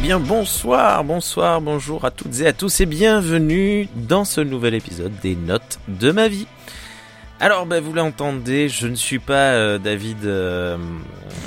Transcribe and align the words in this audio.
Eh 0.00 0.02
bien 0.02 0.18
bonsoir, 0.18 1.04
bonsoir, 1.04 1.60
bonjour 1.60 2.06
à 2.06 2.10
toutes 2.10 2.40
et 2.40 2.46
à 2.46 2.54
tous 2.54 2.80
et 2.80 2.86
bienvenue 2.86 3.86
dans 3.94 4.24
ce 4.24 4.40
nouvel 4.40 4.72
épisode 4.72 5.12
des 5.20 5.36
notes 5.36 5.78
de 5.88 6.10
ma 6.10 6.26
vie. 6.26 6.46
Alors, 7.38 7.66
ben, 7.66 7.84
vous 7.84 7.92
l'entendez, 7.92 8.70
je 8.70 8.86
ne 8.86 8.94
suis 8.94 9.18
pas 9.18 9.52
euh, 9.52 9.76
David. 9.76 10.24
Euh, 10.24 10.78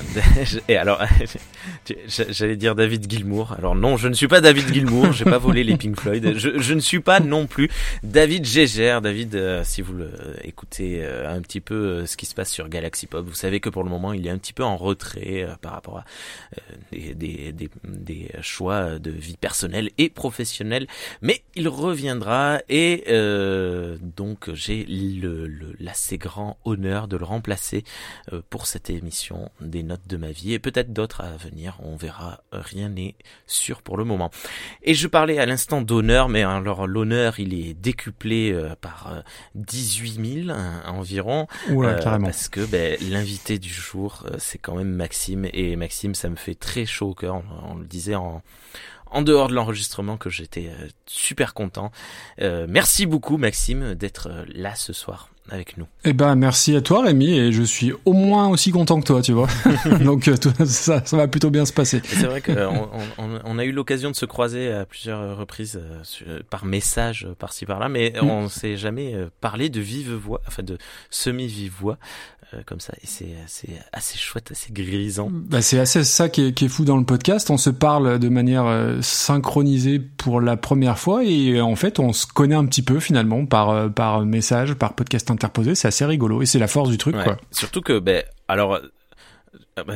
et 0.67 0.77
alors, 0.77 1.01
J'allais 2.07 2.55
dire 2.55 2.75
David 2.75 3.09
Gilmour. 3.09 3.53
Alors 3.57 3.75
non, 3.75 3.97
je 3.97 4.07
ne 4.07 4.13
suis 4.13 4.27
pas 4.27 4.41
David 4.41 4.73
Gilmour. 4.73 5.11
J'ai 5.13 5.25
pas 5.25 5.37
volé 5.37 5.63
les 5.63 5.77
Pink 5.77 5.99
Floyd. 5.99 6.37
Je, 6.37 6.59
je, 6.59 6.73
ne 6.73 6.79
suis 6.79 6.99
pas 6.99 7.19
non 7.19 7.47
plus 7.47 7.69
David 8.03 8.45
Gégère. 8.45 9.01
David, 9.01 9.35
euh, 9.35 9.63
si 9.63 9.81
vous 9.81 9.93
le, 9.93 10.11
écoutez 10.43 11.03
euh, 11.03 11.33
un 11.33 11.41
petit 11.41 11.61
peu 11.61 11.75
euh, 11.75 12.05
ce 12.05 12.17
qui 12.17 12.25
se 12.25 12.35
passe 12.35 12.51
sur 12.51 12.69
Galaxy 12.69 13.07
Pop, 13.07 13.25
vous 13.25 13.33
savez 13.33 13.59
que 13.59 13.69
pour 13.69 13.83
le 13.83 13.89
moment, 13.89 14.13
il 14.13 14.27
est 14.27 14.29
un 14.29 14.37
petit 14.37 14.53
peu 14.53 14.63
en 14.63 14.77
retrait 14.77 15.47
par 15.61 15.73
rapport 15.73 15.99
à 15.99 16.05
des, 16.91 17.13
des, 17.13 17.51
des, 17.51 17.69
des, 17.83 18.29
choix 18.41 18.99
de 18.99 19.11
vie 19.11 19.37
personnelle 19.37 19.89
et 19.97 20.09
professionnelle. 20.09 20.87
Mais 21.21 21.43
il 21.55 21.67
reviendra 21.67 22.61
et 22.69 23.03
donc 24.01 24.53
j'ai 24.53 24.85
le, 24.85 25.47
l'assez 25.79 26.17
grand 26.17 26.57
honneur 26.65 27.07
de 27.07 27.17
le 27.17 27.25
remplacer 27.25 27.83
pour 28.49 28.67
cette 28.67 28.89
émission 28.89 29.49
des 29.61 29.83
notes 29.83 30.07
de 30.07 30.17
ma 30.17 30.31
vie 30.31 30.53
et 30.53 30.59
peut-être 30.59 30.93
d'autres 30.93 31.21
à 31.21 31.37
venir 31.37 31.52
on 31.79 31.95
verra, 31.95 32.41
euh, 32.53 32.61
rien 32.61 32.89
n'est 32.89 33.15
sûr 33.47 33.81
pour 33.81 33.97
le 33.97 34.03
moment. 34.03 34.31
Et 34.83 34.93
je 34.93 35.07
parlais 35.07 35.39
à 35.39 35.45
l'instant 35.45 35.81
d'honneur, 35.81 36.29
mais 36.29 36.43
alors 36.43 36.87
l'honneur 36.87 37.39
il 37.39 37.53
est 37.53 37.73
décuplé 37.73 38.51
euh, 38.51 38.75
par 38.79 39.23
18 39.55 40.19
euh, 40.19 40.45
000 40.45 40.59
environ, 40.85 41.47
parce 42.01 42.49
que 42.49 42.65
ben, 42.65 42.97
l'invité 43.09 43.59
du 43.59 43.69
jour 43.69 44.25
c'est 44.37 44.57
quand 44.57 44.75
même 44.75 44.93
Maxime, 44.93 45.47
et 45.53 45.75
Maxime 45.75 46.15
ça 46.15 46.29
me 46.29 46.35
fait 46.35 46.55
très 46.55 46.85
chaud 46.85 47.09
au 47.09 47.15
cœur, 47.15 47.41
on, 47.69 47.75
le 47.75 47.85
disait 47.85 48.15
en 48.15 48.41
en 49.15 49.21
dehors 49.21 49.47
de 49.47 49.53
l'enregistrement 49.53 50.17
que 50.17 50.31
j'étais 50.31 50.71
super 51.05 51.53
content. 51.53 51.91
merci 52.39 53.05
beaucoup 53.05 53.37
Maxime 53.37 53.93
d'être 53.93 54.29
là 54.47 54.73
ce 54.75 54.91
soir 54.91 55.32
avec 55.49 55.77
nous. 55.77 55.85
Eh 56.05 56.13
ben 56.13 56.35
merci 56.35 56.75
à 56.75 56.81
toi 56.81 57.03
Rémi 57.03 57.37
et 57.37 57.51
je 57.51 57.63
suis 57.63 57.91
au 58.05 58.13
moins 58.13 58.47
aussi 58.47 58.71
content 58.71 58.99
que 58.99 59.05
toi, 59.05 59.21
tu 59.21 59.33
vois. 59.33 59.47
Donc 60.03 60.27
euh, 60.27 60.35
ça, 60.65 61.03
ça 61.05 61.17
va 61.17 61.27
plutôt 61.27 61.49
bien 61.49 61.65
se 61.65 61.73
passer. 61.73 62.01
C'est 62.05 62.25
vrai 62.25 62.41
qu'on 62.41 62.89
on, 63.17 63.39
on, 63.43 63.59
a 63.59 63.65
eu 63.65 63.71
l'occasion 63.71 64.09
de 64.09 64.15
se 64.15 64.25
croiser 64.25 64.71
à 64.71 64.85
plusieurs 64.85 65.37
reprises 65.37 65.79
euh, 66.27 66.39
par 66.49 66.65
message 66.65 67.27
par-ci 67.39 67.65
par-là, 67.65 67.89
mais 67.89 68.13
mm. 68.15 68.25
on 68.25 68.49
s'est 68.49 68.77
jamais 68.77 69.13
euh, 69.15 69.29
parlé 69.41 69.69
de 69.69 69.81
vive 69.81 70.13
voix, 70.13 70.41
enfin 70.47 70.63
de 70.63 70.77
semi-vive 71.09 71.73
voix 71.79 71.97
comme 72.67 72.79
ça 72.79 72.93
et 73.01 73.07
c'est 73.07 73.33
assez, 73.43 73.69
assez 73.93 74.15
chouette, 74.15 74.51
assez 74.51 74.71
grisant. 74.71 75.27
Bah 75.31 75.63
c'est 75.63 75.79
assez 75.79 76.03
ça 76.03 76.29
qui 76.29 76.45
est, 76.45 76.53
qui 76.53 76.65
est, 76.65 76.67
fou 76.67 76.85
dans 76.85 76.97
le 76.97 77.03
podcast. 77.03 77.49
On 77.49 77.57
se 77.57 77.71
parle 77.71 78.19
de 78.19 78.29
manière 78.29 78.99
synchronisée 79.01 79.97
pour 79.97 80.39
la 80.39 80.55
première 80.55 80.99
fois 80.99 81.23
et 81.23 81.59
en 81.59 81.75
fait 81.75 81.97
on 81.97 82.13
se 82.13 82.27
connaît 82.27 82.53
un 82.53 82.67
petit 82.67 82.83
peu 82.83 82.99
finalement 82.99 83.47
par 83.47 83.91
par 83.91 84.23
message, 84.23 84.75
par 84.75 84.93
podcast 84.93 85.31
interposé, 85.33 85.75
c'est 85.75 85.87
assez 85.87 86.05
rigolo 86.05 86.41
et 86.41 86.45
c'est 86.45 86.59
la 86.59 86.67
force 86.67 86.89
du 86.89 86.97
truc 86.97 87.15
quoi. 87.23 87.37
Surtout 87.51 87.81
que 87.81 87.99
ben 87.99 88.23
alors 88.47 88.79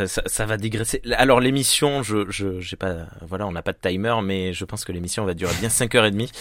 ça, 0.08 0.23
ça, 0.25 0.45
va 0.45 0.58
digresser. 0.58 1.02
Alors 1.17 1.39
l'émission, 1.39 2.02
je, 2.02 2.30
je, 2.30 2.59
j'ai 2.59 2.75
pas, 2.75 3.08
voilà, 3.22 3.45
on 3.45 3.52
n'a 3.52 3.61
pas 3.61 3.73
de 3.73 3.78
timer, 3.78 4.16
mais 4.23 4.53
je 4.53 4.66
pense 4.66 4.83
que 4.83 4.92
l'émission 4.92 5.23
va 5.23 5.33
durer 5.33 5.53
bien 5.59 5.70
5h30. 5.70 6.31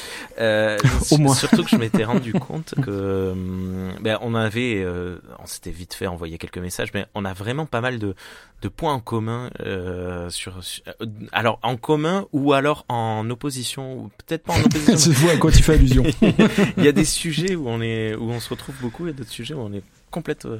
Euh, 0.41 0.79
Au 1.11 1.19
moins. 1.19 1.34
Surtout 1.34 1.64
que 1.64 1.70
je 1.70 1.77
m'étais 1.77 2.05
rendu 2.05 2.33
compte 2.33 2.75
que, 2.83 3.33
hum, 3.33 3.92
ben, 4.01 4.19
on 4.23 4.34
avait, 4.34 4.83
euh, 4.83 5.19
on 5.39 5.47
s'était 5.47 5.70
vite 5.70 5.95
fait 5.95 6.07
envoyer 6.07 6.39
quelques 6.39 6.58
messages, 6.58 6.92
mais 6.95 7.07
on 7.14 7.24
a 7.24 7.35
vraiment 7.35 7.67
pas 7.67 7.80
mal 7.80 7.98
de, 7.98 8.14
de 8.63 8.69
points 8.69 8.95
en 8.95 9.01
commun 9.01 9.51
euh, 9.61 10.30
sur, 10.30 10.55
euh, 10.57 11.07
alors 11.33 11.58
en 11.63 11.77
commun 11.77 12.27
ou 12.33 12.55
alors 12.55 12.86
en 12.89 13.29
opposition, 13.29 13.98
ou 13.98 14.11
peut-être 14.27 14.45
pas 14.45 14.55
en 14.55 14.61
opposition. 14.64 14.97
C'est 14.97 15.13
vous 15.13 15.29
à 15.29 15.36
quoi 15.36 15.53
tu 15.53 15.63
fais 15.63 15.74
allusion. 15.74 16.05
Il 16.79 16.85
y 16.85 16.89
a 16.89 16.92
des 16.92 17.05
sujets 17.05 17.55
où 17.55 17.68
on 17.68 17.83
est, 17.83 18.14
où 18.14 18.30
on 18.30 18.41
se 18.41 18.48
retrouve 18.48 18.77
beaucoup, 18.80 19.07
et 19.08 19.13
d'autres 19.13 19.30
sujets 19.30 19.55
où 19.55 19.61
on 19.61 19.73
est 19.73 19.83
complète 20.17 20.47
euh, 20.47 20.59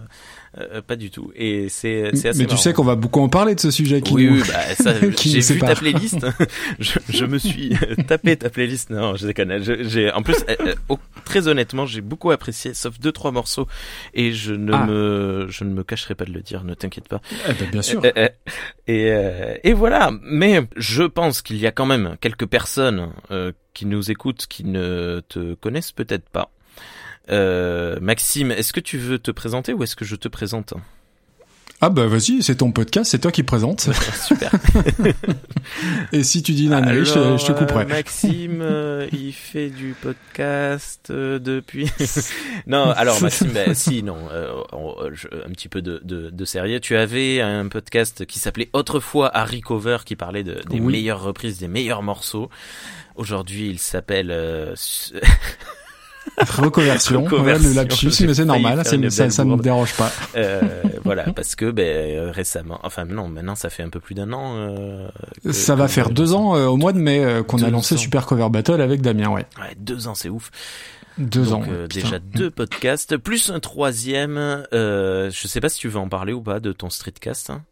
euh, 0.59 0.83
pas 0.83 0.97
du 0.97 1.11
tout. 1.11 1.33
Et 1.34 1.71
c'est 1.71 2.11
c'est 2.12 2.28
assez 2.28 2.41
mais 2.41 2.47
tu 2.47 2.59
sais 2.59 2.75
qu'on 2.75 2.84
va 2.84 2.94
beaucoup 2.94 3.21
en 3.21 3.31
parler 3.31 3.55
de 3.55 3.61
ce 3.61 3.71
sujet 3.71 4.03
qui 4.03 4.12
oui, 4.12 4.28
oui 4.28 4.43
bah, 4.47 4.75
ça 4.75 4.93
j'ai 5.25 5.41
vu 5.41 5.61
ta 5.61 5.75
playlist. 5.75 6.27
Je, 6.78 6.99
je, 7.09 7.25
me 7.25 7.39
suis 7.39 7.75
tapé 8.06 8.37
ta 8.37 8.50
playlist. 8.50 8.91
Non 8.91 9.17
je 9.17 9.27
déconne. 9.27 9.62
J'ai 9.62 10.12
en 10.12 10.22
plus 10.22 10.37
euh, 10.50 10.75
très 11.25 11.49
honnêtement 11.49 11.87
j'ai 11.87 12.03
beaucoup 12.03 12.31
apprécié 12.33 12.75
sauf 12.75 13.00
deux 13.00 13.12
trois 13.12 13.31
morceaux. 13.31 13.67
Et 14.12 14.33
je 14.33 14.53
ne 14.53 14.75
ah. 14.75 14.84
me 14.84 15.47
je 15.49 15.65
ne 15.65 15.71
me 15.71 15.83
cacherai 15.83 16.15
pas 16.15 16.27
de 16.27 16.33
le 16.33 16.43
dire 16.43 16.62
ne 16.65 16.75
t'inquiète 16.75 17.09
pas. 17.09 17.23
Eh 17.49 17.55
ben, 17.55 17.71
bien 17.71 17.83
sûr. 17.83 18.03
Et 18.87 19.11
et 19.65 19.73
voilà. 19.73 20.11
Mais 20.23 20.61
je 20.77 21.05
pense 21.05 21.41
qu'il 21.41 21.56
y 21.56 21.67
a 21.67 21.73
quand 21.73 21.87
même 21.87 22.17
quelques 22.21 22.47
personnes 22.47 23.11
qui 23.73 23.87
nous 23.87 24.11
écoutent 24.11 24.47
qui 24.47 24.65
ne 24.65 25.23
te 25.28 25.55
connaissent 25.55 25.93
peut-être 25.93 26.28
pas 26.28 26.50
euh, 27.31 27.98
Maxime, 28.00 28.50
est-ce 28.50 28.72
que 28.72 28.81
tu 28.81 28.98
veux 28.98 29.19
te 29.19 29.31
présenter 29.31 29.72
ou 29.72 29.82
est-ce 29.82 29.97
que 29.97 30.04
je 30.04 30.16
te 30.16 30.28
présente? 30.28 30.75
Ah 31.82 31.91
bah 31.91 32.06
vas-y, 32.06 32.42
c'est 32.42 32.56
ton 32.56 32.72
podcast, 32.72 33.10
c'est 33.10 33.19
toi 33.19 33.31
qui 33.31 33.42
présente. 33.42 33.91
Super. 34.26 34.50
Et 36.10 36.22
si 36.22 36.42
tu 36.42 36.53
dis 36.53 36.69
non, 36.69 36.82
je, 36.82 37.04
je, 37.04 37.47
te 37.47 37.53
couperai. 37.53 37.84
Euh, 37.84 37.88
Maxime, 37.88 38.60
euh, 38.62 39.06
il 39.12 39.32
fait 39.34 39.69
du 39.69 39.94
podcast 40.00 41.12
depuis. 41.12 41.91
non, 42.66 42.91
alors 42.92 43.20
Maxime, 43.20 43.50
bah, 43.53 43.75
si 43.75 44.03
non, 44.03 44.16
un 44.26 45.50
petit 45.50 45.69
peu 45.69 45.82
de, 45.82 46.00
de, 46.03 46.31
de, 46.31 46.44
sérieux. 46.47 46.81
Tu 46.81 46.97
avais 46.97 47.43
un 47.43 47.69
podcast 47.69 48.25
qui 48.25 48.38
s'appelait 48.38 48.70
autrefois 48.72 49.31
Harry 49.37 49.60
Cover, 49.60 49.98
qui 50.06 50.16
parlait 50.16 50.44
de, 50.44 50.62
des 50.70 50.81
meilleures 50.81 51.22
reprises, 51.22 51.58
des 51.58 51.69
meilleurs 51.69 52.03
morceaux. 52.03 52.48
Aujourd'hui, 53.16 53.69
il 53.69 53.78
s'appelle. 53.78 54.31
Reconversion, 56.38 57.25
Reconversion. 57.25 57.69
le 57.69 57.75
lapsus, 57.75 58.26
mais 58.26 58.34
c'est 58.34 58.44
normal, 58.44 58.84
ça, 58.84 59.31
ça 59.31 59.44
ne 59.44 59.56
me 59.56 59.62
dérange 59.62 59.94
pas. 59.94 60.12
Euh, 60.37 60.60
voilà, 61.04 61.25
parce 61.34 61.56
que 61.56 61.70
ben, 61.70 62.31
récemment, 62.31 62.78
enfin 62.82 63.04
non, 63.04 63.28
maintenant 63.28 63.54
ça 63.54 63.70
fait 63.70 63.82
un 63.82 63.88
peu 63.88 64.00
plus 64.00 64.14
d'un 64.14 64.32
an. 64.32 64.54
Euh, 64.56 65.09
ça 65.50 65.75
va 65.75 65.88
faire 65.88 66.10
deux 66.10 66.34
ans 66.34 66.56
euh, 66.56 66.66
au 66.66 66.76
mois 66.76 66.92
de 66.92 66.98
mai 66.98 67.25
euh, 67.25 67.42
qu'on 67.42 67.62
a 67.62 67.70
lancé 67.70 67.97
Super 67.97 68.26
Cover 68.26 68.48
Battle 68.50 68.81
avec 68.81 69.00
Damien, 69.00 69.28
ouais. 69.28 69.47
Ouais, 69.59 69.75
deux 69.78 70.09
ans, 70.09 70.14
c'est 70.14 70.28
ouf. 70.28 70.50
Deux 71.19 71.53
ans. 71.54 71.62
Euh, 71.69 71.87
déjà 71.87 72.19
deux 72.19 72.50
podcasts, 72.50 73.16
plus 73.16 73.50
un 73.50 73.60
troisième. 73.60 74.37
Euh, 74.72 75.31
je 75.31 75.48
sais 75.48 75.60
pas 75.60 75.69
si 75.69 75.78
tu 75.78 75.88
veux 75.88 75.98
en 75.98 76.08
parler 76.08 76.32
ou 76.32 76.43
pas 76.43 76.60
de 76.60 76.72
ton 76.72 76.91
streetcast. 76.91 77.50
Hein 77.50 77.62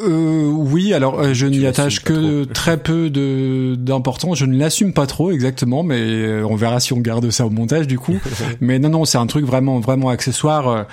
euh, 0.00 0.50
oui, 0.50 0.94
alors 0.94 1.18
euh, 1.18 1.34
je 1.34 1.46
n'y 1.46 1.66
attache 1.66 2.00
que 2.00 2.44
très 2.44 2.76
peu 2.76 3.10
de 3.10 3.74
d'importance. 3.76 4.38
Je 4.38 4.44
ne 4.44 4.56
l'assume 4.56 4.92
pas 4.92 5.06
trop 5.06 5.30
exactement, 5.30 5.82
mais 5.82 6.00
euh, 6.00 6.46
on 6.48 6.56
verra 6.56 6.80
si 6.80 6.92
on 6.92 7.00
garde 7.00 7.30
ça 7.30 7.46
au 7.46 7.50
montage 7.50 7.86
du 7.86 7.98
coup. 7.98 8.18
mais 8.60 8.78
non, 8.78 8.90
non, 8.90 9.04
c'est 9.04 9.18
un 9.18 9.26
truc 9.26 9.44
vraiment 9.44 9.80
vraiment 9.80 10.08
accessoire. 10.08 10.86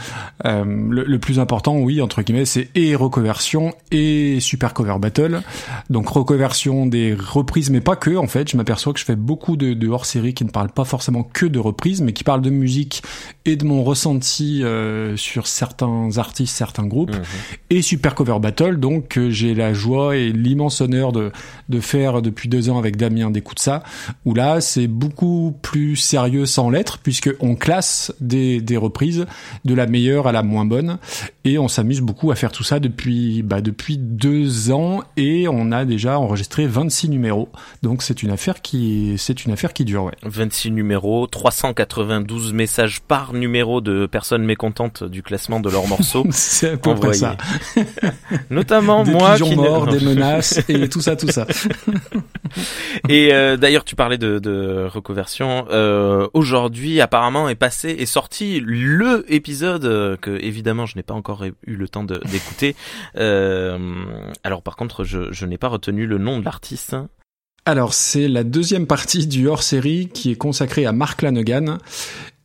Euh, 0.46 0.64
le, 0.66 1.04
le, 1.04 1.20
plus 1.20 1.40
important, 1.40 1.78
oui, 1.78 2.02
entre 2.02 2.22
guillemets, 2.22 2.46
c'est 2.46 2.70
et 2.76 2.96
reconversion 2.96 3.74
et 3.92 4.40
super 4.40 4.74
cover 4.74 4.96
battle. 5.00 5.42
Donc 5.90 6.10
reconversion 6.10 6.86
des 6.86 7.14
reprises, 7.14 7.70
mais 7.70 7.82
pas 7.82 7.96
que. 7.96 8.16
En 8.16 8.28
fait, 8.28 8.50
je 8.50 8.58
m'aperçois 8.58 8.94
que 8.94 9.00
je 9.00 9.06
fais 9.06 9.16
beaucoup 9.16 9.56
de, 9.56 9.74
de 9.74 9.88
hors-série 9.88 10.34
qui 10.34 10.46
ne 10.46 10.50
parlent 10.50 10.70
pas 10.70 10.86
forcément 10.86 11.24
que 11.24 11.46
de 11.46 11.60
reprises, 11.60 12.02
mais 12.02 12.14
qui 12.14 12.24
parlent 12.24 12.42
de 12.42 12.50
musique 12.50 13.04
et 13.46 13.56
de 13.56 13.66
mon 13.66 13.84
ressenti 13.84 14.64
sur 15.16 15.48
certains 15.48 16.18
artistes, 16.18 16.56
certains 16.56 16.88
groupes, 16.88 17.16
mhm. 17.16 17.24
et 17.70 17.82
super 17.82 18.16
cover 18.16 18.40
battle. 18.40 18.78
Donc 18.80 18.95
que 19.02 19.30
j'ai 19.30 19.54
la 19.54 19.74
joie 19.74 20.16
et 20.16 20.32
l'immense 20.32 20.82
honneur 20.82 21.12
de, 21.12 21.32
faire 21.80 22.22
depuis 22.22 22.50
deux 22.50 22.70
ans 22.70 22.78
avec 22.78 22.96
Damien 22.96 23.32
d'écoute 23.32 23.60
ça, 23.60 23.84
où 24.26 24.34
là 24.34 24.62
c'est 24.62 24.88
beaucoup 24.88 25.54
plus 25.62 25.96
sérieux 25.96 26.46
sans 26.46 26.70
l'être, 26.70 27.00
puisque 27.00 27.30
on 27.40 27.56
classe 27.56 28.14
des, 28.20 28.62
des 28.62 28.78
reprises 28.78 29.26
de 29.66 29.74
la 29.74 29.88
meilleure 29.88 30.28
à 30.28 30.32
la 30.32 30.44
moins 30.44 30.66
bonne, 30.66 30.98
et 31.46 31.58
on 31.58 31.68
s'amuse 31.68 32.02
beaucoup 32.02 32.32
à 32.32 32.36
faire 32.36 32.52
tout 32.52 32.64
ça 32.64 32.80
depuis, 32.80 33.44
bah, 33.44 33.62
depuis 33.62 33.98
deux 33.98 34.72
ans, 34.72 35.04
et 35.16 35.48
on 35.48 35.72
a 35.72 35.86
déjà 35.86 36.20
enregistré 36.20 36.68
26 36.68 37.10
numéros, 37.10 37.50
donc 37.84 38.02
c'est 38.02 38.24
une 38.24 38.32
affaire 38.32 38.62
qui, 38.62 39.16
c'est 39.18 39.46
une 39.46 39.54
affaire 39.54 39.72
qui 39.72 39.86
dure, 39.86 40.06
ouais. 40.06 40.14
26 40.24 40.72
numéros, 40.72 41.28
392 41.28 42.54
messages 42.54 43.02
par 43.02 43.34
numéro 43.34 43.80
de 43.80 44.06
personnes 44.08 44.44
mécontentes 44.44 45.04
du 45.04 45.24
classement 45.24 45.60
de 45.60 45.70
leurs 45.70 45.88
morceaux. 45.88 46.26
c'est 46.32 46.72
à 46.72 46.78
peu 46.78 46.96
près 46.96 47.14
ça. 47.14 47.38
Notamment 48.50 49.04
des 49.04 49.12
moi 49.12 49.36
qui 49.36 49.56
morts, 49.56 49.88
des 49.88 50.00
menaces 50.00 50.62
et 50.68 50.90
tout 50.90 51.02
ça, 51.02 51.16
tout 51.16 51.28
ça. 51.28 51.46
et 53.10 53.34
euh, 53.34 53.58
d'ailleurs, 53.58 53.84
tu 53.84 53.96
parlais 53.96 54.18
de, 54.18 54.40
de 54.40 54.88
reconversion. 54.92 55.66
Euh, 55.70 56.28
Aujourd'hui, 56.34 57.02
apparemment, 57.02 57.50
est 57.50 57.56
passé, 57.56 57.90
est 57.90 58.06
sorti 58.06 58.60
le 58.60 59.26
épisode 59.32 59.86
euh, 59.86 60.18
que 60.18 60.32
évidemment 60.42 60.86
je 60.86 60.96
n'ai 60.96 61.04
pas 61.04 61.14
encore 61.14 61.35
eu 61.44 61.76
le 61.76 61.88
temps 61.88 62.04
d'écouter. 62.04 62.76
Euh, 63.18 64.32
alors 64.44 64.62
par 64.62 64.76
contre, 64.76 65.04
je, 65.04 65.32
je 65.32 65.46
n'ai 65.46 65.58
pas 65.58 65.68
retenu 65.68 66.06
le 66.06 66.18
nom 66.18 66.40
de 66.40 66.46
l'artiste. 66.46 66.96
Alors, 67.68 67.96
c'est 67.96 68.28
la 68.28 68.44
deuxième 68.44 68.86
partie 68.86 69.26
du 69.26 69.48
hors-série 69.48 70.08
qui 70.14 70.30
est 70.30 70.36
consacrée 70.36 70.86
à 70.86 70.92
Mark 70.92 71.24
Lanegan. 71.24 71.80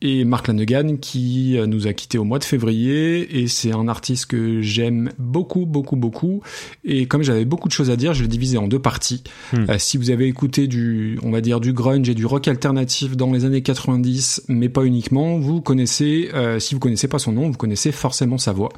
Et 0.03 0.25
Mark 0.25 0.47
Lanegan 0.47 0.97
qui 0.97 1.59
euh, 1.59 1.67
nous 1.67 1.85
a 1.85 1.93
quitté 1.93 2.17
au 2.17 2.23
mois 2.23 2.39
de 2.39 2.43
février. 2.43 3.39
Et 3.39 3.47
c'est 3.47 3.71
un 3.71 3.87
artiste 3.87 4.25
que 4.25 4.61
j'aime 4.61 5.11
beaucoup 5.19 5.67
beaucoup 5.67 5.95
beaucoup. 5.95 6.41
Et 6.83 7.05
comme 7.05 7.21
j'avais 7.21 7.45
beaucoup 7.45 7.67
de 7.67 7.73
choses 7.73 7.91
à 7.91 7.95
dire 7.95 8.15
je 8.15 8.23
l'ai 8.23 8.27
divisé 8.27 8.57
en 8.57 8.67
deux 8.67 8.79
parties. 8.79 9.23
Hmm. 9.53 9.65
euh, 9.69 9.75
si 9.77 9.97
vous 9.97 10.09
avez 10.09 10.27
écouté 10.27 10.65
du 10.65 11.19
on 11.21 11.29
va 11.29 11.41
dire 11.41 11.59
du 11.59 11.71
grunge 11.71 12.09
et 12.09 12.15
du 12.15 12.25
rock 12.25 12.47
alternatif 12.47 13.15
dans 13.15 13.31
les 13.31 13.45
années 13.45 13.61
90 13.61 14.45
mais 14.47 14.69
pas 14.69 14.83
uniquement 14.85 15.37
vous 15.37 15.61
connaissez 15.61 16.29
euh, 16.33 16.59
si 16.59 16.73
vous 16.73 16.79
connaissez 16.79 17.07
pas 17.07 17.19
son 17.19 17.33
nom 17.33 17.49
vous 17.49 17.57
connaissez 17.57 17.91
forcément 17.91 18.37
sa 18.37 18.53
voix 18.53 18.69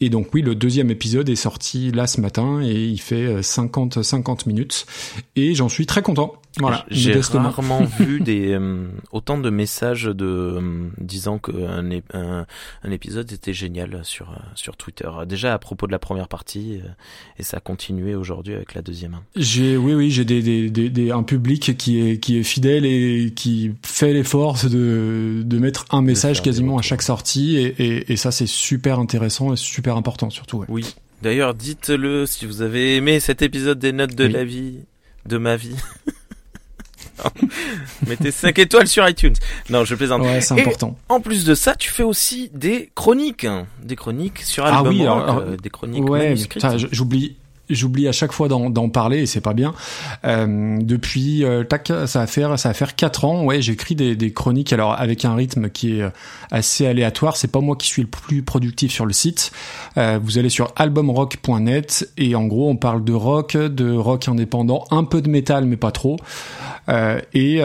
et 0.00 0.10
donc 0.10 0.34
oui, 0.34 0.42
le 0.42 0.54
deuxième 0.54 0.90
épisode 0.90 1.28
est 1.28 1.36
sorti 1.36 1.90
là 1.90 2.06
ce 2.06 2.20
matin 2.20 2.60
et 2.62 2.84
il 2.84 3.00
fait 3.00 3.42
50 3.42 4.02
50 4.02 4.46
minutes 4.46 4.86
et 5.36 5.54
j'en 5.54 5.68
suis 5.68 5.86
très 5.86 6.02
content. 6.02 6.34
Voilà, 6.60 6.84
j'ai 6.88 7.18
rarement 7.32 7.82
vu 7.98 8.20
des 8.20 8.52
euh, 8.52 8.86
autant 9.10 9.38
de 9.38 9.50
messages 9.50 10.04
de 10.04 10.24
euh, 10.24 10.88
disant 10.98 11.38
qu'un 11.38 11.90
un, 12.12 12.46
un 12.82 12.90
épisode 12.90 13.32
était 13.32 13.52
génial 13.52 14.00
sur 14.04 14.30
euh, 14.30 14.36
sur 14.54 14.76
Twitter. 14.76 15.08
Déjà 15.26 15.52
à 15.52 15.58
propos 15.58 15.86
de 15.86 15.92
la 15.92 15.98
première 15.98 16.28
partie 16.28 16.80
et 17.38 17.42
ça 17.42 17.56
a 17.56 17.60
continué 17.60 18.14
aujourd'hui 18.14 18.54
avec 18.54 18.74
la 18.74 18.82
deuxième. 18.82 19.18
J'ai 19.34 19.76
oui 19.76 19.94
oui 19.94 20.10
j'ai 20.10 20.24
des, 20.24 20.70
des, 20.70 20.90
des, 20.90 21.10
un 21.10 21.24
public 21.24 21.76
qui 21.76 22.00
est 22.00 22.18
qui 22.18 22.38
est 22.38 22.44
fidèle 22.44 22.86
et 22.86 23.32
qui 23.34 23.72
fait 23.82 24.12
l'effort 24.12 24.58
de 24.64 25.42
de 25.44 25.58
mettre 25.58 25.86
un 25.90 26.02
message 26.02 26.40
quasiment 26.40 26.78
à 26.78 26.82
chaque 26.82 27.02
sortie 27.02 27.56
et, 27.56 27.74
et, 27.82 28.12
et 28.12 28.16
ça 28.16 28.30
c'est 28.30 28.46
super 28.46 29.00
intéressant 29.00 29.52
et 29.52 29.56
super 29.56 29.83
important 29.92 30.30
surtout. 30.30 30.58
Ouais. 30.58 30.66
Oui. 30.68 30.94
D'ailleurs 31.22 31.54
dites-le 31.54 32.26
si 32.26 32.46
vous 32.46 32.62
avez 32.62 32.96
aimé 32.96 33.20
cet 33.20 33.42
épisode 33.42 33.78
des 33.78 33.92
notes 33.92 34.14
de 34.14 34.24
la 34.24 34.44
vie 34.44 34.80
de 35.26 35.38
ma 35.38 35.56
vie. 35.56 35.76
Mettez 38.06 38.30
5 38.30 38.58
étoiles 38.58 38.88
sur 38.88 39.08
iTunes. 39.08 39.34
Non, 39.70 39.84
je 39.84 39.94
plaisante. 39.94 40.22
Ouais, 40.22 40.40
c'est 40.40 40.60
important. 40.60 40.96
En 41.08 41.20
plus 41.20 41.44
de 41.44 41.54
ça, 41.54 41.74
tu 41.74 41.90
fais 41.90 42.02
aussi 42.02 42.50
des 42.52 42.90
chroniques, 42.94 43.44
hein. 43.44 43.66
des 43.82 43.96
chroniques 43.96 44.40
sur 44.40 44.66
album 44.66 44.86
ah 44.86 44.90
oui, 44.90 45.02
alors, 45.02 45.38
euh, 45.38 45.56
des 45.56 45.70
chroniques 45.70 46.08
ouais, 46.08 46.34
J'oublie 46.90 47.36
j'oublie 47.70 48.08
à 48.08 48.12
chaque 48.12 48.32
fois 48.32 48.48
d'en 48.48 48.88
parler 48.88 49.22
et 49.22 49.26
c'est 49.26 49.40
pas 49.40 49.54
bien. 49.54 49.74
Euh, 50.24 50.78
depuis 50.80 51.44
euh, 51.44 51.64
tac, 51.64 51.92
ça 52.06 52.20
va 52.20 52.26
faire 52.26 52.58
ça 52.58 52.70
va 52.70 52.74
faire 52.74 52.94
quatre 52.94 53.24
ans. 53.24 53.44
Ouais, 53.44 53.62
j'écris 53.62 53.94
des, 53.94 54.32
chroniques 54.32 54.72
alors 54.72 54.98
avec 54.98 55.24
un 55.24 55.34
rythme 55.34 55.70
qui 55.70 55.98
est 55.98 56.02
euh, 56.02 56.10
assez 56.50 56.86
aléatoire. 56.86 57.36
C'est 57.36 57.50
pas 57.50 57.60
moi 57.60 57.76
qui 57.76 57.86
suis 57.86 58.02
le 58.02 58.08
plus 58.08 58.42
productif 58.42 58.92
sur 58.92 59.06
le 59.06 59.12
site. 59.12 59.52
Vous 59.96 60.38
allez 60.38 60.48
sur 60.48 60.72
albumrock.net 60.76 62.10
et 62.16 62.34
en 62.34 62.46
gros 62.46 62.68
on 62.68 62.76
parle 62.76 63.04
de 63.04 63.12
rock, 63.12 63.56
de 63.56 63.92
rock 63.92 64.28
indépendant, 64.28 64.84
un 64.90 65.04
peu 65.04 65.22
de 65.22 65.28
métal 65.28 65.64
mais 65.64 65.76
pas 65.76 65.92
trop. 65.92 66.16
Et 66.88 67.62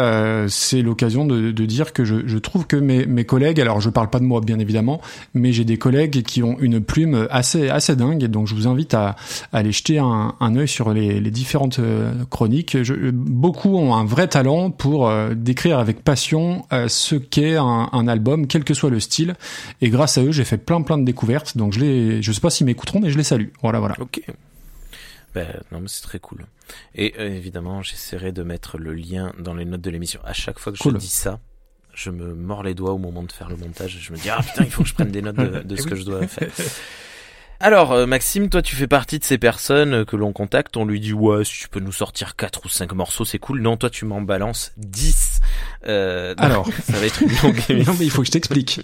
c'est 0.48 0.82
l'occasion 0.82 1.26
de, 1.26 1.52
dire 1.66 1.94
que 1.94 2.04
je, 2.06 2.38
trouve 2.38 2.66
que 2.66 2.76
mes, 2.76 3.26
collègues, 3.26 3.60
alors 3.60 3.82
je 3.82 3.90
parle 3.90 4.10
pas 4.10 4.20
de 4.20 4.26
moi 4.26 4.42
bien 4.42 4.60
évidemment, 4.60 5.02
mais 5.34 5.52
j'ai 5.52 5.66
des 5.66 5.78
collègues 5.78 6.24
qui 6.24 6.44
ont 6.44 6.58
une 6.60 6.82
plume 6.82 7.28
assez 7.30 7.70
assez 7.70 7.96
dingue 7.96 8.26
donc 8.26 8.48
je 8.48 8.56
vous 8.56 8.68
invite 8.68 8.94
à, 8.94 9.16
à 9.52 9.58
aller 9.60 9.72
jeter 9.72 9.89
un, 9.98 10.36
un 10.40 10.56
œil 10.56 10.68
sur 10.68 10.94
les, 10.94 11.20
les 11.20 11.32
différentes 11.32 11.80
euh, 11.80 12.14
chroniques. 12.30 12.84
Je, 12.84 13.10
beaucoup 13.12 13.76
ont 13.76 13.96
un 13.96 14.06
vrai 14.06 14.28
talent 14.28 14.70
pour 14.72 15.10
euh, 15.10 15.34
décrire 15.34 15.80
avec 15.80 16.04
passion 16.04 16.66
euh, 16.72 16.88
ce 16.88 17.16
qu'est 17.16 17.56
un, 17.56 17.90
un, 17.92 18.08
album, 18.08 18.48
quel 18.48 18.64
que 18.64 18.74
soit 18.74 18.90
le 18.90 19.00
style. 19.00 19.36
Et 19.82 19.90
grâce 19.90 20.18
à 20.18 20.24
eux, 20.24 20.32
j'ai 20.32 20.46
fait 20.46 20.58
plein 20.58 20.82
plein 20.82 20.98
de 20.98 21.06
découvertes. 21.06 21.58
Donc 21.58 21.74
je 21.74 21.80
les, 21.80 22.22
je 22.22 22.32
sais 22.32 22.42
pas 22.42 22.50
s'ils 22.50 22.66
m'écouteront, 22.66 23.00
mais 23.00 23.10
je 23.10 23.18
les 23.18 23.24
salue. 23.24 23.48
Voilà, 23.62 23.80
voilà. 23.80 23.96
Ok. 24.00 24.22
Ben, 25.34 25.48
non, 25.72 25.80
mais 25.80 25.88
c'est 25.88 26.02
très 26.02 26.20
cool. 26.20 26.46
Et 26.96 27.20
évidemment, 27.20 27.82
j'essaierai 27.82 28.32
de 28.32 28.44
mettre 28.44 28.78
le 28.78 28.94
lien 28.94 29.34
dans 29.40 29.54
les 29.54 29.66
notes 29.66 29.82
de 29.82 29.90
l'émission. 29.90 30.20
À 30.24 30.34
chaque 30.34 30.60
fois 30.60 30.72
que 30.72 30.78
je 30.78 30.90
dis 30.98 31.08
ça, 31.08 31.40
je 31.94 32.10
me 32.10 32.34
mords 32.34 32.64
les 32.64 32.74
doigts 32.74 32.94
au 32.94 32.98
moment 32.98 33.24
de 33.24 33.32
faire 33.32 33.50
le 33.50 33.58
montage. 33.58 33.98
Je 34.00 34.12
me 34.12 34.18
dis, 34.18 34.30
ah 34.30 34.40
putain, 34.42 34.64
il 34.64 34.72
faut 34.72 34.84
que 34.84 34.90
je 34.90 34.94
prenne 34.94 35.12
des 35.12 35.22
notes 35.22 35.36
de, 35.36 35.60
de 35.66 35.76
ce 35.76 35.86
que 35.86 35.96
je 35.96 36.04
dois 36.04 36.26
faire. 36.28 36.50
Alors, 37.62 37.92
euh, 37.92 38.06
Maxime, 38.06 38.48
toi, 38.48 38.62
tu 38.62 38.78
fais 38.78 38.88
partie 38.88 39.20
de 39.20 39.24
ces 39.26 39.38
personnes 39.38 39.94
euh, 39.94 40.06
que 40.06 40.16
l'on 40.16 40.32
contacte. 40.32 40.78
On 40.78 40.86
lui 40.86 41.02
dit, 41.02 41.12
ouais, 41.12 41.44
si 41.44 41.64
tu 41.64 41.68
peux 41.68 41.82
nous 41.82 41.92
sortir 41.92 42.38
4 42.38 42.66
ou 42.66 42.70
5 42.70 42.94
morceaux, 42.94 43.26
c'est 43.26 43.38
cool. 43.38 43.62
Non, 43.62 43.76
toi, 43.76 43.90
tu 43.90 44.06
m'en 44.06 44.22
balances 44.22 44.72
10. 44.78 45.42
Euh, 45.88 46.34
Alors, 46.38 46.70
ça 46.84 46.94
va 46.94 47.06
être 47.06 47.22
une 47.22 47.32
longue 47.44 47.62
émission. 47.68 47.92
non, 47.92 47.98
mais 48.00 48.06
il 48.06 48.12
faut 48.12 48.22
que 48.22 48.28
je 48.28 48.32
t'explique. 48.32 48.82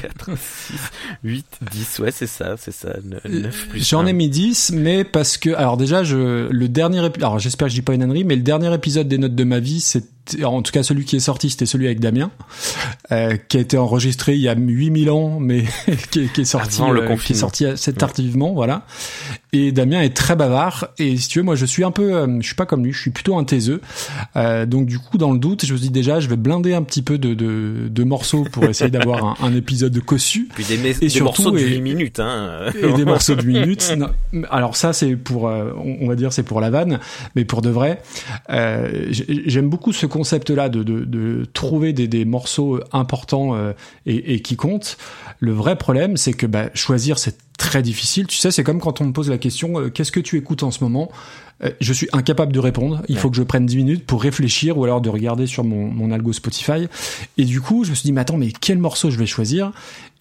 4, 0.00 0.30
6, 0.38 0.74
8, 1.22 1.46
10. 1.70 1.98
Ouais, 1.98 2.10
c'est 2.12 2.26
ça, 2.26 2.56
c'est 2.56 2.72
ça. 2.72 2.94
9 3.02 3.68
plus 3.68 3.86
J'en 3.86 4.06
ai 4.06 4.14
mis 4.14 4.30
10, 4.30 4.72
mais 4.72 5.04
parce 5.04 5.36
que, 5.36 5.50
alors 5.50 5.76
déjà, 5.76 6.02
je, 6.02 6.48
le 6.48 6.68
dernier, 6.68 7.00
alors 7.16 7.38
j'espère 7.38 7.66
que 7.66 7.72
je 7.72 7.76
dis 7.76 7.82
pas 7.82 7.92
une 7.92 8.02
ânerie, 8.02 8.24
mais 8.24 8.36
le 8.36 8.42
dernier 8.42 8.72
épisode 8.72 9.06
des 9.06 9.18
notes 9.18 9.34
de 9.34 9.44
ma 9.44 9.58
vie, 9.58 9.80
c'est 9.80 10.13
en 10.42 10.62
tout 10.62 10.72
cas 10.72 10.82
celui 10.82 11.04
qui 11.04 11.16
est 11.16 11.20
sorti 11.20 11.50
c'était 11.50 11.66
celui 11.66 11.86
avec 11.86 12.00
Damien 12.00 12.30
euh, 13.12 13.36
qui 13.48 13.58
a 13.58 13.60
été 13.60 13.76
enregistré 13.76 14.34
il 14.34 14.40
y 14.40 14.48
a 14.48 14.54
8000 14.54 15.10
ans 15.10 15.38
mais 15.40 15.64
qui, 16.10 16.20
est, 16.20 16.32
qui, 16.32 16.40
est, 16.42 16.44
sorti 16.44 16.80
euh, 16.82 17.16
qui 17.16 17.32
est 17.32 17.36
sorti 17.36 17.66
assez 17.66 17.92
tardivement 17.92 18.52
voilà 18.54 18.86
et 19.54 19.72
Damien 19.72 20.02
est 20.02 20.14
très 20.14 20.36
bavard. 20.36 20.88
Et 20.98 21.16
si 21.16 21.28
tu 21.28 21.38
veux 21.38 21.44
moi 21.44 21.54
je 21.54 21.64
suis 21.64 21.84
un 21.84 21.90
peu 21.90 22.14
euh, 22.14 22.40
je 22.40 22.46
suis 22.46 22.54
pas 22.54 22.66
comme 22.66 22.84
lui 22.84 22.92
je 22.92 23.00
suis 23.00 23.10
plutôt 23.10 23.36
un 23.38 23.44
taiseux. 23.44 23.80
Euh, 24.36 24.66
donc 24.66 24.86
du 24.86 24.98
coup 24.98 25.18
dans 25.18 25.32
le 25.32 25.38
doute 25.38 25.64
je 25.64 25.72
me 25.72 25.78
dis 25.78 25.90
déjà 25.90 26.20
je 26.20 26.28
vais 26.28 26.36
blinder 26.36 26.74
un 26.74 26.82
petit 26.82 27.02
peu 27.02 27.18
de, 27.18 27.34
de, 27.34 27.88
de 27.88 28.04
morceaux 28.04 28.44
pour 28.50 28.64
essayer 28.64 28.90
d'avoir 28.90 29.24
un, 29.24 29.36
un, 29.42 29.54
épisode 29.54 29.98
cossu. 30.00 30.48
Puis 30.54 30.64
des, 30.64 30.74
et 30.74 30.94
des 30.94 31.08
surtout, 31.08 31.42
morceaux 31.42 31.50
de 31.52 31.60
8 31.60 31.80
minutes 31.80 32.20
hein. 32.20 32.66
et 32.82 32.92
des 32.92 33.04
morceaux 33.04 33.36
de 33.36 33.42
8 33.42 33.60
minutes. 33.60 33.92
Alors 34.50 34.76
ça 34.76 34.92
c'est 34.92 35.14
pour 35.16 35.48
euh, 35.48 35.72
on 35.76 36.08
va 36.08 36.16
dire 36.16 36.32
c'est 36.32 36.42
pour 36.42 36.60
la 36.60 36.70
vanne. 36.70 36.98
Mais 37.36 37.44
pour 37.44 37.62
de 37.62 37.70
vrai 37.70 38.02
j'aime 38.48 39.68
beaucoup 39.68 39.92
ce 39.92 40.06
concept-là 40.06 40.68
de, 40.68 40.82
de, 40.82 41.04
de, 41.04 41.46
trouver 41.52 41.92
des, 41.92 42.08
des, 42.08 42.24
morceaux 42.24 42.80
importants 42.92 43.56
et, 44.06 44.34
et, 44.34 44.40
qui 44.40 44.56
comptent. 44.56 44.96
Le 45.40 45.52
vrai 45.52 45.76
problème, 45.76 46.16
c'est 46.16 46.32
que 46.32 46.46
bah, 46.46 46.70
choisir, 46.74 47.18
c'est 47.18 47.36
très 47.58 47.82
difficile. 47.82 48.26
Tu 48.26 48.36
sais, 48.36 48.50
c'est 48.50 48.64
comme 48.64 48.80
quand 48.80 49.00
on 49.00 49.06
me 49.06 49.12
pose 49.12 49.30
la 49.30 49.38
question 49.38 49.80
euh, 49.80 49.90
qu'est-ce 49.90 50.12
que 50.12 50.20
tu 50.20 50.36
écoutes 50.36 50.62
en 50.62 50.70
ce 50.70 50.82
moment? 50.82 51.10
Euh, 51.62 51.70
Je 51.80 51.92
suis 51.92 52.08
incapable 52.12 52.52
de 52.52 52.58
répondre. 52.58 53.02
Il 53.08 53.16
faut 53.18 53.30
que 53.30 53.36
je 53.36 53.42
prenne 53.42 53.66
10 53.66 53.76
minutes 53.76 54.06
pour 54.06 54.22
réfléchir 54.22 54.76
ou 54.78 54.84
alors 54.84 55.00
de 55.00 55.08
regarder 55.08 55.46
sur 55.46 55.64
mon, 55.64 55.86
mon 55.86 56.10
algo 56.10 56.32
Spotify. 56.32 56.88
Et 57.38 57.44
du 57.44 57.60
coup, 57.60 57.84
je 57.84 57.90
me 57.90 57.94
suis 57.94 58.06
dit, 58.06 58.12
mais 58.12 58.20
attends, 58.22 58.36
mais 58.36 58.50
quel 58.60 58.78
morceau 58.78 59.10
je 59.10 59.18
vais 59.18 59.26
choisir? 59.26 59.72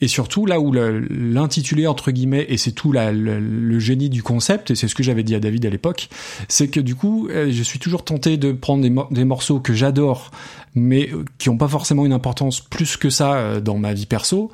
Et 0.03 0.09
surtout, 0.09 0.45
là 0.45 0.59
où 0.59 0.73
l'intitulé, 0.73 1.87
entre 1.87 2.11
guillemets, 2.11 2.45
et 2.49 2.57
c'est 2.57 2.73
tout 2.73 2.91
la, 2.91 3.13
le, 3.13 3.79
génie 3.79 4.09
du 4.09 4.21
concept, 4.21 4.69
et 4.69 4.75
c'est 4.75 4.89
ce 4.89 4.95
que 4.95 5.01
j'avais 5.01 5.23
dit 5.23 5.33
à 5.33 5.39
David 5.39 5.65
à 5.65 5.69
l'époque, 5.69 6.09
c'est 6.49 6.67
que 6.67 6.81
du 6.81 6.93
coup, 6.93 7.29
euh, 7.29 7.49
je 7.53 7.63
suis 7.63 7.79
toujours 7.79 8.03
tenté 8.03 8.35
de 8.35 8.51
prendre 8.51 8.83
des, 8.83 8.93
des 9.15 9.23
morceaux 9.23 9.61
que 9.61 9.73
j'adore, 9.73 10.29
mais 10.75 11.09
euh, 11.11 11.23
qui 11.37 11.49
n'ont 11.49 11.57
pas 11.57 11.67
forcément 11.67 12.05
une 12.05 12.13
importance 12.13 12.59
plus 12.59 12.97
que 12.97 13.09
ça 13.09 13.35
euh, 13.35 13.61
dans 13.61 13.77
ma 13.77 13.93
vie 13.93 14.05
perso. 14.05 14.51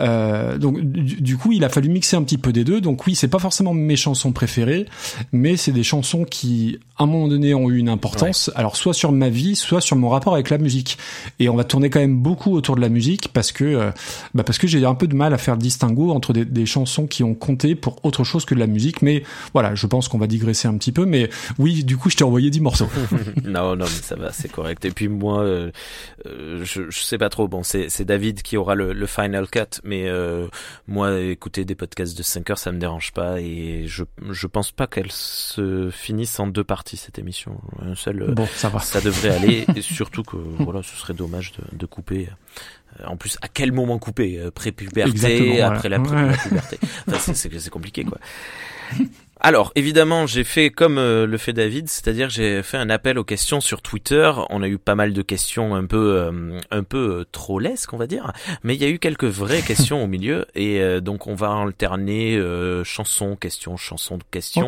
Euh, 0.00 0.58
donc 0.58 0.80
du, 0.80 1.36
coup, 1.36 1.52
il 1.52 1.64
a 1.64 1.68
fallu 1.68 1.88
mixer 1.88 2.16
un 2.16 2.22
petit 2.22 2.38
peu 2.38 2.52
des 2.52 2.64
deux. 2.64 2.80
Donc 2.80 3.06
oui, 3.06 3.14
c'est 3.14 3.28
pas 3.28 3.38
forcément 3.38 3.74
mes 3.74 3.96
chansons 3.96 4.32
préférées, 4.32 4.86
mais 5.32 5.56
c'est 5.56 5.72
des 5.72 5.82
chansons 5.82 6.24
qui, 6.24 6.78
à 6.96 7.04
un 7.04 7.06
moment 7.06 7.28
donné, 7.28 7.54
ont 7.54 7.70
eu 7.70 7.78
une 7.78 7.88
importance. 7.88 8.50
Alors 8.54 8.76
soit 8.76 8.94
sur 8.94 9.12
ma 9.12 9.28
vie, 9.28 9.56
soit 9.56 9.80
sur 9.80 9.96
mon 9.96 10.08
rapport 10.08 10.34
avec 10.34 10.50
la 10.50 10.58
musique. 10.58 10.98
Et 11.40 11.48
on 11.48 11.56
va 11.56 11.64
tourner 11.64 11.90
quand 11.90 12.00
même 12.00 12.18
beaucoup 12.18 12.52
autour 12.54 12.76
de 12.76 12.80
la 12.80 12.88
musique 12.88 13.28
parce 13.32 13.52
que, 13.52 13.90
bah 14.34 14.44
parce 14.44 14.58
que 14.58 14.66
j'ai 14.66 14.77
un 14.86 14.94
peu 14.94 15.06
de 15.06 15.14
mal 15.14 15.34
à 15.34 15.38
faire 15.38 15.54
le 15.54 15.60
distinguo 15.60 16.10
entre 16.10 16.32
des, 16.32 16.44
des, 16.44 16.66
chansons 16.66 17.06
qui 17.06 17.24
ont 17.24 17.34
compté 17.34 17.74
pour 17.74 18.04
autre 18.04 18.24
chose 18.24 18.44
que 18.44 18.54
de 18.54 18.60
la 18.60 18.66
musique. 18.66 19.02
Mais 19.02 19.22
voilà, 19.52 19.74
je 19.74 19.86
pense 19.86 20.08
qu'on 20.08 20.18
va 20.18 20.26
digresser 20.26 20.68
un 20.68 20.76
petit 20.76 20.92
peu. 20.92 21.06
Mais 21.06 21.30
oui, 21.58 21.84
du 21.84 21.96
coup, 21.96 22.10
je 22.10 22.16
t'ai 22.16 22.24
envoyé 22.24 22.50
10 22.50 22.60
morceaux. 22.60 22.88
non, 23.44 23.76
non, 23.76 23.84
mais 23.84 24.02
ça 24.02 24.16
va, 24.16 24.32
c'est 24.32 24.50
correct. 24.50 24.84
Et 24.84 24.90
puis 24.90 25.08
moi, 25.08 25.42
euh, 25.42 25.70
euh, 26.26 26.64
je, 26.64 26.90
je, 26.90 27.00
sais 27.00 27.18
pas 27.18 27.28
trop. 27.28 27.48
Bon, 27.48 27.62
c'est 27.62 28.04
David 28.04 28.42
qui 28.42 28.56
aura 28.56 28.74
le, 28.74 28.92
le 28.92 29.06
final 29.06 29.48
cut. 29.48 29.80
Mais 29.84 30.08
euh, 30.08 30.46
moi, 30.86 31.18
écouter 31.20 31.64
des 31.64 31.74
podcasts 31.74 32.16
de 32.16 32.22
5 32.22 32.50
heures, 32.50 32.58
ça 32.58 32.72
me 32.72 32.78
dérange 32.78 33.12
pas. 33.12 33.40
Et 33.40 33.84
je, 33.86 34.04
je 34.30 34.46
pense 34.46 34.72
pas 34.72 34.86
qu'elle 34.86 35.12
se 35.12 35.90
finisse 35.90 36.38
en 36.40 36.46
deux 36.46 36.64
parties, 36.64 36.96
cette 36.96 37.18
émission. 37.18 37.60
Un 37.80 37.94
seul, 37.94 38.32
bon, 38.34 38.46
ça 38.54 38.68
va. 38.68 38.80
Ça 38.80 39.00
devrait 39.00 39.30
aller. 39.30 39.64
et 39.74 39.82
surtout 39.82 40.22
que, 40.22 40.36
voilà, 40.36 40.82
ce 40.82 40.96
serait 40.96 41.14
dommage 41.14 41.52
de, 41.52 41.76
de 41.76 41.86
couper 41.86 42.28
euh, 42.30 42.34
en 43.06 43.16
plus, 43.16 43.38
à 43.42 43.48
quel 43.48 43.72
moment 43.72 43.98
couper 43.98 44.38
euh, 44.38 44.50
Pré-puberté, 44.50 45.60
après 45.60 45.88
la, 45.88 45.98
puberté 45.98 46.78
enfin, 47.08 47.32
C'est 47.34 47.70
compliqué, 47.70 48.04
quoi. 48.04 48.18
Alors, 49.40 49.70
évidemment, 49.76 50.26
j'ai 50.26 50.42
fait 50.42 50.70
comme 50.70 50.98
euh, 50.98 51.26
le 51.26 51.38
fait 51.38 51.52
David, 51.52 51.88
c'est-à-dire 51.88 52.28
j'ai 52.28 52.62
fait 52.62 52.76
un 52.76 52.90
appel 52.90 53.18
aux 53.18 53.24
questions 53.24 53.60
sur 53.60 53.82
Twitter. 53.82 54.32
On 54.50 54.62
a 54.62 54.68
eu 54.68 54.78
pas 54.78 54.96
mal 54.96 55.12
de 55.12 55.22
questions 55.22 55.74
un 55.76 55.84
peu, 55.84 56.30
un 56.70 56.82
peu 56.82 57.24
trop 57.30 57.60
lesques, 57.60 57.92
on 57.92 57.98
va 57.98 58.06
dire, 58.06 58.32
mais 58.64 58.74
il 58.74 58.82
y 58.82 58.84
a 58.84 58.88
eu 58.88 58.98
quelques 58.98 59.24
vraies 59.24 59.62
questions 59.66 60.02
au 60.02 60.06
milieu, 60.08 60.46
et 60.56 61.00
donc 61.00 61.28
on 61.28 61.34
va 61.34 61.52
alterner 61.52 62.42
chansons, 62.84 63.36
questions, 63.36 63.76
chansons, 63.76 64.18
questions. 64.30 64.66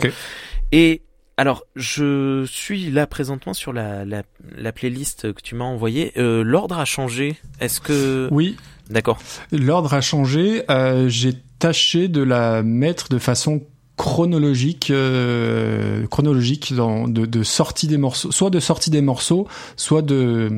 Et 0.71 1.03
alors, 1.41 1.65
je 1.75 2.45
suis 2.45 2.91
là 2.91 3.07
présentement 3.07 3.55
sur 3.55 3.73
la, 3.73 4.05
la, 4.05 4.25
la 4.59 4.73
playlist 4.73 5.33
que 5.33 5.41
tu 5.41 5.55
m'as 5.55 5.65
envoyée. 5.65 6.13
Euh, 6.19 6.43
L'ordre 6.43 6.79
a 6.79 6.85
changé. 6.85 7.39
Est-ce 7.61 7.81
que... 7.81 8.29
Oui. 8.31 8.59
D'accord. 8.91 9.19
L'ordre 9.51 9.95
a 9.95 10.03
changé. 10.03 10.71
Euh, 10.71 11.09
J'ai 11.09 11.33
tâché 11.59 12.09
de 12.09 12.21
la 12.23 12.63
mettre 12.63 13.09
de 13.09 13.17
façon 13.19 13.63
chronologique, 13.97 14.91
euh, 14.91 16.07
chronologique 16.09 16.75
dans, 16.75 17.09
de, 17.09 17.25
de, 17.25 17.43
sortie 17.43 17.87
des 17.87 17.97
morceaux, 17.97 18.31
soit 18.33 18.51
de 18.51 18.61
sortie 18.61 18.91
des 18.91 19.01
morceaux, 19.01 19.49
soit 19.77 20.03
de 20.03 20.51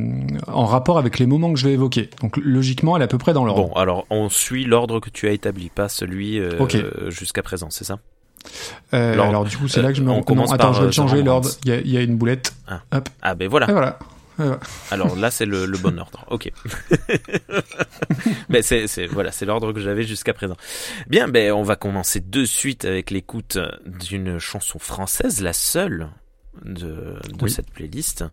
en 0.49 0.67
rapport 0.67 0.99
avec 0.99 1.21
les 1.21 1.27
moments 1.27 1.53
que 1.53 1.61
je 1.61 1.69
vais 1.69 1.75
évoquer. 1.75 2.11
Donc 2.23 2.37
logiquement, 2.39 2.97
elle 2.97 3.03
est 3.03 3.05
à 3.05 3.09
peu 3.09 3.19
près 3.19 3.35
dans 3.35 3.45
l'ordre. 3.45 3.69
Bon, 3.69 3.75
alors 3.75 4.05
on 4.11 4.29
suit 4.29 4.65
l'ordre 4.65 4.99
que 4.99 5.11
tu 5.11 5.29
as 5.29 5.31
établi, 5.31 5.71
pas 5.71 5.89
celui 5.89 6.41
euh, 6.41 7.09
jusqu'à 7.09 7.45
présent, 7.45 7.69
c'est 7.71 7.85
ça? 7.85 8.01
Euh, 8.95 9.13
alors 9.13 9.45
du 9.45 9.57
coup, 9.57 9.69
c'est 9.69 9.83
là 9.83 9.89
que 9.89 9.95
je 9.95 10.03
me. 10.03 10.11
On 10.11 10.23
commence 10.23 10.53
attends, 10.53 10.73
je 10.73 10.85
vais 10.85 10.93
changer 10.93 11.23
l'ordre. 11.23 11.51
Il 11.65 11.71
y, 11.71 11.73
a, 11.73 11.81
il 11.81 11.91
y 11.91 11.97
a 11.97 12.03
une 12.03 12.17
boulette. 12.17 12.55
Ah. 12.67 12.81
Hop. 12.93 13.09
ah 13.23 13.35
ben 13.35 13.49
voilà. 13.49 13.69
Et 13.69 13.73
voilà. 13.73 13.99
Alors 14.91 15.17
là, 15.17 15.31
c'est 15.31 15.47
le, 15.47 15.67
bon 15.79 15.99
ordre. 15.99 16.25
Ok. 16.31 16.51
Mais 18.49 18.63
c'est, 18.63 19.07
voilà, 19.07 19.31
c'est 19.31 19.45
l'ordre 19.45 19.73
que 19.73 19.81
j'avais 19.81 20.03
jusqu'à 20.03 20.35
présent. 20.35 20.57
Bien, 21.07 21.29
ben 21.29 21.53
on 21.53 21.63
va 21.63 21.77
commencer 21.77 22.21
de 22.21 22.45
suite 22.45 22.85
avec 22.85 23.11
l'écoute 23.11 23.59
d'une 23.87 24.39
chanson 24.39 24.79
française, 24.79 25.43
la 25.43 25.53
seule 25.53 26.09
de, 26.65 27.19
cette 27.49 27.71
playlist. 27.71 28.25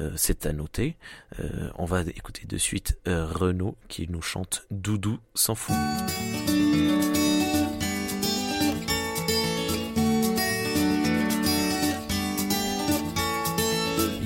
Euh, 0.00 0.10
c'est 0.16 0.46
à 0.46 0.52
noter. 0.52 0.96
Euh, 1.40 1.70
on 1.76 1.84
va 1.84 2.02
écouter 2.02 2.46
de 2.46 2.58
suite 2.58 2.98
euh, 3.08 3.26
Renaud 3.26 3.76
qui 3.88 4.08
nous 4.08 4.22
chante 4.22 4.66
Doudou 4.70 5.18
s'en 5.34 5.54
fout. 5.54 5.76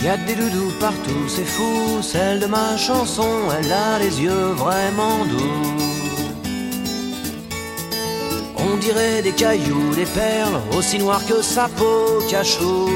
Y 0.02 0.08
a 0.08 0.16
des 0.16 0.34
doudous 0.34 0.72
partout, 0.80 1.28
c'est 1.28 1.44
fou. 1.44 2.00
Celle 2.00 2.40
de 2.40 2.46
ma 2.46 2.78
chanson, 2.78 3.28
elle 3.58 3.70
a 3.70 3.98
les 3.98 4.22
yeux 4.22 4.52
vraiment 4.56 5.26
doux. 5.26 5.76
On 8.56 8.76
dirait 8.78 9.20
des 9.20 9.32
cailloux, 9.32 9.94
des 9.94 10.06
perles, 10.06 10.58
aussi 10.76 10.98
noires 10.98 11.24
que 11.26 11.42
sa 11.42 11.68
peau 11.68 12.22
cachou. 12.30 12.88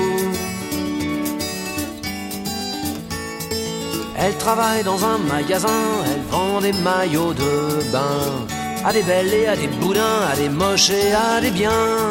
Elle 4.16 4.36
travaille 4.38 4.82
dans 4.82 5.04
un 5.04 5.18
magasin, 5.18 5.82
elle 6.06 6.22
vend 6.30 6.62
des 6.62 6.72
maillots 6.72 7.34
de 7.34 7.92
bain. 7.92 8.46
À 8.82 8.94
des 8.94 9.02
belles 9.02 9.34
et 9.34 9.46
à 9.46 9.56
des 9.56 9.68
boudins, 9.68 10.22
à 10.32 10.36
des 10.36 10.48
moches 10.48 10.88
et 10.88 11.12
à 11.12 11.42
des 11.42 11.50
biens 11.50 12.08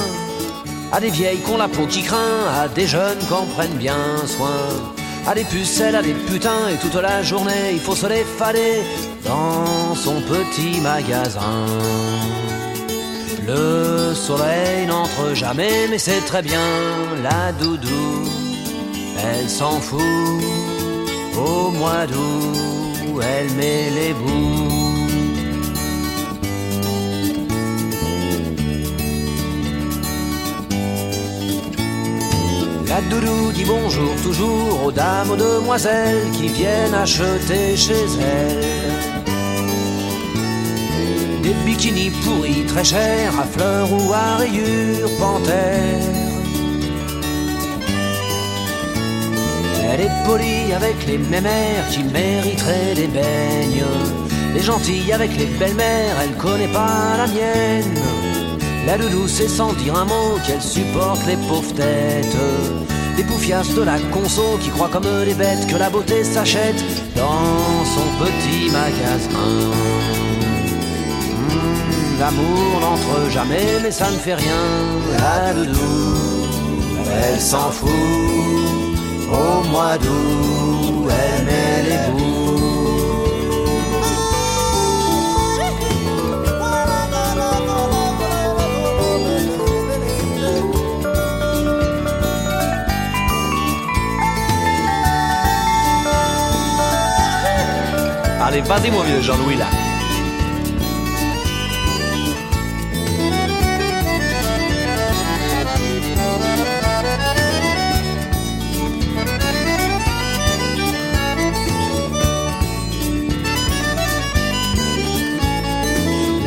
à 0.93 0.99
des 0.99 1.09
vieilles 1.09 1.39
qu'on 1.39 1.57
la 1.57 1.67
peau 1.67 1.87
qui 1.87 2.03
craint, 2.03 2.45
à 2.61 2.67
des 2.67 2.85
jeunes 2.85 3.17
qu'on 3.27 3.47
prenne 3.55 3.75
bien 3.77 3.97
soin, 4.27 4.61
à 5.25 5.33
des 5.33 5.43
pucelles, 5.43 5.95
à 5.95 6.03
des 6.03 6.13
putains, 6.13 6.69
et 6.71 6.77
toute 6.77 7.01
la 7.01 7.23
journée 7.23 7.71
il 7.73 7.79
faut 7.79 7.95
se 7.95 8.05
les 8.05 8.25
dans 9.25 9.95
son 9.95 10.21
petit 10.21 10.79
magasin. 10.81 11.65
Le 13.47 14.13
soleil 14.13 14.85
n'entre 14.85 15.33
jamais, 15.33 15.87
mais 15.89 15.97
c'est 15.97 16.23
très 16.27 16.43
bien, 16.43 16.67
la 17.23 17.51
doudou, 17.53 18.23
elle 19.17 19.49
s'en 19.49 19.79
fout. 19.79 19.99
Au 21.35 21.71
mois 21.71 22.05
d'août, 22.05 23.21
elle 23.21 23.49
met 23.55 23.89
les 23.89 24.13
bouts 24.13 24.72
La 32.93 33.01
doudou 33.01 33.51
dit 33.51 33.65
bonjour 33.65 34.13
toujours 34.21 34.85
aux 34.85 34.91
dames, 34.91 35.31
aux 35.31 35.35
demoiselles 35.35 36.29
qui 36.33 36.47
viennent 36.47 36.93
acheter 36.93 37.75
chez 37.75 38.05
elle. 38.21 38.61
Des 41.41 41.55
bikinis 41.65 42.11
pourris 42.23 42.65
très 42.67 42.83
chers 42.83 43.39
à 43.39 43.45
fleurs 43.45 43.91
ou 43.91 44.13
à 44.13 44.37
rayures 44.37 45.09
panthères. 45.17 46.05
Elle 49.89 50.01
est 50.01 50.23
polie 50.27 50.71
avec 50.71 50.97
les 51.07 51.17
mémères 51.17 51.87
qui 51.89 52.03
mériteraient 52.03 52.93
des 52.93 53.07
beignes. 53.07 53.85
Les 54.53 54.61
gentilles 54.61 55.11
avec 55.11 55.35
les 55.35 55.47
belles-mères, 55.47 56.17
elle 56.23 56.35
connaît 56.37 56.67
pas 56.67 57.17
la 57.17 57.25
mienne. 57.25 58.12
La 58.85 58.97
doudou, 58.97 59.27
c'est 59.27 59.47
sans 59.47 59.73
dire 59.73 59.95
un 59.95 60.05
mot 60.05 60.37
qu'elle 60.45 60.61
supporte 60.61 61.25
les 61.25 61.37
pauvres 61.47 61.73
têtes. 61.73 62.37
Des 63.15 63.23
poufias 63.23 63.63
de 63.75 63.81
la 63.81 63.97
conso 64.11 64.57
qui 64.59 64.69
croient 64.69 64.89
comme 64.89 65.05
des 65.25 65.33
bêtes 65.33 65.67
que 65.67 65.77
la 65.77 65.89
beauté 65.89 66.23
s'achète 66.23 66.83
dans 67.15 67.85
son 67.85 68.07
petit 68.23 68.71
magasin. 68.71 69.29
Hmm, 71.39 72.19
l'amour 72.19 72.79
n'entre 72.81 73.29
jamais, 73.31 73.79
mais 73.81 73.91
ça 73.91 74.11
ne 74.11 74.17
fait 74.17 74.35
rien. 74.35 74.63
La 75.19 75.53
doudou, 75.53 76.17
elle 77.23 77.39
s'en 77.39 77.71
fout. 77.71 77.89
Au 79.31 79.63
mois 79.69 79.97
d'août, 79.97 81.09
elle 81.09 81.45
met 81.45 81.89
les 81.89 82.11
bouts. 82.11 82.32
Allez, 98.53 98.91
mon 98.91 99.01
vieux 99.01 99.19
Jean-Louis 99.19 99.55
là. 99.55 99.65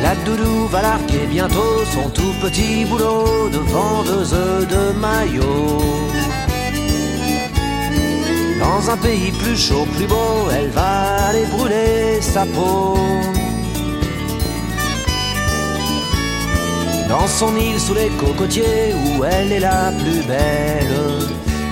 La 0.01 0.15
doudou 0.23 0.67
va 0.69 0.81
larguer 0.81 1.25
bientôt 1.29 1.83
son 1.93 2.09
tout 2.11 2.21
petit 2.41 2.85
boulot 2.85 3.49
de 3.49 3.57
vendeuse 3.57 4.31
de 4.31 4.97
maillots. 4.97 6.26
Dans 8.69 8.89
un 8.89 8.97
pays 8.97 9.31
plus 9.31 9.55
chaud, 9.55 9.87
plus 9.95 10.05
beau, 10.07 10.49
elle 10.53 10.69
va 10.71 11.27
aller 11.29 11.45
brûler 11.45 12.19
sa 12.21 12.41
peau. 12.45 12.97
Dans 17.07 17.27
son 17.27 17.55
île 17.55 17.79
sous 17.79 17.93
les 17.93 18.09
cocotiers 18.19 18.93
où 18.93 19.23
elle 19.23 19.53
est 19.53 19.61
la 19.61 19.93
plus 20.01 20.21
belle, 20.27 20.97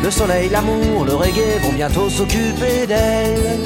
le 0.02 0.10
soleil, 0.10 0.48
l'amour, 0.50 1.04
le 1.06 1.16
reggae 1.16 1.60
vont 1.64 1.74
bientôt 1.74 2.10
s'occuper 2.10 2.88
d'elle. 2.88 3.60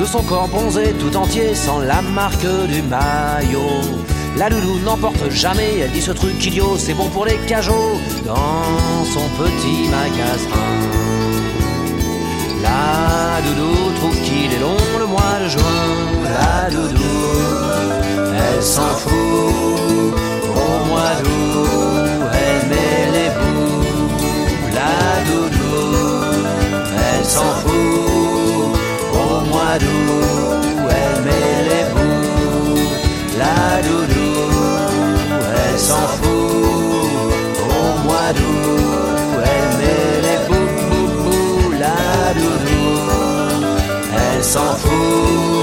De 0.00 0.04
son 0.04 0.22
corps 0.24 0.48
bronzé 0.48 0.92
tout 0.98 1.16
entier 1.16 1.54
sans 1.54 1.78
la 1.78 2.02
marque 2.02 2.48
du 2.68 2.82
maillot. 2.82 3.80
La 4.36 4.48
loulou 4.48 4.80
n'emporte 4.80 5.30
jamais, 5.30 5.78
elle 5.84 5.92
dit 5.92 6.02
ce 6.02 6.10
truc 6.10 6.44
idiot, 6.44 6.76
c'est 6.76 6.94
bon 6.94 7.08
pour 7.10 7.26
les 7.26 7.38
cajots 7.46 8.00
dans 8.24 9.04
son 9.04 9.26
petit 9.40 9.88
magasin. 9.88 11.25
La 12.66 13.42
doudou 13.44 13.76
trouve 13.98 14.18
qu'il 14.26 14.50
est 14.56 14.62
long 14.66 14.82
le 15.02 15.06
mois 15.14 15.36
de 15.42 15.48
juin. 15.54 15.84
La 16.36 16.70
doudou, 16.74 17.18
elle 18.44 18.62
s'en 18.62 18.92
fout. 19.02 20.12
Au 20.64 20.74
mois 20.90 21.14
d'août, 21.22 22.08
elle 22.42 22.62
met 22.70 23.02
les 23.16 23.30
bouts. 23.36 23.86
La 24.78 24.98
doudou, 25.28 25.78
elle 27.06 27.24
s'en 27.24 27.52
fout. 27.62 28.68
Au 29.22 29.34
mois 29.50 29.76
d'août, 29.82 30.64
elle 30.98 31.18
met 31.26 31.56
les 31.70 31.84
bouts. 31.92 32.80
La 33.42 33.58
doudou, 33.86 34.32
elle 35.62 35.78
s'en 35.88 36.06
fout. 36.16 36.66
Au 37.76 37.88
mois 38.04 38.30
d'août, 38.36 38.55
s'en 44.46 44.76
fout. 44.76 45.55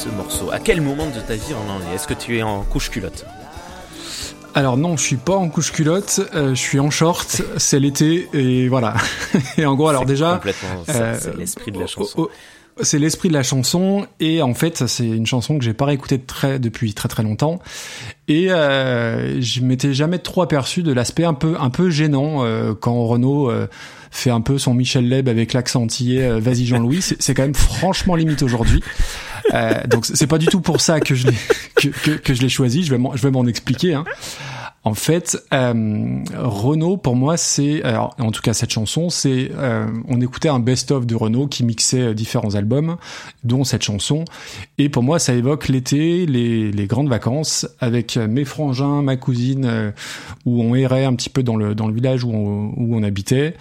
Ce 0.00 0.08
morceau 0.08 0.50
À 0.50 0.58
quel 0.58 0.80
moment 0.80 1.08
de 1.10 1.20
ta 1.20 1.34
vie 1.34 1.52
on 1.52 1.70
en 1.70 1.90
est 1.90 1.94
Est-ce 1.94 2.08
que 2.08 2.14
tu 2.14 2.38
es 2.38 2.42
en 2.42 2.62
couche 2.62 2.90
culotte 2.90 3.26
alors 4.52 4.76
non, 4.76 4.96
je 4.96 5.02
suis 5.04 5.16
pas 5.16 5.36
en 5.36 5.48
couche 5.48 5.70
culotte, 5.70 6.22
euh, 6.34 6.56
je 6.56 6.60
suis 6.60 6.80
en 6.80 6.90
short, 6.90 7.40
c'est 7.56 7.78
l'été 7.78 8.28
et 8.32 8.66
voilà. 8.66 8.96
et 9.58 9.64
en 9.64 9.76
gros, 9.76 9.86
alors 9.86 10.06
déjà, 10.06 10.32
complètement, 10.34 10.82
c'est 10.88 11.36
l'esprit 11.36 11.70
de 11.70 11.78
la 11.78 11.86
chanson. 11.86 12.28
C'est 12.82 12.98
l'esprit 12.98 13.28
de 13.28 13.34
la 13.34 13.42
chanson 13.42 14.06
et 14.20 14.42
en 14.42 14.54
fait 14.54 14.86
c'est 14.86 15.06
une 15.06 15.26
chanson 15.26 15.58
que 15.58 15.64
j'ai 15.64 15.74
pas 15.74 15.84
réécoutée 15.84 16.18
très 16.18 16.58
depuis 16.58 16.94
très 16.94 17.08
très 17.08 17.22
longtemps 17.22 17.58
et 18.28 18.50
euh, 18.50 19.40
je 19.40 19.60
m'étais 19.60 19.92
jamais 19.92 20.18
trop 20.18 20.40
aperçu 20.42 20.82
de 20.82 20.92
l'aspect 20.92 21.24
un 21.24 21.34
peu 21.34 21.56
un 21.60 21.68
peu 21.68 21.90
gênant 21.90 22.44
euh, 22.44 22.72
quand 22.74 23.04
Renaud 23.04 23.50
euh, 23.50 23.66
fait 24.10 24.30
un 24.30 24.40
peu 24.40 24.56
son 24.56 24.72
Michel 24.72 25.08
Leb 25.08 25.28
avec 25.28 25.52
l'accent 25.52 25.82
antillais 25.82 26.26
euh, 26.26 26.40
vas-y 26.40 26.64
Jean-Louis 26.64 27.02
c'est 27.02 27.34
quand 27.34 27.42
même 27.42 27.54
franchement 27.54 28.14
limite 28.14 28.42
aujourd'hui 28.42 28.82
euh, 29.52 29.86
donc 29.86 30.06
c'est 30.06 30.26
pas 30.26 30.38
du 30.38 30.46
tout 30.46 30.60
pour 30.60 30.80
ça 30.80 31.00
que 31.00 31.14
je 31.14 31.26
l'ai 31.26 31.36
que, 31.76 32.34
je 32.34 32.40
l'ai 32.40 32.48
choisi 32.48 32.84
je 32.84 32.94
vais 32.94 33.02
je 33.14 33.22
vais 33.22 33.30
m'en 33.30 33.46
expliquer 33.46 33.94
hein. 33.94 34.04
En 34.82 34.94
fait, 34.94 35.36
euh, 35.52 36.24
Renault, 36.38 36.96
pour 36.96 37.14
moi, 37.14 37.36
c'est, 37.36 37.82
alors, 37.82 38.16
en 38.18 38.30
tout 38.30 38.40
cas 38.40 38.54
cette 38.54 38.70
chanson, 38.70 39.10
c'est, 39.10 39.50
euh, 39.54 39.86
on 40.08 40.22
écoutait 40.22 40.48
un 40.48 40.58
best-of 40.58 41.04
de 41.06 41.14
Renault 41.14 41.48
qui 41.48 41.64
mixait 41.64 42.00
euh, 42.00 42.14
différents 42.14 42.54
albums, 42.54 42.96
dont 43.44 43.62
cette 43.62 43.82
chanson, 43.82 44.24
et 44.78 44.88
pour 44.88 45.02
moi, 45.02 45.18
ça 45.18 45.34
évoque 45.34 45.68
l'été, 45.68 46.24
les, 46.24 46.72
les 46.72 46.86
grandes 46.86 47.10
vacances, 47.10 47.68
avec 47.78 48.16
mes 48.16 48.46
frangins, 48.46 49.02
ma 49.02 49.16
cousine, 49.16 49.66
euh, 49.66 49.90
où 50.46 50.62
on 50.62 50.74
errait 50.74 51.04
un 51.04 51.14
petit 51.14 51.28
peu 51.28 51.42
dans 51.42 51.56
le 51.56 51.74
dans 51.74 51.86
le 51.86 51.92
village 51.92 52.24
où 52.24 52.30
on, 52.32 52.72
où 52.76 52.96
on 52.96 53.02
habitait, 53.02 53.56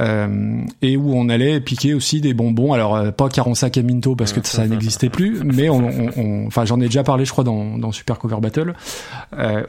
euh, 0.00 0.60
et 0.82 0.96
où 0.96 1.14
on 1.14 1.28
allait 1.28 1.60
piquer 1.60 1.94
aussi 1.94 2.20
des 2.20 2.34
bonbons. 2.34 2.72
Alors 2.72 2.96
euh, 2.96 3.12
pas 3.12 3.28
Caronsac 3.28 3.76
et 3.76 3.84
Minto 3.84 4.16
parce 4.16 4.32
que 4.32 4.44
ça 4.44 4.66
n'existait 4.66 5.08
plus, 5.08 5.40
mais 5.44 5.68
on, 5.68 6.48
enfin 6.48 6.64
j'en 6.64 6.80
ai 6.80 6.86
déjà 6.86 7.04
parlé, 7.04 7.24
je 7.24 7.30
crois, 7.30 7.44
dans, 7.44 7.78
dans 7.78 7.92
Super 7.92 8.18
Cover 8.18 8.40
Battle, 8.40 8.74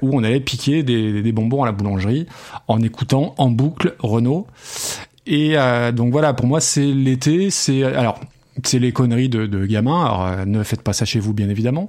où 0.02 0.10
on 0.12 0.24
allait 0.24 0.40
piquer 0.40 0.82
des 0.82 0.95
des, 0.96 1.32
bonbons 1.32 1.64
à 1.64 1.66
la 1.66 1.72
boulangerie 1.72 2.28
en 2.68 2.82
écoutant 2.82 3.36
en 3.38 3.50
boucle 3.50 3.96
Renault. 4.00 4.48
Et 5.28 5.58
euh, 5.58 5.92
donc 5.92 6.12
voilà, 6.12 6.34
pour 6.34 6.46
moi 6.46 6.62
c'est 6.62 6.86
l'été, 6.86 7.50
c'est 7.50 7.84
alors 7.84 8.20
c'est 8.64 8.80
les 8.80 8.92
conneries 8.92 9.28
de, 9.28 9.48
de 9.48 9.66
gamins. 9.66 10.06
Alors 10.06 10.26
euh, 10.26 10.46
ne 10.46 10.64
faites 10.64 10.82
pas 10.82 10.94
ça 10.94 11.06
chez 11.06 11.20
vous, 11.20 11.34
bien 11.34 11.50
évidemment. 11.50 11.88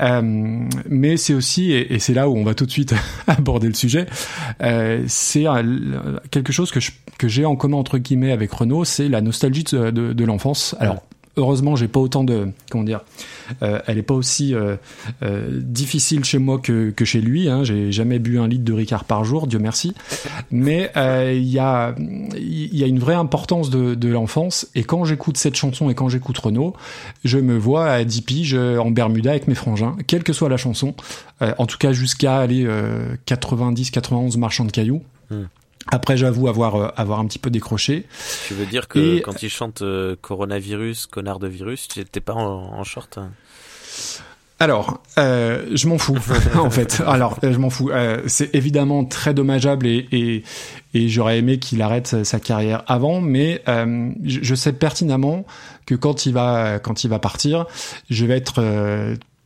Euh, 0.00 0.66
mais 0.88 1.16
c'est 1.16 1.34
aussi, 1.34 1.72
et, 1.72 1.98
c'est 1.98 2.14
là 2.14 2.28
où 2.28 2.36
on 2.36 2.44
va 2.44 2.54
tout 2.54 2.66
de 2.66 2.70
suite 2.70 2.94
aborder 3.26 3.68
le 3.68 3.74
sujet, 3.74 4.06
c'est 5.06 5.44
quelque 6.30 6.52
chose 6.52 6.70
que 6.70 6.80
que 7.18 7.28
j'ai 7.28 7.44
en 7.44 7.56
commun 7.56 7.76
entre 7.76 7.98
guillemets 7.98 8.32
avec 8.32 8.50
Renault, 8.52 8.84
c'est 8.84 9.08
la 9.08 9.20
nostalgie 9.20 9.64
de, 9.64 9.90
de 9.90 10.24
l'enfance. 10.24 10.74
Alors 10.80 11.02
heureusement, 11.36 11.76
j'ai 11.76 11.88
pas 11.88 12.00
autant 12.00 12.24
de 12.24 12.48
comment 12.70 12.84
dire. 12.84 13.00
Euh, 13.62 13.80
elle 13.86 13.98
est 13.98 14.02
pas 14.02 14.14
aussi 14.14 14.54
euh, 14.54 14.76
euh, 15.22 15.60
difficile 15.62 16.24
chez 16.24 16.38
moi 16.38 16.58
que, 16.58 16.90
que 16.90 17.04
chez 17.04 17.20
lui. 17.20 17.48
Hein. 17.48 17.64
J'ai 17.64 17.92
jamais 17.92 18.18
bu 18.18 18.38
un 18.38 18.48
litre 18.48 18.64
de 18.64 18.72
Ricard 18.72 19.04
par 19.04 19.24
jour, 19.24 19.46
Dieu 19.46 19.58
merci. 19.58 19.94
Mais 20.50 20.90
il 20.96 21.48
y 21.48 21.58
a 21.58 21.94
y 21.98 22.84
a 22.84 22.86
une 22.86 22.98
vraie 22.98 23.14
importance 23.14 23.70
de, 23.70 24.08
l'enfance. 24.08 24.68
Et 24.74 24.84
quand 24.84 25.04
j'écoute 25.04 25.36
cette 25.38 25.56
chanson 25.56 25.88
et 25.88 25.94
quand 25.94 26.08
j'écoute 26.08 26.36
Renaud, 26.38 26.74
je 27.24 27.38
me 27.38 27.56
vois 27.56 27.86
à 27.86 28.04
10 28.04 28.22
piges 28.22 28.54
en 28.54 28.90
Bermuda 28.90 29.30
avec 29.30 29.48
mes 29.48 29.54
frangins, 29.54 29.96
quelle 30.06 30.22
que 30.22 30.32
soit 30.32 30.48
la 30.48 30.56
chanson. 30.56 30.94
en 31.40 31.66
tout 31.66 31.78
cas 31.78 31.92
jusqu'à 31.92 32.38
aller 32.38 32.68
90, 33.26 33.90
91 33.90 34.36
marchand 34.36 34.64
de 34.64 34.70
cailloux. 34.70 35.02
Hmm. 35.30 35.44
Après, 35.90 36.16
j'avoue 36.16 36.48
avoir 36.48 36.76
euh, 36.76 36.88
avoir 36.96 37.20
un 37.20 37.26
petit 37.26 37.38
peu 37.38 37.50
décroché. 37.50 38.06
Tu 38.46 38.54
veux 38.54 38.66
dire 38.66 38.88
que 38.88 39.20
quand 39.20 39.42
il 39.42 39.50
chante 39.50 39.82
euh, 39.82 40.16
coronavirus, 40.20 41.06
connard 41.06 41.38
de 41.38 41.48
virus, 41.48 41.88
tu 41.88 41.98
n'étais 41.98 42.20
pas 42.20 42.34
en, 42.34 42.84
short 42.84 43.18
hein? 43.18 43.30
Alors, 44.58 45.02
euh, 45.18 45.66
je 45.74 45.88
m'en 45.88 45.98
fous 45.98 46.16
en 46.54 46.70
fait. 46.70 47.02
Alors, 47.04 47.36
je 47.42 47.56
m'en 47.58 47.68
fous. 47.68 47.90
c'est 48.26 48.54
évidemment 48.54 49.04
très 49.04 49.34
dommageable 49.34 49.88
et, 49.88 50.06
et, 50.12 50.44
et 50.94 51.08
j'aurais 51.08 51.38
aimé 51.38 51.58
qu'il 51.58 51.82
arrête 51.82 52.24
sa 52.24 52.38
carrière 52.38 52.84
avant, 52.86 53.20
mais 53.20 53.62
je, 53.66 54.38
je, 54.40 54.54
sais 54.54 54.72
pertinemment 54.72 55.44
que 55.84 55.96
quand 55.96 56.26
il 56.26 56.34
va 56.34 56.78
quand 56.78 57.02
il 57.02 57.08
va 57.08 57.18
partir, 57.18 57.66
je 58.08 58.24
vais 58.24 58.36
être 58.36 58.62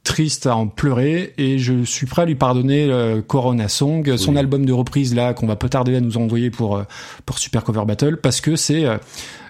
triste 0.06 0.46
à 0.46 0.54
en 0.56 0.68
pleurer 0.68 1.34
et 1.36 1.58
je 1.58 1.82
suis 1.82 2.06
prêt 2.06 2.22
à 2.22 2.24
lui 2.26 2.36
pardonner 2.36 2.88
euh, 2.88 3.20
Corona 3.22 3.68
Song, 3.68 4.16
son 4.16 4.36
album 4.36 4.64
de 4.64 4.72
reprise 4.72 5.16
là 5.16 5.34
qu'on 5.34 5.48
va 5.48 5.56
pas 5.56 5.68
tarder 5.68 5.96
à 5.96 6.00
nous 6.00 6.16
envoyer 6.16 6.48
pour 6.48 6.76
euh, 6.76 6.84
pour 7.26 7.38
Super 7.38 7.64
Cover 7.64 7.84
Battle 7.84 8.16
parce 8.16 8.40
que 8.40 8.54
c'est 8.54 8.84
euh, 8.84 8.98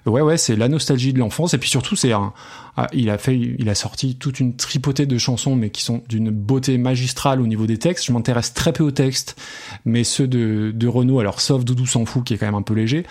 ouais 0.07 0.23
ouais 0.23 0.39
c'est 0.39 0.57
la 0.57 0.69
nostalgie 0.69 1.13
de 1.13 1.19
l'enfance 1.19 1.53
et 1.53 1.59
puis 1.59 1.69
surtout 1.69 1.95
c'est 1.95 2.13
un 2.13 2.33
ah, 2.79 2.87
il 2.95 3.11
a 3.11 3.19
fait 3.19 3.39
il 3.39 3.69
a 3.69 3.75
sorti 3.75 4.17
toute 4.17 4.41
une 4.41 4.57
tripotée 4.57 5.05
de 5.05 5.19
chansons 5.19 5.57
mais 5.57 5.69
qui 5.69 5.83
sont 5.83 6.03
d'une 6.09 6.31
beauté 6.31 6.79
magistrale 6.79 7.43
au 7.43 7.47
niveau 7.47 7.67
des 7.67 7.79
textes. 7.79 8.07
Je 8.07 8.13
m'intéresse 8.13 8.55
très 8.55 8.73
peu 8.73 8.83
aux 8.83 8.91
textes 8.91 9.37
mais 9.85 10.05
ceux 10.05 10.27
de 10.27 10.73
de 10.75 10.89
Renault 10.89 11.21
alors 11.21 11.43
sauf 11.43 11.67
Doudou 11.67 11.85
s'en 11.85 12.07
fout 12.07 12.25
qui 12.25 12.33
est 12.33 12.39
quand 12.39 12.47
même 12.47 12.55
un 12.55 12.63
peu 12.63 12.75
léger 12.75 13.05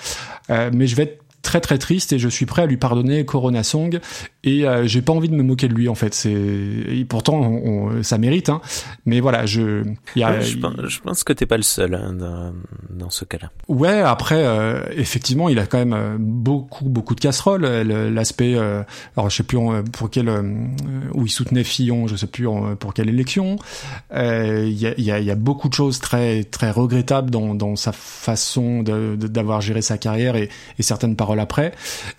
mais 0.49 0.87
je 0.87 0.95
vais 0.95 1.03
être 1.03 1.24
très 1.45 1.61
très 1.61 1.77
triste 1.77 2.11
et 2.11 2.19
je 2.19 2.27
suis 2.27 2.45
prêt 2.45 2.63
à 2.63 2.65
lui 2.65 2.75
pardonner 2.75 3.23
Corona 3.23 3.63
Song. 3.63 3.99
Et 4.43 4.67
euh, 4.67 4.85
j'ai 4.85 5.01
pas 5.01 5.13
envie 5.13 5.29
de 5.29 5.35
me 5.35 5.43
moquer 5.43 5.67
de 5.67 5.73
lui 5.73 5.87
en 5.87 5.95
fait. 5.95 6.13
C'est 6.13 7.05
pourtant 7.07 7.35
on, 7.39 8.03
ça 8.03 8.17
mérite 8.17 8.49
hein. 8.49 8.61
Mais 9.05 9.19
voilà 9.19 9.45
je 9.45 9.83
y 10.15 10.23
a, 10.23 10.39
je, 10.41 10.57
pense, 10.57 10.73
je, 10.87 10.99
pense, 10.99 11.23
que 11.23 11.33
t'es 11.33 11.45
pas 11.45 11.57
le 11.57 11.63
seul 11.63 11.93
hein, 11.95 12.13
dans, 12.13 12.53
dans, 12.89 13.09
ce 13.09 13.25
cas-là. 13.25 13.51
Ouais 13.67 14.01
après 14.01 14.43
euh, 14.43 14.81
effectivement 14.95 15.47
il 15.47 15.59
a 15.59 15.65
quand 15.65 15.77
même 15.77 15.93
euh, 15.93 16.17
beaucoup 16.19 16.89
beaucoup 16.89 17.15
de 17.15 17.21
casseroles. 17.21 17.65
L'aspect 17.65 18.55
alors 18.55 19.29
je 19.29 19.35
sais 19.35 19.43
plus 19.43 19.57
pour 19.93 20.09
quel 20.09 20.29
où 21.13 21.25
il 21.25 21.29
soutenait 21.29 21.63
Fillon 21.63 22.07
je 22.07 22.15
sais 22.15 22.27
plus 22.27 22.47
pour 22.79 22.93
quelle 22.93 23.09
élection. 23.09 23.57
Il 24.11 24.71
y 24.71 24.87
a, 24.87 24.99
y, 24.99 25.11
a, 25.11 25.19
y, 25.19 25.31
a, 25.31 25.35
beaucoup 25.35 25.69
de 25.69 25.73
choses 25.73 25.99
très 25.99 26.43
très 26.43 26.71
regrettables 26.71 27.29
dans, 27.29 27.53
dans 27.53 27.75
sa 27.75 27.91
façon 27.91 28.83
d'avoir 28.83 29.61
géré 29.61 29.81
sa 29.81 29.97
carrière 29.97 30.35
et, 30.35 30.49
et 30.79 30.83
certaines 30.83 31.15
paroles 31.15 31.34
après, 31.39 31.73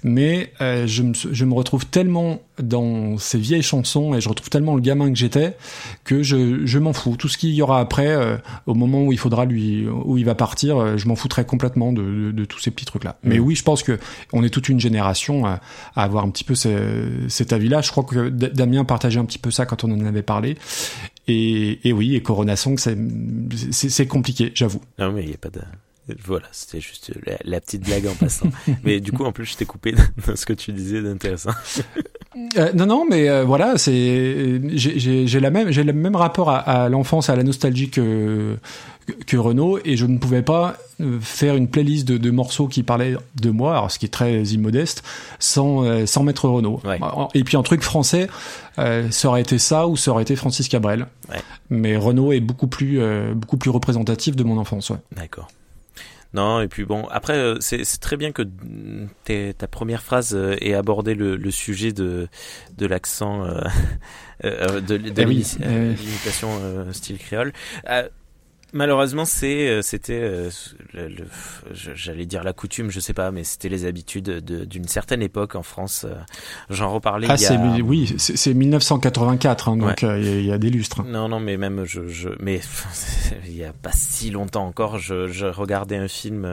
mais 0.04 0.52
euh, 0.60 0.86
je, 0.86 1.02
me, 1.02 1.12
je 1.14 1.44
me 1.44 1.54
retrouve 1.54 1.86
tellement 1.86 2.40
dans 2.58 3.18
ces 3.18 3.38
vieilles 3.38 3.62
chansons 3.62 4.14
et 4.14 4.20
je 4.20 4.28
retrouve 4.28 4.48
tellement 4.48 4.74
le 4.74 4.80
gamin 4.80 5.10
que 5.10 5.18
j'étais 5.18 5.56
que 6.04 6.22
je, 6.22 6.64
je 6.64 6.78
m'en 6.78 6.92
fous. 6.92 7.16
Tout 7.16 7.28
ce 7.28 7.36
qu'il 7.36 7.50
y 7.50 7.62
aura 7.62 7.80
après, 7.80 8.08
euh, 8.08 8.36
au 8.66 8.74
moment 8.74 9.02
où 9.02 9.12
il 9.12 9.18
faudra 9.18 9.44
lui, 9.44 9.86
où 9.88 10.16
il 10.16 10.24
va 10.24 10.34
partir, 10.34 10.78
euh, 10.78 10.96
je 10.96 11.06
m'en 11.08 11.16
foutrai 11.16 11.44
complètement 11.44 11.92
de, 11.92 12.30
de, 12.32 12.44
tous 12.44 12.60
ces 12.60 12.70
petits 12.70 12.86
trucs-là. 12.86 13.18
Mais 13.22 13.38
oui, 13.38 13.54
je 13.54 13.62
pense 13.62 13.82
que 13.82 13.98
on 14.32 14.42
est 14.42 14.50
toute 14.50 14.68
une 14.68 14.80
génération 14.80 15.46
à, 15.46 15.60
avoir 15.94 16.24
un 16.24 16.30
petit 16.30 16.44
peu 16.44 16.54
cet 16.54 17.52
avis-là. 17.52 17.82
Je 17.82 17.90
crois 17.90 18.04
que 18.04 18.28
Damien 18.28 18.84
partageait 18.84 19.20
un 19.20 19.24
petit 19.24 19.38
peu 19.38 19.50
ça 19.50 19.66
quand 19.66 19.84
on 19.84 19.90
en 19.90 20.06
avait 20.06 20.22
parlé. 20.22 20.56
Et, 21.28 21.88
et 21.88 21.92
oui, 21.92 22.14
et 22.14 22.22
Corona 22.22 22.56
Song, 22.56 22.78
c'est 22.78 24.06
compliqué, 24.06 24.52
j'avoue. 24.54 24.80
Non, 24.98 25.12
mais 25.12 25.22
il 25.22 25.28
n'y 25.28 25.34
a 25.34 25.38
pas 25.38 25.50
de 25.50 25.60
voilà, 26.24 26.46
c'était 26.52 26.80
juste 26.80 27.12
la, 27.44 27.60
petite 27.60 27.84
blague 27.84 28.06
en 28.06 28.14
passant. 28.14 28.46
mais 28.84 29.00
du 29.00 29.10
coup, 29.10 29.24
en 29.24 29.32
plus, 29.32 29.44
je 29.44 29.56
t'ai 29.56 29.66
coupé 29.66 29.92
dans 29.92 30.36
ce 30.36 30.46
que 30.46 30.52
tu 30.52 30.72
disais 30.72 31.02
d'intéressant. 31.02 31.50
Euh, 32.58 32.72
non, 32.74 32.86
non, 32.86 33.06
mais 33.08 33.28
euh, 33.28 33.44
voilà, 33.44 33.78
c'est 33.78 34.60
j'ai 34.74 35.40
la 35.40 35.50
même 35.50 35.70
j'ai 35.70 35.84
le 35.84 35.92
même 35.92 36.16
rapport 36.16 36.50
à, 36.50 36.58
à 36.58 36.88
l'enfance, 36.88 37.30
à 37.30 37.36
la 37.36 37.42
nostalgie 37.42 37.90
que 37.90 38.56
que 39.26 39.36
Renault 39.36 39.78
et 39.84 39.96
je 39.96 40.04
ne 40.04 40.18
pouvais 40.18 40.42
pas 40.42 40.76
euh, 41.00 41.18
faire 41.20 41.54
une 41.54 41.68
playlist 41.68 42.06
de, 42.06 42.18
de, 42.18 42.30
morceaux 42.30 42.66
qui 42.66 42.82
parlaient 42.82 43.16
de 43.40 43.50
moi, 43.50 43.72
alors 43.72 43.90
ce 43.90 43.98
qui 43.98 44.06
est 44.06 44.10
très 44.10 44.42
immodeste, 44.42 45.02
sans 45.38 46.06
sans 46.06 46.22
mettre 46.22 46.48
Renault. 46.48 46.80
Et 47.34 47.42
puis 47.42 47.56
un 47.56 47.62
truc 47.62 47.82
français, 47.82 48.28
ça 48.76 49.28
aurait 49.28 49.40
été 49.40 49.58
ça 49.58 49.88
ou 49.88 49.96
ça 49.96 50.10
aurait 50.12 50.22
été 50.22 50.36
Francis 50.36 50.68
Cabrel. 50.68 51.06
Ouais. 51.30 51.40
Mais 51.70 51.96
Renault 51.96 52.32
est 52.32 52.40
beaucoup 52.40 52.68
plus 52.68 53.00
beaucoup 53.34 53.56
plus 53.56 53.70
représentatif 53.70 54.36
de 54.36 54.44
mon 54.44 54.58
enfance. 54.58 54.90
Ouais. 54.90 54.98
D'accord. 55.16 55.48
Non, 56.36 56.60
et 56.60 56.68
puis 56.68 56.84
bon, 56.84 57.06
après, 57.10 57.32
euh, 57.32 57.56
c'est 57.60 57.82
très 57.98 58.18
bien 58.18 58.30
que 58.30 58.42
ta 59.52 59.66
première 59.66 60.02
phrase 60.02 60.34
euh, 60.34 60.54
ait 60.60 60.74
abordé 60.74 61.14
le, 61.14 61.50
sujet 61.50 61.92
de, 61.92 62.28
de 62.76 62.86
l'accent, 62.86 63.46
euh, 63.46 63.62
de, 64.82 64.98
de 64.98 65.12
eh 65.16 65.24
l'imitation 65.24 66.50
style 66.92 67.16
créole. 67.16 67.54
Malheureusement, 68.72 69.24
c'est, 69.24 69.68
euh, 69.68 69.80
c'était, 69.80 70.20
euh, 70.20 70.50
j'allais 71.72 72.26
dire 72.26 72.42
la 72.42 72.52
coutume, 72.52 72.90
je 72.90 72.98
sais 72.98 73.14
pas, 73.14 73.30
mais 73.30 73.44
c'était 73.44 73.68
les 73.68 73.86
habitudes 73.86 74.40
d'une 74.40 74.88
certaine 74.88 75.22
époque 75.22 75.54
en 75.54 75.62
France. 75.62 76.04
Euh, 76.04 76.14
j'en 76.68 76.92
reparlais. 76.92 77.28
Ah, 77.30 77.36
il 77.38 77.42
y 77.42 77.46
a... 77.46 77.84
oui, 77.84 78.14
c'est 78.18 78.54
1984, 78.54 79.68
hein, 79.68 79.76
donc 79.76 80.02
il 80.02 80.44
y, 80.44 80.50
a 80.50 80.58
des 80.58 80.70
lustres. 80.70 81.04
Non, 81.04 81.28
non, 81.28 81.38
mais 81.38 81.56
même, 81.56 81.84
je, 81.84 82.08
je 82.08 82.30
mais 82.40 82.60
il 83.46 83.56
y 83.56 83.64
a 83.64 83.72
pas 83.72 83.92
si 83.92 84.30
longtemps 84.30 84.66
encore, 84.66 84.98
je, 84.98 85.28
je 85.28 85.46
regardais 85.46 85.96
un 85.96 86.08
film 86.08 86.46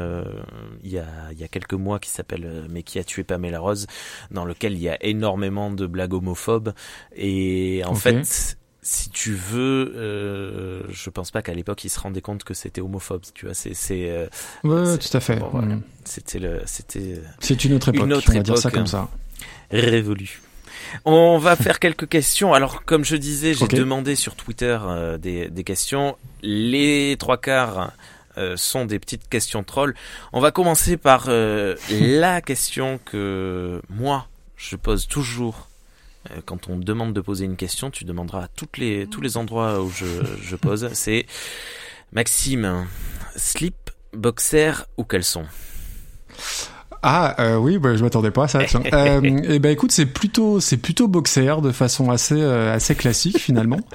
il 0.84 0.92
y 0.92 1.00
a, 1.00 1.08
il 1.32 1.40
y 1.40 1.44
a 1.44 1.48
quelques 1.48 1.74
mois 1.74 2.00
qui 2.00 2.10
s'appelle 2.10 2.68
Mais 2.70 2.84
qui 2.84 3.00
a 3.00 3.04
tué 3.04 3.24
Pamela 3.24 3.60
Rose, 3.60 3.88
dans 4.30 4.46
lequel 4.46 4.74
il 4.74 4.82
y 4.82 4.90
a 4.90 5.04
énormément 5.04 5.72
de 5.72 5.88
blagues 5.88 6.14
homophobes 6.14 6.74
et 7.16 7.82
en 7.86 7.96
fait 7.96 8.58
si 8.84 9.10
tu 9.10 9.34
veux, 9.34 9.94
euh, 9.96 10.84
je 10.90 11.10
pense 11.10 11.32
pas 11.32 11.42
qu'à 11.42 11.54
l'époque 11.54 11.84
ils 11.84 11.90
se 11.90 12.00
rendaient 12.00 12.22
compte 12.22 12.44
que 12.44 12.54
c'était 12.54 12.82
homophobe. 12.82 13.24
Tu 13.34 13.46
vois, 13.46 13.54
c'est 13.54 13.74
c'est. 13.74 14.10
Euh, 14.10 14.28
ouais, 14.64 14.98
tout 14.98 15.18
à 15.18 15.20
fait. 15.20 15.40
Mm. 15.40 15.82
C'était 16.06 16.40
le, 16.40 16.62
c'était. 16.66 17.22
C'est 17.40 17.64
une 17.66 17.74
autre 17.74 17.90
époque. 17.90 18.06
Une 18.06 18.14
autre 18.14 18.30
on 18.30 18.34
va 18.34 18.44
dire 18.44 18.58
ça 18.58 18.70
comme 18.70 18.88
ça. 18.88 19.10
Révolue. 19.72 20.42
On 21.06 21.38
va 21.38 21.56
faire 21.56 21.80
quelques 21.80 22.08
questions. 22.08 22.54
Alors, 22.54 22.86
comme 22.86 23.04
je 23.04 23.16
disais, 23.16 23.54
j'ai 23.54 23.68
demandé 23.68 24.16
sur 24.16 24.36
Twitter 24.36 24.78
euh, 24.82 25.18
des, 25.18 25.50
des, 25.50 25.64
questions. 25.64 26.18
Les 26.42 27.16
trois 27.18 27.38
quarts 27.38 27.92
euh, 28.38 28.58
sont 28.58 28.86
des 28.86 29.00
petites 29.00 29.28
questions 29.30 29.64
trolls. 29.64 29.96
On 30.32 30.40
va 30.40 30.52
commencer 30.52 30.98
par 30.98 31.26
euh, 31.28 31.76
la 31.90 32.42
question 32.42 33.00
que 33.06 33.82
moi, 33.90 34.28
je 34.58 34.76
pose 34.76 35.08
toujours. 35.08 35.68
Quand 36.46 36.70
on 36.70 36.78
me 36.78 36.84
demande 36.84 37.14
de 37.14 37.22
poser 37.22 37.46
une 37.46 37.58
question, 37.58 37.92
tu 37.92 38.06
demanderas 38.06 38.44
à 38.44 38.48
toutes 38.48 38.78
les, 38.78 39.08
tous 39.08 39.22
les 39.22 39.38
endroits 39.38 39.82
où 39.82 39.90
je, 39.90 40.06
je 40.42 40.56
pose. 40.56 40.90
C'est 40.94 41.26
Maxime, 42.12 42.88
slip, 43.36 43.90
boxer 44.14 44.86
ou 44.98 45.04
caleçon? 45.04 45.46
Ah 47.06 47.36
euh, 47.40 47.58
oui, 47.58 47.78
bah, 47.78 47.96
je 47.98 48.04
m'attendais 48.04 48.32
pas 48.32 48.46
à 48.46 48.48
ça. 48.48 48.60
euh, 48.94 49.22
et 49.22 49.56
eh 49.56 49.60
ben 49.60 49.70
écoute, 49.70 49.92
c'est 49.92 50.06
plutôt 50.06 50.62
c'est 50.62 50.78
plutôt 50.78 51.10
boxer 51.10 51.62
de 51.62 51.72
façon 51.72 52.10
assez 52.10 52.40
euh, 52.40 52.74
assez 52.74 52.96
classique 52.96 53.38
finalement. 53.38 53.80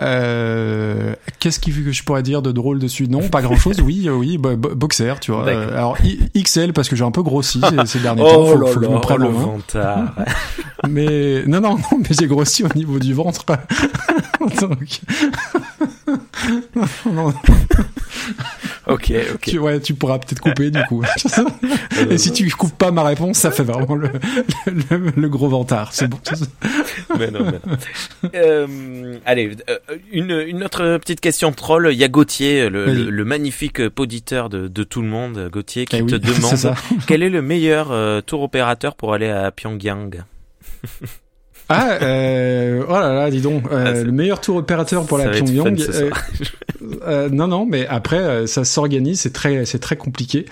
Euh, 0.00 1.14
Qu'est-ce 1.38 1.60
qui 1.60 1.72
que 1.72 1.92
je 1.92 2.02
pourrais 2.02 2.22
dire 2.22 2.42
de 2.42 2.52
drôle 2.52 2.78
dessus? 2.78 3.06
Non, 3.08 3.28
pas 3.28 3.42
grand 3.42 3.56
chose. 3.56 3.80
Oui, 3.80 4.08
euh, 4.08 4.12
oui, 4.12 4.38
bah, 4.38 4.56
boxer, 4.56 5.20
tu 5.20 5.30
vois. 5.30 5.46
Euh, 5.46 5.76
alors 5.76 5.96
XL 6.34 6.72
parce 6.72 6.88
que 6.88 6.96
j'ai 6.96 7.04
un 7.04 7.10
peu 7.10 7.22
grossi 7.22 7.60
ces 7.86 7.98
derniers 7.98 8.22
temps. 8.22 8.46
Faut, 8.46 8.66
faut 8.66 8.80
que 8.80 8.86
je 8.86 8.90
me 8.90 9.00
prenne 9.00 9.22
oh, 9.24 10.88
mais 10.88 11.44
non 11.46 11.60
non 11.60 11.76
non, 11.76 11.98
mais 11.98 12.08
j'ai 12.18 12.26
grossi 12.26 12.64
au 12.64 12.68
niveau 12.74 12.98
du 12.98 13.14
ventre. 13.14 13.44
Donc... 14.60 15.00
non, 17.06 17.32
Ok, 18.86 19.12
ok. 19.34 19.40
Tu, 19.42 19.58
ouais, 19.58 19.80
tu 19.80 19.94
pourras 19.94 20.18
peut-être 20.18 20.40
couper 20.40 20.70
du 20.70 20.82
coup. 20.84 21.02
Et 22.10 22.18
si 22.18 22.32
tu 22.32 22.50
coupes 22.50 22.76
pas 22.76 22.90
ma 22.90 23.04
réponse, 23.04 23.38
ça 23.38 23.50
fait 23.50 23.62
vraiment 23.62 23.94
le, 23.94 24.10
le, 25.16 25.28
gros 25.28 25.48
vantard. 25.48 25.92
C'est 25.92 26.08
bon. 26.08 26.18
mais 27.18 27.30
non, 27.30 27.40
mais 27.44 27.52
non. 27.52 27.76
Euh, 28.34 29.16
allez, 29.26 29.56
euh, 29.68 29.78
une, 30.10 30.30
une 30.32 30.64
autre 30.64 30.98
petite 30.98 31.20
question 31.20 31.52
troll. 31.52 31.90
Il 31.92 31.98
y 31.98 32.04
a 32.04 32.08
Gauthier, 32.08 32.68
le, 32.68 32.86
le, 32.86 33.24
magnifique 33.24 33.88
poditeur 33.88 34.48
de, 34.48 34.66
de 34.66 34.82
tout 34.82 35.02
le 35.02 35.08
monde, 35.08 35.48
Gauthier, 35.52 35.84
qui 35.84 35.96
eh 35.96 36.06
te 36.06 36.14
demande 36.16 36.74
quel 37.06 37.22
est 37.22 37.30
le 37.30 37.42
meilleur 37.42 37.92
euh, 37.92 38.20
tour 38.20 38.42
opérateur 38.42 38.96
pour 38.96 39.14
aller 39.14 39.28
à 39.28 39.50
Pyongyang? 39.50 40.24
Ah, 41.72 41.98
euh, 42.02 42.82
oh 42.88 42.92
là 42.92 43.14
là, 43.14 43.30
dis 43.30 43.40
donc, 43.40 43.62
euh, 43.70 43.84
ah, 43.86 44.02
le 44.02 44.10
meilleur 44.10 44.40
tour 44.40 44.56
opérateur 44.56 45.06
pour 45.06 45.18
la 45.18 45.28
Pyongyang. 45.28 45.80
Euh, 45.80 46.10
euh, 47.06 47.28
non, 47.28 47.48
non, 47.48 47.66
mais 47.66 47.86
après, 47.86 48.18
euh, 48.18 48.46
ça 48.46 48.64
s'organise, 48.64 49.20
c'est 49.20 49.32
très, 49.32 49.64
c'est 49.64 49.78
très 49.78 49.96
compliqué. 49.96 50.46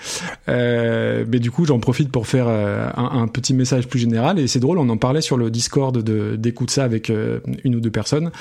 mais 0.47 1.39
du 1.39 1.51
coup, 1.51 1.65
j'en 1.65 1.79
profite 1.79 2.11
pour 2.11 2.27
faire 2.27 2.47
un, 2.47 3.21
un, 3.21 3.27
petit 3.27 3.53
message 3.53 3.87
plus 3.87 3.99
général. 3.99 4.39
Et 4.39 4.47
c'est 4.47 4.59
drôle, 4.59 4.79
on 4.79 4.89
en 4.89 4.97
parlait 4.97 5.21
sur 5.21 5.37
le 5.37 5.49
Discord 5.49 5.97
de 5.97 6.35
d'écoute 6.35 6.71
ça 6.71 6.83
avec 6.83 7.11
une 7.63 7.75
ou 7.75 7.79
deux 7.79 7.91
personnes. 7.91 8.31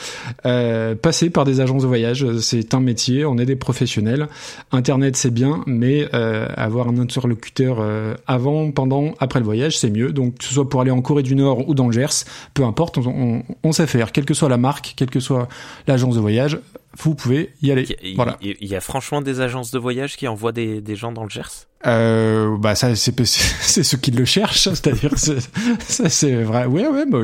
passer 0.42 1.31
par 1.31 1.44
des 1.44 1.61
agences 1.61 1.83
de 1.83 1.88
voyage, 1.88 2.27
c'est 2.40 2.74
un 2.74 2.81
métier. 2.81 3.24
On 3.24 3.38
est 3.38 3.46
des 3.46 3.57
professionnels. 3.57 4.29
Internet, 4.72 5.16
c'est 5.16 5.33
bien, 5.33 5.62
mais 5.66 6.09
avoir 6.12 6.88
un 6.88 6.98
interlocuteur 6.98 7.85
avant, 8.27 8.70
pendant, 8.70 9.14
après 9.20 9.40
le 9.40 9.44
voyage, 9.44 9.79
c'est 9.79 9.90
mieux. 9.90 10.12
Donc, 10.12 10.38
que 10.38 10.44
ce 10.44 10.55
soit 10.55 10.68
pour 10.68 10.81
aller 10.81 10.90
en 10.90 11.03
Corée 11.03 11.22
du 11.22 11.35
Nord 11.35 11.68
ou 11.68 11.74
dans 11.74 11.87
le 11.87 11.92
Gers, 11.92 12.24
peu 12.55 12.64
importe, 12.64 12.98
on, 12.98 13.72
sait 13.72 13.87
faire, 13.87 14.12
quelle 14.12 14.24
que 14.24 14.35
soit 14.35 14.48
la 14.48 14.57
marque, 14.57 14.94
quelle 14.96 15.11
que 15.11 15.20
soit 15.20 15.48
l'agence 15.87 16.14
de 16.16 16.20
voyage, 16.20 16.59
vous 16.96 17.14
pouvez 17.14 17.55
y 17.62 17.70
aller. 17.70 17.87
Il 18.03 18.11
y, 18.11 18.14
voilà. 18.14 18.37
il 18.40 18.66
y 18.66 18.74
a 18.74 18.81
franchement 18.81 19.20
des 19.20 19.40
agences 19.40 19.70
de 19.70 19.79
voyage 19.79 20.16
qui 20.16 20.27
envoient 20.27 20.53
des, 20.53 20.81
des 20.81 20.96
gens 20.96 21.12
dans 21.12 21.24
le 21.24 21.31
Gers? 21.31 21.67
Euh, 21.87 22.57
bah 22.59 22.75
ça 22.75 22.97
c'est 22.97 23.14
c'est 23.25 23.85
ceux 23.85 23.99
qui 23.99 24.11
le 24.11 24.25
cherchent 24.25 24.69
c'est-à-dire 24.69 25.17
ça 25.17 26.09
c'est 26.09 26.43
vrai. 26.43 26.67
Ouais 26.67 26.88
ouais 26.88 27.07
bah, 27.07 27.21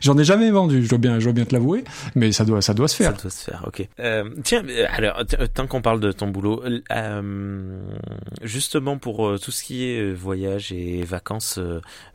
j'en 0.00 0.16
ai 0.16 0.24
jamais 0.24 0.50
vendu 0.52 0.84
je 0.84 0.88
dois 0.88 0.98
bien 0.98 1.18
je 1.18 1.24
dois 1.24 1.32
bien 1.32 1.44
te 1.44 1.52
l'avouer 1.52 1.82
mais 2.14 2.30
ça 2.30 2.44
doit 2.44 2.62
ça 2.62 2.74
doit 2.74 2.86
se 2.86 2.94
faire. 2.94 3.16
Ça 3.16 3.22
doit 3.22 3.30
se 3.30 3.44
faire 3.44 3.64
ok. 3.66 3.88
Euh, 3.98 4.30
tiens 4.44 4.62
euh, 4.68 4.86
alors 4.92 5.24
tant 5.52 5.66
qu'on 5.66 5.82
parle 5.82 5.98
de 5.98 6.12
ton 6.12 6.28
boulot 6.28 6.62
euh, 6.92 7.80
justement 8.42 8.98
pour 8.98 9.26
euh, 9.26 9.38
tout 9.38 9.50
ce 9.50 9.64
qui 9.64 9.84
est 9.84 10.12
voyage 10.12 10.70
et 10.70 11.02
vacances 11.02 11.58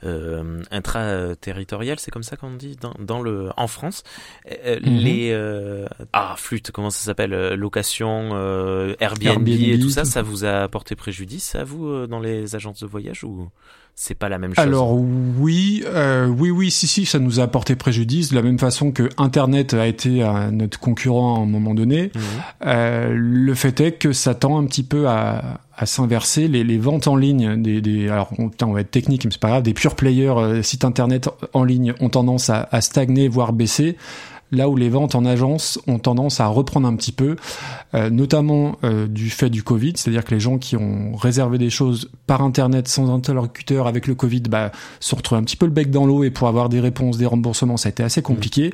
euh, 0.06 0.62
intra-territoriales 0.72 2.00
c'est 2.00 2.12
comme 2.12 2.24
ça 2.24 2.38
qu'on 2.38 2.52
dit 2.56 2.78
dans, 2.80 2.94
dans 3.00 3.22
le 3.22 3.50
en 3.58 3.68
France 3.68 4.04
mm-hmm. 4.48 4.80
les 4.84 5.78
ah 6.14 6.36
flûte 6.38 6.72
comment 6.72 6.92
ça 6.92 7.04
s'appelle 7.04 7.56
location 7.56 8.30
Airbnb, 9.00 9.50
et 9.50 9.78
tout 9.80 9.90
ça 9.90 10.06
ça 10.06 10.22
vous 10.22 10.46
a 10.46 10.70
porté 10.70 10.96
préjudice 10.96 11.58
vous 11.73 11.73
euh, 11.82 12.08
dans 12.08 12.20
les 12.20 12.56
agences 12.56 12.82
de 12.82 12.88
voyage 12.88 13.24
ou 13.24 13.50
c'est 13.96 14.16
pas 14.16 14.28
la 14.28 14.40
même 14.40 14.56
chose 14.56 14.64
Alors 14.64 14.94
oui, 14.94 15.84
euh, 15.86 16.28
oui, 16.28 16.50
oui, 16.50 16.72
si, 16.72 16.88
si, 16.88 17.06
ça 17.06 17.20
nous 17.20 17.40
a 17.40 17.44
apporté 17.44 17.76
préjudice 17.76 18.32
de 18.32 18.36
la 18.36 18.42
même 18.42 18.58
façon 18.58 18.92
que 18.92 19.08
Internet 19.18 19.76
a 19.76 19.86
été 19.86 20.28
notre 20.52 20.80
concurrent 20.80 21.38
à 21.38 21.44
un 21.44 21.46
moment 21.46 21.76
donné. 21.76 22.12
Mhm. 22.16 22.22
Euh, 22.66 23.14
le 23.14 23.54
fait 23.54 23.80
est 23.82 23.92
que 23.94 24.12
ça 24.12 24.34
tend 24.34 24.58
un 24.58 24.66
petit 24.66 24.84
peu 24.84 25.08
à, 25.08 25.60
à 25.78 25.86
s'inverser. 25.86 26.48
Les, 26.48 26.64
les, 26.64 26.80
ventes 26.80 27.08
en 27.08 27.16
ligne 27.16 27.62
des, 27.62 27.82
des 27.82 28.10
alors 28.10 28.32
on, 28.40 28.50
on, 28.62 28.74
va 28.74 28.82
être 28.82 28.92
technique, 28.92 29.26
mais 29.26 29.32
c'est 29.32 29.40
pas 29.40 29.50
grave. 29.50 29.64
Des 29.64 29.76
pure 29.76 29.96
players 29.96 30.30
euh, 30.38 30.64
sites 30.64 30.86
internet 30.86 31.30
en 31.54 31.64
ligne 31.64 31.94
ont 32.00 32.10
tendance 32.10 32.50
à, 32.50 32.68
à 32.72 32.82
stagner, 32.82 33.28
voire 33.28 33.54
baisser 33.54 33.96
là 34.54 34.70
où 34.70 34.76
les 34.76 34.90
ventes 34.90 35.16
en 35.16 35.26
agence 35.26 35.80
ont 35.88 36.00
tendance 36.00 36.40
à 36.40 36.48
reprendre 36.48 36.88
un 36.88 36.96
petit 36.96 37.12
peu, 37.12 37.36
euh, 37.96 38.10
notamment 38.10 38.78
euh, 38.84 39.08
du 39.08 39.30
fait 39.30 39.50
du 39.50 39.64
Covid, 39.64 39.94
c'est-à-dire 39.96 40.24
que 40.24 40.34
les 40.34 40.40
gens 40.40 40.58
qui 40.58 40.78
ont 40.78 41.16
réservé 41.16 41.58
des 41.58 41.70
choses 41.70 42.10
par 42.28 42.42
internet 42.42 42.88
sans 42.88 43.14
interlocuteur 43.14 43.88
avec 43.88 44.08
le 44.08 44.16
Covid, 44.16 44.42
bah, 44.42 44.72
se 45.00 45.16
retrouvent 45.16 45.40
un 45.40 45.44
petit 45.44 45.58
peu 45.58 45.66
le 45.66 45.72
bec 45.72 45.90
dans 45.90 46.06
l'eau 46.06 46.24
et 46.24 46.30
pour 46.30 46.48
avoir 46.48 46.70
des 46.70 46.80
réponses, 46.80 47.18
des 47.18 47.26
remboursements, 47.26 47.78
ça 47.78 47.90
a 47.90 47.92
été 47.92 48.04
assez 48.04 48.22
compliqué. 48.22 48.72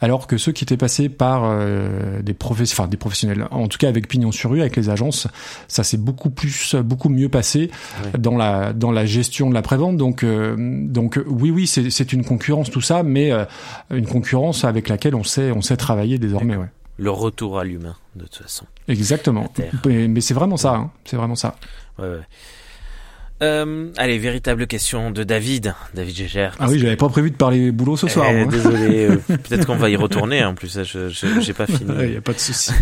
Alors 0.00 0.26
que 0.26 0.36
ceux 0.36 0.52
qui 0.52 0.64
étaient 0.64 0.76
passés 0.76 1.08
par 1.08 1.42
euh, 1.44 2.20
des, 2.22 2.36
enfin, 2.40 2.88
des 2.88 2.96
professionnels, 2.96 3.46
en 3.52 3.68
tout 3.68 3.78
cas 3.78 3.88
avec 3.88 4.08
pignon 4.08 4.32
sur 4.32 4.50
rue, 4.50 4.60
avec 4.60 4.76
les 4.76 4.90
agences, 4.90 5.28
ça 5.68 5.84
s'est 5.84 5.96
beaucoup 5.96 6.30
plus, 6.30 6.74
beaucoup 6.74 7.08
mieux 7.08 7.28
passé 7.28 7.70
dans 8.18 8.36
la 8.36 8.72
dans 8.72 8.90
la 8.90 9.06
gestion 9.06 9.48
de 9.48 9.54
la 9.54 9.62
prévente. 9.62 9.96
Donc 9.96 10.24
donc 10.24 11.20
oui 11.26 11.50
oui 11.50 11.66
c'est 11.66 12.12
une 12.12 12.24
concurrence 12.24 12.70
tout 12.70 12.80
ça, 12.80 13.02
mais 13.04 13.30
une 13.90 14.06
concurrence 14.06 14.64
avec 14.64 14.88
laquelle 14.88 15.11
on 15.14 15.24
sait, 15.24 15.50
on 15.52 15.62
sait 15.62 15.76
travailler 15.76 16.18
désormais. 16.18 16.56
Ouais. 16.56 16.68
Le 16.98 17.10
retour 17.10 17.58
à 17.58 17.64
l'humain, 17.64 17.96
de 18.16 18.24
toute 18.24 18.36
façon. 18.36 18.66
Exactement. 18.88 19.52
Mais, 19.86 20.20
c'est 20.20 20.34
vraiment 20.34 20.56
ça. 20.56 20.74
Hein. 20.74 20.90
C'est 21.04 21.16
vraiment 21.16 21.34
ça. 21.34 21.56
Ouais, 21.98 22.08
ouais. 22.08 22.20
Euh, 23.42 23.90
allez, 23.96 24.18
véritable 24.18 24.66
question 24.66 25.10
de 25.10 25.24
David, 25.24 25.74
David 25.94 26.14
Gégère. 26.14 26.54
Ah 26.60 26.66
oui, 26.68 26.78
j'avais 26.78 26.96
pas 26.96 27.08
prévu 27.08 27.30
de 27.30 27.36
parler 27.36 27.72
boulot 27.72 27.96
ce 27.96 28.06
soir. 28.06 28.28
Eh, 28.30 28.46
désolé, 28.46 29.06
euh, 29.10 29.16
peut-être 29.26 29.66
qu'on 29.66 29.76
va 29.76 29.90
y 29.90 29.96
retourner. 29.96 30.44
En 30.44 30.54
plus, 30.54 30.82
je 30.84 31.08
j'ai 31.08 31.52
pas 31.52 31.66
fini. 31.66 31.92
Il 32.02 32.12
y 32.12 32.16
a 32.16 32.20
pas 32.20 32.32
de 32.32 32.38
souci. 32.38 32.72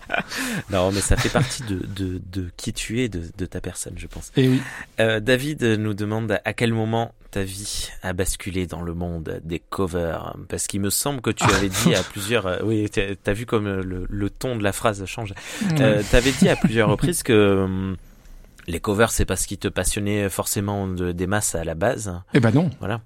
non, 0.70 0.90
mais 0.90 1.00
ça 1.00 1.16
fait 1.16 1.28
partie 1.28 1.62
de, 1.64 1.86
de, 1.86 2.20
de 2.32 2.48
qui 2.56 2.72
tu 2.72 3.02
es, 3.02 3.08
de, 3.08 3.22
de 3.36 3.46
ta 3.46 3.60
personne, 3.60 3.94
je 3.96 4.06
pense. 4.06 4.32
Et 4.36 4.44
eh 4.44 4.48
oui. 4.48 4.62
Euh, 5.00 5.20
David 5.20 5.62
nous 5.62 5.94
demande 5.94 6.38
à 6.44 6.52
quel 6.54 6.72
moment 6.72 7.12
ta 7.30 7.42
vie 7.42 7.90
a 8.02 8.12
basculé 8.12 8.66
dans 8.66 8.82
le 8.82 8.94
monde 8.94 9.40
des 9.44 9.60
covers 9.60 10.34
Parce 10.48 10.66
qu'il 10.66 10.80
me 10.80 10.90
semble 10.90 11.20
que 11.20 11.30
tu 11.30 11.44
avais 11.54 11.68
dit 11.68 11.94
à 11.94 12.02
plusieurs... 12.02 12.46
Euh, 12.46 12.58
oui, 12.64 12.88
t'as 12.90 13.32
vu 13.32 13.46
comme 13.46 13.66
le, 13.66 14.06
le, 14.08 14.30
ton 14.30 14.56
de 14.56 14.62
la 14.62 14.72
phrase 14.72 15.04
change. 15.06 15.34
Euh, 15.80 16.02
T'avais 16.10 16.32
dit 16.32 16.48
à 16.48 16.56
plusieurs 16.56 16.88
reprises 16.88 17.22
que... 17.22 17.94
Les 18.70 18.80
covers, 18.80 19.10
c'est 19.10 19.24
parce 19.24 19.46
qu'ils 19.46 19.58
te 19.58 19.68
passionnaient 19.68 20.28
forcément 20.28 20.86
de, 20.86 21.12
des 21.12 21.26
masses 21.26 21.54
à 21.54 21.64
la 21.64 21.74
base. 21.74 22.14
Eh 22.34 22.40
ben 22.40 22.52
non. 22.52 22.70
Voilà. 22.78 23.00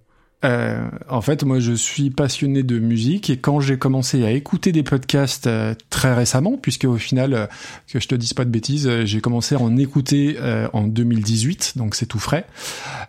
Euh, 0.45 0.91
en 1.09 1.23
fait, 1.23 1.43
moi, 1.43 1.59
je 1.59 1.73
suis 1.73 2.11
passionné 2.11 2.63
de 2.63 2.79
musique 2.79 3.31
et 3.31 3.39
quand 3.39 3.61
j'ai 3.61 3.79
commencé 3.79 4.25
à 4.25 4.31
écouter 4.31 4.73
des 4.73 4.83
podcasts 4.83 5.47
euh, 5.47 5.75
très 5.89 6.15
récemment, 6.15 6.59
puisque 6.61 6.85
au 6.85 6.97
final, 6.97 7.33
euh, 7.33 7.47
que 7.89 7.99
je 7.99 8.07
te 8.09 8.15
dise 8.15 8.35
pas 8.35 8.45
de 8.45 8.51
bêtises, 8.51 8.87
euh, 8.87 9.07
j'ai 9.07 9.23
commencé 9.23 9.55
à 9.55 9.59
en 9.59 9.77
écouter 9.77 10.37
en 10.73 10.83
2018, 10.83 11.75
donc 11.77 11.95
c'est 11.95 12.07
tout 12.07 12.19
frais. 12.19 12.47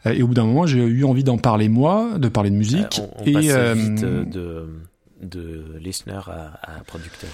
et 0.05 0.23
au 0.23 0.27
bout 0.27 0.33
d'un 0.33 0.45
moment, 0.45 0.65
j'ai 0.65 0.79
eu 0.79 1.03
envie 1.03 1.23
d'en 1.23 1.37
parler 1.37 1.69
moi, 1.69 2.17
de 2.17 2.29
parler 2.29 2.49
de 2.49 2.55
musique. 2.55 3.01
on, 3.01 3.09
on 3.21 3.25
et 3.25 3.33
de, 3.33 4.69
de 5.21 5.77
listener 5.79 6.21
à, 6.27 6.59
à 6.61 6.83
producteur. 6.85 7.29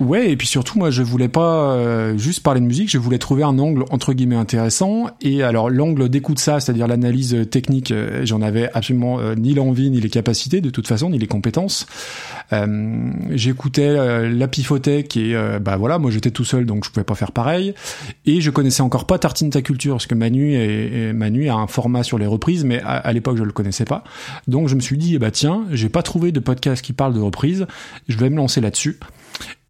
Ouais, 0.00 0.30
et 0.30 0.36
puis 0.36 0.46
surtout, 0.46 0.78
moi, 0.78 0.90
je 0.90 1.02
voulais 1.02 1.28
pas 1.28 1.72
euh, 1.72 2.16
juste 2.16 2.40
parler 2.44 2.60
de 2.60 2.66
musique, 2.66 2.88
je 2.88 2.98
voulais 2.98 3.18
trouver 3.18 3.42
un 3.42 3.58
angle 3.58 3.84
entre 3.90 4.12
guillemets 4.12 4.36
intéressant. 4.36 5.06
Et 5.20 5.42
alors, 5.42 5.70
l'angle 5.70 6.08
d'écoute 6.08 6.38
ça, 6.38 6.60
c'est-à-dire 6.60 6.86
l'analyse 6.86 7.48
technique, 7.50 7.90
euh, 7.90 8.24
j'en 8.24 8.40
avais 8.40 8.70
absolument 8.74 9.18
euh, 9.18 9.34
ni 9.34 9.54
l'envie, 9.54 9.90
ni 9.90 10.00
les 10.00 10.08
capacités, 10.08 10.60
de 10.60 10.70
toute 10.70 10.86
façon, 10.86 11.10
ni 11.10 11.18
les 11.18 11.26
compétences. 11.26 11.86
J'écoutais 13.30 14.28
la 14.30 14.48
pifothèque 14.48 15.18
et 15.18 15.36
bah 15.60 15.76
voilà, 15.76 15.98
moi 15.98 16.10
j'étais 16.10 16.30
tout 16.30 16.44
seul, 16.44 16.64
donc 16.64 16.84
je 16.84 16.90
pouvais 16.90 17.04
pas 17.04 17.14
faire 17.14 17.32
pareil. 17.32 17.74
Et 18.24 18.40
je 18.40 18.50
connaissais 18.50 18.80
encore 18.80 19.06
pas 19.06 19.18
Tartine 19.18 19.50
ta 19.50 19.60
culture, 19.60 19.96
parce 19.96 20.06
que 20.06 20.14
Manu 20.14 20.54
et, 20.54 21.12
Manu 21.12 21.50
a 21.50 21.54
un 21.56 21.66
format 21.66 22.02
sur 22.02 22.16
les 22.16 22.24
reprises, 22.24 22.64
mais 22.64 22.80
à, 22.82 23.12
l'époque 23.12 23.36
je 23.36 23.42
le 23.42 23.52
connaissais 23.52 23.84
pas. 23.84 24.02
Donc 24.46 24.68
je 24.68 24.76
me 24.76 24.80
suis 24.80 24.96
dit, 24.96 25.18
bah 25.18 25.30
tiens, 25.30 25.66
j'ai 25.72 25.90
pas 25.90 26.02
trouvé 26.02 26.32
de 26.32 26.40
podcast 26.40 26.82
qui 26.82 26.94
parle 26.94 27.12
de 27.12 27.20
reprises, 27.20 27.66
je 28.08 28.16
vais 28.16 28.30
me 28.30 28.36
lancer 28.36 28.62
là-dessus. 28.62 28.98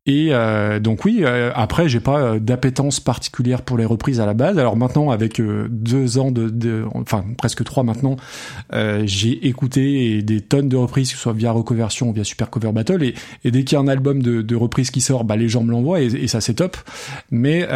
Et 0.08 0.28
euh, 0.30 0.80
donc 0.80 1.04
oui, 1.04 1.20
euh, 1.20 1.52
après 1.54 1.86
j'ai 1.90 2.00
pas 2.00 2.18
euh, 2.18 2.38
d'appétence 2.38 2.98
particulière 2.98 3.60
pour 3.60 3.76
les 3.76 3.84
reprises 3.84 4.20
à 4.20 4.26
la 4.26 4.32
base. 4.32 4.58
Alors 4.58 4.74
maintenant 4.74 5.10
avec 5.10 5.38
deux 5.38 6.18
ans 6.18 6.30
de, 6.30 6.86
enfin 6.94 7.26
presque 7.36 7.62
trois 7.62 7.82
maintenant, 7.82 8.16
j'ai 9.04 9.46
écouté 9.46 10.22
des 10.22 10.40
tonnes 10.40 10.70
de 10.70 10.76
reprises, 10.76 11.10
que 11.10 11.16
ce 11.16 11.22
soit 11.22 11.34
via 11.34 11.52
Recoversion 11.52 12.08
ou 12.08 12.12
via 12.14 12.24
Super 12.24 12.48
Cover 12.48 12.72
Battle. 12.72 13.02
Et, 13.02 13.14
dès 13.50 13.64
qu'il 13.64 13.76
y 13.76 13.76
a 13.76 13.80
un 13.80 13.88
album 13.88 14.22
de, 14.22 14.40
de 14.40 14.56
reprises 14.56 14.90
qui 14.90 15.02
sort, 15.02 15.24
bah 15.24 15.36
les 15.36 15.48
gens 15.48 15.62
me 15.62 15.70
l'envoient 15.70 16.00
et, 16.00 16.26
ça 16.26 16.40
c'est 16.40 16.54
top. 16.54 16.78
Mais 17.30 17.68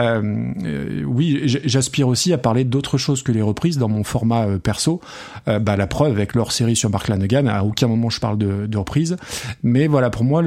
oui, 1.06 1.42
j'aspire 1.44 2.08
aussi 2.08 2.32
à 2.32 2.38
parler 2.38 2.64
d'autres 2.64 2.96
choses 2.96 3.22
que 3.22 3.32
les 3.32 3.42
reprises 3.42 3.76
dans 3.76 3.88
mon 3.88 4.04
format 4.04 4.46
perso. 4.58 5.02
bah 5.46 5.76
la 5.76 5.86
preuve 5.86 6.12
avec 6.12 6.34
leur 6.34 6.50
série 6.52 6.76
sur 6.76 6.88
Mark 6.88 7.08
Lanegan, 7.08 7.46
à 7.46 7.62
aucun 7.62 7.88
moment 7.88 8.08
je 8.08 8.20
parle 8.20 8.38
de, 8.38 8.66
de 8.66 8.78
reprises. 8.78 9.16
Mais 9.62 9.86
voilà, 9.86 10.08
pour 10.08 10.24
moi 10.24 10.42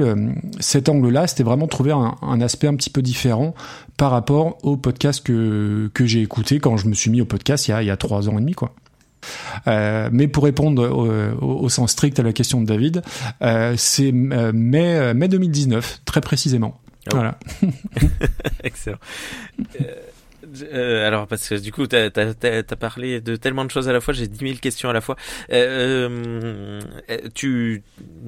cet 0.58 0.88
angle-là, 0.88 1.28
c'était 1.28 1.44
vraiment 1.44 1.68
un, 1.80 2.40
aspect 2.40 2.66
un 2.66 2.74
petit 2.74 2.90
peu 2.90 3.02
différent 3.02 3.54
par 3.96 4.10
rapport 4.10 4.58
au 4.62 4.76
podcast 4.76 5.24
que, 5.24 5.90
que 5.94 6.06
j'ai 6.06 6.22
écouté 6.22 6.60
quand 6.60 6.76
je 6.76 6.88
me 6.88 6.94
suis 6.94 7.10
mis 7.10 7.20
au 7.20 7.24
podcast 7.26 7.68
il 7.68 7.70
y 7.70 7.74
a, 7.74 7.82
il 7.82 7.86
y 7.86 7.90
a 7.90 7.96
trois 7.96 8.28
ans 8.28 8.32
et 8.32 8.40
demi, 8.40 8.54
quoi. 8.54 8.74
Euh, 9.66 10.08
mais 10.12 10.28
pour 10.28 10.44
répondre 10.44 10.88
au, 11.40 11.68
sens 11.68 11.92
strict 11.92 12.18
à 12.20 12.22
la 12.22 12.32
question 12.32 12.60
de 12.60 12.66
David, 12.66 13.02
euh, 13.42 13.74
c'est 13.76 14.12
euh, 14.12 14.52
mai, 14.54 15.14
mai 15.14 15.28
2019, 15.28 16.02
très 16.04 16.20
précisément. 16.20 16.80
Ah 17.08 17.10
voilà. 17.14 17.38
Excellent. 18.64 18.98
Euh, 20.62 21.06
alors 21.06 21.26
parce 21.26 21.48
que 21.48 21.54
du 21.56 21.72
coup 21.72 21.86
t'as 21.86 22.06
as, 22.06 22.76
parlé 22.76 23.20
de 23.20 23.36
tellement 23.36 23.64
de 23.64 23.70
choses 23.70 23.88
à 23.88 23.92
la 23.92 24.00
fois, 24.00 24.14
j'ai 24.14 24.26
10 24.26 24.38
000 24.38 24.58
questions 24.60 24.88
à 24.88 24.92
la 24.92 25.00
fois. 25.00 25.16
Euh, 25.52 26.80
euh, 27.10 27.18
tu 27.34 27.82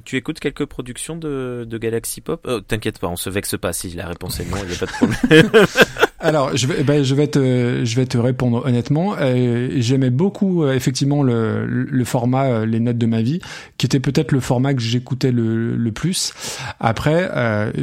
tu 0.04 0.16
écoutes 0.16 0.40
quelques 0.40 0.66
productions 0.66 1.16
de, 1.16 1.64
de 1.68 1.78
Galaxy 1.78 2.20
Pop? 2.20 2.46
Oh, 2.48 2.60
T'inquiète 2.60 2.98
pas, 2.98 3.08
on 3.08 3.16
se 3.16 3.30
vexe 3.30 3.56
pas 3.56 3.72
si 3.72 3.90
la 3.90 4.06
réponse 4.06 4.40
est 4.40 4.44
non, 4.44 4.58
il 4.64 4.72
y 4.72 4.74
a 4.74 4.78
pas 4.78 4.86
de 4.86 4.92
problème. 4.92 5.66
Alors, 6.20 6.56
je 6.56 6.66
vais, 6.66 6.82
ben, 6.82 7.04
je 7.04 7.14
vais 7.14 7.28
te, 7.28 7.84
je 7.84 7.96
vais 7.96 8.06
te 8.06 8.18
répondre 8.18 8.64
honnêtement. 8.66 9.14
Euh, 9.20 9.68
J'aimais 9.76 10.10
beaucoup 10.10 10.64
euh, 10.64 10.74
effectivement 10.74 11.22
le, 11.22 11.64
le 11.64 12.04
format 12.04 12.46
euh, 12.46 12.66
les 12.66 12.80
notes 12.80 12.98
de 12.98 13.06
ma 13.06 13.22
vie, 13.22 13.40
qui 13.76 13.86
était 13.86 14.00
peut-être 14.00 14.32
le 14.32 14.40
format 14.40 14.74
que 14.74 14.80
j'écoutais 14.80 15.30
le, 15.30 15.76
le 15.76 15.92
plus. 15.92 16.32
Après, 16.80 17.30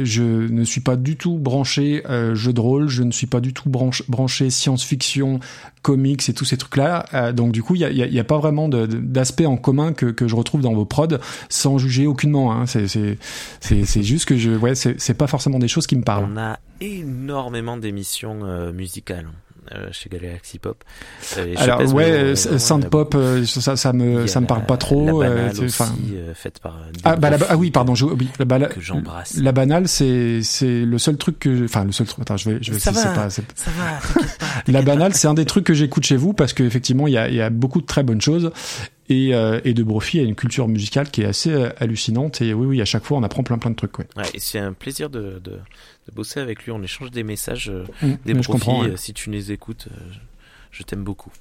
je 0.02 0.22
ne 0.22 0.64
suis 0.64 0.80
pas 0.82 0.96
du 0.96 1.16
tout 1.16 1.38
branché 1.38 2.02
jeu 2.34 2.52
de 2.52 2.60
rôle, 2.60 2.88
je 2.88 3.02
ne 3.02 3.10
suis 3.10 3.26
pas 3.26 3.40
du 3.40 3.52
tout 3.52 3.70
branché 3.70 4.50
science-fiction, 4.50 5.40
comics 5.82 6.28
et 6.28 6.34
tous 6.34 6.44
ces 6.44 6.56
trucs-là. 6.56 7.06
Euh, 7.14 7.32
donc 7.32 7.52
du 7.52 7.62
coup, 7.62 7.74
il 7.74 7.80
y 7.80 7.84
a, 7.84 7.90
y 7.90 8.18
a, 8.18 8.24
pas 8.24 8.38
vraiment 8.38 8.68
d'aspect 8.68 9.46
en 9.46 9.56
commun 9.56 9.92
que, 9.92 10.06
que 10.06 10.26
je 10.26 10.34
retrouve 10.34 10.60
dans 10.60 10.74
vos 10.74 10.84
prods, 10.84 11.18
sans 11.48 11.78
juger 11.78 12.06
aucunement. 12.06 12.52
Hein. 12.52 12.66
C'est 12.66 14.02
juste 14.02 14.24
que 14.26 14.36
je, 14.36 14.50
ouais, 14.52 14.74
c'est 14.74 15.14
pas 15.14 15.26
forcément 15.26 15.58
des 15.58 15.68
choses 15.68 15.86
qui 15.86 15.96
me 15.96 16.02
parlent. 16.02 16.28
On 16.32 16.36
a 16.36 16.58
énormément 16.80 17.76
d'émissions 17.76 18.40
euh, 18.44 18.72
musicales. 18.72 19.28
Euh, 19.72 19.88
chez 19.90 20.08
Galaxy 20.08 20.58
Pop. 20.58 20.84
Euh, 21.38 21.54
Alors 21.56 21.92
ouais, 21.92 22.10
euh, 22.10 22.36
Sound 22.36 22.88
Pop, 22.88 23.16
ça, 23.44 23.76
ça 23.76 23.92
me 23.92 24.26
ça 24.26 24.40
me 24.40 24.46
parle 24.46 24.64
pas 24.64 24.76
trop. 24.76 25.22
La 25.22 25.50
aussi, 25.50 26.16
faite 26.34 26.60
par. 26.60 26.78
Ah, 27.02 27.16
bah, 27.16 27.30
ah 27.48 27.56
oui, 27.56 27.70
pardon, 27.70 27.94
je, 27.94 28.04
oui, 28.04 28.28
la 28.38 28.60
que 28.68 28.80
j'embrasse. 28.80 29.36
La 29.38 29.52
banale, 29.52 29.88
c'est 29.88 30.42
c'est 30.42 30.84
le 30.84 30.98
seul 30.98 31.16
truc 31.16 31.40
que, 31.40 31.64
enfin 31.64 31.84
le 31.84 31.92
seul 31.92 32.06
truc. 32.06 32.22
Attends, 32.22 32.36
je 32.36 32.50
vais 32.50 32.58
je 32.60 32.72
vais. 32.72 32.78
Ça 32.78 32.92
va, 32.92 33.06
pas, 33.06 33.30
ça 33.30 33.42
va. 33.76 34.22
Pas, 34.38 34.46
la 34.72 34.82
banale, 34.82 35.14
c'est 35.14 35.28
un 35.28 35.34
des 35.34 35.44
trucs 35.44 35.64
que 35.64 35.74
j'écoute 35.74 36.04
chez 36.04 36.16
vous 36.16 36.32
parce 36.32 36.52
qu'effectivement, 36.52 37.06
il 37.06 37.14
y 37.14 37.18
a 37.18 37.28
il 37.28 37.34
y 37.34 37.40
a 37.40 37.50
beaucoup 37.50 37.80
de 37.80 37.86
très 37.86 38.02
bonnes 38.02 38.20
choses 38.20 38.52
et, 39.08 39.34
euh, 39.34 39.60
et 39.64 39.74
de 39.74 39.82
Brophy 39.82 40.20
a 40.20 40.22
une 40.22 40.34
culture 40.34 40.68
musicale 40.68 41.10
qui 41.10 41.22
est 41.22 41.26
assez 41.26 41.52
hallucinante 41.78 42.40
et 42.40 42.54
oui 42.54 42.66
oui 42.66 42.80
à 42.80 42.84
chaque 42.84 43.04
fois 43.04 43.18
on 43.18 43.22
apprend 43.22 43.42
plein 43.42 43.58
plein 43.58 43.70
de 43.70 43.76
trucs 43.76 43.98
ouais. 43.98 44.06
ouais 44.16 44.24
et 44.34 44.40
c'est 44.40 44.58
un 44.58 44.72
plaisir 44.72 45.10
de, 45.10 45.40
de, 45.42 45.58
de 46.08 46.14
bosser 46.14 46.40
avec 46.40 46.64
lui. 46.64 46.72
On 46.72 46.82
échange 46.82 47.10
des 47.10 47.22
messages, 47.22 47.70
euh, 47.70 47.84
mmh, 48.02 48.14
des 48.24 48.34
profils. 48.34 48.92
Euh, 48.92 48.96
si 48.96 49.12
tu 49.12 49.30
les 49.30 49.52
écoutes, 49.52 49.88
euh, 49.90 50.00
je 50.70 50.82
t'aime 50.82 51.04
beaucoup. 51.04 51.32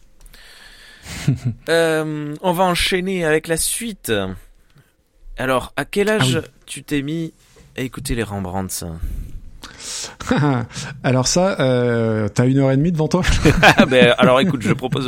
on 1.67 2.51
va 2.51 2.63
enchaîner 2.63 3.25
avec 3.25 3.47
la 3.47 3.57
suite. 3.57 4.11
Alors, 5.37 5.73
à 5.75 5.85
quel 5.85 6.09
âge 6.09 6.41
ah 6.43 6.47
tu 6.65 6.83
t'es 6.83 7.01
mis 7.01 7.33
à 7.77 7.81
écouter 7.81 8.15
les 8.15 8.23
Rembrandts 8.23 8.85
alors 11.03 11.27
ça, 11.27 11.59
euh, 11.59 12.27
t'as 12.29 12.47
une 12.47 12.59
heure 12.59 12.71
et 12.71 12.77
demie 12.77 12.91
devant 12.91 13.07
toi? 13.07 13.21
Ah, 13.61 13.85
ben, 13.85 14.15
Alors 14.17 14.39
écoute, 14.39 14.61
je 14.61 14.73
propose 14.73 15.07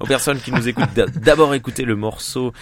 aux, 0.00 0.06
personnes 0.06 0.38
qui 0.40 0.52
nous 0.52 0.68
écoutent 0.68 0.94
d'abord 0.94 1.54
écouter 1.54 1.84
le 1.84 1.96
morceau 1.96 2.52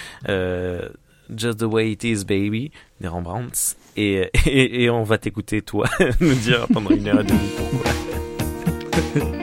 Just 1.34 1.58
the 1.58 1.62
Way 1.62 1.92
It 1.92 2.04
Is 2.04 2.24
Baby 2.24 2.70
des 3.00 3.08
Rembrandts 3.08 3.76
et, 3.96 4.90
on 4.90 5.02
va 5.02 5.18
t'écouter 5.18 5.62
toi 5.62 5.88
nous 6.20 6.34
dire 6.34 6.66
pendant 6.72 6.90
une 6.90 7.08
heure 7.08 7.20
et 7.20 7.24
demie 7.24 7.50
pourquoi. 7.56 9.42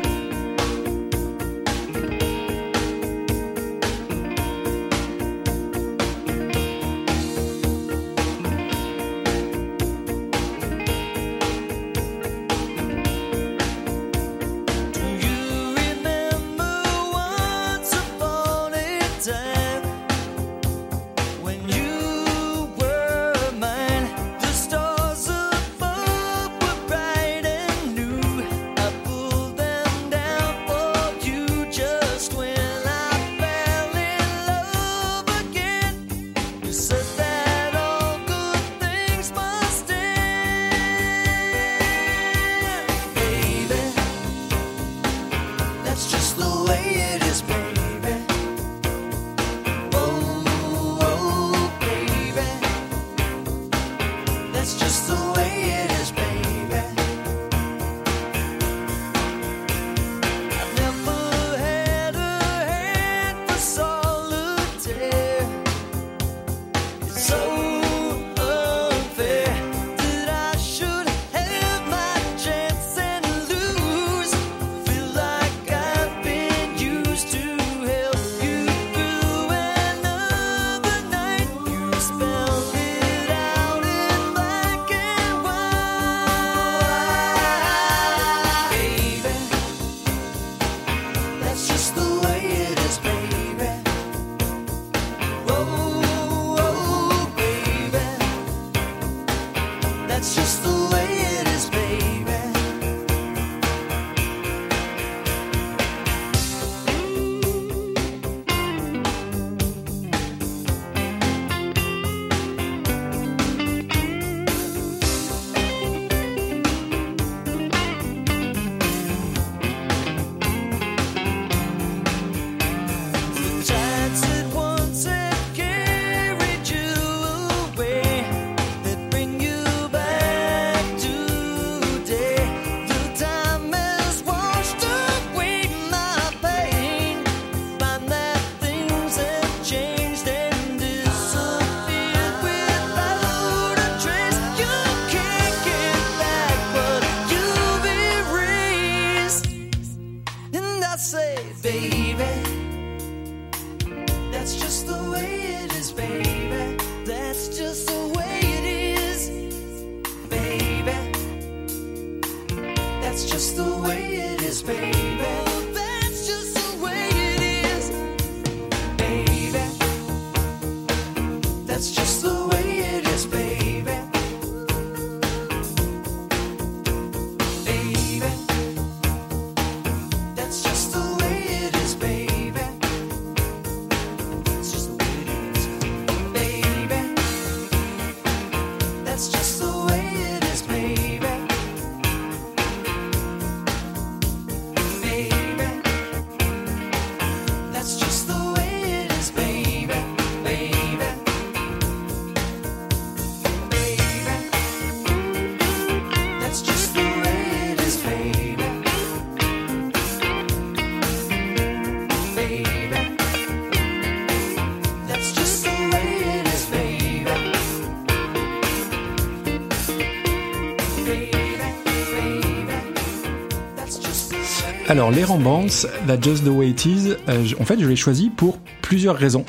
Alors, 224.93 225.09
les 225.09 225.23
Rembrandts, 225.23 225.87
That's 226.05 226.23
Just 226.23 226.43
the 226.43 226.49
Way 226.49 226.69
It 226.69 226.85
Is, 226.85 227.13
euh, 227.27 227.43
en 227.59 227.65
fait, 227.65 227.79
je 227.79 227.87
l'ai 227.87 227.95
choisi 227.95 228.29
pour 228.29 228.59
plusieurs 228.83 229.15
raisons. 229.15 229.43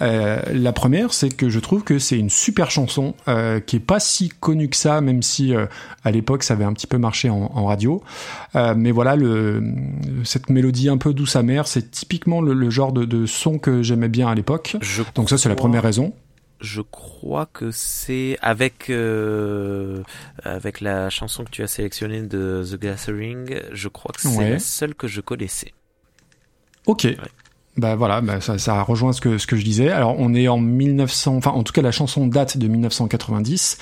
Euh, 0.00 0.40
la 0.52 0.72
première, 0.72 1.12
c'est 1.12 1.28
que 1.28 1.48
je 1.48 1.60
trouve 1.60 1.84
que 1.84 2.00
c'est 2.00 2.18
une 2.18 2.30
super 2.30 2.68
chanson 2.72 3.14
euh, 3.28 3.60
qui 3.60 3.76
est 3.76 3.78
pas 3.78 4.00
si 4.00 4.28
connue 4.28 4.68
que 4.68 4.76
ça, 4.76 5.00
même 5.00 5.22
si 5.22 5.54
euh, 5.54 5.66
à 6.02 6.10
l'époque 6.10 6.42
ça 6.42 6.54
avait 6.54 6.64
un 6.64 6.72
petit 6.72 6.88
peu 6.88 6.98
marché 6.98 7.30
en, 7.30 7.52
en 7.54 7.66
radio. 7.66 8.02
Mais 8.56 8.90
voilà, 8.90 9.14
le, 9.14 9.62
cette 10.24 10.50
mélodie 10.50 10.88
un 10.88 10.98
peu 10.98 11.14
douce 11.14 11.36
amère, 11.36 11.68
c'est 11.68 11.92
typiquement 11.92 12.40
le, 12.40 12.52
le 12.52 12.68
genre 12.68 12.92
de, 12.92 13.04
de 13.04 13.24
son 13.24 13.58
que 13.58 13.84
j'aimais 13.84 14.08
bien 14.08 14.26
à 14.26 14.34
l'époque. 14.34 14.76
Donc 15.14 15.30
ça, 15.30 15.38
c'est 15.38 15.48
la 15.48 15.54
première 15.54 15.84
raison. 15.84 16.12
Je 16.62 16.80
crois 16.80 17.46
que 17.46 17.70
c'est 17.72 18.38
avec 18.40 18.88
euh, 18.88 20.02
avec 20.44 20.80
la 20.80 21.10
chanson 21.10 21.44
que 21.44 21.50
tu 21.50 21.62
as 21.62 21.66
sélectionnée 21.66 22.22
de 22.22 22.64
The 22.64 22.76
Gathering. 22.80 23.60
Je 23.72 23.88
crois 23.88 24.12
que 24.14 24.20
c'est 24.22 24.28
Ouais. 24.38 24.50
la 24.50 24.58
seule 24.60 24.94
que 24.94 25.08
je 25.08 25.20
connaissais. 25.20 25.72
Ok. 26.86 27.06
Bah 27.78 27.96
voilà, 27.96 28.20
bah 28.20 28.42
ça, 28.42 28.58
ça 28.58 28.82
rejoint 28.82 29.14
ce 29.14 29.22
que 29.22 29.38
ce 29.38 29.46
que 29.46 29.56
je 29.56 29.64
disais. 29.64 29.90
Alors 29.90 30.16
on 30.18 30.34
est 30.34 30.46
en 30.46 30.58
1900, 30.58 31.36
enfin 31.36 31.52
en 31.52 31.62
tout 31.62 31.72
cas 31.72 31.80
la 31.80 31.90
chanson 31.90 32.26
date 32.26 32.58
de 32.58 32.68
1990. 32.68 33.78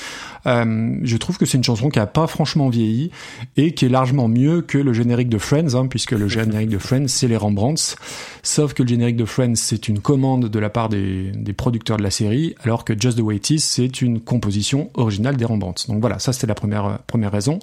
Euh, 0.46 0.96
je 1.03 1.16
trouve 1.16 1.38
que 1.38 1.44
c'est 1.44 1.59
une 1.59 1.64
chanson 1.64 1.88
qui 1.88 1.98
a 1.98 2.07
pas 2.07 2.29
franchement 2.29 2.68
vieilli 2.68 3.11
et 3.57 3.74
qui 3.74 3.87
est 3.87 3.88
largement 3.88 4.29
mieux 4.29 4.62
que 4.62 4.79
le 4.79 4.92
générique 4.92 5.29
de 5.29 5.38
Friends, 5.38 5.74
hein, 5.74 5.88
puisque 5.88 6.12
le 6.12 6.29
générique 6.29 6.68
de 6.68 6.79
Friends 6.79 7.09
c'est 7.09 7.26
les 7.26 7.37
Rembrandts. 7.37 7.96
Sauf 8.44 8.74
que 8.74 8.85
le 8.85 8.88
générique 8.88 9.16
de 9.16 9.24
Friends 9.24 9.57
c'est 9.57 9.88
une 9.88 9.98
commande 9.98 10.48
de 10.48 10.59
la 10.61 10.70
part 10.70 10.88
des, 10.88 11.33
des 11.33 11.53
producteurs 11.53 11.96
de 11.96 12.05
la 12.05 12.12
série, 12.12 12.55
alors 12.62 12.85
que 12.85 12.92
Just 12.96 13.18
the 13.18 13.22
Way 13.22 13.37
It 13.37 13.50
Is 13.50 13.59
c'est 13.59 14.03
une 14.03 14.20
composition 14.20 14.90
originale 14.94 15.37
des 15.37 15.44
Rembrandts. 15.44 15.88
Donc 15.88 16.00
voilà, 16.00 16.20
ça 16.20 16.33
c'était 16.33 16.46
la 16.46 16.55
première 16.55 16.85
euh, 16.85 16.96
première 17.09 17.33
raison. 17.33 17.59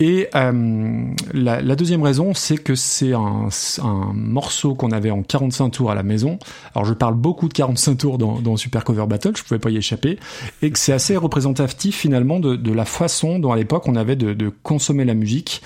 Et 0.00 0.28
euh, 0.34 1.04
la, 1.34 1.60
la 1.60 1.76
deuxième 1.76 2.02
raison, 2.02 2.32
c'est 2.32 2.56
que 2.56 2.74
c'est 2.74 3.12
un, 3.12 3.48
un 3.82 4.12
morceau 4.14 4.74
qu'on 4.74 4.92
avait 4.92 5.10
en 5.10 5.22
45 5.22 5.68
tours 5.68 5.90
à 5.90 5.94
la 5.94 6.02
maison. 6.02 6.38
Alors 6.74 6.86
je 6.86 6.94
parle 6.94 7.14
beaucoup 7.14 7.48
de 7.48 7.52
45 7.52 7.98
tours 7.98 8.16
dans, 8.16 8.40
dans 8.40 8.56
Super 8.56 8.84
Cover 8.84 9.04
Battle, 9.06 9.32
je 9.36 9.42
pouvais 9.42 9.60
pas 9.60 9.68
y 9.68 9.76
échapper, 9.76 10.18
et 10.62 10.70
que 10.70 10.78
c'est 10.78 10.94
assez 10.94 11.18
représentatif 11.18 11.96
finalement 11.96 12.40
de, 12.40 12.56
de 12.56 12.72
la 12.72 12.86
façon 12.86 13.38
dont 13.38 13.52
à 13.52 13.56
l'époque 13.56 13.86
on 13.88 13.94
avait 13.94 14.16
de, 14.16 14.32
de 14.32 14.48
consommer 14.62 15.04
la 15.04 15.14
musique. 15.14 15.60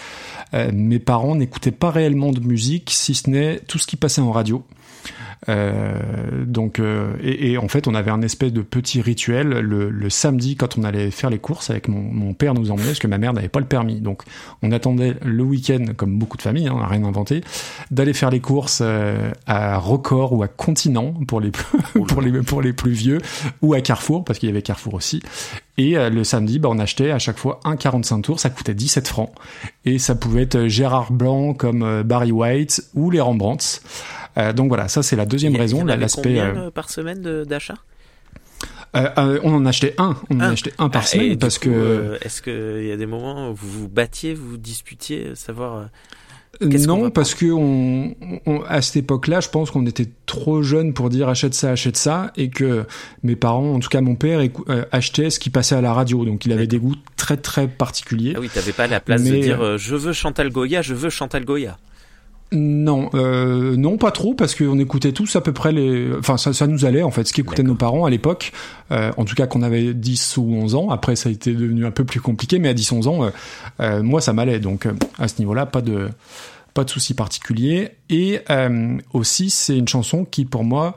Euh, 0.53 0.71
mes 0.75 0.99
parents 0.99 1.37
n'écoutaient 1.37 1.71
pas 1.71 1.91
réellement 1.93 2.33
de 2.33 2.41
musique, 2.41 2.91
si 2.91 3.15
ce 3.15 3.31
n'est 3.31 3.61
tout 3.61 3.79
ce 3.79 3.87
qui 3.87 3.97
passait 3.97 4.21
en 4.21 4.33
radio. 4.33 4.65
Euh, 5.49 6.45
donc, 6.47 6.79
euh, 6.79 7.13
et, 7.23 7.53
et 7.53 7.59
en 7.59 7.69
fait, 7.69 7.87
on 7.87 7.95
avait 7.95 8.11
un 8.11 8.23
espèce 8.23 8.53
de 8.53 8.63
petit 8.63 9.01
rituel 9.01 9.49
le, 9.49 9.91
le 9.91 10.11
samedi 10.11 10.57
quand 10.57 10.79
on 10.79 10.85
allait 10.85 11.11
faire 11.11 11.31
les 11.31 11.39
courses 11.39 11.71
avec 11.71 11.89
mon, 11.89 12.01
mon 12.01 12.35
père 12.35 12.55
nous 12.55 12.71
emmenait 12.71 12.87
parce 12.87 12.99
que 12.99 13.07
ma 13.07 13.19
mère 13.19 13.33
n'avait 13.33 13.49
pas 13.49 13.61
le 13.61 13.67
permis. 13.67 14.01
Donc, 14.01 14.23
on 14.63 14.73
attendait 14.73 15.17
le 15.25 15.43
week-end, 15.43 15.85
comme 15.97 16.19
beaucoup 16.19 16.37
de 16.37 16.43
familles, 16.43 16.69
hein, 16.69 16.75
on 16.77 16.81
n'a 16.81 16.87
rien 16.87 17.05
inventé, 17.05 17.43
d'aller 17.91 18.15
faire 18.15 18.31
les 18.31 18.41
courses 18.41 18.81
euh, 18.83 19.31
à 19.47 19.79
Record 19.79 20.33
ou 20.33 20.43
à 20.43 20.49
Continent 20.49 21.15
pour 21.27 21.41
les 21.41 21.51
plus, 21.51 21.65
pour 22.09 22.21
les 22.21 22.33
pour 22.43 22.63
les 22.63 22.73
plus 22.73 22.93
vieux 22.93 23.19
ou 23.63 23.75
à 23.75 23.81
Carrefour 23.81 24.25
parce 24.25 24.39
qu'il 24.39 24.49
y 24.49 24.53
avait 24.53 24.63
Carrefour 24.63 24.95
aussi. 24.95 25.21
Et 25.77 25.97
euh, 25.97 26.09
le 26.09 26.25
samedi, 26.25 26.59
bah, 26.59 26.69
on 26.71 26.79
achetait 26.79 27.11
à 27.11 27.19
chaque 27.19 27.39
fois 27.39 27.61
un 27.65 27.77
45 27.77 28.23
tours, 28.23 28.41
ça 28.41 28.51
coûtait 28.51 28.75
17 28.75 29.09
francs. 29.09 29.33
Et 29.85 29.99
ça 29.99 30.15
pouvait 30.15 30.43
être 30.43 30.69
Gérard 30.69 31.13
Blanc 31.13 31.55
comme 31.55 31.83
euh, 31.83 32.03
Barry 32.03 32.33
White 32.33 32.83
ou 32.95 33.11
les 33.11 33.21
Rembrandts. 33.21 33.83
Euh, 34.37 34.53
donc 34.53 34.69
voilà, 34.69 34.89
ça 34.89 35.03
c'est 35.03 35.17
la 35.17 35.27
deuxième 35.27 35.57
raison, 35.57 35.85
l'aspect. 35.85 36.39
euh, 36.41 36.55
euh, 36.67 36.71
par 36.71 36.91
semaine 36.91 37.45
d'achat? 37.45 37.77
Euh, 38.97 39.09
euh, 39.19 39.41
on 39.43 39.53
en 39.55 39.67
achetait 39.67 39.95
un, 39.99 40.17
on 40.31 40.37
en 40.37 40.41
achetait 40.53 40.73
un 40.79 40.89
par 40.89 41.03
Ah, 41.03 41.07
semaine 41.07 41.37
parce 41.39 41.59
coup, 41.59 41.65
que 41.69 41.71
euh, 41.71 42.19
est-ce 42.23 42.41
qu'il 42.43 42.87
y 42.87 42.93
a 42.93 42.97
des 42.97 43.07
moments 43.07 43.51
où 43.51 43.55
vous 43.55 43.69
vous 43.81 43.89
battiez, 43.89 44.35
vous 44.35 44.51
vous 44.51 44.57
disputiez, 44.57 45.35
savoir 45.35 45.89
non 46.61 47.11
parce 47.11 47.35
que 47.35 47.47
on, 47.51 48.15
on- 48.47 48.63
à 48.63 48.81
cette 48.81 48.95
époque-là, 48.97 49.41
je 49.41 49.49
pense 49.49 49.73
qu'on 49.73 49.85
était 49.87 50.09
trop 50.27 50.63
jeunes 50.63 50.95
pour 50.95 51.11
dire 51.11 51.29
achète 51.29 51.55
ça, 51.55 51.71
achète 51.73 51.97
ça, 51.97 52.33
et 52.37 52.49
que 52.51 52.87
mes 53.25 53.35
parents, 53.35 53.75
en 53.75 53.81
tout 53.81 53.89
cas 53.89 54.01
mon 54.01 54.15
père, 54.15 54.41
achetait 54.93 55.31
ce 55.31 55.41
qui 55.41 55.51
passait 55.51 55.75
à 55.75 55.81
la 55.81 55.93
radio, 55.93 56.25
donc 56.25 56.47
il 56.47 56.53
avait 56.53 56.69
des 56.69 56.79
goûts 56.79 56.95
très 57.17 57.37
très 57.37 57.67
particuliers. 57.67 58.35
Ah 58.37 58.41
oui, 58.41 58.49
t'avais 58.55 58.73
pas 58.73 58.87
la 58.87 59.01
place 59.01 59.25
de 59.25 59.37
dire 59.37 59.77
je 59.79 59.97
veux 59.97 60.13
Chantal 60.13 60.51
Goya, 60.51 60.83
je 60.83 60.95
veux 60.95 61.11
Chantal 61.11 61.45
Goya. 61.45 61.77
Non, 62.53 63.11
euh, 63.15 63.75
non, 63.77 63.97
pas 63.97 64.13
trop, 64.13 64.35
parce 64.35 64.55
qu'on 64.55 64.79
écoutait 64.79 65.11
tous 65.13 65.35
à 65.35 65.41
peu 65.41 65.53
près 65.53 65.73
les. 65.73 66.13
Enfin, 66.17 66.37
ça, 66.37 66.53
ça 66.53 66.67
nous 66.69 66.85
allait 66.85 67.03
en 67.03 67.11
fait, 67.11 67.25
ce 67.27 67.33
qu'écoutaient 67.33 67.65
nos 67.65 67.75
parents 67.75 68.05
à 68.05 68.11
l'époque. 68.11 68.53
Euh, 68.93 69.11
en 69.17 69.25
tout 69.25 69.35
cas, 69.35 69.47
qu'on 69.49 69.63
avait 69.63 69.93
10 69.93 70.37
ou 70.37 70.55
11 70.55 70.75
ans. 70.77 70.91
Après, 70.91 71.17
ça 71.17 71.31
a 71.31 71.33
été 71.33 71.53
devenu 71.53 71.85
un 71.85 71.91
peu 71.91 72.05
plus 72.05 72.21
compliqué, 72.21 72.59
mais 72.61 72.69
à 72.69 72.75
10-11 72.75 73.09
ans, 73.09 73.25
euh, 73.25 73.31
euh, 73.81 74.03
moi, 74.03 74.21
ça 74.21 74.33
m'allait. 74.33 74.61
Donc, 74.61 74.87
euh, 74.87 74.93
à 75.19 75.27
ce 75.27 75.39
niveau-là, 75.41 75.67
pas 75.67 75.81
de 75.81 76.09
pas 76.75 76.85
de 76.85 76.91
souci 76.91 77.15
particulier. 77.15 77.91
Et 78.11 78.41
euh, 78.51 78.99
aussi, 79.13 79.49
c'est 79.51 79.77
une 79.79 79.89
chanson 79.89 80.25
qui, 80.25 80.45
pour 80.45 80.65
moi, 80.65 80.97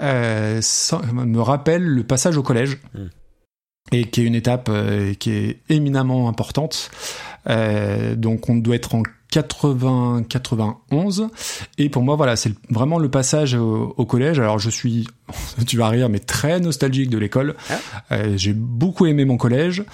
euh, 0.00 0.58
ça- 0.62 1.02
me 1.12 1.40
rappelle 1.40 1.82
le 1.82 2.02
passage 2.04 2.36
au 2.36 2.42
collège. 2.42 2.78
Mm. 2.94 2.98
Et 3.90 4.04
qui 4.04 4.20
est 4.20 4.24
une 4.24 4.34
étape 4.34 4.68
euh, 4.70 5.14
qui 5.14 5.30
est 5.30 5.60
éminemment 5.70 6.28
importante. 6.28 6.90
Euh, 7.48 8.14
donc 8.16 8.50
on 8.50 8.56
doit 8.56 8.74
être 8.74 8.94
en 8.94 9.02
80 9.30 10.24
91 10.28 11.28
et 11.76 11.88
pour 11.88 12.02
moi 12.02 12.16
voilà 12.16 12.36
c'est 12.36 12.52
vraiment 12.70 12.98
le 12.98 13.10
passage 13.10 13.54
au, 13.54 13.94
au 13.96 14.06
collège. 14.06 14.38
Alors 14.38 14.58
je 14.58 14.70
suis 14.70 15.06
tu 15.66 15.76
vas 15.76 15.88
rire 15.88 16.08
mais 16.08 16.18
très 16.18 16.60
nostalgique 16.60 17.10
de 17.10 17.18
l'école. 17.18 17.54
Euh, 18.10 18.34
j'ai 18.36 18.54
beaucoup 18.54 19.06
aimé 19.06 19.24
mon 19.24 19.36
collège. 19.36 19.84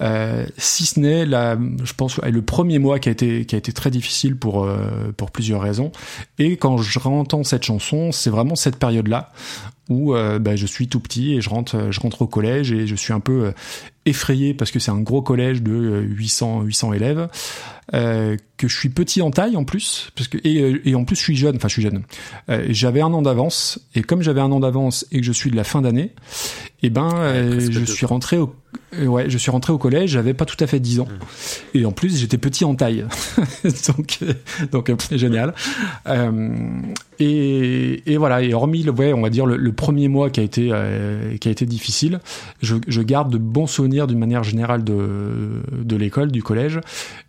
Euh, 0.00 0.46
si 0.58 0.84
ce 0.86 1.00
n'est 1.00 1.24
la 1.24 1.56
je 1.82 1.92
pense 1.94 2.18
le 2.18 2.42
premier 2.42 2.78
mois 2.78 2.98
qui 2.98 3.08
a 3.08 3.12
été 3.12 3.46
qui 3.46 3.54
a 3.54 3.58
été 3.58 3.72
très 3.72 3.90
difficile 3.90 4.36
pour 4.36 4.64
euh, 4.64 5.12
pour 5.16 5.30
plusieurs 5.30 5.62
raisons. 5.62 5.90
Et 6.38 6.56
quand 6.56 6.78
je 6.78 6.98
entends 7.04 7.44
cette 7.44 7.64
chanson 7.64 8.12
c'est 8.12 8.30
vraiment 8.30 8.56
cette 8.56 8.76
période 8.76 9.08
là 9.08 9.32
où 9.88 10.14
euh, 10.14 10.38
bah, 10.38 10.56
je 10.56 10.66
suis 10.66 10.88
tout 10.88 11.00
petit 11.00 11.34
et 11.34 11.40
je 11.40 11.50
rentre 11.50 11.90
je 11.90 12.00
rentre 12.00 12.22
au 12.22 12.26
collège 12.26 12.72
et 12.72 12.86
je 12.86 12.94
suis 12.94 13.12
un 13.12 13.20
peu 13.20 13.46
euh, 13.46 13.52
effrayé 14.06 14.54
parce 14.54 14.70
que 14.70 14.78
c'est 14.78 14.90
un 14.90 15.00
gros 15.00 15.22
collège 15.22 15.62
de 15.62 15.72
euh, 15.72 16.00
800 16.00 16.62
800 16.62 16.92
élèves 16.94 17.28
euh, 17.92 18.36
que 18.56 18.68
je 18.68 18.76
suis 18.76 18.88
petit 18.88 19.20
en 19.20 19.30
taille 19.30 19.56
en 19.56 19.64
plus 19.64 20.10
parce 20.16 20.28
que 20.28 20.38
et, 20.44 20.60
euh, 20.60 20.80
et 20.88 20.94
en 20.94 21.04
plus 21.04 21.16
je 21.16 21.20
suis 21.22 21.36
jeune 21.36 21.56
enfin 21.56 21.68
je 21.68 21.74
suis 21.74 21.82
jeune. 21.82 22.02
Euh, 22.48 22.66
j'avais 22.70 23.00
un 23.00 23.12
an 23.12 23.22
d'avance 23.22 23.80
et 23.94 24.02
comme 24.02 24.22
j'avais 24.22 24.40
un 24.40 24.50
an 24.52 24.60
d'avance 24.60 25.06
et 25.12 25.20
que 25.20 25.26
je 25.26 25.32
suis 25.32 25.50
de 25.50 25.56
la 25.56 25.64
fin 25.64 25.82
d'année 25.82 26.12
et 26.82 26.90
ben 26.90 27.10
euh, 27.14 27.60
je 27.70 27.84
suis 27.84 28.06
rentré 28.06 28.38
au 28.38 28.54
euh, 28.98 29.06
ouais 29.06 29.28
je 29.28 29.38
suis 29.38 29.50
rentré 29.50 29.72
au 29.72 29.78
collège 29.78 30.10
j'avais 30.10 30.34
pas 30.34 30.44
tout 30.44 30.56
à 30.60 30.66
fait 30.66 30.80
10 30.80 31.00
ans. 31.00 31.08
Et 31.74 31.84
en 31.84 31.92
plus 31.92 32.18
j'étais 32.18 32.38
petit 32.38 32.64
en 32.64 32.74
taille. 32.74 33.04
Donc 33.88 34.18
donc 34.72 34.90
euh, 34.90 34.96
génial. 35.12 35.54
Euh, 36.06 36.78
et, 37.18 38.12
et 38.12 38.16
voilà 38.16 38.42
et 38.42 38.54
hormis 38.54 38.82
le 38.82 38.92
ouais 38.92 39.12
on 39.12 39.22
va 39.22 39.30
dire 39.30 39.46
le, 39.46 39.56
le 39.56 39.72
premier 39.72 40.08
mois 40.08 40.30
qui 40.30 40.40
a 40.40 40.42
été 40.42 40.68
euh, 40.72 41.36
qui 41.38 41.48
a 41.48 41.50
été 41.50 41.64
difficile 41.64 42.20
je, 42.60 42.76
je 42.86 43.02
garde 43.02 43.30
de 43.30 43.38
bons 43.38 43.66
souvenirs 43.66 44.06
d'une 44.06 44.18
manière 44.18 44.44
générale 44.44 44.84
de 44.84 45.62
de 45.72 45.96
l'école 45.96 46.30
du 46.30 46.42
collège. 46.42 46.80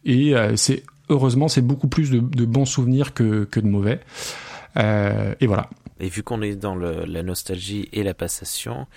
Et 0.06 0.36
euh, 0.36 0.45
c'est 0.56 0.84
heureusement 1.10 1.48
c'est 1.48 1.62
beaucoup 1.62 1.88
plus 1.88 2.10
de, 2.12 2.20
de 2.20 2.46
bons 2.46 2.66
souvenirs 2.66 3.14
que 3.14 3.44
que 3.46 3.60
de 3.60 3.68
mauvais 3.68 4.00
euh, 4.78 5.34
et 5.40 5.48
voilà 5.48 5.70
Et 6.00 6.10
vu 6.10 6.24
qu'on 6.24 6.42
est 6.42 6.56
dans 6.56 6.76
le- 6.76 7.06
la 7.06 7.24
nostalgie 7.24 7.88
et 7.94 8.04
la 8.04 8.14
passation, 8.14 8.88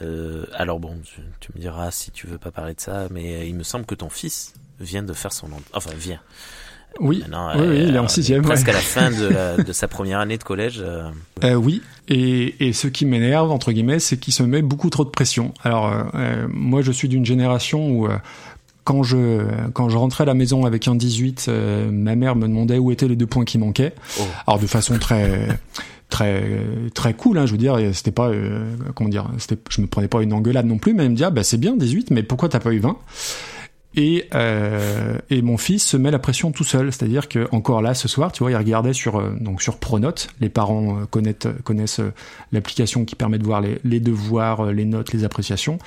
euh, 0.00 0.46
alors 0.54 0.80
bon, 0.80 0.96
tu, 1.04 1.20
tu 1.40 1.50
me 1.54 1.60
diras 1.60 1.90
si 1.90 2.10
tu 2.10 2.26
veux 2.26 2.38
pas 2.38 2.50
parler 2.50 2.74
de 2.74 2.80
ça, 2.80 3.06
mais 3.10 3.46
il 3.48 3.54
me 3.54 3.62
semble 3.62 3.84
que 3.84 3.94
ton 3.94 4.08
fils 4.08 4.54
vient 4.80 5.02
de 5.04 5.12
faire 5.12 5.32
son 5.32 5.48
enfin 5.74 5.90
vient. 5.96 6.20
Oui, 7.00 7.22
oui, 7.56 7.84
il 7.88 7.94
est 7.96 7.98
en 7.98 8.06
sixième. 8.08 8.42
Presque 8.42 8.68
à 8.68 8.72
la 8.72 8.78
fin 8.80 9.10
de, 9.10 9.62
de, 9.68 9.72
sa 9.72 9.88
première 9.88 10.18
année 10.18 10.36
de 10.36 10.42
collège. 10.44 10.82
Euh, 11.42 11.54
oui, 11.54 11.80
et, 12.08 12.66
et 12.68 12.72
ce 12.74 12.86
qui 12.86 13.06
m'énerve 13.06 13.50
entre 13.50 13.72
guillemets, 13.72 13.98
c'est 13.98 14.18
qu'il 14.18 14.34
se 14.34 14.42
met 14.42 14.60
beaucoup 14.60 14.90
trop 14.90 15.04
de 15.04 15.08
pression. 15.10 15.54
Alors 15.62 16.12
moi, 16.50 16.82
je 16.82 16.92
suis 16.92 17.08
d'une 17.08 17.24
génération 17.24 17.88
où 17.90 18.08
quand 18.84 19.02
je 19.02 19.44
quand 19.72 19.88
je 19.88 19.96
rentrais 19.96 20.22
à 20.22 20.26
la 20.26 20.34
maison 20.34 20.64
avec 20.64 20.88
un 20.88 20.94
18, 20.94 21.50
ma 21.90 22.16
mère 22.16 22.36
me 22.36 22.48
demandait 22.48 22.78
où 22.78 22.90
étaient 22.90 23.08
les 23.08 23.16
deux 23.16 23.26
points 23.26 23.44
qui 23.44 23.58
manquaient. 23.58 23.94
Oh. 24.18 24.22
Alors 24.46 24.60
de 24.60 24.66
façon 24.66 24.98
très 24.98 25.48
très 26.12 26.44
très 26.94 27.14
cool 27.14 27.38
hein, 27.38 27.46
je 27.46 27.52
veux 27.52 27.58
dire 27.58 27.78
c'était 27.94 28.10
pas 28.10 28.28
euh, 28.28 28.76
comment 28.94 29.08
dire 29.08 29.30
c'était 29.38 29.58
je 29.70 29.80
me 29.80 29.86
prenais 29.86 30.08
pas 30.08 30.22
une 30.22 30.34
engueulade 30.34 30.66
non 30.66 30.76
plus 30.76 30.92
mais 30.92 31.04
elle 31.04 31.10
me 31.10 31.16
dit 31.16 31.24
ah 31.24 31.30
bah 31.30 31.42
c'est 31.42 31.56
bien 31.56 31.74
18 31.74 32.10
mais 32.10 32.22
pourquoi 32.22 32.50
t'as 32.50 32.60
pas 32.60 32.72
eu 32.72 32.78
20 32.78 32.96
et 33.94 34.28
euh, 34.34 35.18
et 35.28 35.42
mon 35.42 35.58
fils 35.58 35.84
se 35.84 35.96
met 35.96 36.10
la 36.10 36.18
pression 36.18 36.52
tout 36.52 36.64
seul. 36.64 36.92
C'est-à-dire 36.92 37.28
que 37.28 37.48
encore 37.52 37.82
là 37.82 37.94
ce 37.94 38.08
soir 38.08 38.32
tu 38.32 38.42
vois 38.42 38.50
il 38.50 38.56
regardait 38.56 38.92
sur 38.92 39.16
euh, 39.16 39.34
donc 39.40 39.62
sur 39.62 39.78
Pronote. 39.78 40.28
Les 40.40 40.48
parents 40.48 41.00
euh, 41.00 41.04
connaissent 41.06 41.36
connaissent 41.64 42.00
l'application 42.52 43.04
qui 43.04 43.14
permet 43.14 43.38
de 43.38 43.44
voir 43.44 43.60
les, 43.60 43.78
les, 43.84 44.00
devoirs 44.00 44.72
les 44.72 44.84
notes 44.84 45.12
les 45.12 45.24
appréciations. 45.24 45.78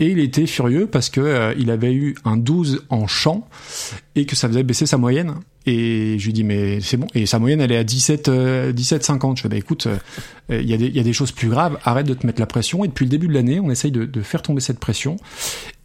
Et 0.00 0.06
il 0.06 0.18
était 0.18 0.46
furieux 0.46 0.86
parce 0.86 1.10
que 1.10 1.54
il 1.58 1.70
avait 1.70 1.92
eu 1.92 2.16
un 2.24 2.36
12 2.36 2.86
en 2.88 3.06
chant 3.06 3.46
et 4.14 4.26
que 4.26 4.34
ça 4.34 4.48
faisait 4.48 4.62
baisser 4.62 4.86
sa 4.86 4.96
moyenne. 4.96 5.34
Et 5.64 6.16
je 6.18 6.26
lui 6.26 6.32
dis 6.32 6.42
mais 6.42 6.80
c'est 6.80 6.96
bon. 6.96 7.06
Et 7.14 7.26
sa 7.26 7.38
moyenne 7.38 7.60
elle 7.60 7.70
est 7.70 7.76
à 7.76 7.84
17 7.84 8.30
17 8.74 9.04
50 9.04 9.36
je 9.36 9.42
fais 9.42 9.48
bah 9.48 9.56
écoute 9.56 9.86
il 10.50 10.68
y 10.68 10.74
a 10.74 10.76
des 10.76 10.86
il 10.86 10.96
y 10.96 11.00
a 11.00 11.04
des 11.04 11.12
choses 11.12 11.32
plus 11.32 11.48
graves. 11.48 11.78
Arrête 11.84 12.06
de 12.06 12.14
te 12.14 12.26
mettre 12.26 12.40
la 12.40 12.46
pression. 12.46 12.82
Et 12.84 12.88
depuis 12.88 13.04
le 13.04 13.10
début 13.10 13.28
de 13.28 13.34
l'année 13.34 13.60
on 13.60 13.70
essaye 13.70 13.92
de, 13.92 14.04
de 14.04 14.20
faire 14.22 14.42
tomber 14.42 14.60
cette 14.60 14.80
pression 14.80 15.18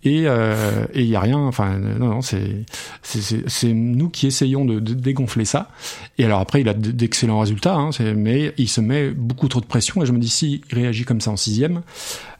et 0.03 0.23
euh, 0.27 0.85
il 0.93 1.05
y 1.05 1.15
a 1.15 1.19
rien 1.19 1.37
enfin 1.37 1.79
non 1.79 2.07
non 2.07 2.21
c'est 2.21 2.65
c'est 3.01 3.73
nous 3.73 4.09
qui 4.09 4.27
essayons 4.27 4.63
de, 4.63 4.79
dégonfler 4.79 5.43
ça. 5.43 5.69
Et 6.17 6.25
alors 6.25 6.39
après 6.39 6.61
il 6.61 6.69
a 6.69 6.73
d'excellents 6.73 7.39
résultats 7.39 7.75
hein, 7.75 7.89
mais 8.15 8.53
il 8.57 8.69
se 8.69 8.79
met 8.79 9.09
beaucoup 9.09 9.47
trop 9.47 9.59
de 9.59 9.65
pression. 9.65 10.03
Et 10.03 10.05
je 10.05 10.11
me 10.11 10.19
dis 10.19 10.29
si 10.29 10.61
il 10.69 10.75
réagit 10.75 11.03
comme 11.03 11.19
ça 11.19 11.31
en 11.31 11.37
sixième 11.37 11.81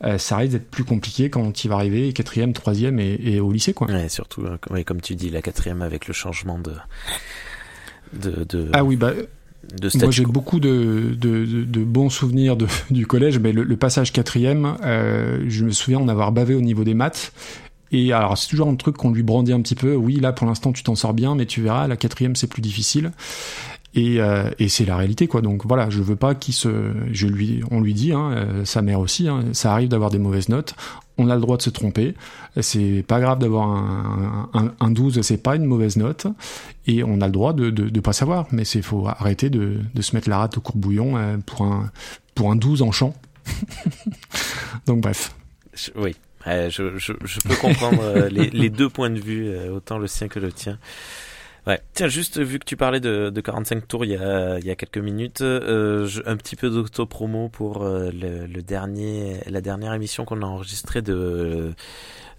euh, 0.04 0.18
ça 0.18 0.38
risque 0.38 0.54
d'être 0.54 0.70
plus 0.70 0.84
compliqué 0.84 1.30
quand 1.30 1.64
il 1.64 1.68
va 1.70 1.76
arriver 1.76 2.14
quatrième 2.14 2.54
troisième 2.54 3.00
et, 3.00 3.20
et 3.24 3.40
au 3.40 3.52
lycée 3.52 3.74
quoi. 3.74 3.88
Ouais, 3.88 4.08
surtout 4.10 4.46
hein, 4.46 4.84
comme 4.84 5.02
tu 5.02 5.16
dis 5.16 5.30
la 5.30 5.42
quatrième 5.42 5.82
avec 5.82 6.08
le 6.08 6.14
changement 6.14 6.60
de 6.60 6.74
de, 8.14 8.46
de... 8.46 8.70
ah 8.72 8.86
oui 8.86 8.96
bah 8.96 9.12
moi, 9.96 10.12
j'ai 10.12 10.26
beaucoup 10.26 10.60
de, 10.60 11.16
de, 11.18 11.46
de, 11.46 11.84
bons 11.84 12.10
souvenirs 12.10 12.58
du 12.90 13.06
collège, 13.06 13.40
mais 13.40 13.52
le, 13.52 13.78
passage 13.78 14.12
quatrième, 14.14 14.78
euh, 14.84 15.44
je 15.48 15.66
me 15.66 15.72
souviens 15.72 16.00
en 16.00 16.08
avoir 16.08 16.32
bavé 16.32 16.56
au 16.56 16.62
niveau 16.62 16.84
des 16.84 16.94
maths. 16.94 17.34
Et 17.92 18.12
alors, 18.12 18.38
c'est 18.38 18.50
toujours 18.50 18.68
un 18.68 18.76
truc 18.76 18.98
qu'on 18.98 19.12
lui 19.12 19.24
brandit 19.24 19.54
un 19.54 19.62
petit 19.62 19.76
peu. 19.76 19.96
Oui, 19.96 20.20
là, 20.20 20.34
pour 20.34 20.48
l'instant, 20.48 20.74
tu 20.74 20.84
t'en 20.84 20.96
sors 20.96 21.14
bien, 21.14 21.36
mais 21.36 21.46
tu 21.46 21.62
verras, 21.62 21.88
la 21.88 21.96
quatrième, 21.96 22.36
c'est 22.36 22.48
plus 22.48 22.62
difficile. 22.62 23.12
Et, 23.96 24.20
euh, 24.20 24.50
et 24.60 24.68
c'est 24.68 24.86
la 24.86 24.98
réalité, 24.98 25.28
quoi. 25.28 25.42
Donc 25.42 25.66
voilà, 25.66 25.90
je 25.90 26.02
veux 26.02 26.16
pas 26.16 26.36
qu'il 26.36 26.54
se, 26.54 26.94
je 27.12 27.28
lui, 27.28 27.62
on 27.72 27.80
lui 27.82 27.94
dit, 27.94 28.12
hein, 28.12 28.32
euh, 28.32 28.66
sa 28.66 28.82
mère 28.82 29.00
aussi, 29.00 29.28
hein, 29.28 29.46
ça 29.54 29.72
arrive 29.72 29.90
d'avoir 29.90 30.10
des 30.10 30.20
mauvaises 30.20 30.50
notes 30.50 30.76
on 31.18 31.30
a 31.30 31.36
le 31.36 31.42
droit 31.42 31.58
de 31.58 31.62
se 31.62 31.70
tromper. 31.70 32.16
C'est 32.62 33.04
pas 33.08 33.20
grave 33.20 33.40
d'avoir 33.40 33.70
un, 33.70 34.50
un, 34.54 34.74
un 34.80 34.92
12, 34.92 35.22
c'est 35.22 35.38
pas 35.38 35.56
une 35.56 35.66
mauvaise 35.66 35.98
note. 35.98 36.28
Et 36.86 37.04
on 37.04 37.22
a 37.22 37.28
le 37.28 37.32
droit 37.32 37.54
de, 37.54 37.70
de, 37.70 37.90
de 37.90 38.00
pas 38.00 38.14
savoir. 38.14 38.48
Mais 38.52 38.66
c'est 38.66 38.82
faut 38.82 39.08
arrêter 39.08 39.50
de, 39.50 39.80
de 39.94 40.02
se 40.02 40.16
mettre 40.16 40.30
la 40.30 40.38
rate 40.38 40.58
au 40.58 40.62
courbouillon 40.62 41.18
euh, 41.18 41.38
pour 41.46 41.64
un, 41.64 41.92
pour 42.36 42.52
un 42.52 42.56
12 42.56 42.82
en 42.82 42.92
chant. 42.92 43.14
Donc 44.86 45.02
bref. 45.02 45.36
Oui. 45.96 46.16
je, 46.46 46.98
je, 46.98 47.14
je, 47.24 47.40
peux 47.42 47.56
comprendre 47.56 48.02
euh, 48.02 48.30
les, 48.30 48.50
les, 48.50 48.70
deux 48.70 48.90
points 48.90 49.10
de 49.10 49.20
vue, 49.20 49.48
euh, 49.48 49.76
autant 49.76 49.98
le 49.98 50.08
sien 50.08 50.28
que 50.28 50.40
le 50.40 50.52
tien. 50.52 50.80
Ouais. 51.68 51.82
Tiens, 51.94 52.08
juste 52.08 52.40
vu 52.40 52.60
que 52.60 52.66
tu 52.66 52.78
parlais 52.78 53.02
de, 53.02 53.30
de 53.30 53.42
45 53.42 53.88
tours 53.88 54.06
il 54.06 54.12
y 54.12 54.16
a, 54.16 54.58
il 54.58 54.66
y 54.66 54.72
a 54.72 54.76
quelques 54.76 54.98
minutes, 54.98 55.42
euh, 55.42 56.08
un 56.26 56.38
petit 56.38 56.56
peu 56.56 56.70
d'auto-promo 56.70 57.50
pour 57.50 57.84
euh, 57.84 58.10
le, 58.10 58.48
le, 58.48 58.62
dernier, 58.62 59.42
la 59.48 59.60
dernière 59.60 59.94
émission 59.94 60.24
qu'on 60.24 60.42
a 60.44 60.46
enregistrée 60.46 61.02
de 61.02 61.74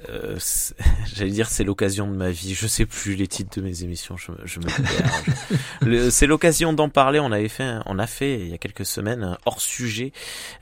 euh, 0.09 0.39
j'allais 1.15 1.31
dire 1.31 1.49
c'est 1.49 1.65
l'occasion 1.65 2.07
de 2.07 2.15
ma 2.15 2.31
vie. 2.31 2.55
Je 2.55 2.67
sais 2.67 2.87
plus 2.87 3.15
les 3.15 3.27
titres 3.27 3.59
de 3.61 3.65
mes 3.65 3.83
émissions. 3.83 4.17
Je, 4.17 4.33
je 4.45 4.61
me 4.61 6.11
c'est 6.11 6.27
l'occasion 6.27 6.73
d'en 6.73 6.89
parler. 6.89 7.19
On 7.21 7.33
avait 7.33 7.49
fait, 7.49 7.79
on 7.87 7.99
a 7.99 8.07
fait 8.07 8.39
il 8.41 8.49
y 8.49 8.55
a 8.55 8.59
quelques 8.59 8.87
semaines 8.87 9.25
un 9.25 9.39
hors 9.45 9.61
sujet 9.61 10.13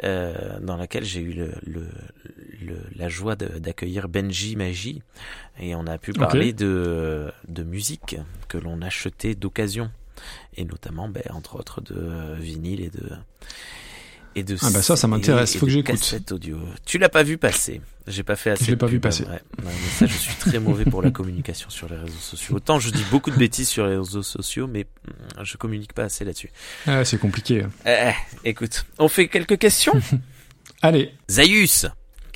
euh, 0.05 0.59
dans 0.61 0.77
laquelle 0.77 1.05
j'ai 1.05 1.21
eu 1.21 1.33
le, 1.33 1.53
le, 1.67 1.89
le, 2.67 2.79
la 2.97 3.09
joie 3.09 3.37
d'accueillir 3.37 4.09
Benji 4.09 4.57
Magie 4.57 5.03
et 5.59 5.75
on 5.75 5.87
a 5.87 5.99
pu 5.99 6.13
parler 6.13 6.53
de 6.53 7.33
de 7.49 7.63
musique 7.63 8.17
que 8.49 8.59
l'on 8.59 8.83
achetait 8.83 9.35
d'occasion 9.35 9.91
et 10.57 10.65
notamment, 10.65 11.09
ben, 11.09 11.23
entre 11.31 11.57
autres, 11.57 11.81
de 11.81 12.35
vinyle 12.39 12.81
et 12.81 12.91
de 12.91 13.11
et 14.39 14.43
de 14.43 14.55
ah 14.61 14.69
bah 14.71 14.83
ça, 14.83 14.97
ça 14.97 15.09
m'intéresse. 15.09 15.57
Faut 15.57 15.65
que 15.65 15.73
j'écoute. 15.73 16.31
audio. 16.31 16.59
Tu 16.85 16.99
l'as 16.99 17.09
pas 17.09 17.23
vu 17.23 17.39
passer. 17.39 17.81
J'ai 18.07 18.23
pas 18.23 18.37
fait 18.37 18.51
assez. 18.51 18.67
Je 18.67 18.71
l'ai 18.71 18.77
pas 18.77 18.87
vu 18.87 19.01
passer. 19.01 19.25
Ouais. 19.25 19.41
mais 19.65 19.71
ça, 19.71 20.05
je 20.05 20.13
suis 20.13 20.35
très 20.35 20.59
mauvais 20.59 20.85
pour 20.85 21.01
la 21.01 21.11
communication 21.11 21.71
sur 21.71 21.89
les 21.89 21.97
réseaux 21.97 22.19
sociaux. 22.21 22.55
Autant 22.55 22.79
je 22.79 22.91
dis 22.91 23.05
beaucoup 23.11 23.31
de 23.31 23.37
bêtises 23.37 23.69
sur 23.69 23.87
les 23.87 23.97
réseaux 23.97 24.23
sociaux, 24.23 24.67
mais 24.67 24.85
mm, 24.85 25.43
je 25.43 25.57
communique 25.57 25.95
pas 25.95 26.05
assez 26.05 26.27
là-dessus. 26.27 26.51
Ah, 26.87 27.03
c'est 27.07 27.17
compliqué. 27.17 27.63
Hein. 27.63 27.71
Eh, 27.87 28.11
eh, 28.45 28.51
écoute, 28.51 28.85
on 28.99 29.09
fait 29.09 29.29
quelques 29.29 29.59
questions? 29.59 29.99
Allez. 30.83 31.15
Zaius 31.31 31.87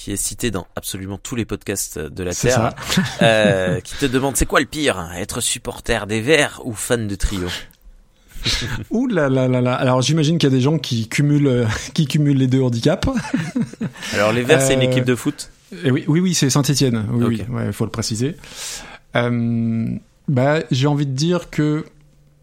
qui 0.01 0.13
est 0.13 0.17
cité 0.17 0.51
dans 0.51 0.67
absolument 0.77 1.19
tous 1.19 1.37
les 1.37 1.45
podcasts 1.45 1.99
de 1.99 2.25
la 2.25 2.33
Terre, 2.33 2.73
euh, 3.21 3.81
qui 3.85 3.95
te 3.97 4.07
demande 4.07 4.35
c'est 4.35 4.47
quoi 4.47 4.61
le 4.61 4.65
pire, 4.65 5.11
être 5.15 5.43
supporter 5.43 6.07
des 6.07 6.23
Verts 6.23 6.63
ou 6.65 6.73
fan 6.73 7.07
de 7.07 7.15
Trio? 7.17 7.49
Ouh 8.91 9.07
là 9.09 9.29
là 9.29 9.47
là 9.47 9.61
là. 9.61 9.75
Alors 9.75 10.01
j'imagine 10.01 10.39
qu'il 10.39 10.49
y 10.49 10.53
a 10.53 10.57
des 10.57 10.63
gens 10.63 10.79
qui 10.79 11.07
cumulent 11.07 11.47
euh, 11.49 11.67
qui 11.93 12.07
cumulent 12.07 12.39
les 12.39 12.47
deux 12.47 12.63
handicaps. 12.63 13.11
Alors 14.15 14.33
les 14.33 14.43
Verts, 14.43 14.63
c'est 14.63 14.73
une 14.73 14.81
euh, 14.81 14.85
équipe 14.85 15.05
de 15.05 15.15
foot? 15.15 15.51
Et 15.85 15.91
oui, 15.91 16.07
oui, 16.09 16.21
oui, 16.21 16.33
c'est 16.33 16.49
Saint-Étienne. 16.49 17.05
Oui, 17.13 17.43
oui, 17.51 17.63
il 17.67 17.73
faut 17.75 17.85
le 17.85 17.91
préciser. 17.91 18.37
Euh, 19.17 19.87
bah, 20.29 20.61
j'ai 20.71 20.87
envie 20.87 21.07
de 21.07 21.13
dire 21.13 21.51
que 21.51 21.85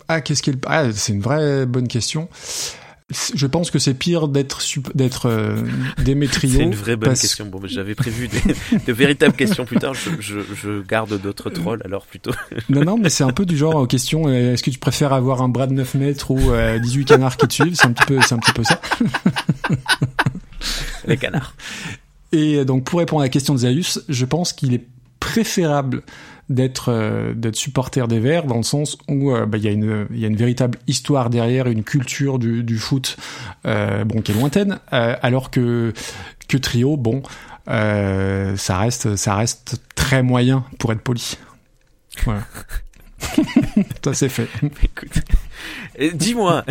ah, 0.07 0.21
qu'est-ce 0.21 0.43
qu'il 0.43 0.59
ah, 0.67 0.91
c'est 0.93 1.11
une 1.11 1.21
vraie 1.21 1.65
bonne 1.65 1.87
question 1.87 2.29
je 3.09 3.47
pense 3.47 3.71
que 3.71 3.79
c'est 3.79 3.93
pire 3.93 4.27
d'être 4.27 4.61
d'être 4.93 5.27
euh, 5.29 5.61
Démétrio. 6.03 6.57
c'est 6.57 6.63
une 6.63 6.75
vraie 6.75 6.97
bonne 6.97 7.13
question. 7.13 7.45
Bon, 7.45 7.61
j'avais 7.63 7.95
prévu 7.95 8.27
des, 8.27 8.41
de 8.85 8.93
véritables 8.93 9.35
questions 9.35 9.63
plus 9.63 9.77
tard. 9.77 9.93
Je, 9.93 10.09
je, 10.19 10.39
je 10.53 10.81
garde 10.81 11.19
d'autres 11.21 11.49
trolls 11.49 11.81
alors 11.85 12.05
plutôt. 12.05 12.31
non, 12.69 12.83
non, 12.83 12.97
mais 12.97 13.09
c'est 13.09 13.23
un 13.23 13.31
peu 13.31 13.45
du 13.45 13.55
genre 13.55 13.75
aux 13.75 13.87
questions. 13.87 14.27
Euh, 14.27 14.53
est-ce 14.53 14.63
que 14.63 14.71
tu 14.71 14.79
préfères 14.79 15.13
avoir 15.13 15.41
un 15.41 15.47
bras 15.47 15.67
de 15.67 15.73
9 15.73 15.93
mètres 15.95 16.31
ou 16.31 16.37
18 16.37 16.51
euh, 16.51 17.03
canards 17.05 17.37
qui 17.37 17.47
te 17.47 17.53
suivent? 17.53 17.75
C'est 17.75 17.85
un 17.85 17.93
petit 17.93 18.05
peu, 18.05 18.19
c'est 18.21 18.35
un 18.35 18.39
petit 18.39 18.51
peu 18.51 18.63
ça. 18.65 18.81
Les 21.07 21.15
canards. 21.15 21.55
Et 22.33 22.65
donc 22.65 22.83
pour 22.83 22.99
répondre 22.99 23.21
à 23.21 23.25
la 23.25 23.29
question 23.29 23.53
de 23.53 23.59
Zaius, 23.59 24.01
je 24.09 24.25
pense 24.25 24.51
qu'il 24.51 24.73
est 24.73 24.85
préférable 25.21 26.03
d'être 26.49 26.91
euh, 26.91 27.33
d'être 27.33 27.55
supporter 27.55 28.07
des 28.07 28.19
Verts 28.19 28.45
dans 28.45 28.57
le 28.57 28.63
sens 28.63 28.97
où 29.07 29.31
euh, 29.31 29.45
bah, 29.45 29.57
il 29.57 29.63
y 29.63 29.67
a 29.67 29.71
une 29.71 30.07
il 30.11 30.19
y 30.19 30.25
a 30.25 30.27
une 30.27 30.35
véritable 30.35 30.79
histoire 30.87 31.29
derrière, 31.29 31.67
une 31.67 31.83
culture 31.83 32.39
du, 32.39 32.63
du 32.63 32.77
foot 32.77 33.17
euh, 33.65 34.03
bon 34.05 34.21
qui 34.21 34.31
est 34.31 34.35
lointaine, 34.35 34.79
alors 34.91 35.51
que 35.51 35.93
que 36.47 36.57
trio 36.57 36.97
bon 36.97 37.23
ça 37.67 38.77
reste 38.77 39.15
ça 39.15 39.35
reste 39.35 39.81
très 39.95 40.23
moyen 40.23 40.65
pour 40.79 40.91
être 40.91 41.01
poli. 41.01 41.37
Voilà. 42.23 42.43
ça 44.03 44.13
c'est 44.13 44.29
fait. 44.29 44.47
Écoute, 44.83 45.23
dis-moi, 46.13 46.63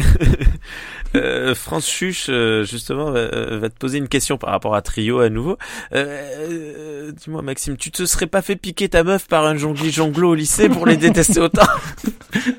euh, 1.14 1.55
France 1.55 1.89
Chuche, 1.89 2.26
euh, 2.28 2.64
justement, 2.64 3.12
euh, 3.14 3.59
va, 3.59 3.68
te 3.68 3.78
poser 3.78 3.99
une 3.99 4.09
question 4.09 4.39
par 4.39 4.51
rapport 4.51 4.74
à 4.74 4.82
Trio 4.82 5.20
à 5.20 5.28
nouveau. 5.28 5.57
Euh, 5.95 7.12
dis-moi, 7.12 7.43
Maxime, 7.43 7.76
tu 7.76 7.91
te 7.91 8.05
serais 8.05 8.26
pas 8.26 8.43
fait 8.43 8.57
piquer 8.57 8.89
ta 8.89 9.05
meuf 9.05 9.26
par 9.26 9.45
un 9.45 9.57
jongli 9.57 9.91
jonglo 9.91 10.30
au 10.30 10.34
lycée 10.34 10.68
pour 10.68 10.87
les 10.87 10.97
détester 10.97 11.41
autant? 11.41 11.66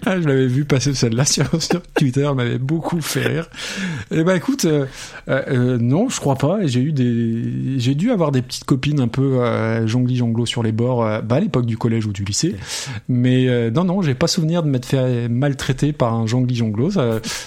Ah, 0.05 0.19
Je 0.19 0.27
l'avais 0.27 0.47
vu 0.47 0.65
passer 0.65 0.95
celle-là 0.95 1.23
sur, 1.25 1.45
Twitter, 1.93 2.25
elle 2.27 2.33
m'avait 2.33 2.57
beaucoup 2.57 2.99
fait 2.99 3.27
rire. 3.27 3.47
Eh 4.09 4.23
ben, 4.23 4.35
écoute, 4.35 4.65
non, 5.27 6.09
je 6.09 6.19
crois 6.19 6.35
pas. 6.35 6.65
J'ai 6.65 6.79
eu 6.79 6.93
des, 6.93 7.77
j'ai 7.77 7.93
dû 7.93 8.09
avoir 8.11 8.31
des 8.31 8.41
petites 8.41 8.63
copines 8.63 8.99
un 8.99 9.07
peu 9.07 9.39
jongli 9.85 10.15
jonglo 10.15 10.47
sur 10.47 10.63
les 10.63 10.71
bords, 10.71 11.03
bah, 11.23 11.35
à 11.35 11.39
l'époque 11.39 11.67
du 11.67 11.77
collège 11.77 12.07
ou 12.07 12.11
du 12.11 12.23
lycée. 12.23 12.55
Mais 13.07 13.69
non, 13.69 13.83
non, 13.83 14.01
j'ai 14.01 14.15
pas 14.15 14.27
souvenir 14.27 14.63
de 14.63 14.69
m'être 14.69 14.87
fait 14.87 15.27
maltraiter 15.29 15.93
par 15.93 16.13
un 16.13 16.16
jongli 16.25 16.55
jonglo. 16.55 16.89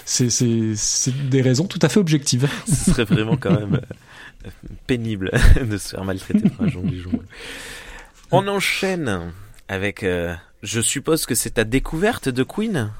C'est, 0.04 1.28
des 1.28 1.42
raisons 1.42 1.66
tout 1.66 1.78
à 1.82 1.88
fait 1.88 1.98
objectives. 1.98 2.48
Ce 2.66 2.90
serait 2.90 3.04
vraiment 3.04 3.36
quand 3.36 3.58
même 3.58 3.80
euh, 4.46 4.50
pénible 4.86 5.30
de 5.60 5.76
se 5.78 5.90
faire 5.90 6.04
maltraiter 6.04 6.48
par 6.48 6.66
un 6.66 6.70
jongli 6.70 7.02
On 8.30 8.46
enchaîne 8.46 9.32
avec, 9.68 10.02
euh, 10.02 10.34
je 10.62 10.80
suppose 10.80 11.26
que 11.26 11.34
c'est 11.34 11.50
ta 11.50 11.64
découverte 11.64 12.28
de 12.28 12.42
Queen? 12.42 12.90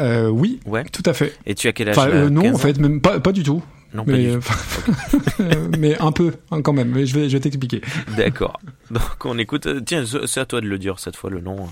Euh, 0.00 0.28
Oui, 0.28 0.60
ouais. 0.66 0.84
tout 0.84 1.02
à 1.06 1.12
fait. 1.12 1.36
Et 1.46 1.54
tu 1.54 1.68
as 1.68 1.72
quel 1.72 1.90
âge? 1.90 2.30
Non, 2.30 2.54
en 2.54 2.58
fait, 2.58 2.78
même 2.78 3.00
pas, 3.00 3.20
pas 3.20 3.32
du 3.32 3.42
tout. 3.42 3.62
Non, 3.94 4.04
pas 4.04 4.12
mais, 4.12 4.24
du 4.24 4.30
euh, 5.40 5.68
mais 5.78 5.96
un 6.00 6.10
peu, 6.10 6.32
hein, 6.50 6.62
quand 6.62 6.72
même. 6.72 6.90
Mais 6.90 7.06
je 7.06 7.14
vais, 7.18 7.28
je 7.28 7.36
vais 7.36 7.40
t'expliquer. 7.40 7.80
D'accord. 8.16 8.58
Donc 8.90 9.24
on 9.24 9.38
écoute. 9.38 9.66
euh, 9.66 9.80
Tiens, 9.80 10.04
c'est 10.26 10.40
à 10.40 10.44
toi 10.46 10.60
de 10.60 10.66
le 10.66 10.78
dire 10.78 10.98
cette 10.98 11.14
fois 11.16 11.30
le 11.30 11.40
nom. 11.40 11.68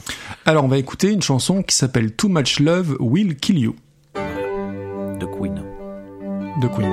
Alors, 0.46 0.64
on 0.64 0.68
va 0.68 0.78
écouter 0.78 1.10
une 1.10 1.22
chanson 1.22 1.62
qui 1.62 1.74
s'appelle 1.76 2.12
Too 2.14 2.28
Much 2.28 2.60
Love 2.60 2.96
Will 3.00 3.36
Kill 3.36 3.58
You 3.58 3.76
de 4.14 5.26
Queen. 5.26 5.62
de 6.60 6.68
Queen. 6.68 6.92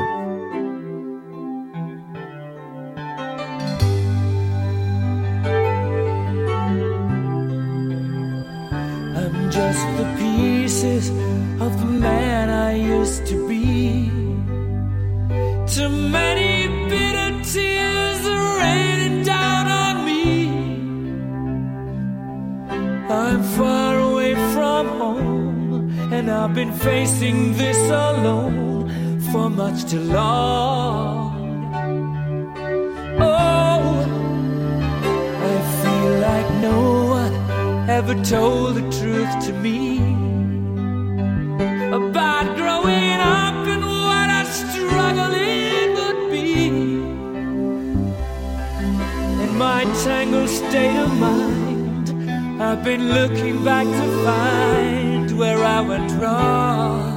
I'm 9.16 9.52
just 9.52 9.86
the 9.98 10.08
pieces 10.18 11.10
of 11.62 11.80
the 11.80 11.86
man 11.86 12.50
I 12.50 12.74
used 12.76 13.26
to 13.28 13.48
be. 13.48 14.12
Too 15.76 15.88
many 15.88 16.68
bitter 16.90 17.44
tears 17.44 18.26
are 18.26 18.58
raining 18.58 19.24
down 19.24 19.68
on 19.68 20.04
me. 20.04 20.50
I'm 23.08 23.44
far 23.44 24.00
away 24.00 24.34
from 24.54 24.88
home, 24.88 25.92
and 26.12 26.32
I've 26.32 26.56
been 26.56 26.74
facing 26.74 27.54
this 27.54 27.78
alone 27.90 28.90
for 29.32 29.50
much 29.50 29.86
too 29.86 30.02
long. 30.02 31.72
Oh, 33.22 33.82
I 35.52 35.56
feel 35.82 36.12
like 36.20 36.50
no 36.62 36.80
one 37.20 37.90
ever 37.90 38.16
told 38.24 38.76
the 38.76 38.90
truth 39.00 39.46
to 39.46 39.54
me 39.54 39.99
tangled 50.04 50.50
state 50.50 50.96
of 50.98 51.14
mind, 51.20 52.10
I've 52.62 52.84
been 52.84 53.10
looking 53.10 53.64
back 53.66 53.86
to 53.86 54.24
find 54.24 55.38
where 55.38 55.64
I 55.64 55.82
went 55.82 56.12
wrong. 56.22 57.09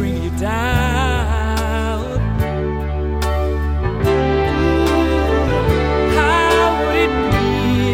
Bring 0.00 0.22
you 0.22 0.30
down. 0.38 2.00
How 6.18 6.60
would 6.78 6.96
it 7.06 7.14
be 7.34 7.48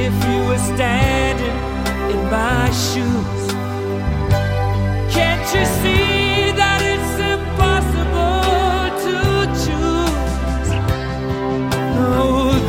if 0.09 0.17
you 0.29 0.39
were 0.49 0.63
standing 0.73 1.59
in 2.13 2.21
my 2.37 2.65
shoes? 2.87 3.43
Can't 5.17 5.47
you 5.57 5.65
see 5.81 6.53
that 6.61 6.81
it's 6.93 7.15
impossible 7.35 8.45
to 9.07 9.17
choose? 9.65 10.71
No, 11.99 12.21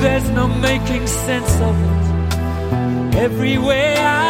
there's 0.02 0.30
no 0.40 0.46
making 0.70 1.06
sense 1.06 1.54
of 1.70 1.76
it. 1.90 1.98
Everywhere 3.28 3.98
I 4.00 4.27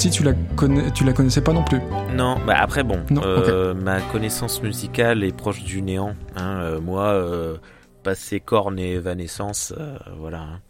celle-ci, 0.00 0.16
tu 0.18 0.22
la 0.24 0.32
connais, 0.56 0.90
tu 0.92 1.04
la 1.04 1.12
connaissais 1.12 1.42
pas 1.42 1.52
non 1.52 1.62
plus. 1.62 1.80
Non, 2.14 2.38
bah 2.46 2.56
après 2.58 2.82
bon, 2.82 3.00
Non, 3.10 3.20
euh, 3.24 3.74
ma 3.74 4.00
connaissance 4.00 4.62
musicale 4.62 5.22
est 5.24 5.36
proche 5.36 5.62
du 5.62 5.82
néant. 5.82 6.14
Hein, 6.36 6.60
euh, 6.60 6.80
moi, 6.80 7.08
euh, 7.08 7.56
passé 8.02 8.40
corne 8.40 8.78
et 8.78 8.92
évanescence, 8.92 9.74
voilà. 10.18 10.40
hein. 10.40 10.60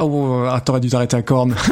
Oh, 0.00 0.44
ah, 0.48 0.60
t'aurais 0.60 0.80
dû 0.80 0.88
t'arrêter 0.88 1.16
à 1.16 1.22
corne. 1.22 1.54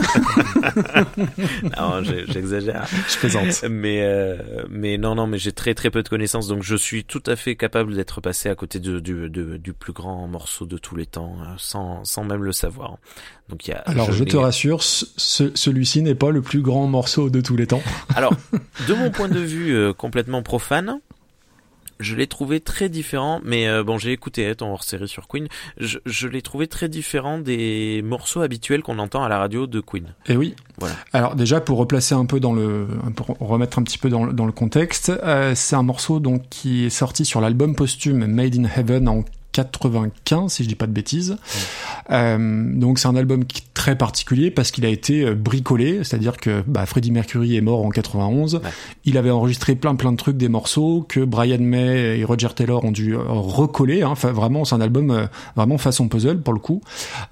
Non, 1.78 2.02
j'exagère. 2.02 2.86
je 3.08 3.18
plaisante. 3.18 3.64
Mais 3.70 4.00
euh, 4.02 4.36
mais 4.68 4.98
non 4.98 5.14
non 5.14 5.26
mais 5.26 5.38
j'ai 5.38 5.52
très 5.52 5.74
très 5.74 5.90
peu 5.90 6.02
de 6.02 6.08
connaissances 6.08 6.48
donc 6.48 6.62
je 6.62 6.76
suis 6.76 7.04
tout 7.04 7.22
à 7.26 7.36
fait 7.36 7.56
capable 7.56 7.94
d'être 7.94 8.20
passé 8.20 8.48
à 8.48 8.54
côté 8.54 8.78
de, 8.80 9.00
du 9.00 9.28
de- 9.28 9.56
du 9.56 9.72
plus 9.72 9.92
grand 9.92 10.26
morceau 10.28 10.66
de 10.66 10.78
tous 10.78 10.96
les 10.96 11.06
temps 11.06 11.36
euh, 11.42 11.54
sans 11.58 12.04
sans 12.04 12.24
même 12.24 12.42
le 12.42 12.52
savoir. 12.52 12.96
Donc 13.48 13.66
il 13.66 13.70
y 13.70 13.74
a 13.74 13.78
Alors 13.86 14.10
je 14.12 14.24
te 14.24 14.36
rassure, 14.36 14.82
ce- 14.82 15.04
celui-ci 15.54 16.02
n'est 16.02 16.14
pas 16.14 16.30
le 16.30 16.42
plus 16.42 16.62
grand 16.62 16.86
morceau 16.86 17.30
de 17.30 17.40
tous 17.40 17.56
les 17.56 17.66
temps. 17.66 17.82
Alors 18.14 18.32
de 18.88 18.94
mon 18.94 19.10
point 19.10 19.28
de 19.28 19.38
vue 19.40 19.74
euh, 19.74 19.92
complètement 19.92 20.42
profane, 20.42 21.00
je 22.01 22.14
l'ai 22.14 22.26
trouvé 22.26 22.61
très 22.61 22.88
différent, 22.88 23.40
mais 23.44 23.68
euh, 23.68 23.82
bon, 23.82 23.99
j'ai 23.99 24.12
écouté 24.12 24.55
ton 24.55 24.72
hors-série 24.72 25.09
sur 25.09 25.28
Queen. 25.28 25.49
Je, 25.78 25.99
je 26.05 26.28
l'ai 26.28 26.42
trouvé 26.42 26.66
très 26.66 26.88
différent 26.88 27.38
des 27.38 28.03
morceaux 28.05 28.40
habituels 28.40 28.82
qu'on 28.82 28.99
entend 28.99 29.22
à 29.24 29.28
la 29.28 29.38
radio 29.38 29.66
de 29.66 29.80
Queen. 29.80 30.14
Et 30.26 30.32
eh 30.32 30.36
oui. 30.36 30.55
Voilà. 30.78 30.94
Alors 31.12 31.36
déjà 31.36 31.61
pour 31.61 31.78
replacer 31.78 32.14
un 32.14 32.26
peu 32.26 32.38
dans 32.38 32.53
le, 32.53 32.86
pour 33.14 33.36
remettre 33.40 33.78
un 33.78 33.82
petit 33.82 33.99
peu 33.99 34.11
dans, 34.11 34.26
dans 34.26 34.47
le 34.47 34.53
contexte, 34.53 35.09
euh, 35.09 35.55
c'est 35.55 35.76
un 35.76 35.82
morceau 35.82 36.20
donc 36.20 36.42
qui 36.51 36.84
est 36.84 36.90
sorti 36.90 37.24
sur 37.24 37.40
l'album 37.40 37.74
posthume 37.74 38.26
Made 38.26 38.57
in 38.57 38.64
Heaven 38.64 39.09
en 39.09 39.24
95 39.64 40.52
si 40.52 40.64
je 40.64 40.68
dis 40.68 40.74
pas 40.74 40.86
de 40.86 40.92
bêtises. 40.92 41.38
Euh, 42.11 42.78
donc 42.78 42.98
c'est 42.98 43.09
un 43.09 43.16
album 43.16 43.44
très 43.72 43.96
particulier 43.96 44.50
parce 44.50 44.70
qu'il 44.70 44.84
a 44.84 44.88
été 44.88 45.22
euh, 45.22 45.34
bricolé, 45.34 46.04
c'est-à-dire 46.04 46.36
que 46.36 46.62
bah, 46.66 46.84
Freddie 46.86 47.11
Mercury 47.11 47.57
est 47.57 47.61
mort 47.61 47.84
en 47.84 47.90
91. 47.90 48.61
Il 49.04 49.16
avait 49.16 49.30
enregistré 49.30 49.74
plein 49.74 49.94
plein 49.94 50.12
de 50.12 50.16
trucs, 50.16 50.36
des 50.36 50.48
morceaux 50.48 51.07
que 51.09 51.20
Brian 51.20 51.61
May 51.61 52.18
et 52.18 52.24
Roger 52.24 52.48
Taylor 52.54 52.84
ont 52.84 52.92
dû 52.92 53.14
euh, 53.14 53.22
recoller. 53.26 54.02
Hein. 54.02 54.11
Enfin 54.11 54.32
vraiment 54.32 54.64
c'est 54.64 54.74
un 54.74 54.80
album 54.80 55.11
euh, 55.11 55.26
vraiment 55.57 55.78
façon 55.78 56.09
puzzle 56.09 56.42
pour 56.42 56.52
le 56.52 56.61
coup, 56.61 56.82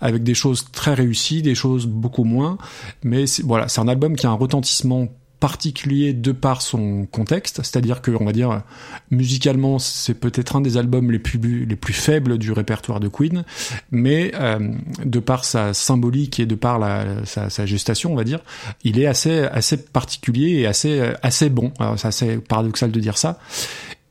avec 0.01 0.23
des 0.23 0.35
choses 0.35 0.65
très 0.73 0.95
réussies, 0.95 1.43
des 1.43 1.55
choses 1.55 1.87
beaucoup 1.87 2.25
moins. 2.25 2.57
Mais 3.03 3.25
voilà 3.45 3.69
c'est 3.69 3.81
un 3.81 3.89
album 3.89 4.17
qui 4.17 4.27
a 4.27 4.31
un 4.31 4.35
retentissement 4.35 5.09
particulier 5.45 6.15
de 6.15 6.33
par 6.33 6.63
son 6.63 7.05
contexte, 7.05 7.57
c'est-à-dire 7.59 8.01
que 8.01 8.11
on 8.19 8.25
va 8.25 8.33
dire 8.33 8.63
musicalement 9.11 9.79
c'est 9.79 10.15
peut-être 10.15 10.57
un 10.57 10.63
des 10.63 10.79
albums 10.79 11.11
les 11.11 11.19
plus 11.19 11.67
les 11.67 11.77
plus 11.77 11.93
faibles 11.93 12.39
du 12.39 12.51
répertoire 12.51 12.99
de 12.99 13.09
Queen, 13.09 13.45
mais 13.91 14.33
euh, 14.37 14.73
de 15.05 15.19
par 15.19 15.45
sa 15.45 15.75
symbolique 15.75 16.41
et 16.41 16.47
de 16.47 16.55
par 16.55 16.79
la, 16.79 17.05
sa, 17.27 17.67
gestation, 17.67 18.11
on 18.11 18.17
va 18.17 18.25
dire, 18.25 18.41
il 18.85 18.99
est 18.99 19.05
assez 19.05 19.41
assez 19.41 19.77
particulier 19.77 20.61
et 20.61 20.67
assez 20.67 21.13
assez 21.23 21.51
bon. 21.51 21.75
C'est 21.99 22.09
assez 22.09 22.39
paradoxal 22.39 22.91
de 22.91 22.99
dire 22.99 23.19
ça. 23.19 23.39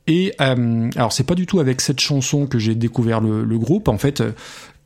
Et 0.05 0.35
euh, 0.39 0.91
alors 0.95 1.13
c'est 1.13 1.23
pas 1.23 1.33
du 1.33 1.47
tout 1.47 1.59
avec 1.59 1.81
cette 1.81 1.99
chanson 1.99 2.45
que 2.45 2.59
j'ai 2.59 2.75
découvert 2.75 3.21
le, 3.21 3.57
groupe. 3.57 3.87
En 3.87 3.97
fait, 3.97 4.21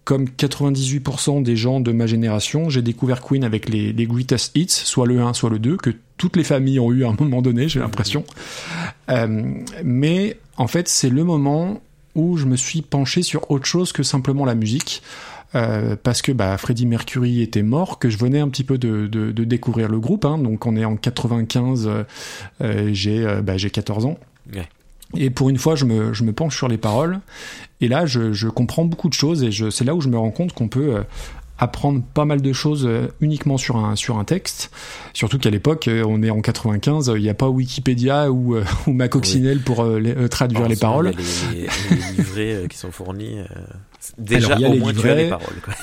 comme 0.07 0.23
98% 0.23 1.43
des 1.43 1.57
gens 1.57 1.81
de 1.81 1.91
ma 1.91 2.07
génération, 2.07 2.69
j'ai 2.69 2.81
découvert 2.81 3.21
Queen 3.21 3.43
avec 3.43 3.67
les, 3.67 3.91
Greatest 4.05 4.55
Hits, 4.55 4.69
soit 4.69 5.05
le 5.05 5.19
1, 5.19 5.33
soit 5.33 5.49
le 5.49 5.59
2, 5.59 5.75
que 5.75 5.89
toutes 6.15 6.37
les 6.37 6.45
familles 6.45 6.79
ont 6.79 6.93
eu 6.93 7.03
à 7.03 7.09
un 7.09 7.15
moment 7.19 7.41
donné, 7.41 7.67
j'ai 7.67 7.81
l'impression. 7.81 8.23
Euh, 9.09 9.43
mais 9.83 10.37
en 10.55 10.67
fait, 10.67 10.87
c'est 10.87 11.09
le 11.09 11.25
moment 11.25 11.81
où 12.15 12.37
je 12.37 12.45
me 12.45 12.55
suis 12.55 12.81
penché 12.81 13.21
sur 13.21 13.51
autre 13.51 13.65
chose 13.65 13.91
que 13.91 14.01
simplement 14.01 14.45
la 14.45 14.55
musique. 14.55 15.01
Euh, 15.55 15.97
parce 16.01 16.21
que 16.21 16.31
bah, 16.31 16.57
Freddie 16.57 16.85
Mercury 16.85 17.41
était 17.41 17.61
mort, 17.61 17.99
que 17.99 18.09
je 18.09 18.17
venais 18.17 18.39
un 18.39 18.47
petit 18.47 18.63
peu 18.63 18.77
de, 18.77 19.31
découvrir 19.43 19.89
le 19.89 19.99
groupe. 19.99 20.23
Hein, 20.23 20.37
donc 20.37 20.65
on 20.65 20.77
est 20.77 20.85
en 20.85 20.95
95, 20.95 21.89
euh, 22.61 22.89
j'ai 22.93 23.25
euh, 23.25 23.41
bah, 23.41 23.57
14 23.57 24.05
ans. 24.05 24.17
Et 25.15 25.29
pour 25.29 25.49
une 25.49 25.57
fois, 25.57 25.75
je 25.75 25.85
me, 25.85 26.13
je 26.13 26.23
me 26.23 26.33
penche 26.33 26.55
sur 26.55 26.67
les 26.67 26.77
paroles. 26.77 27.19
Et 27.79 27.87
là, 27.87 28.05
je, 28.05 28.33
je 28.33 28.47
comprends 28.49 28.85
beaucoup 28.85 29.09
de 29.09 29.13
choses. 29.13 29.43
Et 29.43 29.51
c'est 29.71 29.85
là 29.85 29.95
où 29.95 30.01
je 30.01 30.09
me 30.09 30.17
rends 30.17 30.31
compte 30.31 30.53
qu'on 30.53 30.67
peut 30.67 30.95
euh, 30.97 31.03
apprendre 31.59 32.03
pas 32.13 32.25
mal 32.25 32.41
de 32.41 32.53
choses 32.53 32.85
euh, 32.85 33.07
uniquement 33.21 33.57
sur 33.57 33.77
un, 33.77 33.95
sur 33.95 34.17
un 34.17 34.25
texte. 34.25 34.69
Surtout 35.13 35.37
qu'à 35.37 35.49
l'époque, 35.49 35.87
euh, 35.87 36.03
on 36.05 36.21
est 36.23 36.29
en 36.29 36.41
95, 36.41 37.13
il 37.15 37.21
n'y 37.21 37.29
a 37.29 37.33
pas 37.33 37.47
Wikipédia 37.47 38.31
ou, 38.31 38.57
ou 38.87 38.91
Macoccinelle 38.91 39.59
pour 39.59 39.85
traduire 40.29 40.67
les 40.67 40.75
paroles. 40.75 41.13
Les, 41.53 41.61
les, 41.61 41.67
les 41.95 42.17
livrets 42.17 42.67
qui 42.69 42.77
sont 42.77 42.91
fournis. 42.91 43.37
déjà, 44.17 44.47
Alors, 44.47 44.59
il 44.59 44.61
y 44.61 44.65
a 44.65 44.69
au 44.69 44.73
les 44.73 44.79
moins, 44.79 44.91
livrets, 44.91 45.09
tu 45.09 45.19
as 45.19 45.23
les 45.23 45.29
paroles. 45.29 45.61
Quoi. 45.63 45.73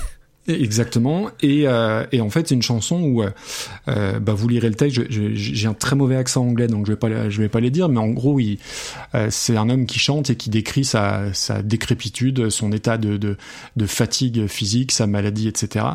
Exactement. 0.47 1.31
Et, 1.41 1.67
euh, 1.67 2.05
et 2.13 2.21
en 2.21 2.29
fait, 2.29 2.49
c'est 2.49 2.55
une 2.55 2.63
chanson 2.63 3.01
où, 3.01 3.23
euh, 3.23 3.31
euh 3.89 4.21
bah, 4.21 4.35
vous 4.35 4.49
lirez 4.49 4.69
le 4.69 4.75
texte. 4.75 5.01
J'ai 5.11 5.67
un 5.67 5.75
très 5.75 5.97
mauvais 5.97 6.17
accent 6.17 6.43
anglais, 6.43 6.67
donc 6.67 6.87
je 6.87 6.93
vais 6.93 6.99
pas, 6.99 7.31
je 7.31 7.41
vais 7.41 7.49
pas 7.49 7.61
les 7.61 7.71
dire. 7.71 7.89
Mais 7.89 8.01
en 8.01 8.09
gros, 8.09 8.39
il, 8.39 8.59
euh, 9.15 9.29
c'est 9.31 9.57
un 9.57 9.71
homme 9.71 9.87
qui 9.87 9.99
chante 9.99 10.31
et 10.31 10.37
qui 10.37 10.51
décrit 10.51 10.85
sa, 10.85 11.33
sa 11.33 11.63
décrépitude, 11.63 12.51
son 12.51 12.73
état 12.73 12.99
de, 12.99 13.17
de, 13.17 13.37
de 13.77 13.87
fatigue 13.87 14.47
physique, 14.47 14.93
sa 14.93 15.07
maladie, 15.07 15.49
etc. 15.49 15.87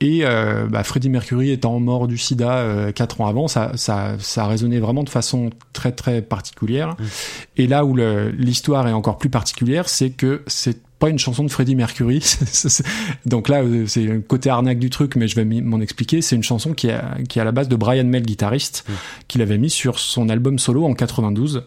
Et 0.00 0.20
euh, 0.24 0.66
bah, 0.66 0.82
Freddie 0.82 1.10
Mercury 1.10 1.50
étant 1.50 1.78
mort 1.78 2.08
du 2.08 2.16
sida 2.16 2.58
euh, 2.58 2.90
quatre 2.90 3.20
ans 3.20 3.26
avant, 3.26 3.48
ça, 3.48 3.72
ça, 3.74 4.16
ça 4.18 4.44
a 4.44 4.46
résonné 4.46 4.80
vraiment 4.80 5.02
de 5.02 5.10
façon 5.10 5.50
très 5.74 5.92
très 5.92 6.22
particulière. 6.22 6.90
Mmh. 6.90 7.04
Et 7.58 7.66
là 7.66 7.84
où 7.84 7.94
l'histoire 7.96 8.88
est 8.88 8.92
encore 8.92 9.18
plus 9.18 9.28
particulière, 9.28 9.88
c'est 9.88 10.10
que 10.10 10.42
c'est 10.46 10.78
pas 11.00 11.08
une 11.08 11.18
chanson 11.18 11.42
de 11.42 11.50
Freddie 11.50 11.74
Mercury. 11.74 12.22
Donc 13.26 13.48
là, 13.48 13.62
euh, 13.62 13.86
c'est 13.86 14.04
le 14.04 14.20
côté 14.20 14.50
arnaque 14.50 14.78
du 14.78 14.90
truc, 14.90 15.16
mais 15.16 15.26
je 15.26 15.34
vais 15.34 15.44
m'en 15.44 15.80
expliquer. 15.80 16.22
C'est 16.22 16.36
une 16.36 16.44
chanson 16.44 16.74
qui 16.74 16.88
est, 16.88 17.00
qui 17.28 17.38
est 17.38 17.42
à 17.42 17.44
la 17.44 17.52
base 17.52 17.68
de 17.68 17.74
Brian 17.74 18.04
May, 18.04 18.20
guitariste, 18.20 18.84
mmh. 18.86 18.92
qu'il 19.26 19.42
avait 19.42 19.58
mis 19.58 19.70
sur 19.70 19.98
son 19.98 20.28
album 20.28 20.58
solo 20.58 20.84
en 20.84 20.94
92. 20.94 21.64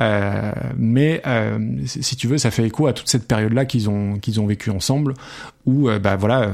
Euh, 0.00 0.52
mais 0.76 1.20
euh, 1.26 1.58
si 1.86 2.16
tu 2.16 2.28
veux, 2.28 2.38
ça 2.38 2.50
fait 2.50 2.64
écho 2.64 2.86
à 2.86 2.92
toute 2.92 3.08
cette 3.08 3.26
période-là 3.26 3.64
qu'ils 3.64 3.90
ont 3.90 4.18
qu'ils 4.18 4.40
ont 4.40 4.46
vécu 4.46 4.70
ensemble, 4.70 5.14
où 5.66 5.88
euh, 5.88 5.98
bah 5.98 6.16
voilà, 6.16 6.42
euh, 6.42 6.52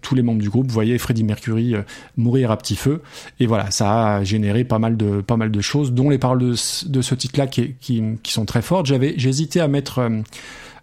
tous 0.00 0.14
les 0.14 0.22
membres 0.22 0.42
du 0.42 0.50
groupe 0.50 0.70
voyaient 0.70 0.98
Freddie 0.98 1.24
Mercury 1.24 1.74
mourir 2.16 2.50
à 2.50 2.56
petit 2.56 2.76
feu, 2.76 3.02
et 3.38 3.46
voilà, 3.46 3.70
ça 3.70 4.16
a 4.16 4.24
généré 4.24 4.64
pas 4.64 4.78
mal 4.78 4.96
de 4.96 5.20
pas 5.20 5.36
mal 5.36 5.50
de 5.50 5.60
choses, 5.60 5.92
dont 5.92 6.10
les 6.10 6.18
paroles 6.18 6.40
de, 6.40 6.54
de 6.88 7.02
ce 7.02 7.14
titre-là 7.14 7.46
qui, 7.46 7.74
qui, 7.80 8.02
qui 8.22 8.32
sont 8.32 8.46
très 8.46 8.62
fortes. 8.62 8.86
J'avais 8.86 9.14
j'hésitais 9.16 9.60
à 9.60 9.68
mettre 9.68 10.00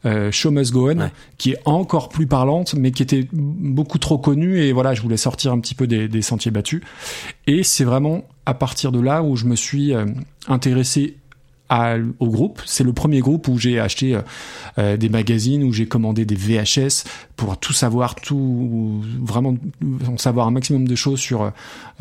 euh, 0.06 0.32
Show 0.32 0.52
Must 0.52 0.72
Go 0.72 0.90
On, 0.90 1.00
ouais. 1.00 1.12
qui 1.38 1.52
est 1.52 1.60
encore 1.66 2.10
plus 2.10 2.28
parlante, 2.28 2.74
mais 2.76 2.92
qui 2.92 3.04
était 3.04 3.28
beaucoup 3.32 3.98
trop 3.98 4.18
connue. 4.18 4.60
Et 4.60 4.72
voilà, 4.72 4.94
je 4.94 5.02
voulais 5.02 5.18
sortir 5.18 5.52
un 5.52 5.60
petit 5.60 5.76
peu 5.76 5.88
des, 5.88 6.08
des 6.08 6.22
sentiers 6.22 6.52
battus. 6.52 6.82
Et 7.48 7.64
c'est 7.64 7.84
vraiment 7.84 8.24
à 8.46 8.54
partir 8.54 8.92
de 8.92 9.00
là 9.00 9.22
où 9.22 9.36
je 9.36 9.46
me 9.46 9.56
suis 9.56 9.94
euh, 9.94 10.06
intéressé 10.48 11.18
à, 11.70 11.96
au 12.20 12.28
groupe. 12.28 12.62
C'est 12.66 12.84
le 12.84 12.94
premier 12.94 13.20
groupe 13.20 13.48
où 13.48 13.58
j'ai 13.58 13.80
acheté 13.80 14.16
euh, 14.16 14.22
euh, 14.78 14.98
des 14.98 15.10
magazines, 15.10 15.64
où 15.64 15.72
j'ai 15.72 15.88
commandé 15.88 16.26
des 16.26 16.36
VHS 16.36 17.06
pour 17.36 17.58
tout 17.58 17.74
savoir, 17.74 18.16
tout 18.16 19.02
vraiment 19.22 19.56
savoir 20.18 20.48
un 20.48 20.52
maximum 20.52 20.88
de 20.88 20.96
choses 20.96 21.20
sur 21.20 21.52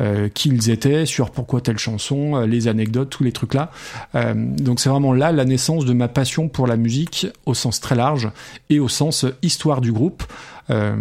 euh, 0.01 0.29
qui 0.29 0.49
ils 0.49 0.69
étaient, 0.69 1.05
sur 1.05 1.29
pourquoi 1.29 1.59
telle 1.59 1.77
chanson, 1.77 2.37
euh, 2.37 2.45
les 2.45 2.69
anecdotes, 2.69 3.09
tous 3.09 3.23
les 3.25 3.33
trucs 3.33 3.53
là. 3.53 3.69
Euh, 4.15 4.33
donc 4.33 4.79
c'est 4.79 4.89
vraiment 4.89 5.11
là 5.11 5.33
la 5.33 5.43
naissance 5.43 5.83
de 5.83 5.91
ma 5.91 6.07
passion 6.07 6.47
pour 6.47 6.67
la 6.67 6.77
musique 6.77 7.27
au 7.45 7.53
sens 7.53 7.81
très 7.81 7.95
large 7.95 8.29
et 8.69 8.79
au 8.79 8.87
sens 8.87 9.25
histoire 9.41 9.81
du 9.81 9.91
groupe. 9.91 10.23
Euh, 10.69 10.95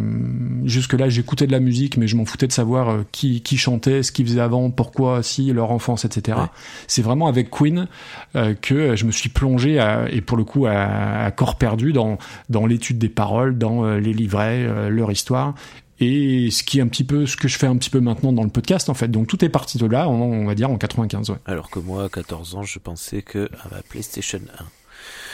Jusque-là, 0.64 1.08
j'écoutais 1.08 1.46
de 1.46 1.52
la 1.52 1.60
musique, 1.60 1.96
mais 1.96 2.06
je 2.06 2.16
m'en 2.16 2.24
foutais 2.24 2.46
de 2.46 2.52
savoir 2.52 2.88
euh, 2.88 3.06
qui, 3.12 3.40
qui 3.42 3.56
chantait, 3.56 4.02
ce 4.02 4.12
qu'ils 4.12 4.26
faisaient 4.26 4.40
avant, 4.40 4.70
pourquoi, 4.70 5.22
si, 5.22 5.52
leur 5.52 5.70
enfance, 5.70 6.04
etc. 6.04 6.38
Ouais. 6.38 6.46
C'est 6.86 7.02
vraiment 7.02 7.26
avec 7.26 7.50
Queen 7.50 7.88
euh, 8.36 8.54
que 8.54 8.96
je 8.96 9.04
me 9.04 9.12
suis 9.12 9.28
plongé, 9.28 9.78
à, 9.78 10.08
et 10.10 10.20
pour 10.20 10.36
le 10.36 10.44
coup, 10.44 10.66
à, 10.66 11.24
à 11.24 11.30
corps 11.30 11.56
perdu 11.56 11.92
dans, 11.92 12.18
dans 12.48 12.66
l'étude 12.66 12.98
des 12.98 13.08
paroles, 13.08 13.56
dans 13.56 13.96
les 13.96 14.12
livrets, 14.12 14.88
leur 14.90 15.10
histoire 15.10 15.54
et 16.00 16.50
ce 16.50 16.62
qui 16.62 16.78
est 16.78 16.82
un 16.82 16.86
petit 16.86 17.04
peu 17.04 17.26
ce 17.26 17.36
que 17.36 17.48
je 17.48 17.58
fais 17.58 17.66
un 17.66 17.76
petit 17.76 17.90
peu 17.90 18.00
maintenant 18.00 18.32
dans 18.32 18.44
le 18.44 18.50
podcast 18.50 18.88
en 18.88 18.94
fait. 18.94 19.08
Donc 19.08 19.26
tout 19.26 19.44
est 19.44 19.48
parti 19.48 19.78
de 19.78 19.86
là, 19.86 20.08
on, 20.08 20.22
on 20.22 20.46
va 20.46 20.54
dire 20.54 20.70
en 20.70 20.78
95. 20.78 21.30
Ouais. 21.30 21.36
Alors 21.44 21.70
que 21.70 21.80
moi, 21.80 22.04
à 22.04 22.08
14 22.08 22.54
ans, 22.54 22.62
je 22.62 22.78
pensais 22.78 23.22
que 23.22 23.48
à 23.64 23.74
ma 23.74 23.82
PlayStation 23.82 24.38
1 24.60 24.64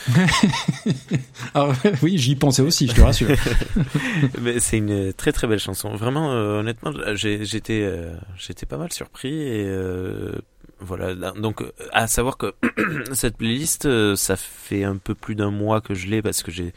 Alors, 1.55 1.75
oui, 2.03 2.19
j'y 2.19 2.37
pensais 2.37 2.63
aussi, 2.63 2.89
je 2.89 2.95
te 2.95 3.01
rassure. 3.01 3.29
C'est 4.59 4.79
une 4.79 5.13
très 5.13 5.33
très 5.33 5.47
belle 5.47 5.59
chanson. 5.59 5.95
Vraiment, 5.95 6.33
euh, 6.33 6.61
honnêtement, 6.61 6.93
j'étais 7.15 7.83
euh, 7.83 8.15
j'étais 8.37 8.67
pas 8.67 8.77
mal 8.77 8.93
surpris 8.93 9.35
et 9.35 9.65
euh, 9.67 10.33
voilà. 10.81 11.15
Donc, 11.33 11.65
à 11.93 12.07
savoir 12.07 12.37
que 12.37 12.55
cette 13.13 13.37
playlist, 13.37 13.87
euh, 13.87 14.17
ça 14.17 14.37
fait 14.37 14.85
un 14.85 14.97
peu 14.97 15.15
plus 15.15 15.35
d'un 15.35 15.51
mois 15.51 15.81
que 15.81 15.95
je 15.95 16.09
l'ai 16.09 16.23
parce 16.23 16.43
que 16.43 16.51
j'ai 16.51 16.73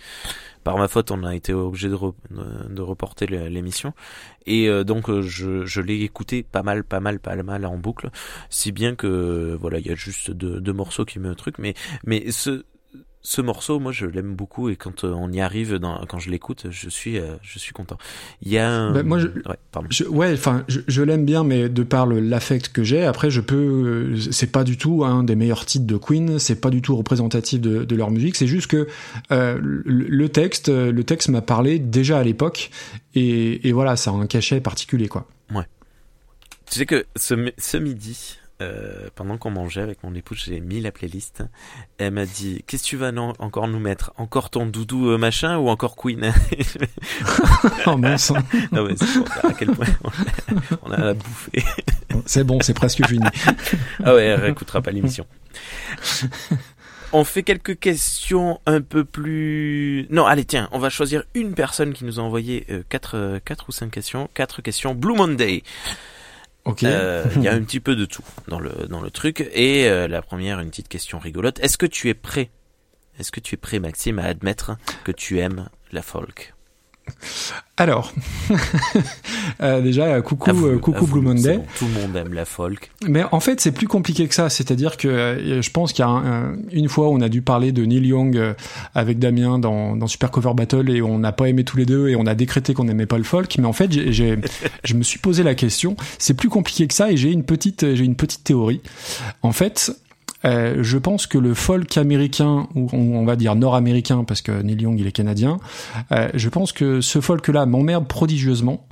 par 0.64 0.78
ma 0.78 0.90
faute, 0.90 1.12
on 1.12 1.24
a 1.24 1.34
été 1.34 1.54
obligé 1.54 1.88
de, 1.88 1.96
re, 1.96 2.14
de 2.30 2.82
reporter 2.82 3.26
l'émission. 3.26 3.94
Et 4.46 4.68
euh, 4.68 4.84
donc, 4.84 5.10
je, 5.22 5.82
l'ai 5.82 6.02
écouté 6.02 6.44
pas 6.44 6.62
mal, 6.62 6.84
pas 6.84 7.00
mal, 7.00 7.20
pas 7.20 7.42
mal 7.42 7.66
en 7.66 7.78
boucle. 7.78 8.10
Si 8.50 8.74
bien 8.74 8.96
que, 8.96 9.58
voilà, 9.62 9.80
il 9.80 9.88
y 9.88 9.92
a 9.92 9.96
juste 9.96 10.32
deux, 10.32 10.60
deux 10.60 10.74
morceaux 10.74 11.06
qui 11.06 11.20
me 11.20 11.36
truc. 11.36 11.58
Mais, 11.58 11.74
mais 12.06 12.32
ce, 12.32 12.66
ce 13.28 13.42
morceau, 13.42 13.78
moi, 13.78 13.92
je 13.92 14.06
l'aime 14.06 14.36
beaucoup 14.36 14.70
et 14.70 14.78
quand 14.78 15.04
euh, 15.04 15.12
on 15.12 15.30
y 15.34 15.42
arrive, 15.42 15.76
dans, 15.76 16.06
quand 16.06 16.18
je 16.18 16.30
l'écoute, 16.30 16.68
je 16.70 16.88
suis, 16.88 17.18
euh, 17.18 17.36
je 17.42 17.60
suis 17.60 17.74
content. 17.74 17.98
Il 18.42 18.50
y 18.50 18.58
a, 18.58 18.72
un... 18.72 18.94
ben, 18.94 19.06
moi, 19.06 19.20
je, 19.20 19.28
ouais, 19.28 19.58
pardon. 19.74 19.90
Je, 19.92 20.06
ouais, 20.06 20.32
enfin, 20.32 20.64
je, 20.70 20.80
je 20.88 21.02
l'aime 21.02 21.26
bien, 21.26 21.44
mais 21.44 21.68
de 21.68 21.84
par 21.84 22.08
l'affect 22.08 22.70
que 22.70 22.86
j'ai, 22.86 23.04
après, 23.04 23.30
je 23.30 23.42
peux, 23.42 24.16
c'est 24.32 24.50
pas 24.50 24.64
du 24.64 24.78
tout 24.78 25.04
un 25.04 25.26
des 25.26 25.36
meilleurs 25.36 25.66
titres 25.66 25.86
de 25.86 25.98
Queen, 25.98 26.40
c'est 26.40 26.62
pas 26.62 26.70
du 26.70 26.82
tout 26.82 26.96
représentatif 26.96 27.60
de, 27.60 27.84
de 27.84 27.96
leur 27.98 28.12
musique. 28.12 28.38
C'est 28.38 28.48
juste 28.48 28.68
que 28.68 28.88
euh, 29.32 29.60
le 29.62 30.30
texte, 30.30 30.70
le 30.70 31.04
texte 31.04 31.28
m'a 31.28 31.42
parlé 31.42 31.80
déjà 31.80 32.20
à 32.20 32.24
l'époque, 32.24 32.72
et, 33.14 33.68
et 33.68 33.74
voilà, 33.74 33.98
ça 33.98 34.12
a 34.12 34.14
un 34.14 34.28
cachet 34.28 34.62
particulier, 34.62 35.10
quoi. 35.10 35.28
Ouais. 35.54 35.66
Tu 36.72 36.80
sais 36.80 36.86
que 36.86 37.06
ce, 37.18 37.52
ce 37.58 37.76
midi, 37.76 38.40
euh, 38.60 39.10
pendant 39.14 39.38
qu'on 39.38 39.52
mangeait 39.52 39.82
avec 39.82 40.04
mon 40.04 40.16
épouse, 40.16 40.44
j'ai 40.46 40.60
mis 40.60 40.82
la 40.82 40.92
playlist. 40.92 41.44
Elle 42.00 42.14
m'a 42.14 42.26
dit 42.26 42.64
Qu'est-ce 42.66 42.84
que 42.84 42.88
tu 42.88 42.98
vas 42.98 43.12
non, 43.12 43.34
encore 43.38 43.68
nous 43.68 43.80
mettre? 43.80 44.14
Encore 44.18 44.50
ton 44.50 44.66
doudou 44.66 45.12
euh, 45.12 45.18
machin 45.20 45.58
ou 45.58 45.70
encore 45.70 45.96
Queen? 45.96 46.34
Oh 47.86 47.98
mon 47.98 48.18
sang 48.18 48.38
Non, 48.72 48.86
mais 48.86 48.96
c'est 48.98 49.46
à 49.46 49.54
quel 49.54 49.72
point 49.72 49.86
on 50.04 50.92
a, 50.92 50.98
on 51.00 51.10
a 51.10 51.14
bouffé. 51.14 51.64
c'est 52.26 52.44
bon, 52.44 52.60
c'est 52.62 52.74
presque 52.74 53.06
fini. 53.08 53.26
ah 54.04 54.16
ouais, 54.16 54.26
elle 54.26 54.42
réécoutera 54.42 54.82
pas 54.82 54.92
l'émission. 54.92 55.28
on 57.14 57.24
fait 57.24 57.44
quelques 57.44 57.78
questions 57.80 58.60
un 58.66 58.82
peu 58.82 59.06
plus. 59.06 60.08
Non, 60.10 60.26
allez, 60.26 60.46
tiens, 60.46 60.68
on 60.72 60.80
va 60.80 60.90
choisir 60.90 61.24
une 61.36 61.54
personne 61.54 61.94
qui 61.94 62.06
nous 62.06 62.20
a 62.20 62.24
envoyé 62.24 62.66
euh, 62.72 62.84
quatre, 62.90 63.40
quatre 63.46 63.70
ou 63.70 63.72
cinq 63.72 63.92
questions. 63.92 64.30
Quatre 64.34 64.62
questions. 64.64 64.96
Blue 64.96 65.16
Monday. 65.16 65.64
Ok. 66.68 66.84
Euh, 66.84 67.26
Il 67.38 67.44
y 67.44 67.48
a 67.48 67.54
un 67.54 67.62
petit 67.64 67.80
peu 67.80 67.96
de 67.96 68.06
tout 68.06 68.24
dans 68.48 68.60
le 68.60 68.88
dans 68.90 69.02
le 69.02 69.10
truc. 69.10 69.50
Et 69.54 69.88
euh, 69.88 70.08
la 70.08 70.22
première, 70.22 70.60
une 70.60 70.70
petite 70.70 70.90
question 70.90 71.18
rigolote. 71.18 71.60
Est-ce 71.60 71.78
que 71.78 71.86
tu 71.86 72.10
es 72.10 72.14
prêt? 72.14 72.50
Est-ce 73.20 73.32
que 73.32 73.40
tu 73.40 73.56
es 73.56 73.58
prêt, 73.58 73.80
Maxime, 73.80 74.20
à 74.20 74.26
admettre 74.26 74.78
que 75.04 75.12
tu 75.12 75.40
aimes 75.40 75.70
la 75.92 76.02
folk? 76.02 76.54
Alors, 77.80 78.12
euh, 79.62 79.82
déjà, 79.82 80.20
coucou, 80.22 80.50
Avoue, 80.50 80.68
euh, 80.68 80.78
coucou 80.80 81.06
Blue 81.06 81.22
Monday. 81.22 81.58
bon, 81.58 81.66
tout 81.78 81.86
le 81.86 82.02
monde 82.02 82.16
aime 82.16 82.34
la 82.34 82.46
folk. 82.46 82.90
Mais 83.08 83.24
en 83.32 83.40
fait, 83.40 83.62
c'est 83.62 83.72
plus 83.72 83.88
compliqué 83.88 84.28
que 84.28 84.34
ça. 84.34 84.50
C'est-à-dire 84.50 84.98
que 84.98 85.08
euh, 85.08 85.62
je 85.62 85.70
pense 85.72 85.94
qu'il 85.94 86.04
y 86.04 86.08
a 86.08 86.10
un- 86.10 86.26
un- 86.54 86.56
une 86.72 86.90
fois, 86.90 87.10
on 87.10 87.22
a 87.22 87.30
dû 87.30 87.42
parler 87.44 87.72
de 87.72 87.86
Neil 87.86 88.08
Young 88.08 88.36
euh, 88.36 88.54
avec 88.96 89.20
Damien 89.20 89.60
dans, 89.60 89.96
dans 89.96 90.08
Super 90.08 90.32
Cover 90.32 90.54
Battle 90.56 90.90
et 90.90 91.02
on 91.04 91.20
n'a 91.20 91.32
pas 91.32 91.50
aimé 91.50 91.64
tous 91.64 91.78
les 91.78 91.86
deux 91.86 92.08
et 92.10 92.16
on 92.16 92.26
a 92.26 92.34
décrété 92.34 92.74
qu'on 92.74 92.86
n'aimait 92.86 93.06
pas 93.06 93.18
le 93.20 93.24
folk. 93.24 93.56
Mais 93.60 93.66
en 93.68 93.74
fait, 93.74 93.92
j'ai, 93.92 94.12
j'ai- 94.12 94.40
je 94.84 94.94
me 94.96 95.04
suis 95.04 95.20
posé 95.20 95.44
la 95.44 95.54
question. 95.54 95.96
C'est 96.18 96.34
plus 96.34 96.50
compliqué 96.50 96.88
que 96.88 96.94
ça 96.96 97.12
et 97.12 97.18
j'ai 97.18 97.32
une 97.32 97.44
petite, 97.44 97.94
j'ai 97.96 98.04
une 98.06 98.16
petite 98.16 98.44
théorie. 98.44 98.82
En 99.44 99.52
fait. 99.52 99.92
Euh, 100.46 100.84
je 100.84 100.98
pense 100.98 101.28
que 101.28 101.38
le 101.38 101.54
folk 101.54 101.98
américain, 101.98 102.68
ou 102.76 102.88
on, 102.94 103.26
va 103.26 103.36
dire 103.36 103.56
nord-américain, 103.56 104.24
parce 104.24 104.42
que 104.42 104.52
Neil 104.62 104.82
Young 104.82 105.00
il 105.00 105.08
est 105.08 105.12
canadien, 105.12 105.60
euh, 106.12 106.30
je 106.34 106.50
pense 106.50 106.72
que 106.72 107.02
ce 107.02 107.22
folk-là 107.22 107.66
m'emmerde 107.66 108.08
prodigieusement, 108.08 108.86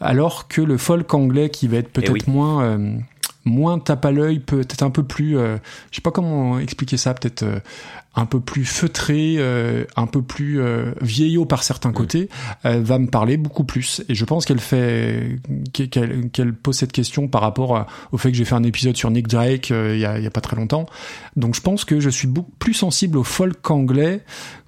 alors 0.00 0.48
que 0.48 0.60
le 0.60 0.76
folk 0.76 1.12
anglais 1.14 1.50
qui 1.50 1.68
va 1.68 1.78
être 1.78 1.90
peut-être 1.90 2.12
oui. 2.12 2.22
moins 2.26 2.62
euh, 2.64 2.96
moins 3.44 3.78
tape 3.78 4.04
à 4.04 4.10
l'œil, 4.10 4.38
peut-être 4.40 4.82
un 4.82 4.90
peu 4.90 5.02
plus, 5.02 5.36
euh, 5.36 5.56
je 5.90 5.96
sais 5.96 6.02
pas 6.02 6.10
comment 6.10 6.58
expliquer 6.58 6.96
ça, 6.96 7.12
peut-être 7.14 7.42
euh, 7.42 7.58
un 8.16 8.26
peu 8.26 8.40
plus 8.40 8.64
feutré, 8.64 9.34
euh, 9.38 9.84
un 9.96 10.06
peu 10.06 10.22
plus 10.22 10.60
euh, 10.60 10.92
vieillot 11.02 11.44
par 11.46 11.62
certains 11.62 11.92
côtés, 11.92 12.28
euh, 12.64 12.80
va 12.82 12.98
me 12.98 13.08
parler 13.08 13.36
beaucoup 13.36 13.64
plus. 13.64 14.02
Et 14.08 14.14
je 14.14 14.24
pense 14.24 14.44
qu'elle 14.46 14.60
fait, 14.60 15.40
qu'elle, 15.72 16.30
qu'elle 16.30 16.54
pose 16.54 16.76
cette 16.76 16.92
question 16.92 17.26
par 17.28 17.42
rapport 17.42 17.76
à- 17.76 17.86
au 18.12 18.18
fait 18.18 18.30
que 18.30 18.36
j'ai 18.36 18.44
fait 18.44 18.54
un 18.54 18.62
épisode 18.62 18.96
sur 18.96 19.10
Nick 19.10 19.26
Drake 19.28 19.70
euh, 19.72 19.94
il 19.94 20.00
y, 20.00 20.06
a, 20.06 20.16
il 20.18 20.24
y 20.24 20.26
a 20.26 20.30
pas 20.30 20.40
très 20.40 20.56
longtemps. 20.56 20.86
Donc 21.36 21.54
je 21.54 21.60
pense 21.60 21.84
que 21.84 21.98
je 22.00 22.08
suis 22.08 22.28
beaucoup 22.28 22.52
plus 22.58 22.74
sensible 22.74 23.18
au 23.18 23.24
folk 23.24 23.68
anglais 23.70 24.20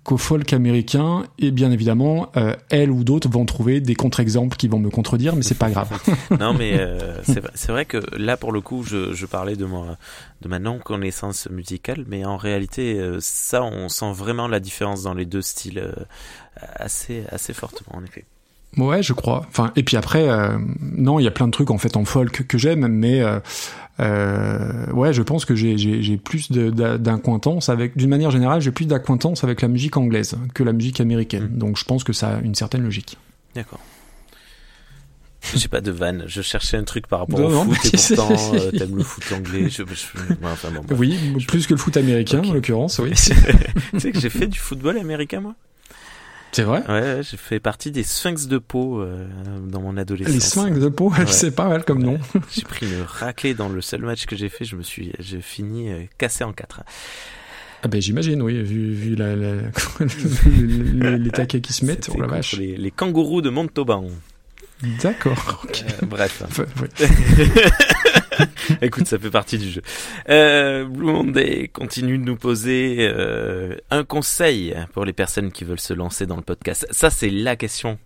qu'au 0.06 0.16
folk 0.16 0.52
américain. 0.52 1.24
Et 1.38 1.50
bien 1.50 1.70
évidemment, 1.70 2.30
euh, 2.36 2.54
elle 2.70 2.90
ou 2.90 3.04
d'autres 3.04 3.28
vont 3.28 3.44
trouver 3.44 3.80
des 3.80 3.94
contre-exemples 3.94 4.56
qui 4.56 4.68
vont 4.68 4.78
me 4.78 4.88
contredire, 4.88 5.36
mais 5.36 5.42
c'est 5.42 5.58
pas 5.58 5.68
grave. 5.68 5.90
non, 6.40 6.54
mais 6.54 6.78
euh, 6.78 7.18
c'est 7.24 7.68
vrai- 7.72 7.84
que 7.84 7.98
là, 8.16 8.36
pour 8.36 8.52
le 8.52 8.60
coup, 8.60 8.82
je, 8.82 9.12
je 9.12 9.26
parlais 9.26 9.56
de, 9.56 9.64
moi, 9.66 9.96
de 10.40 10.48
ma 10.48 10.58
non-connaissance 10.58 11.48
musicale, 11.50 12.04
mais 12.08 12.24
en 12.24 12.36
réalité, 12.36 12.98
euh, 12.98 13.18
ça, 13.20 13.62
on 13.62 13.88
sent 13.88 14.12
vraiment 14.12 14.48
la 14.48 14.60
différence 14.60 15.02
dans 15.02 15.14
les 15.14 15.26
deux 15.26 15.42
styles 15.42 15.78
euh, 15.78 15.92
assez, 16.76 17.24
assez 17.30 17.52
fortement, 17.52 17.98
en 17.98 18.04
effet. 18.04 18.24
Ouais, 18.76 19.02
je 19.02 19.12
crois. 19.14 19.44
Enfin, 19.48 19.72
et 19.76 19.82
puis 19.82 19.96
après, 19.96 20.28
euh, 20.28 20.58
non, 20.80 21.18
il 21.18 21.22
y 21.22 21.28
a 21.28 21.30
plein 21.30 21.46
de 21.46 21.52
trucs 21.52 21.70
en 21.70 21.78
fait 21.78 21.96
en 21.96 22.04
folk 22.04 22.46
que 22.46 22.58
j'aime, 22.58 22.86
mais 22.88 23.22
euh, 23.22 23.40
ouais, 23.98 25.12
je 25.12 25.22
pense 25.22 25.44
que 25.44 25.54
j'ai 25.54 26.16
plus 26.18 26.50
d'acquaintance 26.50 27.68
avec, 27.68 27.96
d'une 27.96 28.10
manière 28.10 28.30
générale, 28.30 28.60
j'ai 28.60 28.70
plus 28.72 28.86
d'acquaintance 28.86 29.44
avec 29.44 29.62
la 29.62 29.68
musique 29.68 29.96
anglaise 29.96 30.36
que 30.54 30.62
la 30.62 30.72
musique 30.72 31.00
américaine. 31.00 31.48
Mm. 31.52 31.58
Donc 31.58 31.78
je 31.78 31.84
pense 31.84 32.04
que 32.04 32.12
ça 32.12 32.36
a 32.36 32.40
une 32.40 32.54
certaine 32.54 32.82
logique. 32.82 33.16
D'accord. 33.54 33.80
J'ai 35.54 35.68
pas 35.68 35.80
de 35.80 35.92
vanne. 35.92 36.24
Je 36.26 36.42
cherchais 36.42 36.76
un 36.76 36.82
truc 36.82 37.06
par 37.06 37.20
rapport 37.20 37.38
Non, 37.38 37.46
au 37.46 37.50
non, 37.50 37.64
foot 37.72 37.94
et 37.94 37.96
pourtant 38.16 38.54
euh, 38.54 38.70
t'aimes 38.72 38.96
le 38.96 39.04
foot 39.04 39.24
anglais. 39.32 39.68
Je, 39.70 39.84
je- 39.84 40.34
enfin, 40.42 40.70
bon. 40.72 40.82
Oui, 40.96 41.16
plus 41.46 41.66
que 41.68 41.74
le 41.74 41.78
foot 41.78 41.96
américain 41.96 42.42
en 42.44 42.52
l'occurrence, 42.52 42.98
oui. 42.98 43.10
tu 43.92 44.00
sais 44.00 44.10
que 44.10 44.18
j'ai 44.18 44.30
fait 44.30 44.48
du 44.48 44.58
football 44.58 44.98
américain 44.98 45.40
moi? 45.40 45.54
C'est 46.56 46.62
vrai? 46.62 46.82
Ouais, 46.88 47.20
j'ai 47.22 47.36
fait 47.36 47.60
partie 47.60 47.90
des 47.90 48.02
Sphinx 48.02 48.46
de 48.46 48.56
Pau 48.56 49.02
euh, 49.02 49.26
dans 49.68 49.82
mon 49.82 49.98
adolescence. 49.98 50.32
Les 50.32 50.40
Sphinx 50.40 50.78
de 50.80 50.88
Pau, 50.88 51.10
Ouais. 51.18 51.26
c'est 51.26 51.50
pas 51.50 51.68
mal 51.68 51.84
comme 51.84 52.02
nom. 52.02 52.18
J'ai 52.50 52.62
pris 52.62 52.86
une 52.86 53.02
raclée 53.06 53.52
dans 53.52 53.68
le 53.68 53.82
seul 53.82 54.00
match 54.00 54.24
que 54.24 54.36
j'ai 54.36 54.48
fait. 54.48 54.64
Je 54.64 54.74
me 54.74 54.82
suis, 54.82 55.12
j'ai 55.18 55.42
fini 55.42 55.92
euh, 55.92 56.04
cassé 56.16 56.44
en 56.44 56.54
quatre. 56.54 56.80
Ah 57.82 57.88
ben 57.88 58.00
j'imagine, 58.00 58.40
oui, 58.40 58.62
vu, 58.62 58.94
vu 58.94 59.16
la, 59.16 59.36
la- 59.36 59.56
les, 60.46 61.18
les 61.18 61.30
taquets 61.30 61.60
qui 61.60 61.74
se 61.74 61.84
mettent, 61.84 62.08
oh 62.14 62.18
la 62.18 62.26
vache. 62.26 62.56
Les, 62.56 62.78
les 62.78 62.90
kangourous 62.90 63.42
de 63.42 63.50
Montauban. 63.50 64.06
D'accord. 65.02 65.60
ok. 65.62 65.84
Euh, 66.02 66.06
bref. 66.06 66.42
Enfin, 66.46 66.64
ouais. 66.80 67.06
Écoute, 68.82 69.06
ça 69.06 69.18
fait 69.18 69.30
partie 69.30 69.58
du 69.58 69.70
jeu. 69.70 69.82
Euh, 70.28 70.84
Blue 70.84 71.06
Monday 71.12 71.68
continue 71.72 72.18
de 72.18 72.24
nous 72.24 72.36
poser 72.36 72.96
euh, 73.00 73.76
un 73.90 74.04
conseil 74.04 74.74
pour 74.92 75.04
les 75.04 75.12
personnes 75.12 75.52
qui 75.52 75.64
veulent 75.64 75.80
se 75.80 75.94
lancer 75.94 76.26
dans 76.26 76.36
le 76.36 76.42
podcast. 76.42 76.86
Ça, 76.90 77.10
c'est 77.10 77.30
la 77.30 77.56
question. 77.56 77.98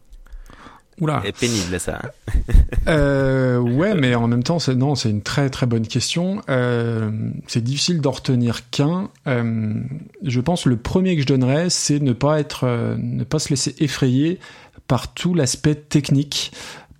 Oula. 1.00 1.22
est 1.24 1.38
pénible, 1.38 1.80
ça. 1.80 2.00
hein. 2.02 2.10
Euh, 2.88 3.58
ouais, 3.58 3.94
mais 3.94 4.14
en 4.14 4.26
même 4.26 4.42
temps, 4.42 4.58
c'est 4.58 4.74
non, 4.74 4.94
c'est 4.94 5.10
une 5.10 5.22
très 5.22 5.50
très 5.50 5.66
bonne 5.66 5.86
question. 5.86 6.40
Euh, 6.48 7.10
c'est 7.46 7.62
difficile 7.62 8.00
d'en 8.00 8.10
retenir 8.12 8.70
qu'un. 8.70 9.10
Euh, 9.26 9.74
je 10.22 10.40
pense 10.40 10.64
que 10.64 10.70
le 10.70 10.76
premier 10.76 11.14
que 11.14 11.22
je 11.22 11.26
donnerais, 11.26 11.68
c'est 11.68 12.00
ne 12.00 12.12
pas 12.12 12.40
être, 12.40 12.66
ne 12.98 13.22
pas 13.24 13.38
se 13.38 13.50
laisser 13.50 13.74
effrayer 13.78 14.38
par 14.88 15.12
tout 15.12 15.34
l'aspect 15.34 15.74
technique. 15.74 16.52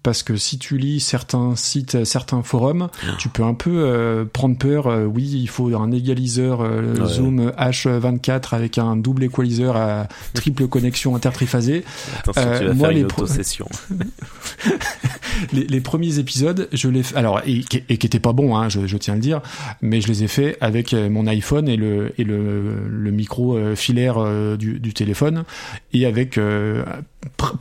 Parce 0.02 0.22
que 0.22 0.36
si 0.36 0.58
tu 0.58 0.78
lis 0.78 0.98
certains 0.98 1.54
sites, 1.56 2.04
certains 2.04 2.42
forums, 2.42 2.88
tu 3.18 3.28
peux 3.28 3.42
un 3.42 3.52
peu 3.52 3.70
euh, 3.70 4.24
prendre 4.24 4.56
peur. 4.56 4.86
Euh, 4.86 5.04
oui, 5.04 5.24
il 5.24 5.48
faut 5.48 5.74
un 5.76 5.92
égaliseur 5.92 6.62
euh, 6.62 6.94
Ouais. 6.94 7.06
zoom 7.06 7.50
H24 7.50 8.54
avec 8.54 8.78
un 8.78 8.96
double 8.96 9.24
équaliseur 9.24 9.76
à 9.76 10.08
triple 10.32 10.68
connexion 10.68 11.14
intertriphasée. 11.14 11.84
Attention, 12.18 12.42
tu 12.58 12.64
vas 12.64 12.72
moi, 12.74 12.88
faire 12.88 12.96
les 12.96 13.04
pro-. 13.04 13.26
les, 15.52 15.64
les 15.64 15.80
premiers 15.80 16.18
épisodes, 16.18 16.68
je 16.72 16.88
les 16.88 17.02
alors 17.14 17.40
et, 17.46 17.60
qui- 17.60 17.82
et 17.88 17.96
qui 17.98 18.06
étaient 18.06 18.18
pas 18.20 18.32
bons, 18.32 18.56
hein, 18.56 18.68
je, 18.68 18.86
je 18.86 18.96
tiens 18.96 19.14
à 19.14 19.16
le 19.16 19.22
dire, 19.22 19.40
mais 19.82 20.00
je 20.00 20.08
les 20.08 20.24
ai 20.24 20.28
faits 20.28 20.56
avec 20.60 20.94
euh, 20.94 21.08
mon 21.10 21.26
iPhone 21.26 21.68
et 21.68 21.76
le 21.76 22.12
et 22.18 22.24
le, 22.24 22.86
le 22.88 23.10
micro 23.10 23.56
euh, 23.56 23.74
filaire 23.76 24.16
euh, 24.18 24.56
du, 24.56 24.78
du 24.80 24.92
téléphone 24.94 25.44
et 25.92 26.06
avec 26.06 26.38
euh, 26.38 26.84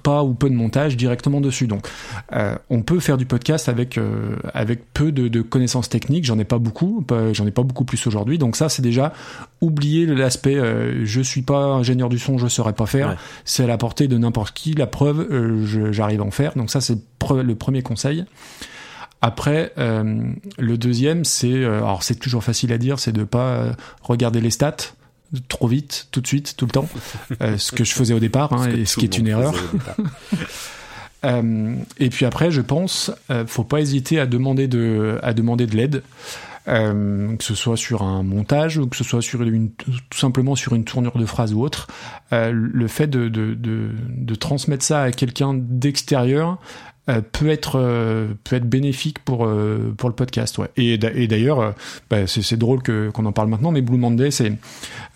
pas 0.03 0.23
ou 0.23 0.33
peu 0.33 0.49
de 0.49 0.55
montage 0.55 0.95
directement 0.95 1.41
dessus. 1.41 1.67
Donc, 1.67 1.87
euh, 2.33 2.55
on 2.69 2.81
peut 2.81 2.99
faire 2.99 3.17
du 3.17 3.25
podcast 3.25 3.67
avec 3.69 3.97
euh, 3.97 4.35
avec 4.53 4.93
peu 4.93 5.11
de, 5.11 5.27
de 5.27 5.41
connaissances 5.41 5.89
techniques. 5.89 6.25
J'en 6.25 6.39
ai 6.39 6.45
pas 6.45 6.57
beaucoup, 6.59 7.05
j'en 7.33 7.45
ai 7.45 7.51
pas 7.51 7.63
beaucoup 7.63 7.83
plus 7.85 8.05
aujourd'hui. 8.07 8.37
Donc 8.37 8.55
ça, 8.55 8.69
c'est 8.69 8.81
déjà 8.81 9.13
oublier 9.61 10.05
l'aspect. 10.05 10.55
euh, 10.55 11.05
je 11.05 11.21
suis 11.21 11.41
pas 11.41 11.63
ingénieur 11.65 12.09
du 12.09 12.19
son, 12.19 12.37
je 12.37 12.47
saurais 12.47 12.73
pas 12.73 12.85
faire. 12.85 13.09
Ouais. 13.09 13.15
C'est 13.45 13.63
à 13.63 13.67
la 13.67 13.77
portée 13.77 14.07
de 14.07 14.17
n'importe 14.17 14.53
qui. 14.53 14.73
La 14.73 14.87
preuve, 14.87 15.27
j'arrive 15.91 16.21
à 16.21 16.23
en 16.25 16.31
faire. 16.31 16.53
Donc 16.55 16.69
ça, 16.71 16.79
c'est 16.81 16.97
le 17.43 17.53
premier 17.59 17.83
conseil. 17.83 18.25
Après, 19.21 19.73
euh, 19.77 20.31
le 20.57 20.77
deuxième, 20.77 21.25
c'est 21.25 21.53
euh, 21.53 21.79
alors 21.79 22.03
c'est 22.03 22.15
toujours 22.15 22.43
facile 22.43 22.71
à 22.71 22.77
dire, 22.77 22.99
c'est 22.99 23.11
de 23.11 23.23
pas 23.23 23.49
euh, 23.49 23.73
regarder 24.01 24.39
les 24.39 24.49
stats 24.49 24.93
trop 25.47 25.67
vite, 25.67 26.07
tout 26.11 26.21
de 26.21 26.27
suite, 26.27 26.55
tout 26.57 26.65
le 26.65 26.71
temps, 26.71 26.89
euh, 27.41 27.57
ce 27.57 27.71
que 27.71 27.83
je 27.83 27.93
faisais 27.93 28.13
au 28.13 28.19
départ, 28.19 28.53
hein, 28.53 28.69
et 28.69 28.85
ce 28.85 28.97
qui 28.97 29.05
est 29.05 29.17
une 29.17 29.27
erreur. 29.27 29.53
Euh, 31.25 31.75
et 31.97 32.07
puis 32.07 32.25
après, 32.25 32.49
je 32.49 32.61
pense, 32.61 33.11
faut 33.45 33.65
pas 33.65 33.81
hésiter 33.81 34.21
à 34.21 34.25
demander 34.25 34.69
de, 34.69 35.19
à 35.21 35.33
demander 35.33 35.67
de 35.67 35.75
l'aide, 35.75 36.01
euh, 36.69 37.35
que 37.35 37.43
ce 37.43 37.55
soit 37.55 37.77
sur 37.77 38.03
un 38.03 38.21
montage 38.21 38.77
ou 38.77 38.87
que 38.87 38.95
ce 38.95 39.03
soit 39.03 39.21
sur 39.21 39.41
une, 39.41 39.71
tout 39.71 40.17
simplement 40.17 40.55
sur 40.55 40.75
une 40.75 40.83
tournure 40.83 41.17
de 41.17 41.25
phrase 41.25 41.53
ou 41.53 41.61
autre. 41.61 41.87
Euh, 42.31 42.51
le 42.53 42.87
fait 42.87 43.07
de, 43.07 43.27
de, 43.27 43.55
de, 43.55 43.89
de 44.07 44.35
transmettre 44.35 44.85
ça 44.85 45.01
à 45.01 45.11
quelqu'un 45.11 45.55
d'extérieur 45.55 46.59
euh, 47.09 47.21
peut 47.31 47.49
être 47.49 47.79
euh, 47.79 48.27
peut 48.43 48.55
être 48.55 48.69
bénéfique 48.69 49.19
pour 49.19 49.45
euh, 49.45 49.93
pour 49.97 50.07
le 50.09 50.15
podcast 50.15 50.57
ouais. 50.59 50.69
Et, 50.77 50.97
d'a- 50.97 51.11
et 51.13 51.27
d'ailleurs 51.27 51.59
euh, 51.59 51.71
bah, 52.09 52.27
c'est 52.27 52.57
drôle 52.57 52.81
qu'on 52.83 53.25
en 53.25 53.31
parle 53.31 53.49
maintenant 53.49 53.71
mais 53.71 53.81
Blue 53.81 53.97
Monday 53.97 54.31
c'est 54.31 54.53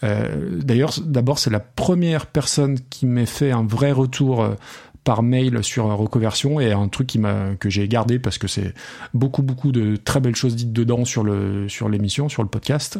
euh, 0.04 0.60
d'ailleurs 0.62 0.94
d'abord 1.06 1.40
c'est 1.40 1.50
la 1.52 1.60
première 1.60 2.26
personne 2.26 2.78
qui 2.90 3.06
m'ait 3.06 3.26
fait 3.26 3.52
un 3.52 3.64
vrai 3.66 3.92
retour 3.92 4.46
par 5.04 5.22
mail 5.22 5.62
sur 5.66 5.86
reconversion 5.98 6.62
et 6.62 6.72
un 6.72 6.88
truc 6.88 7.08
qui 7.08 7.20
m'a 7.20 7.56
que 7.60 7.70
j'ai 7.70 7.88
gardé 7.90 8.20
parce 8.20 8.38
que 8.38 8.48
c'est 8.48 8.74
beaucoup 9.14 9.42
beaucoup 9.42 9.74
de 9.74 9.98
très 9.98 10.22
belles 10.22 10.36
choses 10.38 10.56
dites 10.56 10.72
dedans 10.72 11.04
sur 11.04 11.24
le 11.26 11.68
sur 11.68 11.90
l'émission 11.90 12.30
sur 12.30 12.42
le 12.42 12.48
podcast. 12.48 13.00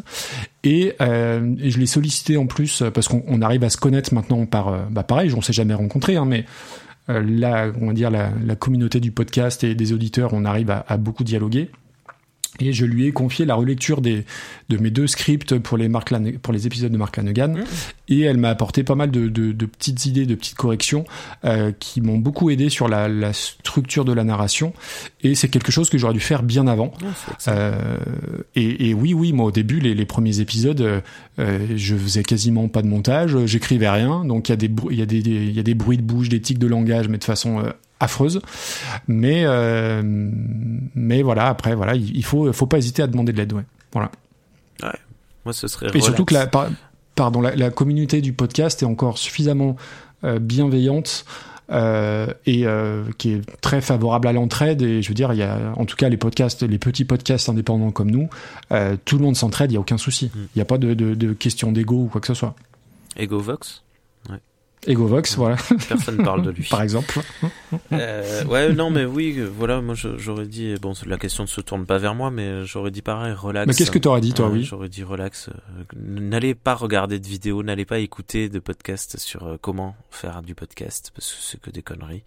Et, 0.64 0.94
euh, 1.00 1.54
je 1.62 1.78
l'ai 1.78 1.86
sollicité 1.86 2.36
en 2.36 2.46
plus 2.46 2.82
parce 2.92 3.08
qu'on 3.08 3.22
on 3.26 3.40
arrive 3.40 3.64
à 3.64 3.70
se 3.70 3.78
connaître 3.78 4.12
maintenant 4.12 4.44
par 4.44 4.86
bah 4.90 5.02
pareil 5.02 5.32
on 5.34 5.40
s'est 5.40 5.54
jamais 5.54 5.72
rencontrés 5.74 6.16
hein, 6.16 6.26
mais 6.26 6.44
la 7.08 7.70
on 7.80 7.88
va 7.88 7.92
dire 7.92 8.10
la, 8.10 8.30
la 8.44 8.56
communauté 8.56 9.00
du 9.00 9.12
podcast 9.12 9.64
et 9.64 9.74
des 9.74 9.92
auditeurs 9.92 10.32
on 10.32 10.44
arrive 10.44 10.70
à 10.70 10.96
beaucoup 10.96 11.24
dialoguer 11.24 11.70
Et 12.60 12.72
je 12.72 12.86
lui 12.86 13.06
ai 13.06 13.12
confié 13.12 13.44
la 13.44 13.56
relecture 13.56 14.00
des, 14.00 14.24
de 14.68 14.76
mes 14.76 14.90
deux 14.90 15.08
scripts 15.08 15.58
pour 15.58 15.76
les, 15.76 15.88
Mark 15.88 16.10
Lane- 16.10 16.38
pour 16.38 16.52
les 16.52 16.66
épisodes 16.66 16.92
de 16.92 16.96
Mark 16.96 17.16
Lanegan. 17.16 17.48
Mmh. 17.48 17.64
Et 18.08 18.20
elle 18.20 18.36
m'a 18.36 18.50
apporté 18.50 18.84
pas 18.84 18.94
mal 18.94 19.10
de, 19.10 19.28
de, 19.28 19.50
de 19.50 19.66
petites 19.66 20.06
idées, 20.06 20.24
de 20.24 20.34
petites 20.36 20.56
corrections 20.56 21.04
euh, 21.44 21.72
qui 21.78 22.00
m'ont 22.00 22.18
beaucoup 22.18 22.50
aidé 22.50 22.68
sur 22.68 22.86
la, 22.86 23.08
la 23.08 23.32
structure 23.32 24.04
de 24.04 24.12
la 24.12 24.22
narration. 24.22 24.72
Et 25.22 25.34
c'est 25.34 25.48
quelque 25.48 25.72
chose 25.72 25.90
que 25.90 25.98
j'aurais 25.98 26.14
dû 26.14 26.20
faire 26.20 26.44
bien 26.44 26.66
avant. 26.66 26.92
Ah. 27.02 27.50
Euh, 27.50 27.96
et, 28.54 28.90
et 28.90 28.94
oui, 28.94 29.14
oui, 29.14 29.32
moi 29.32 29.46
au 29.46 29.50
début, 29.50 29.80
les, 29.80 29.94
les 29.94 30.06
premiers 30.06 30.40
épisodes, 30.40 31.02
euh, 31.38 31.66
je 31.74 31.96
faisais 31.96 32.22
quasiment 32.22 32.68
pas 32.68 32.82
de 32.82 32.86
montage, 32.88 33.36
j'écrivais 33.46 33.88
rien, 33.88 34.24
donc 34.24 34.48
il 34.48 34.52
y 34.52 34.54
a 34.54 34.56
des 34.56 34.70
y 34.90 35.02
a 35.02 35.06
des, 35.06 35.18
y 35.18 35.58
a 35.58 35.62
des 35.62 35.74
bruits 35.74 35.96
de 35.96 36.02
bouche, 36.02 36.28
des 36.28 36.40
tics 36.40 36.58
de 36.58 36.66
langage, 36.66 37.08
mais 37.08 37.18
de 37.18 37.24
façon 37.24 37.64
affreuse. 38.04 38.40
Mais 39.08 39.42
euh, 39.44 40.02
mais 40.04 41.22
voilà, 41.22 41.48
après 41.48 41.74
voilà, 41.74 41.94
il, 41.94 42.16
il 42.16 42.24
faut 42.24 42.52
faut 42.52 42.66
pas 42.66 42.78
hésiter 42.78 43.02
à 43.02 43.06
demander 43.06 43.32
de 43.32 43.38
l'aide, 43.38 43.52
ouais. 43.52 43.64
Voilà. 43.92 44.10
Moi, 45.44 45.52
ce 45.52 45.68
serait. 45.68 45.88
Et 45.94 46.00
surtout 46.00 46.24
que 46.24 46.32
la 46.34 46.46
par- 46.46 46.68
pardon, 47.14 47.40
la, 47.42 47.54
la 47.54 47.70
communauté 47.70 48.20
du 48.22 48.32
podcast 48.32 48.82
est 48.82 48.86
encore 48.86 49.18
suffisamment 49.18 49.76
euh, 50.24 50.38
bienveillante. 50.38 51.24
euh, 51.70 52.26
et 52.44 52.66
euh, 52.66 53.04
qui 53.16 53.32
est 53.32 53.60
très 53.62 53.80
favorable 53.80 54.28
à 54.28 54.32
l'entraide 54.34 54.82
et 54.82 55.00
je 55.00 55.08
veux 55.08 55.14
dire 55.14 55.32
il 55.32 55.38
y 55.38 55.42
a 55.42 55.72
en 55.76 55.86
tout 55.86 55.96
cas 55.96 56.10
les 56.10 56.18
podcasts 56.18 56.62
les 56.62 56.78
petits 56.78 57.06
podcasts 57.06 57.48
indépendants 57.48 57.90
comme 57.90 58.10
nous 58.10 58.28
euh, 58.70 58.96
tout 59.06 59.16
le 59.16 59.24
monde 59.24 59.34
s'entraide 59.34 59.70
il 59.72 59.74
y 59.74 59.76
a 59.78 59.80
aucun 59.80 59.96
souci 59.96 60.26
Mm. 60.26 60.38
il 60.54 60.58
n'y 60.58 60.60
a 60.60 60.66
pas 60.66 60.76
de, 60.76 60.92
de, 60.92 61.14
de 61.14 61.32
question 61.32 61.72
d'ego 61.72 61.94
ou 62.02 62.06
quoi 62.08 62.20
que 62.20 62.26
ce 62.26 62.34
soit 62.34 62.54
Egovox, 63.16 63.82
Egovox 64.86 65.36
voilà 65.36 65.56
personne 65.88 66.22
parle 66.22 66.42
de 66.42 66.50
lui. 66.50 66.64
par 66.70 66.82
exemple 66.82 67.20
Euh, 67.92 68.44
ouais, 68.44 68.72
non, 68.72 68.90
mais 68.90 69.04
oui, 69.04 69.40
voilà, 69.56 69.80
moi 69.80 69.94
j'aurais 69.94 70.46
dit, 70.46 70.74
bon, 70.80 70.92
la 71.06 71.16
question 71.18 71.44
ne 71.44 71.48
se 71.48 71.60
tourne 71.60 71.86
pas 71.86 71.98
vers 71.98 72.14
moi, 72.14 72.30
mais 72.30 72.64
j'aurais 72.64 72.90
dit 72.90 73.02
pareil, 73.02 73.32
relax. 73.32 73.66
mais 73.66 73.74
qu'est-ce 73.74 73.90
que 73.90 73.98
t'aurais 73.98 74.20
dit 74.20 74.32
toi 74.32 74.46
Ouais, 74.48 74.54
oui 74.58 74.64
J'aurais 74.64 74.88
dit 74.88 75.02
relax. 75.02 75.48
euh, 75.48 75.52
n'allez 75.96 76.54
pas 76.54 76.74
regarder 76.74 77.18
de 77.18 77.26
vidéos, 77.26 77.62
n'allez 77.62 77.84
pas 77.84 77.98
écouter 77.98 78.48
de 78.48 78.58
podcasts 78.58 79.18
sur 79.18 79.46
euh, 79.46 79.56
comment 79.60 79.96
faire 80.10 80.42
du 80.42 80.54
podcast, 80.54 81.10
parce 81.14 81.32
que 81.32 81.38
c'est 81.40 81.60
que 81.60 81.70
des 81.70 81.82
conneries. 81.82 82.22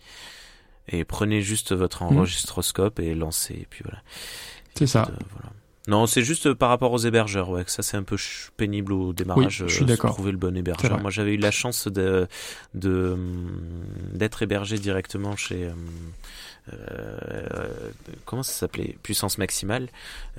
Et 0.89 1.03
prenez 1.03 1.41
juste 1.41 1.73
votre 1.73 2.03
Hmm. 2.03 2.17
enregistroscope 2.17 2.99
et 2.99 3.13
lancez, 3.13 3.53
et 3.53 3.67
puis 3.69 3.83
voilà. 3.83 3.99
c'est 4.75 4.87
ça 4.87 5.03
voilà. 5.33 5.51
Non, 5.87 6.05
c'est 6.05 6.21
juste 6.21 6.47
euh, 6.47 6.55
par 6.55 6.69
rapport 6.69 6.91
aux 6.91 6.97
hébergeurs, 6.97 7.49
ouais, 7.49 7.63
que 7.63 7.71
ça 7.71 7.81
c'est 7.81 7.97
un 7.97 8.03
peu 8.03 8.17
pénible 8.57 8.91
au 8.91 9.13
démarrage. 9.13 9.61
Oui, 9.61 9.67
je 9.69 9.73
suis 9.73 9.85
euh. 9.89 9.95
Trouver 9.95 10.31
le 10.31 10.37
bon 10.37 10.55
hébergeur. 10.55 10.99
Moi, 10.99 11.11
j'avais 11.11 11.33
eu 11.33 11.37
la 11.37 11.51
chance 11.51 11.87
de 11.87 12.27
de 12.73 13.11
hum, 13.13 13.61
d'être 14.13 14.43
hébergé 14.43 14.77
directement 14.77 15.35
chez 15.35 15.67
hum, 15.67 15.77
comment 18.25 18.43
ça 18.43 18.53
s'appelait? 18.53 18.97
Puissance 19.03 19.37
Maximale, 19.37 19.87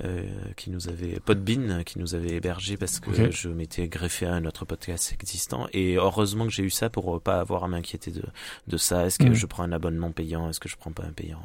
euh, 0.03 0.23
qui 0.55 0.69
nous 0.69 0.87
avait 0.89 1.19
Podbean, 1.23 1.83
qui 1.85 1.99
nous 1.99 2.15
avait 2.15 2.31
hébergé 2.35 2.77
parce 2.77 2.99
que 2.99 3.31
je 3.31 3.49
m'étais 3.49 3.87
greffé 3.87 4.25
à 4.25 4.33
un 4.33 4.45
autre 4.45 4.65
podcast 4.65 5.11
existant. 5.13 5.67
Et 5.73 5.95
heureusement 5.95 6.45
que 6.45 6.51
j'ai 6.51 6.63
eu 6.63 6.69
ça 6.69 6.89
pour 6.89 7.15
euh, 7.15 7.19
pas 7.19 7.39
avoir 7.39 7.63
à 7.63 7.67
m'inquiéter 7.67 8.11
de 8.11 8.23
de 8.67 8.77
ça. 8.77 9.05
Est-ce 9.05 9.17
que 9.19 9.25
Mm. 9.29 9.33
je 9.33 9.45
prends 9.45 9.63
un 9.63 9.71
abonnement 9.71 10.11
payant? 10.11 10.49
Est-ce 10.49 10.59
que 10.59 10.69
je 10.69 10.77
prends 10.77 10.91
pas 10.91 11.03
un 11.03 11.11
payant? 11.11 11.41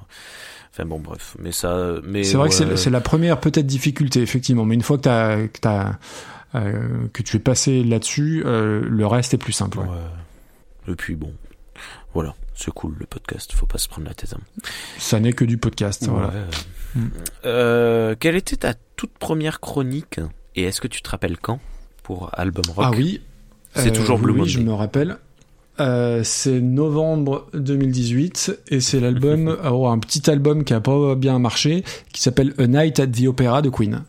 Enfin 0.73 0.85
bon, 0.85 1.01
bref. 1.01 1.37
Mais 1.39 1.53
ça, 1.53 1.95
mais 2.03 2.25
c'est 2.25 2.37
vrai 2.37 2.49
que 2.49 2.77
c'est- 2.77 2.91
la 2.91 3.01
première 3.01 3.41
peut-être 3.41 3.67
difficulté 3.67 4.21
effectivement 4.23 4.65
mais 4.65 4.75
une 4.75 4.83
fois 4.83 4.99
que 4.99 5.03
t'as 5.03 5.47
que 5.49 5.59
euh, 6.55 7.09
que 7.13 7.23
tu 7.23 7.37
es 7.37 7.41
passé 7.41 7.83
là-dessus 7.83 8.43
euh, 8.47 8.81
le 8.89 9.07
reste 9.07 9.35
est 9.35 9.39
plus 9.39 9.53
simple 9.53 9.79
ouais. 9.79 9.87
Ouais. 9.89 10.93
Et 10.93 10.95
puis 10.95 11.17
bon, 11.17 11.33
voilà, 12.15 12.35
c'est 12.55 12.71
cool 12.73 12.95
le 12.99 13.07
podcast, 13.07 13.53
faut 13.53 13.67
pas 13.67 13.79
se 13.79 13.89
prendre 13.89 14.07
la 14.09 14.15
tête. 14.15 14.35
hein. 14.35 14.41
ça 14.99 15.21
n'est 15.21 15.33
que 15.33 15.45
du 15.45 15.59
podcast 15.59 16.07
voilà. 16.09 16.33
Mm. 16.95 17.07
Euh, 17.45 18.15
quelle 18.19 18.37
était 18.37 18.57
ta 18.57 18.75
toute 18.97 19.13
première 19.19 19.61
chronique 19.61 20.21
Et 20.55 20.63
est-ce 20.63 20.81
que 20.81 20.87
tu 20.89 21.03
te 21.03 21.11
rappelles 21.11 21.39
quand 21.39 21.59
pour 22.05 22.31
Album 22.33 22.65
Rock? 22.75 22.85
Ah 22.89 22.91
oui. 22.97 23.21
C'est 23.75 23.93
toujours 23.93 24.19
Blue 24.21 24.33
oui, 24.33 24.39
Monday. 24.39 24.51
je 24.53 24.61
me 24.61 24.73
rappelle. 24.73 25.17
Euh, 25.81 26.23
c'est 26.23 26.61
novembre 26.61 27.49
2018 27.55 28.61
et 28.69 28.81
c'est 28.81 29.01
l'album, 29.01 29.59
oh, 29.69 29.89
un 29.89 29.99
petit 29.99 30.31
album 30.31 30.63
qui 30.63 30.73
a 30.73 30.81
pas 30.81 31.17
bien 31.17 31.41
marché, 31.41 31.83
qui 32.13 32.23
s'appelle 32.23 32.55
A 32.59 32.69
Night 32.69 33.01
at 33.01 33.09
the 33.09 33.27
Opera 33.27 33.61
de 33.61 33.71
Queen. 33.71 34.05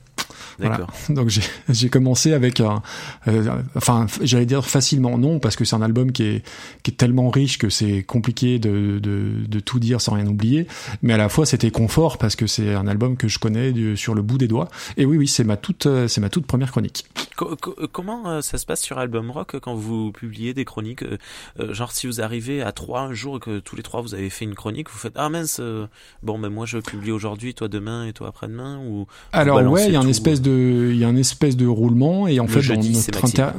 Voilà. 0.60 0.88
Donc 1.10 1.30
j'ai 1.70 1.90
commencé 1.90 2.34
avec 2.34 2.60
un, 2.60 2.82
euh, 3.28 3.62
enfin 3.76 4.08
j'allais 4.22 4.46
dire 4.46 4.66
facilement 4.66 5.18
non 5.18 5.40
parce 5.40 5.56
que 5.56 5.66
c'est 5.66 5.76
un 5.76 5.82
album 5.82 6.12
qui 6.12 6.24
est 6.24 6.44
qui 6.84 6.92
est 6.92 6.96
tellement 6.96 7.30
riche 7.30 7.58
que 7.58 7.70
c'est 7.70 8.04
compliqué 8.04 8.60
de, 8.60 9.00
de 9.00 9.32
de 9.48 9.60
tout 9.60 9.80
dire 9.80 10.02
sans 10.02 10.14
rien 10.14 10.28
oublier, 10.28 10.68
mais 11.02 11.14
à 11.14 11.18
la 11.18 11.30
fois 11.30 11.46
c'était 11.46 11.72
confort 11.72 12.18
parce 12.18 12.36
que 12.36 12.48
c'est 12.48 12.74
un 12.74 12.88
album 12.88 13.18
que 13.18 13.28
je 13.28 13.40
connais 13.40 13.72
du- 13.72 13.98
sur 13.98 14.14
le 14.16 14.22
bout 14.22 14.38
des 14.38 14.48
doigts. 14.48 14.70
Et 14.98 15.06
oui 15.06 15.18
oui 15.18 15.28
c'est 15.28 15.44
ma 15.44 15.58
toute 15.58 15.86
euh, 15.86 16.08
c'est 16.08 16.22
ma 16.22 16.30
toute 16.30 16.46
première 16.46 16.72
chronique. 16.72 17.06
Co- 17.36 17.56
co- 17.58 17.76
comment 17.92 18.30
euh, 18.30 18.42
ça 18.42 18.58
se 18.58 18.66
passe 18.66 18.82
sur 18.82 18.98
Album 18.98 19.30
Rock 19.32 19.58
quand 19.62 19.76
vous 19.76 20.12
publiez 20.12 20.54
des 20.54 20.64
chroniques 20.66 21.04
euh, 21.04 21.74
Genre 21.74 21.92
si 21.92 22.08
vous 22.08 22.22
arrivez 22.22 22.62
à 22.62 22.72
trois 22.72 23.02
un 23.02 23.14
jour 23.14 23.38
et 23.38 23.40
que 23.40 23.60
tous 23.60 23.76
les 23.76 23.84
trois 23.84 24.02
vous 24.02 24.14
avez 24.14 24.30
fait 24.30 24.46
une 24.46 24.56
chronique, 24.56 24.90
vous 24.90 24.98
faites 24.98 25.14
ah 25.16 25.30
mince 25.30 25.58
euh, 25.60 25.88
bon 26.24 26.38
mais 26.38 26.50
moi 26.50 26.66
je 26.66 26.78
publie 26.78 27.12
aujourd'hui, 27.12 27.54
toi 27.54 27.68
demain 27.68 28.06
et 28.08 28.14
toi 28.14 28.28
après-demain 28.30 28.80
ou 28.88 29.08
Alors 29.32 29.62
ouais, 29.64 29.88
il 29.88 29.94
y 29.94 29.96
a 29.96 30.00
un 30.00 30.04
tout, 30.04 30.10
espèce 30.10 30.42
de, 30.42 30.45
il 30.46 30.98
y 30.98 31.04
a 31.04 31.08
un 31.08 31.16
espèce 31.16 31.56
de 31.58 31.68
roulement 31.68 32.28
et 32.28 32.40
en 32.40 32.46
Le 32.46 32.50
fait 32.50 32.62
jeudi, 32.62 32.94
dans 32.94 33.00
c'est 33.00 33.12
notre 33.14 33.24
Maxime. 33.24 33.44
inter... 33.44 33.58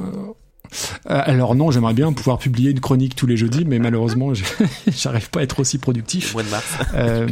Euh, 1.11 1.22
alors 1.24 1.55
non, 1.55 1.70
j'aimerais 1.70 1.95
bien 1.95 2.12
pouvoir 2.12 2.39
publier 2.39 2.70
une 2.72 2.80
chronique 2.80 3.14
tous 3.14 3.26
les 3.26 3.37
jeudis, 3.37 3.64
mais 3.64 3.78
malheureusement, 3.78 4.32
j'arrive 4.89 5.30
pas 5.30 5.41
à 5.41 5.43
être 5.45 5.61
aussi 5.61 5.76
au 5.76 5.80
productif. 5.80 6.32
mois 6.34 6.43
de 6.43 6.51
mars 6.51 6.66
Euh, 6.95 7.26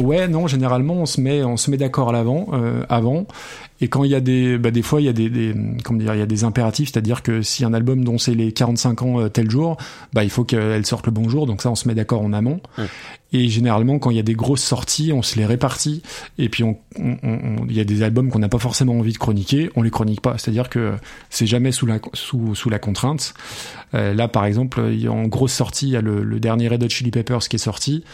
ouais, 0.00 0.28
non, 0.28 0.46
généralement 0.46 0.94
on 0.94 1.06
se 1.06 1.20
met, 1.20 1.42
on 1.42 1.56
se 1.56 1.70
met 1.70 1.76
d'accord 1.76 2.10
à 2.10 2.12
l'avant, 2.12 2.46
euh, 2.52 2.84
avant. 2.88 3.26
Et 3.82 3.88
quand 3.88 4.04
il 4.04 4.12
y 4.12 4.14
a 4.14 4.20
des, 4.20 4.58
bah, 4.58 4.70
des 4.70 4.80
fois 4.80 5.00
il 5.00 5.04
y 5.04 5.08
a 5.08 5.12
des, 5.12 5.28
des 5.28 5.54
comment 5.82 5.98
dire, 5.98 6.14
il 6.14 6.20
y 6.20 6.22
a 6.22 6.26
des 6.26 6.44
impératifs, 6.44 6.92
c'est-à-dire 6.92 7.22
que 7.22 7.42
si 7.42 7.64
un 7.64 7.74
album 7.74 8.04
dont 8.04 8.16
c'est 8.16 8.34
les 8.34 8.52
45 8.52 9.02
ans 9.02 9.20
euh, 9.20 9.28
tel 9.28 9.50
jour, 9.50 9.76
bah 10.12 10.22
il 10.22 10.30
faut 10.30 10.44
qu'elle 10.44 10.86
sorte 10.86 11.06
le 11.06 11.12
bon 11.12 11.28
jour. 11.28 11.48
Donc 11.48 11.62
ça, 11.62 11.70
on 11.70 11.74
se 11.74 11.88
met 11.88 11.94
d'accord 11.94 12.22
en 12.22 12.32
amont. 12.32 12.60
Et 13.32 13.48
généralement, 13.48 13.98
quand 13.98 14.10
il 14.10 14.16
y 14.16 14.20
a 14.20 14.24
des 14.24 14.34
grosses 14.34 14.62
sorties, 14.62 15.10
on 15.12 15.22
se 15.22 15.36
les 15.36 15.46
répartit. 15.46 16.02
Et 16.38 16.48
puis, 16.48 16.64
il 16.98 17.72
y 17.72 17.80
a 17.80 17.84
des 17.84 18.02
albums 18.02 18.30
qu'on 18.30 18.38
n'a 18.38 18.50
pas 18.50 18.58
forcément 18.58 18.92
envie 18.92 19.14
de 19.14 19.18
chroniquer, 19.18 19.70
on 19.74 19.82
les 19.82 19.90
chronique 19.90 20.20
pas. 20.20 20.36
C'est-à-dire 20.38 20.68
que 20.68 20.92
c'est 21.30 21.46
jamais 21.46 21.72
sous 21.72 21.86
la, 21.86 21.98
sous, 22.12 22.54
sous 22.54 22.70
la 22.70 22.78
contrainte. 22.78 23.34
Euh, 23.94 24.14
là, 24.14 24.28
par 24.28 24.44
exemple, 24.44 24.80
en 25.08 25.22
grosse 25.24 25.54
sortie, 25.54 25.88
il 25.88 25.92
y 25.92 25.96
a 25.96 26.02
le, 26.02 26.22
le 26.22 26.40
dernier 26.40 26.68
Red 26.68 26.84
Hot 26.84 26.88
Chili 26.88 27.10
Peppers 27.10 27.48
qui 27.48 27.56
est 27.56 27.58
sorti. 27.58 28.04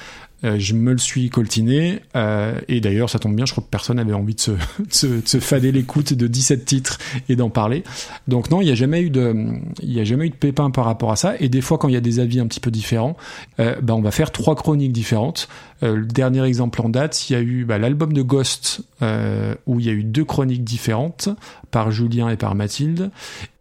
Euh, 0.45 0.57
je 0.59 0.75
me 0.75 0.93
le 0.93 0.99
suis 0.99 1.31
coltiné 1.31 2.01
euh, 2.15 2.61
et 2.69 2.81
d'ailleurs 2.81 3.11
ça 3.11 3.19
tombe 3.19 3.35
bien 3.35 3.45
je 3.45 3.51
crois 3.51 3.65
que 3.65 3.71
personne 3.71 3.97
n'avait 3.97 4.13
envie 4.13 4.37
de 4.37 4.41
se, 4.41 4.51
de 4.79 4.93
se, 4.93 5.07
de 5.07 5.27
se 5.27 5.41
fader 5.41 5.73
l'écoute 5.73 6.13
de 6.13 6.27
17 6.29 6.65
titres 6.65 6.99
et 7.29 7.35
d'en 7.35 7.51
parler. 7.51 7.83
Donc 8.29 8.51
non 8.51 8.61
il 8.61 8.67
n'y 8.67 8.71
a 8.71 8.77
jamais 8.77 9.03
eu 9.03 9.11
de 9.11 9.35
y 9.83 9.99
a 9.99 10.05
jamais 10.05 10.27
eu 10.27 10.31
de 10.31 10.37
pépin 10.37 10.71
par 10.71 10.85
rapport 10.85 11.11
à 11.11 11.17
ça 11.17 11.35
et 11.41 11.49
des 11.49 11.61
fois 11.61 11.79
quand 11.79 11.89
il 11.89 11.95
y 11.95 11.97
a 11.97 12.01
des 12.01 12.21
avis 12.21 12.39
un 12.39 12.47
petit 12.47 12.61
peu 12.61 12.71
différents 12.71 13.17
euh, 13.59 13.81
bah, 13.83 13.95
on 13.95 14.01
va 14.01 14.13
faire 14.13 14.31
trois 14.31 14.55
chroniques 14.55 14.93
différentes. 14.93 15.49
Euh, 15.83 15.97
le 15.97 16.07
dernier 16.07 16.45
exemple 16.45 16.81
en 16.83 16.89
date 16.89 17.29
il 17.29 17.33
y 17.33 17.37
a 17.37 17.41
eu 17.41 17.65
bah, 17.65 17.79
l'album 17.79 18.13
de 18.13 18.23
Ghost 18.23 18.83
où 19.67 19.81
il 19.81 19.87
y 19.87 19.89
a 19.89 19.93
eu 19.93 20.05
deux 20.05 20.25
chroniques 20.25 20.65
différentes 20.65 21.29
par 21.71 21.91
Julien 21.91 22.29
et 22.29 22.37
par 22.37 22.55
Mathilde 22.55 23.11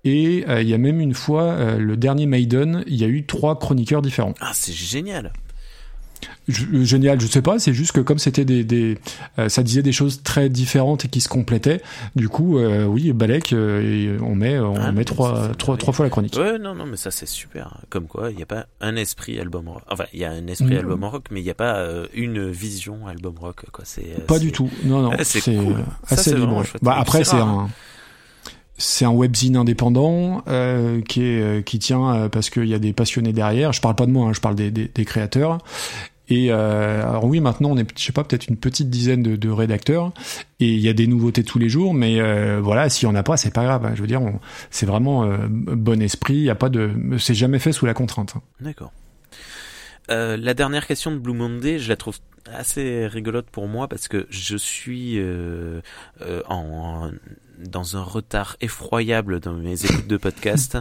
et 0.04 0.46
il 0.48 0.68
y 0.68 0.74
a 0.74 0.78
même 0.78 1.00
une 1.00 1.14
fois 1.14 1.76
le 1.78 1.98
dernier 1.98 2.26
Maiden 2.26 2.84
il 2.88 2.96
y 2.96 3.04
a 3.04 3.08
eu 3.08 3.26
trois 3.26 3.58
chroniqueurs 3.58 4.02
différents. 4.02 4.34
Ah 4.42 4.52
c'est 4.54 4.74
génial 4.74 5.32
génial, 6.48 7.20
je 7.20 7.28
sais 7.28 7.42
pas, 7.42 7.60
c'est 7.60 7.74
juste 7.74 7.92
que 7.92 8.00
comme 8.02 8.20
c'était 8.20 8.46
des, 8.46 8.64
des 8.64 8.98
euh, 9.40 9.50
ça 9.50 9.64
disait 9.64 9.82
des 9.84 9.92
choses 9.92 10.24
très 10.24 10.50
différentes 10.50 11.06
et 11.06 11.08
qui 11.08 11.22
se 11.22 11.30
complétaient, 11.30 11.82
du 12.16 12.30
coup, 12.30 12.58
euh, 12.58 12.86
oui, 12.86 13.12
Balek, 13.14 13.54
euh, 13.54 13.82
et 13.82 14.18
on 14.22 14.36
met, 14.36 14.58
on 14.60 14.76
Ah, 14.80 14.92
met 14.92 15.04
trois, 15.04 15.48
ça, 15.50 15.56
trois, 15.58 15.78
trois 15.78 15.94
fois 15.94 16.06
la 16.06 16.10
chronique. 16.10 16.36
Ouais, 16.38 16.58
non, 16.58 16.74
non, 16.76 16.86
mais 16.86 16.98
ça 16.98 17.12
c'est 17.12 17.26
super. 17.28 17.78
Comme 17.90 18.06
quoi, 18.08 18.32
il 18.32 18.38
n'y 18.38 18.44
a 18.44 18.48
pas 18.48 18.66
un 18.82 18.96
esprit 18.96 19.40
album 19.40 19.68
rock. 19.70 19.84
Enfin, 19.90 20.06
il 20.14 20.20
y 20.20 20.26
a 20.26 20.32
un 20.32 20.48
esprit 20.48 20.76
Mm. 20.76 20.80
album 20.80 21.04
rock, 21.04 21.26
mais 21.32 21.42
il 21.42 21.44
n'y 21.44 21.50
a 21.50 21.56
pas 21.56 21.76
euh, 21.78 22.08
une 22.14 22.50
vision 22.50 23.08
album 23.08 23.36
rock. 23.40 23.66
Quoi. 23.72 23.84
C'est, 23.86 24.02
euh, 24.18 24.26
Pas 24.26 24.40
du 24.40 24.52
tout, 24.52 24.70
non, 24.86 25.02
non, 25.02 25.12
c'est 25.24 25.42
cool. 25.42 25.54
euh, 25.56 25.74
Ça, 26.08 26.16
assez 26.16 26.30
c'est 26.32 26.36
libre. 26.38 26.64
Bah, 26.82 26.96
après, 26.98 27.24
c'est 27.24 27.36
un, 27.36 27.70
c'est 28.78 29.06
un 29.06 29.12
webzine 29.12 29.58
indépendant 29.58 30.44
euh, 30.48 31.02
qui 31.02 31.24
est 31.24 31.42
euh, 31.42 31.62
qui 31.62 31.80
tient 31.80 32.14
euh, 32.14 32.30
parce 32.30 32.50
qu'il 32.50 32.66
y 32.66 32.74
a 32.74 32.80
des 32.80 32.94
passionnés 32.94 33.34
derrière. 33.34 33.74
Je 33.74 33.82
parle 33.82 33.96
pas 33.96 34.06
de 34.06 34.12
moi, 34.12 34.28
hein, 34.28 34.34
je 34.34 34.40
parle 34.40 34.56
des, 34.56 34.72
des, 34.72 34.88
des 34.88 35.06
créateurs. 35.06 35.58
Et 36.30 36.52
euh, 36.52 37.08
alors 37.08 37.24
oui, 37.24 37.40
maintenant 37.40 37.70
on 37.72 37.78
est, 37.78 37.88
je 37.98 38.04
sais 38.04 38.12
pas, 38.12 38.26
peut-être 38.26 38.48
une 38.50 38.58
petite 38.58 38.90
dizaine 38.90 39.24
de, 39.24 39.38
de 39.38 39.50
rédacteurs, 39.50 40.12
et 40.60 40.68
il 40.74 40.80
y 40.82 40.90
a 40.90 40.94
des 40.94 41.08
nouveautés 41.08 41.44
tous 41.44 41.58
les 41.58 41.70
jours. 41.70 41.94
Mais 41.94 42.20
euh, 42.20 42.60
voilà, 42.62 42.90
s'il 42.90 43.08
y 43.08 43.12
en 43.12 43.16
a 43.16 43.24
pas, 43.24 43.38
c'est 43.38 43.54
pas 43.54 43.64
grave. 43.64 43.86
hein. 43.86 43.94
Je 43.96 44.02
veux 44.02 44.08
dire, 44.08 44.22
c'est 44.70 44.86
vraiment 44.86 45.24
euh, 45.24 45.38
bon 45.50 46.02
esprit. 46.02 46.36
Il 46.36 46.44
y 46.44 46.50
a 46.50 46.56
pas 46.56 46.68
de, 46.68 46.92
c'est 47.18 47.34
jamais 47.34 47.60
fait 47.60 47.72
sous 47.72 47.86
la 47.86 47.94
contrainte. 47.94 48.34
hein. 48.36 48.42
D'accord. 48.60 48.92
Euh, 50.12 50.36
la 50.38 50.54
dernière 50.54 50.86
question 50.86 51.12
de 51.12 51.18
Blue 51.18 51.34
Monday, 51.34 51.80
je 51.80 51.88
la 51.88 51.96
trouve 51.96 52.18
assez 52.54 53.08
rigolote 53.08 53.50
pour 53.50 53.68
moi 53.68 53.88
parce 53.88 54.08
que 54.10 54.28
je 54.30 54.56
suis 54.58 55.20
euh, 55.20 55.82
en 56.48 57.10
dans 57.58 57.98
un 57.98 58.04
retard 58.04 58.58
effroyable 58.62 59.40
dans 59.40 59.54
mes 59.54 59.84
écoutes 59.86 60.08
de 60.08 60.18
podcast. 60.18 60.76
Euh, 60.76 60.80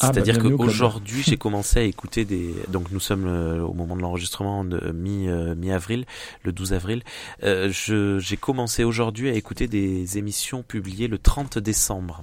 Ah, 0.00 0.08
bah, 0.08 0.12
C'est-à-dire 0.12 0.38
club. 0.38 0.56
qu'aujourd'hui, 0.56 1.22
j'ai 1.24 1.36
commencé 1.38 1.78
à 1.78 1.82
écouter 1.82 2.24
des. 2.24 2.54
Donc, 2.68 2.90
nous 2.90 3.00
sommes 3.00 3.26
euh, 3.26 3.60
au 3.62 3.72
moment 3.72 3.96
de 3.96 4.02
l'enregistrement 4.02 4.64
de 4.64 4.92
mi 4.92 5.28
euh, 5.28 5.54
mi-avril, 5.54 6.04
le 6.42 6.52
12 6.52 6.72
avril. 6.72 7.02
Euh, 7.42 7.70
je 7.72 8.18
j'ai 8.18 8.36
commencé 8.36 8.84
aujourd'hui 8.84 9.28
à 9.28 9.32
écouter 9.34 9.66
des 9.66 10.18
émissions 10.18 10.62
publiées 10.62 11.08
le 11.08 11.18
30 11.18 11.58
décembre. 11.58 12.22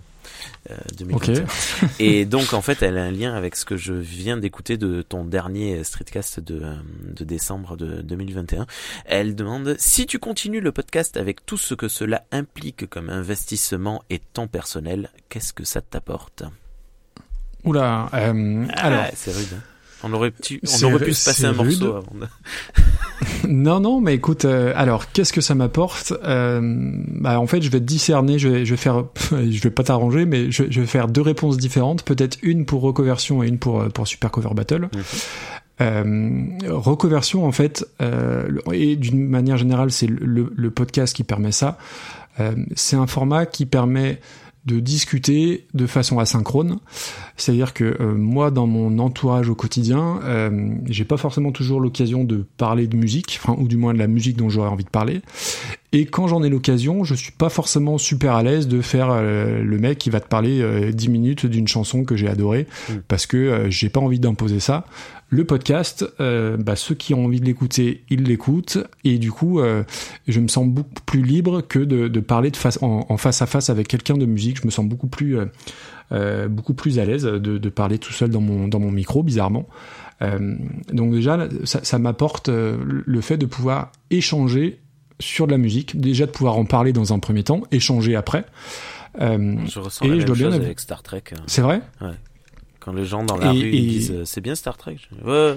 Euh, 0.69 0.75
2021. 0.97 1.45
Et 1.99 2.25
donc 2.25 2.53
en 2.53 2.61
fait, 2.61 2.82
elle 2.84 2.97
a 2.97 3.03
un 3.03 3.11
lien 3.11 3.34
avec 3.34 3.55
ce 3.55 3.65
que 3.65 3.77
je 3.77 3.93
viens 3.93 4.38
d'écouter 4.38 4.77
de 4.77 5.01
ton 5.01 5.25
dernier 5.25 5.84
streetcast 5.84 6.39
de, 6.39 6.61
euh, 6.63 6.75
de 7.15 7.23
décembre 7.23 7.75
de 7.77 8.01
2021. 8.01 8.65
Elle 9.05 9.36
demande 9.36 9.75
si 9.79 10.05
tu 10.05 10.19
continues 10.19 10.61
le 10.61 10.71
podcast 10.71 11.17
avec 11.17 11.45
tout 11.45 11.57
ce 11.57 11.73
que 11.73 11.88
cela 11.88 12.23
implique 12.32 12.88
comme 12.89 13.09
investissement 13.09 14.03
et 14.09 14.19
temps 14.19 14.47
personnel, 14.47 15.09
qu'est-ce 15.29 15.53
que 15.53 15.63
ça 15.63 15.82
t'apporte? 15.82 16.43
Oula, 17.63 18.09
euh, 18.13 18.65
alors. 18.75 19.03
Ah, 19.07 19.11
c'est 19.15 19.32
rude. 19.32 19.47
hein. 19.55 19.61
On 20.03 20.13
aurait 20.13 20.32
pu, 20.32 20.59
on 20.82 20.84
aurait 20.86 21.05
pu 21.05 21.13
se 21.13 21.25
passer 21.25 21.45
un 21.45 21.53
morceau 21.53 21.95
avant 21.95 22.13
de... 22.15 22.25
Non, 23.47 23.80
non, 23.80 24.01
mais 24.01 24.15
écoute, 24.15 24.45
euh, 24.45 24.74
alors 24.76 25.11
qu'est-ce 25.11 25.34
que 25.34 25.41
ça 25.41 25.55
m'apporte 25.55 26.13
euh, 26.24 26.59
bah, 26.61 27.39
En 27.39 27.47
fait, 27.47 27.61
je 27.61 27.69
vais 27.69 27.80
discerner, 27.80 28.39
je 28.39 28.49
vais, 28.49 28.65
je 28.65 28.72
vais 28.72 28.78
faire, 28.78 29.05
je 29.32 29.61
vais 29.61 29.72
pas 29.72 29.84
t'arranger, 29.84 30.26
mais 30.26 30.51
je, 30.51 30.63
je 30.69 30.82
vais 30.82 30.88
faire 30.88 31.07
deux 31.07 31.22
réponses 31.22 31.57
différentes, 31.57 32.03
peut-être 32.03 32.38
une 32.41 32.65
pour 32.65 32.82
reconversion 32.82 33.43
et 33.43 33.47
une 33.47 33.57
pour, 33.57 33.82
euh, 33.82 33.89
pour 33.89 34.07
Super 34.07 34.32
Cover 34.32 34.53
Battle. 34.53 34.89
Euh, 35.82 36.39
reconversion, 36.67 37.45
en 37.45 37.51
fait, 37.51 37.88
euh, 38.01 38.59
et 38.72 38.95
d'une 38.95 39.28
manière 39.28 39.57
générale, 39.57 39.91
c'est 39.91 40.07
le, 40.07 40.53
le 40.55 40.72
podcast 40.72 41.15
qui 41.15 41.24
permet 41.24 41.51
ça. 41.51 41.78
Euh, 42.39 42.53
c'est 42.76 42.95
un 42.95 43.07
format 43.07 43.45
qui 43.45 43.65
permet 43.65 44.19
de 44.66 44.80
discuter 44.80 45.66
de 45.74 45.88
façon 45.88 46.20
asynchrone. 46.20 46.78
C'est-à-dire 47.36 47.74
que 47.74 47.97
euh, 47.99 48.14
moi, 48.14 48.51
dans 48.51 48.68
mon 48.68 48.99
entourage 48.99 49.49
au 49.49 49.55
quotidien, 49.55 50.20
euh, 50.24 50.76
j'ai 50.86 51.03
pas 51.05 51.18
forcément 51.18 51.51
toujours 51.51 51.80
l'occasion 51.80 52.24
de 52.24 52.45
parler 52.57 52.86
de 52.86 52.95
musique, 52.95 53.39
enfin, 53.41 53.55
ou 53.59 53.68
du 53.68 53.78
moins 53.78 53.93
de 53.93 53.99
la 53.99 54.07
musique 54.07 54.38
dont 54.38 54.49
j'aurais 54.49 54.70
envie 54.70 54.84
de 54.84 54.89
parler. 54.89 55.22
Et 55.93 56.05
quand 56.05 56.28
j'en 56.28 56.43
ai 56.43 56.49
l'occasion, 56.49 57.03
je 57.03 57.16
suis 57.16 57.32
pas 57.34 57.49
forcément 57.49 57.97
super 57.97 58.36
à 58.36 58.43
l'aise 58.43 58.68
de 58.68 58.82
faire 58.82 59.09
euh, 59.12 59.62
le 59.64 59.78
mec 59.78 59.97
qui 59.97 60.09
va 60.09 60.20
te 60.22 60.28
parler 60.28 60.62
euh, 60.62 60.91
10 60.91 61.09
minutes 61.09 61.45
d'une 61.47 61.68
chanson 61.68 62.03
que 62.05 62.16
j'ai 62.16 62.28
adorée, 62.28 62.68
Mm. 62.89 62.93
parce 63.07 63.26
que 63.26 63.66
j'ai 63.70 63.89
pas 63.89 63.99
envie 63.99 64.20
d'imposer 64.20 64.59
ça. 64.59 64.86
Le 65.34 65.45
podcast, 65.45 66.05
euh, 66.19 66.57
bah, 66.57 66.75
ceux 66.75 66.93
qui 66.93 67.13
ont 67.13 67.23
envie 67.23 67.39
de 67.39 67.45
l'écouter, 67.45 68.03
ils 68.09 68.23
l'écoutent, 68.23 68.79
et 69.05 69.17
du 69.17 69.32
coup, 69.32 69.61
euh, 69.61 69.84
je 70.27 70.41
me 70.41 70.49
sens 70.49 70.67
beaucoup 70.67 70.89
plus 71.05 71.21
libre 71.21 71.61
que 71.61 71.79
de, 71.79 72.09
de 72.09 72.19
parler 72.19 72.51
de 72.51 72.57
face, 72.57 72.77
en, 72.82 73.05
en 73.07 73.15
face 73.15 73.41
à 73.41 73.45
face 73.45 73.69
avec 73.69 73.88
quelqu'un 73.88 74.17
de 74.17 74.25
musique. 74.25 74.59
Je 74.59 74.65
me 74.65 74.71
sens 74.71 74.86
beaucoup 74.86 75.07
plus, 75.07 75.39
euh, 75.39 75.45
euh, 76.11 76.47
beaucoup 76.49 76.73
plus 76.73 76.99
à 76.99 77.05
l'aise 77.05 77.23
de, 77.23 77.39
de 77.39 77.69
parler 77.69 77.97
tout 77.97 78.11
seul 78.11 78.29
dans 78.29 78.41
mon, 78.41 78.67
dans 78.67 78.79
mon 78.82 78.91
micro, 78.91 79.23
bizarrement. 79.23 79.69
Euh, 80.21 80.55
donc 80.91 81.13
déjà, 81.13 81.47
ça, 81.63 81.79
ça 81.82 81.97
m'apporte 81.97 82.49
euh, 82.49 82.75
le 82.86 83.21
fait 83.21 83.38
de 83.38 83.45
pouvoir 83.45 83.93
échanger 84.09 84.79
sur 85.21 85.47
de 85.47 85.51
la 85.53 85.57
musique, 85.57 85.97
déjà 85.97 86.25
de 86.25 86.32
pouvoir 86.32 86.57
en 86.57 86.65
parler 86.65 86.91
dans 86.91 87.13
un 87.13 87.19
premier 87.19 87.43
temps, 87.43 87.61
échanger 87.71 88.17
après. 88.17 88.43
Euh, 89.21 89.55
Je 89.65 89.79
ressens 89.79 90.03
Et 90.05 90.09
la 90.09 90.19
je 90.19 90.25
dois 90.25 90.36
bien 90.36 90.51
chose 90.51 90.55
avec 90.59 90.79
Star 90.82 91.03
Trek. 91.03 91.23
c'est 91.47 91.61
vrai? 91.61 91.82
Quand 92.82 92.91
les 92.93 93.05
gens 93.05 93.23
dans 93.23 93.38
la 93.38 93.47
Et- 93.53 93.61
rue 93.61 93.69
ils 93.69 93.88
disent 93.88 94.11
euh, 94.11 94.25
c'est 94.25 94.41
bien 94.41 94.55
Star 94.55 94.75
Trek. 94.77 94.97
Je 94.99 95.25
Ouais. 95.29 95.55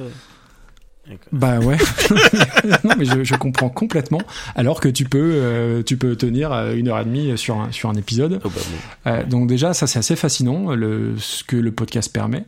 Bah 1.33 1.59
ouais. 1.59 1.77
non 2.85 2.95
mais 2.97 3.05
je, 3.05 3.25
je 3.25 3.35
comprends 3.35 3.69
complètement. 3.69 4.21
Alors 4.55 4.81
que 4.81 4.89
tu 4.89 5.05
peux, 5.05 5.33
euh, 5.35 5.83
tu 5.83 5.97
peux 5.99 6.17
tenir 6.17 6.51
euh, 6.53 6.75
une 6.75 6.89
heure 6.89 6.99
et 6.99 7.05
demie 7.05 7.37
sur 7.37 7.57
un, 7.61 7.71
sur 7.73 7.91
un 7.91 7.95
épisode. 7.95 8.41
Oh, 8.45 8.49
bah. 8.49 9.11
Euh, 9.11 9.25
donc 9.25 9.47
déjà, 9.47 9.75
ça 9.75 9.87
c'est 9.87 9.99
assez 9.99 10.17
fascinant 10.17 10.75
le, 10.75 11.15
ce 11.19 11.45
que 11.45 11.57
le 11.57 11.73
podcast 11.73 12.11
permet. 12.13 12.45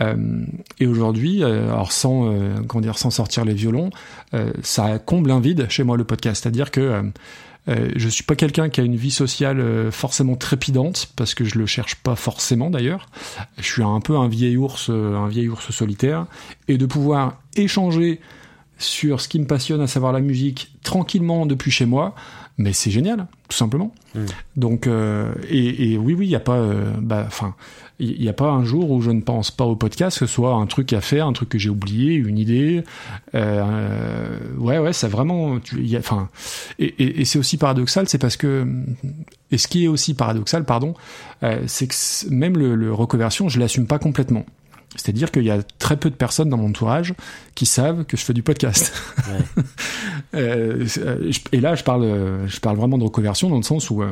Euh, 0.00 0.16
et 0.80 0.86
aujourd'hui, 0.86 1.44
alors 1.44 1.92
sans 1.92 2.34
comment 2.66 2.80
dire, 2.80 2.96
sans 2.98 3.10
sortir 3.10 3.44
les 3.44 3.54
violons, 3.54 3.90
ça 4.62 4.98
comble 4.98 5.30
un 5.30 5.40
vide 5.40 5.66
chez 5.68 5.82
moi 5.84 5.96
le 5.98 6.04
podcast. 6.04 6.42
C'est-à-dire 6.42 6.70
que 6.70 7.02
euh, 7.68 7.90
je 7.96 8.08
suis 8.08 8.24
pas 8.24 8.36
quelqu'un 8.36 8.68
qui 8.68 8.80
a 8.80 8.84
une 8.84 8.96
vie 8.96 9.10
sociale 9.10 9.58
euh, 9.58 9.90
forcément 9.90 10.36
trépidante 10.36 11.10
parce 11.16 11.34
que 11.34 11.44
je 11.44 11.58
le 11.58 11.66
cherche 11.66 11.96
pas 11.96 12.14
forcément 12.14 12.70
d'ailleurs. 12.70 13.06
Je 13.56 13.66
suis 13.66 13.82
un 13.82 14.00
peu 14.00 14.16
un 14.16 14.28
vieil 14.28 14.56
ours, 14.56 14.90
euh, 14.90 15.16
un 15.16 15.28
vieil 15.28 15.48
ours 15.48 15.70
solitaire, 15.70 16.26
et 16.68 16.76
de 16.76 16.86
pouvoir 16.86 17.40
échanger 17.56 18.20
sur 18.78 19.20
ce 19.20 19.28
qui 19.28 19.38
me 19.38 19.46
passionne, 19.46 19.80
à 19.80 19.86
savoir 19.86 20.12
la 20.12 20.20
musique, 20.20 20.72
tranquillement 20.82 21.46
depuis 21.46 21.70
chez 21.70 21.86
moi, 21.86 22.14
mais 22.58 22.72
c'est 22.72 22.90
génial, 22.90 23.26
tout 23.48 23.56
simplement. 23.56 23.94
Mm. 24.14 24.24
Donc, 24.56 24.86
euh, 24.86 25.32
et, 25.48 25.92
et 25.92 25.98
oui, 25.98 26.14
oui, 26.14 26.26
il 26.26 26.30
n'y 26.30 26.36
a 26.36 26.40
pas, 26.40 26.56
euh, 26.56 26.92
bah, 26.98 27.24
enfin, 27.26 27.54
il 28.00 28.20
n'y 28.20 28.28
a 28.28 28.32
pas 28.32 28.50
un 28.50 28.64
jour 28.64 28.90
où 28.90 29.00
je 29.00 29.10
ne 29.10 29.20
pense 29.20 29.50
pas 29.50 29.64
au 29.64 29.76
podcast, 29.76 30.18
que 30.18 30.26
ce 30.26 30.32
soit 30.32 30.54
un 30.54 30.66
truc 30.66 30.92
à 30.92 31.00
faire, 31.00 31.26
un 31.26 31.32
truc 31.32 31.48
que 31.48 31.58
j'ai 31.58 31.70
oublié, 31.70 32.14
une 32.14 32.38
idée. 32.38 32.82
Euh, 33.34 34.38
ouais, 34.58 34.78
ouais, 34.78 34.92
c'est 34.92 35.08
vraiment, 35.08 35.58
tu- 35.60 35.96
enfin, 35.96 36.28
et, 36.78 36.86
et, 36.86 37.20
et 37.20 37.24
c'est 37.24 37.38
aussi 37.38 37.56
paradoxal, 37.56 38.08
c'est 38.08 38.18
parce 38.18 38.36
que, 38.36 38.66
et 39.50 39.58
ce 39.58 39.68
qui 39.68 39.84
est 39.84 39.88
aussi 39.88 40.14
paradoxal, 40.14 40.64
pardon, 40.64 40.94
euh, 41.42 41.62
c'est 41.66 41.86
que 41.86 41.94
même 42.30 42.56
le, 42.58 42.74
le 42.74 42.92
reconversion, 42.92 43.48
je 43.48 43.60
l'assume 43.60 43.86
pas 43.86 43.98
complètement. 43.98 44.44
C'est-à-dire 44.96 45.32
qu'il 45.32 45.42
y 45.42 45.50
a 45.50 45.60
très 45.80 45.96
peu 45.96 46.08
de 46.08 46.14
personnes 46.14 46.48
dans 46.48 46.56
mon 46.56 46.68
entourage 46.68 47.14
qui 47.56 47.66
savent 47.66 48.04
que 48.04 48.16
je 48.16 48.24
fais 48.24 48.34
du 48.34 48.42
podcast. 48.42 48.92
Ouais. 49.28 49.62
Euh, 50.34 50.84
et 51.52 51.60
là, 51.60 51.76
je 51.76 51.84
parle, 51.84 52.02
je 52.48 52.58
parle 52.58 52.76
vraiment 52.76 52.98
de 52.98 53.04
reconversion 53.04 53.48
dans 53.50 53.56
le 53.56 53.62
sens 53.62 53.88
où 53.90 54.02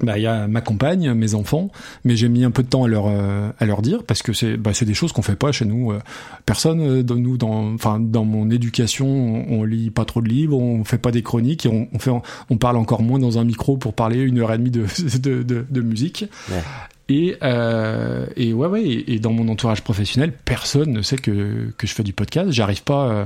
bah, 0.00 0.18
il 0.18 0.22
y 0.22 0.26
a 0.26 0.46
ma 0.46 0.60
compagne, 0.60 1.12
mes 1.14 1.34
enfants, 1.34 1.70
mais 2.04 2.16
j'ai 2.16 2.28
mis 2.28 2.44
un 2.44 2.50
peu 2.50 2.62
de 2.62 2.68
temps 2.68 2.84
à 2.84 2.88
leur 2.88 3.06
euh, 3.08 3.50
à 3.58 3.66
leur 3.66 3.82
dire 3.82 4.04
parce 4.04 4.22
que 4.22 4.32
c'est 4.32 4.56
bah, 4.56 4.72
c'est 4.72 4.84
des 4.84 4.94
choses 4.94 5.12
qu'on 5.12 5.22
fait 5.22 5.36
pas 5.36 5.52
chez 5.52 5.64
nous. 5.64 5.92
euh. 5.92 5.98
Personne 6.46 6.80
euh, 6.80 7.02
de 7.02 7.14
nous 7.14 7.36
dans 7.36 7.72
enfin 7.74 7.98
dans 8.00 8.24
mon 8.24 8.50
éducation, 8.50 9.06
on, 9.08 9.64
lit 9.64 9.90
pas 9.90 10.04
trop 10.04 10.22
de 10.22 10.28
livres, 10.28 10.56
on 10.56 10.84
fait 10.84 10.98
pas 10.98 11.10
des 11.10 11.22
chroniques, 11.22 11.66
et 11.66 11.68
on, 11.68 11.88
on 11.92 11.98
fait 11.98 12.12
on 12.50 12.56
parle 12.56 12.76
encore 12.76 13.02
moins 13.02 13.18
dans 13.18 13.38
un 13.38 13.44
micro 13.44 13.76
pour 13.76 13.94
parler 13.94 14.20
une 14.20 14.38
heure 14.38 14.52
et 14.52 14.58
demie 14.58 14.70
de 14.70 14.86
de, 15.18 15.42
de, 15.42 15.66
de 15.68 15.80
musique. 15.80 16.24
Ouais. 16.50 16.62
Et, 17.10 17.36
euh, 17.42 18.26
et 18.36 18.52
ouais, 18.52 18.68
ouais, 18.68 18.82
et, 18.84 19.14
et 19.14 19.18
dans 19.18 19.32
mon 19.32 19.48
entourage 19.48 19.80
professionnel, 19.82 20.30
personne 20.44 20.92
ne 20.92 21.00
sait 21.00 21.16
que, 21.16 21.70
que 21.78 21.86
je 21.86 21.94
fais 21.94 22.02
du 22.02 22.12
podcast. 22.12 22.50
J'arrive 22.52 22.82
pas. 22.82 23.08
euh, 23.10 23.24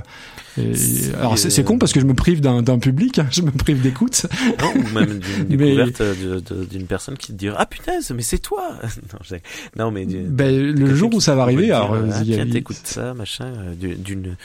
et- 0.57 1.15
alors 1.19 1.37
c'est 1.37 1.49
euh, 1.49 1.51
c'est 1.51 1.65
con 1.65 1.79
parce 1.79 1.93
que 1.93 1.99
je 1.99 2.05
me 2.05 2.15
prive 2.15 2.41
d'un 2.41 2.63
d'un 2.63 2.79
public, 2.79 3.19
hein, 3.19 3.27
je 3.33 3.43
me 3.43 3.51
prive 3.51 3.81
d'écoute. 3.81 4.27
Non, 4.61 4.73
ou 4.81 4.95
même 4.95 5.19
d'une 5.19 5.45
découverte 5.57 6.01
de- 6.03 6.65
d'une 6.65 6.87
personne 6.87 7.17
qui 7.17 7.29
te 7.33 7.39
dira 7.39 7.57
ah 7.59 7.67
putain 7.67 7.95
mais 8.15 8.23
c'est 8.23 8.39
toi 8.39 8.71
non, 9.13 9.19
je- 9.25 9.35
non 9.77 9.91
mais 9.91 10.05
du- 10.07 10.19
Ben, 10.29 10.55
le 10.73 10.95
jour 10.95 11.13
où 11.15 11.21
ça 11.21 11.35
va 11.35 11.43
arriver, 11.43 11.65
dire, 11.65 11.77
alors 11.77 11.95
euh, 11.95 12.09
ah, 12.13 12.21
il 12.23 12.31
y 12.31 12.35
a- 12.35 12.37
tiens 12.45 12.53
t'écoutes 12.53 12.81
ça 12.85 13.15
machin 13.15 13.47
euh, 13.47 13.75
du- 13.75 13.95
d'une 13.97 14.37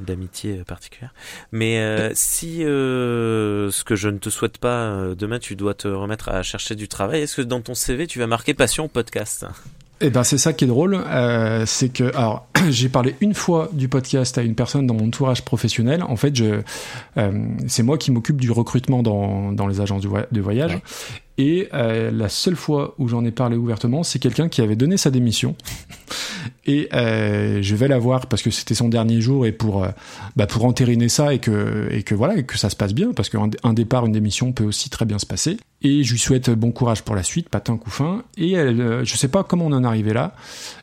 d'amitié 0.00 0.62
particulière 0.66 1.12
mais 1.52 1.78
euh, 1.78 2.10
si 2.14 2.64
euh, 2.64 3.70
ce 3.70 3.84
que 3.84 3.96
je 3.96 4.08
ne 4.08 4.18
te 4.18 4.30
souhaite 4.30 4.58
pas 4.58 4.82
euh, 4.90 5.14
demain 5.14 5.38
tu 5.38 5.56
dois 5.56 5.74
te 5.74 5.88
remettre 5.88 6.28
à 6.28 6.42
chercher 6.42 6.74
du 6.74 6.88
travail 6.88 7.22
est-ce 7.22 7.36
que 7.36 7.42
dans 7.42 7.60
ton 7.60 7.74
CV 7.74 8.06
tu 8.06 8.18
vas 8.18 8.26
marquer 8.26 8.54
passion 8.54 8.88
podcast? 8.88 9.46
Eh 10.00 10.10
ben 10.10 10.22
c'est 10.22 10.38
ça 10.38 10.52
qui 10.52 10.62
est 10.64 10.68
drôle, 10.68 10.94
euh, 10.94 11.66
c'est 11.66 11.88
que 11.88 12.04
alors 12.14 12.46
j'ai 12.70 12.88
parlé 12.88 13.16
une 13.20 13.34
fois 13.34 13.68
du 13.72 13.88
podcast 13.88 14.38
à 14.38 14.42
une 14.42 14.54
personne 14.54 14.86
dans 14.86 14.94
mon 14.94 15.06
entourage 15.08 15.42
professionnel. 15.44 16.04
En 16.04 16.14
fait, 16.14 16.36
je 16.36 16.60
c'est 17.66 17.82
moi 17.82 17.98
qui 17.98 18.12
m'occupe 18.12 18.40
du 18.40 18.52
recrutement 18.52 19.02
dans 19.02 19.50
dans 19.50 19.66
les 19.66 19.80
agences 19.80 20.02
de, 20.02 20.08
voy- 20.08 20.26
de 20.30 20.40
voyage. 20.40 20.74
Ouais. 20.74 20.82
Et 21.38 21.68
euh, 21.72 22.10
la 22.10 22.28
seule 22.28 22.56
fois 22.56 22.94
où 22.98 23.08
j'en 23.08 23.24
ai 23.24 23.30
parlé 23.30 23.56
ouvertement, 23.56 24.02
c'est 24.02 24.18
quelqu'un 24.18 24.48
qui 24.48 24.60
avait 24.60 24.76
donné 24.76 24.96
sa 24.96 25.10
démission. 25.10 25.54
Et 26.66 26.88
euh, 26.92 27.62
je 27.62 27.74
vais 27.74 27.88
la 27.88 27.98
voir 27.98 28.26
parce 28.26 28.42
que 28.42 28.50
c'était 28.50 28.74
son 28.74 28.88
dernier 28.88 29.20
jour 29.20 29.46
et 29.46 29.52
pour 29.52 29.84
euh, 29.84 29.88
bah, 30.36 30.46
pour 30.46 30.64
entériner 30.66 31.08
ça 31.08 31.32
et 31.32 31.38
que 31.38 31.88
et 31.90 32.02
que 32.02 32.14
voilà 32.14 32.36
et 32.36 32.44
que 32.44 32.58
ça 32.58 32.68
se 32.68 32.76
passe 32.76 32.92
bien 32.92 33.12
parce 33.12 33.30
qu'un 33.30 33.48
un 33.62 33.72
départ, 33.72 34.04
une 34.04 34.12
démission 34.12 34.52
peut 34.52 34.64
aussi 34.64 34.90
très 34.90 35.06
bien 35.06 35.18
se 35.18 35.26
passer. 35.26 35.56
Et 35.80 36.02
je 36.02 36.12
lui 36.12 36.18
souhaite 36.18 36.50
bon 36.50 36.72
courage 36.72 37.02
pour 37.02 37.14
la 37.14 37.22
suite, 37.22 37.48
patin 37.48 37.76
coup 37.76 37.90
fin. 37.90 38.24
Et 38.36 38.52
elle, 38.52 38.80
euh, 38.80 39.04
je 39.04 39.16
sais 39.16 39.28
pas 39.28 39.44
comment 39.44 39.66
on 39.66 39.72
en 39.72 39.84
est 39.84 39.86
arrivé 39.86 40.12
là. 40.12 40.34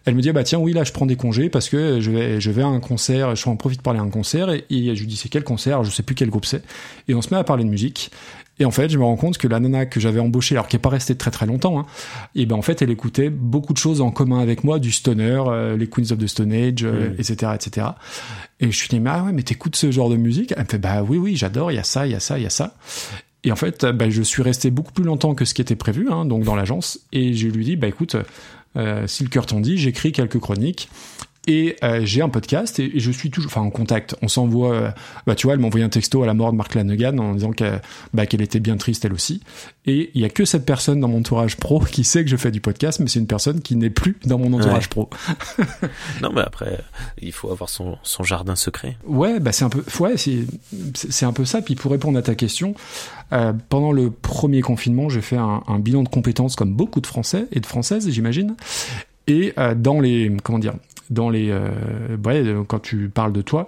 Elle 0.05 0.15
me 0.15 0.21
dit 0.21 0.29
ah 0.29 0.33
bah 0.33 0.43
tiens 0.43 0.59
oui 0.59 0.73
là 0.73 0.83
je 0.83 0.91
prends 0.91 1.05
des 1.05 1.17
congés 1.17 1.49
parce 1.49 1.69
que 1.69 1.99
je 1.99 2.09
vais 2.09 2.41
je 2.41 2.49
vais 2.49 2.63
à 2.63 2.67
un 2.67 2.79
concert, 2.79 3.35
je 3.35 3.47
en 3.47 3.55
profite 3.55 3.81
pour 3.81 3.91
aller 3.91 3.99
à 3.99 4.03
un 4.03 4.09
concert 4.09 4.49
et, 4.49 4.65
et 4.69 4.95
je 4.95 5.01
lui 5.01 5.07
dis 5.07 5.17
c'est 5.17 5.29
quel 5.29 5.43
concert, 5.43 5.83
je 5.83 5.91
sais 5.91 6.03
plus 6.03 6.15
quel 6.15 6.29
groupe 6.29 6.45
c'est. 6.45 6.63
Et 7.07 7.13
on 7.13 7.21
se 7.21 7.31
met 7.31 7.37
à 7.37 7.43
parler 7.43 7.63
de 7.63 7.69
musique. 7.69 8.11
Et 8.59 8.65
en 8.65 8.71
fait, 8.71 8.89
je 8.89 8.97
me 8.97 9.03
rends 9.03 9.17
compte 9.17 9.37
que 9.37 9.47
la 9.47 9.59
nana 9.59 9.85
que 9.85 9.99
j'avais 9.99 10.19
embauchée, 10.21 10.55
alors 10.55 10.67
qui 10.67 10.77
est 10.77 10.79
pas 10.79 10.89
restée 10.89 11.15
très 11.15 11.29
très 11.31 11.45
longtemps, 11.45 11.79
hein, 11.79 11.85
et 12.35 12.45
ben 12.45 12.55
en 12.55 12.61
fait, 12.61 12.81
elle 12.81 12.89
écoutait 12.89 13.29
beaucoup 13.29 13.73
de 13.73 13.77
choses 13.77 13.99
en 13.99 14.11
commun 14.11 14.39
avec 14.39 14.63
moi, 14.63 14.79
du 14.79 14.91
stoner, 14.91 15.43
euh, 15.47 15.75
les 15.75 15.87
Queens 15.87 16.11
of 16.11 16.17
the 16.19 16.27
Stone 16.27 16.53
Age, 16.53 16.83
euh, 16.83 17.09
Mm. 17.09 17.15
etc., 17.19 17.51
etc. 17.55 17.87
Et 18.61 18.71
je 18.71 18.77
suis 18.77 18.87
dit 18.87 18.99
mais 18.99 19.09
ah 19.11 19.23
ouais, 19.23 19.33
mais 19.33 19.43
t'écoutes 19.43 19.75
ce 19.75 19.91
genre 19.91 20.09
de 20.09 20.15
musique? 20.15 20.53
Elle 20.55 20.63
me 20.63 20.69
fait 20.69 20.77
bah 20.77 21.03
oui 21.03 21.17
oui, 21.17 21.35
j'adore, 21.35 21.71
il 21.71 21.75
y 21.75 21.79
a 21.79 21.83
ça, 21.83 22.07
il 22.07 22.13
y 22.13 22.15
a 22.15 22.19
ça, 22.21 22.37
il 22.39 22.43
y 22.43 22.47
a 22.47 22.49
ça. 22.49 22.75
Et 23.43 23.51
en 23.51 23.55
fait, 23.55 23.85
bah, 23.85 24.09
je 24.09 24.21
suis 24.23 24.41
resté 24.41 24.71
beaucoup 24.71 24.91
plus 24.93 25.03
longtemps 25.03 25.35
que 25.35 25.45
ce 25.45 25.53
qui 25.53 25.61
était 25.61 25.75
prévu, 25.75 26.07
hein, 26.09 26.25
donc 26.25 26.43
dans 26.43 26.55
l'agence, 26.55 26.99
et 27.11 27.33
je 27.33 27.47
lui 27.47 27.63
dis 27.65 27.75
bah 27.75 27.87
écoute, 27.87 28.15
euh, 28.77 29.05
si 29.07 29.23
le 29.23 29.29
cœur 29.29 29.45
t'en 29.45 29.59
dit, 29.59 29.77
j'écris 29.77 30.11
quelques 30.13 30.39
chroniques. 30.39 30.89
Et 31.47 31.75
euh, 31.83 32.01
j'ai 32.03 32.21
un 32.21 32.29
podcast 32.29 32.79
et, 32.79 32.97
et 32.97 32.99
je 32.99 33.11
suis 33.11 33.29
toujours, 33.29 33.51
enfin 33.51 33.61
en 33.61 33.69
contact. 33.69 34.15
On 34.21 34.27
s'envoie, 34.27 34.73
euh, 34.73 34.91
bah 35.27 35.35
tu 35.35 35.45
vois, 35.45 35.53
elle 35.53 35.59
m'a 35.59 35.67
envoyé 35.67 35.85
un 35.85 35.89
texto 35.89 36.23
à 36.23 36.25
la 36.25 36.33
mort 36.33 36.51
de 36.51 36.57
Mark 36.57 36.73
Lanegan 36.73 37.17
en 37.19 37.33
disant 37.35 37.51
qu'elle 37.51 37.81
bah, 38.13 38.25
qu'elle 38.25 38.41
était 38.41 38.59
bien 38.59 38.77
triste 38.77 39.05
elle 39.05 39.13
aussi. 39.13 39.41
Et 39.85 40.09
il 40.15 40.21
y 40.21 40.25
a 40.25 40.29
que 40.29 40.43
cette 40.45 40.65
personne 40.65 40.99
dans 40.99 41.07
mon 41.07 41.19
entourage 41.19 41.57
pro 41.57 41.79
qui 41.79 42.03
sait 42.03 42.23
que 42.23 42.29
je 42.31 42.35
fais 42.37 42.49
du 42.51 42.61
podcast, 42.61 42.99
mais 42.99 43.07
c'est 43.07 43.19
une 43.19 43.27
personne 43.27 43.61
qui 43.61 43.75
n'est 43.75 43.89
plus 43.91 44.17
dans 44.25 44.39
mon 44.39 44.51
entourage 44.53 44.85
Ouais. 44.85 44.89
pro. 44.89 45.09
Non, 46.21 46.31
mais 46.33 46.41
après, 46.41 46.79
il 47.21 47.31
faut 47.31 47.51
avoir 47.51 47.69
son, 47.69 47.97
son 48.03 48.23
jardin 48.23 48.55
secret. 48.55 48.97
Ouais, 49.05 49.39
bah 49.39 49.51
c'est 49.51 49.65
un 49.65 49.69
peu, 49.69 49.83
ouais, 49.99 50.15
c'est 50.17 51.25
un 51.25 51.33
peu 51.33 51.45
ça. 51.45 51.61
Puis 51.61 51.75
pour 51.75 51.91
répondre 51.91 52.17
à 52.17 52.21
ta 52.21 52.33
question, 52.35 52.73
euh, 53.33 53.53
pendant 53.69 53.91
le 53.91 54.09
premier 54.11 54.61
confinement, 54.61 55.09
j'ai 55.09 55.21
fait 55.21 55.37
un, 55.37 55.61
un 55.67 55.79
bilan 55.79 56.03
de 56.03 56.09
compétences 56.09 56.55
comme 56.55 56.73
beaucoup 56.73 57.01
de 57.01 57.07
Français 57.07 57.45
et 57.51 57.59
de 57.59 57.65
Françaises, 57.65 58.09
j'imagine. 58.09 58.55
Et 59.27 59.53
euh, 59.57 59.73
dans 59.75 59.99
les, 59.99 60.31
comment 60.43 60.59
dire, 60.59 60.73
dans 61.09 61.29
les, 61.29 61.49
euh, 61.49 61.69
euh, 62.27 62.63
quand 62.67 62.79
tu 62.79 63.09
parles 63.09 63.33
de 63.33 63.41
toi, 63.41 63.67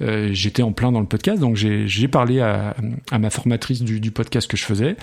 euh, 0.00 0.30
j'étais 0.32 0.62
en 0.62 0.72
plein 0.72 0.92
dans 0.92 1.00
le 1.00 1.06
podcast, 1.06 1.40
donc 1.40 1.56
j'ai 1.56 2.08
parlé 2.08 2.40
à, 2.40 2.74
ma 3.18 3.30
formatrice 3.30 3.82
du 3.82 4.10
podcast 4.10 4.50
que 4.50 4.56
je 4.56 4.64
faisais. 4.64 4.96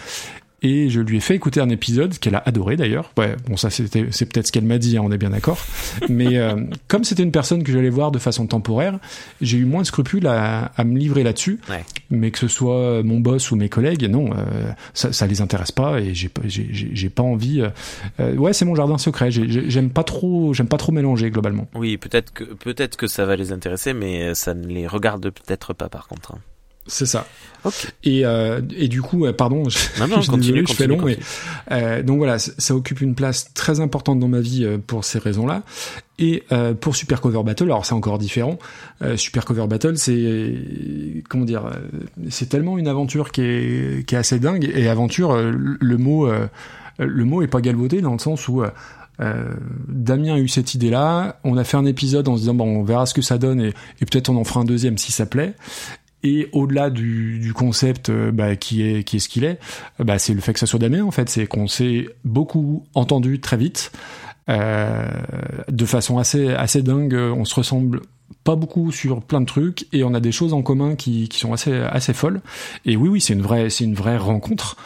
Et 0.62 0.90
je 0.90 1.00
lui 1.02 1.18
ai 1.18 1.20
fait 1.20 1.36
écouter 1.36 1.60
un 1.60 1.70
épisode 1.70 2.18
qu'elle 2.18 2.36
a 2.36 2.42
adoré 2.46 2.76
d'ailleurs. 2.76 3.12
Ouais, 3.18 3.36
bon 3.48 3.56
ça 3.58 3.70
c'était 3.70 4.06
c'est 4.12 4.26
peut-être 4.26 4.48
ce 4.48 4.52
qu'elle 4.52 4.64
m'a 4.66 4.78
dit, 4.78 4.98
hein, 4.98 5.02
on 5.04 5.12
est 5.12 5.18
bien 5.18 5.30
d'accord. 5.30 5.60
Mais 6.10 6.38
euh, 6.38 6.56
comme 6.88 7.04
c'était 7.04 7.24
une 7.24 7.32
personne 7.32 7.64
que 7.64 7.72
j'allais 7.72 7.90
voir 7.90 8.12
de 8.12 8.18
façon 8.20 8.48
temporaire, 8.48 9.00
j'ai 9.42 9.58
eu 9.58 9.66
moins 9.66 9.82
de 9.82 9.88
scrupules 9.88 10.26
à, 10.28 10.72
à 10.76 10.84
me 10.84 10.98
livrer 10.98 11.24
là-dessus. 11.24 11.60
Ouais. 11.70 11.84
Mais 12.10 12.32
que 12.32 12.40
ce 12.40 12.48
soit 12.48 13.04
mon 13.04 13.20
boss 13.20 13.52
ou 13.52 13.56
mes 13.58 13.70
collègues, 13.70 14.06
non, 14.10 14.32
euh, 14.32 14.72
ça, 14.94 15.12
ça 15.14 15.28
les 15.28 15.42
intéresse 15.42 15.72
pas 15.72 16.00
et 16.00 16.14
j'ai 16.14 16.30
pas- 16.30 16.42
j'ai- 16.46 17.12
envie. 17.20 17.62
euh, 17.62 17.70
euh, 18.20 18.36
ouais, 18.36 18.54
c'est 18.54 18.66
mon 18.66 18.76
jardin 18.76 18.98
secret. 18.98 19.32
J'ai- 19.32 19.50
j'ai- 19.50 19.70
J'aime 19.70 19.90
pas 19.90 20.04
trop, 20.04 20.54
j'aime 20.54 20.68
pas 20.68 20.78
trop 20.78 20.92
mélanger 20.92 21.30
globalement. 21.32 21.68
Oui, 21.76 21.98
peut-être 21.98 22.32
que, 22.34 22.44
peut-être 22.44 22.96
que 22.98 23.08
ça 23.08 23.26
va 23.26 23.36
les 23.36 23.52
intéresser, 23.52 23.94
mais 23.94 24.34
ça 24.36 24.54
ne 24.54 24.66
les 24.68 24.88
regarde 24.88 25.30
peut-être 25.30 25.74
pas 25.74 25.90
par 25.90 26.08
contre. 26.08 26.34
hein. 26.34 26.40
C'est 26.88 27.06
ça. 27.06 27.28
Ok. 27.64 27.92
Et, 28.04 28.26
euh, 28.26 28.62
et 28.78 28.88
du 28.88 29.02
coup, 29.02 29.26
euh, 29.26 29.34
pardon, 29.34 29.68
je, 29.70 29.78
Non, 30.00 30.08
non, 30.08 30.22
je 30.22 30.30
continue, 30.30 30.62
désolé, 30.62 30.66
je 30.68 30.74
fais 30.74 30.88
continue, 30.88 31.00
long, 31.00 31.06
mais 31.06 31.18
euh, 31.72 32.04
donc 32.04 32.18
voilà, 32.18 32.38
ça, 32.38 32.76
occupe 32.76 33.02
une 33.02 33.16
place 33.16 33.52
très 33.56 33.80
importante 33.80 34.20
dans 34.20 34.28
ma 34.28 34.40
vie 34.40 34.64
euh, 34.64 34.78
pour 34.78 35.04
ces 35.04 35.18
raisons-là. 35.18 35.64
Et 36.20 36.44
euh, 36.52 36.74
pour 36.74 36.96
Super 36.96 37.22
Cover 37.22 37.42
Battle, 37.44 37.66
alors 37.66 37.86
c'est 37.86 37.94
encore 37.94 38.20
différent. 38.20 38.60
Euh, 39.02 39.18
Super 39.18 39.46
Cover 39.46 39.68
Battle, 39.68 39.98
c'est 39.98 41.24
comment 41.28 41.44
dire, 41.44 41.66
euh, 41.66 41.72
c'est 42.30 42.48
tellement 42.48 42.78
une 42.78 42.88
aventure 42.88 43.32
qui 43.32 43.42
est 43.42 44.08
qui 44.08 44.16
est 44.16 44.18
assez 44.18 44.40
dingue. 44.40 44.72
Et 44.74 44.88
aventure, 44.88 45.32
euh, 45.32 45.52
le 45.52 45.98
mot 45.98 46.32
euh, 47.00 47.06
le 47.06 47.26
mot 47.26 47.42
est 47.42 47.48
pas 47.48 47.62
galvaudé 47.62 48.02
dans 48.02 48.14
le 48.14 48.20
sens 48.20 48.48
où 48.48 48.62
euh, 48.62 48.70
euh, 49.22 49.54
Damien 49.88 50.36
a 50.36 50.40
eu 50.40 50.48
cette 50.48 50.74
idée-là. 50.74 51.40
On 51.44 51.58
a 51.58 51.64
fait 51.64 51.78
un 51.78 51.86
épisode 51.86 52.28
en 52.28 52.36
se 52.36 52.42
disant 52.42 52.54
bon, 52.54 52.80
on 52.80 52.84
verra 52.84 53.06
ce 53.06 53.14
que 53.14 53.22
ça 53.22 53.38
donne 53.38 53.62
et, 53.62 53.74
et 54.02 54.06
peut-être 54.06 54.30
on 54.30 54.38
en 54.38 54.44
fera 54.44 54.62
un 54.62 54.66
deuxième 54.66 54.98
si 54.98 55.12
ça 55.12 55.26
plaît. 55.26 55.54
Et 56.28 56.50
au-delà 56.54 56.90
du, 56.90 57.54
concept 57.56 58.10
euh, 58.10 58.32
bah, 58.32 58.56
qui 58.56 58.82
est 58.82 59.04
qui 59.04 59.18
est 59.18 59.20
ce 59.20 59.30
qu'il 59.30 59.44
est, 59.44 59.60
bah, 60.00 60.18
c'est 60.18 60.34
le 60.34 60.42
fait 60.42 60.54
que 60.54 60.60
ça 60.60 60.66
soit 60.66 60.80
Damien 60.80 61.04
en 61.04 61.12
fait, 61.12 61.30
c'est 61.30 61.46
qu'on 61.46 61.68
s'est 61.68 62.08
beaucoup 62.24 62.84
entendu 62.96 63.40
très 63.40 63.58
vite, 63.58 63.92
euh, 64.50 65.08
de 65.70 65.86
façon 65.86 66.18
assez 66.18 66.52
assez 66.52 66.82
dingue. 66.82 67.14
On 67.14 67.46
se 67.46 67.54
ressemble 67.54 68.02
pas 68.44 68.56
beaucoup 68.56 68.92
sur 68.92 69.22
plein 69.22 69.40
de 69.40 69.46
trucs 69.46 69.86
et 69.94 70.04
on 70.04 70.16
a 70.16 70.20
des 70.20 70.32
choses 70.32 70.54
en 70.54 70.64
commun 70.64 70.96
qui, 70.96 71.30
qui 71.30 71.38
sont 71.38 71.54
assez 71.54 71.74
assez 71.74 72.14
folles. 72.14 72.42
Et 72.86 72.96
oui 72.98 73.08
oui 73.08 73.22
c'est 73.22 73.34
une 73.34 73.44
vraie 73.44 73.70
c'est 73.70 73.84
une 73.84 73.94
vraie 73.94 74.18
rencontre, 74.18 74.78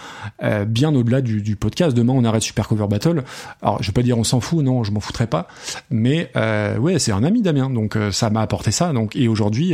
euh, 0.44 0.66
bien 0.66 0.94
au-delà 0.94 1.22
du, 1.22 1.56
podcast. 1.56 1.96
Demain 1.96 2.14
on 2.14 2.26
arrête 2.26 2.42
Super 2.42 2.68
Cover 2.68 2.88
Battle. 2.88 3.24
Alors 3.62 3.82
je 3.82 3.88
vais 3.88 3.94
pas 3.94 4.04
dire 4.04 4.18
on 4.18 4.26
s'en 4.26 4.42
fout, 4.42 4.62
non 4.62 4.84
je 4.84 4.92
m'en 4.92 5.00
foutrais 5.00 5.28
pas, 5.28 5.48
mais 5.90 6.32
euh, 6.36 6.78
ouais 6.80 7.00
c'est 7.00 7.14
un 7.14 7.24
ami 7.24 7.42
Damien 7.42 7.70
donc 7.70 7.98
ça 8.12 8.30
m'a 8.30 8.42
apporté 8.42 8.72
ça 8.72 8.92
donc 8.92 9.16
et 9.16 9.30
aujourd'hui 9.30 9.74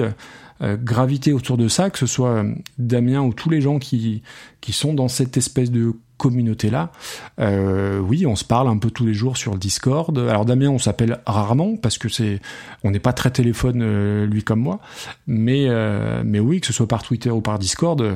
euh, 0.61 0.77
graviter 0.77 1.33
autour 1.33 1.57
de 1.57 1.67
ça, 1.67 1.89
que 1.89 1.97
ce 1.99 2.05
soit 2.05 2.29
euh, 2.43 2.53
Damien 2.77 3.21
ou 3.21 3.33
tous 3.33 3.49
les 3.49 3.61
gens 3.61 3.79
qui, 3.79 4.21
qui 4.61 4.71
sont 4.73 4.93
dans 4.93 5.07
cette 5.07 5.37
espèce 5.37 5.71
de 5.71 5.93
communauté-là. 6.17 6.93
Euh, 7.39 7.99
oui, 7.99 8.25
on 8.25 8.37
se 8.37 8.45
parle 8.45 8.69
un 8.69 8.77
peu 8.77 8.89
tous 8.89 9.05
les 9.05 9.13
jours 9.13 9.35
sur 9.35 9.51
le 9.51 9.59
Discord. 9.59 10.17
Alors 10.17 10.45
Damien, 10.45 10.69
on 10.69 10.79
s'appelle 10.79 11.19
rarement 11.25 11.75
parce 11.75 11.97
que 11.97 12.07
c'est, 12.07 12.39
on 12.85 12.91
n'est 12.91 12.99
pas 13.01 13.11
très 13.11 13.31
téléphone 13.31 13.81
euh, 13.81 14.25
lui 14.25 14.41
comme 14.43 14.61
moi, 14.61 14.79
mais 15.27 15.65
euh, 15.67 16.23
mais 16.25 16.39
oui, 16.39 16.61
que 16.61 16.67
ce 16.67 16.73
soit 16.73 16.87
par 16.87 17.03
Twitter 17.03 17.31
ou 17.31 17.41
par 17.41 17.59
Discord, 17.59 17.99
euh, 18.01 18.15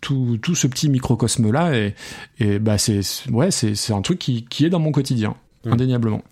tout, 0.00 0.38
tout 0.40 0.54
ce 0.54 0.66
petit 0.66 0.88
microcosme-là, 0.88 1.76
et, 1.76 1.94
et 2.38 2.58
bah 2.58 2.78
c'est 2.78 3.00
ouais, 3.30 3.50
c'est 3.50 3.74
c'est 3.74 3.92
un 3.92 4.00
truc 4.00 4.18
qui, 4.18 4.44
qui 4.46 4.64
est 4.64 4.70
dans 4.70 4.80
mon 4.80 4.92
quotidien, 4.92 5.34
Mm. 5.66 5.72
indéniablement. 5.72 6.22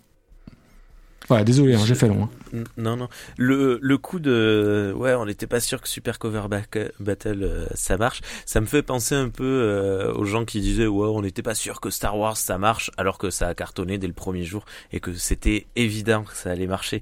Voilà, 1.27 1.43
désolé, 1.43 1.73
hein, 1.75 1.79
j'ai 1.85 1.95
fait 1.95 2.07
long. 2.07 2.23
hein. 2.23 2.29
Non, 2.77 2.95
non. 2.95 3.09
Le, 3.35 3.79
le 3.81 3.97
coup 3.97 4.19
de... 4.19 4.93
Ouais, 4.95 5.13
on 5.15 5.25
n'était 5.25 5.47
pas 5.47 5.59
sûr 5.59 5.81
que 5.81 5.87
Super 5.87 6.19
Cover 6.19 6.43
Battle, 6.47 7.43
euh, 7.43 7.65
ça 7.73 7.97
marche. 7.97 8.21
Ça 8.45 8.61
me 8.61 8.67
fait 8.67 8.83
penser 8.83 9.15
un 9.15 9.29
peu 9.29 9.43
euh, 9.43 10.13
aux 10.13 10.25
gens 10.25 10.45
qui 10.45 10.61
disaient, 10.61 10.85
ouais, 10.85 11.07
on 11.07 11.23
n'était 11.23 11.41
pas 11.41 11.55
sûr 11.55 11.81
que 11.81 11.89
Star 11.89 12.15
Wars, 12.17 12.37
ça 12.37 12.59
marche, 12.59 12.91
alors 12.97 13.17
que 13.17 13.31
ça 13.31 13.47
a 13.47 13.55
cartonné 13.55 13.97
dès 13.97 14.05
le 14.05 14.13
premier 14.13 14.43
jour 14.43 14.65
et 14.91 14.99
que 14.99 15.13
c'était 15.13 15.65
évident 15.75 16.23
que 16.23 16.35
ça 16.35 16.51
allait 16.51 16.67
marcher. 16.67 17.01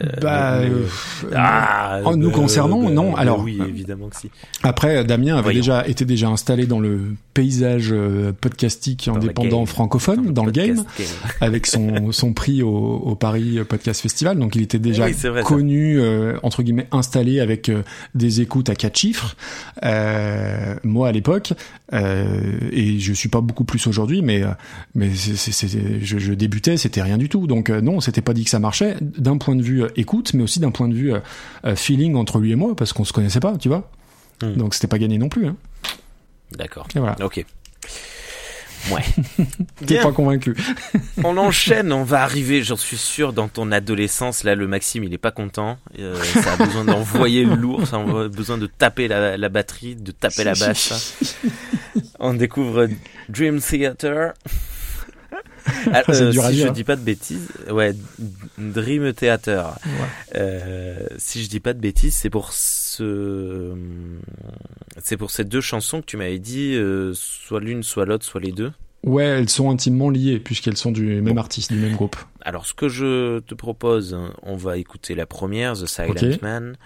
Euh, 0.00 0.06
Bah, 0.20 0.54
euh, 0.58 0.84
ah, 1.34 2.00
en 2.04 2.16
nous 2.16 2.28
bah, 2.30 2.34
concernant, 2.36 2.84
bah, 2.84 2.90
non. 2.90 3.12
bah 3.12 3.18
Alors, 3.18 3.40
oui, 3.42 3.58
euh, 3.60 3.66
évidemment 3.68 4.08
que 4.08 4.16
si. 4.16 4.30
Après, 4.62 5.04
Damien 5.04 5.34
avait 5.34 5.42
Voyons. 5.42 5.58
déjà 5.60 5.86
été 5.88 6.04
déjà 6.04 6.28
installé 6.28 6.66
dans 6.66 6.80
le 6.80 7.14
paysage 7.34 7.90
euh, 7.92 8.32
podcastique 8.32 9.08
indépendant 9.08 9.64
francophone, 9.66 10.32
dans 10.32 10.44
le, 10.44 10.52
game, 10.52 10.84
avec 11.40 11.66
son, 11.66 12.12
son 12.12 12.32
prix 12.32 12.62
au, 12.62 12.68
au 12.68 13.14
Paris 13.14 13.58
Podcast 13.68 14.00
Festival. 14.00 14.38
Donc, 14.38 14.54
il 14.56 14.62
était 14.62 14.78
déjà 14.78 15.06
Oui, 15.06 15.12
vrai, 15.12 15.42
connu, 15.42 15.98
euh, 16.00 16.36
entre 16.42 16.62
guillemets, 16.62 16.86
installé 16.92 17.40
avec 17.40 17.68
euh, 17.68 17.82
des 18.14 18.40
écoutes 18.40 18.70
à 18.70 18.74
quatre 18.74 18.96
chiffres. 18.98 19.36
Euh, 19.84 20.74
moi, 20.84 21.08
à 21.08 21.12
l'époque, 21.12 21.52
euh, 21.92 22.40
et 22.72 22.98
je 22.98 23.12
suis 23.12 23.28
pas 23.28 23.40
beaucoup 23.40 23.64
plus 23.64 23.86
aujourd'hui, 23.86 24.22
mais 24.22 24.42
euh, 24.42 24.48
mais 24.94 25.10
c'est, 25.14 25.36
c'est, 25.36 25.52
c'est- 25.52 26.00
je, 26.00 26.18
je 26.18 26.32
débutais, 26.34 26.76
c'était 26.76 27.02
rien 27.02 27.18
du 27.18 27.28
tout. 27.28 27.46
Donc 27.46 27.70
euh, 27.70 27.80
non, 27.80 28.00
c'était 28.00 28.20
pas 28.20 28.34
dit 28.34 28.44
que 28.44 28.50
ça 28.50 28.58
marchait 28.58 28.96
d'un 29.00 29.38
point 29.38 29.56
de 29.56 29.62
vue 29.62 29.82
euh, 29.84 29.87
écoute, 29.96 30.34
mais 30.34 30.42
aussi 30.42 30.60
d'un 30.60 30.70
point 30.70 30.88
de 30.88 30.94
vue 30.94 31.12
euh, 31.12 31.20
euh, 31.64 31.76
feeling 31.76 32.14
entre 32.16 32.38
lui 32.38 32.52
et 32.52 32.56
moi, 32.56 32.74
parce 32.76 32.92
qu'on 32.92 33.04
se 33.04 33.12
connaissait 33.12 33.40
pas, 33.40 33.56
tu 33.56 33.68
vois. 33.68 33.90
Hmm. 34.42 34.54
Donc 34.54 34.74
c'était 34.74 34.86
pas 34.86 34.98
gagné 34.98 35.18
non 35.18 35.28
plus. 35.28 35.46
Hein. 35.46 35.56
D'accord. 36.52 36.86
Voilà. 36.94 37.16
Ok. 37.22 37.44
Ouais. 38.90 39.02
T'es 39.86 40.00
pas 40.00 40.12
convaincu. 40.12 40.56
On 41.24 41.36
enchaîne, 41.36 41.92
on 41.92 42.04
va 42.04 42.22
arriver, 42.22 42.62
j'en 42.62 42.76
suis 42.76 42.96
sûr, 42.96 43.32
dans 43.32 43.48
ton 43.48 43.72
adolescence. 43.72 44.44
Là, 44.44 44.54
le 44.54 44.68
Maxime, 44.68 45.04
il 45.04 45.12
est 45.12 45.18
pas 45.18 45.32
content. 45.32 45.78
Euh, 45.98 46.22
ça 46.22 46.52
a 46.54 46.56
besoin 46.56 46.84
d'envoyer 46.84 47.44
le 47.44 47.54
lourd, 47.54 47.86
ça 47.86 47.96
a 47.96 48.28
besoin 48.28 48.56
de 48.56 48.66
taper 48.66 49.08
la, 49.08 49.36
la 49.36 49.48
batterie, 49.48 49.96
de 49.96 50.12
taper 50.12 50.44
la 50.44 50.52
basse. 50.54 51.26
On 52.20 52.34
découvre 52.34 52.88
Dream 53.28 53.60
Theater. 53.60 54.32
Ah, 55.92 56.02
euh, 56.08 56.12
si 56.12 56.30
dire, 56.30 56.50
je 56.52 56.68
hein. 56.68 56.72
dis 56.72 56.84
pas 56.84 56.96
de 56.96 57.00
bêtises, 57.00 57.48
ouais, 57.70 57.94
Dream 58.58 59.12
Theater. 59.12 59.78
Ouais. 59.84 60.36
Euh, 60.36 61.06
si 61.16 61.42
je 61.42 61.48
dis 61.48 61.60
pas 61.60 61.72
de 61.72 61.80
bêtises, 61.80 62.14
c'est 62.14 62.30
pour 62.30 62.52
ce, 62.52 63.74
c'est 65.02 65.16
pour 65.16 65.30
ces 65.30 65.44
deux 65.44 65.60
chansons 65.60 66.00
que 66.00 66.06
tu 66.06 66.16
m'avais 66.16 66.38
dit, 66.38 66.74
euh, 66.74 67.12
soit 67.14 67.60
l'une, 67.60 67.82
soit 67.82 68.04
l'autre, 68.04 68.24
soit 68.24 68.40
les 68.40 68.52
deux. 68.52 68.72
Ouais, 69.04 69.24
elles 69.24 69.48
sont 69.48 69.70
intimement 69.70 70.10
liées 70.10 70.40
puisqu'elles 70.40 70.76
sont 70.76 70.90
du 70.90 71.22
même 71.22 71.38
artiste, 71.38 71.72
du 71.72 71.78
même 71.78 71.94
groupe. 71.94 72.16
Alors, 72.42 72.66
ce 72.66 72.74
que 72.74 72.88
je 72.88 73.38
te 73.40 73.54
propose, 73.54 74.18
on 74.42 74.56
va 74.56 74.76
écouter 74.76 75.14
la 75.14 75.26
première, 75.26 75.74
The 75.74 75.86
Silent. 75.86 76.38
Man. 76.42 76.76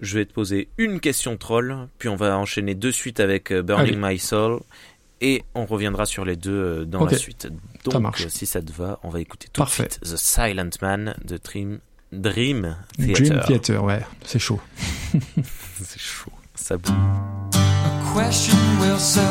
Je 0.00 0.18
vais 0.18 0.24
te 0.24 0.32
poser 0.32 0.68
une 0.78 0.98
question 0.98 1.36
troll, 1.36 1.76
puis 1.98 2.08
on 2.08 2.16
va 2.16 2.36
enchaîner 2.36 2.74
de 2.74 2.90
suite 2.90 3.20
avec 3.20 3.52
Burning 3.52 3.98
My 4.00 4.18
Soul, 4.18 4.58
et 5.22 5.44
on 5.54 5.64
reviendra 5.64 6.04
sur 6.04 6.24
les 6.26 6.36
deux 6.36 6.50
euh, 6.52 6.84
dans 6.84 7.00
Ok. 7.02 7.12
la 7.12 7.18
suite. 7.18 7.48
Donc, 7.84 7.94
marche. 8.02 8.26
euh, 8.26 8.28
si 8.28 8.44
ça 8.44 8.60
te 8.60 8.72
va, 8.72 8.98
on 9.04 9.08
va 9.08 9.20
écouter 9.20 9.48
tout 9.52 9.60
Parfait. 9.62 9.84
de 9.86 9.92
suite 9.92 10.02
The 10.02 10.16
Silent 10.16 10.70
Man 10.82 11.14
de 11.24 11.38
Dream, 11.42 11.78
Dream 12.12 12.76
Theater. 12.98 13.14
Dream 13.24 13.40
Theater, 13.46 13.84
ouais, 13.84 14.02
c'est 14.26 14.38
chaud. 14.38 14.60
C'est 15.84 16.00
chaud. 16.00 16.30
Ça 16.54 16.76
bouge. 16.76 16.92
A 17.54 18.14
question 18.14 18.54
well 18.80 18.98
served. 18.98 19.26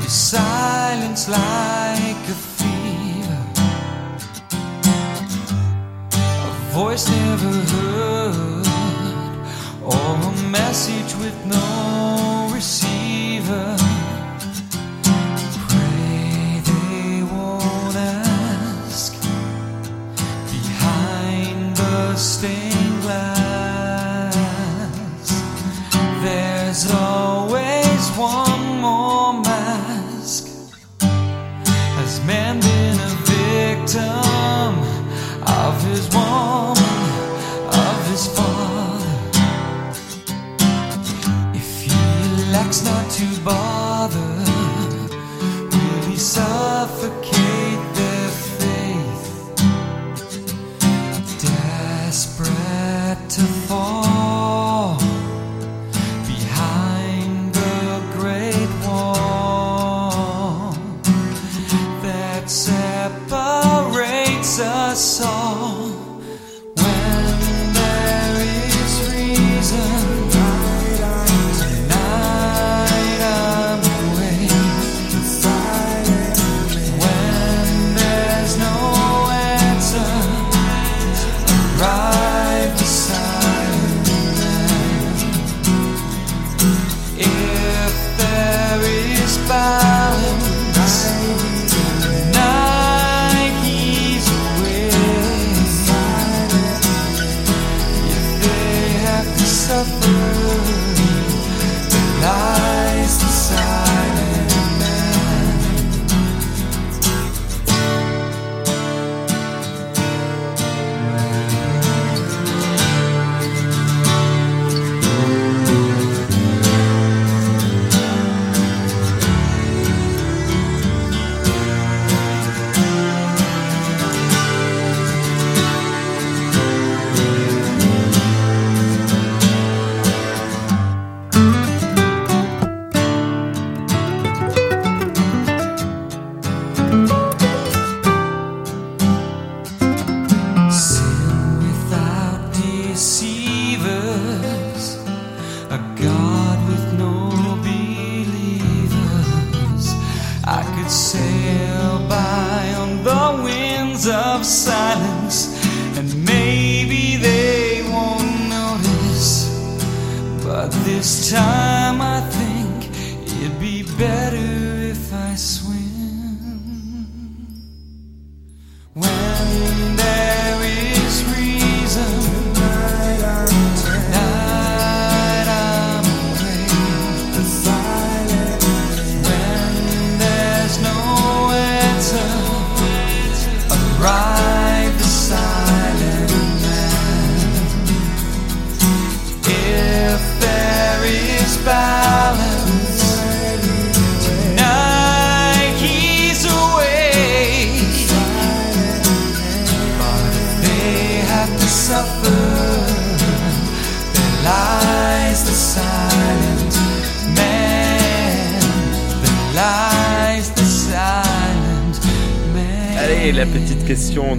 Your 0.00 0.08
silence 0.08 1.28
like 1.28 2.28
a 2.28 2.34
fever. 2.56 3.42
A 6.10 6.72
voice 6.74 7.08
never 7.08 7.52
heard. 7.72 8.66
Or 9.90 10.16
a 10.20 10.32
message 10.50 11.14
with 11.16 11.38
no 11.46 12.50
receiver. 12.52 13.76
Pray 15.68 16.60
they 16.70 17.22
won't 17.22 17.96
ask. 17.96 19.14
Behind 20.52 21.76
the 21.76 22.16
stained 22.16 23.02
glass. 23.02 24.34
There's 26.22 26.90
always 26.92 28.10
one 28.10 28.80
more 28.80 29.32
mask. 29.42 30.44
Has 31.98 32.20
man 32.26 32.60
been 32.60 32.98
a 33.00 33.12
victim 33.24 34.70
of 35.42 35.74
us 35.92 36.06
thanks 42.70 42.84
not 42.84 43.10
to 43.10 43.24
bother. 43.40 44.20
Really 45.72 46.16
suffocate 46.16 47.94
their 47.94 48.28
faith? 48.58 49.56
Desperate 51.40 53.30
to 53.30 53.42
fall. 53.66 55.07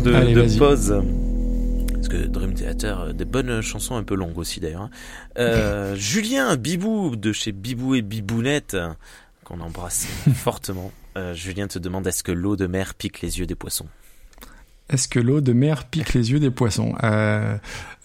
De, 0.03 0.13
Allez, 0.13 0.33
de 0.33 0.41
vas-y. 0.41 0.57
pause. 0.57 1.01
Parce 1.93 2.07
que 2.07 2.25
Dream 2.27 2.53
Theater, 2.53 2.99
euh, 2.99 3.13
des 3.13 3.25
bonnes 3.25 3.61
chansons 3.61 3.95
un 3.95 4.03
peu 4.03 4.15
longues 4.15 4.37
aussi 4.37 4.59
d'ailleurs. 4.59 4.83
hein. 4.83 4.89
Euh, 5.37 5.95
Julien 5.97 6.55
Bibou 6.55 7.15
de 7.15 7.31
chez 7.33 7.51
Bibou 7.51 7.95
et 7.95 8.01
Bibounette, 8.01 8.77
qu'on 9.43 9.59
embrasse 9.59 10.05
fortement. 10.35 10.91
Euh, 11.17 11.33
Julien 11.33 11.67
te 11.67 11.79
demande 11.79 12.07
est-ce 12.07 12.23
que 12.23 12.31
l'eau 12.31 12.55
de 12.55 12.67
mer 12.67 12.93
pique 12.95 13.21
les 13.21 13.39
yeux 13.39 13.45
des 13.45 13.55
poissons? 13.55 13.87
Est-ce 14.89 15.07
que 15.07 15.19
l'eau 15.19 15.39
de 15.41 15.53
mer 15.53 15.85
pique 15.85 16.13
les 16.13 16.31
yeux 16.31 16.39
des 16.39 16.49
poissons? 16.49 16.95
Euh, 17.03 17.57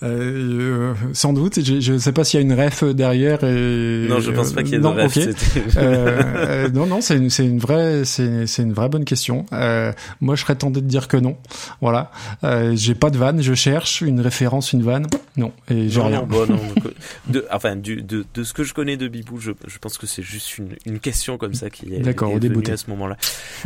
euh, 0.02 0.94
Sans 1.12 1.32
doute. 1.32 1.60
Je 1.62 1.92
ne 1.92 1.98
sais 1.98 2.12
pas 2.12 2.24
s'il 2.24 2.40
y 2.40 2.42
a 2.42 2.46
une 2.46 2.52
ref 2.60 2.84
derrière. 2.84 3.42
Et... 3.44 4.06
Non, 4.08 4.20
je 4.20 4.30
pense 4.32 4.52
pas 4.52 4.62
qu'il 4.62 4.72
y 4.72 4.74
ait 4.74 4.78
de 4.78 4.82
non, 4.82 5.08
c'était- 5.08 5.34
Euh, 5.76 6.22
euh, 6.36 6.68
non, 6.70 6.86
non, 6.86 7.00
c'est 7.00 7.16
une, 7.16 7.30
c'est 7.30 7.46
une 7.46 7.58
vraie, 7.58 8.04
c'est, 8.04 8.46
c'est 8.46 8.62
une 8.62 8.72
vraie 8.72 8.88
bonne 8.88 9.04
question. 9.04 9.46
Euh, 9.52 9.92
moi, 10.20 10.34
je 10.34 10.42
serais 10.42 10.56
tenté 10.56 10.80
de 10.80 10.86
dire 10.86 11.08
que 11.08 11.16
non. 11.16 11.36
Voilà. 11.80 12.10
Euh, 12.42 12.72
j'ai 12.76 12.94
pas 12.94 13.10
de 13.10 13.18
vanne. 13.18 13.40
Je 13.42 13.54
cherche 13.54 14.00
une 14.02 14.20
référence, 14.20 14.72
une 14.72 14.82
vanne. 14.82 15.06
Non, 15.36 15.52
et 15.70 15.88
j'ai 15.88 16.00
Non, 16.00 16.06
rien. 16.06 16.20
non, 16.20 16.26
bon, 16.26 16.46
non, 16.48 16.56
donc, 16.76 16.92
de, 17.28 17.46
enfin, 17.50 17.76
du, 17.76 18.02
de, 18.02 18.24
de 18.34 18.44
ce 18.44 18.52
que 18.52 18.62
je 18.62 18.74
connais 18.74 18.96
de 18.96 19.08
Bibou, 19.08 19.38
je, 19.40 19.52
je 19.66 19.78
pense 19.78 19.98
que 19.98 20.06
c'est 20.06 20.22
juste 20.22 20.58
une, 20.58 20.68
une 20.86 20.98
question 21.00 21.38
comme 21.38 21.54
ça 21.54 21.70
qui 21.70 21.92
est, 21.94 22.00
D'accord, 22.00 22.30
est 22.32 22.38
venue 22.38 22.62
à 22.70 22.76
ce 22.76 22.88
moment-là. 22.90 23.16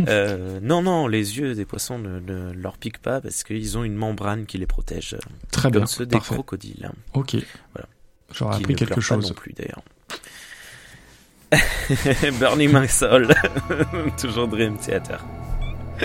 Euh, 0.09 0.61
non, 0.63 0.83
non, 0.83 1.07
les 1.09 1.39
yeux 1.39 1.55
des 1.55 1.65
poissons 1.65 1.99
ne, 1.99 2.21
ne 2.21 2.53
leur 2.55 2.79
piquent 2.79 2.99
pas 3.03 3.21
parce 3.21 3.45
qu'ils 3.45 3.77
ont 3.77 3.85
une 3.85 3.95
membrane 3.97 4.47
qui 4.47 4.57
les 4.59 4.67
protège, 4.67 5.15
euh, 5.15 5.19
Très 5.51 5.71
comme 5.71 5.81
bien. 5.83 5.87
ceux 5.87 6.07
des 6.07 6.17
Parfait. 6.29 6.35
crocodiles. 6.35 6.85
hein, 6.87 6.93
Ok. 7.15 7.37
Voilà. 7.75 7.89
J'aurais 8.33 8.57
appris 8.57 8.75
ne 8.75 8.79
quelque 8.79 8.95
pleurent 8.95 9.09
pas 9.09 9.15
chose. 9.23 9.29
non 9.29 9.35
plus 9.35 9.53
d'ailleurs. 9.55 9.83
Bernie 12.39 12.69
Marsol, 12.69 13.35
toujours 14.21 14.49
Dream 14.49 14.77
Theater. 14.77 15.25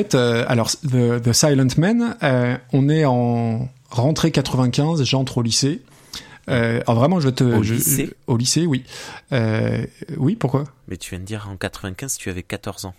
fait, 0.00 0.14
euh, 0.14 0.44
alors 0.48 0.70
The, 0.70 1.22
The 1.22 1.32
Silent 1.32 1.68
Man, 1.78 2.16
euh, 2.22 2.56
on 2.72 2.88
est 2.88 3.04
en 3.04 3.68
rentrée 3.90 4.30
95, 4.30 5.02
j'entre 5.04 5.38
au 5.38 5.42
lycée. 5.42 5.82
Euh, 6.48 6.80
alors 6.86 7.00
vraiment, 7.00 7.18
je 7.20 7.28
te 7.28 7.42
Au 7.44 7.62
je- 7.62 7.74
lycée 7.74 8.10
au 8.26 8.36
lycée, 8.36 8.66
oui. 8.66 8.84
Oui, 10.16 10.36
pourquoi? 10.36 10.64
Mais 10.88 10.96
tu 10.96 11.10
viens 11.10 11.18
de 11.20 11.24
dire 11.24 11.48
en 11.50 11.56
95, 11.56 12.16
tu 12.18 12.30
avais 12.30 12.42
14 12.42 12.84
ans. 12.84 12.94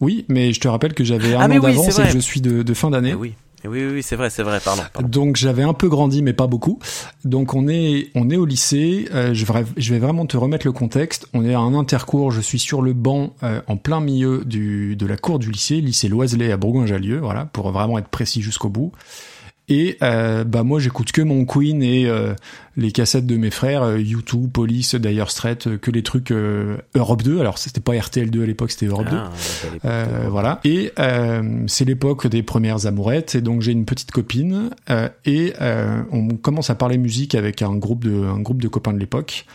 Oui, 0.00 0.24
mais 0.28 0.52
je 0.52 0.60
te 0.60 0.68
rappelle 0.68 0.94
que 0.94 1.04
j'avais 1.04 1.34
un 1.34 1.40
Ah, 1.40 1.44
an 1.46 1.50
oui, 1.50 1.60
d'avance 1.60 1.98
et 1.98 2.02
que 2.04 2.08
je 2.10 2.18
suis 2.18 2.40
de, 2.40 2.62
de 2.62 2.74
fin 2.74 2.90
d'année. 2.90 3.14
Oui. 3.14 3.34
Oui, 3.64 3.84
oui, 3.86 4.02
c'est 4.02 4.16
vrai, 4.16 4.30
c'est 4.30 4.42
vrai, 4.42 4.60
pardon. 4.64 4.82
pardon. 4.92 5.08
Donc 5.08 5.36
j'avais 5.36 5.62
un 5.62 5.74
peu 5.74 5.88
grandi, 5.88 6.22
mais 6.22 6.32
pas 6.32 6.46
beaucoup. 6.46 6.78
Donc 7.24 7.54
on 7.54 7.68
est 7.68 8.08
on 8.14 8.30
est 8.30 8.36
au 8.36 8.46
lycée. 8.46 9.08
euh, 9.14 9.34
je, 9.34 9.44
vais, 9.44 9.64
je 9.76 9.92
vais 9.92 9.98
vraiment 10.00 10.26
te 10.26 10.36
remettre 10.36 10.66
le 10.66 10.72
contexte. 10.72 11.28
On 11.34 11.44
est 11.44 11.54
à 11.54 11.60
un 11.60 11.74
intercours. 11.74 12.30
Je 12.30 12.40
suis 12.40 12.58
sur 12.58 12.82
le 12.82 12.92
banc 12.92 13.34
euh, 13.42 13.60
en 13.66 13.76
plein 13.76 14.00
milieu 14.00 14.44
du 14.44 14.96
de 14.96 15.06
la 15.06 15.16
cour 15.16 15.38
du 15.38 15.50
lycée, 15.50 15.80
lycée 15.80 16.08
Loiselet 16.08 16.52
à 16.52 16.56
Bourgoin-Jallieu. 16.56 17.18
Voilà, 17.18 17.46
pour 17.46 17.70
vraiment 17.70 17.98
être 17.98 18.08
précis 18.08 18.42
jusqu'au 18.42 18.68
bout. 18.68 18.92
Et 19.70 19.96
euh, 20.02 20.42
bah 20.44 20.64
moi 20.64 20.80
j'écoute 20.80 21.12
que 21.12 21.22
mon 21.22 21.44
Queen 21.44 21.80
et 21.82 22.06
euh, 22.06 22.34
les 22.76 22.90
cassettes 22.90 23.24
de 23.26 23.36
mes 23.36 23.50
frères, 23.50 23.84
euh, 23.84 23.98
U2, 23.98 24.50
Police, 24.50 24.96
Dire 24.96 25.30
Straits, 25.30 25.68
euh, 25.68 25.78
que 25.78 25.92
les 25.92 26.02
trucs 26.02 26.32
euh, 26.32 26.76
Europe 26.96 27.22
2. 27.22 27.38
Alors 27.38 27.56
c'était 27.58 27.80
pas 27.80 27.92
RTL 27.96 28.30
2 28.30 28.42
à 28.42 28.46
l'époque, 28.46 28.72
c'était 28.72 28.86
Europe 28.86 29.08
2. 29.08 29.16
Ah. 29.16 29.30
Euh, 29.84 30.26
voilà. 30.28 30.58
Et 30.64 30.90
euh, 30.98 31.62
c'est 31.68 31.84
l'époque 31.84 32.26
des 32.26 32.42
premières 32.42 32.86
amourettes. 32.86 33.36
Et 33.36 33.40
donc 33.40 33.62
j'ai 33.62 33.70
une 33.72 33.84
petite 33.84 34.10
copine 34.10 34.70
euh, 34.90 35.08
et 35.24 35.52
euh, 35.60 36.02
on 36.10 36.26
commence 36.36 36.68
à 36.70 36.74
parler 36.74 36.98
musique 36.98 37.34
avec 37.36 37.62
un 37.62 37.76
groupe 37.76 38.04
de 38.04 38.24
un 38.24 38.40
groupe 38.40 38.60
de 38.60 38.68
copains 38.68 38.92
de 38.92 38.98
l'époque. 38.98 39.46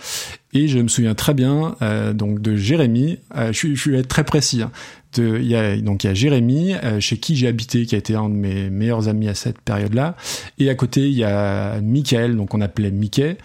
Et 0.54 0.70
je 0.70 0.80
me 0.80 0.88
souviens 0.88 1.16
très 1.16 1.34
bien 1.34 1.76
euh, 1.82 2.14
donc 2.14 2.42
de 2.42 2.56
Jérémy. 2.56 3.20
Euh, 3.36 3.48
je, 3.48 3.58
suis- 3.58 3.76
je 3.76 3.92
vais 3.92 3.98
être 4.00 4.08
très 4.08 4.24
précis. 4.24 4.62
hein. 4.62 4.72
De, 5.16 5.38
il 5.40 5.48
y 5.48 5.56
a 5.56 5.78
donc 5.78 6.04
il 6.04 6.08
y 6.08 6.10
a 6.10 6.14
Jérémy 6.14 6.74
euh, 6.76 7.00
chez 7.00 7.18
qui 7.18 7.36
j'ai 7.36 7.48
habité, 7.48 7.86
qui 7.86 7.96
a 7.96 7.98
été 7.98 8.16
un 8.16 8.30
de 8.30 8.34
mes 8.36 8.70
meilleurs 8.70 9.08
amis 9.08 9.28
à 9.28 9.34
cette 9.36 9.60
période-là. 9.62 10.16
Et 10.60 10.70
à 10.70 10.76
côté 10.76 11.02
il 11.08 11.14
y 11.16 11.24
a 11.24 11.80
Michael, 11.82 12.36
donc 12.36 12.54
on 12.54 12.62
appelait 12.62 12.92
Mickey. 12.92 13.38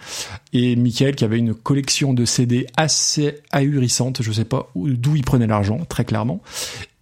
Et 0.53 0.75
Michael 0.75 1.15
qui 1.15 1.23
avait 1.23 1.37
une 1.37 1.53
collection 1.53 2.13
de 2.13 2.25
CD 2.25 2.67
assez 2.77 3.35
ahurissante. 3.51 4.21
Je 4.21 4.31
sais 4.31 4.45
pas 4.45 4.69
où- 4.75 4.89
d'où 4.89 5.15
il 5.15 5.23
prenait 5.23 5.47
l'argent, 5.47 5.79
très 5.87 6.03
clairement. 6.05 6.41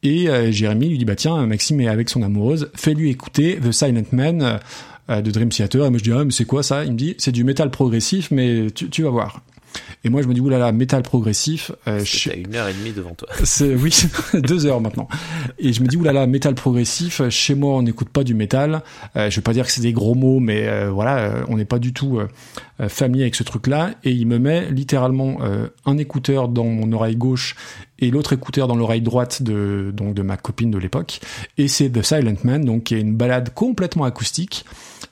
Et 0.03 0.29
euh, 0.29 0.51
Jérémy 0.51 0.89
lui 0.89 0.97
dit 0.97 1.05
bah 1.05 1.15
tiens 1.15 1.45
Maxime 1.45 1.81
est 1.81 1.87
avec 1.87 2.09
son 2.09 2.21
amoureuse, 2.23 2.69
fais-lui 2.75 3.09
écouter 3.09 3.57
The 3.61 3.71
Silent 3.71 4.03
Man 4.11 4.41
euh, 4.41 4.57
euh, 5.09 5.21
de 5.21 5.31
Dream 5.31 5.49
Theater. 5.49 5.85
Et 5.85 5.89
moi 5.89 5.97
je 5.99 6.03
dis 6.03 6.11
ah 6.13 6.23
mais 6.23 6.31
c'est 6.31 6.45
quoi 6.45 6.63
ça? 6.63 6.85
Il 6.85 6.93
me 6.93 6.97
dit 6.97 7.15
c'est 7.17 7.31
du 7.31 7.43
métal 7.43 7.69
progressif 7.71 8.29
mais 8.31 8.67
tu 8.71 9.03
vas 9.03 9.09
voir. 9.09 9.41
Et 10.05 10.09
moi 10.09 10.21
je 10.21 10.27
me 10.27 10.33
dis 10.33 10.39
oulala 10.39 10.71
métal 10.71 11.03
progressif. 11.03 11.71
Euh, 11.87 12.03
je- 12.05 12.29
une 12.31 12.55
heure 12.55 12.67
et 12.69 12.73
demie 12.73 12.91
devant 12.93 13.13
toi. 13.13 13.27
c'est 13.43 13.75
oui 13.75 13.93
deux 14.33 14.65
heures 14.65 14.79
maintenant. 14.79 15.07
Et 15.57 15.73
je 15.73 15.81
me 15.81 15.87
dis 15.87 15.97
oulala 15.97 16.25
métal 16.25 16.55
progressif. 16.55 17.19
euh, 17.21 17.29
Chez 17.29 17.53
moi 17.55 17.75
on 17.75 17.81
n'écoute 17.81 18.09
pas 18.09 18.23
du 18.23 18.33
métal. 18.33 18.81
Euh, 19.17 19.29
je 19.29 19.35
vais 19.35 19.41
pas 19.41 19.51
dire 19.53 19.65
que 19.65 19.71
c'est 19.71 19.81
des 19.81 19.91
gros 19.93 20.15
mots 20.15 20.39
mais 20.39 20.67
euh, 20.67 20.89
voilà 20.89 21.17
euh, 21.19 21.43
on 21.49 21.57
n'est 21.57 21.65
pas 21.65 21.79
du 21.79 21.91
tout 21.93 22.19
familier 22.87 23.23
avec 23.23 23.35
ce 23.35 23.43
truc-là. 23.43 23.91
Et 24.05 24.11
il 24.11 24.25
me 24.25 24.39
met 24.39 24.69
littéralement 24.71 25.39
un 25.85 25.97
écouteur 25.97 26.47
dans 26.47 26.63
mon 26.63 26.91
oreille 26.93 27.17
gauche 27.17 27.55
et 27.99 28.09
l'autre 28.09 28.31
écouteur 28.31 28.67
dans 28.69 28.75
l'oreille 28.77 29.01
droite 29.01 29.43
de 29.43 29.91
donc 29.93 30.13
de 30.13 30.21
ma 30.21 30.37
copine 30.37 30.71
de 30.71 30.77
l'époque. 30.77 31.19
Et 31.57 31.67
c'est 31.67 31.89
The 31.89 32.01
Silent 32.03 32.37
Man 32.45 32.63
donc 32.63 32.85
qui 32.85 32.95
est 32.95 33.01
une 33.01 33.15
balade 33.15 33.53
complètement 33.53 34.05
acoustique. 34.05 34.63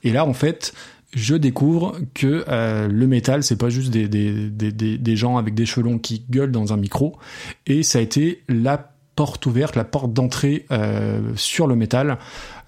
Et 0.04 0.12
là 0.12 0.26
en 0.26 0.34
fait 0.34 0.74
je 1.18 1.36
découvre 1.36 1.98
que 2.14 2.46
euh, 2.48 2.88
le 2.88 3.08
métal, 3.08 3.44
c'est 3.44 3.58
pas 3.58 3.70
juste 3.70 3.90
des, 3.90 4.08
des, 4.08 4.50
des, 4.50 4.98
des, 4.98 5.16
gens 5.16 5.38
avec 5.38 5.56
des 5.56 5.66
cheveux 5.66 5.84
longs 5.84 5.98
qui 5.98 6.24
gueulent 6.30 6.52
dans 6.52 6.74
un 6.74 6.78
micro, 6.78 7.18
et 7.66 7.82
ça 7.82 7.98
a 7.98 8.02
été 8.02 8.44
la 8.48 8.92
porte 9.16 9.48
ouverte, 9.48 9.76
la 9.76 9.84
porte 9.84 10.14
d'entrée 10.14 10.68
euh, 10.72 11.32
sur 11.36 11.66
le 11.66 11.76
métal. 11.76 12.20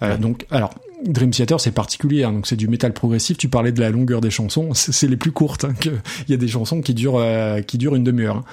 Euh, 0.01 0.17
Donc, 0.17 0.47
alors, 0.49 0.73
Dream 1.05 1.31
Theater, 1.31 1.59
c'est 1.61 1.71
particulier, 1.71 2.23
hein, 2.25 2.33
donc 2.33 2.45
c'est 2.45 2.57
du 2.57 2.67
métal 2.67 2.91
progressif. 2.93 3.37
Tu 3.37 3.47
parlais 3.47 3.71
de 3.71 3.79
la 3.79 3.89
longueur 3.89 4.19
des 4.19 4.29
chansons, 4.29 4.69
c'est 4.73 5.07
les 5.07 5.15
plus 5.17 5.31
courtes. 5.31 5.63
hein, 5.65 5.73
Il 6.27 6.31
y 6.31 6.33
a 6.33 6.37
des 6.37 6.47
chansons 6.49 6.81
qui 6.81 6.93
durent 6.93 7.17
euh, 7.17 7.61
qui 7.61 7.77
durent 7.77 7.95
une 7.95 8.03
demi-heure. 8.03 8.37
hein. 8.37 8.43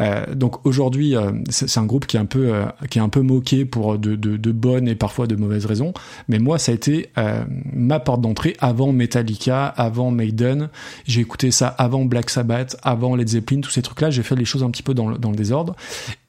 Euh, 0.00 0.34
donc 0.34 0.64
aujourd'hui, 0.66 1.14
euh, 1.14 1.32
c'est 1.50 1.78
un 1.78 1.84
groupe 1.84 2.06
qui 2.06 2.16
est 2.16 2.20
un 2.20 2.24
peu 2.26 2.54
euh, 2.54 2.64
qui 2.90 2.98
est 2.98 3.02
un 3.02 3.10
peu 3.10 3.20
moqué 3.20 3.64
pour 3.66 3.98
de, 3.98 4.16
de, 4.16 4.36
de 4.38 4.52
bonnes 4.52 4.88
et 4.88 4.94
parfois 4.94 5.26
de 5.26 5.36
mauvaises 5.36 5.66
raisons. 5.66 5.92
Mais 6.28 6.38
moi, 6.38 6.58
ça 6.58 6.72
a 6.72 6.74
été 6.74 7.08
euh, 7.18 7.44
ma 7.72 8.00
porte 8.00 8.22
d'entrée 8.22 8.56
avant 8.60 8.92
Metallica, 8.92 9.66
avant 9.66 10.10
Maiden. 10.10 10.70
J'ai 11.06 11.20
écouté 11.20 11.50
ça 11.50 11.68
avant 11.68 12.06
Black 12.06 12.30
Sabbath, 12.30 12.76
avant 12.82 13.14
Led 13.14 13.28
Zeppelin, 13.28 13.60
tous 13.60 13.70
ces 13.70 13.82
trucs-là. 13.82 14.10
J'ai 14.10 14.22
fait 14.22 14.36
les 14.36 14.44
choses 14.46 14.62
un 14.62 14.70
petit 14.70 14.82
peu 14.82 14.94
dans 14.94 15.08
le, 15.08 15.18
dans 15.18 15.30
le 15.30 15.36
désordre. 15.36 15.76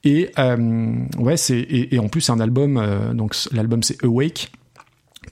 Et 0.04 0.30
euh, 0.38 0.96
ouais, 1.18 1.36
c'est 1.38 1.58
et, 1.58 1.94
et 1.94 1.98
en 1.98 2.08
plus 2.08 2.20
c'est 2.20 2.32
un 2.32 2.40
album. 2.40 2.76
euh, 2.76 3.14
donc 3.14 3.34
l'album 3.52 3.82
c'est 3.82 4.02
Awake 4.04 4.52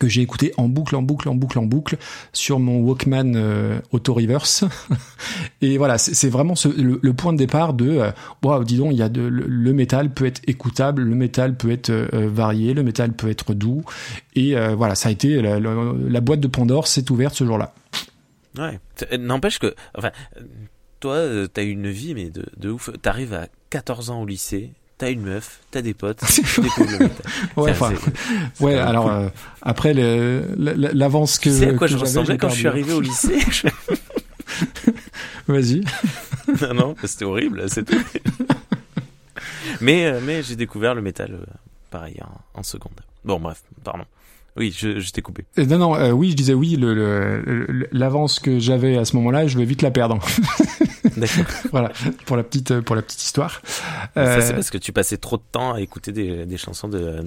que 0.00 0.08
j'ai 0.08 0.22
écouté 0.22 0.52
en 0.56 0.66
boucle, 0.66 0.96
en 0.96 1.02
boucle, 1.02 1.28
en 1.28 1.34
boucle, 1.36 1.58
en 1.58 1.66
boucle 1.66 1.98
sur 2.32 2.58
mon 2.58 2.80
Walkman 2.80 3.34
euh, 3.36 3.80
Auto 3.92 4.14
Reverse. 4.14 4.64
et 5.60 5.78
voilà, 5.78 5.98
c'est 5.98 6.30
vraiment 6.30 6.54
le, 6.64 7.12
point 7.12 7.32
de 7.32 7.38
départ 7.38 7.74
de 7.74 7.90
euh, 7.90 8.10
wow, 8.42 8.64
dis 8.64 8.78
donc, 8.78 8.92
il 8.92 8.98
y 8.98 9.02
a 9.02 9.10
de, 9.10 9.20
le, 9.20 9.72
métal 9.72 10.12
peut 10.12 10.24
être 10.24 10.40
écoutable, 10.46 11.02
le 11.02 11.14
métal 11.14 11.54
peut 11.54 11.70
être 11.70 11.90
euh, 11.90 12.28
varié, 12.32 12.72
le 12.72 12.82
métal 12.82 13.12
peut 13.12 13.28
être 13.28 13.52
doux. 13.54 13.84
Et 14.34 14.54
voilà, 14.74 14.94
ça 14.94 15.10
a 15.10 15.12
été 15.12 15.42
la, 15.42 16.20
boîte 16.20 16.40
de 16.40 16.48
Pandore 16.48 16.86
s'est 16.86 17.10
ouverte 17.10 17.34
ce 17.34 17.44
jour-là. 17.44 17.74
Ouais. 18.56 18.80
N'empêche 19.18 19.58
que, 19.58 19.74
enfin, 19.94 20.10
toi, 20.98 21.18
t'as 21.52 21.64
une 21.64 21.90
vie, 21.90 22.14
mais 22.14 22.30
de, 22.30 22.46
de 22.56 22.70
ouf. 22.70 22.90
T'arrives 23.02 23.34
à 23.34 23.48
14 23.68 24.10
ans 24.10 24.22
au 24.22 24.26
lycée, 24.26 24.72
t'as 25.00 25.10
une 25.10 25.22
meuf, 25.22 25.58
t'as 25.72 25.82
des 25.82 25.94
potes, 25.94 26.22
métal. 26.58 27.10
Ouais, 27.56 27.70
enfin, 27.72 27.92
c'est- 28.04 28.10
c'est 28.54 28.64
ouais. 28.64 28.76
Alors 28.76 29.04
cool. 29.06 29.12
euh, 29.14 29.28
après 29.62 29.92
l'avance 29.94 31.38
que 31.38 31.50
sais 31.50 31.70
à 31.70 31.74
quoi 31.74 31.88
que 31.88 31.92
je 31.94 31.98
ressemblais 31.98 32.36
quand 32.38 32.50
je 32.50 32.54
suis 32.54 32.68
arrivé 32.68 32.92
au 32.92 33.00
lycée 33.00 33.38
Vas-y. 35.48 35.82
Non, 36.62 36.74
non, 36.74 36.94
c'était 37.04 37.24
horrible, 37.24 37.64
c'est 37.68 37.84
tout. 37.84 37.96
mais 39.80 40.06
euh, 40.06 40.20
mais 40.24 40.42
j'ai 40.42 40.56
découvert 40.56 40.94
le 40.96 41.02
métal, 41.02 41.30
euh, 41.32 41.44
pareil, 41.90 42.16
en, 42.54 42.58
en 42.60 42.62
seconde. 42.64 42.92
Bon, 43.24 43.38
bref, 43.38 43.62
pardon. 43.84 44.04
Oui, 44.56 44.74
je, 44.76 44.98
je 44.98 45.12
t'ai 45.12 45.22
coupé. 45.22 45.44
Non, 45.56 45.78
non, 45.78 45.94
euh, 45.94 46.10
oui, 46.10 46.30
je 46.32 46.36
disais 46.36 46.54
oui, 46.54 46.74
le- 46.76 46.92
le- 46.94 47.66
le- 47.68 47.88
l'avance 47.92 48.40
que 48.40 48.58
j'avais 48.58 48.96
à 48.98 49.04
ce 49.04 49.14
moment-là, 49.16 49.46
je 49.46 49.56
vais 49.58 49.64
vite 49.64 49.82
la 49.82 49.92
perdre. 49.92 50.18
D'accord. 51.16 51.44
voilà, 51.72 51.90
pour 52.26 52.36
la 52.36 52.42
petite, 52.42 52.80
pour 52.80 52.96
la 52.96 53.02
petite 53.02 53.22
histoire. 53.22 53.62
Ça, 54.14 54.20
Euh, 54.20 54.40
c'est 54.40 54.52
parce 54.54 54.70
que 54.70 54.78
tu 54.78 54.92
passais 54.92 55.16
trop 55.16 55.36
de 55.36 55.42
temps 55.52 55.74
à 55.74 55.80
écouter 55.80 56.12
des, 56.12 56.46
des 56.46 56.56
chansons 56.56 56.88
de 56.88 56.98
euh, 56.98 57.22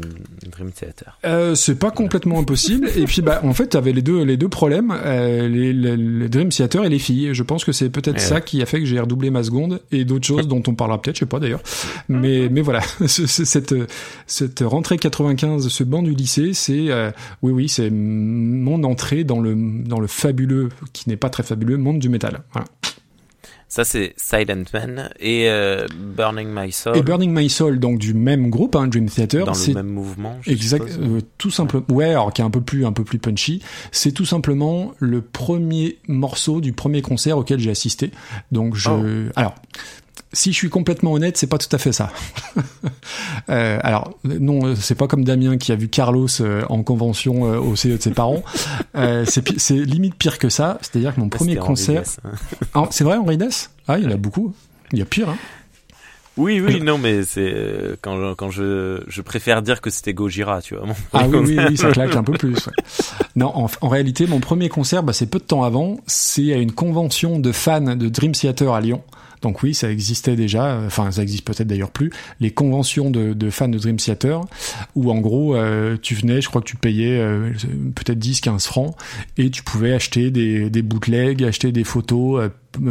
Dream 0.51 0.71
Theater. 0.71 1.17
Euh, 1.25 1.55
c'est 1.55 1.75
pas 1.75 1.91
complètement 1.91 2.39
impossible. 2.39 2.89
Et 2.95 3.05
puis, 3.05 3.21
bah, 3.21 3.41
en 3.43 3.53
fait, 3.53 3.67
t'avais 3.67 3.91
les 3.93 4.01
deux, 4.01 4.23
les 4.23 4.37
deux 4.37 4.49
problèmes, 4.49 4.93
euh, 5.05 5.47
les, 5.47 5.73
les, 5.73 5.97
les 5.97 6.29
Dream 6.29 6.49
Theater 6.49 6.85
et 6.85 6.89
les 6.89 6.99
filles. 6.99 7.33
Je 7.33 7.43
pense 7.43 7.63
que 7.65 7.71
c'est 7.71 7.89
peut-être 7.89 8.13
Ouais. 8.15 8.19
ça 8.19 8.41
qui 8.41 8.61
a 8.61 8.65
fait 8.65 8.79
que 8.79 8.85
j'ai 8.85 8.99
redoublé 8.99 9.29
ma 9.31 9.43
seconde 9.43 9.81
et 9.91 10.05
d'autres 10.05 10.25
choses 10.27 10.47
dont 10.47 10.61
on 10.67 10.75
parlera 10.75 11.01
peut-être, 11.01 11.15
je 11.15 11.21
sais 11.21 11.25
pas 11.25 11.39
d'ailleurs. 11.39 11.61
Mais, 12.09 12.47
mais 12.49 12.61
voilà, 12.61 12.81
Ce- 13.07 13.27
ce- 13.27 13.45
cette, 13.45 13.73
cette 14.27 14.59
rentrée 14.65 14.97
95, 14.97 15.67
ce 15.67 15.83
banc 15.83 16.03
du 16.03 16.11
lycée, 16.13 16.51
c'est, 16.53 16.89
euh, 16.89 17.11
oui, 17.41 17.51
oui, 17.51 17.69
c'est 17.69 17.89
mon 17.89 18.83
entrée 18.83 19.23
dans 19.23 19.39
le, 19.39 19.55
dans 19.55 19.99
le 19.99 20.07
fabuleux, 20.07 20.69
qui 20.93 21.09
n'est 21.09 21.17
pas 21.17 21.29
très 21.29 21.43
fabuleux, 21.43 21.77
monde 21.77 21.99
du 21.99 22.09
métal. 22.09 22.41
Voilà. 22.53 22.67
Ça, 23.73 23.83
c'est 23.83 24.13
Silent 24.17 24.65
Man 24.71 25.09
et 25.19 25.49
euh, 25.49 25.87
Burning 25.97 26.47
My 26.47 26.71
Soul 26.71 26.95
Et 26.95 27.01
Burning 27.01 27.33
My 27.33 27.49
Soul, 27.49 27.79
donc 27.79 27.97
du 27.97 28.13
même 28.13 28.51
groupe, 28.51 28.75
hein, 28.75 28.85
Dream 28.85 29.09
Theater, 29.09 29.47
dans 29.47 29.53
le 29.53 29.73
même 29.73 29.87
mouvement. 29.87 30.37
je 30.43 30.51
Exact, 30.51 30.85
euh, 30.91 31.21
tout 31.39 31.49
simplement. 31.49 31.83
Ouais, 31.89 32.09
alors 32.11 32.31
qui 32.31 32.41
est 32.41 32.45
un 32.45 32.51
peu 32.51 32.61
plus, 32.61 32.85
un 32.85 32.91
peu 32.91 33.03
plus 33.03 33.17
punchy. 33.17 33.63
C'est 33.91 34.11
tout 34.11 34.25
simplement 34.25 34.93
le 34.99 35.23
premier 35.23 35.97
morceau 36.07 36.61
du 36.61 36.71
premier 36.71 37.01
concert 37.01 37.39
auquel 37.39 37.57
j'ai 37.57 37.71
assisté. 37.71 38.11
Donc 38.51 38.75
je, 38.75 38.91
Oh. 38.91 39.31
alors. 39.35 39.55
Si 40.33 40.51
je 40.51 40.57
suis 40.57 40.69
complètement 40.69 41.13
honnête, 41.13 41.37
c'est 41.37 41.47
pas 41.47 41.57
tout 41.57 41.73
à 41.73 41.77
fait 41.77 41.91
ça. 41.91 42.11
Euh, 43.49 43.77
alors 43.83 44.17
non, 44.23 44.73
c'est 44.75 44.95
pas 44.95 45.07
comme 45.07 45.25
Damien 45.25 45.57
qui 45.57 45.73
a 45.73 45.75
vu 45.75 45.89
Carlos 45.89 46.27
euh, 46.39 46.63
en 46.69 46.81
convention 46.81 47.45
euh, 47.45 47.59
au 47.59 47.75
CE 47.75 47.89
de 47.89 48.01
ses 48.01 48.11
parents. 48.11 48.41
Euh, 48.95 49.25
c'est 49.25 49.73
limite 49.73 50.15
pire 50.15 50.37
que 50.37 50.47
ça. 50.47 50.77
C'est-à-dire 50.81 51.13
que 51.13 51.19
mon 51.19 51.27
premier 51.27 51.57
concert, 51.57 52.03
hein. 52.23 52.31
Ah, 52.73 52.87
c'est 52.91 53.03
vrai 53.03 53.17
Henri 53.17 53.37
Dess? 53.37 53.71
Ah, 53.87 53.97
il 53.99 54.05
y 54.05 54.07
en 54.07 54.11
a 54.11 54.17
beaucoup. 54.17 54.53
Il 54.93 54.99
y 54.99 55.01
a 55.01 55.05
pire. 55.05 55.29
Hein. 55.29 55.37
Oui, 56.35 56.59
oui, 56.59 56.81
non, 56.81 56.97
mais 56.97 57.23
c'est 57.23 57.53
euh, 57.53 57.95
quand 58.01 58.17
je, 58.17 58.33
quand 58.33 58.49
je 58.49 59.03
je 59.07 59.21
préfère 59.21 59.61
dire 59.61 59.81
que 59.81 59.91
c'était 59.91 60.13
Gojira, 60.15 60.61
tu 60.63 60.75
vois. 60.75 60.87
mon 60.87 60.95
Ah 61.13 61.27
oui, 61.27 61.37
oui, 61.45 61.57
oui, 61.69 61.77
ça 61.77 61.91
claque 61.91 62.15
un 62.15 62.23
peu 62.23 62.33
plus. 62.33 62.55
ouais. 62.55 62.73
Non, 63.35 63.51
en, 63.55 63.69
en 63.81 63.87
réalité, 63.87 64.25
mon 64.25 64.39
premier 64.39 64.67
concert, 64.69 65.03
bah, 65.03 65.13
c'est 65.13 65.27
peu 65.29 65.37
de 65.39 65.43
temps 65.43 65.63
avant. 65.63 65.97
C'est 66.07 66.51
à 66.53 66.57
une 66.57 66.71
convention 66.71 67.37
de 67.39 67.51
fans 67.51 67.95
de 67.95 68.09
Dream 68.09 68.31
Theater 68.31 68.73
à 68.73 68.81
Lyon. 68.81 69.03
Donc 69.43 69.61
oui, 69.61 69.73
ça 69.75 69.91
existait 69.91 70.35
déjà. 70.35 70.67
euh, 70.71 70.87
Enfin, 70.87 71.11
ça 71.11 71.21
existe 71.21 71.45
peut-être 71.45 71.67
d'ailleurs 71.67 71.91
plus. 71.91 72.11
Les 72.39 72.49
conventions 72.49 73.11
de, 73.11 73.33
de 73.33 73.49
fans 73.51 73.67
de 73.67 73.77
Dream 73.77 73.97
Theater, 73.97 74.41
où 74.95 75.11
en 75.11 75.19
gros, 75.19 75.55
euh, 75.55 75.97
tu 76.01 76.15
venais, 76.15 76.41
je 76.41 76.47
crois 76.49 76.61
que 76.61 76.67
tu 76.67 76.77
payais 76.77 77.19
euh, 77.19 77.51
peut-être 77.93 78.17
10, 78.17 78.41
15 78.41 78.65
francs, 78.65 78.95
et 79.37 79.51
tu 79.51 79.61
pouvais 79.61 79.93
acheter 79.93 80.31
des, 80.31 80.69
des 80.71 80.81
bootlegs, 80.81 81.43
acheter 81.43 81.71
des 81.73 81.83
photos, 81.83 82.41
euh, 82.45 82.49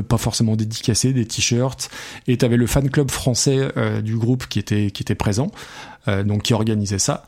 pas 0.08 0.18
forcément 0.18 0.56
dédicacés, 0.56 1.12
des 1.12 1.26
t-shirts, 1.26 1.90
et 2.26 2.36
tu 2.36 2.44
avais 2.44 2.56
le 2.56 2.66
fan 2.66 2.90
club 2.90 3.10
français 3.10 3.68
euh, 3.76 4.00
du 4.00 4.16
groupe 4.16 4.46
qui 4.46 4.58
était 4.58 4.90
qui 4.90 5.02
était 5.02 5.14
présent. 5.14 5.50
Euh, 6.08 6.24
donc 6.24 6.42
qui 6.42 6.52
organisait 6.52 6.98
ça. 6.98 7.24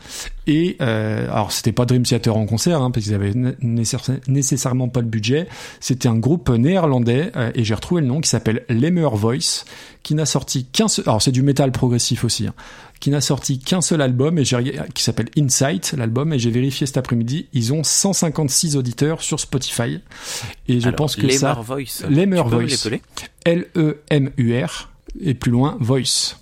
Et 0.49 0.77
euh, 0.81 1.31
alors 1.31 1.53
c'était 1.53 1.71
pas 1.71 1.85
Dream 1.85 2.03
Theater 2.03 2.37
en 2.37 2.45
concert, 2.45 2.83
hein, 2.83 2.91
parce 2.91 3.07
qu'ils 3.07 3.15
avaient 3.15 3.33
nécessairement 4.27 4.89
pas 4.89 5.01
le 5.01 5.07
budget. 5.07 5.47
C'était 5.79 6.09
un 6.09 6.17
groupe 6.17 6.49
néerlandais 6.49 7.31
euh, 7.37 7.53
et 7.55 7.63
j'ai 7.63 7.75
retrouvé 7.75 8.01
le 8.01 8.09
nom 8.09 8.21
qui 8.21 8.29
s'appelle 8.29 8.65
Lemmer 8.69 9.11
Voice, 9.13 9.65
qui 10.03 10.17
n'a 10.17 10.27
sorti 10.27 10.65
qu'un 10.65 10.89
seul. 10.89 11.05
Alors 11.07 11.23
c'est 11.23 11.31
du 11.31 11.43
métal 11.43 11.71
progressif 11.71 12.25
aussi, 12.25 12.49
hein, 12.49 12.55
qui 12.99 13.11
n'a 13.11 13.21
sorti 13.21 13.61
qu'un 13.61 13.81
seul 13.81 14.01
album 14.01 14.39
et 14.39 14.45
j'ai 14.45 14.81
qui 14.93 15.05
s'appelle 15.05 15.29
Insight 15.39 15.95
l'album 15.97 16.33
et 16.33 16.41
j'ai 16.41 16.51
vérifié 16.51 16.89
cet 16.89 16.97
après-midi, 16.97 17.47
ils 17.53 17.73
ont 17.73 17.85
156 17.85 18.77
auditeurs 18.77 19.23
sur 19.23 19.39
Spotify 19.39 20.01
et 20.67 20.81
je 20.81 20.91
pense 20.91 21.15
que 21.15 21.23
Lemmer 21.23 21.39
ça. 21.39 21.53
Voice. 21.63 22.03
Me 22.11 22.43
Voice. 22.43 22.89
L 23.45 23.67
E 23.77 24.01
M 24.11 24.33
U 24.37 24.61
R 24.61 24.91
et 25.21 25.35
plus 25.35 25.53
loin 25.53 25.77
Voice. 25.79 26.35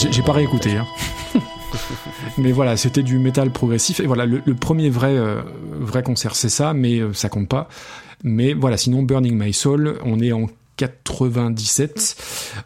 J'ai 0.00 0.12
j'ai 0.12 0.22
pas 0.22 0.32
réécouté. 0.32 0.76
Hein. 0.76 0.86
mais 2.38 2.52
voilà, 2.52 2.76
c'était 2.76 3.02
du 3.02 3.18
métal 3.18 3.50
progressif. 3.50 4.00
Et 4.00 4.06
voilà, 4.06 4.24
le, 4.26 4.40
le 4.44 4.54
premier 4.54 4.88
vrai, 4.90 5.16
euh, 5.16 5.42
vrai 5.78 6.02
concert, 6.02 6.34
c'est 6.34 6.48
ça, 6.48 6.72
mais 6.72 6.98
euh, 7.00 7.12
ça 7.12 7.28
compte 7.28 7.48
pas. 7.48 7.68
Mais 8.22 8.52
voilà, 8.54 8.76
sinon, 8.76 9.02
Burning 9.02 9.36
My 9.38 9.52
Soul, 9.52 9.98
on 10.04 10.20
est 10.20 10.32
en 10.32 10.46
97 10.76 12.16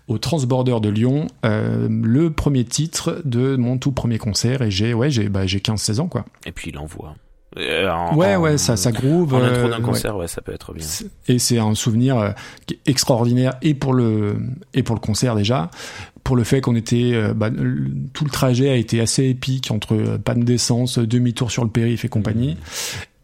au 0.09 0.19
Transborder 0.19 0.77
de 0.81 0.89
Lyon, 0.89 1.27
euh, 1.45 1.89
le 1.91 2.31
premier 2.31 2.65
titre 2.65 3.21
de 3.25 3.57
mon 3.57 3.79
tout 3.79 3.93
premier 3.93 4.19
concert. 4.19 4.63
Et 4.63 4.71
j'ai 4.71 4.95
ouais, 4.95 5.11
j'ai 5.11 5.29
bah, 5.29 5.47
j'ai 5.47 5.59
15-16 5.59 6.01
ans, 6.01 6.09
quoi. 6.09 6.25
Et 6.47 6.53
puis 6.53 6.71
il 6.71 6.79
envoie. 6.79 7.15
Euh, 7.57 7.89
en- 7.91 8.17
Ouais, 8.17 8.35
en- 8.37 8.41
ouais, 8.41 8.59
ça, 8.59 8.77
ça 8.77 8.91
groove. 8.93 9.35
En 9.35 9.43
intro 9.43 9.69
d'un 9.69 9.77
ouais. 9.77 9.83
concert, 9.83 10.17
ouais. 10.17 10.27
ça 10.29 10.41
peut 10.43 10.53
être 10.53 10.73
bien. 10.75 10.87
Et 11.29 11.39
c'est 11.39 11.59
un 11.59 11.75
souvenir 11.75 12.35
extraordinaire 12.87 13.55
et 13.63 13.75
pour 13.75 13.93
le 13.95 14.37
et 14.75 14.83
pour 14.83 14.95
le 14.97 15.01
concert 15.01 15.35
déjà, 15.37 15.71
pour 16.25 16.37
le 16.37 16.43
fait 16.45 16.61
qu'on 16.61 16.75
était 16.75 17.13
euh, 17.15 17.35
bah, 17.35 17.51
tout 18.13 18.25
le 18.25 18.31
trajet 18.31 18.71
a 18.71 18.77
été 18.77 19.01
assez 19.01 19.25
épique 19.29 19.71
entre 19.71 19.95
euh, 19.95 20.19
panne 20.19 20.43
d'essence, 20.45 20.99
demi-tour 20.99 21.51
sur 21.51 21.63
le 21.65 21.71
périph 21.71 22.05
et 22.05 22.09
compagnie. 22.09 22.57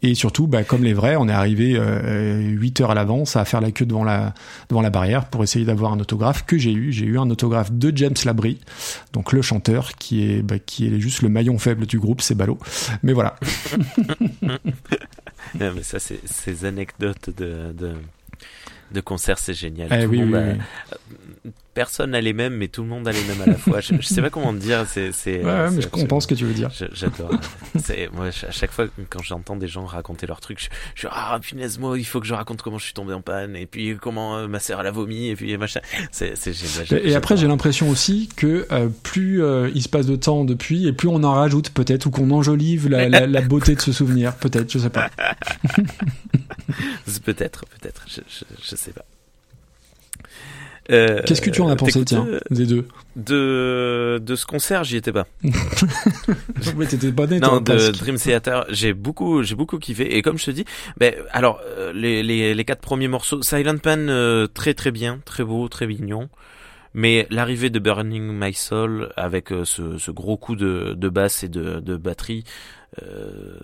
Et 0.02 0.14
surtout, 0.14 0.46
bah, 0.46 0.64
comme 0.64 0.82
les 0.82 0.94
vrais, 0.94 1.16
on 1.16 1.28
est 1.28 1.32
arrivé 1.32 1.74
euh, 1.76 2.40
8 2.40 2.80
heures 2.80 2.90
à 2.92 2.94
l'avance 2.94 3.36
à 3.36 3.44
faire 3.44 3.60
la 3.60 3.70
queue 3.70 3.84
devant 3.84 4.02
la 4.04 4.32
devant 4.70 4.80
la 4.80 4.88
barrière 4.88 5.26
pour 5.26 5.42
essayer 5.42 5.66
d'avoir 5.66 5.92
un 5.92 6.00
autographe 6.00 6.46
que 6.46 6.56
j'ai 6.56 6.72
eu. 6.72 6.90
J'ai 6.90 7.04
eu 7.04 7.18
un 7.18 7.28
autographe 7.28 7.70
de 7.70 7.92
James 7.94 8.14
Labrie, 8.24 8.60
donc 9.12 9.32
le 9.34 9.42
chanteur 9.42 9.92
qui 9.96 10.24
est 10.30 10.40
bah, 10.40 10.58
qui 10.58 10.86
est 10.86 10.98
juste 11.00 11.20
le 11.20 11.28
maillon 11.28 11.58
faible 11.58 11.84
du 11.86 11.98
groupe, 11.98 12.22
c'est 12.22 12.34
ballot. 12.34 12.58
Mais 13.02 13.12
voilà. 13.12 13.36
Non, 15.58 15.72
mais 15.74 15.82
ça, 15.82 15.98
c'est 15.98 16.20
ces 16.26 16.64
anecdotes 16.64 17.30
de, 17.36 17.72
de, 17.72 17.92
de 18.92 19.00
concert, 19.00 19.38
c'est 19.38 19.54
génial. 19.54 19.88
Eh 19.92 20.04
Tout 20.04 20.10
oui, 20.10 20.18
le 20.18 20.26
monde 20.26 20.34
oui, 20.34 20.40
a- 20.92 20.96
oui. 21.44 21.50
Personne 21.72 22.10
n'a 22.10 22.20
les 22.20 22.32
mêmes, 22.32 22.54
mais 22.54 22.68
tout 22.68 22.82
le 22.82 22.88
monde 22.88 23.06
a 23.06 23.12
les 23.12 23.22
mêmes 23.24 23.40
à 23.42 23.46
la 23.46 23.54
fois. 23.54 23.80
Je, 23.80 23.94
je 24.00 24.06
sais 24.06 24.20
pas 24.20 24.30
comment 24.30 24.52
te 24.52 24.58
dire. 24.58 24.84
C'est, 24.88 25.12
c'est, 25.12 25.44
Ouais, 25.44 25.70
mais 25.70 25.80
je 25.80 25.88
comprends 25.88 26.20
ce 26.20 26.26
que 26.26 26.34
tu 26.34 26.44
veux 26.44 26.52
dire. 26.52 26.70
J'adore. 26.92 27.30
C'est 27.82 28.10
moi 28.12 28.26
à 28.26 28.50
chaque 28.50 28.72
fois 28.72 28.86
quand 29.08 29.22
j'entends 29.22 29.56
des 29.56 29.68
gens 29.68 29.84
raconter 29.84 30.26
leurs 30.26 30.40
trucs, 30.40 30.60
je, 30.60 30.68
je 30.94 31.00
suis 31.00 31.08
ah 31.10 31.38
punaise 31.40 31.78
moi 31.78 31.98
il 31.98 32.04
faut 32.04 32.20
que 32.20 32.26
je 32.26 32.34
raconte 32.34 32.62
comment 32.62 32.78
je 32.78 32.84
suis 32.84 32.92
tombé 32.92 33.14
en 33.14 33.20
panne 33.22 33.54
et 33.56 33.66
puis 33.66 33.96
comment 34.00 34.36
euh, 34.36 34.48
ma 34.48 34.58
sœur 34.58 34.80
elle 34.80 34.86
a 34.86 34.90
vomi 34.90 35.28
et 35.28 35.36
puis 35.36 35.56
machin. 35.56 35.80
C'est 36.10 36.34
génial. 36.52 37.06
Et 37.06 37.14
après, 37.14 37.36
j'ai 37.36 37.46
l'impression 37.46 37.88
aussi 37.88 38.28
que 38.36 38.66
euh, 38.72 38.88
plus 39.02 39.42
euh, 39.42 39.70
il 39.74 39.82
se 39.82 39.88
passe 39.88 40.06
de 40.06 40.16
temps 40.16 40.44
depuis, 40.44 40.86
et 40.86 40.92
plus 40.92 41.08
on 41.08 41.22
en 41.24 41.32
rajoute 41.34 41.70
peut-être, 41.70 42.06
ou 42.06 42.10
qu'on 42.10 42.30
enjolive 42.30 42.88
la, 42.88 43.08
la, 43.08 43.26
la 43.26 43.40
beauté 43.40 43.74
de 43.74 43.80
ce 43.80 43.92
souvenir, 43.92 44.34
peut-être, 44.36 44.70
je 44.70 44.78
sais 44.78 44.90
pas. 44.90 45.10
Peut-être 47.24 47.64
peut-être 47.66 48.04
je, 48.08 48.20
je, 48.28 48.44
je 48.62 48.76
sais 48.76 48.92
pas. 48.92 49.04
Euh, 50.90 51.20
Qu'est-ce 51.26 51.40
que 51.40 51.50
tu 51.50 51.60
en 51.60 51.68
as 51.68 51.76
pensé, 51.76 52.04
tiens, 52.04 52.26
des 52.50 52.66
deux 52.66 52.86
de 53.16 54.20
de 54.22 54.34
ce 54.34 54.44
concert 54.46 54.84
j'y 54.84 54.96
étais 54.96 55.12
pas. 55.12 55.26
Mais 56.76 56.86
t'étais 56.86 57.12
pas 57.12 57.26
né, 57.26 57.38
Non, 57.38 57.58
de 57.60 57.64
presque. 57.72 57.92
Dream 57.98 58.16
Theater, 58.16 58.64
j'ai 58.70 58.92
beaucoup, 58.92 59.42
j'ai 59.42 59.54
beaucoup 59.54 59.78
kiffé. 59.78 60.16
Et 60.16 60.22
comme 60.22 60.38
je 60.38 60.46
te 60.46 60.50
dis, 60.50 60.64
ben, 60.98 61.14
alors 61.32 61.60
euh, 61.64 61.92
les, 61.92 62.22
les 62.22 62.54
les 62.54 62.64
quatre 62.64 62.80
premiers 62.80 63.08
morceaux, 63.08 63.42
Silent 63.42 63.78
Pan, 63.78 63.96
euh, 63.98 64.46
très 64.46 64.74
très 64.74 64.90
bien, 64.90 65.20
très 65.24 65.44
beau, 65.44 65.68
très 65.68 65.86
mignon. 65.86 66.28
Mais 66.92 67.28
l'arrivée 67.30 67.70
de 67.70 67.78
Burning 67.78 68.32
My 68.32 68.52
Soul 68.52 69.10
avec 69.16 69.50
ce, 69.62 69.96
ce 69.96 70.10
gros 70.10 70.36
coup 70.36 70.56
de, 70.56 70.94
de 70.96 71.08
basse 71.08 71.44
et 71.44 71.48
de, 71.48 71.78
de 71.78 71.96
batterie, 71.96 72.42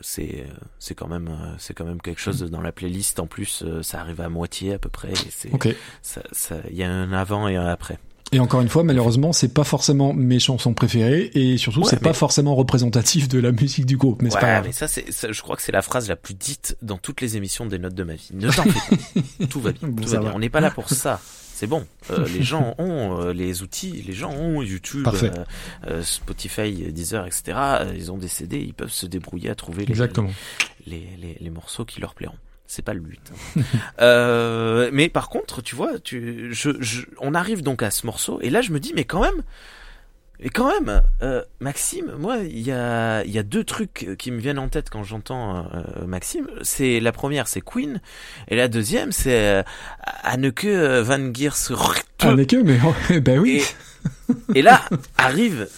c'est 0.00 0.46
c'est 0.78 0.94
quand 0.94 1.08
même 1.08 1.28
euh, 1.28 1.54
c'est 1.58 1.74
quand 1.74 1.84
même 1.84 2.00
quelque 2.00 2.20
chose 2.20 2.42
dans 2.50 2.60
la 2.60 2.72
playlist. 2.72 3.18
En 3.20 3.26
plus, 3.26 3.62
euh, 3.66 3.82
ça 3.82 4.00
arrive 4.00 4.20
à 4.20 4.28
moitié 4.28 4.74
à 4.74 4.78
peu 4.78 4.88
près. 4.88 5.10
et 5.12 5.30
C'est 5.30 5.52
Ok. 5.52 5.68
ça, 6.02 6.22
ça, 6.32 6.56
il 6.70 6.76
y 6.76 6.82
a 6.82 6.90
un 6.90 7.12
avant 7.12 7.48
et 7.48 7.56
un 7.56 7.66
après. 7.66 7.98
Et 8.32 8.40
encore 8.40 8.60
une 8.60 8.68
fois, 8.68 8.82
malheureusement, 8.82 9.32
c'est 9.32 9.54
pas 9.54 9.62
forcément 9.62 10.12
mes 10.12 10.40
chansons 10.40 10.74
préférées, 10.74 11.30
et 11.34 11.58
surtout, 11.58 11.82
Ouais, 11.82 11.86
c'est 11.88 12.02
pas 12.02 12.12
forcément 12.12 12.56
représentatif 12.56 13.28
de 13.28 13.38
la 13.38 13.52
musique 13.52 13.86
du 13.86 13.96
groupe, 13.96 14.20
Ouais, 14.20 14.30
pas 14.30 14.62
mais 14.62 14.72
ça, 14.72 14.88
c'est, 14.88 15.12
ça, 15.12 15.30
je 15.30 15.42
crois 15.42 15.54
que 15.54 15.62
c'est 15.62 15.70
la 15.70 15.80
phrase 15.80 16.08
la 16.08 16.16
plus 16.16 16.34
dite 16.34 16.76
dans 16.82 16.98
toutes 16.98 17.20
les 17.20 17.36
émissions 17.36 17.66
des 17.66 17.78
notes 17.78 17.94
de 17.94 18.02
ma 18.02 18.14
vie. 18.14 18.30
Ne 18.32 18.50
t'en 18.50 18.64
fais 18.64 18.96
pas. 19.20 19.46
Tout 19.48 19.60
va 19.60 19.70
bien. 19.70 19.88
Bon, 19.88 20.02
tout 20.02 20.08
va 20.08 20.18
bien. 20.18 20.28
va. 20.30 20.34
On 20.34 20.40
n'est 20.40 20.50
pas 20.50 20.60
là 20.60 20.72
pour 20.72 20.88
ça. 20.88 21.20
C'est 21.58 21.66
bon. 21.66 21.86
Euh, 22.10 22.26
les 22.34 22.42
gens 22.42 22.74
ont 22.76 23.18
euh, 23.18 23.32
les 23.32 23.62
outils, 23.62 24.04
les 24.06 24.12
gens 24.12 24.30
ont 24.30 24.60
YouTube, 24.60 25.08
euh, 25.10 25.30
euh, 25.86 26.02
Spotify, 26.02 26.70
Deezer, 26.92 27.24
etc. 27.26 27.44
Euh, 27.56 27.94
Ils 27.96 28.12
ont 28.12 28.18
des 28.18 28.28
CD, 28.28 28.58
ils 28.60 28.74
peuvent 28.74 28.92
se 28.92 29.06
débrouiller 29.06 29.48
à 29.48 29.54
trouver 29.54 29.86
les, 29.86 29.92
Exactement. 29.92 30.30
les, 30.86 31.08
les, 31.18 31.38
les 31.40 31.50
morceaux 31.50 31.86
qui 31.86 31.98
leur 32.02 32.14
plairont. 32.14 32.36
C'est 32.66 32.84
pas 32.84 32.92
le 32.92 33.00
but. 33.00 33.20
hein. 33.56 33.60
euh, 34.02 34.90
mais 34.92 35.08
par 35.08 35.30
contre, 35.30 35.62
tu 35.62 35.74
vois, 35.76 35.98
tu, 35.98 36.52
je, 36.52 36.70
je, 36.80 37.02
on 37.20 37.32
arrive 37.34 37.62
donc 37.62 37.82
à 37.82 37.90
ce 37.90 38.04
morceau 38.04 38.38
et 38.42 38.50
là 38.50 38.60
je 38.60 38.70
me 38.72 38.78
dis, 38.78 38.92
mais 38.94 39.04
quand 39.04 39.22
même, 39.22 39.42
et 40.40 40.50
quand 40.50 40.70
même, 40.70 41.02
euh, 41.22 41.42
Maxime, 41.60 42.12
moi, 42.18 42.38
il 42.38 42.60
y 42.60 42.72
a, 42.72 43.24
il 43.24 43.30
y 43.30 43.38
a 43.38 43.42
deux 43.42 43.64
trucs 43.64 44.08
qui 44.18 44.30
me 44.30 44.38
viennent 44.38 44.58
en 44.58 44.68
tête 44.68 44.90
quand 44.90 45.02
j'entends 45.02 45.66
euh, 45.74 46.06
Maxime. 46.06 46.46
C'est 46.62 47.00
la 47.00 47.12
première, 47.12 47.48
c'est 47.48 47.62
Queen, 47.62 48.00
et 48.48 48.56
la 48.56 48.68
deuxième, 48.68 49.12
c'est 49.12 49.46
euh, 49.48 49.62
Anneke 50.22 50.66
van 50.66 51.32
Geers. 51.32 51.72
N'est 52.34 52.46
que, 52.46 52.56
mais, 52.62 53.20
ben 53.20 53.38
oui. 53.38 53.62
Et, 54.54 54.58
et 54.58 54.62
là 54.62 54.82
arrive 55.18 55.68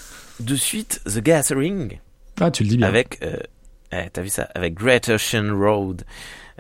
de 0.40 0.54
suite 0.56 1.00
The 1.06 1.18
Gathering 1.20 1.98
Ah, 2.40 2.50
tu 2.50 2.62
le 2.64 2.68
dis 2.68 2.76
bien. 2.76 2.86
avec, 2.88 3.18
euh, 3.22 3.36
eh, 3.92 4.08
t'as 4.12 4.22
vu 4.22 4.28
ça, 4.28 4.48
avec 4.54 4.74
Great 4.74 5.08
Ocean 5.08 5.56
Road. 5.56 6.04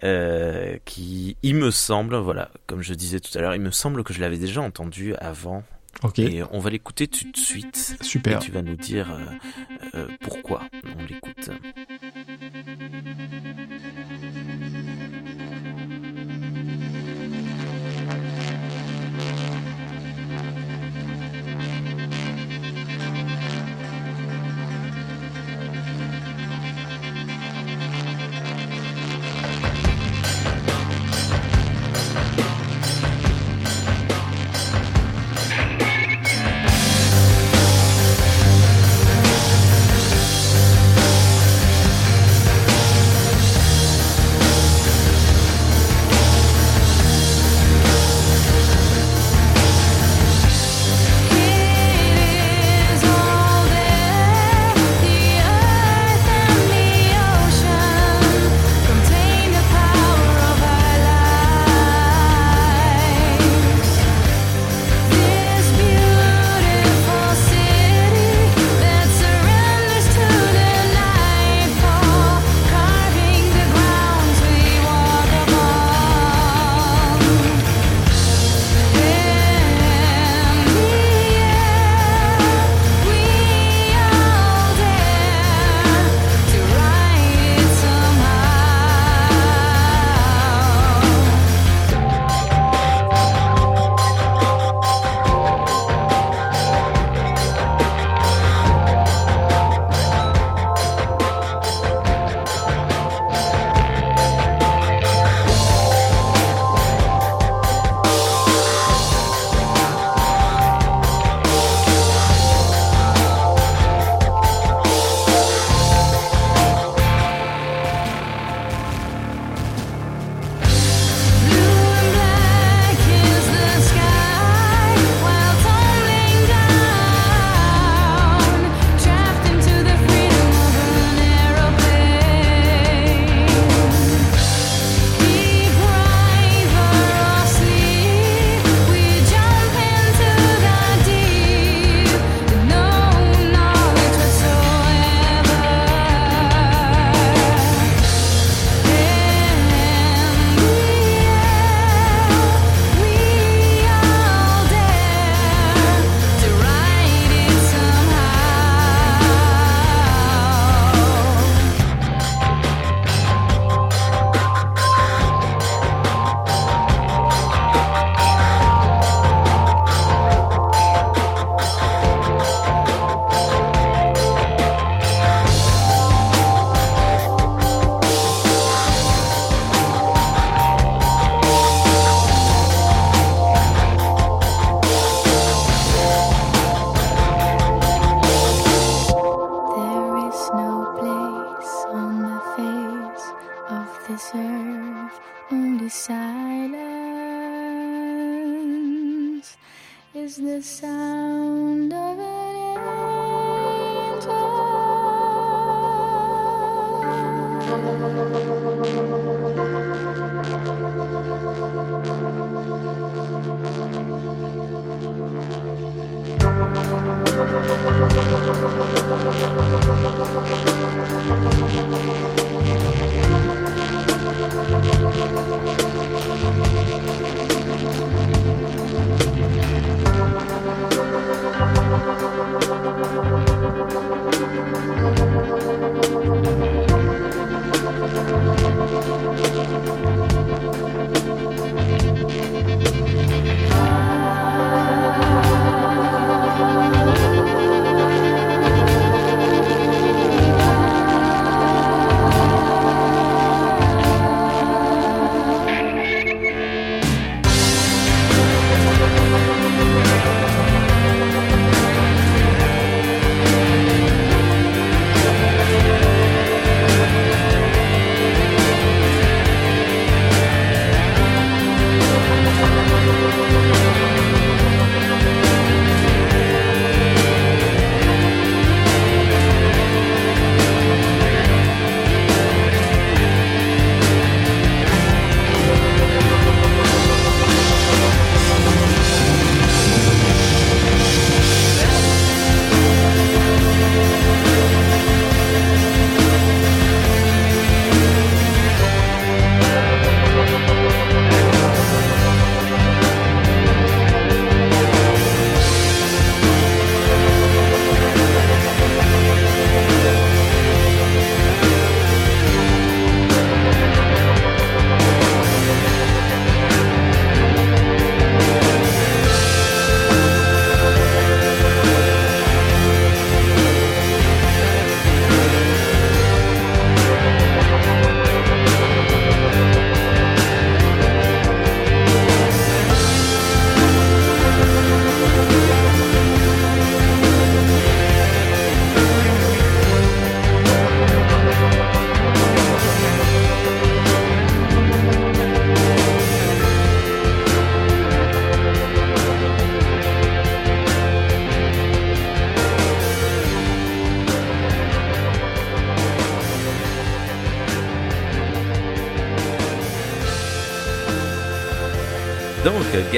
Euh, 0.04 0.76
qui, 0.84 1.36
il 1.42 1.56
me 1.56 1.72
semble, 1.72 2.14
voilà, 2.18 2.50
comme 2.68 2.82
je 2.82 2.94
disais 2.94 3.18
tout 3.18 3.36
à 3.36 3.40
l'heure, 3.40 3.56
il 3.56 3.60
me 3.60 3.72
semble 3.72 4.04
que 4.04 4.14
je 4.14 4.20
l'avais 4.20 4.36
déjà 4.36 4.60
entendu 4.60 5.16
avant. 5.16 5.64
Ok. 6.02 6.18
Et 6.20 6.42
on 6.52 6.58
va 6.58 6.70
l'écouter 6.70 7.08
tout 7.08 7.30
de 7.30 7.36
suite. 7.36 7.96
Super. 8.02 8.38
Et 8.38 8.44
tu 8.44 8.52
vas 8.52 8.62
nous 8.62 8.76
dire 8.76 9.12
euh, 9.12 9.98
euh, 9.98 10.08
pourquoi 10.20 10.62
on 10.98 11.04
l'écoute. 11.04 11.50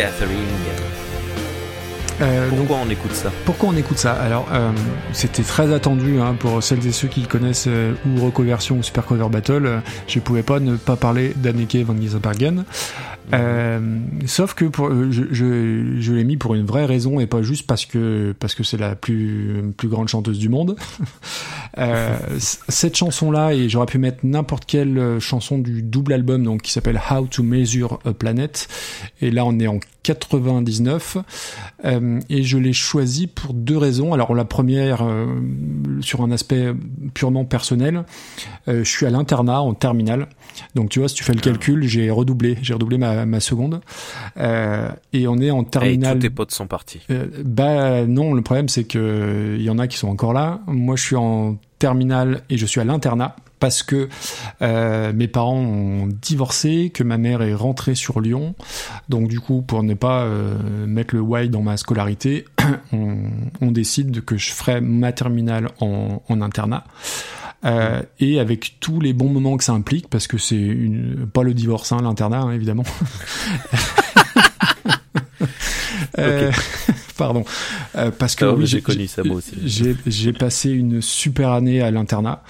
Gathering. 0.01 0.39
Euh, 2.22 2.48
donc, 2.48 2.60
Pourquoi 2.60 2.78
on 2.86 2.89
écoute 2.89 3.12
ça? 3.12 3.31
Pourquoi 3.44 3.68
on 3.68 3.77
écoute 3.77 3.98
ça? 3.98 4.12
Alors, 4.12 4.48
euh, 4.51 4.72
c'était 5.12 5.43
très 5.43 5.74
attendu 5.74 6.18
hein, 6.20 6.35
pour 6.39 6.62
celles 6.62 6.86
et 6.86 6.93
ceux 6.93 7.09
qui 7.09 7.24
connaissent 7.24 7.66
euh, 7.68 7.93
ou 8.06 8.24
Recoversion 8.24 8.78
ou 8.78 8.82
Super 8.82 9.05
Cover 9.05 9.28
Battle. 9.31 9.82
je 10.06 10.18
pouvais 10.20 10.43
pas 10.43 10.59
ne 10.59 10.77
pas 10.77 10.97
parler 10.97 11.35
d'Anneke 11.36 11.85
van 11.85 11.94
Gieselbergen. 11.94 12.64
Euh, 13.35 13.98
sauf 14.27 14.55
que 14.55 14.64
pour, 14.64 14.90
je, 15.10 15.24
je, 15.31 15.97
je 16.01 16.12
l'ai 16.12 16.24
mis 16.24 16.39
pour 16.39 16.55
une 16.55 16.64
vraie 16.64 16.86
raison 16.86 17.20
et 17.20 17.27
pas 17.27 17.43
juste 17.43 17.66
parce 17.66 17.85
que 17.85 18.35
parce 18.40 18.55
que 18.55 18.64
c'est 18.64 18.78
la 18.78 18.97
plus 18.97 19.72
plus 19.77 19.89
grande 19.89 20.09
chanteuse 20.09 20.39
du 20.39 20.48
monde. 20.48 20.77
Euh, 21.81 22.16
cette 22.39 22.97
chanson-là 22.97 23.55
et 23.55 23.69
j'aurais 23.69 23.86
pu 23.86 23.98
mettre 23.98 24.19
n'importe 24.23 24.66
quelle 24.66 24.98
euh, 24.98 25.20
chanson 25.20 25.59
du 25.59 25.82
double 25.82 26.12
album 26.12 26.44
donc 26.44 26.62
qui 26.62 26.73
s'appelle 26.73 27.01
How 27.11 27.27
to 27.27 27.43
Measure 27.43 27.98
a 28.05 28.12
Planet 28.12 28.69
et 29.23 29.31
là 29.31 29.47
on 29.47 29.59
est 29.59 29.66
en 29.66 29.81
99 30.02 31.19
euh, 31.85 32.20
et 32.28 32.43
je 32.43 32.59
l'ai 32.59 32.73
choisi 32.73 33.27
pour 33.27 33.55
deux 33.55 33.77
raisons. 33.77 34.12
Alors 34.12 34.35
la 34.35 34.44
première, 34.44 35.02
euh, 35.02 35.27
sur 36.01 36.23
un 36.23 36.31
aspect 36.31 36.73
purement 37.15 37.44
personnel, 37.44 38.05
euh, 38.69 38.85
je 38.85 38.89
suis 38.89 39.07
à 39.07 39.11
l'internat 39.11 39.61
en 39.61 39.74
terminale. 39.74 40.28
Donc 40.74 40.91
tu 40.91 40.99
vois, 40.99 41.09
si 41.09 41.15
tu 41.15 41.24
fais 41.24 41.32
le 41.32 41.41
calcul, 41.41 41.82
j'ai 41.87 42.11
redoublé, 42.11 42.59
j'ai 42.62 42.74
redoublé 42.74 42.99
ma, 42.99 43.27
ma 43.27 43.41
seconde. 43.41 43.81
Euh, 44.37 44.89
et 45.12 45.27
on 45.28 45.39
est 45.39 45.51
en 45.51 45.62
Et 45.62 45.66
terminale. 45.66 46.15
tous 46.15 46.20
tes 46.23 46.31
potes 46.31 46.53
sont 46.53 46.66
partis. 46.66 47.01
Euh, 47.11 47.27
bah 47.45 48.07
non, 48.07 48.35
le 48.35 48.43
problème 48.43 48.69
c'est 48.69 48.85
que 48.85 49.57
il 49.59 49.62
y 49.62 49.70
en 49.70 49.78
a 49.78 49.87
qui 49.87 49.97
sont 49.97 50.09
encore 50.09 50.32
là. 50.32 50.61
Moi, 50.66 50.97
je 50.97 51.03
suis 51.03 51.16
en 51.16 51.57
terminale 51.78 52.43
et 52.51 52.59
je 52.59 52.66
suis 52.66 52.81
à 52.81 52.85
l'internat 52.85 53.37
parce 53.59 53.82
que 53.82 54.09
euh, 54.62 55.12
mes 55.12 55.28
parents 55.28 55.59
ont 55.59 56.07
divorcé, 56.07 56.91
que 56.93 57.03
ma 57.03 57.19
mère 57.19 57.43
est 57.43 57.55
rentrée 57.55 57.95
sur 57.95 58.20
Lyon. 58.20 58.55
Donc 59.09 59.28
du 59.28 59.39
coup, 59.39 59.61
pour 59.62 59.82
ne 59.82 59.95
pas 59.95 60.23
euh, 60.23 60.57
mettre 60.87 61.15
le 61.15 61.23
Y 61.23 61.51
dans 61.51 61.62
ma 61.62 61.77
scolarité, 61.77 62.47
on, 62.93 63.16
on 63.61 63.70
décide 63.70 64.24
que 64.24 64.37
je 64.39 64.53
ferai 64.53 64.81
ma 64.81 65.12
terminale 65.12 65.69
en, 65.81 66.23
en 66.28 66.41
internat. 66.41 66.85
Euh, 67.65 68.03
et 68.19 68.41
avec 68.41 68.77
tous 68.81 69.01
les 69.01 69.12
bons 69.12 69.28
moments 69.28 69.57
que 69.57 69.65
ça 69.65 69.73
implique, 69.73 70.09
parce 70.09 70.27
que 70.27 70.39
c'est 70.39 70.57
une, 70.57 71.27
pas 71.32 71.43
le 71.43 71.53
divorce, 71.55 71.93
hein, 71.93 71.99
l'internat, 72.03 72.41
hein, 72.41 72.53
évidemment. 72.53 72.85
Euh, 76.19 76.51
Pardon. 77.16 77.45
Euh, 77.97 78.11
parce 78.11 78.35
que 78.35 78.45
Ah, 78.45 78.53
oui, 78.55 78.66
j'ai 78.66 78.81
connu 78.82 79.07
ça, 79.07 79.23
moi 79.23 79.37
aussi. 79.37 79.55
J'ai 79.65 79.95
j'ai 80.07 80.32
passé 80.32 80.70
une 80.70 81.01
super 81.01 81.51
année 81.51 81.81
à 81.81 81.91
l'internat. 81.91 82.43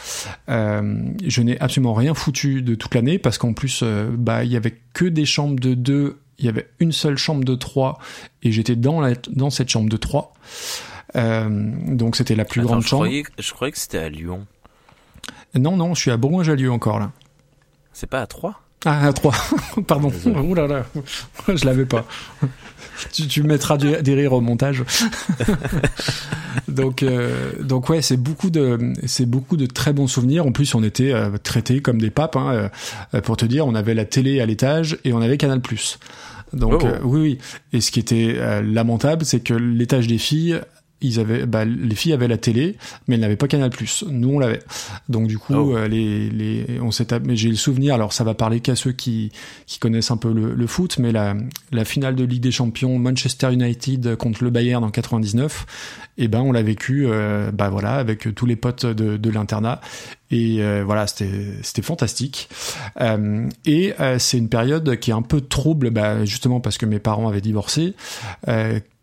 Euh, 0.48 1.02
je 1.24 1.42
n'ai 1.42 1.60
absolument 1.60 1.94
rien 1.94 2.14
foutu 2.14 2.62
de 2.62 2.74
toute 2.74 2.94
l'année 2.94 3.18
parce 3.18 3.38
qu'en 3.38 3.52
plus, 3.52 3.80
euh, 3.82 4.08
bah, 4.12 4.44
il 4.44 4.50
y 4.50 4.56
avait 4.56 4.78
que 4.92 5.04
des 5.04 5.24
chambres 5.26 5.60
de 5.60 5.74
deux. 5.74 6.18
Il 6.38 6.46
y 6.46 6.48
avait 6.48 6.68
une 6.80 6.92
seule 6.92 7.18
chambre 7.18 7.44
de 7.44 7.54
trois 7.54 7.98
et 8.42 8.50
j'étais 8.50 8.76
dans 8.76 9.00
la, 9.00 9.14
dans 9.30 9.50
cette 9.50 9.68
chambre 9.68 9.90
de 9.90 9.96
trois. 9.96 10.32
Euh, 11.16 11.70
donc 11.88 12.16
c'était 12.16 12.34
la 12.36 12.44
plus 12.44 12.60
Attends, 12.62 12.68
grande 12.70 12.82
je 12.82 12.88
chambre. 12.88 13.04
croyais, 13.04 13.24
je 13.38 13.52
croyais 13.52 13.72
que 13.72 13.78
c'était 13.78 13.98
à 13.98 14.08
Lyon. 14.08 14.46
Non, 15.58 15.76
non, 15.76 15.94
je 15.94 16.00
suis 16.00 16.10
à 16.10 16.16
Bourgoin-Jallieu 16.16 16.70
encore 16.70 16.98
là. 17.00 17.10
C'est 17.92 18.08
pas 18.08 18.20
à 18.22 18.26
3 18.26 18.60
Ah, 18.84 19.06
à 19.08 19.12
3. 19.12 19.34
Pardon. 19.86 20.12
Ouh 20.26 20.54
là 20.54 20.66
là. 20.66 20.84
Je 21.48 21.64
l'avais 21.64 21.86
pas. 21.86 22.04
tu, 23.12 23.26
tu 23.26 23.42
mettras 23.42 23.76
des 23.76 24.14
rires 24.14 24.32
au 24.32 24.40
montage. 24.40 24.84
donc, 26.68 27.02
euh, 27.02 27.52
donc 27.60 27.88
ouais, 27.88 28.02
c'est 28.02 28.16
beaucoup 28.16 28.50
de, 28.50 28.92
c'est 29.06 29.26
beaucoup 29.26 29.56
de 29.56 29.66
très 29.66 29.92
bons 29.92 30.06
souvenirs. 30.06 30.46
En 30.46 30.52
plus, 30.52 30.74
on 30.74 30.82
était 30.82 31.12
euh, 31.12 31.30
traités 31.42 31.80
comme 31.82 32.00
des 32.00 32.10
papes. 32.10 32.36
Hein, 32.36 32.70
euh, 33.14 33.20
pour 33.20 33.36
te 33.36 33.44
dire, 33.44 33.66
on 33.66 33.74
avait 33.74 33.94
la 33.94 34.04
télé 34.04 34.40
à 34.40 34.46
l'étage 34.46 34.98
et 35.04 35.12
on 35.12 35.20
avait 35.20 35.36
Canal+. 35.36 35.60
Donc 36.52 36.80
Oh. 36.82 36.86
euh, 36.86 36.98
oui, 37.02 37.20
oui. 37.20 37.38
Et 37.72 37.80
ce 37.80 37.90
qui 37.90 38.00
était 38.00 38.62
lamentable, 38.62 39.24
c'est 39.24 39.40
que 39.40 39.54
l'étage 39.54 40.06
des 40.06 40.18
filles 40.18 40.60
ils 41.02 41.18
avaient, 41.20 41.46
bah, 41.46 41.64
les 41.64 41.94
filles 41.94 42.12
avaient 42.12 42.28
la 42.28 42.36
télé, 42.36 42.76
mais 43.08 43.14
elles 43.14 43.20
n'avaient 43.20 43.36
pas 43.36 43.48
Canal+. 43.48 43.70
Nous, 44.10 44.28
on 44.28 44.38
l'avait. 44.38 44.60
Donc 45.08 45.26
du 45.28 45.38
coup, 45.38 45.54
Oh. 45.54 45.76
euh, 45.76 45.88
les, 45.88 46.28
les, 46.30 46.80
on 46.80 46.90
s'est, 46.90 47.06
j'ai 47.30 47.48
le 47.48 47.56
souvenir. 47.56 47.94
Alors 47.94 48.12
ça 48.12 48.24
va 48.24 48.34
parler 48.34 48.60
qu'à 48.60 48.76
ceux 48.76 48.92
qui, 48.92 49.32
qui 49.66 49.78
connaissent 49.78 50.10
un 50.10 50.16
peu 50.16 50.32
le, 50.32 50.54
le 50.54 50.66
foot, 50.66 50.98
mais 50.98 51.12
la, 51.12 51.34
la 51.72 51.84
finale 51.84 52.14
de 52.16 52.24
Ligue 52.24 52.42
des 52.42 52.50
Champions, 52.52 52.98
Manchester 52.98 53.52
United 53.52 54.16
contre 54.16 54.44
le 54.44 54.50
Bayern 54.50 54.84
en 54.84 54.90
99, 54.90 55.66
et 56.18 56.28
ben 56.28 56.40
on 56.40 56.52
l'a 56.52 56.62
vécu, 56.62 57.06
euh, 57.06 57.50
bah 57.50 57.70
voilà, 57.70 57.94
avec 57.94 58.34
tous 58.34 58.46
les 58.46 58.56
potes 58.56 58.84
de, 58.86 59.16
de 59.16 59.30
l'internat. 59.30 59.80
Et 60.30 60.62
euh, 60.62 60.82
voilà, 60.84 61.06
c'était 61.06 61.30
c'était 61.62 61.82
fantastique. 61.82 62.48
Euh, 63.00 63.48
et 63.66 63.94
euh, 64.00 64.18
c'est 64.18 64.38
une 64.38 64.48
période 64.48 64.96
qui 65.00 65.10
est 65.10 65.14
un 65.14 65.22
peu 65.22 65.40
trouble, 65.40 65.90
bah, 65.90 66.24
justement 66.24 66.60
parce 66.60 66.78
que 66.78 66.86
mes 66.86 66.98
parents 67.00 67.28
avaient 67.28 67.40
divorcé. 67.40 67.94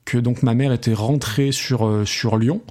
Que 0.07 0.17
donc 0.17 0.41
ma 0.41 0.53
mère 0.53 0.71
était 0.71 0.93
rentrée 0.93 1.51
sur 1.51 1.85
euh, 1.85 2.05
sur 2.05 2.37
Lyon. 2.37 2.61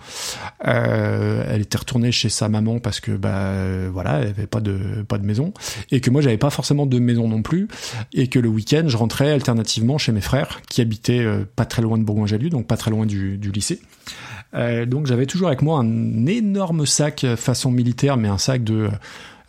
Euh, 0.67 1.45
elle 1.47 1.61
était 1.61 1.77
retournée 1.77 2.11
chez 2.11 2.31
sa 2.31 2.49
maman 2.49 2.79
parce 2.79 2.99
que 2.99 3.13
bah 3.13 3.29
euh, 3.29 3.91
voilà, 3.93 4.21
elle 4.21 4.29
avait 4.29 4.47
pas 4.47 4.61
de 4.61 5.05
pas 5.07 5.19
de 5.19 5.27
maison 5.27 5.53
et 5.91 6.01
que 6.01 6.09
moi 6.09 6.23
j'avais 6.23 6.39
pas 6.39 6.49
forcément 6.49 6.87
de 6.87 6.99
maison 6.99 7.29
non 7.29 7.43
plus 7.43 7.69
et 8.15 8.29
que 8.29 8.39
le 8.39 8.49
week-end 8.49 8.85
je 8.87 8.97
rentrais 8.97 9.33
alternativement 9.33 9.99
chez 9.99 10.13
mes 10.13 10.23
frères 10.23 10.63
qui 10.71 10.81
habitaient 10.81 11.27
pas 11.57 11.67
très 11.67 11.83
loin 11.83 11.99
de 11.99 12.05
Bourgoin-Jallieu 12.05 12.49
donc 12.49 12.67
pas 12.67 12.79
très 12.79 12.91
loin 12.91 13.05
du, 13.05 13.37
du 13.37 13.53
lycée. 13.53 13.83
Donc 14.87 15.07
j'avais 15.07 15.27
toujours 15.27 15.49
avec 15.49 15.61
moi 15.61 15.81
un 15.81 16.25
énorme 16.25 16.87
sac 16.87 17.27
façon 17.37 17.71
militaire 17.71 18.17
mais 18.17 18.29
un 18.29 18.39
sac 18.39 18.65
de 18.65 18.89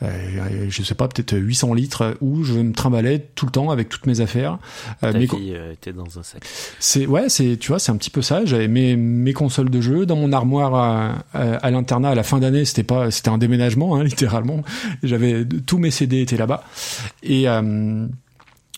euh, 0.03 0.68
je 0.69 0.84
sais 0.84 0.95
pas, 0.95 1.07
peut-être 1.07 1.36
800 1.38 1.74
litres 1.74 2.18
où 2.22 2.44
je 2.44 2.53
me 2.53 2.72
trimballais 2.72 3.28
tout 3.34 3.45
le 3.48 3.52
temps 3.52 3.72
avec 3.72 3.90
toutes 3.90 4.06
mes 4.06 4.22
affaires. 4.22 4.60
Euh, 5.03 5.11
Ta 5.11 5.18
mes 5.18 5.28
fille 5.28 5.56
euh, 5.56 5.74
était 5.74 5.94
dans 5.94 6.19
un 6.19 6.24
sac. 6.24 6.44
c'est 6.80 7.06
ouais, 7.07 7.30
c'est 7.30 7.57
tu 7.57 7.69
vois, 7.69 7.80
c'est 7.80 7.91
un 7.91 7.98
petit 7.98 8.11
peu 8.11 8.22
ça. 8.22 8.45
J'avais 8.45 8.68
mes 8.68 8.95
mes 8.95 9.34
consoles 9.34 9.69
de 9.69 9.82
jeux 9.82 10.06
dans 10.06 10.15
mon 10.15 10.32
armoire 10.34 10.76
à, 10.76 11.15
à, 11.34 11.56
à 11.56 11.72
l'internat 11.72 12.10
à 12.10 12.15
la 12.15 12.24
fin 12.24 12.40
d'année. 12.40 12.65
C'était 12.65 12.84
pas, 12.84 13.10
c'était 13.10 13.30
un 13.30 13.38
déménagement 13.38 13.95
hein, 13.95 14.03
littéralement. 14.06 14.61
J'avais 15.03 15.45
tous 15.65 15.80
mes 15.80 15.91
CD 15.91 16.22
étaient 16.22 16.38
là-bas 16.38 16.64
et 17.24 17.49
euh, 17.49 18.07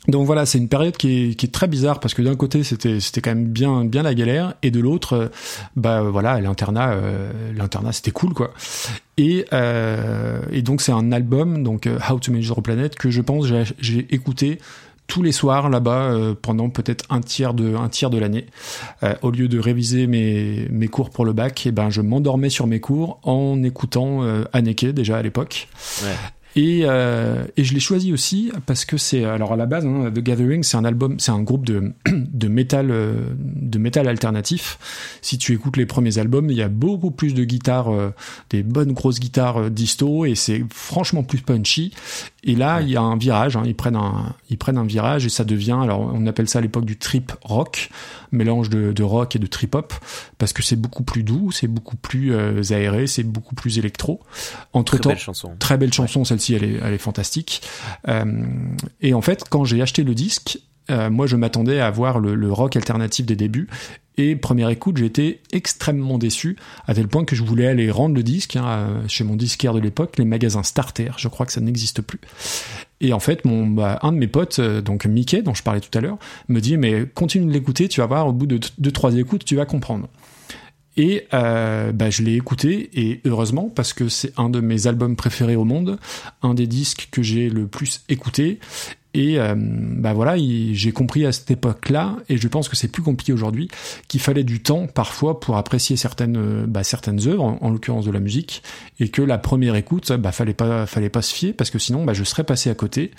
donc 0.10 0.26
voilà, 0.26 0.46
c'est 0.46 0.58
une 0.58 0.68
période 0.68 0.98
qui 0.98 1.30
est, 1.32 1.52
très 1.52 1.68
bizarre 1.68 2.00
parce 2.00 2.14
que 2.14 2.22
d'un 2.22 2.36
côté 2.36 2.64
c'était 2.64 3.22
quand 3.22 3.32
même 3.32 3.46
bien 3.46 3.86
bien 3.86 4.04
la 4.04 4.14
galère 4.14 4.54
et 4.62 4.72
de 4.72 4.80
l'autre 4.80 5.14
euh, 5.14 5.28
bah 5.76 6.02
voilà 6.02 6.40
l'internat 6.42 6.92
euh, 6.92 7.32
l'internat 7.56 7.92
c'était 7.92 8.12
cool 8.12 8.34
quoi. 8.34 8.54
Et 9.18 9.46
euh, 9.52 10.40
donc 10.62 10.82
c'est 10.82 10.92
un 10.92 11.12
album 11.12 11.64
donc 11.64 11.88
euh, 11.88 11.98
How 12.10 12.20
to 12.20 12.32
Manage 12.32 12.48
Your 12.48 12.62
Planet 12.62 12.96
que 12.96 13.10
je 13.10 13.22
pense 13.22 13.48
j'ai 13.80 14.08
écouté 14.14 14.60
tous 15.10 15.24
les 15.24 15.34
soirs 15.34 15.70
là-bas 15.70 16.12
euh, 16.12 16.36
pendant 16.40 16.70
peut-être 16.70 17.04
un 17.10 17.20
tiers 17.20 17.54
de 17.54 18.18
l'année. 18.18 18.46
Euh, 19.04 19.16
au 19.22 19.32
lieu 19.32 19.50
de 19.50 19.60
réviser 19.60 20.08
mes 20.08 20.88
cours 20.88 21.10
pour 21.10 21.26
le 21.26 21.34
bac, 21.34 21.66
et 21.66 21.72
ben 21.72 21.90
je 21.90 22.00
m'endormais 22.00 22.50
sur 22.50 22.68
mes 22.68 22.80
cours 22.80 23.20
en 23.24 23.62
écoutant 23.64 24.24
euh, 24.24 24.46
Anneke 24.54 24.86
déjà 24.86 25.18
à 25.18 25.22
l'époque. 25.22 25.68
Et, 26.56 26.82
euh, 26.84 27.46
et 27.58 27.64
je 27.64 27.74
l'ai 27.76 27.80
choisi 27.80 28.12
aussi 28.12 28.52
parce 28.66 28.84
que 28.84 28.98
c'est 28.98 29.24
alors 29.24 29.54
à 29.54 29.56
la 29.56 29.68
base 29.68 29.86
hein, 29.86 30.12
The 30.14 30.20
Gathering 30.20 30.64
c'est 30.64 30.78
un 30.78 30.86
album 30.86 31.20
c'est 31.20 31.32
un 31.32 31.42
groupe 31.42 31.64
de 31.64 31.94
de 32.10 32.48
métal 32.48 32.90
euh, 32.90 33.30
de 33.38 33.78
métal 33.78 34.08
alternatif. 34.08 34.80
Si 35.22 35.38
tu 35.38 35.54
écoutes 35.54 35.78
les 35.78 35.86
premiers 35.86 36.18
albums, 36.18 36.50
il 36.50 36.58
y 36.58 36.64
a 36.64 36.68
beaucoup 36.68 37.12
plus 37.12 37.36
de 37.36 37.44
guitares, 37.44 37.94
euh, 37.94 38.14
des 38.50 38.64
bonnes 38.64 38.94
grosses 38.94 39.20
guitares 39.20 39.58
euh, 39.58 39.70
disto 39.70 40.26
et 40.26 40.34
c'est 40.34 40.64
franchement 40.74 41.24
plus 41.24 41.42
punchy. 41.42 41.94
Et 42.44 42.56
là 42.56 42.82
il 42.82 42.90
y 42.90 42.98
a 42.98 43.02
un 43.02 43.18
virage, 43.18 43.56
hein, 43.56 43.64
ils 43.66 43.76
prennent 43.76 43.96
un 43.96 44.34
ils 44.50 44.58
prennent 44.58 44.78
un 44.78 44.86
virage 44.86 45.26
et 45.26 45.30
ça 45.30 45.44
devient 45.44 45.78
alors 45.80 46.12
on 46.14 46.26
appelle 46.26 46.50
ça 46.50 46.60
à 46.60 46.62
l'époque 46.62 46.86
du 46.86 46.98
trip 46.98 47.32
rock, 47.44 47.90
mélange 48.32 48.70
de, 48.70 48.92
de 48.92 49.04
rock 49.04 49.36
et 49.36 49.40
de 49.40 49.48
trip 49.48 49.76
hop 49.76 49.94
parce 50.38 50.54
que 50.54 50.64
c'est 50.64 50.76
beaucoup 50.76 51.04
plus 51.04 51.24
doux, 51.24 51.52
c'est 51.52 51.68
beaucoup 51.68 51.98
plus 51.98 52.34
euh, 52.34 52.62
aéré, 52.72 53.08
c'est 53.08 53.24
beaucoup 53.24 53.56
plus 53.56 53.78
électro. 53.78 54.22
Entre 54.74 54.94
Très 54.94 55.02
temps, 55.02 55.10
belle 55.10 55.20
chanson. 55.20 55.52
Très 55.60 55.78
belle 55.78 55.94
chanson, 55.94 56.24
elle 56.50 56.94
est, 56.94 56.98
fantastique. 56.98 57.62
Euh, 58.08 58.44
et 59.02 59.14
en 59.14 59.22
fait, 59.22 59.44
quand 59.50 59.66
j'ai 59.66 59.82
acheté 59.82 60.04
le 60.04 60.16
disque, 60.16 60.60
euh, 60.90 61.10
moi, 61.10 61.28
je 61.28 61.36
m'attendais 61.36 61.80
à 61.80 61.92
voir 61.92 62.20
le, 62.20 62.52
rock 62.52 62.76
alternatif 62.76 63.26
des 63.26 63.36
débuts. 63.36 63.68
Et 64.18 64.36
première 64.36 64.70
écoute, 64.70 64.98
j'ai 64.98 65.06
été 65.06 65.42
extrêmement 65.54 66.18
déçu, 66.18 66.58
à 66.88 66.94
tel 66.94 67.08
point 67.08 67.24
que 67.24 67.38
je 67.38 67.44
voulais 67.44 67.68
aller 67.68 67.90
rendre 67.90 68.16
le 68.16 68.24
disque 68.24 68.58
hein, 68.58 68.66
euh, 68.68 69.08
chez 69.08 69.24
mon 69.24 69.38
disquaire 69.38 69.74
de 69.74 69.80
l'époque, 69.80 70.18
les 70.18 70.26
magasins 70.26 70.64
Starter. 70.64 71.12
Je 71.18 71.30
crois 71.30 71.46
que 71.46 71.54
ça 71.54 71.62
n'existe 71.62 72.02
plus. 72.02 72.20
Et 73.00 73.14
en 73.14 73.20
fait, 73.20 73.46
mon, 73.46 73.66
bah, 73.66 74.00
un 74.02 74.12
de 74.12 74.18
mes 74.18 74.28
potes, 74.28 74.60
donc 74.60 75.06
Mickey, 75.06 75.42
dont 75.42 75.54
je 75.54 75.64
parlais 75.64 75.80
tout 75.80 75.96
à 75.98 76.02
l'heure, 76.02 76.18
me 76.50 76.60
dit 76.60 76.76
mais 76.76 77.06
continue 77.06 77.46
de 77.46 77.54
l'écouter, 77.54 77.88
tu 77.88 78.02
vas 78.02 78.08
voir, 78.08 78.28
au 78.28 78.34
bout 78.34 78.46
de 78.46 78.60
deux 78.78 78.92
trois 78.92 79.16
écoutes, 79.16 79.46
tu 79.46 79.56
vas 79.56 79.66
comprendre. 79.66 80.10
Et 80.98 81.28
euh, 81.34 81.92
bah, 81.92 82.10
je 82.10 82.24
l'ai 82.24 82.36
écouté 82.36 82.90
et 82.94 83.22
heureusement 83.26 83.72
parce 83.74 83.94
que 83.94 84.10
c'est 84.10 84.34
un 84.38 84.50
de 84.50 84.60
mes 84.60 84.88
albums 84.88 85.16
préférés 85.16 85.56
au 85.56 85.64
monde, 85.64 85.98
un 86.42 86.54
des 86.54 86.68
disques 86.68 87.10
que 87.12 87.22
j'ai 87.22 87.50
le 87.50 87.68
plus 87.68 88.02
écouté. 88.10 88.60
Et 89.16 89.40
euh, 89.40 89.56
bah 89.58 90.14
voilà, 90.14 90.38
il- 90.38 90.76
j'ai 90.76 90.92
compris 90.92 91.26
à 91.26 91.32
cette 91.32 91.50
époque-là, 91.50 92.18
et 92.30 92.38
je 92.38 92.48
pense 92.48 92.70
que 92.70 92.76
c'est 92.76 92.88
plus 92.92 93.02
compliqué 93.02 93.34
aujourd'hui, 93.34 93.68
qu'il 94.08 94.20
fallait 94.20 94.44
du 94.44 94.62
temps 94.62 94.86
parfois 94.86 95.40
pour 95.40 95.58
apprécier 95.58 95.96
certaines 95.98 96.38
euh, 96.38 96.66
bah, 96.68 96.84
certaines 96.84 97.28
œuvres, 97.28 97.44
en, 97.44 97.58
en 97.62 97.70
l'occurrence 97.72 98.06
de 98.06 98.12
la 98.12 98.20
musique, 98.20 98.62
et 99.00 99.10
que 99.10 99.24
la 99.24 99.40
première 99.40 99.74
écoute, 99.76 100.12
bah 100.14 100.32
fallait 100.32 100.54
pas 100.54 100.86
fallait 100.86 101.10
pas 101.10 101.24
se 101.24 101.34
fier 101.34 101.54
parce 101.54 101.72
que 101.72 101.80
sinon 101.80 102.06
bah 102.06 102.14
je 102.14 102.24
serais 102.24 102.44
passé 102.44 102.70
à 102.70 102.76
côté, 102.76 103.10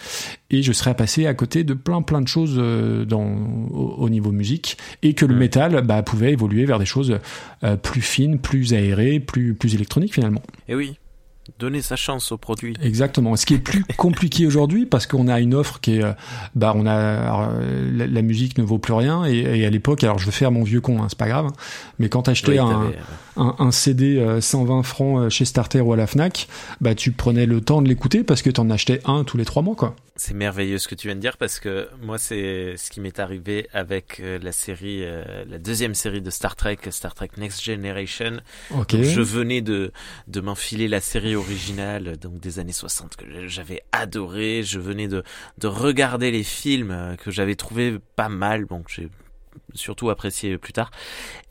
et 0.50 0.62
je 0.62 0.72
serais 0.72 0.94
passé 0.94 1.26
à 1.26 1.34
côté 1.34 1.64
de 1.64 1.74
plein 1.74 2.02
plein 2.02 2.20
de 2.20 2.28
choses 2.28 2.54
euh, 2.56 3.04
dans 3.04 3.24
au, 3.72 3.94
au 3.98 4.08
niveau 4.08 4.30
musique, 4.30 4.76
et 5.02 5.14
que 5.14 5.26
le 5.26 5.34
Mm. 5.34 5.38
métal 5.38 5.82
bah 5.82 6.02
pouvait 6.04 6.32
évoluer 6.32 6.66
vers 6.66 6.78
des 6.78 6.86
choses 6.86 7.18
euh, 7.64 7.76
plus 7.76 8.00
fines, 8.02 8.38
plus 8.38 8.74
aérées, 8.74 9.18
plus 9.18 9.54
plus 9.54 9.74
électroniques 9.74 10.14
finalement. 10.14 10.42
Et 10.68 10.76
oui, 10.76 10.98
donner 11.58 11.82
sa 11.82 11.96
chance 11.96 12.32
au 12.32 12.38
produit. 12.38 12.74
Exactement. 12.82 13.34
Ce 13.36 13.46
qui 13.46 13.54
est 13.54 13.58
plus 13.58 13.84
compliqué 13.96 14.46
aujourd'hui 14.46 14.86
parce 14.86 15.06
qu'on 15.06 15.28
a 15.28 15.40
une 15.40 15.54
offre 15.54 15.80
qui 15.80 15.96
est, 15.96 16.04
euh, 16.04 16.12
bah, 16.54 16.72
on 16.76 16.86
a 16.86 16.94
alors, 16.94 17.48
euh, 17.50 17.90
la, 17.92 18.06
la 18.06 18.22
musique 18.22 18.58
ne 18.58 18.62
vaut 18.62 18.78
plus 18.78 18.92
rien 18.92 19.24
et, 19.24 19.38
et 19.38 19.66
à 19.66 19.70
l'époque, 19.70 20.04
alors 20.04 20.18
je 20.18 20.26
vais 20.26 20.32
faire 20.32 20.52
mon 20.52 20.62
vieux 20.62 20.80
con, 20.80 21.02
hein, 21.02 21.06
c'est 21.08 21.18
pas 21.18 21.28
grave, 21.28 21.50
mais 21.98 22.08
quand 22.08 22.22
t'achetais 22.22 22.52
Oui, 22.52 22.58
un, 22.58 22.92
un, 23.36 23.56
un 23.58 23.70
CD 23.70 24.18
euh, 24.18 24.40
120 24.40 24.82
francs 24.82 25.18
euh, 25.18 25.30
chez 25.30 25.44
Starter 25.44 25.80
ou 25.80 25.92
à 25.92 25.96
la 25.96 26.06
Fnac, 26.06 26.48
bah 26.80 26.94
tu 26.94 27.12
prenais 27.12 27.46
le 27.46 27.60
temps 27.60 27.82
de 27.82 27.88
l'écouter 27.88 28.22
parce 28.22 28.42
que 28.42 28.50
t'en 28.50 28.68
achetais 28.70 29.00
un 29.04 29.24
tous 29.24 29.36
les 29.36 29.44
trois 29.44 29.62
mois, 29.62 29.74
quoi. 29.74 29.96
C'est 30.20 30.34
merveilleux 30.34 30.76
ce 30.76 30.86
que 30.86 30.94
tu 30.94 31.06
viens 31.08 31.16
de 31.16 31.20
dire 31.20 31.38
parce 31.38 31.58
que 31.58 31.88
moi 32.02 32.18
c'est 32.18 32.76
ce 32.76 32.90
qui 32.90 33.00
m'est 33.00 33.18
arrivé 33.18 33.70
avec 33.72 34.20
euh, 34.20 34.38
la 34.38 34.52
série, 34.52 35.02
euh, 35.02 35.46
la 35.48 35.58
deuxième 35.58 35.94
série 35.94 36.20
de 36.20 36.28
Star 36.28 36.56
Trek, 36.56 36.76
Star 36.90 37.14
Trek 37.14 37.30
Next 37.38 37.64
Generation. 37.64 38.42
Ok. 38.70 38.96
Donc, 38.96 39.04
je 39.04 39.20
venais 39.22 39.62
de 39.62 39.92
de 40.28 40.40
m'enfiler 40.42 40.88
la 40.88 41.00
série 41.00 41.34
originale 41.36 42.18
donc 42.18 42.38
des 42.38 42.58
années 42.58 42.70
60 42.70 43.16
que 43.16 43.48
j'avais 43.48 43.82
adoré. 43.92 44.62
Je 44.62 44.78
venais 44.78 45.08
de 45.08 45.22
de 45.56 45.66
regarder 45.68 46.30
les 46.30 46.44
films 46.44 46.90
euh, 46.90 47.16
que 47.16 47.30
j'avais 47.30 47.54
trouvé 47.54 47.96
pas 48.14 48.28
mal. 48.28 48.66
Bon, 48.66 48.84
j'ai 48.88 49.08
surtout 49.74 50.10
apprécié 50.10 50.58
plus 50.58 50.72
tard. 50.72 50.90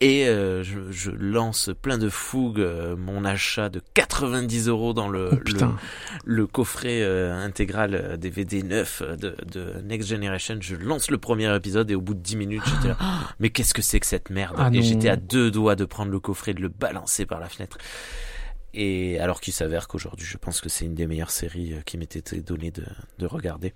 Et 0.01 0.27
euh, 0.27 0.63
je, 0.63 0.91
je 0.91 1.11
lance 1.11 1.69
plein 1.81 1.97
de 1.97 2.09
fougue 2.09 2.59
euh, 2.59 2.95
mon 2.95 3.25
achat 3.25 3.69
de 3.69 3.81
90 3.93 4.67
euros 4.67 4.93
dans 4.93 5.07
le, 5.07 5.29
Oh, 5.31 5.35
le, 5.35 5.67
le 6.25 6.47
coffret 6.47 7.01
euh, 7.01 7.33
intégral 7.35 8.17
DVD 8.17 8.63
9 8.63 9.01
euh, 9.01 9.15
de, 9.15 9.35
de 9.51 9.81
Next 9.81 10.09
Generation. 10.09 10.57
Je 10.59 10.75
lance 10.75 11.11
le 11.11 11.17
premier 11.17 11.53
épisode 11.55 11.89
et 11.91 11.95
au 11.95 12.01
bout 12.01 12.13
de 12.13 12.19
10 12.19 12.35
minutes, 12.35 12.63
j'étais 12.65 12.89
là. 12.89 12.97
Mais 13.39 13.49
qu'est-ce 13.49 13.73
que 13.73 13.81
c'est 13.81 13.99
que 13.99 14.05
cette 14.05 14.29
merde? 14.29 14.55
Ah 14.57 14.69
Et 14.73 14.81
j'étais 14.81 15.09
à 15.09 15.15
deux 15.15 15.51
doigts 15.51 15.75
de 15.75 15.85
prendre 15.85 16.11
le 16.11 16.19
coffret 16.19 16.51
et 16.51 16.53
de 16.53 16.61
le 16.61 16.69
balancer 16.69 17.25
par 17.25 17.39
la 17.39 17.49
fenêtre. 17.49 17.77
Et 18.73 19.19
alors 19.19 19.41
qu'il 19.41 19.53
s'avère 19.53 19.87
qu'aujourd'hui, 19.87 20.27
je 20.27 20.37
pense 20.37 20.61
que 20.61 20.69
c'est 20.69 20.85
une 20.85 20.93
des 20.93 21.07
meilleures 21.07 21.31
séries 21.31 21.73
qui 21.85 21.97
m'était 21.97 22.19
été 22.19 22.39
donnée 22.41 22.69
de, 22.69 22.85
de 23.17 23.25
regarder. 23.25 23.73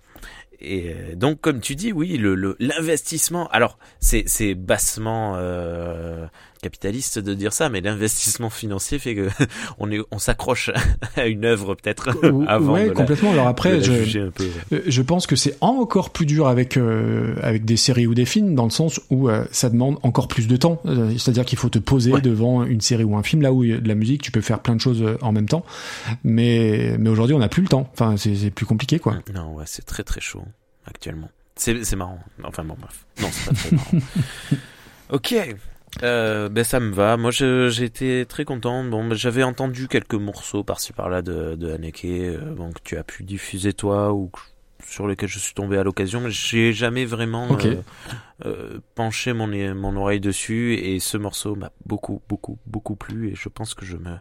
Et 0.64 0.94
euh, 0.94 1.16
donc, 1.16 1.42
comme 1.42 1.60
tu 1.60 1.76
dis, 1.76 1.92
oui, 1.92 2.18
le 2.18 2.36
le- 2.36 2.56
l'investissement. 2.60 3.48
alors, 3.50 3.78
c'est 4.00 4.24
c'est 4.28 4.56
bassement 4.56 5.34
euh, 5.36 6.26
capitaliste 6.62 7.20
de 7.20 7.34
dire 7.34 7.52
ça, 7.52 7.68
mais 7.68 7.82
l'investissement 7.82 8.50
financier 8.50 8.98
fait 8.98 9.14
que 9.16 9.28
on 9.78 9.92
est 9.92 10.00
on 10.12 10.20
s'accroche 10.20 10.72
à 11.18 11.28
une 11.28 11.44
œuvre 11.44 11.76
peut-être 11.76 12.10
avant 12.48 12.74
ouais, 12.74 12.84
de 12.86 12.88
la, 12.90 12.94
complètement. 12.94 13.32
Alors 13.34 13.46
de 13.46 13.50
après, 13.50 13.72
la 13.74 13.82
je, 13.82 13.92
juger 13.92 14.22
un 14.22 14.32
peu. 14.32 14.48
Euh, 14.72 14.82
Je 14.88 15.02
pense 15.02 15.28
que 15.28 15.36
c'est 15.36 15.58
encore 15.60 16.12
plus 16.12 16.26
dur 16.26 16.48
avec 16.48 16.78
euh, 16.78 17.36
avec 17.42 17.66
des 17.66 17.76
séries 17.76 18.08
ou 18.08 18.14
des 18.14 18.26
films 18.26 18.56
dans 18.56 18.64
le 18.64 18.70
sens 18.72 19.02
où 19.10 19.28
euh, 19.30 19.44
ça 19.52 19.70
demande 19.70 19.98
encore 20.04 20.28
plus 20.30 20.48
de 20.48 20.56
temps. 20.56 20.82
C'est-à-dire 21.18 21.44
qu'il 21.46 21.58
faut 21.58 21.70
te 21.70 21.80
poser 21.80 22.14
Ouais. 22.14 22.22
devant 22.22 22.64
une 22.64 22.80
série 22.82 23.04
ou 23.04 23.18
un 23.18 23.24
film 23.24 23.42
là 23.42 23.52
où 23.52 23.64
il 23.66 23.70
y 23.72 23.74
a 23.74 23.80
de 23.80 23.88
la 23.88 23.96
musique, 23.96 24.22
tu 24.22 24.32
peux 24.32 24.40
faire 24.42 24.60
plein 24.62 24.76
de 24.76 24.82
choses 24.82 25.04
en 25.22 25.32
même 25.34 25.48
temps. 25.50 25.66
Mais 26.24 26.96
mais 27.00 27.10
aujourd'hui 27.10 27.36
on 27.36 27.40
n'a 27.40 27.50
plus 27.50 27.62
le 27.64 27.68
temps. 27.68 27.90
Enfin 27.92 28.16
c'est 28.18 28.52
plus 28.52 28.66
compliqué 28.66 29.00
quoi. 29.00 29.18
Non, 29.34 29.54
ouais, 29.56 29.64
c'est 29.68 29.86
très 29.86 30.04
très 30.04 30.22
chaud 30.22 30.44
actuellement. 30.86 31.30
C'est 31.56 31.84
c'est 31.84 31.96
marrant. 31.96 32.20
Enfin 32.44 32.64
bon, 32.64 32.76
bref. 32.80 33.06
Non, 33.22 33.28
c'est 33.32 33.50
pas 33.50 33.56
très 33.56 33.76
marrant. 33.76 34.06
ok. 35.12 35.36
Euh, 36.02 36.50
ben 36.50 36.64
ça 36.64 36.80
me 36.80 36.92
va. 36.92 37.18
Moi, 37.18 37.32
été 37.82 38.26
très 38.28 38.46
content. 38.46 38.84
Bon, 38.84 39.08
ben, 39.08 39.16
j'avais 39.16 39.44
entendu 39.44 39.88
quelques 39.88 40.16
morceaux 40.16 40.64
par-ci 40.64 40.94
par-là 40.94 41.22
de, 41.22 41.56
de 41.56 41.72
Haneke, 41.72 42.06
euh, 42.06 42.54
bon, 42.56 42.72
que 42.72 42.80
tu 42.84 42.98
as 42.98 43.04
pu 43.04 43.24
diffuser 43.24 43.74
toi 43.74 44.12
ou 44.12 44.30
que 44.30 44.40
sur 44.90 45.08
lequel 45.08 45.30
je 45.30 45.40
suis 45.40 45.54
tombé 45.54 45.78
à 45.78 45.84
l'occasion. 45.84 46.20
mais 46.20 46.32
J'ai 46.32 46.74
jamais 46.74 47.06
vraiment 47.06 47.48
euh, 47.64 47.76
euh, 48.46 48.80
penché 48.96 49.32
mon, 49.34 49.48
mon 49.76 49.96
oreille 49.96 50.20
dessus 50.20 50.74
et 50.74 51.00
ce 51.00 51.18
morceau 51.18 51.56
m'a 51.56 51.72
beaucoup, 51.86 52.22
beaucoup, 52.28 52.58
beaucoup 52.66 52.96
plu 52.96 53.30
et 53.30 53.36
je 53.36 53.48
pense 53.48 53.76
que 53.76 53.86
je 53.86 53.96
me, 53.96 54.18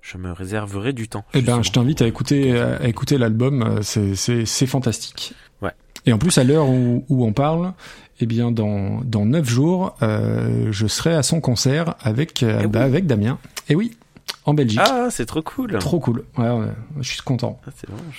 je 0.00 0.16
me 0.16 0.32
réserverai 0.32 0.92
du 0.92 1.08
temps. 1.08 1.24
Eh 1.34 1.42
ben, 1.42 1.62
je 1.62 1.70
t'invite 1.70 2.00
à 2.02 2.06
écouter, 2.06 2.58
à 2.58 2.86
écouter 2.86 3.18
l'album. 3.18 3.80
C'est, 3.82 4.14
c'est, 4.14 4.46
c'est 4.46 4.66
fantastique. 4.66 5.34
Ouais. 5.60 5.72
Et 6.06 6.12
en 6.12 6.18
plus, 6.18 6.38
à 6.38 6.44
l'heure 6.44 6.68
où, 6.68 7.04
où 7.08 7.24
on 7.26 7.32
parle, 7.32 7.72
eh 8.20 8.26
bien, 8.26 8.50
dans 8.52 9.00
dans 9.04 9.26
neuf 9.26 9.48
jours, 9.48 9.96
euh, 10.02 10.68
je 10.70 10.86
serai 10.86 11.14
à 11.14 11.22
son 11.22 11.40
concert 11.40 11.94
avec 12.00 12.42
euh, 12.42 12.60
Eh 12.64 12.66
bah, 12.68 12.80
oui. 12.80 12.84
avec 12.86 13.06
Damien. 13.06 13.38
Et 13.68 13.74
oui, 13.74 13.96
en 14.44 14.54
Belgique. 14.54 14.80
Ah, 14.82 15.08
c'est 15.10 15.26
trop 15.26 15.42
cool. 15.42 15.76
Trop 15.78 15.98
cool. 16.00 16.24
Ouais, 16.38 16.48
ouais, 16.50 16.66
je 17.00 17.08
suis 17.12 17.22
content. 17.22 17.60
Ah, 17.66 17.70
c'est 17.76 17.88
vraiment. 17.88 18.02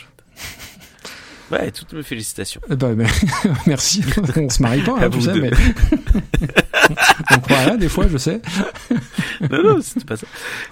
Ouais, 1.49 1.71
toutes 1.71 1.93
mes 1.93 2.03
félicitations. 2.03 2.59
Eh 2.69 2.75
ben, 2.75 2.93
mais- 2.93 3.05
merci. 3.67 4.03
on 4.35 4.49
se 4.49 4.61
marie 4.61 4.81
pas, 4.81 4.97
hein, 4.99 5.09
tu 5.09 5.17
vous 5.17 5.21
sais, 5.27 5.31
deux. 5.31 5.39
mais 5.43 5.51
on 7.31 7.39
croit 7.39 7.57
rien 7.59 7.77
des 7.77 7.87
fois, 7.87 8.05
je 8.09 8.17
sais. 8.17 8.41
non, 9.49 9.63
non, 9.63 9.81
c'était 9.81 10.03
pas 10.05 10.17
ça. 10.17 10.27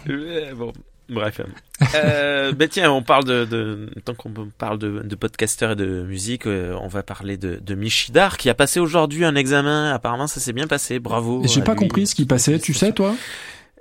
Euh, 0.10 0.54
Bon, 0.54 0.74
bref. 1.10 1.42
Euh, 1.94 2.54
ben 2.54 2.70
tiens, 2.70 2.90
on 2.90 3.04
parle 3.04 3.26
de, 3.26 3.44
de 3.44 3.90
tant 4.06 4.14
qu'on 4.14 4.32
parle 4.58 4.80
de, 4.80 5.02
de 5.02 5.16
podcasteurs 5.16 5.72
et 5.72 5.76
de 5.76 6.04
musique, 6.04 6.48
euh, 6.48 6.74
on 6.82 6.88
va 6.88 7.04
parler 7.04 7.36
de, 7.36 7.60
de 7.62 7.76
Michidar 7.76 8.38
qui 8.38 8.50
a 8.50 8.54
passé 8.54 8.80
aujourd'hui 8.80 9.26
un 9.26 9.36
examen. 9.36 9.92
Apparemment, 9.94 10.28
ça 10.28 10.40
s'est 10.40 10.54
bien 10.54 10.68
passé. 10.68 11.00
Bravo. 11.00 11.42
J'ai 11.46 11.62
pas 11.62 11.74
lui. 11.74 11.80
compris 11.80 12.08
ce 12.08 12.16
qui 12.16 12.26
passait. 12.26 12.60
Tu 12.60 12.74
sais, 12.74 12.94
toi? 12.94 13.14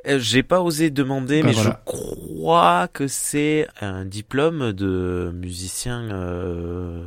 Euh, 0.09 0.19
J'ai 0.19 0.43
pas 0.43 0.61
osé 0.61 0.91
demander, 0.91 1.41
Bah, 1.43 1.49
mais 1.49 1.55
voilà. 1.55 1.81
je 1.87 1.93
crois 1.93 2.89
que 2.93 3.07
c'est 3.07 3.69
un 3.81 4.05
diplôme 4.05 4.73
de 4.73 5.31
musicien. 5.33 6.01
Euh, 6.11 7.01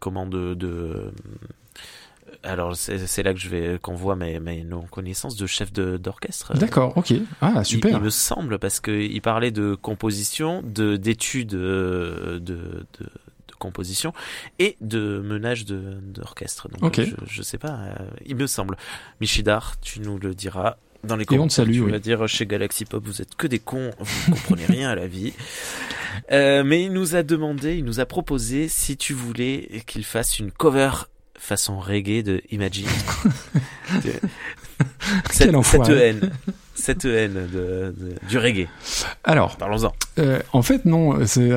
comment 0.00 0.24
de, 0.26 0.54
de 0.54 1.12
alors 2.44 2.76
c'est 2.76 3.22
là 3.22 3.32
que 3.34 3.40
je 3.40 3.48
vais 3.48 3.78
qu'on 3.80 3.94
voit 3.94 4.16
mes, 4.16 4.38
mes 4.40 4.62
nos 4.64 4.82
connaissances 4.82 5.36
de 5.36 5.46
chef 5.46 5.72
de 5.72 5.96
d'orchestre. 5.96 6.54
D'accord. 6.54 6.96
Ok. 6.96 7.12
Ah, 7.40 7.64
super. 7.64 7.98
Il, 7.98 8.00
me 8.02 8.10
semble 8.10 8.58
parce 8.58 8.80
que 8.80 8.90
il 8.90 9.20
parlait 9.20 9.50
de 9.50 9.74
composition, 9.74 10.62
de 10.64 10.96
d'études 10.96 11.54
euh, 11.54 12.38
de, 12.38 12.86
de 12.98 13.06
de 13.48 13.54
composition 13.58 14.12
et 14.58 14.76
de 14.80 15.20
menage 15.24 15.64
de 15.64 15.98
d'orchestre. 16.02 16.68
Donc 16.68 16.82
Ok. 16.82 16.98
euh, 17.00 17.06
je 17.26 17.34
je 17.34 17.42
sais 17.42 17.58
pas, 17.58 17.78
euh, 17.78 17.94
il 18.26 18.36
me 18.36 18.46
semble. 18.46 18.76
Michidar, 19.20 19.78
tu 19.80 20.00
nous 20.00 20.18
le 20.18 20.34
diras 20.34 20.76
dans 21.02 21.16
les 21.16 21.24
commentaires. 21.24 21.64
tu 21.66 21.80
oui. 21.80 21.90
vas 21.90 21.98
dire 21.98 22.26
chez 22.28 22.46
Galaxy 22.46 22.84
Pop, 22.84 23.04
vous 23.04 23.20
êtes 23.20 23.34
que 23.34 23.46
des 23.46 23.58
cons, 23.58 23.90
vous 23.98 24.30
ne 24.32 24.36
comprenez 24.36 24.66
rien 24.66 24.90
à 24.90 24.94
la 24.94 25.06
vie. 25.06 25.32
Euh, 26.32 26.62
mais 26.64 26.84
il 26.84 26.92
nous 26.92 27.16
a 27.16 27.22
demandé, 27.22 27.76
il 27.76 27.84
nous 27.84 28.00
a 28.00 28.06
proposé 28.06 28.68
si 28.68 28.96
tu 28.96 29.12
voulais 29.12 29.82
qu'il 29.86 30.04
fasse 30.04 30.38
une 30.38 30.50
cover 30.50 30.90
façon 31.44 31.78
reggae 31.78 32.22
de 32.22 32.42
Imagine. 32.50 32.88
Cette, 35.30 35.62
cette 35.62 35.88
haine, 35.88 36.32
cette 36.74 37.04
haine 37.04 37.34
de, 37.52 37.94
de- 37.98 38.14
du 38.28 38.38
reggae. 38.38 38.66
Alors, 39.24 39.56
Parlons-en. 39.56 39.92
euh, 40.18 40.40
en 40.52 40.62
fait, 40.62 40.84
non. 40.84 41.18
C'est 41.26 41.50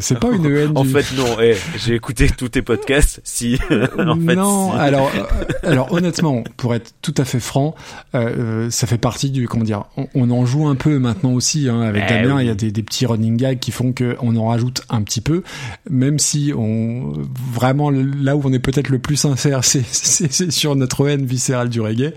c'est 0.00 0.18
pas 0.18 0.30
une 0.30 0.46
haine. 0.56 0.72
En 0.76 0.84
du- 0.84 0.90
fait, 0.90 1.16
non. 1.16 1.36
eh, 1.42 1.56
j'ai 1.76 1.94
écouté 1.94 2.28
tous 2.30 2.48
tes 2.48 2.62
podcasts. 2.62 3.20
Si. 3.24 3.58
en 3.70 4.14
fait, 4.16 4.34
non, 4.36 4.72
si. 4.72 4.78
alors, 4.78 5.10
euh, 5.16 5.52
alors 5.70 5.92
honnêtement, 5.92 6.44
pour 6.56 6.74
être 6.74 6.92
tout 7.02 7.14
à 7.18 7.24
fait 7.24 7.40
franc, 7.40 7.74
euh, 8.14 8.70
ça 8.70 8.86
fait 8.86 8.98
partie 8.98 9.30
du 9.30 9.48
comment 9.48 9.64
dire. 9.64 9.84
On, 9.96 10.06
on 10.14 10.30
en 10.30 10.46
joue 10.46 10.66
un 10.68 10.74
peu 10.76 10.98
maintenant 10.98 11.32
aussi 11.32 11.68
hein, 11.68 11.80
avec 11.82 12.04
Eh 12.06 12.12
Damien. 12.14 12.36
oui. 12.36 12.42
Il 12.44 12.46
y 12.46 12.50
a 12.50 12.54
des, 12.54 12.70
des 12.70 12.82
petits 12.82 13.06
running 13.06 13.36
gags 13.36 13.58
qui 13.58 13.70
font 13.72 13.92
que 13.92 14.16
on 14.20 14.36
en 14.36 14.46
rajoute 14.48 14.82
un 14.88 15.02
petit 15.02 15.20
peu, 15.20 15.42
même 15.90 16.18
si 16.18 16.52
on 16.56 17.12
vraiment 17.52 17.90
là 17.90 18.36
où 18.36 18.42
on 18.44 18.52
est 18.52 18.58
peut-être 18.58 18.88
le 18.88 18.98
plus 18.98 19.16
sincère, 19.16 19.60
c'est 19.64 20.50
sur 20.50 20.76
notre 20.76 21.06
haine 21.08 21.26
viscérale 21.26 21.68
du 21.68 21.80
reggae. 21.80 22.12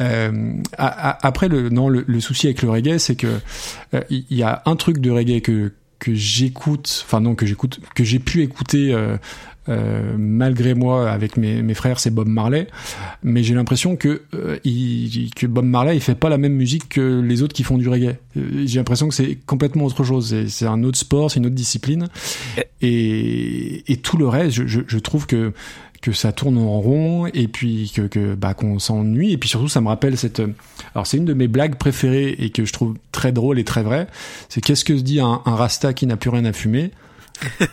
Euh, 0.00 0.52
a- 0.78 1.10
a- 1.10 1.26
après 1.26 1.48
le 1.52 1.68
non, 1.68 1.88
le, 1.88 2.04
le 2.06 2.20
souci 2.20 2.46
avec 2.48 2.62
le 2.62 2.70
reggae, 2.70 2.98
c'est 2.98 3.14
que 3.16 3.28
euh, 3.94 4.00
il 4.10 4.24
y 4.30 4.42
a 4.42 4.62
un 4.66 4.74
truc 4.76 4.98
de 4.98 5.10
reggae 5.10 5.40
que 5.40 5.72
que 6.00 6.12
j'écoute, 6.14 7.04
enfin 7.06 7.20
non 7.20 7.36
que 7.36 7.46
j'écoute, 7.46 7.78
que 7.94 8.02
j'ai 8.02 8.18
pu 8.18 8.42
écouter 8.42 8.92
euh, 8.92 9.16
euh, 9.68 10.16
malgré 10.18 10.74
moi 10.74 11.08
avec 11.08 11.36
mes, 11.36 11.62
mes 11.62 11.74
frères, 11.74 12.00
c'est 12.00 12.10
Bob 12.10 12.26
Marley. 12.26 12.66
Mais 13.22 13.44
j'ai 13.44 13.54
l'impression 13.54 13.94
que 13.94 14.22
euh, 14.34 14.58
il, 14.64 15.30
que 15.36 15.46
Bob 15.46 15.64
Marley 15.64 15.94
il 15.96 16.00
fait 16.00 16.16
pas 16.16 16.28
la 16.28 16.38
même 16.38 16.54
musique 16.54 16.88
que 16.88 17.20
les 17.20 17.42
autres 17.42 17.54
qui 17.54 17.62
font 17.62 17.78
du 17.78 17.88
reggae. 17.88 18.16
J'ai 18.34 18.80
l'impression 18.80 19.06
que 19.08 19.14
c'est 19.14 19.38
complètement 19.46 19.84
autre 19.84 20.02
chose. 20.02 20.30
C'est- 20.30 20.48
C'est 20.48 20.66
un 20.66 20.82
autre 20.82 20.98
sport, 20.98 21.30
c'est 21.30 21.38
une 21.38 21.46
autre 21.46 21.54
discipline. 21.54 22.08
Et, 22.80 23.84
et 23.92 23.96
tout 23.98 24.16
le 24.16 24.26
reste, 24.26 24.50
je, 24.56 24.66
je, 24.66 24.80
je 24.86 24.98
trouve 24.98 25.26
que 25.26 25.52
que 26.02 26.12
ça 26.12 26.32
tourne 26.32 26.58
en 26.58 26.80
rond 26.80 27.26
et 27.32 27.48
puis 27.48 27.90
que, 27.94 28.34
bah 28.34 28.52
qu'on 28.54 28.78
s'ennuie. 28.78 29.32
Et 29.32 29.38
puis 29.38 29.48
surtout 29.48 29.68
ça 29.68 29.80
me 29.80 29.88
rappelle 29.88 30.18
cette 30.18 30.42
alors 30.94 31.06
c'est 31.06 31.16
une 31.16 31.24
de 31.24 31.32
mes 31.34 31.48
blagues 31.48 31.76
préférées 31.76 32.36
et 32.38 32.50
que 32.50 32.64
je 32.64 32.72
trouve 32.72 32.96
très 33.12 33.32
drôle 33.32 33.58
et 33.58 33.64
très 33.64 33.82
vrai 33.82 34.08
c'est 34.48 34.60
qu'est-ce 34.60 34.84
que 34.84 34.96
se 34.96 35.02
dit 35.02 35.20
un, 35.20 35.40
un 35.46 35.54
rasta 35.54 35.94
qui 35.94 36.06
n'a 36.06 36.16
plus 36.16 36.30
rien 36.30 36.44
à 36.44 36.52
fumer? 36.52 36.90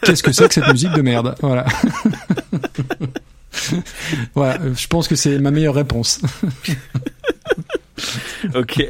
Qu'est-ce 0.04 0.24
que 0.24 0.32
c'est 0.32 0.48
que 0.48 0.54
cette 0.54 0.68
musique 0.68 0.94
de 0.94 1.02
merde? 1.02 1.36
Voilà. 1.42 1.66
Voilà 4.36 4.62
euh, 4.62 4.76
je 4.76 4.88
pense 4.88 5.08
que 5.08 5.16
c'est 5.16 5.38
ma 5.40 5.52
meilleure 5.52 5.76
réponse. 5.76 6.22
Ok. 8.56 8.86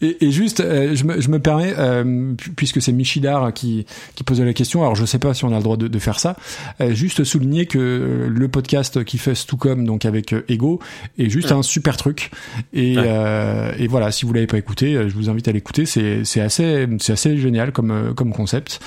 Et, 0.00 0.24
et 0.26 0.30
juste, 0.30 0.60
euh, 0.60 0.94
je, 0.94 1.04
me, 1.04 1.20
je 1.20 1.28
me 1.28 1.38
permets, 1.38 1.74
euh, 1.78 2.34
pu- 2.34 2.50
puisque 2.50 2.80
c'est 2.82 2.92
Michidar 2.92 3.52
qui, 3.52 3.86
qui 4.14 4.24
posait 4.24 4.44
la 4.44 4.52
question, 4.52 4.82
alors 4.82 4.94
je 4.94 5.04
sais 5.04 5.18
pas 5.18 5.34
si 5.34 5.44
on 5.44 5.52
a 5.52 5.56
le 5.56 5.62
droit 5.62 5.76
de, 5.76 5.88
de 5.88 5.98
faire 5.98 6.18
ça, 6.20 6.36
euh, 6.80 6.92
juste 6.94 7.24
souligner 7.24 7.66
que 7.66 7.78
euh, 7.78 8.28
le 8.28 8.48
podcast 8.48 9.04
qui 9.04 9.18
fait 9.18 9.34
comme 9.58 9.86
donc 9.86 10.04
avec 10.04 10.32
euh, 10.32 10.44
Ego 10.48 10.80
est 11.18 11.28
juste 11.28 11.52
un 11.52 11.62
super 11.62 11.96
truc. 11.96 12.30
Et, 12.72 12.96
Ouais. 12.96 13.04
euh, 13.06 13.72
et 13.78 13.86
voilà, 13.86 14.10
si 14.12 14.24
vous 14.26 14.32
l'avez 14.32 14.46
pas 14.46 14.58
écouté, 14.58 14.94
je 15.08 15.14
vous 15.14 15.28
invite 15.30 15.48
à 15.48 15.52
l'écouter. 15.52 15.86
C'est 15.86 16.24
c'est 16.24 16.40
assez 16.40 16.86
c'est 17.00 17.12
assez 17.12 17.36
génial 17.38 17.72
comme 17.72 18.12
comme 18.14 18.32
concept. 18.32 18.80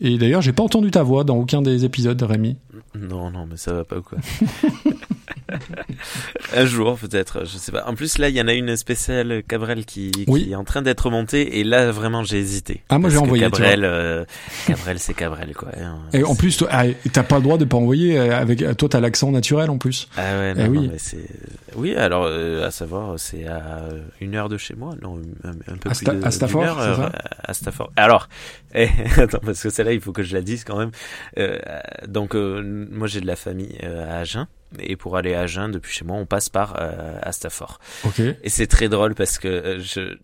Et 0.00 0.18
d'ailleurs, 0.18 0.42
j'ai 0.42 0.52
pas 0.52 0.62
entendu 0.62 0.90
ta 0.90 1.02
voix 1.02 1.24
dans 1.24 1.36
aucun 1.36 1.62
des 1.62 1.84
épisodes, 1.84 2.20
Rémi. 2.22 2.56
Non, 2.98 3.30
non, 3.30 3.46
mais 3.50 3.56
ça 3.56 3.72
va 3.72 3.84
pas 3.84 3.98
ou 3.98 4.02
quoi? 4.02 4.18
Un 6.56 6.66
jour, 6.66 6.98
peut-être, 6.98 7.44
je 7.44 7.56
sais 7.58 7.72
pas. 7.72 7.84
En 7.86 7.94
plus, 7.94 8.18
là, 8.18 8.28
il 8.28 8.34
y 8.36 8.40
en 8.40 8.48
a 8.48 8.52
une 8.52 8.76
spéciale 8.76 9.42
Cabrel 9.46 9.84
qui, 9.84 10.10
qui 10.10 10.24
Oui. 10.28 10.48
est 10.50 10.54
en 10.54 10.64
train 10.64 10.82
d'être 10.82 11.10
montée, 11.10 11.58
et 11.58 11.64
là, 11.64 11.90
vraiment, 11.90 12.22
j'ai 12.24 12.38
hésité. 12.38 12.82
Ah, 12.88 12.98
moi, 12.98 13.10
j'ai 13.10 13.18
envoyé, 13.18 13.44
Cabrel, 13.44 13.84
euh, 13.84 14.24
Cabrel, 14.66 14.98
c'est 14.98 15.14
Cabrel, 15.14 15.54
quoi. 15.54 15.68
hein. 15.80 15.98
Et 16.12 16.24
en 16.24 16.34
plus, 16.34 16.56
toi, 16.56 16.68
ah, 16.70 16.84
t'as 17.12 17.22
pas 17.22 17.36
le 17.36 17.42
droit 17.42 17.58
de 17.58 17.64
pas 17.64 17.76
envoyer. 17.76 18.18
euh, 18.18 18.36
Avec 18.38 18.64
toi, 18.76 18.88
t'as 18.88 19.00
l'accent 19.00 19.30
naturel 19.30 19.70
en 19.70 19.78
plus. 19.78 20.08
Ah 20.16 20.22
ouais, 20.38 20.54
Eh 20.56 20.60
non, 20.60 20.70
non, 20.72 20.80
oui. 20.80 20.88
mais 20.92 20.98
c'est. 20.98 21.28
Oui, 21.76 21.94
alors, 21.94 22.24
euh, 22.26 22.66
à 22.66 22.70
savoir, 22.70 23.18
c'est 23.18 23.46
à 23.46 23.78
euh, 23.90 24.00
une 24.20 24.34
heure 24.34 24.48
de 24.48 24.56
chez 24.58 24.74
moi, 24.74 24.94
non, 25.02 25.20
un, 25.44 25.50
un 25.72 25.76
peu 25.76 25.90
plus 25.90 26.04
de, 26.04 26.24
à 26.24 26.30
Stafford, 26.30 26.62
heure, 26.62 26.78
c'est 26.80 27.00
ça 27.02 27.06
euh, 27.14 27.18
à 27.44 27.54
Stafford. 27.54 27.90
Alors, 27.96 28.28
eh, 28.74 28.88
attends, 29.16 29.38
parce 29.44 29.62
que 29.62 29.70
celle-là, 29.70 29.92
il 29.92 30.00
faut 30.00 30.12
que 30.12 30.22
je 30.22 30.34
la 30.34 30.42
dise 30.42 30.64
quand 30.64 30.78
même. 30.78 30.90
Euh, 31.38 31.58
donc, 32.06 32.34
euh, 32.34 32.86
moi, 32.90 33.06
j'ai 33.06 33.20
de 33.20 33.26
la 33.26 33.36
famille 33.36 33.76
euh, 33.84 34.10
à 34.10 34.18
Agen, 34.20 34.46
et 34.78 34.96
pour 34.96 35.16
aller 35.16 35.34
à 35.34 35.40
Agen, 35.40 35.68
depuis 35.70 35.92
chez 35.92 36.04
moi, 36.04 36.16
on 36.16 36.26
passe 36.26 36.48
par 36.48 36.76
euh, 36.80 37.18
à 37.22 37.32
Stafford. 37.32 37.78
Ok. 38.04 38.20
Et 38.20 38.48
c'est 38.48 38.66
très 38.66 38.88
drôle 38.88 39.14
parce 39.14 39.38
que 39.38 39.48
euh, 39.48 39.80
je, 39.80 40.16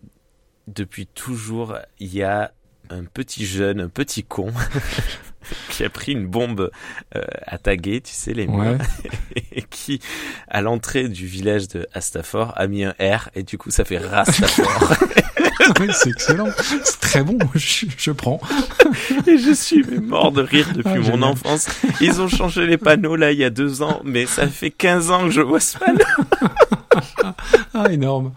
depuis 0.66 1.06
toujours, 1.06 1.76
il 1.98 2.14
y 2.14 2.22
a 2.22 2.52
un 2.90 3.04
petit 3.04 3.46
jeune, 3.46 3.80
un 3.80 3.88
petit 3.88 4.24
con, 4.24 4.52
qui 5.70 5.84
a 5.84 5.90
pris 5.90 6.12
une 6.12 6.26
bombe 6.26 6.70
euh, 7.16 7.22
à 7.46 7.58
taguer, 7.58 8.00
tu 8.00 8.12
sais, 8.12 8.34
les 8.34 8.46
murs, 8.46 8.72
Ouais. 8.72 8.78
et 9.52 9.62
qui, 9.62 10.00
à 10.48 10.60
l'entrée 10.60 11.08
du 11.08 11.26
village 11.26 11.68
de 11.68 11.86
Astafor, 11.94 12.52
a 12.56 12.66
mis 12.66 12.84
un 12.84 12.94
R, 13.00 13.30
et 13.34 13.42
du 13.42 13.56
coup, 13.58 13.70
ça 13.70 13.84
fait 13.84 13.98
Rastafor. 13.98 14.94
Oui, 15.80 15.88
c'est 15.92 16.10
excellent. 16.10 16.48
C'est 16.84 17.00
très 17.00 17.22
bon. 17.22 17.38
Je, 17.54 17.86
je 17.96 18.10
prends. 18.10 18.40
et 19.26 19.38
je 19.38 19.52
suis 19.52 19.82
mort 19.84 20.32
de 20.32 20.42
rire 20.42 20.66
depuis 20.74 20.92
Ah, 21.06 21.10
mon 21.10 21.22
enfance. 21.22 21.66
Ils 22.00 22.20
ont 22.20 22.28
changé 22.28 22.66
les 22.66 22.76
panneaux 22.78 23.16
là 23.16 23.32
il 23.32 23.38
y 23.38 23.44
a 23.44 23.50
deux 23.50 23.82
ans, 23.82 24.00
mais 24.04 24.26
ça 24.26 24.46
fait 24.48 24.70
15 24.70 25.10
ans 25.10 25.24
que 25.24 25.30
je 25.30 25.40
vois 25.40 25.60
ce 25.60 25.78
panneau. 25.78 25.98
Ah, 27.74 27.90
énorme. 27.90 28.32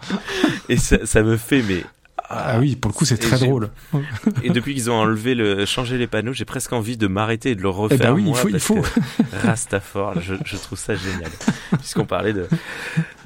Et 0.68 0.76
ça, 0.76 1.06
ça 1.06 1.22
me 1.22 1.36
fait, 1.36 1.62
mais 1.62 1.84
Ah 2.30 2.58
oui, 2.60 2.76
pour 2.76 2.90
le 2.90 2.94
coup, 2.94 3.04
c'est 3.06 3.16
très 3.16 3.38
drôle. 3.38 3.70
Et 4.42 4.50
depuis 4.50 4.74
qu'ils 4.74 4.90
ont 4.90 4.94
enlevé 4.96 5.34
le, 5.34 5.64
changé 5.64 5.96
les 5.96 6.06
panneaux, 6.06 6.34
j'ai 6.34 6.44
presque 6.44 6.72
envie 6.74 6.98
de 6.98 7.06
m'arrêter 7.06 7.52
et 7.52 7.54
de 7.54 7.62
le 7.62 7.70
refaire. 7.70 7.98
Eh 8.00 8.04
ben 8.04 8.12
oui, 8.12 8.22
il 8.22 8.28
moi, 8.28 8.38
faut- 8.38 8.48
il 8.50 8.60
faut. 8.60 8.82
que 8.82 8.88
Rastafort, 9.46 10.20
je, 10.20 10.34
je 10.44 10.56
trouve 10.56 10.78
ça 10.78 10.94
génial. 10.94 11.30
Puisqu'on 11.78 12.04
parlait 12.04 12.34
de, 12.34 12.46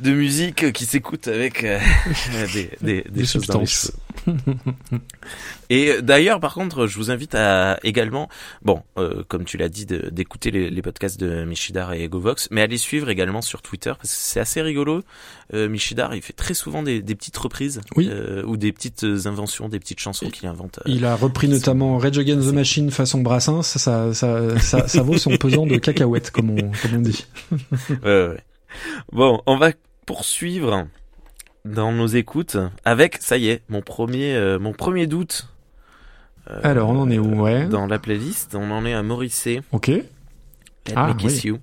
de 0.00 0.12
musique 0.12 0.70
qui 0.72 0.86
s'écoute 0.86 1.26
avec 1.26 1.64
euh, 1.64 1.80
des, 2.54 2.70
des, 2.80 3.02
des, 3.02 3.04
Des 3.10 3.24
choses 3.26 3.46
dans 3.48 3.58
les 3.60 3.66
substances. 3.66 3.92
cheveux. 3.92 3.98
Et 5.70 5.90
euh, 5.90 6.00
d'ailleurs, 6.02 6.40
par 6.40 6.54
contre, 6.54 6.86
je 6.86 6.96
vous 6.96 7.10
invite 7.10 7.34
à 7.34 7.78
également, 7.82 8.28
bon, 8.62 8.82
euh, 8.98 9.22
comme 9.28 9.44
tu 9.44 9.56
l'as 9.56 9.68
dit, 9.68 9.86
d'écouter 9.86 10.50
les, 10.50 10.70
les 10.70 10.82
podcasts 10.82 11.18
de 11.18 11.44
Michidar 11.44 11.92
et 11.92 12.04
Egovox, 12.04 12.48
mais 12.50 12.62
à 12.62 12.66
les 12.66 12.76
suivre 12.78 13.08
également 13.10 13.42
sur 13.42 13.62
Twitter 13.62 13.92
parce 13.96 14.10
que 14.10 14.16
c'est 14.16 14.40
assez 14.40 14.62
rigolo. 14.62 15.02
Euh, 15.54 15.68
Michidar, 15.68 16.14
il 16.14 16.22
fait 16.22 16.32
très 16.32 16.54
souvent 16.54 16.82
des, 16.82 17.02
des 17.02 17.14
petites 17.14 17.36
reprises 17.36 17.80
Oui. 17.96 18.08
euh, 18.10 18.42
ou 18.44 18.56
des 18.56 18.72
petites 18.72 19.04
inventions, 19.26 19.68
des 19.68 19.78
petites 19.80 20.00
chansons 20.00 20.30
qu'il 20.30 20.48
invente. 20.48 20.78
euh. 20.78 20.90
Il 20.90 21.04
a 21.04 21.14
repris 21.16 21.48
notamment 21.48 21.98
Rage 21.98 22.18
Against 22.18 22.48
the 22.48 22.52
Machine 22.54 22.90
façon 22.90 23.20
Brassens, 23.20 23.62
ça, 23.62 23.78
ça, 23.78 24.14
ça, 24.14 24.58
ça, 24.58 24.88
ça 24.88 25.02
vaut 25.02 25.18
son 25.18 25.36
pesant 25.36 25.66
de 25.66 25.76
cacahuètes, 25.76 26.30
comme 26.30 26.50
on, 26.50 26.56
comme 26.82 26.94
on 26.96 27.00
dit. 27.00 27.26
Ouais, 28.02 28.28
ouais. 28.28 28.40
Bon, 29.12 29.42
on 29.46 29.56
va 29.58 29.72
poursuivre 30.06 30.86
dans 31.64 31.92
nos 31.92 32.06
écoutes 32.06 32.56
avec, 32.84 33.18
ça 33.20 33.36
y 33.36 33.48
est, 33.48 33.62
mon 33.68 33.80
premier, 33.82 34.34
euh, 34.34 34.58
mon 34.58 34.72
premier 34.72 35.06
doute. 35.06 35.48
Euh, 36.50 36.60
Alors, 36.64 36.90
on 36.90 36.98
en 37.00 37.10
est 37.10 37.18
où, 37.18 37.42
ouais 37.42 37.66
Dans 37.66 37.86
la 37.86 37.98
playlist, 37.98 38.54
on 38.56 38.70
en 38.70 38.84
est 38.84 38.94
à 38.94 39.02
Morrissey. 39.02 39.60
Ok. 39.72 39.88
Let 39.88 40.02
Ah, 40.96 41.08
Me 41.08 41.14
Kiss 41.14 41.44
oui. 41.44 41.50
You. 41.50 41.58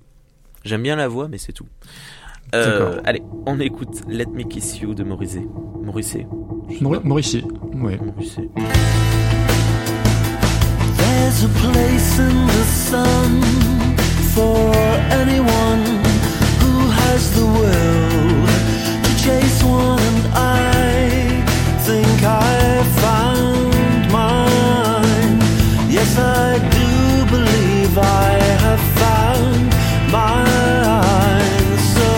J'aime 0.64 0.82
bien 0.82 0.96
la 0.96 1.08
voix, 1.08 1.28
mais 1.28 1.36
c'est 1.38 1.52
tout. 1.52 1.66
Euh, 2.54 2.78
D'accord. 2.90 3.02
allez, 3.04 3.22
on 3.46 3.60
écoute 3.60 4.00
Let 4.08 4.26
Me 4.26 4.42
Kiss 4.44 4.80
You 4.80 4.94
de 4.94 5.04
Morrissey. 5.04 5.46
Morrissey. 5.82 6.26
Pas. 6.82 7.00
Mauricie. 7.04 7.44
Ouais. 7.74 7.98
Morrissey. 7.98 8.48
There's 10.96 11.44
a 11.44 11.48
place 11.48 12.18
in 12.18 12.46
the 12.46 12.64
sun 12.64 13.42
for 14.34 14.72
anyone 15.12 15.84
who 16.60 16.90
has 16.90 17.30
the 17.34 17.44
will 17.44 18.19
chase 19.24 19.62
one, 19.62 20.00
and 20.00 20.26
I 20.32 21.44
think 21.86 22.22
I 22.22 22.82
found 23.04 24.10
mine. 24.10 25.38
Yes, 25.90 26.16
I 26.18 26.58
do 26.78 26.90
believe 27.34 27.98
I 27.98 28.32
have 28.64 28.82
found 29.02 29.66
mine. 30.16 31.78
So 31.96 32.10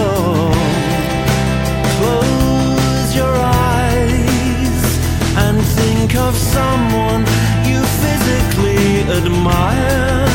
close 1.96 3.08
your 3.20 3.34
eyes 3.74 4.84
and 5.44 5.58
think 5.78 6.14
of 6.14 6.36
someone 6.36 7.22
you 7.68 7.80
physically 8.02 8.86
admire 9.18 10.26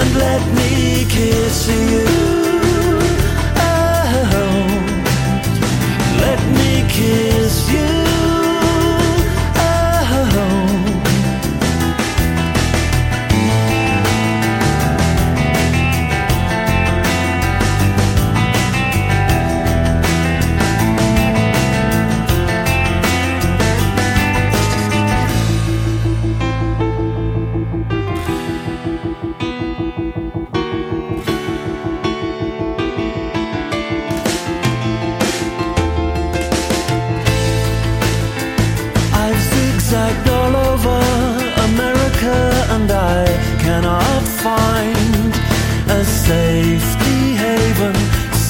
and 0.00 0.10
let 0.14 0.42
me 0.58 1.06
kiss 1.08 1.68
you. 1.68 2.11
Cannot 43.74 44.22
find 44.44 45.32
a 45.98 46.04
safety 46.04 47.20
haven. 47.44 47.94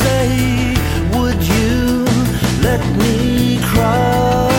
Say, 0.03 0.75
would 1.15 1.41
you 1.55 2.05
let 2.69 2.83
me 3.03 3.61
cry 3.73 4.51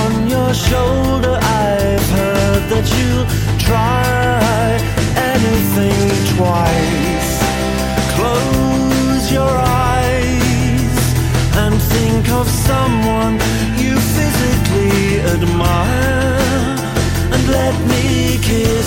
on 0.00 0.12
your 0.34 0.52
shoulder? 0.52 1.34
I've 1.68 2.08
heard 2.18 2.62
that 2.72 2.86
you'll 2.96 3.28
try 3.68 4.64
anything 5.32 6.08
twice. 6.34 7.32
Close 8.16 9.24
your 9.38 9.54
eyes 9.92 10.98
and 11.62 11.74
think 11.94 12.24
of 12.40 12.46
someone 12.48 13.43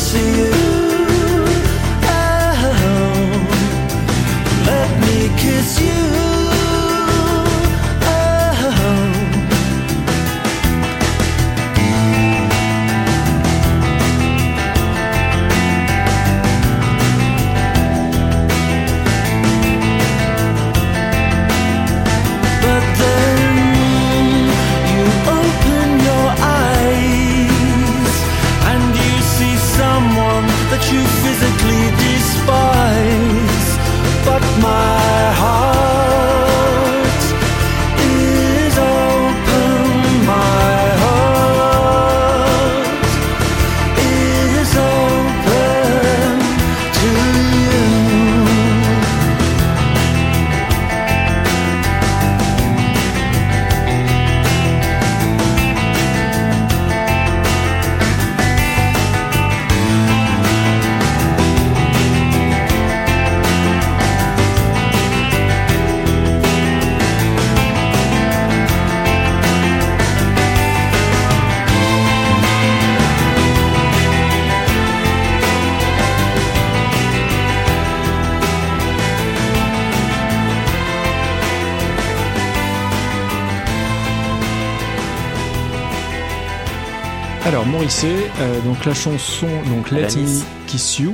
kiss 0.07 0.37
you. 0.37 0.56
Morrissey, 87.77 88.07
euh, 88.39 88.59
donc 88.61 88.85
la 88.85 88.95
chanson, 88.95 89.45
donc 89.69 89.91
Let. 89.91 90.07
Me 90.17 90.41
Kiss 90.65 90.97
You, 90.97 91.13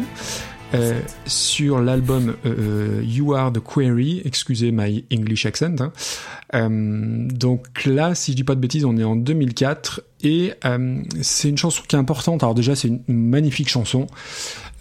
euh, 0.73 1.02
sur 1.26 1.81
l'album 1.81 2.38
euh, 2.45 3.02
You 3.06 3.34
Are 3.34 3.52
the 3.52 3.60
Query, 3.60 4.22
excusez 4.23 4.72
my 4.72 5.03
English 5.11 5.45
accent. 5.45 5.76
hein. 5.81 5.91
Euh, 6.56 7.27
donc 7.27 7.84
là, 7.84 8.15
si 8.15 8.31
je 8.31 8.38
dis 8.38 8.45
pas 8.45 8.56
de 8.56 8.61
bêtises, 8.61 8.85
on 8.85 8.95
est 8.95 9.03
en 9.03 9.18
2004 9.18 10.03
et 10.23 10.53
c'est 11.22 11.49
une 11.49 11.57
chanson 11.57 11.84
qui 11.85 11.98
est 11.98 11.99
importante. 11.99 12.44
Alors 12.44 12.56
déjà, 12.56 12.76
c'est 12.77 12.88
une 12.88 13.02
magnifique 13.10 13.68
chanson. 13.68 14.07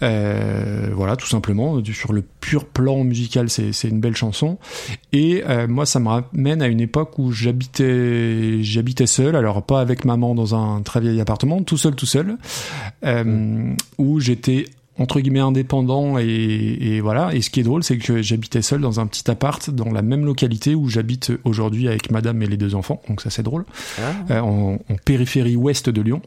Euh, 0.03 0.89
voilà, 0.93 1.15
tout 1.15 1.27
simplement. 1.27 1.81
Sur 1.83 2.13
le 2.13 2.21
pur 2.21 2.65
plan 2.65 3.03
musical, 3.03 3.49
c'est 3.49 3.87
une 3.87 3.99
belle 3.99 4.15
chanson. 4.15 4.57
Et 5.11 5.43
euh, 5.47 5.67
moi, 5.67 5.85
ça 5.85 5.99
me 5.99 6.09
ramène 6.09 6.61
à 6.61 6.67
une 6.67 6.81
époque 6.81 7.17
où 7.17 7.31
j'habitais, 7.31 8.61
j'habitais 8.61 9.07
seul. 9.07 9.35
Alors 9.35 9.63
pas 9.63 9.79
avec 9.79 10.05
maman 10.05 10.35
dans 10.35 10.55
un 10.55 10.81
très 10.81 10.99
vieil 10.99 11.19
appartement, 11.21 11.63
tout 11.63 11.77
seul, 11.77 11.95
tout 11.95 12.05
seul, 12.05 12.37
euh, 13.05 13.73
où 13.97 14.19
j'étais 14.19 14.65
entre 14.99 15.19
guillemets 15.19 15.39
indépendant 15.39 16.19
et, 16.19 16.25
et 16.25 17.01
voilà. 17.01 17.33
Et 17.33 17.41
ce 17.41 17.49
qui 17.49 17.61
est 17.61 17.63
drôle, 17.63 17.83
c'est 17.83 17.97
que 17.97 18.21
j'habitais 18.21 18.61
seul 18.61 18.81
dans 18.81 18.99
un 18.99 19.07
petit 19.07 19.29
appart 19.31 19.69
dans 19.69 19.91
la 19.91 20.01
même 20.01 20.25
localité 20.25 20.75
où 20.75 20.87
j'habite 20.87 21.31
aujourd'hui 21.45 21.87
avec 21.87 22.11
madame 22.11 22.41
et 22.43 22.47
les 22.47 22.57
deux 22.57 22.75
enfants. 22.75 23.01
Donc 23.09 23.21
ça, 23.21 23.29
c'est 23.29 23.43
drôle. 23.43 23.65
Ah. 23.97 24.01
Euh, 24.31 24.39
en, 24.41 24.73
en 24.75 24.95
périphérie 25.03 25.55
ouest 25.55 25.89
de 25.89 26.01
Lyon. 26.01 26.21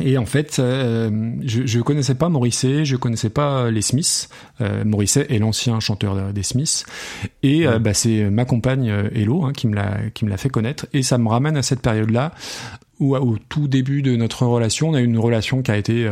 Et 0.00 0.16
en 0.16 0.26
fait, 0.26 0.58
euh, 0.58 1.32
je, 1.44 1.66
je 1.66 1.80
connaissais 1.80 2.14
pas 2.14 2.28
Morrissey, 2.28 2.84
je 2.84 2.96
connaissais 2.96 3.30
pas 3.30 3.70
les 3.70 3.82
Smiths. 3.82 4.28
Euh, 4.60 4.84
Morrissey 4.84 5.26
est 5.28 5.38
l'ancien 5.38 5.80
chanteur 5.80 6.32
des 6.32 6.42
Smiths, 6.42 6.84
et 7.42 7.66
euh, 7.66 7.78
bah, 7.78 7.94
c'est 7.94 8.30
ma 8.30 8.44
compagne 8.44 8.90
euh, 8.90 9.08
Hello 9.14 9.44
hein, 9.44 9.52
qui 9.52 9.66
me 9.66 9.74
l'a 9.74 9.98
qui 10.14 10.24
me 10.24 10.30
l'a 10.30 10.36
fait 10.36 10.50
connaître. 10.50 10.86
Et 10.92 11.02
ça 11.02 11.18
me 11.18 11.28
ramène 11.28 11.56
à 11.56 11.62
cette 11.62 11.80
période-là 11.80 12.32
où 13.00 13.14
au 13.14 13.36
tout 13.48 13.68
début 13.68 14.02
de 14.02 14.16
notre 14.16 14.44
relation, 14.44 14.88
on 14.88 14.94
a 14.94 15.00
eu 15.00 15.04
une 15.04 15.18
relation 15.18 15.62
qui 15.62 15.70
a 15.70 15.76
été 15.76 16.10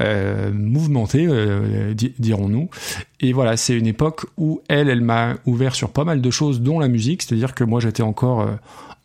euh, 0.00 0.50
mouvementée, 0.52 1.26
euh, 1.28 1.94
di- 1.94 2.12
dirons-nous. 2.18 2.68
Et 3.20 3.32
voilà, 3.32 3.56
c'est 3.56 3.76
une 3.78 3.86
époque 3.86 4.26
où 4.36 4.60
elle, 4.68 4.88
elle 4.88 5.00
m'a 5.00 5.34
ouvert 5.46 5.76
sur 5.76 5.90
pas 5.90 6.02
mal 6.02 6.20
de 6.20 6.30
choses, 6.30 6.60
dont 6.60 6.80
la 6.80 6.88
musique. 6.88 7.22
C'est-à-dire 7.22 7.54
que 7.54 7.62
moi, 7.62 7.78
j'étais 7.78 8.02
encore, 8.02 8.40
euh, 8.40 8.52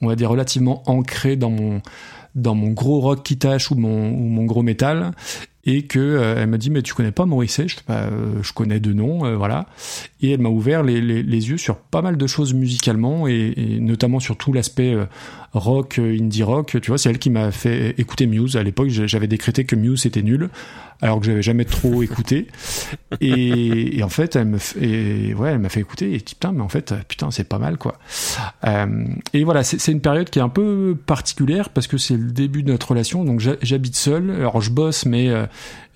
on 0.02 0.08
va 0.08 0.16
dire, 0.16 0.32
relativement 0.32 0.82
ancré 0.90 1.36
dans 1.36 1.52
mon 1.52 1.82
dans 2.40 2.56
mon 2.56 2.72
gros 2.72 3.00
rock 3.00 3.24
qui 3.24 3.38
tâche 3.38 3.72
ou 3.72 3.76
mon 3.76 4.12
mon 4.12 4.46
gros 4.46 4.64
métal 4.64 5.12
et 5.66 5.84
que 5.84 6.00
euh, 6.00 6.36
elle 6.38 6.48
m'a 6.48 6.58
dit 6.58 6.70
mais 6.70 6.82
tu 6.82 6.94
connais 6.94 7.12
pas 7.12 7.26
Morrissey 7.26 7.68
je 7.68 7.78
pas 7.82 8.04
euh, 8.04 8.42
je 8.42 8.54
connais 8.54 8.80
de 8.80 8.94
nom 8.94 9.26
euh, 9.26 9.36
voilà. 9.36 9.66
Et 10.22 10.32
elle 10.32 10.40
m'a 10.40 10.50
ouvert 10.50 10.84
les, 10.84 11.02
les, 11.02 11.24
les 11.24 11.50
yeux 11.50 11.58
sur 11.58 11.78
pas 11.78 12.02
mal 12.02 12.18
de 12.18 12.28
choses 12.28 12.54
musicalement 12.54 13.28
et, 13.28 13.54
et 13.56 13.80
notamment 13.80 14.20
sur 14.20 14.38
tout 14.38 14.54
l'aspect 14.54 14.96
rock 15.54 16.00
euh, 16.00 16.18
indie 16.20 16.44
rock 16.44 16.78
tu 16.82 16.88
vois 16.92 16.98
c'est 16.98 17.10
elle 17.10 17.20
qui 17.20 17.30
m'a 17.30 17.52
fait 17.52 17.96
écouter 17.98 18.28
Muse 18.28 18.56
à 18.58 18.64
l'époque 18.64 18.90
j'avais 18.90 19.28
décrété 19.28 19.64
que 19.66 19.76
Muse 19.76 20.06
était 20.06 20.22
nul 20.22 20.50
alors 21.02 21.20
que 21.20 21.26
j'avais 21.26 21.42
jamais 21.42 21.66
trop 21.66 22.04
écouté 22.04 22.48
et, 23.22 23.98
et 23.98 24.04
en 24.04 24.10
fait 24.10 24.36
elle 24.36 24.48
me 24.48 24.58
et 24.82 25.34
ouais 25.34 25.52
elle 25.52 25.60
m'a 25.60 25.70
fait 25.70 25.80
écouter 25.80 26.14
et 26.14 26.20
putain 26.20 26.52
mais 26.52 26.62
en 26.62 26.70
fait 26.70 26.94
putain 27.08 27.32
c'est 27.32 27.48
pas 27.48 27.58
mal 27.60 27.78
quoi 27.78 27.98
euh, 28.66 29.06
et 29.34 29.44
voilà, 29.44 29.64
c'est 29.64 29.92
une 29.92 30.02
période 30.02 30.30
qui 30.30 30.40
est 30.40 30.42
un 30.42 30.50
peu 30.50 30.98
particulière 31.06 31.70
parce 31.70 31.88
que 31.88 31.98
c'est 31.98 32.16
le 32.18 32.32
début 32.32 32.64
de 32.64 32.72
notre 32.72 32.90
relation. 32.90 33.24
Donc 33.24 33.40
j'ha- 33.40 33.56
j'habite 33.62 33.96
seul. 33.96 34.32
Alors 34.32 34.62
je 34.62 34.72
bosse, 34.72 35.06
mais 35.06 35.30
euh, 35.30 35.46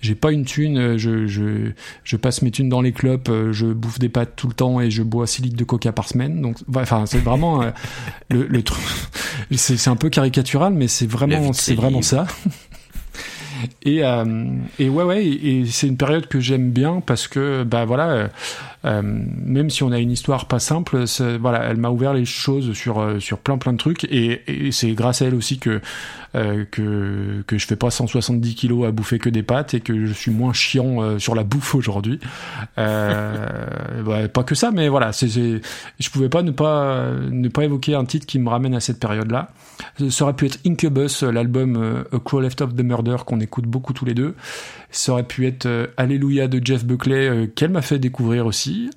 j'ai 0.04 0.14
pas 0.14 0.30
une 0.32 0.44
thune. 0.44 0.76
euh, 0.78 0.98
Je, 0.98 1.26
je, 1.26 1.70
je 2.04 2.16
passe 2.16 2.42
mes 2.42 2.50
thunes 2.50 2.68
dans 2.68 2.80
les 2.82 2.92
clubs. 2.92 3.28
euh, 3.28 3.52
Je 3.52 3.66
bouffe 3.66 3.98
des 3.98 4.08
pâtes 4.08 4.32
tout 4.36 4.48
le 4.48 4.54
temps 4.54 4.80
et 4.80 4.90
je 4.90 5.02
bois 5.02 5.26
6 5.26 5.42
litres 5.42 5.56
de 5.56 5.64
coca 5.64 5.92
par 5.92 6.08
semaine. 6.08 6.40
Donc, 6.42 6.58
enfin, 6.74 7.06
c'est 7.06 7.18
vraiment 7.18 7.62
euh, 7.62 7.70
le, 8.30 8.46
le 8.46 8.62
truc. 8.62 8.82
C'est 9.52 9.76
c'est 9.76 9.90
un 9.90 9.96
peu 9.96 10.10
caricatural, 10.10 10.72
mais 10.74 10.88
c'est 10.88 11.06
vraiment, 11.06 11.52
c'est 11.52 11.74
vraiment 11.74 12.02
ça. 12.02 12.26
Et, 13.82 14.04
euh, 14.04 14.44
et 14.78 14.88
ouais, 14.88 15.04
ouais, 15.04 15.24
et, 15.24 15.60
et 15.60 15.66
c'est 15.66 15.86
une 15.86 15.96
période 15.96 16.26
que 16.26 16.38
j'aime 16.40 16.70
bien 16.70 17.00
parce 17.04 17.28
que, 17.28 17.62
bah 17.64 17.84
voilà, 17.86 18.28
euh, 18.84 19.02
même 19.02 19.70
si 19.70 19.82
on 19.82 19.92
a 19.92 19.98
une 19.98 20.10
histoire 20.10 20.46
pas 20.46 20.58
simple, 20.58 21.04
voilà, 21.40 21.64
elle 21.64 21.78
m'a 21.78 21.90
ouvert 21.90 22.12
les 22.12 22.24
choses 22.24 22.72
sur 22.74 23.00
euh, 23.00 23.18
sur 23.18 23.38
plein 23.38 23.58
plein 23.58 23.72
de 23.72 23.78
trucs 23.78 24.04
et, 24.04 24.42
et 24.46 24.72
c'est 24.72 24.92
grâce 24.92 25.22
à 25.22 25.26
elle 25.26 25.34
aussi 25.34 25.58
que 25.58 25.80
euh, 26.36 26.64
que 26.68 27.44
que 27.46 27.58
je 27.58 27.64
fais 27.64 27.76
pas 27.76 27.90
170 27.90 28.56
kilos 28.56 28.88
à 28.88 28.90
bouffer 28.90 29.20
que 29.20 29.28
des 29.28 29.44
pâtes 29.44 29.74
et 29.74 29.80
que 29.80 30.04
je 30.04 30.12
suis 30.12 30.32
moins 30.32 30.52
chiant 30.52 31.00
euh, 31.00 31.18
sur 31.20 31.36
la 31.36 31.44
bouffe 31.44 31.76
aujourd'hui. 31.76 32.18
Euh, 32.76 34.02
ouais, 34.04 34.26
pas 34.26 34.42
que 34.42 34.56
ça, 34.56 34.72
mais 34.72 34.88
voilà, 34.88 35.12
c'est 35.12 35.28
je 35.28 36.10
pouvais 36.10 36.28
pas 36.28 36.42
ne 36.42 36.50
pas 36.50 37.08
ne 37.30 37.48
pas 37.48 37.64
évoquer 37.64 37.94
un 37.94 38.04
titre 38.04 38.26
qui 38.26 38.40
me 38.40 38.48
ramène 38.48 38.74
à 38.74 38.80
cette 38.80 38.98
période-là. 38.98 39.50
Ça 40.10 40.24
aurait 40.24 40.34
pu 40.34 40.46
être 40.46 40.58
Incubus, 40.66 41.22
l'album 41.22 42.04
A 42.12 42.18
Crow 42.18 42.40
Left 42.40 42.60
of 42.62 42.74
the 42.74 42.82
Murder 42.82 43.16
qu'on 43.24 43.38
écoute 43.38 43.66
beaucoup 43.66 43.92
tous 43.92 44.04
les 44.04 44.14
deux. 44.14 44.34
Ça 44.96 45.12
aurait 45.12 45.26
pu 45.26 45.46
être 45.46 45.66
euh, 45.66 45.86
Alléluia 45.96 46.46
de 46.48 46.64
Jeff 46.64 46.84
Buckley 46.84 47.28
euh, 47.28 47.46
qu'elle 47.46 47.70
m'a 47.70 47.82
fait 47.82 47.98
découvrir 47.98 48.46
aussi. 48.46 48.90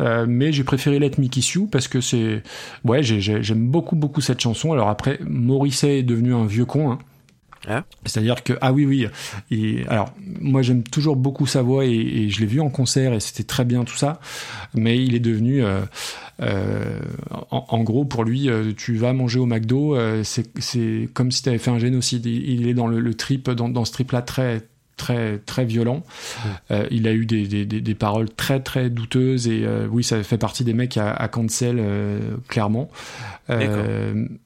Euh, 0.00 0.24
mais 0.28 0.50
j'ai 0.52 0.64
préféré 0.64 0.98
Let 0.98 1.12
Me 1.18 1.28
Kiss 1.28 1.52
You 1.52 1.66
parce 1.66 1.88
que 1.88 2.00
c'est 2.00 2.42
ouais 2.84 3.02
j'ai- 3.02 3.20
j'ai- 3.20 3.42
j'aime 3.42 3.68
beaucoup 3.68 3.94
beaucoup 3.96 4.20
cette 4.22 4.40
chanson. 4.40 4.72
Alors 4.72 4.88
après 4.88 5.18
Morrissey 5.26 5.98
est 5.98 6.02
devenu 6.02 6.34
un 6.34 6.46
vieux 6.46 6.64
con. 6.64 6.90
Hein. 6.92 6.98
Ah. 7.68 7.84
C'est-à-dire 8.06 8.42
que 8.42 8.54
ah 8.60 8.72
oui 8.72 8.84
oui 8.86 9.06
et 9.52 9.84
alors 9.86 10.12
moi 10.40 10.62
j'aime 10.62 10.82
toujours 10.82 11.14
beaucoup 11.14 11.46
sa 11.46 11.62
voix 11.62 11.84
et, 11.84 11.90
et 11.92 12.28
je 12.28 12.40
l'ai 12.40 12.46
vu 12.46 12.60
en 12.60 12.70
concert 12.70 13.12
et 13.14 13.20
c'était 13.20 13.44
très 13.44 13.64
bien 13.64 13.84
tout 13.84 13.94
ça 13.96 14.18
mais 14.74 15.00
il 15.04 15.14
est 15.14 15.20
devenu 15.20 15.62
euh, 15.62 15.82
euh, 16.40 16.98
en, 17.52 17.64
en 17.68 17.82
gros 17.84 18.04
pour 18.04 18.24
lui 18.24 18.50
euh, 18.50 18.72
tu 18.76 18.96
vas 18.96 19.12
manger 19.12 19.38
au 19.38 19.46
McDo 19.46 19.96
c'est 20.24 20.48
c'est 20.60 21.08
comme 21.14 21.30
si 21.30 21.42
tu 21.44 21.50
avais 21.50 21.58
fait 21.58 21.70
un 21.70 21.78
génocide 21.78 22.26
il, 22.26 22.50
il 22.62 22.66
est 22.68 22.74
dans 22.74 22.88
le, 22.88 22.98
le 22.98 23.14
trip 23.14 23.48
dans, 23.50 23.68
dans 23.68 23.84
ce 23.84 23.92
trip 23.92 24.10
là 24.10 24.22
très 24.22 24.62
très 25.02 25.38
très 25.38 25.64
violent 25.64 26.02
Euh, 26.70 26.86
il 26.90 27.06
a 27.08 27.12
eu 27.12 27.26
des, 27.26 27.46
des, 27.48 27.64
des, 27.66 27.80
des 27.80 27.94
paroles 27.94 28.30
très 28.30 28.60
très 28.60 28.88
douteuses 28.90 29.46
et 29.48 29.62
euh, 29.64 29.86
oui 29.90 30.02
ça 30.04 30.22
fait 30.22 30.38
partie 30.38 30.64
des 30.64 30.74
mecs 30.74 30.96
à, 30.96 31.12
à 31.12 31.28
cancel 31.28 31.76
euh, 31.78 32.36
clairement 32.48 32.88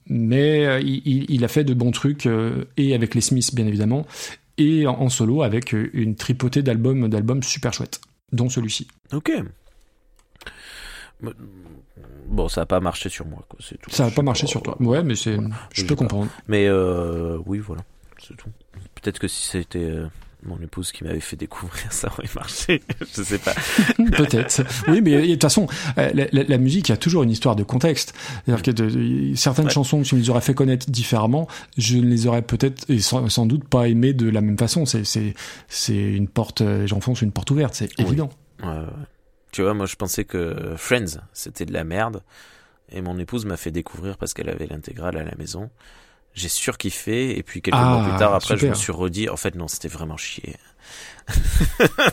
mais 0.09 0.83
il, 0.83 1.45
a 1.45 1.49
fait 1.49 1.65
de 1.65 1.75
bons 1.75 1.93
trucs 1.93 2.29
et 2.77 2.95
avec 2.95 3.15
les 3.15 3.21
Smiths 3.21 3.55
bien 3.55 3.67
évidemment 3.67 4.07
et 4.59 4.87
en, 4.87 4.95
en 5.01 5.09
solo 5.11 5.43
avec 5.43 5.73
une 5.73 6.15
tripotée 6.17 6.63
d'albums 6.63 7.09
d'albums 7.09 7.43
super 7.43 7.73
chouettes 7.73 8.01
dont 8.33 8.49
celui-ci 8.49 8.89
Ok. 9.13 9.31
Bon, 12.29 12.49
ça 12.49 12.63
a 12.63 12.67
pas 12.67 12.81
marché 12.81 13.09
sur 13.09 13.27
moi, 13.27 13.45
quoi. 13.49 13.59
C'est 13.63 13.81
tout. 13.81 13.91
ça 13.91 14.05
n'a 14.05 14.11
pas 14.11 14.23
marché 14.23 14.43
pas, 14.47 14.51
sur 14.51 14.63
toi 14.63 14.77
ouais 14.81 15.03
mais 15.03 15.15
c'est 15.15 15.37
Voilà. 15.37 15.55
je 15.73 15.83
peux 15.83 15.95
pas. 15.95 16.01
comprendre 16.01 16.29
Mais 16.49 16.67
euh, 16.67 17.39
oui, 17.47 17.59
voilà, 17.59 17.83
c'est 18.21 18.37
tout. 18.37 18.51
Peut-être 18.97 19.19
que 19.19 19.29
si 19.29 19.47
c'était 19.49 19.93
mon 20.47 20.59
épouse 20.61 20.93
qui 20.93 21.05
m'avait 21.05 21.21
fait 21.21 21.37
découvrir, 21.37 21.93
ça 21.93 22.09
aurait 22.09 22.29
marché. 22.35 22.83
je 23.17 23.23
sais 23.23 23.39
pas. 23.39 23.55
Peut-être. 24.17 24.63
Oui, 24.89 25.01
mais 25.03 25.21
de 25.27 25.33
toute 25.33 25.43
façon, 25.43 25.67
euh, 25.99 26.11
la, 26.15 26.27
la- 26.33 26.43
la 26.45 26.59
musique, 26.59 26.89
il 26.89 26.93
y 26.93 26.95
a 26.95 26.97
toujours 26.97 27.23
une 27.23 27.31
histoire 27.31 27.57
de 27.57 27.63
contexte. 27.65 28.15
C'est-à-dire 28.45 28.63
que 28.63 28.71
de- 28.71 28.91
de- 29.31 29.35
certaines 29.35 29.67
Ouais. 29.67 29.71
chansons 29.73 30.03
que 30.03 30.07
tu 30.07 30.17
les 30.17 30.31
aurais 30.31 30.41
fait 30.41 30.55
connaître 30.55 30.91
différemment, 30.91 31.49
je 31.77 31.97
ne 31.99 32.07
les 32.07 32.27
aurais 32.27 32.43
peut-être 32.43 32.89
et 32.91 33.01
sans, 33.01 33.29
sans 33.29 33.47
doute 33.47 33.69
pas 33.69 33.89
aimées 33.89 34.13
de 34.15 34.29
la 34.29 34.41
même 34.41 34.59
façon. 34.59 34.87
C'est 34.87 35.05
c'est 35.05 35.35
c'est 35.69 35.95
une 35.97 36.29
porte. 36.29 36.61
euh, 36.61 36.87
J'enfonce 36.87 37.23
une 37.23 37.33
porte 37.33 37.51
ouverte, 37.51 37.75
c'est 37.75 37.91
Oui. 37.99 38.07
évident. 38.07 38.31
Ouais. 38.63 38.69
Tu 39.53 39.63
vois, 39.63 39.75
moi 39.75 39.87
je 39.87 39.97
pensais 39.97 40.25
que 40.25 40.75
Friends 40.77 41.21
c'était 41.33 41.65
de 41.67 41.73
la 41.73 41.85
merde. 41.85 42.23
Et 42.93 43.01
mon 43.03 43.19
épouse 43.19 43.45
m'a 43.47 43.57
fait 43.57 43.73
découvrir 43.73 44.17
parce 44.17 44.33
qu'elle 44.33 44.49
avait 44.49 44.67
l'intégrale 44.67 45.17
à 45.17 45.25
la 45.25 45.35
maison. 45.37 45.71
J'ai 46.37 46.49
surkiffé 46.49 47.37
et 47.37 47.43
puis 47.43 47.63
quelques 47.63 47.77
Ah, 47.77 47.85
mois 47.99 48.09
plus 48.09 48.19
tard 48.19 48.35
après 48.35 48.57
je 48.57 48.67
me 48.69 48.75
suis 48.75 48.93
redit 48.93 49.29
en 49.29 49.37
fait 49.37 49.55
non 49.57 49.67
c'était 49.69 49.89
vraiment 49.89 50.17
chier. 50.17 50.55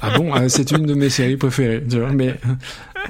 Ah 0.02 0.18
bon, 0.18 0.34
euh, 0.36 0.50
c'est 0.50 0.72
une 0.72 0.88
de 0.88 0.96
mes 0.96 1.12
séries 1.12 1.38
préférées. 1.38 1.84
tu 1.88 2.00
vois, 2.00 2.10
Mais 2.12 2.36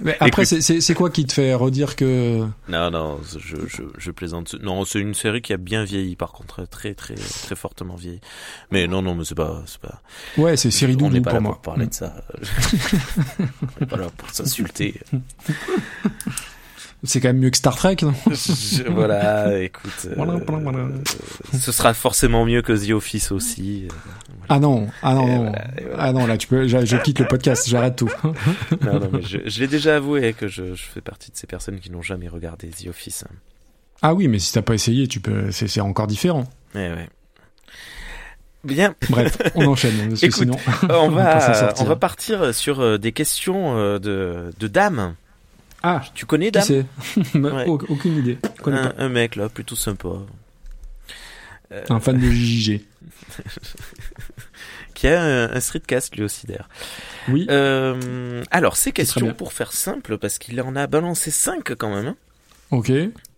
mais 0.01 0.17
après, 0.19 0.43
c'est- 0.43 0.93
quoi 0.95 1.09
qui 1.09 1.25
te 1.25 1.31
fait 1.33 1.53
redire 1.53 1.95
que 1.95 2.39
Non 2.67 2.91
non 2.91 3.21
je, 3.39 3.55
je, 3.67 3.83
je 3.97 4.11
plaisante. 4.11 4.55
Non 4.61 4.83
c'est 4.83 4.99
une 4.99 5.13
série 5.13 5.41
qui 5.41 5.53
a 5.53 5.57
bien 5.57 5.85
vieilli 5.85 6.17
par 6.17 6.33
contre 6.33 6.65
très 6.67 6.93
très 6.93 7.15
très 7.15 7.55
fortement 7.55 7.95
vieilli. 7.95 8.19
Mais 8.71 8.87
non 8.87 9.01
non 9.01 9.15
mais 9.15 9.23
c'est 9.23 9.35
pas 9.35 9.61
c'est 9.65 9.79
pas. 9.79 10.01
ouais, 10.37 10.57
c'est 10.57 10.71
série 10.71 10.97
On 10.99 11.09
n'est 11.09 11.19
doudou 11.19 11.21
pas 11.21 11.29
pour 11.29 11.35
là 11.35 11.39
moi. 11.41 11.51
pour 11.53 11.61
parler 11.61 11.85
de 11.87 11.93
ça. 11.93 12.15
On 13.39 13.79
n'est 13.79 13.85
pas 13.87 13.97
là 13.97 14.07
pour 14.17 14.29
s'insulter. 14.31 14.99
C'est 17.05 17.19
quand 17.19 17.27
même 17.29 17.39
mieux 17.39 17.49
que 17.49 17.57
Star 17.57 17.75
Trek. 17.75 17.97
non 18.01 18.13
Je- 18.31 18.89
voilà, 18.89 19.61
écoute. 19.61 19.91
euh, 20.05 20.13
Voilà, 20.15 20.33
voilà, 20.47 20.63
voilà. 20.63 20.77
euh, 20.79 20.97
ce 21.59 21.71
sera 21.73 21.93
forcément 21.93 22.45
mieux 22.45 22.61
que 22.61 22.71
The 22.71 22.91
Office 22.91 23.31
aussi. 23.33 23.87
euh, 23.91 23.95
Ah 24.47 24.59
non, 24.59 24.87
ah 25.01 25.13
non, 25.13 25.27
non. 25.27 25.37
voilà, 25.49 25.65
et 25.77 25.83
voilà. 25.83 25.97
ah 25.99 26.13
non, 26.13 26.25
là 26.25 26.37
tu 26.37 26.47
peux, 26.47 26.65
je, 26.67 26.85
je 26.85 26.97
quitte 26.97 27.19
le 27.19 27.27
podcast, 27.27 27.67
j'arrête 27.67 27.97
tout. 27.97 28.09
Non, 28.81 28.99
non, 28.99 29.09
mais 29.11 29.21
je, 29.21 29.37
je 29.45 29.59
l'ai 29.59 29.67
déjà 29.67 29.97
avoué 29.97 30.33
que 30.33 30.47
je, 30.47 30.75
je 30.75 30.83
fais 30.83 31.01
partie 31.01 31.29
de 31.31 31.35
ces 31.35 31.45
personnes 31.47 31.79
qui 31.79 31.91
n'ont 31.91 32.01
jamais 32.01 32.29
regardé 32.29 32.67
The 32.69 32.87
Office. 32.87 33.25
Ah 34.01 34.13
oui, 34.13 34.27
mais 34.29 34.39
si 34.39 34.53
t'as 34.53 34.61
pas 34.61 34.73
essayé, 34.73 35.07
tu 35.07 35.19
peux, 35.19 35.51
c'est 35.51 35.67
c'est 35.67 35.81
encore 35.81 36.07
différent. 36.07 36.45
Ouais, 36.75 36.89
ouais. 36.89 37.09
Bien, 38.63 38.95
Bref, 39.09 39.37
on 39.55 39.65
enchaîne 39.65 40.07
parce 40.07 40.21
que 40.21 40.25
Écoute, 40.27 40.39
sinon 40.39 40.57
on 40.89 41.09
va 41.09 41.73
on 41.79 41.83
va 41.83 41.95
partir 41.97 42.53
sur 42.55 42.97
des 42.97 43.11
questions 43.11 43.75
de, 43.99 44.53
de 44.57 44.67
dames. 44.67 45.15
Ah, 45.83 46.01
Tu 46.13 46.25
connais 46.25 46.49
Dame 46.49 46.63
Ouais. 47.35 47.67
Au- 47.67 47.73
Aucune 47.89 48.17
idée. 48.19 48.37
Un, 48.65 48.71
pas. 48.71 48.93
un 48.97 49.09
mec 49.09 49.35
là, 49.35 49.49
plutôt 49.49 49.75
sympa. 49.75 50.09
Euh, 51.71 51.83
Un 51.89 51.99
fan 51.99 52.17
de 52.19 52.29
JJG. 52.29 52.81
qui 54.93 55.07
a 55.07 55.21
un, 55.21 55.51
un 55.53 55.59
streetcast 55.59 56.15
lui 56.15 56.23
aussi 56.23 56.45
d'ailleurs. 56.47 56.69
Oui. 57.27 57.47
Euh, 57.49 58.43
alors, 58.51 58.77
ces 58.77 58.91
questions, 58.91 59.33
pour 59.33 59.53
faire 59.53 59.71
simple, 59.73 60.17
parce 60.17 60.37
qu'il 60.37 60.61
en 60.61 60.75
a 60.75 60.87
balancé 60.87 61.31
5 61.31 61.73
quand 61.75 61.93
même. 61.93 62.07
hein. 62.07 62.15
Ok. 62.71 62.91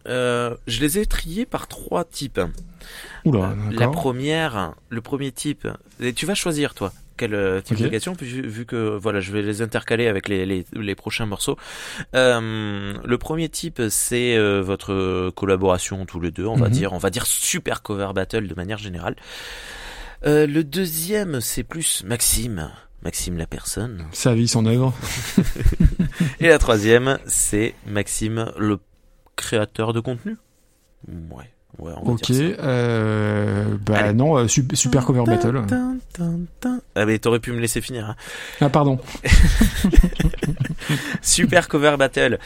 Euh, 0.07 0.55
je 0.67 0.81
les 0.81 0.99
ai 0.99 1.05
triés 1.05 1.45
par 1.45 1.67
trois 1.67 2.03
types. 2.05 2.39
Oula, 3.25 3.39
Euh, 3.49 3.71
la 3.71 3.87
première, 3.87 4.73
le 4.89 5.01
premier 5.01 5.31
type, 5.31 5.67
et 5.99 6.13
tu 6.13 6.25
vas 6.27 6.35
choisir 6.35 6.73
toi 6.75 6.93
quel 7.17 7.33
euh, 7.33 7.61
type 7.61 7.77
Ok. 7.77 7.83
de 7.83 7.87
question, 7.89 8.15
puis 8.15 8.25
vu, 8.27 8.41
vu 8.47 8.65
que 8.65 8.97
voilà, 8.97 9.19
je 9.19 9.31
vais 9.31 9.41
les 9.41 9.61
intercaler 9.61 10.07
avec 10.07 10.27
les, 10.27 10.45
les, 10.45 10.65
les 10.73 10.95
prochains 10.95 11.25
morceaux. 11.25 11.57
Euh, 12.15 12.93
le 13.03 13.17
premier 13.17 13.49
type, 13.49 13.81
c'est 13.89 14.35
euh, 14.37 14.61
votre 14.61 15.29
collaboration 15.31 16.05
tous 16.05 16.19
les 16.19 16.31
deux, 16.31 16.45
on 16.45 16.55
va 16.55 16.67
Mhm. 16.67 16.73
dire, 16.73 16.93
on 16.93 16.97
va 16.97 17.09
dire 17.09 17.25
super 17.25 17.81
cover 17.81 18.09
battle 18.13 18.47
de 18.47 18.55
manière 18.55 18.77
générale. 18.77 19.15
Euh, 20.25 20.47
le 20.47 20.63
deuxième, 20.63 21.41
c'est 21.41 21.63
plus 21.63 22.03
Maxime, 22.03 22.69
Maxime 23.03 23.37
la 23.37 23.45
personne. 23.47 24.05
Sa 24.11 24.33
vie, 24.33 24.47
son 24.47 24.65
œuvre. 24.65 24.93
Et 26.39 26.47
la 26.47 26.57
troisième, 26.57 27.19
c'est 27.27 27.75
Maxime 27.85 28.51
le 28.57 28.79
créateur 29.35 29.93
de 29.93 29.99
contenu. 29.99 30.37
Ouais, 31.07 31.49
Ouais, 31.77 31.91
on 32.01 32.05
va 32.05 32.11
Ok, 32.13 32.21
dire 32.31 32.55
ça. 32.57 32.63
euh, 32.63 33.65
bah 33.85 33.95
Allez. 33.97 34.13
non, 34.13 34.37
euh, 34.37 34.47
su- 34.47 34.65
super 34.73 35.05
cover 35.05 35.23
battle. 35.25 35.61
Tin, 35.67 35.97
tin, 36.13 36.39
tin. 36.61 36.79
Ah 36.95 37.05
mais 37.05 37.19
t'aurais 37.19 37.39
pu 37.39 37.51
me 37.51 37.59
laisser 37.59 37.81
finir. 37.81 38.09
Hein. 38.09 38.15
Ah 38.61 38.69
pardon. 38.69 38.99
Super 41.21 41.67
cover 41.67 41.95
battle. 41.97 42.39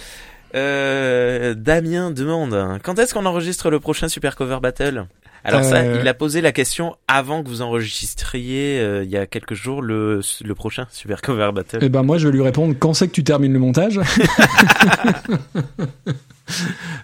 Euh, 0.55 1.53
Damien 1.53 2.09
demande 2.11 2.79
quand 2.83 2.97
est-ce 2.97 3.13
qu'on 3.13 3.25
enregistre 3.27 3.69
le 3.69 3.79
prochain 3.79 4.07
Super 4.07 4.35
Cover 4.35 4.57
Battle? 4.61 5.05
Alors 5.45 5.63
ça, 5.63 5.77
Euh, 5.77 5.99
il 6.01 6.07
a 6.07 6.13
posé 6.13 6.41
la 6.41 6.51
question 6.51 6.95
avant 7.07 7.43
que 7.43 7.47
vous 7.49 7.61
enregistriez 7.61 8.79
euh, 8.81 9.03
il 9.05 9.09
y 9.09 9.15
a 9.15 9.25
quelques 9.25 9.53
jours 9.53 9.81
le, 9.81 10.19
le 10.43 10.55
prochain 10.55 10.85
Super 10.91 11.21
Cover 11.21 11.51
Battle. 11.53 11.79
Eh 11.81 11.87
ben 11.89 12.03
moi 12.03 12.17
je 12.17 12.27
vais 12.27 12.33
lui 12.33 12.41
répondre 12.41 12.73
quand 12.79 12.93
c'est 12.93 13.07
que 13.07 13.13
tu 13.13 13.23
termines 13.23 13.53
le 13.53 13.59
montage? 13.59 13.99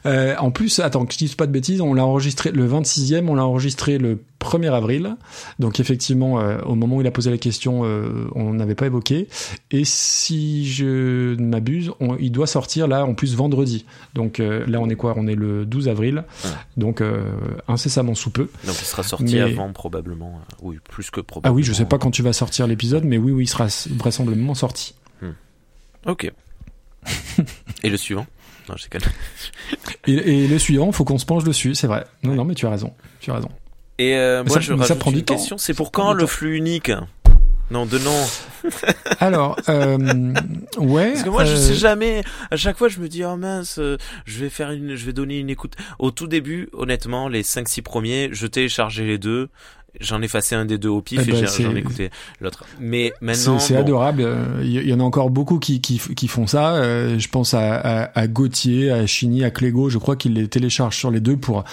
Euh, 0.05 0.35
en 0.38 0.51
plus, 0.51 0.77
attends, 0.81 1.03
que 1.07 1.13
je 1.13 1.17
dise 1.17 1.34
pas 1.34 1.47
de 1.47 1.51
bêtises, 1.51 1.81
on 1.81 1.95
l'a 1.95 2.05
enregistré 2.05 2.51
le 2.51 2.67
26e, 2.69 3.27
on 3.27 3.34
l'a 3.34 3.43
enregistré 3.43 3.97
le 3.97 4.19
1er 4.39 4.72
avril. 4.72 5.15
Donc 5.57 5.80
effectivement, 5.80 6.39
euh, 6.39 6.59
au 6.61 6.76
moment 6.76 6.97
où 6.97 7.01
il 7.01 7.07
a 7.07 7.11
posé 7.11 7.31
la 7.31 7.39
question, 7.39 7.81
euh, 7.85 8.27
on 8.35 8.53
n'avait 8.53 8.76
pas 8.76 8.85
évoqué. 8.85 9.27
Et 9.72 9.84
si 9.84 10.67
je 10.72 11.34
ne 11.35 11.45
m'abuse, 11.47 11.91
il 12.19 12.31
doit 12.31 12.45
sortir 12.45 12.88
là 12.88 13.03
en 13.03 13.15
plus 13.15 13.35
vendredi. 13.35 13.85
Donc 14.13 14.38
là, 14.38 14.80
on 14.80 14.89
est 14.89 14.95
quoi? 14.95 15.15
On 15.17 15.26
est 15.26 15.34
le 15.34 15.65
12 15.65 15.88
avril. 15.89 16.23
Ouais. 16.43 16.51
Donc 16.77 17.01
incessamment 17.67 18.13
sous 18.13 18.30
peu. 18.30 18.47
Donc 18.67 18.76
il 18.80 18.85
sera 18.85 19.01
sorti 19.01 19.35
Mais- 19.35 19.41
avant 19.41 19.72
probablement. 19.73 20.39
Oui, 20.61 20.77
plus 20.88 21.09
que 21.09 21.19
probablement. 21.19 21.51
Ah 21.51 21.55
oui, 21.55 21.63
je 21.63 21.73
sais 21.73 21.85
pas 21.85 21.97
quand 21.97 22.11
tu 22.11 22.22
vas 22.22 22.34
sortir 22.34 22.67
l'épisode, 22.67 23.05
mais 23.05 23.17
oui, 23.17 23.31
oui, 23.31 23.45
il 23.45 23.49
sera 23.49 23.65
vraisemblablement 23.97 24.53
sorti. 24.53 24.93
Ok. 26.05 26.31
Et 27.84 27.89
le 27.89 27.97
suivant? 27.97 28.27
Non, 28.70 28.76
je. 28.78 28.88
Et, 30.08 30.44
et 30.44 30.48
le 30.48 30.60
suivant, 30.60 30.92
faut 30.92 31.04
qu'on 31.04 31.18
se 31.18 31.26
penche 31.26 31.44
dessus, 31.44 31.76
c'est 31.76 31.88
vrai. 31.88 32.06
Non, 32.24 32.34
non, 32.36 32.46
mais 32.46 32.54
tu 32.56 32.66
as 32.68 32.70
raison. 32.70 32.94
Tu 33.20 33.32
as 33.32 33.36
raison. 33.36 33.50
Et 33.98 34.16
euh, 34.16 34.44
moi 34.44 34.56
ça- 34.56 34.60
je 34.60 34.74
mais 34.74 34.80
ça 34.80 34.90
rajoute 34.90 35.00
prend 35.00 35.12
du 35.12 35.18
une 35.20 35.24
temps. 35.26 35.36
question, 35.36 35.58
c'est 35.58 35.74
pour 35.74 35.92
quand 35.92 36.14
du 36.14 36.20
le 36.22 36.28
flux 36.28 36.58
unique? 36.58 36.92
Non, 37.72 37.88
de 37.88 37.98
non. 37.98 38.26
Alors, 39.20 39.58
euh, 39.70 39.98
ouais. 40.78 41.12
Parce 41.14 41.24
que 41.24 41.30
moi, 41.30 41.46
je 41.46 41.54
euh, 41.54 41.58
sais 41.58 41.74
jamais. 41.74 42.24
À 42.52 42.58
chaque 42.58 42.78
fois, 42.78 42.90
je 42.90 43.00
me 43.00 43.08
dis, 43.08 43.24
oh 43.26 43.38
mince, 43.38 43.80
euh, 43.80 43.98
je 44.26 44.40
vais 44.40 44.50
faire 44.52 44.70
une, 44.72 44.96
je 44.96 45.06
vais 45.06 45.14
donner 45.14 45.40
une 45.40 45.50
écoute. 45.50 45.74
Au 45.98 46.12
tout 46.12 46.28
début, 46.28 46.70
honnêtement, 46.74 47.28
les 47.28 47.42
5-6 47.42 47.82
premiers, 47.82 48.30
je 48.34 48.46
téléchargeais 48.46 49.06
les 49.06 49.18
deux. 49.18 49.50
J'en 50.01 50.22
ai 50.22 50.26
effacé 50.26 50.55
un 50.55 50.65
des 50.65 50.77
deux 50.77 50.89
au 50.89 51.01
pif 51.01 51.19
Eh 51.23 51.30
et 51.30 51.31
ben, 51.31 51.39
j'ai- 51.39 51.47
c'est- 51.47 51.63
j'en 51.63 51.76
ai 51.76 51.80
écouté 51.80 52.09
l'autre. 52.41 52.65
Mais 52.80 53.13
C'est 53.19 53.26
maintenant, 53.26 53.59
c'est 53.59 53.73
bon, 53.76 53.80
adorable. 53.81 54.22
Euh, 54.23 54.45
Il 54.61 54.67
y, 54.72 54.76
il 54.77 54.89
y 54.89 54.93
en 54.93 54.99
a 54.99 55.03
encore 55.03 55.30
beaucoup 55.30 55.59
qui, 55.59 55.81
qui, 55.81 55.99
qui 55.99 56.27
font 56.27 56.47
ça. 56.47 56.76
Euh, 56.76 57.17
je 57.19 57.27
pense 57.30 57.53
à, 57.53 57.76
à, 57.76 58.19
à 58.19 58.27
Gauthier, 58.27 58.91
à 58.91 59.05
Chini, 59.05 59.43
à 59.43 59.51
Clégo. 59.51 59.89
Je 59.89 59.97
crois 59.97 60.15
qu'ils 60.15 60.34
les 60.34 60.47
téléchargent 60.47 60.97
sur 60.97 61.11
les 61.11 61.19
deux 61.19 61.38
pour 61.38 61.63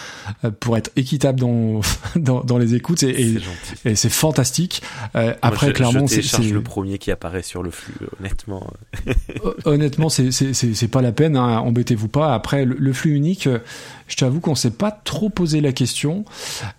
euh, 0.45 0.51
pour 0.61 0.77
être 0.77 0.91
équitable 0.97 1.41
dans 1.41 1.81
dans, 2.17 2.43
dans 2.45 2.59
les 2.59 2.75
écoutes. 2.75 3.03
Et, 3.03 3.39
c'est 3.85 3.91
et, 3.91 4.07
et 4.07 4.11
fantastique. 4.11 4.83
Euh, 5.17 5.27
Moi, 5.27 5.35
après, 5.43 5.67
je, 5.69 5.73
clairement, 5.73 6.07
je 6.07 6.21
c'est 6.21 6.43
le 6.43 6.61
premier 6.63 6.99
qui 6.99 7.11
apparaît 7.11 7.43
sur 7.43 7.63
le 7.63 7.71
flux. 7.71 7.95
Honnêtement, 8.21 8.71
honnêtement, 9.65 10.09
c'est 10.09 10.31
c'est 10.31 10.53
c'est 10.55 10.75
c'est 10.75 10.89
pas 10.89 11.03
la 11.03 11.13
peine. 11.13 11.37
Hein, 11.37 11.59
embêtez-vous 11.61 12.09
pas. 12.09 12.35
Après, 12.35 12.65
le, 12.65 12.77
le 12.79 12.93
flux 12.93 13.15
unique. 13.15 13.49
Je 14.07 14.17
t'avoue 14.17 14.41
qu'on 14.41 14.55
s'est 14.55 14.71
pas 14.71 14.91
trop 14.91 15.29
posé 15.29 15.61
la 15.61 15.73
question, 15.73 16.25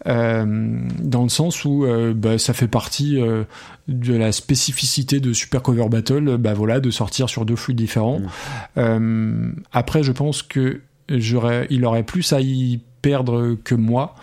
euh, 0.07 0.79
dans 0.99 1.23
le 1.23 1.29
sens 1.29 1.65
où 1.65 1.85
euh, 1.85 2.13
bah, 2.13 2.37
ça 2.37 2.53
fait 2.53 2.67
partie 2.67 3.19
euh, 3.19 3.43
de 3.87 4.13
la 4.13 4.31
spécificité 4.31 5.19
de 5.19 5.33
Super 5.33 5.61
Cover 5.61 5.89
Battle, 5.89 6.37
bah 6.37 6.53
voilà, 6.53 6.79
de 6.79 6.89
sortir 6.91 7.29
sur 7.29 7.45
deux 7.45 7.55
flux 7.55 7.73
différents. 7.73 8.19
Mm. 8.19 8.29
Euh, 8.77 9.51
après, 9.71 10.03
je 10.03 10.11
pense 10.11 10.41
que 10.41 10.81
j'aurais, 11.09 11.67
il 11.69 11.85
aurait 11.85 12.03
plus 12.03 12.33
à 12.33 12.41
y 12.41 12.79
perdre 13.01 13.55
que 13.63 13.75
moi, 13.75 14.15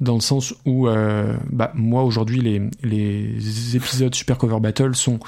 dans 0.00 0.14
le 0.14 0.20
sens 0.20 0.54
où, 0.66 0.88
euh, 0.88 1.34
bah, 1.50 1.72
moi 1.74 2.02
aujourd'hui, 2.04 2.40
les, 2.40 2.60
les 2.82 3.76
épisodes 3.76 4.14
Super 4.14 4.36
Cover 4.38 4.60
Battle 4.60 4.94
sont 4.94 5.18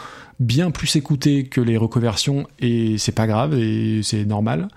bien 0.40 0.70
plus 0.70 0.94
écoutés 0.96 1.44
que 1.46 1.60
les 1.60 1.76
reconversions 1.76 2.46
et 2.60 2.96
c'est 2.98 3.12
pas 3.12 3.26
grave 3.26 3.58
et 3.58 4.02
c'est 4.04 4.24
normal. 4.24 4.68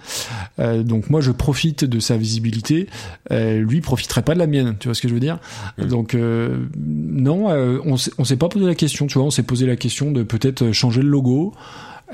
Euh, 0.60 0.82
donc 0.82 1.10
moi 1.10 1.22
je 1.22 1.32
profite 1.32 1.84
de 1.86 2.00
sa 2.00 2.18
visibilité, 2.18 2.88
euh, 3.32 3.60
lui 3.60 3.82
profiterait 3.82 4.24
pas 4.24 4.34
de 4.34 4.40
la 4.40 4.48
mienne, 4.48 4.76
tu 4.80 4.88
vois 4.88 4.96
ce 4.96 5.02
que 5.02 5.08
je 5.08 5.14
veux 5.14 5.20
dire? 5.20 5.38
Mm. 5.78 5.86
Donc 5.86 6.16
euh, 6.16 6.66
non, 6.78 7.52
euh, 7.52 7.78
on 7.86 7.96
s'est- 7.98 8.12
on 8.18 8.24
s'est 8.24 8.38
pas 8.38 8.50
posé 8.50 8.66
la 8.66 8.74
question, 8.76 9.06
tu 9.08 9.20
vois, 9.20 9.28
on 9.28 9.32
s'est 9.32 9.44
posé 9.44 9.68
la 9.68 9.76
question 9.76 10.10
de 10.12 10.24
peut-être 10.24 10.72
changer 10.72 11.02
le 11.04 11.10
logo, 11.10 11.54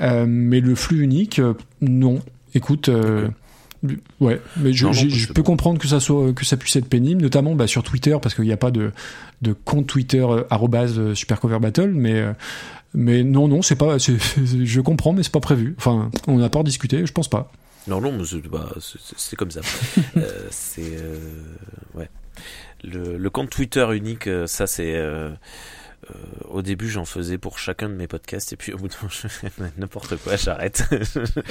euh, 0.02 0.26
mais 0.28 0.60
le 0.60 0.74
flux 0.74 1.02
unique, 1.02 1.38
euh, 1.38 1.54
non. 1.80 2.18
Écoute. 2.54 2.88
euh, 2.90 3.28
Ouais, 4.20 4.40
mais 4.56 4.72
je, 4.72 4.84
Non, 4.84 4.90
non, 4.90 4.92
j'ai- 4.98 5.10
je 5.10 5.26
c'est 5.28 5.32
peux 5.32 5.42
comprendre 5.42 5.78
que 5.78 5.86
ça 5.86 6.00
soit 6.00 6.32
que 6.32 6.44
ça 6.44 6.56
puisse 6.56 6.74
être 6.76 6.88
pénible, 6.88 7.22
notamment 7.22 7.54
bah, 7.54 7.66
sur 7.66 7.82
Twitter 7.82 8.16
parce 8.20 8.34
qu'il 8.34 8.44
n'y 8.44 8.52
a 8.52 8.56
pas 8.56 8.70
de 8.70 8.90
de 9.42 9.52
compte 9.52 9.86
Twitter 9.86 10.24
euh, 10.28 10.42
euh, 10.98 11.14
Supercover 11.14 11.58
Battle, 11.60 11.92
mais 11.94 12.14
euh, 12.20 12.32
mais 12.94 13.22
non 13.22 13.46
non 13.46 13.62
c'est 13.62 13.76
pas 13.76 13.96
je 13.98 14.80
comprends 14.80 15.12
mais 15.12 15.22
c'est 15.22 15.32
pas 15.32 15.40
prévu. 15.40 15.74
Enfin 15.78 16.10
on 16.26 16.38
n'a 16.38 16.48
pas 16.48 16.58
rediscuté, 16.60 17.06
je 17.06 17.12
pense 17.12 17.28
pas. 17.28 17.52
non, 17.86 18.00
non, 18.00 18.12
bah, 18.50 18.70
c'est- 18.80 19.36
comme 19.36 19.50
ça. 19.50 19.60
Euh, 20.16 20.46
c'est 20.50 20.96
euh, 20.96 21.16
ouais. 21.94 22.08
Le, 22.84 23.16
le 23.18 23.30
compte 23.30 23.50
Twitter 23.50 23.86
unique, 23.94 24.28
ça 24.46 24.66
c'est. 24.66 24.94
Euh, 26.10 26.14
au 26.50 26.62
début, 26.62 26.88
j'en 26.88 27.04
faisais 27.04 27.38
pour 27.38 27.58
chacun 27.58 27.88
de 27.88 27.94
mes 27.94 28.06
podcasts, 28.06 28.52
et 28.52 28.56
puis 28.56 28.72
au 28.72 28.78
bout 28.78 28.88
d'un 28.88 28.94
moment, 29.02 29.10
je 29.22 29.28
fais 29.28 29.50
n'importe 29.76 30.16
quoi, 30.16 30.36
j'arrête. 30.36 30.82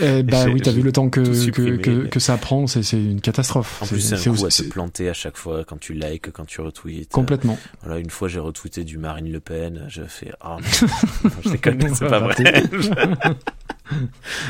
Eh 0.02 0.24
bah 0.24 0.46
oui, 0.52 0.62
t'as 0.62 0.72
vu 0.72 0.82
le 0.82 0.92
temps 0.92 1.10
que 1.10 1.22
que, 1.22 1.34
supprimé. 1.34 1.78
que, 1.80 2.08
que 2.08 2.20
ça 2.20 2.38
prend, 2.38 2.66
c'est 2.68 2.82
une 2.94 3.22
catastrophe. 3.22 3.82
En 3.82 3.86
plus, 3.86 4.00
c'est 4.02 4.16
un 4.28 4.34
coup 4.34 4.46
à 4.46 4.50
c'est- 4.52 4.70
planter 4.70 5.10
à 5.10 5.14
chaque 5.14 5.38
fois 5.38 5.64
quand 5.66 5.80
tu 5.80 5.94
likes, 5.94 6.32
quand 6.32 6.46
tu 6.46 6.62
retweets. 6.62 7.10
complètement. 7.12 7.58
Voilà, 7.84 8.00
une 8.00 8.10
fois 8.10 8.28
j'ai 8.28 8.40
retweeté 8.40 8.84
du 8.84 8.98
Marine 8.98 9.32
Le 9.32 9.40
Pen, 9.40 9.86
je 9.90 10.04
fais 10.04 10.32
ah 10.42 10.58
non, 10.60 11.30
je 11.46 11.50
déconne, 11.50 11.94
c'est 11.96 12.08
pas 12.08 12.20
vrai. 12.20 12.64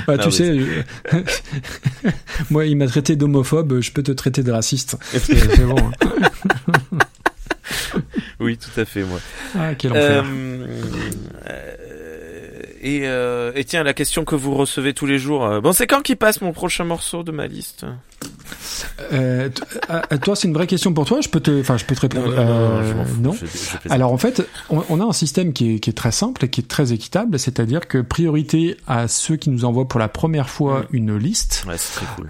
Bah, 0.07 0.17
Non, 0.17 0.23
tu 0.23 0.31
sais, 0.31 0.57
moi, 2.49 2.65
il 2.65 2.75
m'a 2.75 2.87
traité 2.87 3.15
d'homophobe, 3.15 3.81
je 3.81 3.91
peux 3.91 4.01
te 4.03 4.11
traiter 4.11 4.41
de 4.43 4.51
raciste. 4.51 4.97
C'est 5.11 5.19
c'est 5.35 5.65
bon. 5.65 5.75
hein. 5.77 5.91
oui, 8.39 8.57
tout 8.57 8.79
à 8.79 8.85
fait, 8.85 9.03
moi. 9.03 9.19
Ah, 9.57 9.75
quel 9.75 9.91
enfer. 9.91 10.23
Euh, 10.27 10.67
euh, 11.49 11.73
et, 12.81 13.01
euh, 13.07 13.51
et 13.55 13.63
tiens, 13.63 13.83
la 13.83 13.93
question 13.93 14.23
que 14.23 14.35
vous 14.35 14.53
recevez 14.55 14.93
tous 14.93 15.05
les 15.07 15.17
jours. 15.19 15.45
euh, 15.45 15.59
bon, 15.61 15.73
c'est 15.73 15.87
quand 15.87 16.01
qu'il 16.01 16.15
passe 16.17 16.41
mon 16.41 16.53
prochain 16.53 16.83
morceau 16.83 17.23
de 17.23 17.31
ma 17.31 17.47
liste? 17.47 17.85
Euh, 19.11 19.49
t- 19.49 19.61
à- 19.89 20.03
à 20.13 20.17
toi, 20.17 20.35
c'est 20.35 20.47
une 20.47 20.53
vraie 20.53 20.67
question 20.67 20.93
pour 20.93 21.05
toi. 21.05 21.19
Je 21.21 21.29
peux 21.29 21.39
te, 21.39 21.59
enfin, 21.59 21.77
je 21.77 21.85
peux 21.85 21.95
te 21.95 22.01
répondre. 22.01 22.29
Non. 23.19 23.33
je- 23.33 23.45
je 23.45 23.45
plaisante. 23.77 23.81
Alors 23.91 24.11
en 24.13 24.17
fait, 24.17 24.47
on, 24.69 24.83
on 24.89 25.01
a 25.01 25.03
un 25.03 25.13
système 25.13 25.53
qui 25.53 25.75
est, 25.75 25.79
qui 25.79 25.89
est 25.89 25.93
très 25.93 26.11
simple 26.11 26.45
et 26.45 26.49
qui 26.49 26.61
est 26.61 26.67
très 26.67 26.93
équitable, 26.93 27.37
c'est-à-dire 27.39 27.87
que 27.87 27.97
priorité 27.99 28.77
à 28.87 29.07
ceux 29.07 29.35
qui 29.35 29.49
nous 29.49 29.65
envoient 29.65 29.87
pour 29.87 29.99
la 29.99 30.07
première 30.07 30.49
fois 30.49 30.81
Mm. 30.81 30.85
une 30.95 31.17
liste, 31.17 31.65
Ouais, 31.67 31.75
c'est 31.77 31.99
très 31.99 32.05
cool. 32.15 32.29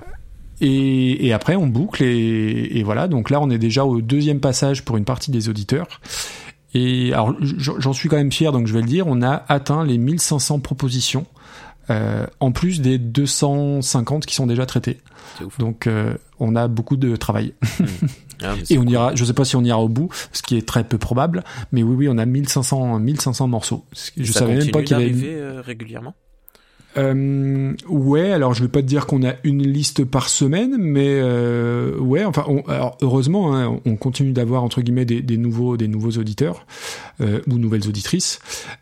Et, 0.61 1.27
et 1.27 1.33
après 1.33 1.55
on 1.55 1.67
boucle 1.67 2.03
et, 2.03 2.77
et 2.77 2.83
voilà. 2.83 3.07
Donc 3.07 3.29
là, 3.29 3.39
on 3.41 3.49
est 3.49 3.57
déjà 3.57 3.85
au 3.85 4.01
deuxième 4.01 4.39
passage 4.39 4.83
pour 4.85 4.97
une 4.97 5.05
partie 5.05 5.31
des 5.31 5.49
auditeurs. 5.49 6.01
Et 6.73 7.13
alors, 7.13 7.33
j'en 7.41 7.93
suis 7.93 8.09
quand 8.09 8.17
même 8.17 8.31
fier, 8.31 8.51
donc 8.51 8.67
je 8.67 8.73
vais 8.73 8.81
le 8.81 8.87
dire, 8.87 9.07
on 9.07 9.21
a 9.21 9.45
atteint 9.47 9.83
les 9.85 9.97
1500 9.97 10.59
propositions, 10.59 11.25
euh, 11.89 12.27
en 12.39 12.51
plus 12.51 12.81
des 12.81 12.97
250 12.97 14.25
qui 14.25 14.35
sont 14.35 14.45
déjà 14.47 14.65
traitées. 14.65 14.99
Donc 15.59 15.87
euh, 15.87 16.13
on 16.39 16.55
a 16.55 16.67
beaucoup 16.67 16.97
de 16.97 17.15
travail. 17.15 17.53
Ah, 18.43 18.53
mais 18.55 18.65
c'est 18.65 18.75
Et 18.75 18.77
on 18.77 18.83
cool. 18.83 18.91
ira, 18.91 19.15
je 19.15 19.25
sais 19.25 19.33
pas 19.33 19.45
si 19.45 19.55
on 19.55 19.63
ira 19.63 19.79
au 19.81 19.89
bout, 19.89 20.09
ce 20.31 20.43
qui 20.43 20.57
est 20.57 20.67
très 20.67 20.83
peu 20.83 20.99
probable, 20.99 21.43
mais 21.71 21.81
oui, 21.81 21.95
oui, 21.95 22.07
on 22.07 22.19
a 22.19 22.25
1500, 22.27 22.99
1500 22.99 23.47
morceaux. 23.47 23.83
Je 24.15 24.31
Ça 24.31 24.41
savais 24.41 24.57
même 24.57 24.69
pas 24.69 24.83
qu'il 24.83 24.95
y 24.95 25.03
avait. 25.03 25.11
euh, 25.25 25.59
régulièrement? 25.65 26.13
Euh, 26.97 27.73
ouais, 27.87 28.31
alors 28.31 28.53
je 28.53 28.63
vais 28.63 28.69
pas 28.69 28.81
te 28.81 28.87
dire 28.87 29.05
qu'on 29.05 29.23
a 29.27 29.33
une 29.43 29.61
liste 29.63 30.03
par 30.03 30.29
semaine, 30.29 30.75
mais 30.79 31.07
euh, 31.21 31.97
ouais, 31.99 32.23
enfin, 32.25 32.43
on- 32.47 32.61
alors 32.63 32.97
heureusement, 33.01 33.55
hein, 33.55 33.79
on 33.85 33.95
continue 33.95 34.31
d'avoir 34.31 34.63
entre 34.63 34.81
guillemets 34.81 35.05
des, 35.05 35.21
des 35.21 35.37
nouveaux, 35.37 35.77
des 35.77 35.87
nouveaux 35.87 36.11
auditeurs 36.11 36.65
euh, 37.21 37.41
ou 37.47 37.57
nouvelles 37.57 37.87
auditrices, 37.87 38.39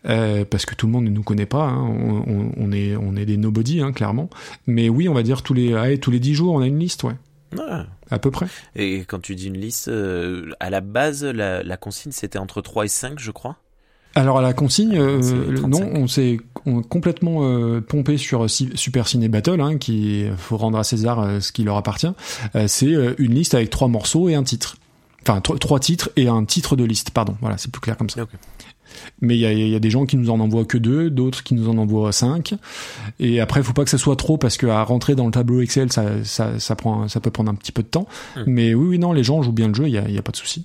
euh, 0.08 0.44
parce 0.44 0.66
que 0.66 0.74
tout 0.74 0.86
le 0.86 0.92
monde 0.92 1.04
ne 1.04 1.10
nous 1.10 1.22
connaît 1.22 1.46
pas. 1.46 1.64
hein, 1.68 1.86
on, 1.88 2.24
on- 2.26 2.52
on 2.56 2.72
est, 2.72 2.96
on 2.96 3.16
est 3.16 3.26
des 3.26 3.36
nobody, 3.36 3.80
hein, 3.80 3.92
clairement. 3.92 4.30
Mais 4.66 4.88
oui, 4.88 5.08
on 5.08 5.14
va 5.14 5.22
dire 5.22 5.42
tous 5.42 5.54
les, 5.54 5.74
allez, 5.74 5.98
tous 5.98 6.10
les 6.10 6.20
10 6.20 6.34
jours, 6.34 6.54
on 6.54 6.60
a 6.60 6.66
une 6.66 6.78
liste, 6.78 7.04
ouais, 7.04 7.14
Ouais. 7.56 7.82
à 8.10 8.18
peu 8.18 8.30
près. 8.30 8.46
Et 8.74 9.00
quand 9.06 9.20
tu 9.20 9.34
dis 9.34 9.46
une 9.48 9.58
liste, 9.58 9.88
euh, 9.88 10.50
à 10.60 10.70
la 10.70 10.80
base, 10.80 11.24
la, 11.24 11.62
la 11.62 11.76
consigne 11.76 12.12
c'était 12.12 12.38
entre 12.38 12.60
3 12.62 12.84
et 12.84 12.88
5, 12.88 13.18
je 13.18 13.30
crois. 13.30 13.56
Alors 14.16 14.38
à 14.38 14.42
la 14.42 14.52
consigne, 14.52 14.96
euh, 14.98 15.20
C'est 15.22 15.34
le- 15.34 15.60
35. 15.60 15.68
non, 15.94 16.00
on 16.00 16.06
s'est 16.08 16.38
complètement 16.88 17.40
euh, 17.44 17.80
pompé 17.80 18.16
sur 18.16 18.48
Ci- 18.50 18.70
Super 18.74 19.06
Ciné 19.06 19.28
Battle, 19.28 19.60
hein, 19.60 19.76
qui 19.78 20.24
faut 20.36 20.56
rendre 20.56 20.78
à 20.78 20.84
César 20.84 21.20
euh, 21.20 21.40
ce 21.40 21.52
qui 21.52 21.62
leur 21.64 21.76
appartient. 21.76 22.08
Euh, 22.56 22.64
c'est 22.66 22.92
euh, 22.94 23.14
une 23.18 23.34
liste 23.34 23.54
avec 23.54 23.70
trois 23.70 23.88
morceaux 23.88 24.28
et 24.28 24.34
un 24.34 24.42
titre. 24.42 24.76
Enfin 25.22 25.40
tro- 25.40 25.58
trois 25.58 25.80
titres 25.80 26.10
et 26.16 26.28
un 26.28 26.44
titre 26.44 26.76
de 26.76 26.84
liste, 26.84 27.10
pardon. 27.10 27.36
Voilà, 27.40 27.58
c'est 27.58 27.70
plus 27.70 27.80
clair 27.80 27.96
comme 27.96 28.08
ça. 28.10 28.20
Mais 29.20 29.36
il 29.36 29.40
y 29.40 29.44
a, 29.46 29.52
y 29.52 29.74
a 29.74 29.78
des 29.78 29.90
gens 29.90 30.06
qui 30.06 30.16
nous 30.16 30.30
en 30.30 30.40
envoient 30.40 30.64
que 30.64 30.78
deux, 30.78 31.10
d'autres 31.10 31.42
qui 31.42 31.54
nous 31.54 31.68
en 31.68 31.76
envoient 31.76 32.12
cinq. 32.12 32.54
Et 33.20 33.40
après, 33.40 33.62
faut 33.62 33.74
pas 33.74 33.84
que 33.84 33.90
ça 33.90 33.98
soit 33.98 34.16
trop 34.16 34.38
parce 34.38 34.56
que 34.56 34.66
à 34.66 34.82
rentrer 34.84 35.14
dans 35.14 35.26
le 35.26 35.32
tableau 35.32 35.60
Excel, 35.60 35.92
ça, 35.92 36.04
ça, 36.24 36.58
ça 36.58 36.76
prend, 36.76 37.06
ça 37.08 37.20
peut 37.20 37.30
prendre 37.30 37.50
un 37.50 37.54
petit 37.54 37.72
peu 37.72 37.82
de 37.82 37.88
temps. 37.88 38.06
Hmm. 38.36 38.44
Mais 38.46 38.72
oui, 38.72 38.86
oui, 38.90 38.98
non, 38.98 39.12
les 39.12 39.24
gens 39.24 39.42
jouent 39.42 39.52
bien 39.52 39.68
le 39.68 39.74
jeu, 39.74 39.86
il 39.86 39.92
y 39.92 39.98
a, 39.98 40.08
il 40.08 40.14
y 40.14 40.18
a 40.18 40.22
pas 40.22 40.32
de 40.32 40.36
souci. 40.38 40.64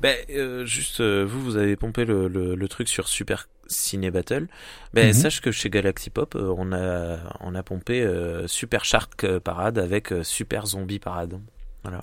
Ben, 0.00 0.16
euh, 0.30 0.64
juste, 0.64 1.00
euh, 1.00 1.24
vous, 1.28 1.40
vous 1.42 1.56
avez 1.56 1.76
pompé 1.76 2.04
le, 2.04 2.28
le, 2.28 2.54
le 2.54 2.68
truc 2.68 2.88
sur 2.88 3.08
Super 3.08 3.48
Ciné 3.66 4.10
Battle. 4.10 4.46
Ben, 4.94 5.08
Mhm. 5.08 5.12
sache 5.12 5.40
que 5.40 5.50
chez 5.50 5.70
Galaxy 5.70 6.10
Pop, 6.10 6.34
euh, 6.34 6.54
on 6.56 6.72
a, 6.72 7.18
on 7.40 7.54
a 7.54 7.62
pompé 7.62 8.02
euh, 8.02 8.46
Super 8.46 8.84
Shark 8.84 9.24
euh, 9.24 9.40
Parade 9.40 9.78
avec 9.78 10.12
Super 10.22 10.66
Zombie 10.66 10.98
Parade. 10.98 11.38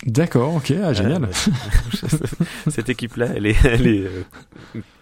D'accord, 0.06 0.56
ok, 0.56 0.74
ah, 0.84 0.94
génial. 0.94 1.28
Cette 2.70 2.90
équipe-là, 2.90 3.28
elle 3.36 3.46
est, 3.46 3.66
elle 3.66 3.86
est, 3.88 4.06
euh, 4.06 4.24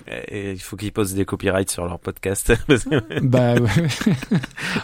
et 0.08 0.52
il 0.52 0.60
faut 0.60 0.76
qu'ils 0.76 0.92
posent 0.92 1.14
des 1.14 1.26
copyrights 1.26 1.70
sur 1.72 1.86
leur 1.86 2.00
podcast. 2.00 2.54
Bah, 3.22 3.54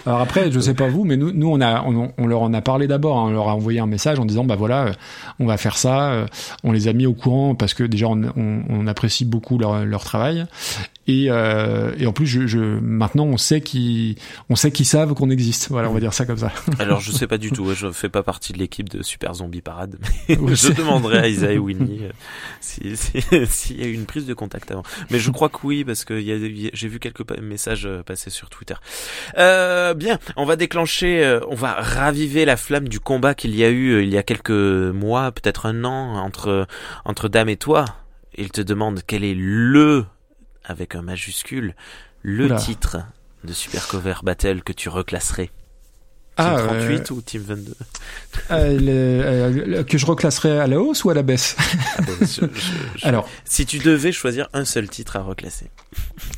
alors 0.06 0.22
après, 0.22 0.52
je 0.52 0.60
sais 0.60 0.74
pas 0.74 0.88
vous, 0.88 1.04
mais 1.06 1.18
nous, 1.18 1.32
nous 1.32 1.50
on 1.50 1.60
a, 1.62 1.84
on, 1.84 2.12
on 2.18 2.28
leur 2.28 2.42
en 2.42 2.54
a 2.54 2.62
parlé 2.62 2.88
d'abord. 2.88 3.18
hein. 3.20 3.26
on 3.30 3.32
leur 3.32 3.50
a 3.50 3.56
envoyé 3.56 3.80
un 3.80 3.86
message 3.86 4.20
en 4.20 4.26
disant, 4.26 4.44
bah 4.46 4.56
voilà, 4.56 4.86
euh, 4.88 4.94
on 5.40 5.46
va 5.46 5.58
faire 5.58 5.78
ça. 5.78 6.12
euh, 6.12 6.26
On 6.64 6.72
les 6.72 6.88
a 6.88 6.94
mis 6.94 7.06
au 7.06 7.14
courant 7.14 7.56
parce 7.56 7.74
que 7.74 7.84
déjà 7.84 8.08
on, 8.08 8.24
on, 8.36 8.64
on 8.70 8.88
apprécie 8.88 9.26
beaucoup 9.26 9.58
leur, 9.58 9.86
leur 9.86 10.04
travail. 10.04 10.46
Et, 11.12 11.26
euh, 11.30 11.92
et 11.98 12.06
en 12.06 12.14
plus, 12.14 12.28
je, 12.28 12.46
je, 12.46 12.60
maintenant, 12.60 13.26
on 13.26 13.38
sait 13.38 13.62
qu'ils, 13.62 14.16
on 14.50 14.56
sait 14.56 14.70
qu'ils 14.70 14.86
savent 14.86 15.16
qu'on 15.16 15.32
existe. 15.32 15.70
Voilà, 15.70 15.90
on 15.90 15.94
va 15.94 16.00
dire 16.00 16.14
ça 16.14 16.26
comme 16.28 16.38
ça. 16.38 16.52
Alors, 16.80 17.00
je 17.00 17.12
sais 17.12 17.26
pas 17.26 17.40
du 17.40 17.52
tout. 17.52 17.74
Je 17.74 17.92
fais 17.92 18.10
pas 18.10 18.22
partie 18.22 18.54
de 18.54 18.60
l'équipe 18.60 18.88
de 18.90 19.02
Super 19.02 19.34
Zombie 19.34 19.62
Parade. 19.62 19.98
Mais 20.28 20.38
Oui, 20.40 20.56
je 20.56 20.72
demanderai 20.72 21.18
à 21.18 21.28
Isa 21.28 21.52
et 21.52 21.58
Winnie 21.58 22.02
euh, 22.04 22.12
si- 22.62 22.96
si- 22.96 23.22
s'il 23.48 23.82
y 23.82 23.84
a 23.84 23.88
eu 23.88 23.94
une 23.94 24.06
prise 24.06 24.28
de 24.28 24.36
contact 24.36 24.70
avant. 24.72 24.84
Mais 25.10 25.18
je 25.18 25.32
crois 25.32 25.50
que 25.50 25.58
oui, 25.64 25.84
parce 25.84 26.06
que 26.06 26.14
il 26.14 26.26
y 26.28 26.32
a, 26.32 26.36
il 26.36 26.60
y 26.62 26.68
a- 26.68 26.72
j'ai 26.74 26.88
vu 26.88 27.00
quelques 27.00 27.28
messages 27.42 27.88
euh, 27.88 28.04
passer 28.04 28.30
sur 28.30 28.50
Twitter. 28.52 28.76
Euh, 29.38 29.96
bien, 29.96 30.20
on 30.38 30.46
va 30.46 30.56
déclencher, 30.58 31.24
euh, 31.26 31.40
on 31.50 31.56
va 31.56 31.74
raviver 31.74 32.46
la 32.46 32.56
flamme 32.58 32.88
du 32.88 33.00
combat 33.00 33.34
qu'il 33.34 33.56
y 33.56 33.64
a 33.64 33.70
eu 33.70 34.04
il 34.04 34.10
y 34.10 34.18
a 34.18 34.24
quelques 34.24 34.52
mois, 34.52 35.32
peut-être 35.32 35.66
un 35.66 35.84
an, 35.86 36.18
entre 36.18 36.68
entre 37.06 37.30
Dame 37.30 37.50
et 37.50 37.58
toi. 37.58 37.86
Il 38.38 38.52
te 38.52 38.62
demande 38.62 39.02
quel 39.08 39.24
est 39.24 39.34
le, 39.36 40.06
avec 40.70 40.96
un 40.96 41.02
majuscule, 41.02 41.76
le 42.22 42.46
Oula. 42.46 42.56
titre 42.56 42.98
de 43.44 43.54
Super 43.54 43.88
Cover 43.88 44.16
Battle 44.24 44.62
que 44.62 44.74
tu 44.74 44.88
reclasserais. 44.90 45.50
Ah, 46.42 46.56
Team 46.58 46.68
38 46.68 47.12
ou 47.12 47.22
Team 47.22 47.42
22 47.48 47.74
Euh, 48.52 48.80
le- 48.80 49.76
euh, 49.78 49.84
que 49.84 49.98
je 49.98 50.06
reclasserais 50.06 50.60
à 50.60 50.68
la 50.68 50.80
hausse 50.80 51.04
ou 51.04 51.10
à 51.10 51.14
la 51.14 51.24
baisse 51.24 51.56
Ah 51.60 52.02
ben, 52.02 52.14
je- 52.22 52.26
je- 52.26 52.46
je- 53.02 53.06
Alors, 53.08 53.28
Si 53.46 53.66
tu 53.66 53.80
devais 53.80 54.12
choisir 54.12 54.48
un 54.54 54.66
seul 54.66 54.88
titre 54.90 55.16
à 55.18 55.22
reclasser. 55.22 55.66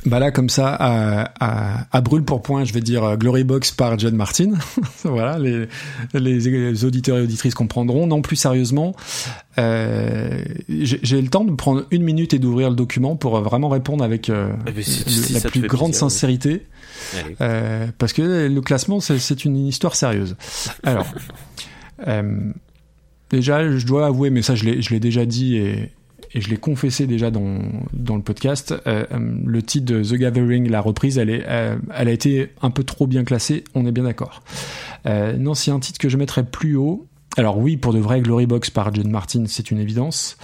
Bah 0.06 0.18
là, 0.18 0.30
comme 0.30 0.48
ça, 0.48 0.68
à, 0.74 1.30
à, 1.40 1.86
à 1.92 2.00
brûle 2.00 2.24
pour 2.24 2.42
point, 2.42 2.64
je 2.64 2.72
vais 2.72 2.80
dire 2.80 3.04
euh, 3.04 3.16
Glory 3.16 3.44
Box 3.44 3.70
par 3.70 3.98
John 3.98 4.14
Martin. 4.16 4.52
voilà, 5.04 5.38
les, 5.38 5.68
les 6.14 6.84
auditeurs 6.84 7.18
et 7.18 7.22
auditrices 7.22 7.54
comprendront. 7.54 8.06
Non, 8.06 8.22
plus 8.22 8.36
sérieusement, 8.36 8.96
euh, 9.58 10.42
j'ai 10.68 11.20
le 11.22 11.28
temps 11.28 11.44
de 11.44 11.52
prendre 11.54 11.84
une 11.90 12.02
minute 12.02 12.34
et 12.34 12.38
d'ouvrir 12.38 12.70
le 12.70 12.76
document 12.76 13.16
pour 13.16 13.38
vraiment 13.40 13.68
répondre 13.68 14.02
avec 14.02 14.28
Eh 14.30 14.70
ben, 14.72 14.82
si- 14.82 15.04
le- 15.04 15.10
si 15.10 15.32
la 15.34 15.40
plus 15.40 15.60
grande 15.68 15.90
plaisir, 15.90 16.00
sincérité, 16.10 16.66
parce 17.98 18.12
que 18.12 18.48
le 18.48 18.60
classement, 18.60 19.00
c'est 19.00 19.44
une 19.44 19.66
histoire 19.66 19.91
sérieuse. 19.96 20.36
Alors, 20.82 21.06
euh, 22.06 22.52
déjà, 23.30 23.76
je 23.76 23.86
dois 23.86 24.06
avouer, 24.06 24.30
mais 24.30 24.42
ça, 24.42 24.54
je 24.54 24.64
l'ai 24.64 25.00
déjà 25.00 25.24
dit 25.26 25.56
et, 25.56 25.90
je 26.34 26.48
l'ai 26.48 26.56
confessé 26.56 27.06
déjà 27.06 27.30
dans, 27.30 27.58
dans 27.92 28.16
le 28.16 28.22
podcast, 28.22 28.72
euh, 28.86 29.04
euh, 29.12 29.34
le 29.44 29.62
titre 29.62 29.92
de 29.92 30.02
The 30.02 30.14
Gathering, 30.14 30.70
la 30.70 30.80
reprise, 30.80 31.18
elle, 31.18 31.28
est, 31.28 31.44
elle 31.46 32.08
a 32.08 32.10
été 32.10 32.52
un 32.62 32.70
peu 32.70 32.84
trop 32.84 33.06
bien 33.06 33.22
classée, 33.22 33.64
on 33.74 33.84
est 33.84 33.92
bien 33.92 34.04
d'accord. 34.04 34.42
Non, 35.04 35.54
c'est 35.54 35.70
un 35.70 35.80
titre 35.80 35.98
que 35.98 36.08
je 36.08 36.16
mettrais 36.16 36.44
plus 36.44 36.76
haut. 36.76 37.06
Alors 37.36 37.58
oui, 37.58 37.76
pour 37.76 37.92
de 37.92 37.98
vrai, 37.98 38.20
Glory 38.20 38.46
Box 38.46 38.70
par 38.70 38.94
John 38.94 39.10
Martin, 39.10 39.44
c'est 39.46 39.70
une 39.70 39.78
évidence. 39.78 40.36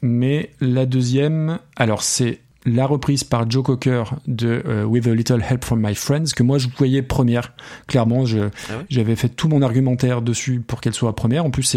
Mais 0.00 0.50
la 0.60 0.86
deuxième, 0.86 1.58
alors 1.76 2.02
c'est 2.02 2.40
la 2.68 2.86
reprise 2.86 3.24
par 3.24 3.50
Joe 3.50 3.64
Cocker 3.64 4.04
de 4.26 4.62
euh, 4.66 4.84
With 4.84 5.06
a 5.06 5.14
Little 5.14 5.42
Help 5.42 5.64
from 5.64 5.84
My 5.84 5.94
Friends, 5.94 6.26
que 6.34 6.42
moi 6.42 6.58
je 6.58 6.68
voyais 6.76 7.02
première. 7.02 7.52
Clairement, 7.86 8.24
Ah 8.26 8.74
j'avais 8.88 9.16
fait 9.16 9.28
tout 9.28 9.48
mon 9.48 9.62
argumentaire 9.62 10.22
dessus 10.22 10.60
pour 10.60 10.80
qu'elle 10.80 10.94
soit 10.94 11.14
première. 11.16 11.44
En 11.44 11.50
plus, 11.50 11.76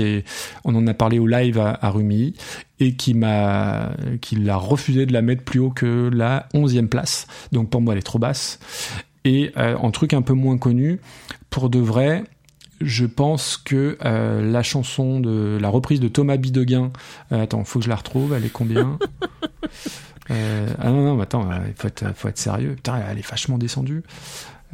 on 0.64 0.76
en 0.76 0.88
a 0.88 0.94
parlé 0.94 1.20
au 1.20 1.28
live 1.28 1.60
à, 1.60 1.78
à 1.82 1.90
Rumi 1.90 2.34
et 2.80 2.96
qui 2.96 3.14
m'a, 3.14 3.92
qui 4.22 4.50
a 4.50 4.56
refusé 4.56 5.06
de 5.06 5.14
la 5.14 5.22
mettre 5.22 5.44
plus 5.44 5.60
haut 5.60 5.70
que 5.70 6.10
la 6.12 6.48
onzième 6.54 6.90
place. 6.90 7.28
Donc 7.52 7.70
pour 7.70 7.82
moi, 7.82 7.94
elle 7.94 8.00
est 8.00 8.04
trop 8.04 8.20
basse. 8.20 8.60
Et 9.24 9.52
euh, 9.58 9.76
en 9.76 9.92
truc 9.92 10.14
un 10.14 10.22
peu 10.22 10.34
moins 10.34 10.58
connu, 10.58 11.00
pour 11.50 11.70
de 11.70 11.80
vrai, 11.80 12.24
je 12.80 13.06
pense 13.06 13.58
que 13.58 13.98
euh, 14.04 14.42
la 14.52 14.64
chanson 14.64 15.20
de 15.20 15.58
la 15.62 15.70
reprise 15.70 16.00
de 16.00 16.08
Thomas 16.08 16.38
Bideguin, 16.38 16.92
euh, 17.32 17.44
attends, 17.44 17.64
faut 17.64 17.80
que 17.80 17.86
je 17.86 17.90
la 17.90 17.96
retrouve, 17.96 18.34
elle 18.34 18.46
est 18.46 18.52
combien? 18.52 18.98
Euh, 20.32 20.68
Ah 20.80 20.90
non 20.90 21.02
non, 21.04 21.16
mais 21.16 21.24
attends, 21.24 21.52
euh, 21.52 21.58
il 21.68 21.74
faut 21.76 21.88
être, 21.88 22.16
faut 22.16 22.28
être 22.30 22.38
sérieux. 22.38 22.76
Putain, 22.76 23.02
elle 23.10 23.18
est 23.20 23.28
vachement 23.30 23.58
descendue. 23.58 24.04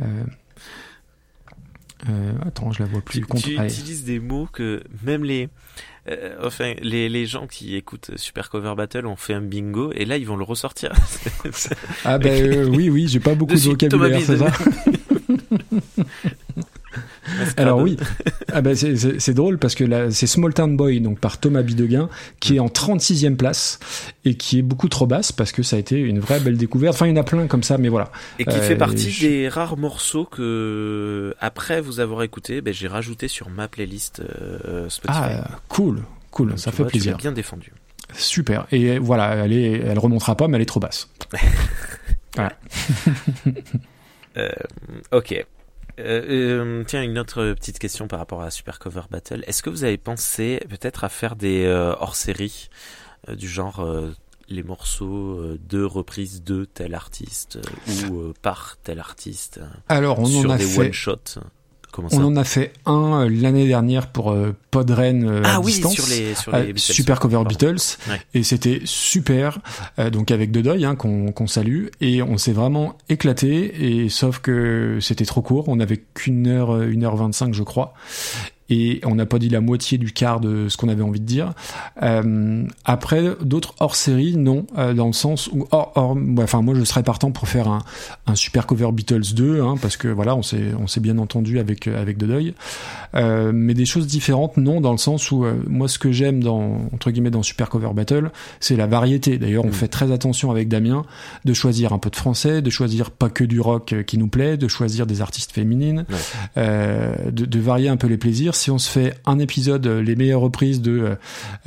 Euh, 0.01 0.05
euh, 2.09 2.31
attends, 2.45 2.71
je 2.71 2.83
la 2.83 2.89
vois 2.89 3.01
plus. 3.01 3.19
Tu, 3.21 3.25
Contre- 3.25 3.43
tu 3.43 3.57
allez. 3.57 3.73
utilises 3.73 4.03
des 4.03 4.19
mots 4.19 4.47
que 4.51 4.83
même 5.03 5.23
les, 5.23 5.49
euh, 6.09 6.35
enfin, 6.43 6.73
les, 6.81 7.09
les 7.09 7.25
gens 7.25 7.47
qui 7.47 7.75
écoutent 7.75 8.11
Super 8.17 8.49
Cover 8.51 8.75
Battle 8.77 9.07
ont 9.07 9.15
fait 9.15 9.33
un 9.33 9.41
bingo 9.41 9.91
et 9.93 10.05
là 10.05 10.17
ils 10.17 10.27
vont 10.27 10.35
le 10.37 10.43
ressortir. 10.43 10.93
Ah 12.05 12.19
ben 12.19 12.31
euh, 12.31 12.65
oui 12.69 12.89
oui, 12.89 13.07
j'ai 13.07 13.19
pas 13.19 13.33
beaucoup 13.33 13.53
de 13.53 13.57
Dessus, 13.57 13.69
vocabulaire, 13.69 14.21
c'est 14.21 14.37
ça? 14.37 14.51
Alors 17.57 17.79
oui, 17.79 17.97
ah 18.53 18.61
ben 18.61 18.75
c'est- 18.75 19.33
drôle 19.33 19.57
parce 19.57 19.75
que 19.75 20.09
c'est 20.11 20.27
Small 20.27 20.53
Town 20.53 20.75
Boy 20.77 20.99
donc 21.01 21.19
par 21.19 21.37
Thomas 21.39 21.61
Bideguin 21.61 22.09
qui 22.39 22.55
est 22.55 22.59
en 22.59 22.67
36e 22.69 23.35
place 23.35 23.79
et 24.25 24.35
qui 24.35 24.59
est 24.59 24.61
beaucoup 24.61 24.89
trop 24.89 25.05
basse 25.07 25.31
parce 25.31 25.51
que 25.51 25.63
ça 25.63 25.75
a 25.75 25.79
été 25.79 25.99
une 25.99 26.19
vraie 26.19 26.39
belle 26.39 26.57
découverte. 26.57 26.95
Enfin, 26.95 27.07
il 27.07 27.09
y 27.09 27.13
en 27.13 27.21
a 27.21 27.23
plein 27.23 27.47
comme 27.47 27.63
ça, 27.63 27.77
mais 27.77 27.89
voilà. 27.89 28.11
Et 28.39 28.45
qui 28.45 28.55
Euh, 28.57 28.61
fait 28.61 28.75
partie 28.75 29.11
je- 29.11 29.27
des 29.27 29.49
rares 29.49 29.77
morceaux 29.77 30.25
que, 30.25 31.35
après 31.39 31.81
vous 31.81 31.99
avoir 31.99 32.23
écouté, 32.23 32.61
ben, 32.61 32.73
j'ai 32.73 32.87
rajouté 32.87 33.27
sur 33.27 33.49
ma 33.49 33.67
playlist 33.67 34.21
euh, 34.21 34.87
Spotify. 34.89 35.19
Ah, 35.23 35.47
cool, 35.67 36.03
cool, 36.31 36.49
Donc, 36.49 36.59
ça 36.59 36.71
fait 36.71 36.83
vois, 36.83 36.91
tu 36.91 36.97
l'as 36.97 37.03
plaisir. 37.03 37.17
bien 37.17 37.31
défendu. 37.31 37.71
Super. 38.13 38.65
Et 38.71 38.99
voilà, 38.99 39.35
elle 39.35 39.51
est, 39.53 39.71
elle 39.79 39.99
remontera 39.99 40.35
pas, 40.35 40.47
mais 40.47 40.55
elle 40.55 40.61
est 40.61 40.65
trop 40.65 40.79
basse. 40.79 41.09
Euh, 44.37 44.49
ok. 45.11 45.43
Euh, 45.99 46.21
euh, 46.29 46.83
tiens, 46.85 47.01
une 47.03 47.17
autre 47.17 47.53
petite 47.53 47.79
question 47.79 48.07
par 48.07 48.19
rapport 48.19 48.41
à 48.41 48.51
Super 48.51 48.77
Cover 48.79 49.01
Battle. 49.09 49.43
Est-ce 49.47 49.63
que 49.63 49.69
vous 49.69 49.83
avez 49.83 49.97
pensé 49.97 50.61
peut-être 50.69 51.03
à 51.03 51.09
faire 51.09 51.35
des 51.35 51.65
euh, 51.65 51.93
hors-séries 51.99 52.69
euh, 53.27 53.35
du 53.35 53.47
genre 53.49 53.79
euh, 53.79 54.11
les 54.47 54.63
morceaux 54.63 55.39
euh, 55.39 55.59
de 55.67 55.83
reprise 55.83 56.43
de 56.43 56.65
tel 56.65 56.93
artiste 56.93 57.57
ou 58.09 58.19
euh, 58.19 58.33
par 58.41 58.77
tel 58.83 58.99
artiste 58.99 59.59
Alors, 59.89 60.19
on 60.19 60.25
sur 60.25 60.49
en 60.49 60.53
a 60.53 60.57
des 60.57 60.65
fait, 60.65 60.81
one-shots? 60.81 61.39
Comment 61.97 62.09
ça 62.09 62.17
on 62.17 62.25
en 62.25 62.35
a 62.37 62.43
fait 62.43 62.71
un 62.85 63.23
euh, 63.23 63.29
l'année 63.29 63.67
dernière 63.67 64.07
pour 64.11 64.31
euh, 64.31 64.55
Podren 64.71 65.27
euh, 65.27 65.41
à 65.43 65.55
Ah 65.55 65.59
oui, 65.59 65.71
distance. 65.73 65.95
sur 65.95 66.07
les, 66.07 66.35
sur 66.35 66.55
les 66.55 66.67
Beatles. 66.73 66.79
super 66.79 67.19
cover 67.19 67.33
Pardon. 67.37 67.49
Beatles 67.49 67.97
Ouais. 68.07 68.21
et 68.35 68.43
c'était 68.43 68.81
super 68.85 69.57
euh, 69.97 70.11
donc 70.11 70.29
avec 70.29 70.51
Dedoy 70.51 70.85
hein, 70.85 70.95
qu'on 70.95 71.31
qu'on 71.31 71.47
salue 71.47 71.87
et 71.99 72.21
on 72.21 72.37
s'est 72.37 72.51
vraiment 72.53 72.95
éclaté 73.09 74.03
et 74.03 74.09
sauf 74.09 74.37
que 74.39 74.99
c'était 75.01 75.25
trop 75.25 75.41
court 75.41 75.65
on 75.69 75.79
avait 75.79 76.03
qu'une 76.13 76.45
heure 76.47 76.79
une 76.83 77.03
heure 77.03 77.15
25 77.15 77.53
je 77.55 77.63
crois 77.63 77.93
et 78.69 78.99
on 79.05 79.15
n'a 79.15 79.25
pas 79.25 79.39
dit 79.39 79.49
la 79.49 79.61
moitié 79.61 79.97
du 79.97 80.11
quart 80.11 80.39
de 80.39 80.67
ce 80.69 80.77
qu'on 80.77 80.89
avait 80.89 81.03
envie 81.03 81.19
de 81.19 81.25
dire. 81.25 81.53
Euh, 82.03 82.63
après, 82.85 83.23
d'autres 83.41 83.73
hors 83.79 83.95
série, 83.95 84.35
non, 84.35 84.65
euh, 84.77 84.93
dans 84.93 85.07
le 85.07 85.13
sens 85.13 85.47
où, 85.51 85.65
hors, 85.71 85.91
hors- 85.95 86.15
ouais, 86.15 86.43
enfin, 86.43 86.61
moi, 86.61 86.75
je 86.75 86.83
serais 86.83 87.03
partant 87.03 87.31
pour 87.31 87.47
faire 87.47 87.67
un, 87.67 87.79
un 88.27 88.35
super 88.35 88.65
cover 88.67 88.89
Beatles 88.91 89.33
2, 89.35 89.61
hein, 89.61 89.75
parce 89.81 89.97
que 89.97 90.07
voilà, 90.07 90.35
on 90.35 90.43
s'est, 90.43 90.73
on 90.79 90.87
s'est 90.87 90.99
bien 90.99 91.17
entendu 91.17 91.59
avec 91.59 91.87
euh, 91.87 92.01
avec 92.01 92.17
Deuil. 92.17 92.53
Euh, 93.15 93.51
mais 93.53 93.73
des 93.73 93.85
choses 93.85 94.07
différentes, 94.07 94.57
non, 94.57 94.81
dans 94.81 94.91
le 94.91 94.97
sens 94.97 95.31
où 95.31 95.45
euh, 95.45 95.53
moi, 95.67 95.87
ce 95.87 95.97
que 95.97 96.11
j'aime 96.11 96.43
dans 96.43 96.81
entre 96.93 97.11
guillemets 97.11 97.31
dans 97.31 97.43
super 97.43 97.69
cover 97.69 97.89
battle, 97.95 98.31
c'est 98.59 98.75
la 98.75 98.87
variété. 98.87 99.37
D'ailleurs, 99.37 99.63
on 99.65 99.69
Mm. 99.69 99.73
fait 99.73 99.87
très 99.87 100.11
attention 100.11 100.51
avec 100.51 100.67
Damien 100.67 101.03
de 101.45 101.53
choisir 101.53 101.93
un 101.93 101.99
peu 101.99 102.09
de 102.09 102.15
français, 102.15 102.61
de 102.61 102.69
choisir 102.69 103.11
pas 103.11 103.29
que 103.29 103.43
du 103.43 103.59
rock 103.61 103.93
euh, 103.93 104.03
qui 104.03 104.17
nous 104.17 104.27
plaît, 104.27 104.57
de 104.57 104.67
choisir 104.67 105.05
des 105.07 105.21
artistes 105.21 105.51
féminines, 105.51 106.05
Ouais. 106.09 106.15
euh, 106.57 107.15
de, 107.31 107.45
de 107.45 107.59
varier 107.59 107.89
un 107.89 107.97
peu 107.97 108.07
les 108.07 108.17
plaisirs. 108.17 108.55
Si 108.57 108.71
on 108.71 108.77
se 108.77 108.89
fait 108.89 109.13
un 109.25 109.39
épisode 109.39 109.85
euh, 109.87 110.01
les 110.01 110.15
meilleures 110.15 110.41
reprises 110.41 110.81
de 110.81 110.99
euh, 110.99 111.15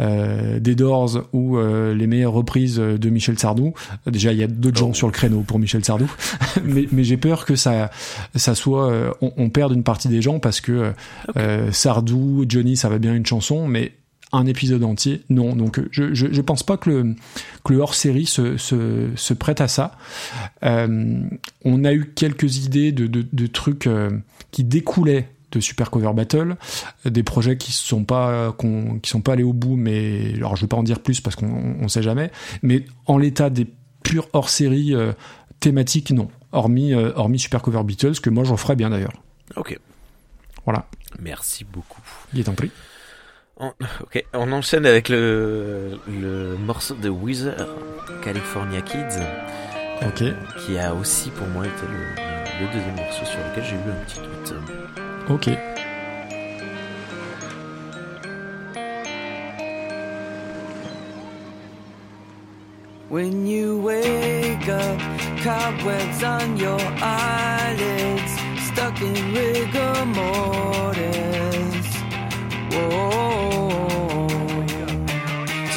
euh, 0.01 0.61
des 0.61 0.75
Doors 0.75 1.23
ou 1.33 1.57
euh, 1.57 1.95
les 1.95 2.07
meilleures 2.07 2.33
reprises 2.33 2.77
de 2.77 3.11
Michel 3.11 3.39
Sardou, 3.39 3.75
déjà 4.07 4.33
il 4.33 4.39
y 4.39 4.43
a 4.43 4.47
d'autres 4.47 4.83
Oh. 4.83 4.87
gens 4.87 4.93
sur 4.95 5.07
le 5.07 5.13
créneau 5.13 5.41
pour 5.41 5.59
Michel 5.59 5.85
Sardou, 5.85 6.11
mais, 6.65 6.87
mais 6.93 7.05
j'ai 7.05 7.17
peur 7.17 7.45
que 7.45 7.57
ça 7.57 7.91
ça 8.35 8.55
soit 8.55 9.15
on, 9.21 9.33
on 9.37 9.51
perde 9.51 9.73
une 9.73 9.83
partie 9.83 10.09
des 10.09 10.23
gens 10.23 10.39
parce 10.39 10.61
que 10.61 10.93
Sardou, 11.73 12.45
Johnny, 12.49 12.77
ça 12.77 12.89
va 12.89 12.99
bien 12.99 13.15
une 13.15 13.27
chanson, 13.27 13.67
mais 13.67 13.93
un 14.33 14.47
épisode 14.47 14.85
entier, 14.85 15.23
non. 15.29 15.57
Donc 15.57 15.81
je, 15.91 16.15
je, 16.15 16.27
je 16.33 16.41
pense 16.41 16.63
pas 16.63 16.77
que 16.77 16.91
le, 16.91 17.15
que 17.65 17.73
le 17.73 17.81
hors-série 17.81 18.27
se, 18.27 18.57
se, 18.57 19.09
se 19.15 19.35
prête 19.35 19.61
à 19.61 19.69
ça. 19.69 19.93
Euh, 20.65 21.21
on 21.65 21.85
a 21.85 21.93
eu 21.93 22.13
quelques 22.15 22.65
idées 22.65 22.93
de, 22.93 23.07
de, 23.07 23.27
de 23.33 23.47
trucs 23.47 23.87
euh, 23.87 24.11
qui 24.53 24.65
découlaient 24.65 25.29
de 25.53 25.61
Super 25.61 25.91
Cover 25.91 26.13
Battle, 26.15 26.57
des 27.05 27.23
projets 27.23 27.57
qui 27.57 27.73
sont 27.73 28.05
pas 28.05 28.53
qu'on- 28.53 28.99
qui 29.01 29.11
sont 29.11 29.21
pas 29.21 29.33
allés 29.33 29.43
au 29.43 29.53
bout, 29.53 29.77
mais 29.77 30.33
alors 30.37 30.57
je 30.57 30.63
vais 30.63 30.69
pas 30.69 30.77
en 30.77 30.83
dire 30.83 31.01
plus 31.01 31.21
parce 31.21 31.37
qu'on 31.37 31.77
on 31.81 31.89
sait 31.89 32.03
jamais. 32.03 32.31
Mais 32.63 32.85
en 33.07 33.19
l'état 33.19 33.51
des 33.51 33.67
purs 34.03 34.29
hors-série 34.33 34.95
euh, 34.95 35.13
thématiques, 35.61 36.11
non. 36.13 36.29
Hormis 36.53 36.95
euh, 36.95 37.13
hormis 37.17 37.39
Super 37.39 37.63
Cover 37.63 37.83
Beatles 37.85 38.21
que 38.21 38.31
moi 38.31 38.45
j'en 38.45 38.57
ferais 38.57 38.77
bien 38.77 38.91
d'ailleurs. 38.91 39.13
Ok. 39.57 39.79
Voilà, 40.65 40.87
Merci 41.21 41.65
beaucoup. 41.65 42.03
il 42.35 42.41
est 42.41 42.49
en 42.49 42.55
pris. 42.55 42.71
On, 43.57 43.73
ok, 44.03 44.25
on 44.35 44.53
enchaîne 44.53 44.87
avec 44.87 45.09
le, 45.09 45.99
le 46.09 46.57
morceau 46.57 46.95
de 46.95 47.09
Weezer, 47.09 47.67
California 48.23 48.81
Kids, 48.83 49.21
Ok. 50.07 50.23
qui 50.65 50.79
a 50.79 50.95
aussi 50.95 51.31
pour 51.31 51.47
moi 51.49 51.67
été 51.67 51.83
le, 51.83 52.65
le 52.67 52.73
deuxième 52.73 52.97
morceau 52.97 53.25
sur 53.25 53.39
lequel 53.51 53.65
j'ai 53.65 53.75
eu 53.77 53.91
un 53.91 54.05
petit 54.07 54.19
doute. 54.21 54.55
Ok. 55.31 55.47
When 63.09 63.47
you 63.47 63.81
wake 63.81 64.69
up, 64.69 64.99
cobwebs 65.45 66.25
on 66.25 66.57
your 66.57 66.81
eyelids, 67.01 68.33
stuck 68.73 69.01
in 69.01 69.33
rigor 69.33 70.05
mortis. 70.05 71.87
Whoa, 72.73 74.27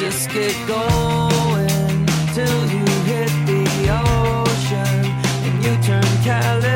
just 0.00 0.30
get 0.30 0.56
going 0.66 2.06
till 2.34 2.60
you 2.74 2.84
hit 3.06 3.32
the 3.46 3.64
ocean 4.02 5.04
and 5.46 5.64
you 5.64 5.76
turn 5.80 6.02
Californian. 6.24 6.73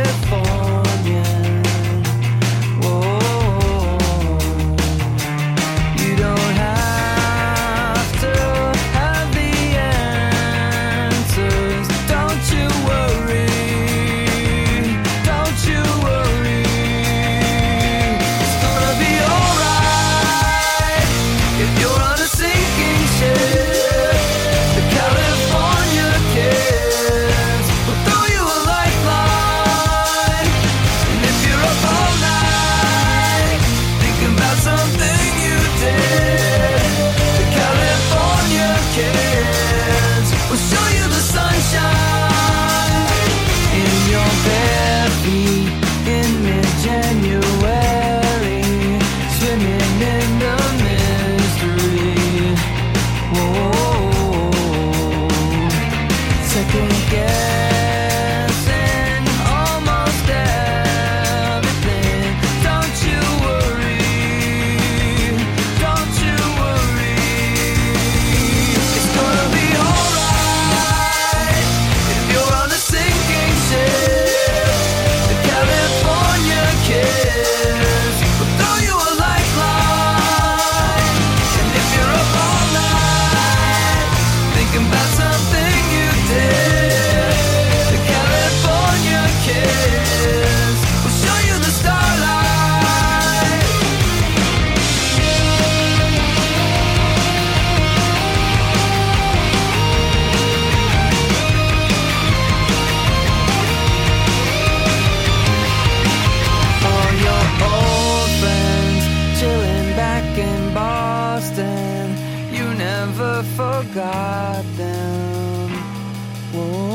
Oh. 116.61 116.88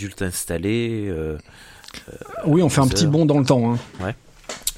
Adulte 0.00 0.22
installé, 0.22 1.08
euh, 1.08 1.36
Oui, 2.46 2.62
on 2.62 2.70
fait 2.70 2.80
un 2.80 2.88
petit 2.88 3.06
bond 3.06 3.26
dans 3.26 3.38
le 3.38 3.44
temps. 3.44 3.72
Hein. 3.72 3.78
Ouais. 4.00 4.14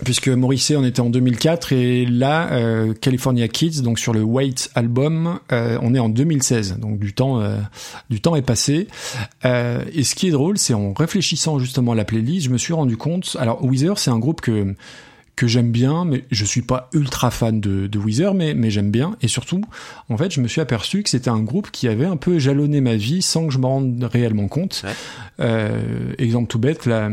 Puisque 0.05 0.29
Morrissey, 0.29 0.75
on 0.75 0.85
était 0.85 1.01
en 1.01 1.11
2004 1.11 1.73
et 1.73 2.07
là, 2.07 2.51
euh, 2.53 2.93
California 2.93 3.47
Kids, 3.47 3.83
donc 3.83 4.01
sur 4.01 4.13
le 4.13 4.23
Wait 4.23 4.69
album, 4.75 5.39
euh, 5.53 5.79
on 5.81 5.95
est 5.95 6.01
en 6.01 6.09
2016. 6.09 6.79
Donc 6.81 6.99
du 6.99 7.13
temps, 7.13 7.41
euh, 7.41 7.57
du 8.11 8.21
temps 8.21 8.35
est 8.35 8.43
passé. 8.43 8.89
Euh, 9.45 9.85
et 9.93 10.03
ce 10.03 10.17
qui 10.17 10.27
est 10.27 10.33
drôle, 10.33 10.59
c'est 10.59 10.75
en 10.75 10.93
réfléchissant 10.93 11.61
justement 11.61 11.93
à 11.93 11.95
la 11.95 12.05
playlist, 12.05 12.47
je 12.47 12.51
me 12.51 12.59
suis 12.59 12.73
rendu 12.73 12.97
compte. 12.97 13.37
Alors 13.39 13.65
Weezer, 13.65 13.97
c'est 13.99 14.11
un 14.11 14.19
groupe 14.19 14.41
que 14.41 14.75
que 15.35 15.47
j'aime 15.47 15.71
bien, 15.71 16.05
mais 16.05 16.25
je 16.31 16.45
suis 16.45 16.63
pas 16.63 16.89
ultra 16.93 17.31
fan 17.31 17.61
de, 17.61 17.87
de 17.87 17.99
Weezer, 17.99 18.35
mais, 18.35 18.55
mais 18.55 18.71
j'aime 18.71 18.91
bien. 18.91 19.17
Et 19.23 19.29
surtout, 19.29 19.63
en 20.09 20.17
fait, 20.17 20.31
je 20.31 20.41
me 20.41 20.49
suis 20.49 20.61
aperçu 20.61 21.03
que 21.03 21.09
c'était 21.09 21.31
un 21.31 21.41
groupe 21.41 21.71
qui 21.71 21.89
avait 21.89 22.05
un 22.05 22.17
peu 22.17 22.39
jalonné 22.39 22.81
ma 22.81 22.97
vie 22.97 23.23
sans 23.23 23.47
que 23.47 23.53
je 23.53 23.59
me 23.59 23.67
rende 23.67 24.09
réellement 24.13 24.49
compte. 24.49 24.83
Ouais. 24.85 24.93
Euh, 25.41 26.13
exemple 26.19 26.49
tout 26.49 26.59
bête, 26.59 26.85
là, 26.87 27.11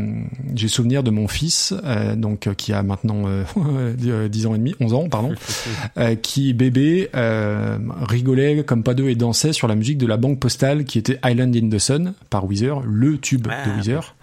j'ai 0.54 0.68
souvenir 0.68 1.02
de 1.02 1.10
mon 1.10 1.28
fils, 1.28 1.72
euh, 1.84 2.14
donc 2.14 2.46
euh, 2.46 2.54
qui 2.54 2.72
a 2.72 2.82
maintenant 2.82 3.24
euh, 3.26 4.26
10 4.28 4.46
ans 4.46 4.54
et 4.54 4.58
demi, 4.58 4.74
11 4.80 4.92
ans, 4.94 5.08
pardon, 5.08 5.34
euh, 5.96 6.14
qui 6.14 6.52
bébé 6.52 7.08
euh, 7.14 7.78
rigolait 8.02 8.62
comme 8.64 8.82
pas 8.82 8.94
deux 8.94 9.08
et 9.08 9.14
dansait 9.14 9.52
sur 9.52 9.66
la 9.66 9.74
musique 9.74 9.98
de 9.98 10.06
la 10.06 10.18
banque 10.18 10.38
postale 10.38 10.84
qui 10.84 10.98
était 10.98 11.18
Island 11.24 11.56
in 11.56 11.68
the 11.70 11.78
Sun 11.78 12.12
par 12.28 12.44
Weezer, 12.44 12.80
le 12.84 13.18
tube 13.18 13.48
Ah, 13.50 13.66
de 13.68 13.76
Weezer. 13.76 14.14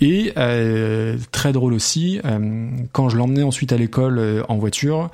Et 0.00 0.32
euh, 0.36 1.16
très 1.32 1.52
drôle 1.52 1.72
aussi, 1.72 2.20
euh, 2.24 2.68
quand 2.92 3.08
je 3.08 3.16
l'emmenais 3.16 3.42
ensuite 3.42 3.72
à 3.72 3.76
l'école 3.76 4.18
euh, 4.18 4.42
en 4.48 4.56
voiture, 4.56 5.10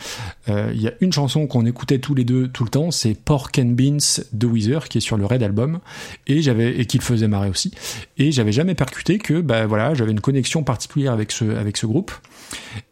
euh, 0.48 0.70
il 0.74 0.82
y 0.82 0.88
a 0.88 0.92
une 1.00 1.12
chanson 1.12 1.46
qu'on 1.46 1.64
écoutait 1.64 1.98
tous 1.98 2.14
les 2.14 2.24
deux 2.24 2.48
tout 2.48 2.64
le 2.64 2.70
temps, 2.70 2.90
c'est 2.90 3.14
Pork 3.14 3.58
and 3.58 3.70
Beans 3.70 4.22
de 4.32 4.46
Weezer 4.46 4.88
qui 4.88 4.98
est 4.98 5.00
sur 5.00 5.16
le 5.16 5.24
Red 5.24 5.42
Album 5.42 5.80
et 6.26 6.42
j'avais 6.42 6.78
et 6.78 6.86
qui 6.86 6.98
le 6.98 7.02
faisait 7.02 7.28
marrer 7.28 7.48
aussi. 7.48 7.72
Et 8.18 8.30
j'avais 8.32 8.52
jamais 8.52 8.74
percuté 8.74 9.18
que 9.18 9.40
bah 9.40 9.66
voilà, 9.66 9.94
j'avais 9.94 10.12
une 10.12 10.20
connexion 10.20 10.62
particulière 10.62 11.12
avec 11.12 11.32
ce 11.32 11.44
avec 11.56 11.76
ce 11.76 11.86
groupe. 11.86 12.12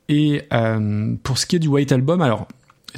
Et 0.08 0.42
euh, 0.52 1.14
pour 1.22 1.38
ce 1.38 1.46
qui 1.46 1.56
est 1.56 1.58
du 1.58 1.68
White 1.68 1.92
Album, 1.92 2.20
alors 2.20 2.48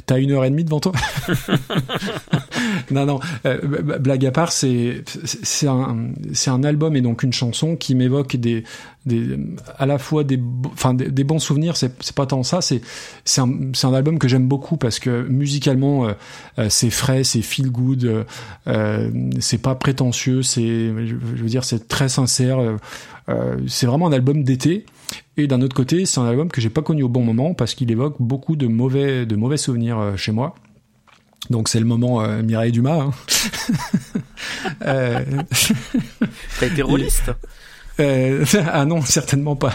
T'as 0.05 0.19
une 0.19 0.31
heure 0.31 0.45
et 0.45 0.49
demie 0.49 0.63
devant 0.63 0.79
toi 0.79 0.91
Non, 2.91 3.05
non. 3.05 3.19
euh, 3.45 3.59
blague 3.99 4.25
à 4.25 4.31
part, 4.31 4.51
c'est 4.51 5.03
c'est 5.25 5.67
un 5.67 6.09
c'est 6.33 6.49
un 6.49 6.63
album 6.63 6.95
et 6.95 7.01
donc 7.01 7.23
une 7.23 7.33
chanson 7.33 7.75
qui 7.75 7.95
m'évoque 7.95 8.35
des 8.35 8.63
des 9.05 9.37
à 9.77 9.85
la 9.85 9.97
fois 9.97 10.23
des 10.23 10.39
enfin 10.65 10.93
des, 10.93 11.09
des 11.09 11.23
bons 11.23 11.39
souvenirs. 11.39 11.77
C'est 11.77 11.91
c'est 12.01 12.15
pas 12.15 12.25
tant 12.25 12.43
ça. 12.43 12.61
C'est 12.61 12.81
c'est 13.23 13.41
un 13.41 13.49
c'est 13.73 13.87
un 13.87 13.93
album 13.93 14.19
que 14.19 14.27
j'aime 14.27 14.47
beaucoup 14.47 14.77
parce 14.77 14.99
que 14.99 15.23
musicalement 15.27 16.07
euh, 16.07 16.13
euh, 16.59 16.67
c'est 16.69 16.89
frais, 16.89 17.23
c'est 17.23 17.41
feel 17.41 17.69
good, 17.71 18.25
euh, 18.67 19.11
c'est 19.39 19.61
pas 19.61 19.75
prétentieux. 19.75 20.41
C'est 20.41 20.61
je, 20.61 21.15
veux 21.15 21.49
dire 21.49 21.63
c'est 21.63 21.87
très 21.87 22.09
sincère. 22.09 22.59
c'est 23.67 23.85
vraiment 23.85 24.07
un 24.07 24.13
album 24.13 24.43
d'été. 24.43 24.85
Et 25.37 25.47
d'un 25.47 25.61
autre 25.61 25.75
côté, 25.75 26.05
c'est 26.05 26.19
un 26.19 26.25
album 26.25 26.49
que 26.49 26.61
j'ai 26.61 26.69
pas 26.69 26.81
connu 26.81 27.03
au 27.03 27.09
bon 27.09 27.23
moment 27.23 27.53
parce 27.53 27.75
qu'il 27.75 27.91
évoque 27.91 28.15
beaucoup 28.19 28.55
de 28.55 28.67
mauvais, 28.67 29.25
de 29.25 29.35
mauvais 29.35 29.57
souvenirs 29.57 29.99
euh, 29.99 30.15
chez 30.15 30.31
moi. 30.31 30.55
Donc 31.49 31.67
c'est 31.69 31.79
le 31.79 31.85
moment 31.85 32.21
euh, 32.21 32.41
Mireille 32.41 32.71
Dumas. 32.71 33.01
hein. 33.01 33.11
Euh, 34.81 35.23
T'as 36.59 36.67
été 36.67 36.81
rôliste 36.81 37.31
euh, 37.99 38.43
ah 38.71 38.85
non, 38.85 39.01
certainement 39.01 39.55
pas. 39.55 39.73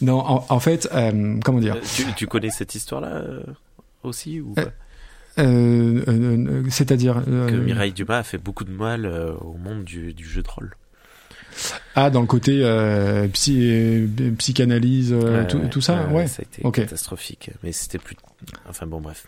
non, 0.00 0.18
en, 0.18 0.46
en 0.48 0.60
fait, 0.60 0.88
comment 1.44 1.58
dire? 1.60 1.76
Tu, 1.94 2.04
tu 2.16 2.26
connais 2.26 2.50
cette 2.50 2.74
histoire-là 2.74 3.22
aussi 4.02 4.40
ou 4.40 4.54
pas? 4.54 4.72
C'est-à-dire 6.70 7.22
Que 7.24 7.56
Mireille 7.56 7.92
Dumas 7.92 8.18
a 8.18 8.22
fait 8.22 8.38
beaucoup 8.38 8.64
de 8.64 8.72
mal 8.72 9.06
au 9.40 9.54
monde 9.58 9.84
du, 9.84 10.14
du 10.14 10.24
jeu 10.24 10.42
de 10.42 10.48
rôle. 10.48 10.74
Ah 11.94 12.10
dans 12.10 12.20
le 12.20 12.26
côté 12.26 12.60
euh, 12.62 13.26
psy, 13.28 13.58
euh, 13.60 14.06
psychanalyse, 14.38 15.12
euh, 15.12 15.40
Ouais, 15.40 15.46
tout, 15.46 15.58
ouais, 15.58 15.68
tout 15.68 15.80
ça, 15.80 16.06
ouais. 16.08 16.26
Ça 16.26 16.42
a 16.42 16.60
été 16.60 16.70
catastrophique. 16.70 17.50
Mais 17.62 17.72
c'était 17.72 17.98
plus. 17.98 18.16
Enfin 18.68 18.86
bon, 18.86 19.00
bref. 19.00 19.26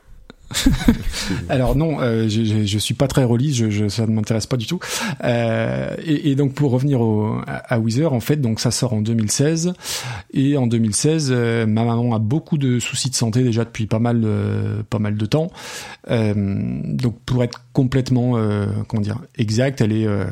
Alors 1.49 1.77
non, 1.77 2.01
euh, 2.01 2.29
je, 2.29 2.43
je, 2.45 2.65
je 2.65 2.79
suis 2.79 2.95
pas 2.95 3.07
très 3.07 3.25
release, 3.25 3.55
je, 3.57 3.71
je, 3.71 3.89
ça 3.89 4.07
ne 4.07 4.13
m'intéresse 4.13 4.47
pas 4.47 4.57
du 4.57 4.67
tout. 4.67 4.81
Euh, 5.23 5.95
et, 6.05 6.31
et 6.31 6.35
donc 6.35 6.55
pour 6.55 6.73
revenir 6.73 7.01
au, 7.01 7.41
à, 7.47 7.75
à 7.75 7.79
Weezer, 7.79 8.13
en 8.13 8.21
fait, 8.21 8.37
donc 8.37 8.61
ça 8.61 8.71
sort 8.71 8.93
en 8.93 9.01
2016. 9.01 9.73
Et 10.35 10.57
en 10.57 10.67
2016, 10.67 11.29
euh, 11.31 11.67
ma 11.67 11.85
maman 11.85 12.15
a 12.15 12.19
beaucoup 12.19 12.59
de 12.59 12.81
soucis 12.81 13.11
de 13.11 13.15
santé 13.15 13.43
déjà 13.43 13.65
depuis 13.65 13.87
pas 13.87 14.01
mal, 14.01 14.27
pas 14.89 14.99
mal 14.99 15.17
de 15.17 15.27
temps. 15.27 15.51
Donc 16.09 17.19
pour 17.25 17.45
être 17.45 17.61
complètement, 17.73 18.37
euh, 18.37 18.67
comment 18.89 19.01
dire, 19.01 19.21
exact, 19.39 19.81
elle 19.81 19.93
est 19.93 20.07
euh, 20.07 20.25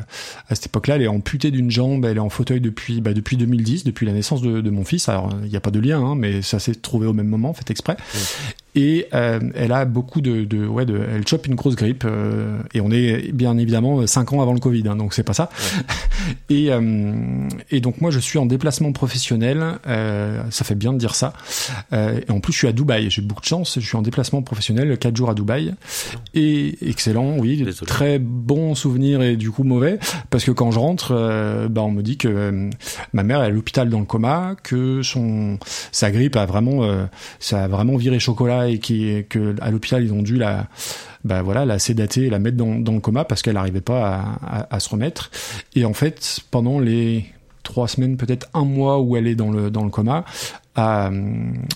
à 0.49 0.55
cette 0.55 0.67
époque-là, 0.67 0.97
elle 0.97 1.03
est 1.03 1.09
amputée 1.09 1.51
d'une 1.51 1.71
jambe, 1.71 2.05
elle 2.05 2.17
est 2.17 2.21
en 2.21 2.31
fauteuil 2.31 2.61
depuis, 2.61 3.01
bah, 3.01 3.13
depuis 3.13 3.37
2010, 3.37 3.85
depuis 3.85 4.07
la 4.07 4.13
naissance 4.13 4.43
de, 4.43 4.61
de 4.61 4.71
mon 4.71 4.85
fils. 4.85 5.09
Alors 5.09 5.31
il 5.45 5.49
n'y 5.51 5.57
a 5.57 5.61
pas 5.61 5.71
de 5.71 5.79
lien, 5.79 6.01
hein, 6.01 6.15
mais 6.17 6.43
ça 6.43 6.59
s'est 6.59 6.75
trouvé 6.75 7.07
au 7.07 7.13
même 7.13 7.29
moment, 7.29 7.53
fait 7.55 7.71
exprès. 7.71 7.97
Et 8.75 9.07
euh, 9.15 9.41
elle 9.55 9.73
a 9.73 9.85
beaucoup 9.85 10.21
de, 10.21 10.45
de, 10.45 10.67
ouais, 10.67 10.85
de, 10.85 11.01
elle 11.13 11.27
chope 11.27 11.47
une 11.47 11.55
grosse 11.55 11.75
grippe. 11.75 12.07
et 12.75 12.81
on 12.81 12.91
est 12.91 13.33
bien 13.33 13.57
évidemment 13.57 14.07
cinq 14.07 14.33
ans 14.33 14.43
avant 14.43 14.53
le 14.53 14.61
Covid, 14.61 14.85
hein, 14.89 14.97
donc 14.97 15.15
c'est 15.15 15.23
pas 15.23 15.35
ça. 15.35 15.51
et, 16.51 16.71
et 17.71 17.81
donc 17.81 18.01
moi 18.01 18.11
je 18.11 18.19
suis 18.19 18.39
en 18.39 18.47
déplacement 18.47 18.93
professionnel. 18.93 19.79
ça 19.85 20.65
fait 20.65 20.75
bien 20.75 20.93
de 20.93 20.99
dire 20.99 21.15
ça. 21.15 21.33
Et 21.93 22.31
en 22.31 22.41
plus 22.41 22.53
je 22.53 22.59
suis 22.59 22.69
à 22.69 22.73
Dubaï. 22.73 23.11
J'ai 23.11 23.23
beaucoup 23.23 23.41
de 23.41 23.47
chance. 23.47 23.79
Je 23.81 23.87
suis 23.87 23.97
en 23.97 24.03
déplacement 24.03 24.43
professionnel 24.43 24.97
quatre 24.99 25.17
jours 25.17 25.31
à 25.31 25.35
Dubaï. 25.35 25.75
Et 26.35 26.77
excellent, 26.89 27.28
oui, 27.37 27.63
Désolé. 27.63 27.89
très 27.89 28.19
bon 28.19 28.75
souvenir 28.75 29.23
et 29.23 29.37
du 29.37 29.51
coup 29.51 29.65
mauvais 29.65 29.99
parce 30.31 30.45
que 30.45 30.51
quand 30.51 30.71
je 30.71 30.79
rentre, 30.79 31.13
euh, 31.13 31.69
bah 31.69 31.83
on 31.83 31.91
me 31.91 32.03
dit 32.03 32.17
que 32.17 32.29
euh, 32.29 32.71
ma 33.13 33.23
mère 33.23 33.43
est 33.43 33.47
à 33.47 33.51
l'hôpital 33.51 33.89
dans 33.91 33.99
le 34.01 34.05
coma, 34.05 34.55
que 34.63 35.03
son 35.03 35.59
sa 35.93 36.11
grippe 36.11 36.37
a 36.37 36.47
vraiment 36.47 36.85
euh, 36.85 37.05
ça 37.39 37.65
a 37.65 37.69
vraiment 37.69 37.97
viré 37.97 38.19
chocolat 38.19 38.69
et 38.69 38.79
qui 38.79 39.25
que 39.29 39.55
à 39.61 39.71
l'hôpital 39.71 40.03
ils 40.05 40.13
ont 40.13 40.23
dû 40.23 40.37
la 40.37 40.69
bah 41.25 41.43
voilà 41.43 41.65
la 41.65 41.79
sédater 41.79 42.27
et 42.27 42.31
la 42.31 42.39
mettre 42.39 42.57
dans, 42.57 42.77
dans 42.79 42.93
le 42.93 43.01
coma 43.01 43.25
parce 43.25 43.43
qu'elle 43.43 43.55
n'arrivait 43.55 43.81
pas 43.81 44.07
à, 44.43 44.59
à, 44.61 44.77
à 44.77 44.81
se 44.81 44.89
remettre 44.89 45.31
et 45.75 45.85
en 45.85 45.93
fait 45.93 46.41
pendant 46.51 46.79
les 46.79 47.27
trois 47.69 47.87
semaines 47.87 48.17
peut-être 48.17 48.49
un 48.55 48.65
mois 48.65 48.99
où 49.01 49.17
elle 49.17 49.27
est 49.27 49.35
dans 49.35 49.51
le 49.51 49.71
dans 49.71 49.85
le 49.85 49.91
coma 49.91 50.25
à, 50.75 51.11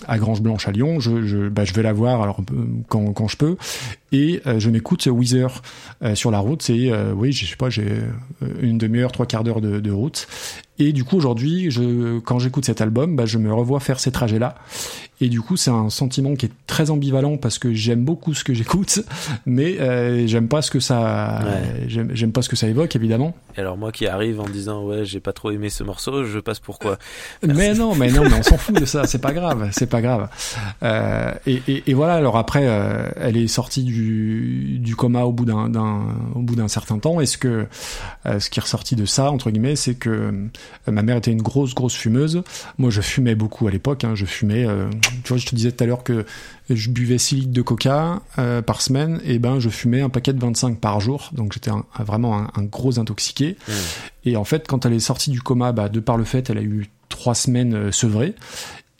à 0.09 0.19
Grange 0.19 0.40
Blanche 0.40 0.66
à 0.66 0.73
Lyon. 0.73 1.01
Je 1.01 1.23
je, 1.23 1.48
bah, 1.48 1.64
je 1.64 1.74
vais 1.74 1.82
la 1.82 1.93
voir 1.93 2.23
alors 2.23 2.40
euh, 2.40 2.66
quand, 2.89 3.12
quand 3.12 3.28
je 3.28 3.36
peux. 3.36 3.56
Et 4.10 4.40
euh, 4.47 4.59
je 4.59 4.70
m'écoute 4.70 5.06
Weezer 5.06 5.62
euh, 6.02 6.14
sur 6.14 6.31
la 6.31 6.39
route. 6.39 6.62
C'est 6.62 6.90
euh, 6.90 7.12
oui 7.14 7.32
je 7.32 7.44
sais 7.44 7.56
pas 7.56 7.69
j'ai 7.69 7.86
euh, 8.43 8.47
une 8.62 8.78
demi-heure 8.78 9.12
trois 9.12 9.27
quarts 9.27 9.44
d'heure 9.44 9.60
de 9.60 9.90
route 9.90 10.27
et 10.88 10.92
du 10.92 11.04
coup 11.04 11.16
aujourd'hui 11.16 11.70
je 11.70 12.18
quand 12.20 12.38
j'écoute 12.38 12.64
cet 12.64 12.80
album 12.80 13.16
bah, 13.16 13.26
je 13.26 13.38
me 13.38 13.52
revois 13.52 13.80
faire 13.80 14.00
ces 14.00 14.10
trajets 14.12 14.38
là 14.38 14.54
et 15.20 15.28
du 15.28 15.40
coup 15.40 15.56
c'est 15.56 15.70
un 15.70 15.88
sentiment 15.90 16.34
qui 16.34 16.46
est 16.46 16.52
très 16.66 16.90
ambivalent 16.90 17.36
parce 17.36 17.59
que 17.59 17.72
j'aime 17.72 18.04
beaucoup 18.04 18.34
ce 18.34 18.42
que 18.44 18.54
j'écoute 18.54 19.00
mais 19.46 19.80
euh, 19.80 20.26
j'aime 20.26 20.48
pas 20.48 20.62
ce 20.62 20.70
que 20.70 20.80
ça 20.80 21.40
Ouais. 21.44 21.84
j'aime 21.88 22.10
j'aime 22.14 22.32
pas 22.32 22.42
ce 22.42 22.48
que 22.48 22.56
ça 22.56 22.66
évoque 22.68 22.94
évidemment 22.96 23.34
Et 23.56 23.60
alors 23.60 23.76
moi 23.76 23.92
qui 23.92 24.06
arrive 24.06 24.40
en 24.40 24.48
disant 24.48 24.84
ouais 24.86 25.04
j'ai 25.04 25.20
pas 25.20 25.32
trop 25.32 25.50
aimé 25.50 25.68
ce 25.70 25.84
morceau, 25.84 26.24
je 26.24 26.38
passe 26.38 26.59
pourquoi 26.60 26.98
Mais 27.46 27.74
non, 27.74 27.94
mais 27.94 28.10
non, 28.10 28.22
mais 28.24 28.38
on 28.38 28.42
s'en 28.42 28.56
fout 28.59 28.78
de 28.78 28.84
ça. 28.84 29.06
C'est 29.12 29.20
pas 29.20 29.32
grave, 29.32 29.68
c'est 29.72 29.88
pas 29.88 30.00
grave. 30.00 30.28
Euh, 30.82 31.32
et, 31.46 31.60
et, 31.68 31.82
et 31.90 31.94
voilà. 31.94 32.14
Alors 32.14 32.36
après, 32.36 32.62
euh, 32.64 33.09
elle 33.20 33.36
est 33.36 33.46
sortie 33.48 33.82
du, 33.84 34.78
du 34.80 34.96
coma 34.96 35.22
au 35.24 35.32
bout 35.32 35.44
d'un, 35.44 35.68
d'un, 35.68 36.06
au 36.34 36.40
bout 36.40 36.54
d'un 36.56 36.68
certain 36.68 36.98
temps. 36.98 37.20
Et 37.20 37.26
ce 37.26 37.36
que, 37.38 37.66
ce 38.24 38.48
qui 38.50 38.59
est 38.59 38.62
ressorti 38.62 38.96
de 38.96 39.04
ça, 39.04 39.30
entre 39.30 39.50
guillemets, 39.50 39.76
c'est 39.76 39.94
que 39.94 40.32
ma 40.86 41.03
mère 41.03 41.16
était 41.16 41.31
une 41.31 41.43
grosse, 41.43 41.74
grosse 41.74 41.94
fumeuse. 41.94 42.43
Moi, 42.78 42.90
je 42.90 43.01
fumais 43.01 43.35
beaucoup 43.35 43.66
à 43.66 43.70
l'époque. 43.70 44.05
Hein, 44.05 44.15
je 44.15 44.24
fumais. 44.24 44.66
euh, 44.66 44.89
tu 45.24 45.28
vois, 45.28 45.36
je 45.36 45.47
te 45.47 45.55
disais 45.55 45.73
tout 45.73 45.85
à 45.85 45.86
l'heure 45.86 46.05
que 46.05 46.24
je 46.70 46.90
buvais 46.90 47.19
6 47.19 47.35
litres 47.36 47.53
de 47.53 47.62
coca 47.62 48.20
euh, 48.39 48.62
par 48.62 48.82
semaine. 48.82 49.20
Et 49.24 49.39
ben, 49.39 49.61
je 49.61 49.69
fumais 49.69 50.01
un 50.01 50.09
paquet 50.09 50.32
de 50.32 50.40
25 50.40 50.78
par 50.78 51.01
jour. 51.01 51.31
Donc 51.32 51.53
j'étais 51.53 51.70
vraiment 51.99 52.39
un, 52.39 52.51
un 52.55 52.62
gros 52.62 52.99
intoxiqué. 52.99 53.57
Mmh. 53.69 53.73
Et 54.24 54.36
en 54.36 54.44
fait, 54.44 54.66
quand 54.66 54.86
elle 54.86 54.93
est 54.93 55.01
sortie 55.01 55.31
du 55.31 55.40
coma, 55.40 55.73
bah, 55.73 55.89
de 55.89 56.01
par 56.01 56.16
le 56.16 56.24
fait, 56.24 56.51
elle 56.51 56.59
a 56.59 56.62
eu 56.62 56.89
trois 57.09 57.35
semaines 57.35 57.74
euh, 57.74 57.93
sevrée. 57.93 58.35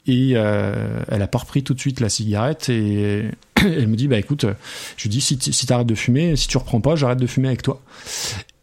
Et 0.05 0.33
euh, 0.35 1.01
elle 1.07 1.21
a 1.21 1.27
pas 1.27 1.39
repris 1.39 1.63
tout 1.63 1.73
de 1.73 1.79
suite 1.79 1.99
la 2.01 2.09
cigarette 2.09 2.67
et 2.67 3.25
elle 3.55 3.87
me 3.87 3.95
dit 3.95 4.09
bah 4.09 4.17
écoute, 4.17 4.43
euh, 4.43 4.53
je 4.97 5.03
lui 5.03 5.09
dis 5.09 5.21
si 5.21 5.37
tu 5.37 5.53
si 5.53 5.65
t'arrêtes 5.65 5.87
de 5.87 5.95
fumer, 5.95 6.35
si 6.35 6.47
tu 6.47 6.57
reprends 6.57 6.81
pas, 6.81 6.95
j'arrête 6.97 7.19
de 7.19 7.27
fumer 7.27 7.47
avec 7.47 7.61
toi. 7.61 7.81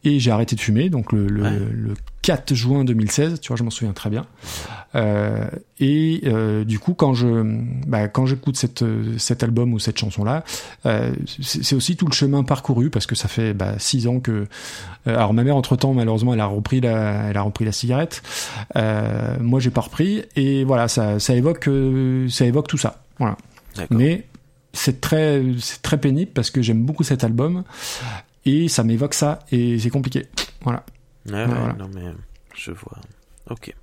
Et 0.02 0.18
j'ai 0.18 0.30
arrêté 0.30 0.56
de 0.56 0.60
fumer 0.60 0.88
donc 0.88 1.12
le, 1.12 1.26
le, 1.26 1.42
Ouais. 1.42 1.50
le 1.72 1.94
4 2.22 2.54
juin 2.54 2.84
2016, 2.84 3.40
tu 3.40 3.48
vois, 3.48 3.56
je 3.56 3.62
m'en 3.62 3.70
souviens 3.70 3.92
très 3.92 4.08
bien. 4.10 4.24
Euh, 4.94 5.44
et 5.78 6.22
euh, 6.24 6.64
du 6.64 6.78
coup, 6.78 6.94
quand 6.94 7.12
je 7.14 7.26
bah, 7.86 8.08
quand 8.08 8.24
j'écoute 8.26 8.56
cette 8.56 8.82
cet 9.18 9.42
album 9.42 9.72
ou 9.74 9.78
cette 9.78 9.98
chanson 9.98 10.24
là, 10.24 10.42
euh, 10.86 11.12
c'est 11.42 11.74
aussi 11.74 11.96
tout 11.96 12.06
le 12.06 12.12
chemin 12.12 12.42
parcouru 12.44 12.88
parce 12.90 13.06
que 13.06 13.14
ça 13.14 13.28
fait 13.28 13.52
bah, 13.54 13.74
six 13.78 14.06
ans 14.06 14.20
que. 14.20 14.30
euh, 15.06 15.16
alors 15.16 15.32
ma 15.34 15.44
mère 15.44 15.56
entre 15.56 15.76
temps 15.76 15.92
malheureusement 15.94 16.32
elle 16.34 16.40
a 16.40 16.46
repris 16.46 16.80
la 16.80 17.28
elle 17.30 17.36
a 17.36 17.42
repris 17.42 17.64
la 17.66 17.72
cigarette. 17.72 18.22
Euh, 18.76 19.36
moi 19.40 19.60
j'ai 19.60 19.70
pas 19.70 19.82
repris 19.82 20.22
et 20.36 20.64
voilà 20.64 20.88
ça 20.88 21.18
ça 21.20 21.34
évoque 21.34 21.68
euh, 21.68 22.28
ça 22.28 22.44
évoque 22.46 22.68
tout 22.68 22.78
ça. 22.78 23.02
Voilà. 23.18 23.36
Mais 23.90 24.26
c'est 24.72 25.00
très 25.00 25.42
c'est 25.58 25.82
très 25.82 25.98
pénible 25.98 26.30
parce 26.34 26.50
que 26.50 26.62
j'aime 26.62 26.82
beaucoup 26.84 27.02
cet 27.04 27.22
album 27.24 27.64
et 28.44 28.68
ça 28.68 28.84
m'évoque 28.84 29.14
ça 29.14 29.40
et 29.52 29.78
c'est 29.78 29.90
compliqué. 29.90 30.26
Voilà. 30.62 30.84
Ouais, 31.26 31.34
ouais, 31.34 31.46
voilà. 31.46 31.72
non 31.74 31.88
mais 31.94 32.04
je 32.56 32.70
vois. 32.72 32.98
Ok. 33.50 33.74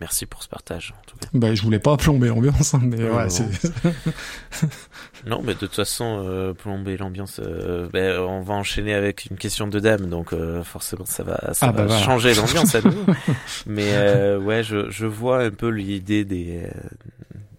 Merci 0.00 0.24
pour 0.24 0.42
ce 0.42 0.48
partage 0.48 0.94
en 0.98 1.02
tout 1.06 1.16
cas. 1.18 1.28
Bah, 1.34 1.54
je 1.54 1.60
voulais 1.62 1.78
pas 1.78 1.94
plomber 1.98 2.28
l'ambiance, 2.28 2.72
hein, 2.72 2.80
mais 2.82 2.96
Non, 2.96 3.16
ouais, 3.16 3.26
non. 5.26 5.42
mais 5.42 5.52
de 5.52 5.58
toute 5.58 5.74
façon, 5.74 6.22
euh, 6.26 6.54
plomber 6.54 6.96
l'ambiance, 6.96 7.38
euh, 7.44 7.86
ben, 7.92 8.18
on 8.20 8.40
va 8.40 8.54
enchaîner 8.54 8.94
avec 8.94 9.26
une 9.26 9.36
question 9.36 9.66
de 9.68 9.78
dame, 9.78 10.06
donc 10.08 10.32
euh, 10.32 10.62
forcément 10.64 11.04
ça 11.04 11.22
va, 11.22 11.52
ça 11.52 11.68
Ah, 11.68 11.72
va 11.72 11.84
bah, 11.84 11.98
changer 11.98 12.32
l'ambiance 12.34 12.74
à 12.74 12.80
nouveau. 12.80 13.04
mais 13.66 13.92
euh, 13.92 14.38
ouais, 14.38 14.62
je, 14.62 14.88
je 14.90 15.04
vois 15.04 15.42
un 15.42 15.50
peu 15.50 15.68
l'idée 15.68 16.24
des 16.24 16.62
euh, 16.64 16.70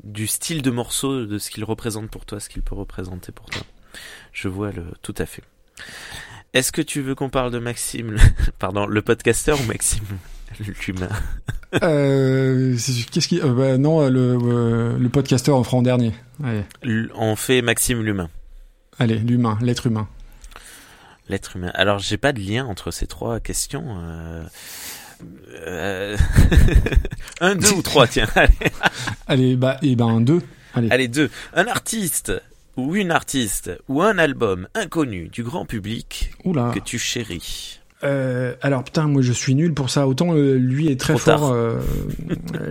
du 0.03 0.26
style 0.26 0.64
de 0.64 0.72
morceau, 0.72 1.28
de 1.28 1.38
ce 1.38 1.52
qu'il 1.52 1.64
représente 1.64 2.10
pour 2.10 2.26
toi, 2.26 2.40
ce 2.40 2.49
qu'il 2.49 2.64
peut 2.64 2.74
représenter 2.76 3.32
pour 3.32 3.45
toi. 3.52 3.62
Je 4.34 4.48
vois 4.48 4.72
le 4.72 4.86
tout 5.03 5.16
à 5.20 5.28
fait. 5.28 5.44
Est-ce 6.53 6.72
que 6.72 6.82
tu 6.82 7.02
veux 7.02 7.16
qu'on 7.16 7.30
parle 7.30 7.52
de 7.52 7.60
Maxime, 7.60 8.18
pardon, 8.60 8.86
le 8.86 9.02
podcasteur 9.02 9.60
ou 9.60 9.64
Maxime 9.66 10.03
l'humain? 10.88 11.10
Euh, 11.82 12.76
qu'est-ce 13.12 13.28
qui 13.30 13.40
euh, 13.40 13.53
bah, 13.53 13.78
non 13.78 14.06
le 14.10 14.38
euh, 14.44 14.98
le 14.98 15.10
podcasteur 15.10 15.56
en 15.56 15.64
fera 15.64 15.78
en 15.78 15.82
dernier. 15.82 16.12
Allez, 16.44 16.64
On 17.16 17.38
fait 17.38 17.62
Maxime 17.62 18.02
l'humain. 18.03 18.30
allez, 18.99 19.16
l'humain, 19.20 19.58
l'être 19.62 19.88
humain. 19.88 20.10
L'être 21.30 21.56
humain. 21.56 21.72
Alors, 21.76 21.99
j'ai 21.99 22.18
pas 22.18 22.34
de 22.34 22.41
lien 22.41 22.66
entre 22.66 22.91
ces 22.91 23.08
trois 23.08 23.40
questions. 23.40 23.86
Euh... 24.03 24.44
euh, 25.66 26.18
un, 27.40 27.56
deux 27.56 27.72
ou 27.72 27.82
trois, 27.82 28.08
tiens. 28.08 28.28
Allez, 28.36 28.52
Allez, 29.28 29.56
bah 29.56 29.78
et 29.82 29.95
ben 29.95 30.20
deux. 30.20 30.41
Allez. 30.74 30.90
allez, 30.91 31.08
deux. 31.08 31.30
Un 31.53 31.68
artiste 31.68 32.34
ou 32.77 32.95
une 32.95 33.11
artiste 33.11 33.72
ou 33.88 34.02
un 34.02 34.18
album 34.18 34.68
inconnu 34.76 35.27
du 35.30 35.43
grand 35.43 35.65
public 35.65 36.31
Oula. 36.45 36.72
que 36.73 36.80
tu 36.80 36.98
chéris. 36.98 37.80
Euh, 38.03 38.56
alors 38.61 38.84
putain, 38.84 39.07
moi 39.07 39.22
je 39.22 39.31
suis 39.31 39.53
nul 39.53 39.73
pour 39.73 39.89
ça. 39.89 40.07
Autant 40.07 40.34
euh, 40.35 40.56
lui 40.56 40.88
est 40.88 40.99
très 40.99 41.14
Trop 41.14 41.38
fort. 41.38 41.52
euh, 41.52 41.80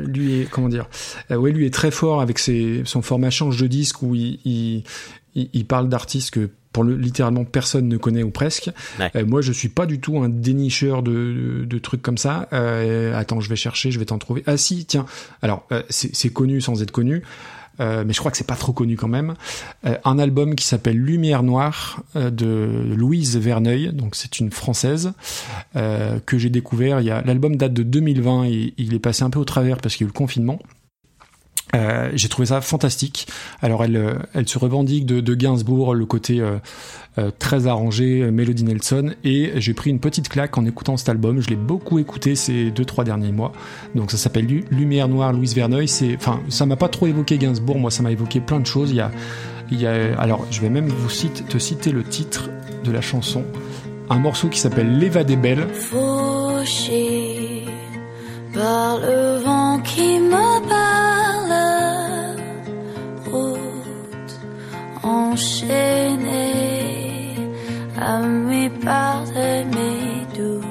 lui 0.05 0.40
est 0.40 0.51
comment 0.51 0.68
dire 0.68 0.89
Ouais, 1.31 1.52
lui 1.52 1.66
est 1.66 1.74
très 1.74 1.90
fort 1.90 2.20
avec 2.20 2.39
ses, 2.39 2.82
son 2.85 3.02
format 3.02 3.31
change 3.31 3.56
de 3.60 3.66
disque 3.68 4.02
où 4.02 4.14
il, 4.14 4.82
il, 5.35 5.66
parle 5.66 5.89
d'artistes 5.89 6.32
que 6.32 6.51
pour 6.72 6.82
le 6.82 6.97
littéralement 6.97 7.44
personne 7.44 7.86
ne 7.86 7.97
connaît 7.97 8.24
ou 8.24 8.31
presque. 8.31 8.70
Ouais. 8.98 9.22
Moi 9.22 9.40
je 9.40 9.52
suis 9.52 9.68
pas 9.68 9.86
du 9.86 10.01
tout 10.01 10.18
un 10.18 10.28
dénicheur 10.28 11.02
de, 11.05 11.12
de, 11.12 11.64
de 11.64 11.78
trucs 11.78 12.02
comme 12.02 12.18
ça. 12.18 12.48
Attends, 13.14 13.40
je 13.40 13.48
vais 13.48 13.56
chercher, 13.56 13.93
je 13.93 13.98
vais 14.01 14.06
t'en 14.06 14.18
trouver. 14.18 14.43
Ah 14.47 14.56
si, 14.56 14.85
tiens. 14.85 15.06
Alors 15.43 15.68
c'est 15.90 16.31
connu 16.32 16.60
sans 16.60 16.82
être 16.82 16.90
connu. 16.90 17.22
Euh, 17.81 18.05
mais 18.07 18.12
je 18.12 18.19
crois 18.19 18.31
que 18.31 18.36
c'est 18.36 18.47
pas 18.47 18.57
trop 18.57 18.73
connu 18.73 18.97
quand 18.97 19.09
même. 19.09 19.35
Euh, 19.86 19.97
un 20.05 20.19
album 20.19 20.55
qui 20.55 20.66
s'appelle 20.66 20.98
Lumière 20.98 21.43
Noire 21.43 22.02
euh, 22.16 22.31
de 22.31 22.94
Louise 22.94 23.36
Verneuil, 23.36 23.93
donc 23.93 24.15
c'est 24.15 24.39
une 24.39 24.51
française 24.51 25.12
que 25.74 26.39
j'ai 26.39 26.51
découvert. 26.51 27.01
Il 27.01 27.07
y 27.07 27.11
a 27.11 27.23
l'album 27.23 27.57
date 27.57 27.73
de 27.73 27.82
2020 27.82 28.44
et 28.44 28.74
il 28.77 28.94
est 28.94 28.98
passé 28.98 29.23
un 29.23 29.31
peu 29.31 29.39
au 29.39 29.44
travers 29.44 29.78
parce 29.78 29.97
qu'il 29.97 30.05
y 30.05 30.07
a 30.07 30.09
eu 30.09 30.12
le 30.12 30.19
confinement. 30.19 30.59
Euh, 31.74 32.10
j'ai 32.14 32.28
trouvé 32.28 32.47
ça 32.47 32.60
fantastique. 32.60 33.28
Alors 33.62 33.84
elle, 33.84 33.97
euh, 33.97 34.14
elle 34.34 34.48
se 34.48 34.59
revendique 34.59 35.06
de, 35.06 35.20
de 35.20 35.34
Gainsbourg, 35.34 35.94
le 35.94 36.05
côté 36.05 36.40
euh, 36.40 36.56
euh, 37.18 37.30
très 37.38 37.66
arrangé, 37.68 38.22
euh, 38.22 38.32
Melody 38.32 38.64
Nelson, 38.64 39.12
et 39.22 39.52
j'ai 39.56 39.72
pris 39.72 39.90
une 39.90 40.01
petite 40.01 40.28
claque 40.28 40.59
en 40.59 40.64
écoutant 40.66 40.97
cet 40.97 41.09
album. 41.09 41.40
Je 41.40 41.48
l'ai 41.48 41.56
beaucoup 41.56 41.98
écouté 42.01 42.34
ces 42.34 42.70
deux 42.72 42.84
trois 42.84 43.05
derniers 43.05 43.30
mois. 43.32 43.52
Donc 43.94 44.10
ça 44.10 44.16
s'appelle 44.16 44.47
Lu- 44.47 44.64
Lumière 44.70 45.06
Noire, 45.09 45.32
Louise 45.32 45.55
Verneuil. 45.55 45.86
C'est, 45.86 46.16
enfin, 46.16 46.40
ça 46.48 46.66
m'a 46.66 46.76
pas 46.76 46.88
trop 46.88 47.06
évoqué 47.06 47.38
Gainsbourg. 47.38 47.78
Moi, 47.78 47.90
ça 47.92 48.02
m'a 48.02 48.10
évoqué 48.10 48.40
plein 48.40 48.59
de 48.59 48.66
choses. 48.66 48.90
Il 48.90 48.97
y 48.97 49.01
a, 49.01 49.10
il 49.70 49.80
y 49.80 49.86
a, 49.86 50.18
alors 50.20 50.44
je 50.51 50.60
vais 50.60 50.70
même 50.70 50.88
vous 50.88 51.10
cite, 51.10 51.47
te 51.48 51.59
citer 51.59 51.92
le 51.92 52.02
titre 52.02 52.51
de 52.84 52.90
la 52.90 53.01
chanson. 53.01 53.44
Un 54.09 54.18
morceau 54.18 54.48
qui 54.48 54.59
s'appelle 54.59 54.98
L'Eva 54.98 55.22
des 55.22 55.36
Belles. 55.36 55.68
fauché 55.72 57.64
par 58.52 58.98
le 58.98 59.38
vent 59.44 59.78
qui 59.80 60.18
me 60.18 60.60
enchaînée 65.11 66.70
à 68.11 68.19
mes 68.20 68.70
parts 68.87 69.37
et 69.37 69.65
mes 69.77 70.27
doutes. 70.37 70.70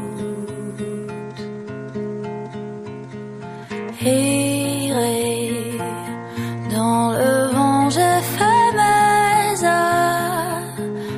Dans 6.75 7.05
le 7.21 7.33
vent, 7.53 7.89
j'ai 7.95 8.19
fait 8.35 8.69
mes 8.79 9.49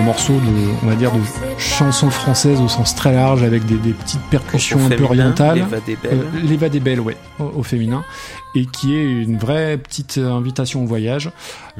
Un 0.00 0.04
morceau 0.04 0.32
de, 0.34 0.72
on 0.82 0.86
va 0.86 0.94
dire, 0.94 1.12
de 1.12 1.20
chanson 1.58 2.10
française 2.10 2.60
au 2.60 2.68
sens 2.68 2.94
très 2.94 3.12
large 3.12 3.42
avec 3.42 3.64
des, 3.66 3.74
des 3.76 3.92
petites 3.92 4.22
percussions 4.30 4.78
un 4.84 4.88
peu 4.88 5.04
orientales. 5.04 5.58
l'Eva 5.58 5.80
des 5.80 5.96
Belles. 5.96 6.20
Euh, 6.32 6.68
des 6.68 6.80
Belles, 6.80 7.00
ouais, 7.00 7.16
au, 7.38 7.44
au 7.58 7.62
féminin, 7.62 8.02
et 8.54 8.66
qui 8.66 8.94
est 8.96 9.04
une 9.22 9.36
vraie 9.38 9.78
petite 9.78 10.18
invitation 10.18 10.82
au 10.82 10.86
voyage. 10.86 11.30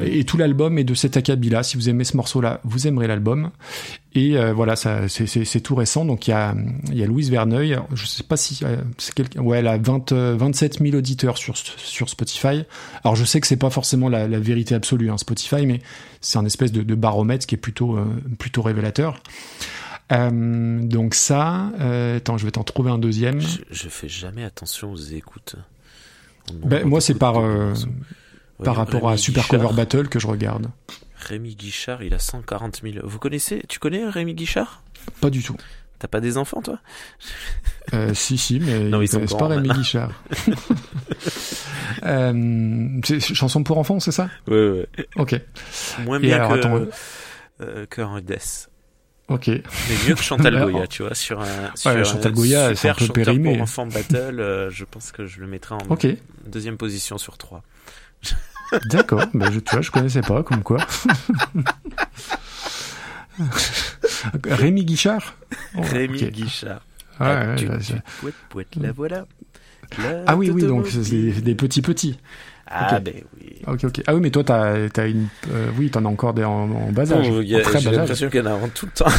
Et, 0.00 0.20
et 0.20 0.24
tout 0.24 0.36
l'album 0.36 0.78
est 0.78 0.84
de 0.84 0.94
cet 0.94 1.16
acabit-là. 1.16 1.62
Si 1.62 1.76
vous 1.76 1.88
aimez 1.88 2.04
ce 2.04 2.16
morceau-là, 2.16 2.60
vous 2.64 2.86
aimerez 2.86 3.06
l'album. 3.08 3.50
Et 4.14 4.36
euh, 4.36 4.52
voilà, 4.52 4.76
ça, 4.76 5.08
c'est- 5.08 5.60
tout 5.60 5.74
récent. 5.74 6.04
Donc 6.04 6.26
il 6.26 6.30
y 6.30 6.34
a, 6.34 6.54
y 6.92 7.02
a 7.02 7.06
Louise 7.06 7.30
Verneuil. 7.30 7.78
Je 7.92 8.06
sais 8.06 8.22
pas 8.22 8.36
si 8.36 8.60
euh, 8.64 8.76
c'est 8.98 9.14
quelqu'un. 9.14 9.40
Ouais, 9.42 9.58
elle 9.58 9.66
a 9.68 9.78
20, 9.78 10.12
euh, 10.12 10.36
27 10.38 10.78
000 10.80 10.96
auditeurs 10.96 11.38
sur 11.38 11.56
sur 11.56 12.08
Spotify. 12.08 12.62
Alors 13.04 13.16
je 13.16 13.24
sais 13.24 13.40
que 13.40 13.46
c'est 13.46 13.56
pas 13.56 13.70
forcément 13.70 14.08
la, 14.08 14.26
la 14.28 14.38
vérité 14.38 14.74
absolue, 14.74 15.10
hein, 15.10 15.18
Spotify, 15.18 15.66
mais 15.66 15.80
c'est 16.20 16.38
un 16.38 16.44
espèce 16.44 16.70
de, 16.72 16.82
de 16.82 16.94
baromètre 16.94 17.46
qui 17.46 17.54
est 17.56 17.58
plutôt 17.58 17.96
euh, 17.96 18.04
plutôt 18.38 18.62
révélateur. 18.62 19.20
Donc 20.10 21.14
ça, 21.14 21.70
attends, 22.16 22.36
je 22.36 22.44
vais 22.44 22.50
t'en 22.50 22.64
trouver 22.64 22.90
un 22.90 22.98
deuxième. 22.98 23.40
Je, 23.40 23.58
je 23.70 23.88
fais 23.88 24.08
jamais 24.08 24.42
attention 24.44 24.90
aux 24.92 24.96
écoutes. 24.96 25.54
Ben, 26.52 26.84
moi, 26.86 27.00
c'est 27.00 27.14
par, 27.14 27.38
euh, 27.38 27.72
par 28.62 28.76
rapport 28.76 29.08
à 29.10 29.16
Super 29.16 29.42
Guichard. 29.44 29.60
Cover 29.60 29.74
Battle 29.74 30.08
que 30.08 30.18
je 30.18 30.26
regarde. 30.26 30.66
Rémi 31.16 31.54
Guichard, 31.54 32.02
il 32.02 32.14
a 32.14 32.18
140 32.18 32.80
000. 32.82 33.06
Vous 33.06 33.18
connaissez 33.18 33.62
Tu 33.68 33.78
connais 33.78 34.08
Rémi 34.08 34.34
Guichard? 34.34 34.82
Pas 35.20 35.30
du 35.30 35.42
tout. 35.42 35.56
T'as 35.98 36.08
pas 36.08 36.20
des 36.20 36.38
enfants, 36.38 36.62
toi? 36.62 36.78
Euh, 37.92 38.14
si, 38.14 38.38
si, 38.38 38.58
mais 38.58 38.78
Non, 38.84 39.02
ils 39.02 39.08
sont 39.08 39.20
pas 39.36 39.48
Rémi. 39.48 39.68
Guichard. 39.68 40.12
euh, 42.04 43.00
c'est 43.04 43.20
chanson 43.20 43.62
pour 43.62 43.78
enfants, 43.78 44.00
c'est 44.00 44.12
ça? 44.12 44.30
Ouais, 44.48 44.70
ouais. 44.70 44.88
Ok, 45.16 45.38
Moins 46.04 46.18
Et 46.18 46.22
bien 46.22 46.36
alors, 46.36 46.52
que, 46.52 46.58
attends. 46.58 46.86
euh, 47.60 47.86
que 47.86 48.00
Rudess. 48.00 48.68
Ok. 49.30 49.46
Mais 49.48 49.62
mieux 50.08 50.14
que 50.14 50.22
Chantal 50.22 50.60
Goya, 50.70 50.86
tu 50.86 51.02
vois, 51.02 51.14
sur 51.14 51.40
un, 51.40 51.46
sur 51.74 51.90
un 51.90 52.04
Chantal 52.04 52.32
Goya, 52.32 52.74
c'est 52.74 52.88
un 52.90 52.94
super 52.94 52.96
peu 52.96 53.04
chanteur 53.06 53.24
périmé. 53.24 53.52
pour 53.54 53.62
enfants 53.62 53.86
battle, 53.86 54.40
euh, 54.40 54.70
je 54.70 54.84
pense 54.84 55.10
que 55.12 55.26
je 55.26 55.40
le 55.40 55.46
mettrai 55.46 55.74
en 55.76 55.78
deuxième 56.46 56.76
position 56.76 57.16
sur 57.18 57.38
trois. 57.38 57.62
d'accord. 58.90 59.24
ben, 59.34 59.50
je, 59.50 59.60
tu 59.60 59.70
vois, 59.72 59.80
je 59.80 59.90
connaissais 59.90 60.20
pas, 60.20 60.42
comme 60.42 60.62
quoi. 60.62 60.78
Rémi 64.44 64.84
Guichard 64.84 65.34
Oh, 65.76 65.80
Rémi. 65.82 66.22
Guichard. 66.30 66.82
Ouais, 67.20 67.26
Ah, 67.26 67.46
ouais, 67.48 67.56
tu- 67.56 67.68
ouais, 67.68 67.78
tu- 67.78 67.84
c'est- 67.84 68.02
pouet, 68.20 68.32
pouet, 68.48 68.66
la 68.80 68.92
voilà. 68.92 69.26
La 69.98 70.22
Ah 70.26 70.36
oui, 70.36 70.50
oui, 70.50 70.62
donc 70.62 70.86
c'est 70.88 71.08
des, 71.10 71.32
des 71.32 71.54
petits 71.54 71.82
petits. 71.82 72.18
Ah 72.70 73.00
ben 73.00 73.14
oui. 73.36 73.46
Ok, 73.66 73.84
ok. 73.84 74.02
Ah 74.06 74.14
oui, 74.14 74.20
mais 74.20 74.30
toi, 74.30 74.44
t'as, 74.44 74.88
t'as 74.88 75.08
une, 75.08 75.26
euh, 75.52 75.66
oui, 75.78 75.90
t'en 75.90 76.04
as 76.04 76.08
encore 76.08 76.32
des 76.34 76.44
en, 76.44 76.70
en 76.70 76.92
bas 76.92 77.12
âge. 77.12 77.26
J'ai 77.44 77.62
bas 77.62 77.76
âge. 77.76 77.84
l'impression 77.86 78.30
qu'il 78.30 78.40
y 78.40 78.42
en 78.42 78.46
a 78.46 78.54
en 78.54 78.68
tout 78.68 78.86
le 78.86 78.92
temps. 78.92 79.10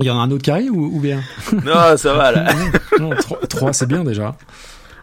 Il 0.00 0.04
y 0.06 0.10
en 0.10 0.18
a 0.18 0.22
un 0.22 0.30
autre 0.30 0.44
carré 0.44 0.68
ou, 0.70 0.96
ou 0.96 1.00
bien? 1.00 1.20
Non, 1.64 1.96
ça 1.96 2.14
va 2.14 2.30
là. 2.30 2.52
Non, 3.00 3.10
trois, 3.16 3.38
trois, 3.48 3.72
c'est 3.72 3.86
bien 3.86 4.04
déjà. 4.04 4.36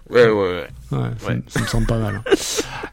Ouais, 0.10 0.26
ouais, 0.28 0.32
ouais. 0.32 0.68
Ouais, 0.92 1.10
ça, 1.20 1.28
Ouais. 1.28 1.36
me- 1.36 1.44
ça 1.48 1.60
me 1.62 1.66
semble 1.66 1.88
pas 1.88 1.98
mal. 1.98 2.22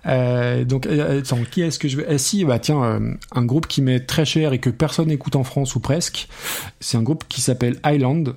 Euh, 0.06 0.64
donc, 0.64 0.86
euh, 0.86 1.20
attends, 1.20 1.38
qui 1.48 1.62
est-ce 1.62 1.78
que 1.78 1.86
je 1.88 1.98
vais... 1.98 2.06
Eh 2.08 2.18
si, 2.18 2.44
bah 2.44 2.58
tiens, 2.58 2.82
euh, 2.82 3.14
un 3.34 3.44
groupe 3.44 3.66
qui 3.68 3.82
m'est 3.82 4.00
très 4.00 4.24
cher 4.24 4.52
et 4.52 4.58
que 4.58 4.70
personne 4.70 5.08
n'écoute 5.08 5.36
en 5.36 5.44
France 5.44 5.74
ou 5.76 5.80
presque, 5.80 6.28
c'est 6.80 6.96
un 6.96 7.02
groupe 7.02 7.24
qui 7.28 7.40
s'appelle 7.40 7.76
Island, 7.84 8.34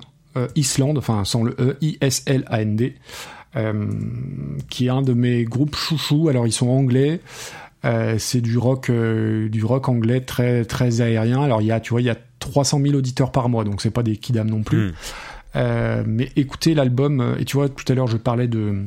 Island, 0.54 0.98
enfin 0.98 1.24
sans 1.24 1.42
le 1.42 1.56
E, 1.58 1.76
I-S-L-A-N-D, 1.80 2.94
euh, 3.56 3.86
qui 4.68 4.86
est 4.86 4.90
un 4.90 5.02
de 5.02 5.12
mes 5.12 5.44
groupes 5.44 5.76
chouchous. 5.76 6.28
Alors 6.28 6.46
ils 6.46 6.52
sont 6.52 6.68
anglais, 6.68 7.20
euh, 7.84 8.16
c'est 8.18 8.40
du 8.40 8.58
rock, 8.58 8.90
euh, 8.90 9.48
du 9.48 9.64
rock 9.64 9.88
anglais 9.88 10.20
très 10.20 10.64
très 10.64 11.00
aérien. 11.00 11.42
Alors 11.42 11.62
il 11.62 11.66
y 11.66 11.72
a, 11.72 11.80
tu 11.80 11.90
vois, 11.90 12.00
il 12.00 12.06
y 12.06 12.10
a 12.10 12.16
300 12.40 12.80
000 12.82 12.94
auditeurs 12.94 13.32
par 13.32 13.48
mois, 13.48 13.64
donc 13.64 13.80
c'est 13.80 13.90
pas 13.90 14.02
des 14.02 14.16
kidam 14.16 14.48
non 14.48 14.62
plus. 14.62 14.88
Hmm. 14.88 14.92
Euh, 15.56 16.02
mais 16.06 16.30
écoutez 16.36 16.74
l'album, 16.74 17.20
euh, 17.20 17.36
et 17.38 17.44
tu 17.44 17.56
vois, 17.56 17.68
tout 17.68 17.90
à 17.90 17.94
l'heure 17.94 18.08
je 18.08 18.16
parlais 18.16 18.48
de 18.48 18.84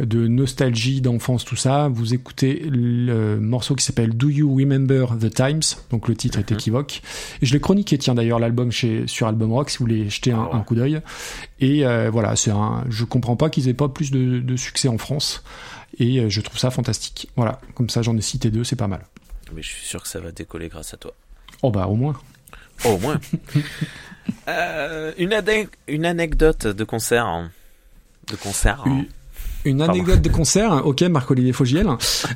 de 0.00 0.26
nostalgie, 0.26 1.00
d'enfance, 1.00 1.44
tout 1.44 1.56
ça, 1.56 1.88
vous 1.88 2.14
écoutez 2.14 2.60
le 2.70 3.38
morceau 3.38 3.74
qui 3.74 3.84
s'appelle 3.84 4.10
Do 4.16 4.28
You 4.28 4.54
Remember 4.54 5.16
the 5.20 5.32
Times? 5.32 5.62
Donc 5.90 6.08
le 6.08 6.16
titre 6.16 6.38
est 6.38 6.50
équivoque. 6.52 7.02
Et 7.42 7.46
je 7.46 7.52
l'ai 7.52 7.60
chroniqué, 7.60 7.98
tiens 7.98 8.14
d'ailleurs 8.14 8.38
l'album 8.38 8.70
sur 8.72 9.26
Album 9.26 9.52
Rock 9.52 9.70
si 9.70 9.78
vous 9.78 9.84
voulez 9.84 10.08
jeter 10.10 10.32
un, 10.32 10.48
un 10.52 10.60
coup 10.60 10.74
d'œil. 10.74 11.00
Et 11.60 11.86
euh, 11.86 12.10
voilà, 12.10 12.36
c'est 12.36 12.50
un. 12.50 12.84
Je 12.88 13.04
comprends 13.04 13.36
pas 13.36 13.50
qu'ils 13.50 13.68
aient 13.68 13.74
pas 13.74 13.88
plus 13.88 14.10
de, 14.10 14.40
de 14.40 14.56
succès 14.56 14.88
en 14.88 14.98
France. 14.98 15.42
Et 15.98 16.18
euh, 16.20 16.28
je 16.28 16.40
trouve 16.40 16.58
ça 16.58 16.70
fantastique. 16.70 17.28
Voilà, 17.36 17.60
comme 17.74 17.90
ça 17.90 18.02
j'en 18.02 18.16
ai 18.16 18.20
cité 18.22 18.50
deux, 18.50 18.64
c'est 18.64 18.76
pas 18.76 18.88
mal. 18.88 19.04
Mais 19.54 19.62
je 19.62 19.68
suis 19.68 19.86
sûr 19.86 20.02
que 20.02 20.08
ça 20.08 20.20
va 20.20 20.30
décoller 20.32 20.68
grâce 20.68 20.94
à 20.94 20.96
toi. 20.96 21.12
Oh 21.62 21.70
bah 21.70 21.86
au 21.88 21.96
moins. 21.96 22.14
Oh, 22.84 22.90
au 22.90 22.98
moins. 22.98 23.20
Euh, 24.48 25.12
une, 25.18 25.34
une 25.88 26.06
anecdote 26.06 26.66
de 26.66 26.84
concert. 26.84 27.26
hein. 27.26 27.50
De 28.30 28.36
concert. 28.36 28.82
hein. 28.86 29.04
Une- 29.64 29.82
anecdote 29.82 30.20
de 30.22 30.28
concert, 30.28 30.86
ok 30.86 31.02
Marc-Olivier 31.02 31.52
Fogiel. 31.52 31.86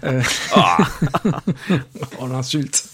Euh, 0.04 0.22
on 2.18 2.26
l'insulte. 2.26 2.84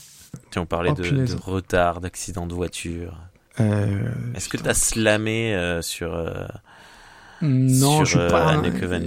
Tiens, 0.50 0.62
on 0.62 0.67
parlait 0.67 0.91
Oh, 0.92 1.00
de, 1.00 1.36
retard, 1.42 2.00
d'accident 2.00 2.47
de 2.47 2.55
voiture. 2.55 3.17
Euh, 3.60 4.10
Est-ce 4.34 4.49
que 4.49 4.57
t'as 4.57 4.75
slamé 4.75 5.55
euh, 5.55 5.83
sur, 5.83 6.12
Non, 7.42 7.97
sur 7.99 8.05
je 8.05 8.18
suis 8.18 8.28
pas. 8.31 8.49
Anneke 8.50 8.83
van 8.84 9.00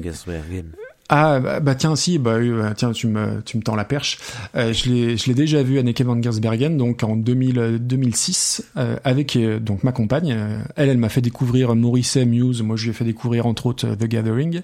Ah 1.16 1.40
bah, 1.40 1.76
tiens 1.76 1.96
si 1.96 2.18
bah, 2.18 2.38
euh, 2.38 2.74
tiens 2.76 2.92
tu 2.92 3.06
me 3.06 3.44
tu 3.46 3.58
me 3.58 3.62
tends 3.62 3.76
la 3.76 3.86
perche. 3.86 4.18
Euh, 4.56 4.74
je 4.74 4.90
l'ai 4.90 5.16
je 5.16 5.28
l'ai 5.28 5.36
déjà 5.36 5.62
vu 5.62 5.78
Anneke 5.78 6.02
van 6.02 6.20
Giersbergen 6.20 6.76
donc 6.76 7.04
en 7.04 7.16
2000, 7.16 7.60
euh, 7.60 7.78
2006 7.78 8.64
euh, 8.78 8.98
avec 9.04 9.36
euh, 9.36 9.60
donc 9.60 9.84
ma 9.84 9.92
compagne. 9.92 10.32
Euh, 10.32 10.58
elle 10.76 10.90
elle 10.90 10.98
m'a 10.98 11.10
fait 11.10 11.22
découvrir 11.22 11.76
Morrissey 11.76 12.26
Muse. 12.26 12.64
Moi 12.64 12.78
je 12.78 12.86
lui 12.86 12.90
ai 12.90 12.94
fait 12.94 13.06
découvrir 13.06 13.46
entre 13.46 13.68
autres 13.68 13.90
euh, 13.90 13.96
The 13.96 14.06
Gathering 14.06 14.62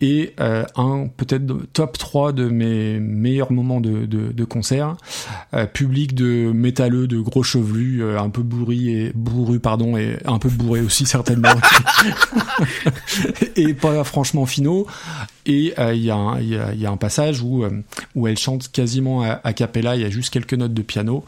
et 0.00 0.34
euh, 0.40 0.64
un 0.76 1.08
peut-être 1.16 1.42
top 1.72 1.98
3 1.98 2.32
de 2.32 2.48
mes 2.48 2.98
meilleurs 3.00 3.52
moments 3.52 3.80
de, 3.80 4.06
de, 4.06 4.32
de 4.32 4.44
concert. 4.44 4.96
Euh, 5.54 5.66
public 5.66 6.14
de 6.14 6.50
métalleux 6.52 7.06
de 7.06 7.18
gros 7.20 7.42
chevelus 7.42 8.02
euh, 8.02 8.20
un 8.20 8.30
peu 8.30 8.42
bourri 8.42 8.90
et 8.90 9.12
bourru 9.14 9.60
pardon 9.60 9.96
et 9.96 10.16
un 10.24 10.38
peu 10.38 10.48
bourré 10.48 10.80
aussi 10.80 11.06
certainement. 11.06 11.48
Et 13.56 13.74
pas 13.74 14.04
franchement 14.04 14.46
finaux. 14.46 14.86
Et 15.46 15.72
euh, 15.78 15.94
il 15.94 16.02
y, 16.04 16.10
a 16.10 16.16
un- 16.16 16.40
il 16.40 16.48
y, 16.48 16.56
a, 16.56 16.74
y 16.74 16.86
a 16.86 16.90
un 16.90 16.96
passage 16.96 17.42
où 17.42 17.64
euh, 17.64 17.70
où 18.14 18.28
elle 18.28 18.38
chante 18.38 18.70
quasiment 18.70 19.22
à, 19.22 19.40
a 19.42 19.52
cappella 19.52 19.96
il 19.96 20.02
y 20.02 20.04
a 20.04 20.10
juste 20.10 20.32
quelques 20.32 20.54
notes 20.54 20.74
de 20.74 20.82
piano. 20.82 21.24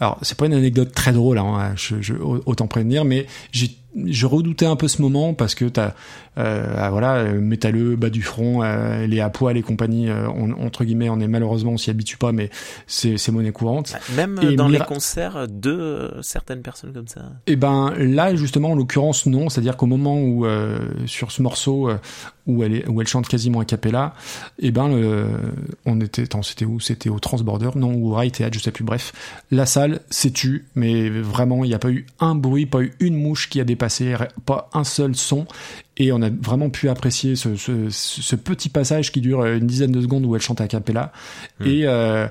Alors 0.00 0.18
c'est 0.22 0.36
pas 0.36 0.46
une 0.46 0.54
anecdote 0.54 0.92
très 0.92 1.12
drôle 1.12 1.38
hein, 1.38 1.72
je, 1.76 1.96
je, 2.00 2.14
autant 2.14 2.66
prévenir 2.66 3.04
mais 3.04 3.26
j'ai 3.52 3.70
je 4.06 4.26
redoutais 4.26 4.66
un 4.66 4.76
peu 4.76 4.88
ce 4.88 5.02
moment 5.02 5.34
parce 5.34 5.54
que 5.54 5.66
t'as 5.66 5.94
euh, 6.38 6.74
ah, 6.78 6.90
voilà 6.90 7.16
euh, 7.16 7.40
métalleux 7.40 7.94
bas 7.96 8.08
du 8.08 8.22
front 8.22 8.62
euh, 8.62 9.06
les 9.06 9.20
à 9.20 9.28
poil 9.28 9.56
et 9.58 9.62
compagnie 9.62 10.08
euh, 10.08 10.28
on- 10.34 10.52
entre 10.64 10.84
guillemets 10.84 11.10
on 11.10 11.20
est 11.20 11.28
malheureusement 11.28 11.72
on 11.72 11.76
s'y 11.76 11.90
habitue 11.90 12.16
pas 12.16 12.32
mais 12.32 12.48
c'est 12.86 13.18
c'est 13.18 13.32
monnaie 13.32 13.52
courante 13.52 13.94
Même 14.16 14.40
Et 14.42 14.56
dans 14.56 14.68
les 14.68 14.78
concerts 14.78 15.46
de 15.48 16.10
certaines 16.22 16.62
personnes 16.62 16.92
comme 16.94 17.08
ça. 17.08 17.20
Et 17.46 17.56
ben 17.56 17.92
là 17.98 18.34
justement 18.34 18.70
en 18.70 18.74
l'occurrence 18.74 19.26
non, 19.26 19.50
c'est-à-dire 19.50 19.76
qu'au 19.76 19.86
moment 19.86 20.18
où 20.20 20.46
sur 21.06 21.30
ce 21.32 21.42
morceau 21.42 21.90
où 22.46 22.62
elle 22.64 22.74
est, 22.74 22.88
où 22.88 23.00
elle 23.00 23.06
chante 23.06 23.28
quasiment 23.28 23.60
a 23.60 23.64
cappella, 23.64 24.14
et 24.58 24.72
ben 24.72 24.88
le, 24.88 25.26
on 25.86 26.00
était 26.00 26.22
attends, 26.22 26.42
c'était 26.42 26.64
où? 26.64 26.80
C'était 26.80 27.08
au 27.08 27.20
Transborder, 27.20 27.70
non 27.76 27.92
ou 27.94 28.10
au 28.10 28.14
Right 28.14 28.34
Theatre, 28.34 28.58
je 28.58 28.62
sais 28.64 28.72
plus 28.72 28.82
bref. 28.84 29.12
La 29.52 29.64
salle 29.66 30.00
s'est 30.10 30.30
tue 30.32 30.64
mais 30.74 31.08
vraiment 31.10 31.62
il 31.64 31.68
n'y 31.68 31.74
a 31.74 31.78
pas 31.78 31.90
eu 31.90 32.06
un 32.20 32.34
bruit, 32.34 32.66
pas 32.66 32.80
eu 32.82 32.94
une 33.00 33.14
mouche 33.16 33.48
qui 33.48 33.60
a 33.60 33.64
pas 34.44 34.68
un 34.74 34.84
seul 34.84 35.14
son 35.14 35.46
et 35.98 36.10
on 36.12 36.22
a 36.22 36.30
vraiment 36.30 36.70
pu 36.70 36.88
apprécier 36.88 37.36
ce, 37.36 37.54
ce, 37.56 37.88
ce 37.90 38.36
petit 38.36 38.68
passage 38.70 39.12
qui 39.12 39.20
dure 39.20 39.44
une 39.44 39.66
dizaine 39.66 39.92
de 39.92 40.00
secondes 40.00 40.24
où 40.24 40.34
elle 40.34 40.40
chante 40.40 40.60
a 40.60 40.68
cappella 40.68 41.12
Hmm. 41.60 41.66
et 41.66 41.82
euh, 41.86 42.26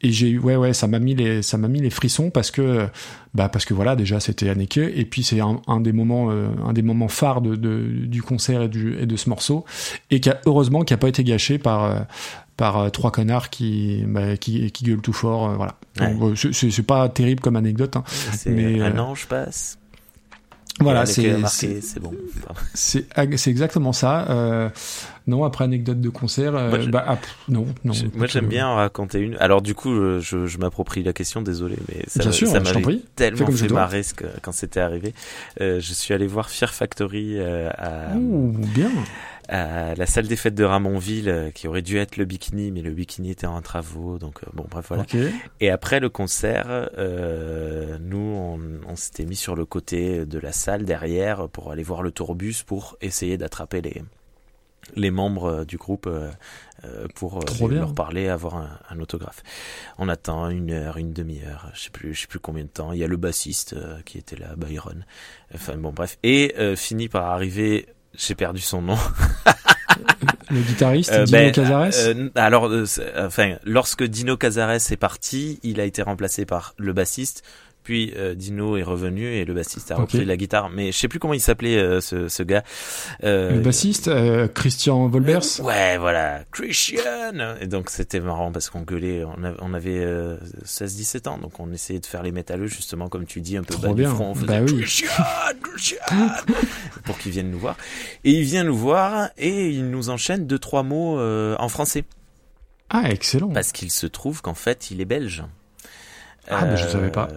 et 0.00 0.12
j'ai 0.12 0.38
ouais 0.38 0.56
ouais 0.56 0.72
ça 0.72 0.86
m'a 0.86 0.98
mis 0.98 1.14
les 1.14 1.42
ça 1.42 1.58
m'a 1.58 1.68
mis 1.68 1.80
les 1.80 1.90
frissons 1.90 2.30
parce 2.30 2.50
que 2.50 2.86
bah 3.34 3.48
parce 3.48 3.64
que 3.64 3.74
voilà 3.74 3.96
déjà 3.96 4.20
c'était 4.20 4.48
Anneke 4.48 4.78
et 4.78 5.04
puis 5.04 5.22
c'est 5.22 5.40
un, 5.40 5.60
un 5.66 5.80
des 5.80 5.92
moments 5.92 6.30
euh, 6.30 6.48
un 6.64 6.72
des 6.72 6.82
moments 6.82 7.08
phares 7.08 7.40
de, 7.40 7.56
de- 7.56 8.06
du 8.06 8.22
concert 8.22 8.62
et 8.62 8.68
du 8.68 8.96
et 8.98 9.06
de 9.06 9.16
ce 9.16 9.28
morceau 9.28 9.64
et 10.10 10.20
qui 10.20 10.30
a 10.30 10.40
heureusement 10.46 10.82
qui 10.82 10.94
a 10.94 10.96
pas 10.96 11.08
été 11.08 11.24
gâché 11.24 11.58
par 11.58 11.84
euh, 11.84 11.98
par 12.56 12.78
euh, 12.78 12.88
trois 12.90 13.10
connards 13.10 13.50
qui 13.50 14.04
bah, 14.06 14.36
qui 14.36 14.70
qui 14.70 14.84
gueulent 14.84 15.02
tout 15.02 15.12
fort 15.12 15.50
euh, 15.50 15.54
voilà 15.56 15.74
Ouais. 16.00 16.16
Euh, 16.22 16.34
c'est- 16.52 16.82
pas 16.82 17.08
terrible 17.08 17.40
comme 17.42 17.56
anecdote 17.56 17.96
hein. 17.96 18.04
Mais, 18.46 18.80
un 18.80 18.96
euh, 18.96 19.00
ange 19.00 19.26
passe. 19.26 19.76
Voilà 20.78 21.00
a 21.00 21.06
c'est 21.06 21.36
marqué, 21.36 21.48
c'est 21.48 21.80
c'est 21.80 22.00
bon. 22.00 22.12
C'est 22.74 23.50
exactement 23.50 23.92
ça 23.92 24.30
euh, 24.30 24.68
non 25.26 25.44
après 25.44 25.64
anecdote 25.64 26.00
de 26.00 26.08
concert 26.08 26.54
euh, 26.54 26.70
Moi, 26.70 26.78
bah 26.90 27.04
ah, 27.06 27.18
non 27.48 27.66
non 27.84 27.92
Moi 28.14 28.26
j'aime 28.26 28.44
euh, 28.46 28.48
bien 28.48 28.66
en 28.68 28.76
raconter 28.76 29.18
une. 29.20 29.36
Alors 29.36 29.62
du 29.62 29.74
coup, 29.74 29.92
euh, 29.92 30.20
je, 30.20 30.46
je 30.46 30.58
m'approprie 30.58 31.02
la 31.02 31.12
question, 31.12 31.42
désolé, 31.42 31.76
mais 31.88 32.04
ça, 32.06 32.20
Bien 32.20 32.28
m'a- 32.28 32.32
sûr, 32.32 32.48
ça 32.48 32.60
m'avait 32.60 33.00
tellement 33.16 33.46
fait 33.50 33.68
marrer 33.68 34.02
ce 34.02 34.14
que- 34.14 34.24
quand 34.42 34.52
c'était 34.52 34.80
arrivé. 34.80 35.12
Euh, 35.60 35.80
je 35.80 35.92
suis 35.92 36.14
allé 36.14 36.26
voir 36.26 36.48
Fear 36.50 36.72
Factory 36.72 37.34
euh, 37.38 37.68
à, 37.76 38.14
ouh, 38.16 38.52
bien 38.74 38.90
à 39.50 39.94
la 39.96 40.06
salle 40.06 40.28
des 40.28 40.36
fêtes 40.36 40.54
de 40.54 40.64
Ramonville, 40.64 41.28
euh, 41.28 41.50
qui 41.50 41.66
aurait 41.68 41.82
dû 41.82 41.98
être 41.98 42.16
le 42.16 42.24
bikini, 42.24 42.70
mais 42.70 42.82
le 42.82 42.92
bikini 42.92 43.30
était 43.32 43.46
en 43.46 43.60
travaux, 43.60 44.18
donc 44.18 44.42
euh, 44.44 44.46
bon 44.54 44.64
bref 44.70 44.86
voilà. 44.88 45.02
Et 45.60 45.70
après 45.70 45.98
le 45.98 46.08
concert, 46.08 46.88
euh, 46.96 47.98
nous, 48.00 48.16
on, 48.18 48.60
on 48.88 48.96
s'était 48.96 49.24
mis 49.26 49.36
sur 49.36 49.56
le 49.56 49.64
côté 49.66 50.24
de 50.24 50.38
la 50.38 50.52
salle 50.52 50.84
derrière 50.84 51.48
pour 51.48 51.72
aller 51.72 51.82
voir 51.82 52.02
le 52.02 52.12
tourbus 52.12 52.62
pour 52.64 52.96
essayer 53.00 53.36
d'attraper 53.36 53.82
les 53.82 54.02
les 54.96 55.10
membres 55.10 55.64
du 55.66 55.76
groupe 55.76 56.08
pour 57.14 57.40
les- 57.68 57.76
leur 57.76 57.94
parler, 57.94 58.28
avoir 58.28 58.56
un, 58.56 58.78
un 58.88 58.98
autographe. 58.98 59.42
On 59.98 60.08
attend 60.08 60.48
une 60.48 60.70
heure, 60.72 60.96
une 60.96 61.12
demi-heure, 61.12 61.70
je 61.74 61.82
sais 61.82 61.90
plus, 61.90 62.14
je 62.14 62.22
sais 62.22 62.26
plus 62.26 62.38
combien 62.40 62.64
de 62.64 62.68
temps. 62.70 62.92
Il 62.92 62.98
y 62.98 63.04
a 63.04 63.06
le 63.06 63.16
bassiste 63.18 63.76
qui 64.04 64.16
était 64.18 64.36
là, 64.36 64.54
Byron. 64.56 65.04
Enfin 65.54 65.76
bon 65.76 65.92
bref, 65.92 66.18
et 66.22 66.54
euh, 66.58 66.76
finit 66.76 67.08
par 67.08 67.26
arriver. 67.26 67.86
J'ai 68.14 68.34
perdu 68.34 68.60
son 68.60 68.82
nom. 68.82 68.98
le 70.50 70.60
guitariste 70.60 71.12
Euh, 71.14 71.24
Dino 71.24 71.38
ben, 71.38 71.52
Cazares 71.52 71.90
euh, 71.94 72.28
alors, 72.34 72.66
euh, 72.66 72.84
enfin, 73.18 73.56
lorsque 73.64 74.04
Dino 74.04 74.36
Cazares 74.36 74.92
est 74.92 74.96
parti, 74.96 75.58
il 75.62 75.80
a 75.80 75.84
été 75.84 76.02
remplacé 76.02 76.44
par 76.44 76.74
le 76.76 76.92
bassiste. 76.92 77.42
Puis 77.90 78.12
euh, 78.16 78.36
Dino 78.36 78.76
est 78.76 78.84
revenu 78.84 79.26
et 79.34 79.44
le 79.44 79.52
bassiste 79.52 79.90
a 79.90 79.96
repris 79.96 80.24
la 80.24 80.36
guitare. 80.36 80.70
Mais 80.70 80.92
je 80.92 80.96
sais 80.96 81.08
plus 81.08 81.18
comment 81.18 81.34
il 81.34 81.40
s'appelait 81.40 81.76
euh, 81.76 82.00
ce, 82.00 82.28
ce 82.28 82.44
gars. 82.44 82.62
Euh, 83.24 83.50
le 83.50 83.58
bassiste 83.58 84.08
Christian 84.54 85.08
Volbers 85.08 85.42
Ouais, 85.60 85.98
voilà, 85.98 86.44
Christian. 86.52 87.56
Et 87.60 87.66
donc 87.66 87.90
c'était 87.90 88.20
marrant 88.20 88.52
parce 88.52 88.70
qu'on 88.70 88.82
gueulait. 88.82 89.24
On 89.24 89.42
avait, 89.42 89.56
on 89.60 89.74
avait 89.74 89.98
euh, 89.98 90.36
16-17 90.64 91.28
ans, 91.28 91.38
donc 91.38 91.58
on 91.58 91.72
essayait 91.72 91.98
de 91.98 92.06
faire 92.06 92.22
les 92.22 92.30
métalleux 92.30 92.68
justement 92.68 93.08
comme 93.08 93.26
tu 93.26 93.40
dis, 93.40 93.56
un 93.56 93.64
peu 93.64 93.74
Trop 93.74 93.88
bas 93.88 93.92
bien. 93.92 94.08
du 94.10 94.14
front. 94.14 94.30
On 94.30 94.34
faisait 94.36 94.46
Bah 94.46 94.60
oui. 94.64 94.76
Christian, 94.82 95.08
Christian, 95.60 95.96
pour 97.06 97.18
qu'il 97.18 97.32
vienne 97.32 97.50
nous 97.50 97.58
voir. 97.58 97.76
Et 98.22 98.30
il 98.30 98.44
vient 98.44 98.62
nous 98.62 98.76
voir 98.76 99.30
et 99.36 99.68
il 99.70 99.90
nous 99.90 100.10
enchaîne 100.10 100.46
deux 100.46 100.60
trois 100.60 100.84
mots 100.84 101.18
en 101.18 101.68
français. 101.68 102.04
ah 102.88 103.10
excellent 103.10 103.48
Parce 103.48 103.72
qu'il 103.72 103.90
se 103.90 104.06
trouve 104.06 104.42
qu'en 104.42 104.54
fait, 104.54 104.92
il 104.92 105.00
est 105.00 105.06
belge. 105.06 105.42
Ah, 106.48 106.64
bah, 106.64 106.76
je 106.76 106.86
savais 106.86 107.10
pas. 107.10 107.28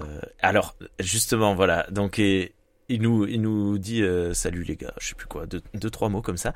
Alors, 0.42 0.76
justement, 1.00 1.56
voilà. 1.56 1.86
Donc, 1.92 2.20
et, 2.20 2.54
il 2.90 3.02
nous, 3.02 3.26
il 3.26 3.42
nous 3.42 3.78
dit 3.78 4.02
euh, 4.04 4.34
salut 4.34 4.64
les 4.64 4.76
gars, 4.76 4.94
je 5.00 5.08
sais 5.08 5.16
plus 5.16 5.28
quoi, 5.28 5.46
deux, 5.46 5.62
deux 5.74 5.90
trois 5.90 6.10
mots 6.10 6.22
comme 6.22 6.38
ça. 6.38 6.54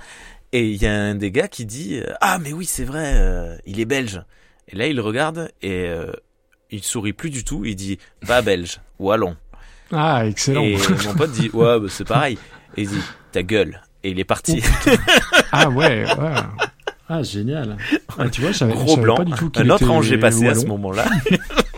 Et 0.52 0.70
il 0.70 0.82
y 0.82 0.86
a 0.86 0.94
un 0.94 1.16
des 1.16 1.32
gars 1.32 1.48
qui 1.48 1.66
dit 1.66 2.00
euh, 2.00 2.14
ah 2.22 2.38
mais 2.40 2.54
oui 2.54 2.66
c'est 2.66 2.84
vrai, 2.84 3.14
euh, 3.16 3.58
il 3.66 3.80
est 3.80 3.86
belge. 3.86 4.22
Et 4.70 4.76
là, 4.76 4.88
il 4.88 5.00
regarde 5.00 5.50
et 5.62 5.88
euh, 5.88 6.12
il 6.70 6.84
sourit 6.84 7.14
plus 7.14 7.30
du 7.30 7.44
tout. 7.44 7.64
Il 7.66 7.76
dit 7.76 7.98
pas 8.26 8.42
belge, 8.42 8.82
wallon. 9.00 9.36
ah 9.92 10.26
excellent 10.26 10.64
Et 10.64 10.78
mon 11.06 11.14
pote 11.16 11.32
dit 11.32 11.50
ouais 11.54 11.80
bah, 11.80 11.88
c'est 11.90 12.08
pareil. 12.08 12.38
Et 12.76 12.84
il 12.84 12.90
dit 12.90 13.02
ta 13.32 13.44
gueule. 13.44 13.82
Et 14.04 14.12
il 14.12 14.20
est 14.20 14.26
parti. 14.26 14.62
ah 15.52 15.70
ouais 15.70 16.06
ouais 16.06 16.34
ah 17.10 17.24
génial 17.24 17.78
ah, 18.18 18.30
tu 18.30 18.42
vois 18.42 18.52
je 18.52 18.66
Gros 18.66 18.98
blanc. 18.98 19.16
pas 19.16 19.24
du 19.24 19.32
tout 19.32 19.50
qu'il 19.50 19.64
Un 19.64 19.70
autre 19.70 19.84
était 19.84 19.92
ange 19.92 20.12
est 20.12 20.18
passé 20.18 20.46
à 20.46 20.56
ce 20.56 20.66
wallon. 20.66 20.92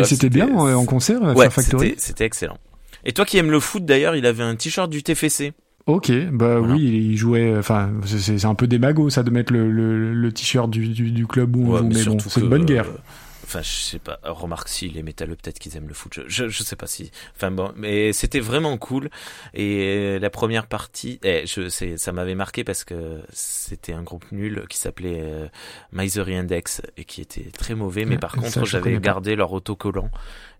et 0.00 0.04
c'était 0.04 0.28
bien 0.30 0.48
en 0.48 0.84
concert 0.84 1.22
euh, 1.22 1.34
Ouais, 1.34 1.50
Factory 1.50 1.88
c'était 1.90 2.00
c'était 2.00 2.24
excellent. 2.24 2.58
Et 3.04 3.12
toi 3.12 3.24
qui 3.24 3.38
aimes 3.38 3.50
le 3.50 3.60
foot 3.60 3.84
d'ailleurs, 3.84 4.16
il 4.16 4.26
avait 4.26 4.42
un 4.42 4.56
t-shirt 4.56 4.90
du 4.90 5.02
TFC. 5.02 5.52
ok 5.86 6.10
bah 6.32 6.58
Voilà. 6.58 6.74
oui 6.74 6.82
il 6.82 7.16
jouait 7.16 7.54
enfin 7.56 7.90
c'est- 8.04 8.44
un 8.44 8.54
peu 8.54 8.66
des 8.66 8.78
magos 8.78 9.10
ça 9.10 9.22
de 9.22 9.30
mettre 9.30 9.52
le, 9.52 9.70
le, 9.70 10.12
le 10.14 10.32
t-shirt 10.32 10.68
du, 10.70 10.88
du, 10.88 11.10
du 11.12 11.26
club 11.26 11.54
où 11.56 11.66
on 11.66 11.72
Ouais, 11.74 11.78
joue 11.78 11.88
mais 11.88 11.94
mais 11.94 12.04
bon 12.04 12.18
c'est 12.18 12.40
une 12.40 12.48
bonne 12.48 12.64
guerre 12.64 12.86
euh, 12.86 12.98
Enfin, 13.46 13.62
je 13.62 13.68
sais 13.70 13.98
pas. 14.00 14.18
Remarque 14.24 14.68
si 14.68 14.88
les 14.88 15.04
métalleux 15.04 15.36
peut-être 15.36 15.60
qu'ils 15.60 15.76
aiment 15.76 15.86
le 15.86 15.94
foot. 15.94 16.12
Je, 16.14 16.22
je, 16.26 16.48
je 16.48 16.62
sais 16.64 16.74
pas 16.74 16.88
si. 16.88 17.12
Enfin 17.36 17.52
bon, 17.52 17.72
mais 17.76 18.12
c'était 18.12 18.40
vraiment 18.40 18.76
cool. 18.76 19.08
Et 19.54 20.18
la 20.18 20.30
première 20.30 20.66
partie, 20.66 21.20
eh, 21.22 21.44
je, 21.46 21.68
ça 21.68 22.12
m'avait 22.12 22.34
marqué 22.34 22.64
parce 22.64 22.82
que 22.84 23.20
c'était 23.32 23.92
un 23.92 24.02
groupe 24.02 24.24
nul 24.32 24.64
qui 24.68 24.78
s'appelait 24.78 25.20
euh, 25.22 25.46
Misery 25.92 26.36
Index 26.36 26.82
et 26.96 27.04
qui 27.04 27.20
était 27.20 27.50
très 27.56 27.74
mauvais. 27.76 28.04
Mais 28.04 28.16
Ouais, 28.16 28.20
par 28.20 28.32
contre, 28.34 28.64
j'avais 28.64 28.94
pas. 28.94 29.00
gardé 29.00 29.36
leur 29.36 29.52
autocollant 29.52 30.10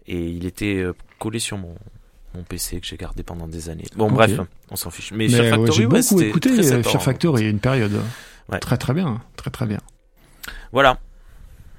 et 0.07 0.21
il 0.29 0.47
était 0.47 0.77
euh, 0.77 0.95
collé 1.19 1.39
sur 1.39 1.59
mon 1.59 1.75
mon 2.35 2.43
PC 2.43 2.81
que 2.81 2.87
j'ai 2.87 2.99
gardé 2.99 3.23
pendant 3.23 3.49
des 3.49 3.71
années. 3.71 3.87
Bon, 3.97 4.11
bref, 4.11 4.39
on 4.71 4.77
s'en 4.77 4.91
fiche. 4.91 5.11
Mais, 5.13 5.27
Mais 5.27 5.29
Fear 5.31 5.43
ouais, 5.45 5.51
Factory, 5.51 5.73
j'ai 5.73 5.87
ouais, 5.87 6.01
beaucoup 6.03 6.21
écouté 6.21 6.51
très 6.51 6.73
euh, 6.73 6.83
Fear 6.83 6.97
hein. 6.97 6.99
Factory 6.99 7.49
une 7.49 7.61
période. 7.61 7.99
Ouais. 8.51 8.59
Très 8.59 8.77
très 8.77 8.93
bien, 8.93 9.23
très 9.37 9.51
très 9.51 9.67
bien. 9.67 9.81
Voilà. 10.73 11.01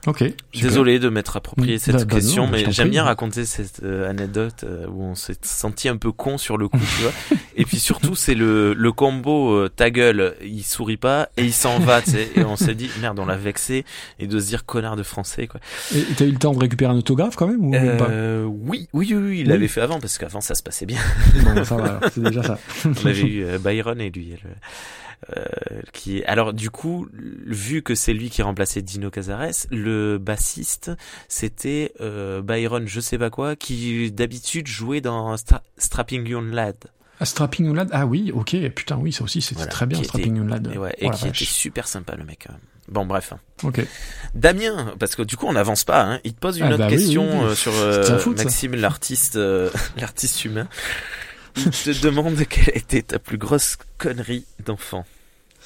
Ok. 0.07 0.19
super. 0.19 0.35
Désolé 0.69 0.99
de 0.99 1.09
m'être 1.09 1.35
approprié 1.37 1.75
Mm, 1.75 1.79
cette 1.79 1.95
bah, 1.95 2.05
bah 2.05 2.15
question, 2.15 2.45
non, 2.45 2.51
mais 2.51 2.71
j'aime 2.71 2.89
bien 2.89 3.03
raconter 3.03 3.45
cette 3.45 3.81
euh, 3.83 4.09
anecdote 4.09 4.63
euh, 4.63 4.87
où 4.87 5.03
on 5.03 5.15
s'est 5.15 5.37
senti 5.43 5.89
un 5.89 5.97
peu 5.97 6.11
con 6.11 6.37
sur 6.37 6.57
le 6.57 6.67
coup, 6.69 6.79
tu 6.79 7.01
vois. 7.03 7.11
Et 7.57 7.65
puis 7.65 7.77
surtout, 7.77 8.15
c'est 8.15 8.33
le, 8.35 8.73
le 8.73 8.91
combo 8.91 9.51
euh, 9.53 9.69
ta 9.69 9.89
gueule, 9.89 10.35
il 10.43 10.63
sourit 10.63 10.97
pas 10.97 11.29
et 11.37 11.43
il 11.43 11.53
s'en 11.53 11.79
va, 11.79 12.01
tu 12.01 12.11
sais. 12.11 12.29
Et 12.35 12.43
on 12.43 12.55
s'est 12.55 12.75
dit 12.75 12.89
merde, 13.01 13.19
on 13.19 13.25
l'a 13.25 13.35
vexé 13.37 13.83
et 14.19 14.27
de 14.27 14.39
se 14.39 14.47
dire 14.47 14.65
connard 14.65 14.95
de 14.95 15.03
français, 15.03 15.47
quoi. 15.47 15.59
Et 15.95 16.01
t'as 16.15 16.25
eu 16.25 16.31
le 16.31 16.37
temps 16.39 16.53
de 16.53 16.59
récupérer 16.59 16.91
un 16.91 16.97
autographe 16.97 17.35
quand 17.35 17.47
même 17.47 17.65
ou 17.65 17.71
pas? 17.71 18.07
Euh, 18.09 18.43
oui, 18.45 18.87
oui, 18.93 19.07
oui, 19.09 19.15
oui, 19.15 19.39
il 19.39 19.43
Oui. 19.43 19.43
l'avait 19.45 19.67
fait 19.67 19.81
avant 19.81 19.99
parce 19.99 20.17
qu'avant 20.17 20.39
ça 20.41 20.55
se 20.55 20.63
passait 20.63 20.85
bien. 20.85 20.99
Bon, 21.43 21.63
ça 21.65 21.75
va, 21.75 21.99
c'est 22.13 22.21
déjà 22.23 22.43
ça. 22.43 22.59
On 22.85 23.05
avait 23.07 23.19
eu 23.21 23.43
euh, 23.43 23.57
Byron 23.59 23.99
et 23.99 24.09
lui. 24.09 24.33
Qui 25.93 26.23
alors 26.25 26.53
du 26.53 26.69
coup 26.69 27.07
vu 27.11 27.81
que 27.81 27.95
c'est 27.95 28.13
lui 28.13 28.29
qui 28.29 28.41
remplaçait 28.43 28.81
Dino 28.81 29.09
Cazares 29.09 29.65
le 29.71 30.17
bassiste 30.19 30.91
c'était 31.27 31.91
euh, 32.01 32.41
Byron 32.41 32.87
je 32.87 32.99
sais 32.99 33.17
pas 33.17 33.29
quoi 33.29 33.55
qui 33.55 34.11
d'habitude 34.11 34.67
jouait 34.67 35.01
dans 35.01 35.35
Stra- 35.35 35.61
Strapping 35.77 36.25
Young 36.27 36.53
Lad 36.53 36.75
Ah, 37.19 37.25
Strapping 37.25 37.65
Young 37.65 37.75
Lad, 37.75 37.89
ah 37.93 38.05
oui, 38.05 38.31
ok, 38.31 38.55
putain, 38.75 38.95
oui, 38.97 39.11
ça 39.11 39.23
aussi, 39.23 39.41
c'était 39.41 39.55
Voilà, 39.55 39.71
très 39.71 39.87
bien, 39.87 40.01
Strapping 40.03 40.37
Young 40.37 40.49
Lad. 40.49 40.71
et, 40.71 40.77
ouais, 40.77 40.95
Oh 41.01 41.05
et 41.05 41.09
qui 41.09 41.27
était 41.27 41.45
super 41.45 41.87
sympa 41.87 42.15
le 42.15 42.23
mec 42.23 42.47
même. 42.47 42.59
bon 42.87 43.05
bref 43.07 43.33
hein. 43.33 43.39
Ok. 43.63 43.81
Damien 44.35 44.93
parce 44.99 45.15
que 45.15 45.23
du 45.23 45.35
coup 45.35 45.47
on 45.47 45.53
n'avance 45.53 45.83
pas 45.83 46.03
hein. 46.03 46.19
il 46.23 46.33
te 46.35 46.39
pose 46.39 46.59
une 46.59 46.65
Ah 46.65 46.69
autre 46.69 46.77
bah 46.77 46.87
question 46.89 47.23
oui, 47.27 47.37
oui. 47.39 47.45
euh, 47.45 47.55
sur 47.55 47.73
euh. 47.75 48.33
Maxime 48.37 48.75
l'artiste 48.75 49.35
euh, 49.35 49.71
l'artiste 49.97 50.45
humain 50.45 50.67
il 51.65 51.71
te 51.71 52.05
demande 52.05 52.37
quelle 52.47 52.77
était 52.77 53.01
ta 53.01 53.19
plus 53.19 53.37
grosse 53.37 53.77
connerie 53.97 54.45
d'enfant 54.65 55.05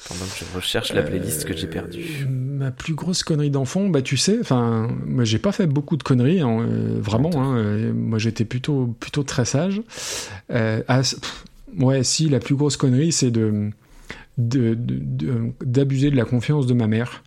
pendant 0.08 0.24
que 0.24 0.38
je 0.38 0.56
recherche 0.56 0.92
la 0.92 1.02
playlist 1.02 1.44
que 1.44 1.56
j'ai 1.56 1.66
perdue. 1.66 2.04
Euh, 2.22 2.28
Ma 2.28 2.70
plus 2.70 2.94
grosse 2.94 3.22
connerie 3.22 3.50
d'enfant, 3.50 3.88
bah 3.88 4.02
tu 4.02 4.16
sais, 4.16 4.38
enfin, 4.40 4.88
moi 5.06 5.24
j'ai 5.24 5.38
pas 5.38 5.52
fait 5.52 5.66
beaucoup 5.66 5.96
de 5.96 6.02
conneries, 6.02 6.40
hein, 6.40 6.60
euh, 6.60 6.98
vraiment. 7.00 7.30
Hein, 7.34 7.56
euh, 7.56 7.92
moi 7.92 8.18
j'étais 8.18 8.44
plutôt 8.44 8.94
plutôt 8.98 9.22
très 9.22 9.44
sage. 9.44 9.80
Ah, 10.50 11.02
pff, 11.02 11.44
ouais, 11.78 12.02
si 12.02 12.28
la 12.28 12.40
plus 12.40 12.54
grosse 12.54 12.76
connerie, 12.76 13.12
c'est 13.12 13.30
de 13.30 13.70
de- 14.38 14.74
de- 14.74 14.98
de- 15.00 15.52
d'abuser 15.64 16.10
de, 16.10 16.16
la 16.16 16.24
confiance 16.24 16.66
de 16.66 16.74
ma 16.74 16.86
mère 16.86 17.22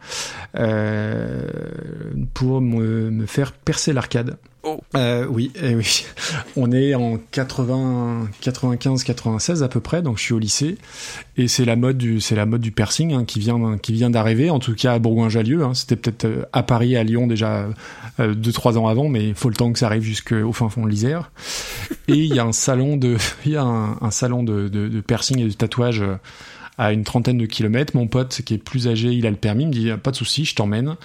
euh, 0.58 1.42
pour 2.34 2.62
me, 2.62 3.10
me 3.12 3.26
faire 3.26 3.52
percer 3.52 3.94
l'arcade. 3.94 4.38
Oh. 4.64 4.80
Euh, 4.96 5.28
oui, 5.30 5.52
eh 5.62 5.76
oui. 5.76 6.06
On 6.56 6.72
est 6.72 6.96
en 6.96 7.20
80, 7.32 8.30
95, 8.42 9.04
96 9.04 9.62
à 9.62 9.68
peu 9.68 9.80
près, 9.80 10.02
donc 10.02 10.18
je 10.18 10.24
suis 10.24 10.34
au 10.34 10.40
lycée 10.40 10.78
et 11.38 11.48
c'est 11.48 11.66
la 11.66 11.76
mode 11.76 11.98
du, 12.00 12.20
c'est 12.20 12.36
la 12.36 12.48
mode 12.48 12.62
du 12.62 12.72
piercing 12.72 13.14
hein, 13.14 13.26
qui 13.26 13.40
vient, 13.40 13.78
qui 13.78 13.94
vient 13.94 14.10
d'arriver. 14.10 14.50
En 14.50 14.58
tout 14.58 14.74
cas 14.74 14.94
à 14.94 15.00
Bourgoin-Jallieu, 15.00 15.64
hein. 15.64 15.76
c'était 15.76 15.96
peut-être 15.96 16.26
euh, 16.26 16.46
à 16.52 16.64
Paris, 16.64 16.96
à 16.98 17.04
Lyon 17.04 17.28
déjà 17.28 17.68
euh, 18.20 18.34
deux 18.34 18.52
trois 18.52 18.80
ans 18.80 18.88
avant, 18.88 19.08
mais 19.08 19.28
il 19.28 19.36
faut 19.36 19.50
le 19.50 19.56
temps 19.56 19.72
que 19.72 19.78
ça 19.78 19.86
arrive 19.86 20.02
jusqu'au 20.04 20.52
fin 20.52 20.70
fond 20.70 20.84
de 20.84 20.90
l'Isère. 20.90 21.30
Et 22.08 22.16
il 22.16 22.34
y 22.34 22.40
a 22.40 22.44
un 22.46 22.54
salon 22.54 22.98
de, 22.98 23.18
il 23.46 23.52
y 23.52 23.58
a 23.58 23.64
un, 23.64 23.98
un 24.02 24.12
salon 24.12 24.42
de, 24.42 24.68
de, 24.68 24.88
de 24.88 25.02
piercing 25.02 25.40
et 25.42 25.48
de 25.48 25.54
tatouage 25.54 26.02
euh, 26.02 26.16
à 26.78 26.92
une 26.92 27.04
trentaine 27.04 27.38
de 27.38 27.46
kilomètres. 27.46 27.96
Mon 27.96 28.08
pote 28.08 28.42
qui 28.44 28.54
est 28.54 28.58
plus 28.58 28.88
âgé, 28.88 29.10
il 29.10 29.26
a 29.26 29.30
le 29.30 29.36
permis, 29.38 29.64
il 29.64 29.68
me 29.68 29.74
dit 29.74 29.90
pas 30.02 30.12
de 30.12 30.16
souci, 30.16 30.46
je 30.46 30.56
t'emmène. 30.56 30.96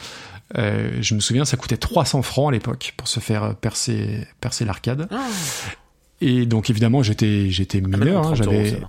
Euh, 0.58 0.98
je 1.00 1.14
me 1.14 1.20
souviens, 1.20 1.44
ça 1.44 1.56
coûtait 1.56 1.76
300 1.76 2.22
francs 2.22 2.48
à 2.48 2.52
l'époque 2.52 2.94
pour 2.96 3.06
se 3.06 3.20
faire 3.20 3.54
percer, 3.54 4.26
percer 4.40 4.64
l'arcade. 4.64 5.08
Et 6.20 6.44
donc 6.46 6.70
évidemment, 6.70 7.02
j'étais, 7.02 7.50
j'étais 7.50 7.80
Ah, 7.84 7.86
mineur, 7.96 8.26
hein, 8.26 8.32
30 8.34 8.46
euros, 8.46 8.52
j'avais, 8.64 8.80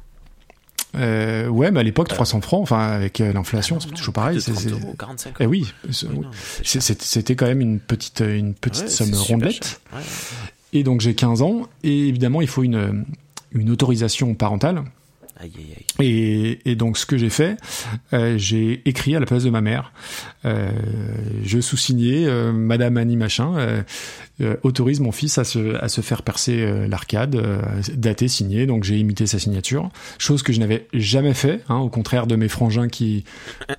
euh, 0.96 1.48
ouais, 1.48 1.72
mais 1.72 1.80
à 1.80 1.84
l'époque 1.84 2.10
300 2.10 2.42
francs, 2.42 2.62
enfin 2.64 2.80
avec 2.90 3.22
euh, 3.22 3.32
l'inflation, 3.32 3.78
Ah, 3.80 3.84
c'est 3.88 3.94
toujours 3.96 4.14
pareil. 4.14 4.42
c'est- 4.42 4.52
30 4.52 4.64
c'est- 4.64 4.72
euros, 4.72 4.96
45 4.98 5.36
Eh 5.40 5.44
euros. 5.44 5.52
oui, 5.52 5.72
c'est- 5.92 6.08
Oui, 6.08 6.26
c'était 6.64 7.36
quand 7.36 7.46
même 7.46 7.62
une 7.62 7.80
petite, 7.80 8.22
une 8.28 8.54
petite 8.54 8.84
Ouais, 8.86 8.90
somme 8.90 9.14
rondelette. 9.14 9.82
Ouais. 9.94 10.02
Et 10.74 10.84
donc 10.84 11.00
j'ai 11.02 11.14
15 11.16 11.42
ans, 11.42 11.70
et 11.84 12.08
évidemment 12.08 12.42
il 12.42 12.48
faut 12.48 12.64
une, 12.64 13.06
une 13.54 13.70
autorisation 13.70 14.34
parentale. 14.34 14.84
Et 16.00 16.76
donc 16.76 16.98
ce 16.98 17.06
que 17.06 17.18
j'ai 17.18 17.30
fait, 17.30 17.58
euh, 18.14 18.38
j'ai 18.38 18.82
écrit 18.86 19.16
à 19.16 19.20
la 19.20 19.26
place 19.26 19.44
de 19.44 19.50
ma 19.50 19.62
mère. 19.62 19.92
Euh, 20.46 20.72
je 21.44 21.60
sous-signais 21.60 22.26
euh, 22.26 22.52
Madame 22.52 22.98
Annie 22.98 23.16
Machin 23.16 23.58
euh, 23.58 23.84
euh, 24.42 24.56
autorise 24.64 25.00
mon 25.00 25.12
fils 25.12 25.38
à 25.38 25.44
se, 25.44 25.76
à 25.84 25.88
se 25.88 26.02
faire 26.02 26.24
percer 26.24 26.88
l'arcade, 26.88 27.36
euh, 27.36 27.62
daté, 27.94 28.28
signé. 28.28 28.66
Donc 28.66 28.84
j'ai 28.84 28.98
imité 28.98 29.28
sa 29.28 29.38
signature, 29.38 29.90
chose 30.18 30.42
que 30.42 30.52
je 30.52 30.60
n'avais 30.60 30.88
jamais 30.94 31.34
fait, 31.34 31.62
hein, 31.70 31.78
au 31.78 31.90
contraire 31.90 32.26
de 32.26 32.36
mes 32.36 32.48
frangins 32.48 32.88
qui 32.88 33.24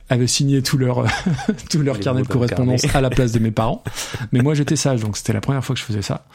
avaient 0.08 0.26
signé 0.28 0.62
tout 0.62 0.78
leur 0.78 1.04
tout 1.70 1.80
leur 1.80 1.96
Les 1.96 2.02
carnet 2.02 2.22
de 2.22 2.28
correspondance 2.28 2.82
carnet. 2.82 2.96
à 2.96 3.00
la 3.00 3.10
place 3.10 3.32
de 3.32 3.40
mes 3.40 3.50
parents. 3.50 3.82
Mais 4.30 4.40
moi 4.40 4.54
j'étais 4.54 4.76
sage, 4.76 5.00
donc 5.00 5.16
c'était 5.16 5.32
la 5.32 5.40
première 5.40 5.64
fois 5.64 5.74
que 5.74 5.80
je 5.80 5.86
faisais 5.86 6.02
ça. 6.02 6.26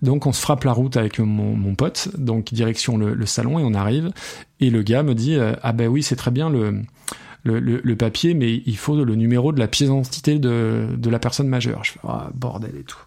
Donc 0.00 0.26
on 0.26 0.32
se 0.32 0.40
frappe 0.40 0.62
la 0.64 0.72
route 0.72 0.96
avec 0.96 1.18
mon, 1.18 1.56
mon 1.56 1.74
pote, 1.74 2.08
donc 2.16 2.52
direction 2.52 2.96
le, 2.96 3.14
le 3.14 3.26
salon 3.26 3.58
et 3.58 3.64
on 3.64 3.74
arrive. 3.74 4.12
Et 4.60 4.70
le 4.70 4.82
gars 4.82 5.02
me 5.02 5.14
dit 5.14 5.36
ah 5.62 5.72
ben 5.72 5.88
oui 5.88 6.04
c'est 6.04 6.16
très 6.16 6.30
bien 6.30 6.50
le, 6.50 6.82
le, 7.44 7.60
le, 7.60 7.80
le 7.82 7.96
papier 7.96 8.34
mais 8.34 8.62
il 8.66 8.76
faut 8.76 9.04
le 9.04 9.14
numéro 9.14 9.52
de 9.52 9.58
la 9.58 9.68
pièce 9.68 9.88
d'identité 9.88 10.38
de, 10.38 10.86
de 10.96 11.10
la 11.10 11.18
personne 11.18 11.48
majeure. 11.48 11.84
Je 11.84 11.92
fais 11.92 12.00
ah 12.04 12.30
bordel 12.34 12.72
et 12.78 12.84
tout. 12.84 12.98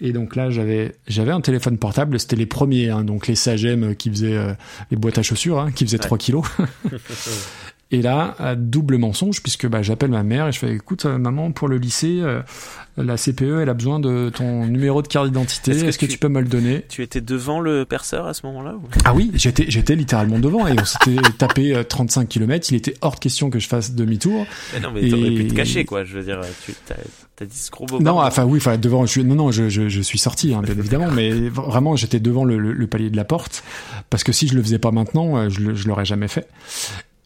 Et 0.00 0.12
donc 0.12 0.36
là 0.36 0.50
j'avais 0.50 0.94
j'avais 1.06 1.32
un 1.32 1.40
téléphone 1.40 1.78
portable, 1.78 2.20
c'était 2.20 2.36
les 2.36 2.46
premiers 2.46 2.90
hein, 2.90 3.02
donc 3.02 3.26
les 3.28 3.34
Sagem 3.34 3.96
qui 3.96 4.10
faisaient 4.10 4.36
euh, 4.36 4.52
les 4.90 4.96
boîtes 4.96 5.16
à 5.18 5.22
chaussures 5.22 5.58
hein, 5.58 5.72
qui 5.72 5.84
faisaient 5.86 5.98
3 5.98 6.18
kilos. 6.18 6.44
Et 7.92 8.02
là, 8.02 8.34
double 8.56 8.98
mensonge, 8.98 9.40
puisque 9.42 9.68
bah, 9.68 9.80
j'appelle 9.80 10.10
ma 10.10 10.24
mère 10.24 10.48
et 10.48 10.52
je 10.52 10.58
fais 10.58 10.72
écoute, 10.74 11.04
euh, 11.06 11.18
maman, 11.18 11.52
pour 11.52 11.68
le 11.68 11.76
lycée, 11.78 12.18
euh, 12.20 12.42
la 12.96 13.16
CPE, 13.16 13.60
elle 13.62 13.68
a 13.68 13.74
besoin 13.74 14.00
de 14.00 14.28
ton 14.34 14.66
numéro 14.66 15.02
de 15.02 15.06
carte 15.06 15.26
d'identité. 15.26 15.70
Est-ce 15.70 15.84
Est-ce 15.84 15.98
que 15.98 16.06
que, 16.06 16.10
tu- 16.10 16.18
peux 16.18 16.26
me 16.28 16.40
le 16.40 16.48
donner? 16.48 16.84
Tu 16.88 17.02
étais 17.04 17.20
devant 17.20 17.60
le 17.60 17.84
perceur 17.84 18.26
à 18.26 18.34
ce 18.34 18.44
moment-là 18.46 18.74
ou... 18.74 18.82
Ah 19.04 19.14
oui, 19.14 19.30
j'étais 19.34 19.66
j'étais 19.68 19.94
littéralement 19.94 20.40
devant 20.40 20.66
et 20.66 20.72
on 20.72 20.84
s'était 20.84 21.14
tapé 21.38 21.76
euh, 21.76 21.84
35 21.84 22.28
km. 22.28 22.66
Il 22.72 22.74
était 22.76 22.94
hors 23.02 23.14
de 23.14 23.20
question 23.20 23.50
que 23.50 23.60
je 23.60 23.68
fasse 23.68 23.92
demi-tour. 23.94 24.46
Mais 24.74 24.80
non, 24.80 24.90
mais 24.92 25.08
t'aurais 25.08 25.30
pu 25.30 25.42
Et- 25.44 25.48
te 25.48 25.54
cacher, 25.54 25.84
quoi. 25.84 26.02
Je 26.02 26.18
veux 26.18 26.24
dire, 26.24 26.40
tu 26.64 26.72
t'as, 26.86 26.96
t'as 27.36 27.44
dit 27.44 27.56
ce 27.56 27.70
gros 27.70 27.86
beau 27.86 28.00
Non, 28.00 28.18
enfin 28.20 28.44
oui, 28.46 28.58
enfin 28.58 28.78
devant. 28.78 29.06
Je, 29.06 29.20
non, 29.20 29.36
non, 29.36 29.52
je, 29.52 29.68
je, 29.68 29.88
je 29.88 30.00
suis 30.00 30.18
sorti, 30.18 30.54
hein, 30.54 30.62
bien 30.62 30.76
évidemment, 30.76 31.12
mais 31.12 31.30
vraiment 31.50 31.94
j'étais 31.94 32.18
devant 32.18 32.44
le, 32.44 32.58
le, 32.58 32.72
le 32.72 32.86
palier 32.88 33.10
de 33.10 33.16
la 33.16 33.24
porte 33.24 33.62
parce 34.10 34.24
que 34.24 34.32
si 34.32 34.48
je 34.48 34.56
le 34.56 34.62
faisais 34.62 34.80
pas 34.80 34.90
maintenant, 34.90 35.36
euh, 35.36 35.48
je, 35.50 35.72
je 35.74 35.86
l'aurais 35.86 36.04
jamais 36.04 36.26
fait. 36.28 36.48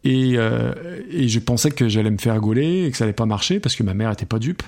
Et, 0.02 0.32
euh, 0.36 0.72
et 1.10 1.28
je 1.28 1.38
pensais 1.40 1.70
que 1.70 1.88
j'allais 1.88 2.10
me 2.10 2.16
faire 2.18 2.40
gauler 2.40 2.84
et 2.86 2.90
que 2.90 2.96
ça 2.96 3.04
allait 3.04 3.12
pas 3.12 3.26
marcher 3.26 3.60
parce 3.60 3.76
que 3.76 3.82
ma 3.82 3.92
mère 3.92 4.10
était 4.10 4.24
pas 4.24 4.38
dupe. 4.38 4.62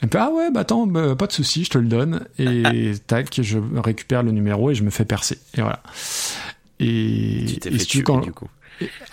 Elle 0.00 0.06
me 0.06 0.12
fait 0.12 0.18
ah 0.18 0.30
ouais 0.30 0.50
bah 0.52 0.60
attends 0.60 0.86
bah, 0.86 1.16
pas 1.16 1.26
de 1.26 1.32
souci 1.32 1.64
je 1.64 1.70
te 1.70 1.78
le 1.78 1.88
donne 1.88 2.24
et 2.38 2.92
tac 3.08 3.40
je 3.42 3.58
récupère 3.82 4.22
le 4.22 4.30
numéro 4.30 4.70
et 4.70 4.74
je 4.76 4.84
me 4.84 4.90
fais 4.90 5.04
percer 5.04 5.38
et 5.56 5.60
voilà. 5.60 5.82
Et, 6.78 7.44
tu 7.48 7.56
t'es 7.58 7.70
et 7.70 7.78
fait 7.78 7.84
tuer, 7.84 8.02
quand- 8.02 8.20
du 8.20 8.32
coup. 8.32 8.48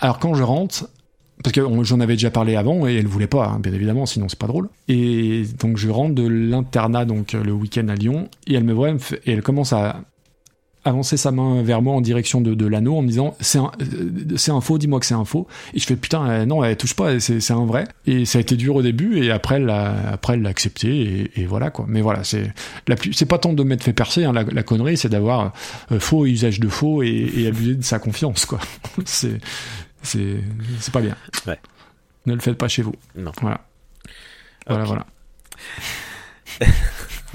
alors 0.00 0.18
quand 0.18 0.34
je 0.34 0.42
rentre, 0.42 0.88
parce 1.42 1.52
que 1.52 1.60
j'en 1.82 2.00
avais 2.00 2.14
déjà 2.14 2.30
parlé 2.30 2.54
avant 2.56 2.86
et 2.86 2.94
elle 2.94 3.06
voulait 3.06 3.26
pas, 3.26 3.46
hein, 3.48 3.58
bien 3.58 3.72
évidemment, 3.72 4.06
sinon 4.06 4.28
c'est 4.28 4.38
pas 4.38 4.46
drôle. 4.46 4.68
Et 4.88 5.44
donc 5.58 5.76
je 5.78 5.88
rentre 5.88 6.14
de 6.14 6.26
l'internat 6.26 7.04
donc 7.04 7.32
le 7.32 7.52
week-end 7.52 7.88
à 7.88 7.94
Lyon 7.94 8.28
et 8.46 8.54
elle 8.54 8.64
me 8.64 8.72
voit 8.72 8.88
elle 8.88 8.94
me 8.94 8.98
fait- 9.00 9.20
et 9.26 9.32
elle 9.32 9.42
commence 9.42 9.72
à 9.72 10.02
avancer 10.84 11.16
sa 11.16 11.30
main 11.30 11.62
vers 11.62 11.80
moi 11.82 11.94
en 11.94 12.00
direction 12.00 12.40
de, 12.40 12.54
de 12.54 12.66
l'anneau 12.66 12.96
en 12.96 13.02
me 13.02 13.08
disant 13.08 13.36
c'est 13.40 13.58
un, 13.58 13.70
euh, 13.80 14.36
c'est 14.36 14.50
un 14.50 14.60
faux, 14.60 14.78
dis-moi 14.78 15.00
que 15.00 15.06
c'est 15.06 15.14
un 15.14 15.24
faux. 15.24 15.46
Et 15.72 15.78
je 15.78 15.86
fais 15.86 15.96
putain 15.96 16.28
euh, 16.28 16.44
non 16.46 16.62
elle 16.62 16.76
touche 16.76 16.94
pas, 16.94 17.18
c'est 17.20 17.40
c'est 17.40 17.52
un 17.52 17.64
vrai. 17.66 17.84
Et 18.06 18.24
ça 18.24 18.38
a 18.38 18.40
été 18.40 18.56
dur 18.56 18.76
au 18.76 18.82
début 18.82 19.22
et 19.22 19.30
après 19.30 19.56
elle 19.56 19.66
l'a 19.66 19.94
après 20.12 20.34
elle 20.34 20.42
l'a 20.42 20.50
accepté 20.50 20.88
et, 21.36 21.40
et 21.40 21.46
voilà 21.46 21.70
quoi. 21.70 21.86
Mais 21.88 22.00
voilà 22.00 22.24
c'est 22.24 22.52
la 22.88 22.96
plus 22.96 23.12
c'est 23.12 23.26
pas 23.26 23.38
tant 23.38 23.52
de 23.52 23.62
m'être 23.62 23.82
fait 23.84 23.92
percer 23.92 24.24
hein, 24.24 24.32
la, 24.32 24.42
la 24.44 24.62
connerie 24.62 24.96
c'est 24.96 25.08
d'avoir 25.08 25.52
euh, 25.92 25.98
faux 25.98 26.26
usage 26.26 26.60
de 26.60 26.68
faux 26.68 27.02
et, 27.02 27.30
et 27.36 27.46
abuser 27.46 27.74
de 27.74 27.82
sa 27.84 27.98
confiance 27.98 28.44
quoi. 28.46 28.60
c'est 29.04 29.38
c'est 30.02 30.36
c'est 30.80 30.92
pas 30.92 31.00
bien. 31.00 31.16
Ouais. 31.46 31.58
Ne 32.26 32.34
le 32.34 32.40
faites 32.40 32.58
pas 32.58 32.68
chez 32.68 32.82
vous. 32.82 32.94
Non. 33.16 33.32
Voilà. 33.40 33.60
Voilà 34.66 34.84
voilà. 34.84 35.06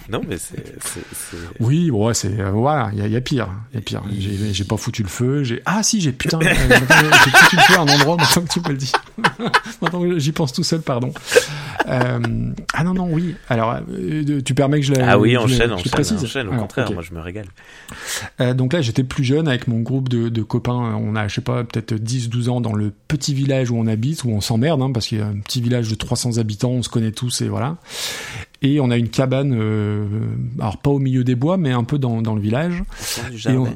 Non, 0.09 0.21
mais 0.27 0.37
c'est. 0.37 0.75
Oui, 1.59 1.89
ouais, 1.91 2.13
c'est 2.13 2.39
euh, 2.39 2.51
voilà, 2.51 2.89
il 2.93 2.99
y 2.99 3.01
a, 3.01 3.07
il 3.07 3.13
y 3.13 3.15
a 3.15 3.21
pire, 3.21 3.49
il 3.71 3.75
y 3.75 3.79
a 3.79 3.81
pire. 3.81 4.03
J'ai 4.51 4.63
pas 4.63 4.77
foutu 4.77 5.03
le 5.03 5.09
feu, 5.09 5.43
j'ai 5.43 5.61
ah 5.65 5.83
si, 5.83 6.01
j'ai 6.01 6.11
putain, 6.11 6.39
j'ai 6.41 6.49
foutu 6.49 7.55
le 7.55 7.61
feu 7.61 7.73
à 7.75 7.81
un 7.81 7.87
endroit 7.87 8.17
maintenant 8.17 8.43
que 8.43 8.49
tu 8.49 8.59
me 8.61 8.69
le 8.69 8.77
dis. 8.77 8.91
maintenant 9.81 10.01
que 10.01 10.19
j'y 10.19 10.31
pense 10.31 10.53
tout 10.53 10.63
seul, 10.63 10.81
pardon. 10.81 11.13
Euh, 11.87 12.19
ah 12.73 12.83
non 12.83 12.93
non 12.93 13.09
oui. 13.11 13.35
Alors 13.49 13.79
euh, 13.91 14.41
tu 14.41 14.53
permets 14.53 14.79
que 14.79 14.85
je 14.85 14.93
la 14.93 15.11
Ah 15.11 15.19
oui, 15.19 15.35
enchaîne, 15.37 15.71
enchaîne, 15.71 15.91
précise? 15.91 16.23
enchaîne. 16.23 16.47
Au 16.47 16.51
Alors, 16.51 16.63
contraire, 16.63 16.91
moi, 16.91 17.01
je 17.01 17.13
me 17.13 17.19
régale. 17.19 17.47
Euh, 18.41 18.53
donc 18.53 18.73
là, 18.73 18.81
j'étais 18.81 19.03
plus 19.03 19.23
jeune 19.23 19.47
avec 19.47 19.67
mon 19.67 19.79
groupe 19.79 20.09
de, 20.09 20.29
de 20.29 20.41
copains. 20.43 20.73
On 20.73 21.15
a, 21.15 21.27
je 21.27 21.35
sais 21.35 21.41
pas, 21.41 21.63
peut-être 21.63 21.93
10-12 21.93 22.49
ans 22.49 22.61
dans 22.61 22.73
le 22.73 22.93
petit 23.07 23.33
village 23.33 23.71
où 23.71 23.77
on 23.77 23.87
habite, 23.87 24.23
où 24.23 24.29
on 24.29 24.41
s'emmerde, 24.41 24.81
hein, 24.81 24.91
parce 24.93 25.07
qu'il 25.07 25.19
y 25.19 25.21
a 25.21 25.27
un 25.27 25.39
petit 25.39 25.61
village 25.61 25.89
de 25.89 25.95
300 25.95 26.37
habitants, 26.37 26.71
on 26.71 26.83
se 26.83 26.89
connaît 26.89 27.11
tous 27.11 27.41
et 27.41 27.47
voilà. 27.47 27.77
Et 28.61 28.79
on 28.81 28.91
a 28.91 28.97
une 28.97 29.09
cabane, 29.09 29.55
euh, 29.57 30.05
alors 30.59 30.77
pas 30.77 30.89
au 30.89 30.99
milieu 30.99 31.23
des 31.23 31.35
bois, 31.35 31.57
mais 31.57 31.71
un 31.71 31.83
peu 31.85 31.97
dans, 31.97 32.21
dans 32.21 32.35
le 32.35 32.41
village. 32.41 32.81
Au 32.81 32.85
centre 33.03 33.29
du 33.31 33.37
jardin. 33.37 33.59
on- 33.61 33.75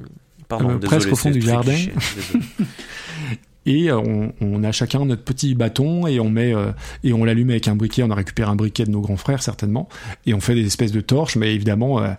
Pardon, 0.49 0.65
Euh, 0.71 0.73
désolé, 0.75 0.87
presque 0.87 1.11
au 1.11 1.15
fond 1.15 1.31
du 1.31 1.41
jardin. 1.41 1.71
cliché, 1.73 1.93
et 3.65 3.89
euh, 3.89 3.97
on, 3.97 4.33
on 4.41 4.63
a 4.63 4.71
chacun 4.73 5.05
notre 5.05 5.23
petit 5.23 5.55
bâton 5.55 6.05
et 6.05 6.19
on 6.19 6.29
met 6.29 6.53
euh, 6.53 6.71
et 7.03 7.13
on 7.13 7.23
l'allume 7.23 7.49
avec 7.51 7.67
un 7.69 7.75
briquet. 7.75 8.03
On 8.03 8.11
a 8.11 8.15
récupéré 8.15 8.49
un 8.51 8.55
briquet 8.55 8.83
de 8.83 8.91
nos 8.91 8.99
grands 9.01 9.15
frères 9.17 9.41
certainement 9.41 9.87
et 10.25 10.33
on 10.33 10.41
fait 10.41 10.53
des 10.55 10.65
espèces 10.65 10.91
de 10.91 11.01
torches, 11.01 11.35
mais 11.37 11.53
évidemment. 11.55 12.01
euh, 12.01 12.09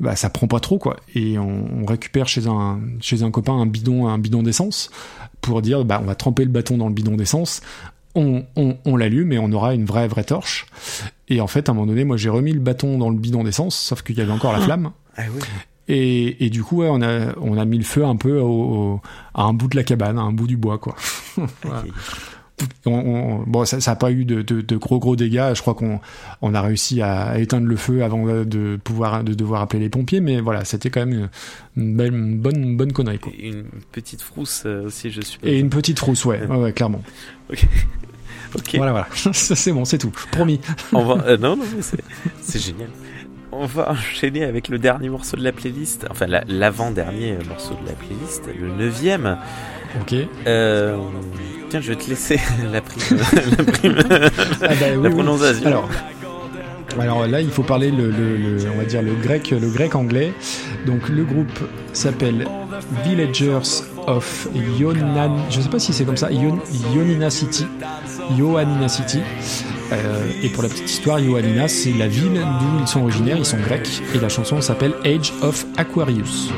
bah, 0.00 0.16
ça 0.16 0.30
prend 0.30 0.48
pas 0.48 0.58
trop 0.58 0.78
quoi 0.78 0.96
et 1.14 1.38
on, 1.38 1.82
on 1.82 1.84
récupère 1.86 2.26
chez 2.26 2.48
un 2.48 2.80
chez 3.00 3.22
un 3.22 3.30
copain 3.30 3.52
un 3.52 3.66
bidon 3.66 4.08
un 4.08 4.18
bidon 4.18 4.42
d'essence 4.42 4.90
pour 5.42 5.62
dire 5.62 5.84
bah 5.84 6.00
on 6.02 6.06
va 6.06 6.16
tremper 6.16 6.44
le 6.44 6.50
bâton 6.50 6.76
dans 6.76 6.88
le 6.88 6.94
bidon 6.94 7.14
d'essence 7.14 7.60
on, 8.14 8.44
on, 8.56 8.76
on 8.84 8.96
l'allume 8.96 9.32
et 9.32 9.38
on 9.38 9.50
aura 9.52 9.74
une 9.74 9.84
vraie 9.84 10.08
vraie 10.08 10.24
torche 10.24 10.66
et 11.28 11.40
en 11.40 11.46
fait 11.46 11.68
à 11.68 11.72
un 11.72 11.74
moment 11.74 11.86
donné 11.86 12.04
moi 12.04 12.16
j'ai 12.16 12.28
remis 12.28 12.52
le 12.52 12.60
bâton 12.60 12.98
dans 12.98 13.08
le 13.10 13.16
bidon 13.16 13.44
d'essence 13.44 13.76
sauf 13.76 14.02
qu'il 14.02 14.16
y 14.18 14.20
avait 14.20 14.32
encore 14.32 14.52
la 14.52 14.60
flamme 14.60 14.90
Ah 15.16 15.22
oui. 15.34 15.40
et, 15.88 16.44
et 16.44 16.50
du 16.50 16.62
coup, 16.62 16.78
ouais, 16.78 16.88
on 16.90 17.00
a 17.02 17.34
on 17.40 17.56
a 17.58 17.64
mis 17.64 17.78
le 17.78 17.84
feu 17.84 18.04
un 18.04 18.16
peu 18.16 18.38
au, 18.38 18.46
au- 18.50 19.00
à 19.34 19.42
un 19.44 19.52
bout 19.54 19.68
de 19.68 19.76
la 19.76 19.82
cabane, 19.82 20.18
à 20.18 20.22
un 20.22 20.32
bout 20.32 20.46
du 20.46 20.56
bois, 20.56 20.78
quoi. 20.78 20.94
Voilà. 21.62 21.84
On- 22.86 22.90
on- 22.92 23.38
bon, 23.46 23.64
ça 23.64 23.78
n'a 23.84 23.96
pas 23.96 24.10
eu 24.12 24.24
de, 24.24 24.42
de, 24.42 24.60
de 24.60 24.76
gros 24.76 24.98
gros 24.98 25.16
dégâts. 25.16 25.52
Je 25.54 25.60
crois 25.62 25.74
qu'on 25.74 26.00
on 26.42 26.54
a 26.54 26.60
réussi 26.60 27.00
à, 27.02 27.38
éteindre 27.38 27.66
le 27.66 27.76
feu 27.76 28.02
avant 28.04 28.26
de- 28.44 28.78
pouvoir 28.82 29.24
de 29.24 29.34
devoir 29.34 29.62
appeler 29.62 29.80
les 29.80 29.88
pompiers, 29.88 30.20
mais 30.20 30.40
voilà, 30.40 30.64
c'était 30.64 30.90
quand 30.90 31.04
même 31.06 31.28
une, 31.76 31.96
belle, 31.96 32.12
une 32.14 32.38
bonne 32.38 32.76
bonne 32.76 32.92
connerie, 32.92 33.18
quoi. 33.18 33.32
Et 33.38 33.48
Une 33.48 33.64
petite 33.92 34.22
frousse 34.22 34.62
euh, 34.66 34.86
aussi, 34.86 35.10
je 35.10 35.20
suppose. 35.20 35.48
Et 35.48 35.58
une 35.58 35.70
petite 35.70 35.98
rousse, 36.00 36.24
ouais, 36.24 36.44
ouais, 36.46 36.56
ouais, 36.56 36.72
clairement. 36.72 37.02
Ok. 37.50 37.66
Voilà, 38.74 38.92
voilà. 38.92 39.08
C'est 39.32 39.72
bon, 39.72 39.86
c'est 39.86 39.96
tout. 39.96 40.12
Promis. 40.30 40.60
On 40.92 41.04
va... 41.06 41.24
euh, 41.24 41.38
non, 41.38 41.56
non, 41.56 41.64
mais 41.74 41.80
c'est 42.42 42.58
génial. 42.60 42.90
On 43.52 43.66
va 43.66 43.90
enchaîner 43.90 44.44
avec 44.44 44.68
le 44.68 44.78
dernier 44.78 45.08
morceau 45.10 45.36
de 45.36 45.44
la 45.44 45.52
playlist. 45.52 46.06
Enfin, 46.10 46.26
la- 46.26 46.44
l'avant-dernier 46.48 47.36
morceau 47.48 47.74
de 47.82 47.86
la 47.88 47.92
playlist, 47.94 48.44
le 48.58 48.68
neuvième. 48.74 49.36
Ok. 50.00 50.14
Euh, 50.46 50.96
Tiens, 51.68 51.80
je 51.80 51.90
vais 51.92 51.96
te 51.98 52.08
laisser 52.08 52.40
la 52.72 52.80
prime, 52.80 53.18
la, 53.58 53.64
prime- 53.64 53.96
Ah 54.08 54.68
bah, 54.68 54.74
oui, 54.96 55.02
la 55.02 55.08
oui. 55.08 55.10
prononciation. 55.10 55.66
Alors, 55.66 55.88
alors 56.98 57.26
là, 57.26 57.40
il 57.40 57.50
faut 57.50 57.62
parler 57.62 57.90
le, 57.90 58.10
le- 58.10 58.36
le- 58.36 58.58
on 58.74 58.78
va 58.78 58.84
dire 58.84 59.02
le 59.02 59.14
grec, 59.14 59.50
le 59.50 59.68
grec 59.70 59.94
anglais. 59.94 60.32
Donc 60.86 61.08
le 61.08 61.24
groupe 61.24 61.58
s'appelle 61.92 62.46
Villagers 63.04 63.58
of 64.06 64.48
Yonan. 64.78 65.36
Je 65.50 65.60
sais 65.60 65.68
pas 65.68 65.78
si 65.78 65.92
c'est 65.92 66.04
comme 66.04 66.16
ça. 66.16 66.30
Yon- 66.30 66.58
Ioannina 66.94 67.28
City. 67.30 67.66
Ioannina 68.30 68.88
City. 68.88 69.20
Euh, 69.92 70.30
et 70.42 70.48
pour 70.48 70.62
la 70.62 70.68
petite 70.68 70.90
histoire, 70.90 71.20
Ioannina, 71.20 71.68
c'est 71.68 71.92
la 71.92 72.08
ville 72.08 72.32
d'où 72.32 72.80
ils 72.80 72.86
sont 72.86 73.02
originaires. 73.02 73.36
Ils 73.38 73.44
sont 73.44 73.60
grecs. 73.60 74.02
Et 74.14 74.18
la 74.18 74.28
chanson 74.28 74.60
s'appelle 74.60 74.94
Age 75.04 75.32
of 75.42 75.66
Aquarius. 75.76 76.50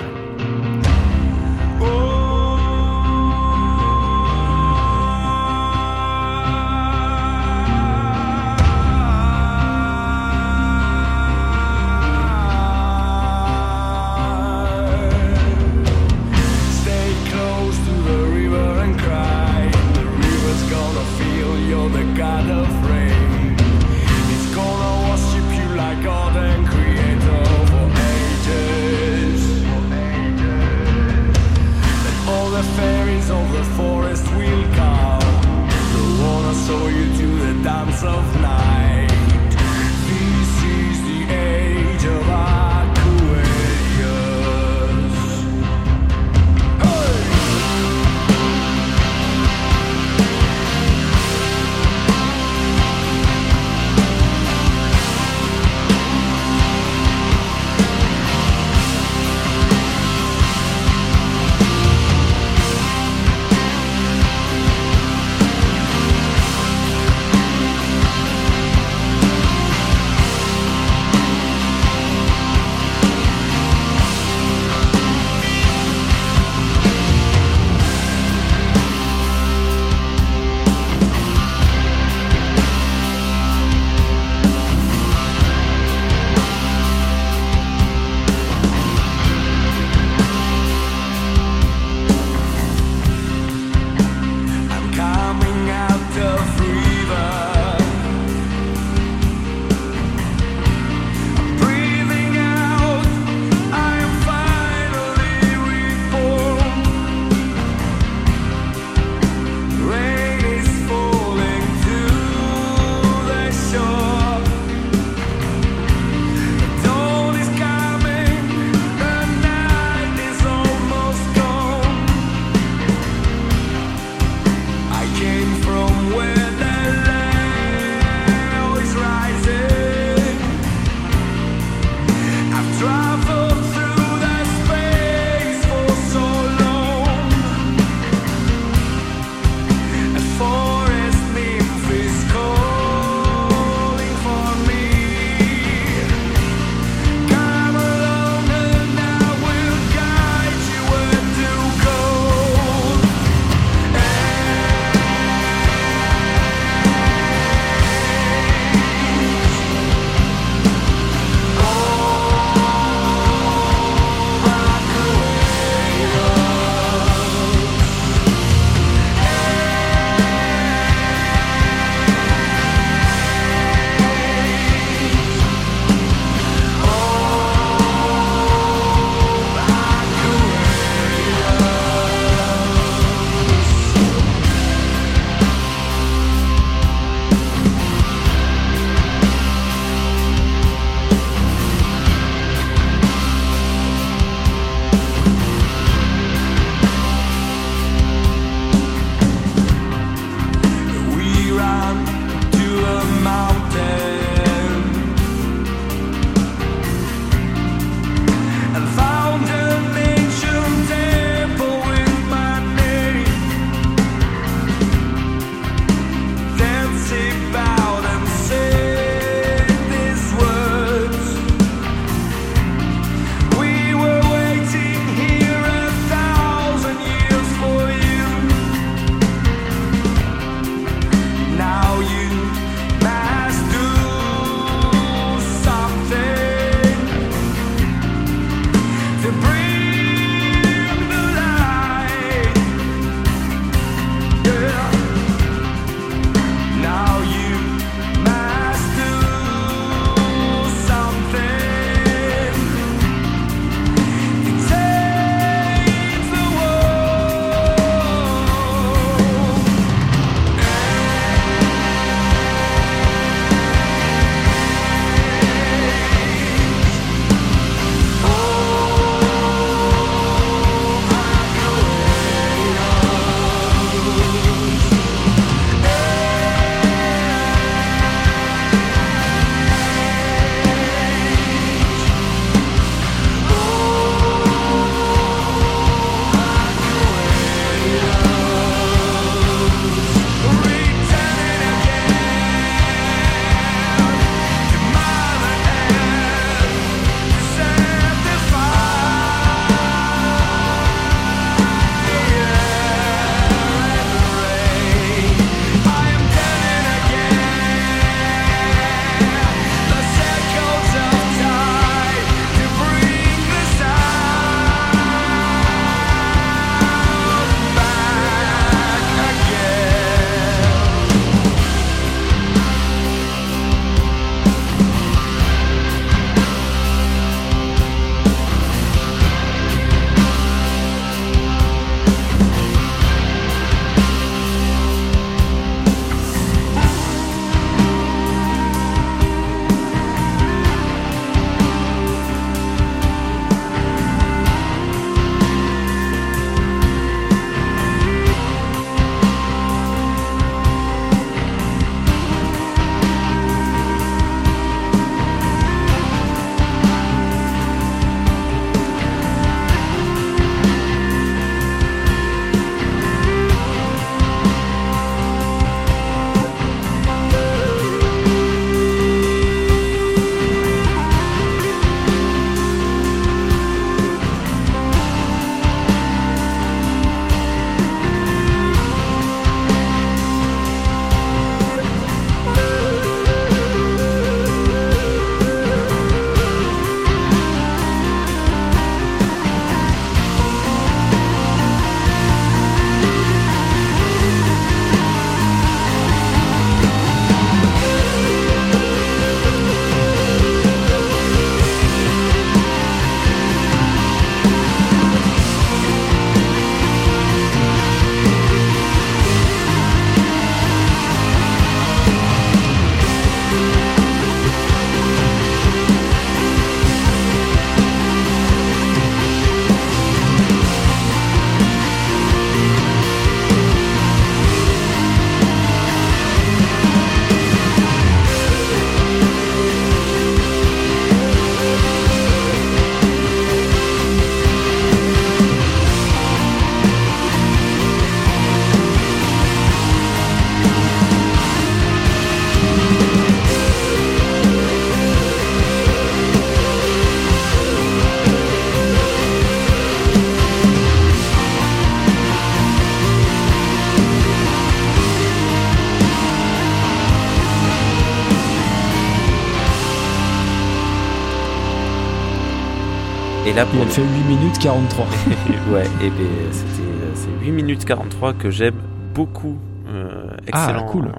Et 463.65 463.77
pour 463.77 463.83
elle 463.83 463.89
fait 463.91 464.03
8 464.03 464.09
minutes 464.37 464.59
43. 464.59 465.07
ouais, 465.73 465.85
et 466.03 466.11
ben 466.11 466.27
c'était 466.53 466.83
c'est 467.15 467.45
8 467.45 467.51
minutes 467.53 467.85
43 467.85 468.35
que 468.35 468.51
j'aime 468.51 468.75
beaucoup. 469.15 469.59
Euh, 469.89 470.29
excellent, 470.47 470.85
Ah, 470.87 470.91
cool. 470.91 471.13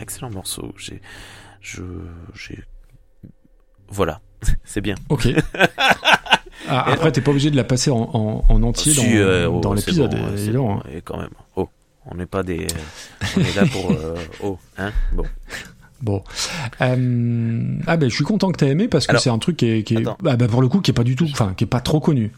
excellent 0.00 0.30
morceau. 0.30 0.72
J'ai, 0.76 1.00
je, 1.60 1.82
j'ai, 2.34 2.58
voilà, 3.88 4.20
c'est 4.64 4.80
bien. 4.80 4.94
Ok. 5.08 5.28
Ah, 6.70 6.90
après, 6.92 7.12
t'es 7.12 7.20
pas 7.22 7.30
obligé 7.30 7.50
de 7.50 7.56
la 7.56 7.64
passer 7.64 7.90
en, 7.90 8.10
en, 8.12 8.44
en 8.46 8.62
entier 8.62 8.92
Si, 8.92 8.98
dans, 8.98 9.16
euh, 9.20 9.46
oh, 9.46 9.60
dans 9.60 9.72
l'épisode, 9.72 10.10
bon, 10.14 10.24
c'est 10.34 10.42
évidemment. 10.42 10.74
bon, 10.74 10.82
et 10.92 11.00
quand 11.00 11.16
même. 11.16 11.30
Oh, 11.56 11.68
on 12.04 12.16
n'est 12.16 12.26
pas 12.26 12.42
des, 12.42 12.66
on 13.36 13.40
est 13.40 13.56
là 13.56 13.64
pour, 13.72 13.90
euh, 13.92 14.14
oh, 14.42 14.58
hein, 14.76 14.90
bon. 15.12 15.22
Bon. 16.00 16.22
Euh, 16.80 17.78
ah 17.86 17.96
ben, 17.96 18.08
je 18.08 18.14
suis 18.14 18.24
content 18.24 18.50
que 18.52 18.56
t'aies 18.58 18.68
aimé 18.70 18.88
parce 18.88 19.06
que 19.06 19.18
c'est 19.18 19.30
un 19.30 19.38
truc 19.38 19.56
qui 19.56 19.66
est, 19.70 19.82
qui 19.82 19.94
est 19.94 19.98
attends. 19.98 20.16
ah, 20.26 20.36
bah, 20.36 20.48
pour 20.48 20.62
le 20.62 20.68
coup, 20.68 20.80
qui 20.80 20.90
est 20.90 20.94
pas 20.94 21.04
du 21.04 21.16
tout, 21.16 21.26
enfin, 21.30 21.54
qui 21.56 21.64
est 21.64 21.68
pas 21.68 21.80
trop 21.80 22.00
connu. 22.00 22.32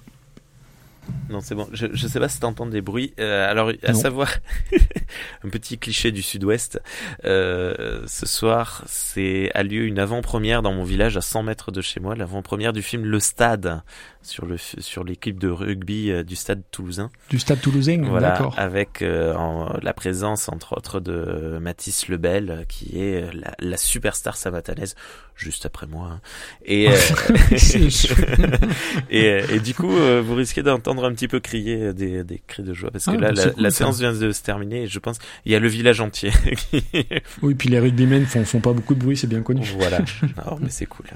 Non, 1.28 1.40
c'est 1.40 1.54
bon. 1.56 1.66
Je, 1.72 1.86
je 1.92 2.06
sais 2.06 2.20
pas 2.20 2.28
si 2.28 2.38
t'entends 2.38 2.66
des 2.66 2.80
bruits. 2.82 3.14
Euh, 3.18 3.50
alors, 3.50 3.72
à 3.82 3.92
Non. 3.92 3.98
savoir, 3.98 4.30
un 5.44 5.48
petit 5.48 5.76
cliché 5.76 6.12
du 6.12 6.22
Sud-Ouest. 6.22 6.80
Euh, 7.24 8.02
ce 8.06 8.26
soir, 8.26 8.82
c'est 8.86 9.50
a 9.54 9.62
lieu 9.64 9.86
une 9.86 9.98
avant-première 9.98 10.62
dans 10.62 10.72
mon 10.72 10.84
village 10.84 11.16
à 11.16 11.20
100 11.20 11.42
mètres 11.42 11.72
de 11.72 11.80
chez 11.80 11.98
moi, 12.00 12.14
l'avant-première 12.14 12.72
du 12.72 12.82
film 12.82 13.04
Le 13.04 13.18
Stade 13.18 13.82
sur 14.22 14.44
le 14.46 14.56
sur 14.58 15.02
l'équipe 15.04 15.38
de 15.38 15.48
rugby 15.48 16.10
euh, 16.10 16.22
du 16.22 16.36
Stade 16.36 16.62
Toulousain. 16.70 17.10
Du 17.30 17.38
stade 17.38 17.60
toulousain, 17.60 18.02
Voilà, 18.02 18.30
d'accord. 18.32 18.54
avec 18.58 19.00
euh, 19.02 19.34
en- 19.34 19.78
la 19.82 19.92
présence 19.94 20.48
entre 20.48 20.76
autres 20.76 21.00
de 21.00 21.58
Mathis 21.60 22.08
Lebel, 22.08 22.50
euh, 22.50 22.64
qui 22.68 23.00
est 23.00 23.22
euh, 23.22 23.30
la, 23.32 23.54
la 23.58 23.76
superstar 23.78 24.36
sabatanaise, 24.36 24.94
juste 25.36 25.64
après 25.64 25.86
moi. 25.86 26.08
hein. 26.12 26.20
Et 26.66 26.88
euh, 26.90 26.92
et, 29.10 29.40
et 29.54 29.60
du 29.60 29.74
coup, 29.74 29.96
euh, 29.96 30.22
vous 30.24 30.34
risquez 30.34 30.62
d'entendre 30.62 31.04
un 31.04 31.12
petit 31.12 31.28
peu 31.28 31.40
crier 31.40 31.92
des, 31.92 32.24
des 32.24 32.42
cris 32.46 32.62
de 32.62 32.74
joie 32.74 32.90
parce 32.90 33.06
que 33.06 33.10
Ah, 33.12 33.16
là, 33.16 33.32
bah, 33.32 33.44
la, 33.44 33.50
cool, 33.52 33.72
séance 33.72 33.98
vient 34.00 34.12
de 34.12 34.32
se 34.32 34.42
terminer 34.42 34.82
et 34.82 34.86
je 34.86 34.98
pense 34.98 35.18
il 35.44 35.52
y 35.52 35.54
a 35.54 35.58
le 35.58 35.68
village 35.68 36.00
entier. 36.00 36.30
qui- 36.70 36.84
Oui, 37.42 37.54
puis 37.54 37.68
les 37.68 37.78
rugbymen 37.80 38.26
font, 38.26 38.44
font 38.44 38.60
pas 38.60 38.72
beaucoup 38.72 38.94
de 38.94 39.00
bruit, 39.00 39.16
c'est 39.16 39.26
bien 39.26 39.42
connu. 39.42 39.64
voilà. 39.78 39.98
Non, 40.36 40.58
mais 40.60 40.68
c'est 40.70 40.86
cool. 40.86 41.06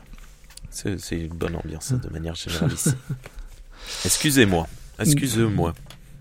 C'est 0.75 1.17
une 1.17 1.29
bonne 1.29 1.57
ambiance 1.57 1.93
de 1.93 2.09
manière 2.11 2.35
générale 2.35 2.73
ici. 2.73 2.91
Excusez-moi. 4.05 4.67
Excusez-moi. 4.99 5.75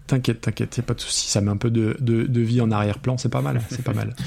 T'inquiète, 0.06 0.42
t'inquiète, 0.42 0.82
pas 0.82 0.94
de 0.94 1.00
souci. 1.00 1.30
Ça 1.30 1.40
met 1.40 1.50
un 1.50 1.58
peu 1.58 1.72
de, 1.72 1.96
de, 2.02 2.24
de 2.24 2.42
vie 2.42 2.60
en 2.60 2.72
arrière-plan, 2.72 3.18
c'est 3.18 3.30
pas 3.30 3.42
mal, 3.42 3.62
c'est 3.70 3.84
pas 3.84 3.94
mal. 3.94 4.16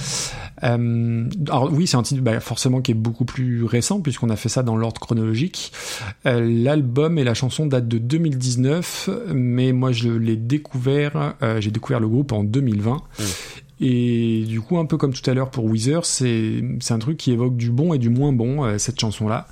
Euh, 0.64 1.28
alors 1.48 1.70
oui, 1.70 1.86
c'est 1.86 1.98
un 1.98 2.02
titre 2.02 2.22
bah, 2.22 2.40
forcément 2.40 2.80
qui 2.80 2.92
est 2.92 2.94
beaucoup 2.94 3.26
plus 3.26 3.64
récent 3.64 4.00
puisqu'on 4.00 4.30
a 4.30 4.36
fait 4.36 4.48
ça 4.48 4.62
dans 4.62 4.74
l'ordre 4.74 4.98
chronologique. 4.98 5.70
Euh, 6.24 6.40
L'album 6.40 7.18
et 7.18 7.24
la 7.24 7.34
chanson 7.34 7.66
datent 7.66 7.88
de 7.88 7.98
2019, 7.98 9.10
mais 9.34 9.72
moi 9.72 9.92
je 9.92 10.08
l'ai 10.08 10.36
découvert, 10.36 11.34
euh, 11.42 11.60
j'ai 11.60 11.70
découvert 11.70 12.00
le 12.00 12.08
groupe 12.08 12.32
en 12.32 12.42
2020. 12.42 13.02
Et 13.80 14.44
du 14.48 14.62
coup, 14.62 14.78
un 14.78 14.86
peu 14.86 14.96
comme 14.96 15.12
tout 15.12 15.28
à 15.30 15.34
l'heure 15.34 15.50
pour 15.50 15.66
Weezer, 15.66 16.06
c'est 16.06 16.62
un 16.88 16.98
truc 16.98 17.18
qui 17.18 17.32
évoque 17.32 17.58
du 17.58 17.70
bon 17.70 17.92
et 17.92 17.98
du 17.98 18.08
moins 18.08 18.32
bon, 18.32 18.78
cette 18.78 18.98
chanson-là, 18.98 19.48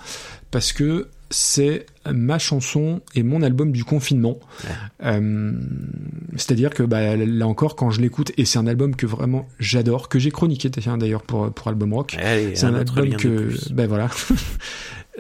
parce 0.55 0.73
que 0.73 1.09
c'est 1.31 1.85
ma 2.09 2.39
chanson 2.39 3.01
et 3.17 3.25
mon 3.25 3.43
album 3.43 3.73
du 3.73 3.83
confinement. 3.83 4.39
Euh, 5.03 5.53
C'est-à-dire 6.37 6.71
que 6.71 6.85
bah, 6.85 7.17
là 7.17 7.49
encore, 7.49 7.75
quand 7.75 7.91
je 7.91 8.01
l'écoute, 8.01 8.31
et 8.37 8.45
c'est 8.45 8.61
un 8.61 8.69
album 8.69 8.95
que 8.95 9.05
vraiment 9.05 9.49
j'adore, 9.59 10.09
que 10.09 10.21
j'ai 10.21 10.31
chroniqué 10.31 10.69
d'ailleurs 10.69 11.23
pour, 11.23 11.53
pour 11.53 11.67
Album 11.67 11.93
Rock, 11.93 12.17
c'est 12.55 12.63
un, 12.67 12.75
album 12.77 13.17
que 13.17 13.51
ben 13.73 13.89
voilà. 13.89 14.09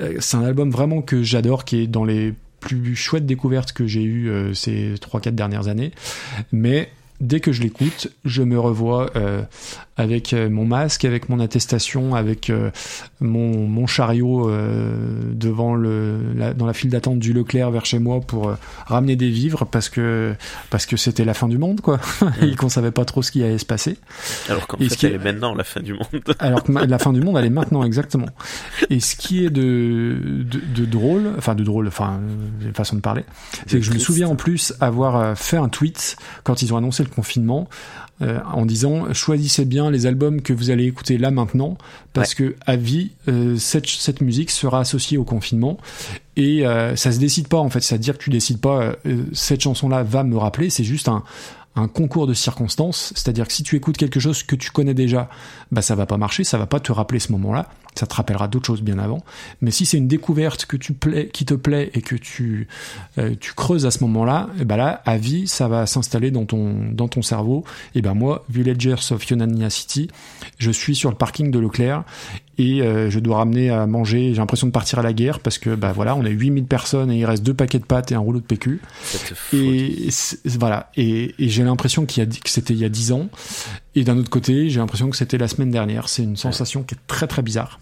Euh, 0.01 0.17
c'est 0.19 0.37
un 0.37 0.43
album 0.43 0.73
vraiment 0.73 1.03
que 1.03 1.23
j'adore 1.23 1.65
qui 1.65 1.77
est 1.77 1.87
dans 1.87 2.05
les 2.05 2.35
plus 2.59 2.97
chouettes 2.97 3.27
découvertes 3.27 3.71
que 3.71 3.87
j'ai 3.87 4.03
eues 4.03 4.29
euh, 4.29 4.53
ces 4.53 4.95
3-4 4.95 5.37
dernières 5.37 5.69
années. 5.69 5.93
Mais 6.51 6.91
dès 7.25 7.41
que 7.41 7.51
je 7.53 7.63
l'écoute 7.63 8.09
je 8.25 8.43
me 8.43 8.59
revois 8.59 9.11
euh, 9.17 9.43
avec 9.97 10.33
euh, 10.33 10.49
mon 10.51 10.65
masque 10.65 11.05
avec 11.05 11.29
mon 11.29 11.41
attestation 11.41 12.15
avec 12.15 12.51
euh, 12.51 12.71
mon, 13.21 13.67
mon 13.67 13.87
chariot 13.87 14.49
euh, 14.51 14.97
devant 15.33 15.75
le 15.75 16.19
la- 16.37 16.53
dans 16.55 16.67
la 16.67 16.73
file 16.73 16.91
d'attente 16.91 17.19
du 17.19 17.33
Leclerc 17.33 17.71
vers 17.71 17.87
chez 17.87 17.99
moi 17.99 18.21
pour 18.21 18.55
ramener 18.87 19.17
des 19.17 19.31
vivres 19.31 19.65
parce 19.67 19.89
que 19.89 20.35
parce 20.71 20.87
que 20.87 20.97
c'était 20.97 21.25
la 21.25 21.35
fin 21.35 21.49
du 21.49 21.59
monde 21.59 21.81
quoi 21.81 21.99
et 22.43 22.55
qu'on 22.57 22.69
savait 22.69 22.91
pas 22.91 23.05
trop 23.05 23.23
ce 23.23 23.31
qui 23.31 23.43
allait 23.43 23.59
se 23.59 23.65
passer 23.67 23.97
Alors 24.49 24.67
qu'en 24.67 24.79
Et 24.79 24.85
ce 24.85 24.91
fait, 24.91 24.97
qui 24.97 25.07
elle 25.07 25.13
est- 25.13 25.15
est 25.17 25.19
maintenant 25.33 25.55
la 25.55 25.65
fin 25.65 25.81
du 25.81 25.95
monde. 25.95 26.05
alors 26.39 26.63
que 26.63 26.73
ma- 26.73 26.85
la 26.87 26.99
fin 26.99 27.13
du 27.13 27.21
monde, 27.21 27.37
elle 27.39 27.47
est 27.47 27.51
maintenant 27.51 27.85
exactement. 27.85 28.27
Et 28.91 29.01
ce 29.01 29.17
qui 29.17 29.45
est 29.45 29.51
de, 29.51 30.19
de, 30.45 30.61
de 30.75 30.85
drôle, 30.85 31.33
enfin 31.39 31.55
de 31.55 31.65
drôle, 31.65 31.89
enfin 31.89 32.21
euh, 32.63 32.73
façon 32.75 32.97
de 32.97 33.01
parler, 33.01 33.25
c'est 33.67 33.79
que 33.79 33.85
je 33.85 33.93
me 33.93 33.99
souviens 33.99 34.29
en 34.29 34.37
plus 34.37 34.75
avoir 34.81 35.37
fait 35.39 35.57
un 35.57 35.69
tweet 35.69 36.17
quand 36.43 36.63
ils 36.63 36.75
ont 36.75 36.77
annoncé 36.77 37.03
le 37.03 37.09
confinement 37.15 37.69
euh, 38.23 38.39
en 38.53 38.65
disant 38.65 39.13
choisissez 39.13 39.65
bien 39.65 39.91
les 39.91 40.07
albums 40.07 40.41
que 40.41 40.53
vous 40.53 40.71
allez 40.71 40.85
écouter 40.87 41.19
là 41.19 41.31
maintenant 41.31 41.77
parce 42.13 42.35
que 42.35 42.55
à 42.65 42.77
vie 42.77 43.11
euh, 43.29 43.57
cette, 43.57 43.87
cette 43.87 44.21
musique 44.21 44.51
sera 44.51 44.81
associée 44.81 45.19
au 45.19 45.25
confinement. 45.25 45.79
Et 46.37 46.67
euh, 46.67 46.97
ça 46.97 47.13
se 47.13 47.19
décide 47.19 47.49
pas 47.49 47.59
en 47.59 47.71
fait, 47.71 47.81
c'est-à-dire 47.81 48.19
que 48.19 48.25
tu 48.25 48.31
décides 48.31 48.61
pas 48.61 48.95
cette 49.33 49.61
chanson 49.61 49.89
là 49.89 50.03
va 50.03 50.25
me 50.25 50.37
rappeler, 50.37 50.69
c'est 50.69 50.85
juste 50.85 51.09
un 51.09 51.23
un 51.77 51.89
concours 51.89 52.27
de 52.27 52.35
circonstances, 52.35 53.13
c'est-à-dire 53.17 53.47
que 53.49 53.53
si 53.53 53.63
tu 53.63 53.77
écoutes 53.77 53.97
quelque 53.97 54.21
chose 54.21 54.43
que 54.43 54.55
tu 54.55 54.71
connais 54.71 54.95
déjà, 54.95 55.29
bah 55.73 55.83
ça 55.83 55.95
va 55.95 56.07
pas 56.07 56.17
marcher, 56.17 56.45
ça 56.45 56.59
va 56.59 56.67
pas 56.67 56.81
te 56.81 56.93
rappeler 56.93 57.19
ce 57.19 57.33
moment-là, 57.33 57.69
ça 57.97 58.07
te 58.07 58.15
rappellera 58.15 58.49
d'autres 58.49 58.67
choses 58.67 58.83
bien 58.83 58.99
avant. 58.99 59.25
Mais 59.61 59.71
si 59.71 59.85
c'est 59.85 59.99
une 59.99 60.09
découverte 60.09 60.67
que 60.67 60.77
tu 60.77 60.93
plais, 60.93 61.29
qui 61.29 61.45
te 61.45 61.55
plaît 61.55 61.91
et 61.95 62.01
que 62.01 62.15
tu 62.15 62.69
euh, 63.19 63.35
creuses 63.57 63.87
à 63.87 63.91
ce 63.91 64.01
moment-là, 64.05 64.49
bah 64.65 64.77
là 64.77 65.03
à 65.05 65.17
vie 65.17 65.49
ça 65.49 65.67
va 65.67 65.87
s'installer 65.87 66.31
dans 66.31 66.45
ton 66.45 67.23
cerveau. 67.23 67.65
Et 67.95 68.03
ben 68.03 68.15
moi, 68.15 68.45
Villagers 68.49 69.11
of 69.11 69.29
Yonania 69.29 69.71
City, 69.71 70.09
je 70.59 70.71
suis 70.71 70.95
sur 70.95 71.11
le 71.11 71.17
parking 71.17 71.51
de 71.51 71.59
Leclerc 71.59 72.05
et 72.59 72.83
euh, 72.83 73.11
je 73.11 73.19
dois 73.19 73.39
ramener 73.39 73.71
à 73.71 73.87
manger. 73.87 74.31
J'ai 74.31 74.39
l'impression 74.39 74.67
de 74.67 74.73
partir 74.73 74.99
à 74.99 75.03
la 75.03 75.13
guerre 75.13 75.41
parce 75.41 75.59
que 75.59 75.75
bah 75.75 75.93
voilà, 75.93 76.15
on 76.17 76.25
est 76.25 76.31
8000 76.31 76.65
personnes 76.65 77.11
et 77.11 77.19
il 77.19 77.25
reste 77.25 77.43
deux 77.43 77.55
paquets 77.55 77.79
de 77.79 77.85
pâtes 77.85 78.13
et 78.13 78.15
un 78.15 78.21
rouleau 78.21 78.41
de 78.41 78.45
PQ. 78.45 78.81
Et 79.53 80.09
voilà. 80.45 80.91
Et, 80.97 81.35
et 81.39 81.49
j'ai 81.49 81.65
l'impression 81.65 82.07
qu'il 82.07 82.23
y 82.23 82.27
a, 82.27 82.31
que 82.31 82.51
c'était 82.51 82.75
il 82.75 82.81
y 82.81 82.85
a 82.85 82.89
10 82.89 83.13
ans. 83.13 83.29
Et 83.95 84.05
d'un 84.05 84.19
autre 84.19 84.31
côté, 84.31 84.71
j'ai 84.71 84.81
l'impression 84.81 85.11
que 85.11 85.17
c'était 85.17 85.39
la 85.39 85.49
semaine 85.49 85.71
dernière. 85.71 86.09
C'est 86.09 86.23
une 86.23 86.37
sensation 86.37 86.83
qui 86.83 86.95
est 86.95 87.07
très 87.07 87.27
très 87.27 87.43
bizarre. 87.43 87.79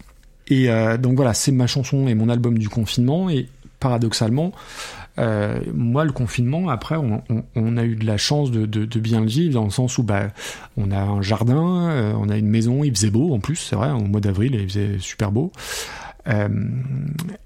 Et 0.47 0.69
euh, 0.69 0.97
donc 0.97 1.15
voilà, 1.15 1.33
c'est 1.33 1.51
ma 1.51 1.67
chanson 1.67 2.07
et 2.07 2.15
mon 2.15 2.29
album 2.29 2.57
du 2.57 2.69
confinement. 2.69 3.29
Et 3.29 3.47
paradoxalement, 3.79 4.53
euh, 5.19 5.59
moi, 5.73 6.05
le 6.05 6.11
confinement, 6.11 6.69
après, 6.69 6.95
on, 6.97 7.21
on- 7.29 7.43
on 7.55 7.77
a 7.77 7.83
eu 7.83 7.95
de 7.95 8.05
la 8.05 8.17
chance 8.17 8.49
de, 8.51 8.65
de- 8.65 8.85
de 8.85 8.99
bien 8.99 9.21
le 9.21 9.27
vivre 9.27 9.53
dans 9.53 9.63
le 9.65 9.69
sens 9.69 9.97
où 9.97 10.03
bah, 10.03 10.29
on 10.77 10.91
a 10.91 10.99
un 10.99 11.21
jardin, 11.21 11.89
euh, 11.89 12.13
on 12.17 12.29
a 12.29 12.37
une 12.37 12.47
maison, 12.49 12.83
il 12.83 12.95
faisait 12.95 13.11
beau 13.11 13.33
en 13.33 13.39
plus, 13.39 13.55
c'est 13.57 13.75
vrai, 13.75 13.91
au 13.91 13.99
mois 14.01 14.21
d'avril, 14.21 14.55
il 14.55 14.67
faisait 14.67 14.97
super 14.99 15.31
beau. 15.31 15.51
Euh, 16.29 16.47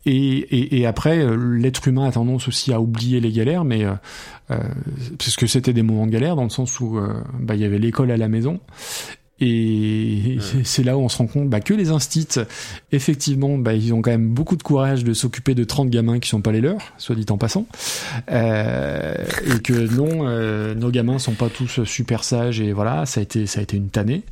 et, 0.06 0.14
et, 0.38 0.80
et 0.80 0.86
après, 0.86 1.18
euh, 1.18 1.36
l'être 1.58 1.88
humain 1.88 2.06
a 2.08 2.12
tendance 2.12 2.48
aussi 2.48 2.72
à 2.72 2.80
oublier 2.80 3.20
les 3.20 3.32
galères, 3.32 3.64
mais 3.66 3.84
euh, 3.84 3.94
euh, 4.52 4.60
parce 5.18 5.36
que 5.36 5.48
c'était 5.48 5.74
des 5.74 5.82
moments 5.82 6.06
de 6.06 6.12
galère 6.12 6.36
dans 6.36 6.44
le 6.44 6.50
sens 6.52 6.80
où 6.80 6.98
euh, 7.00 7.22
bah, 7.40 7.56
il 7.56 7.62
y 7.62 7.66
avait 7.66 7.80
l'école 7.80 8.12
à 8.12 8.18
la 8.18 8.28
maison. 8.28 8.60
Et 9.40 10.38
c'est- 10.42 10.64
c'est 10.66 10.84
là 10.84 10.98
où 10.98 11.02
on 11.02 11.10
se 11.10 11.18
rend 11.18 11.28
compte 11.28 11.48
bah, 11.50 11.60
que 11.60 11.74
les 11.74 11.90
instits, 11.90 12.28
effectivement, 12.92 13.58
bah, 13.58 13.74
ils 13.74 13.94
ont 13.94 14.02
quand 14.02 14.10
même 14.12 14.30
beaucoup 14.30 14.56
de 14.56 14.64
courage 14.64 15.04
de 15.04 15.14
s'occuper 15.14 15.54
de 15.56 15.64
30 15.64 15.90
gamins 15.90 16.20
qui 16.20 16.30
sont 16.30 16.42
pas 16.42 16.52
les 16.52 16.62
leurs, 16.62 16.82
soit 16.98 17.16
dit 17.16 17.26
en 17.30 17.38
passant. 17.38 17.68
Euh, 18.32 19.14
et 19.56 19.60
que 19.62 19.74
non, 19.94 20.28
euh, 20.28 20.74
nos 20.76 20.90
gamins 20.92 21.20
sont 21.20 21.34
pas 21.34 21.50
tous 21.50 21.84
super 21.84 22.24
sages 22.24 22.60
et 22.60 22.74
voilà, 22.74 23.06
ça 23.06 23.20
a 23.20 23.24
été, 23.24 23.46
ça 23.46 23.60
a 23.60 23.64
été 23.64 23.78
une 23.78 23.90
tannée. 23.90 24.24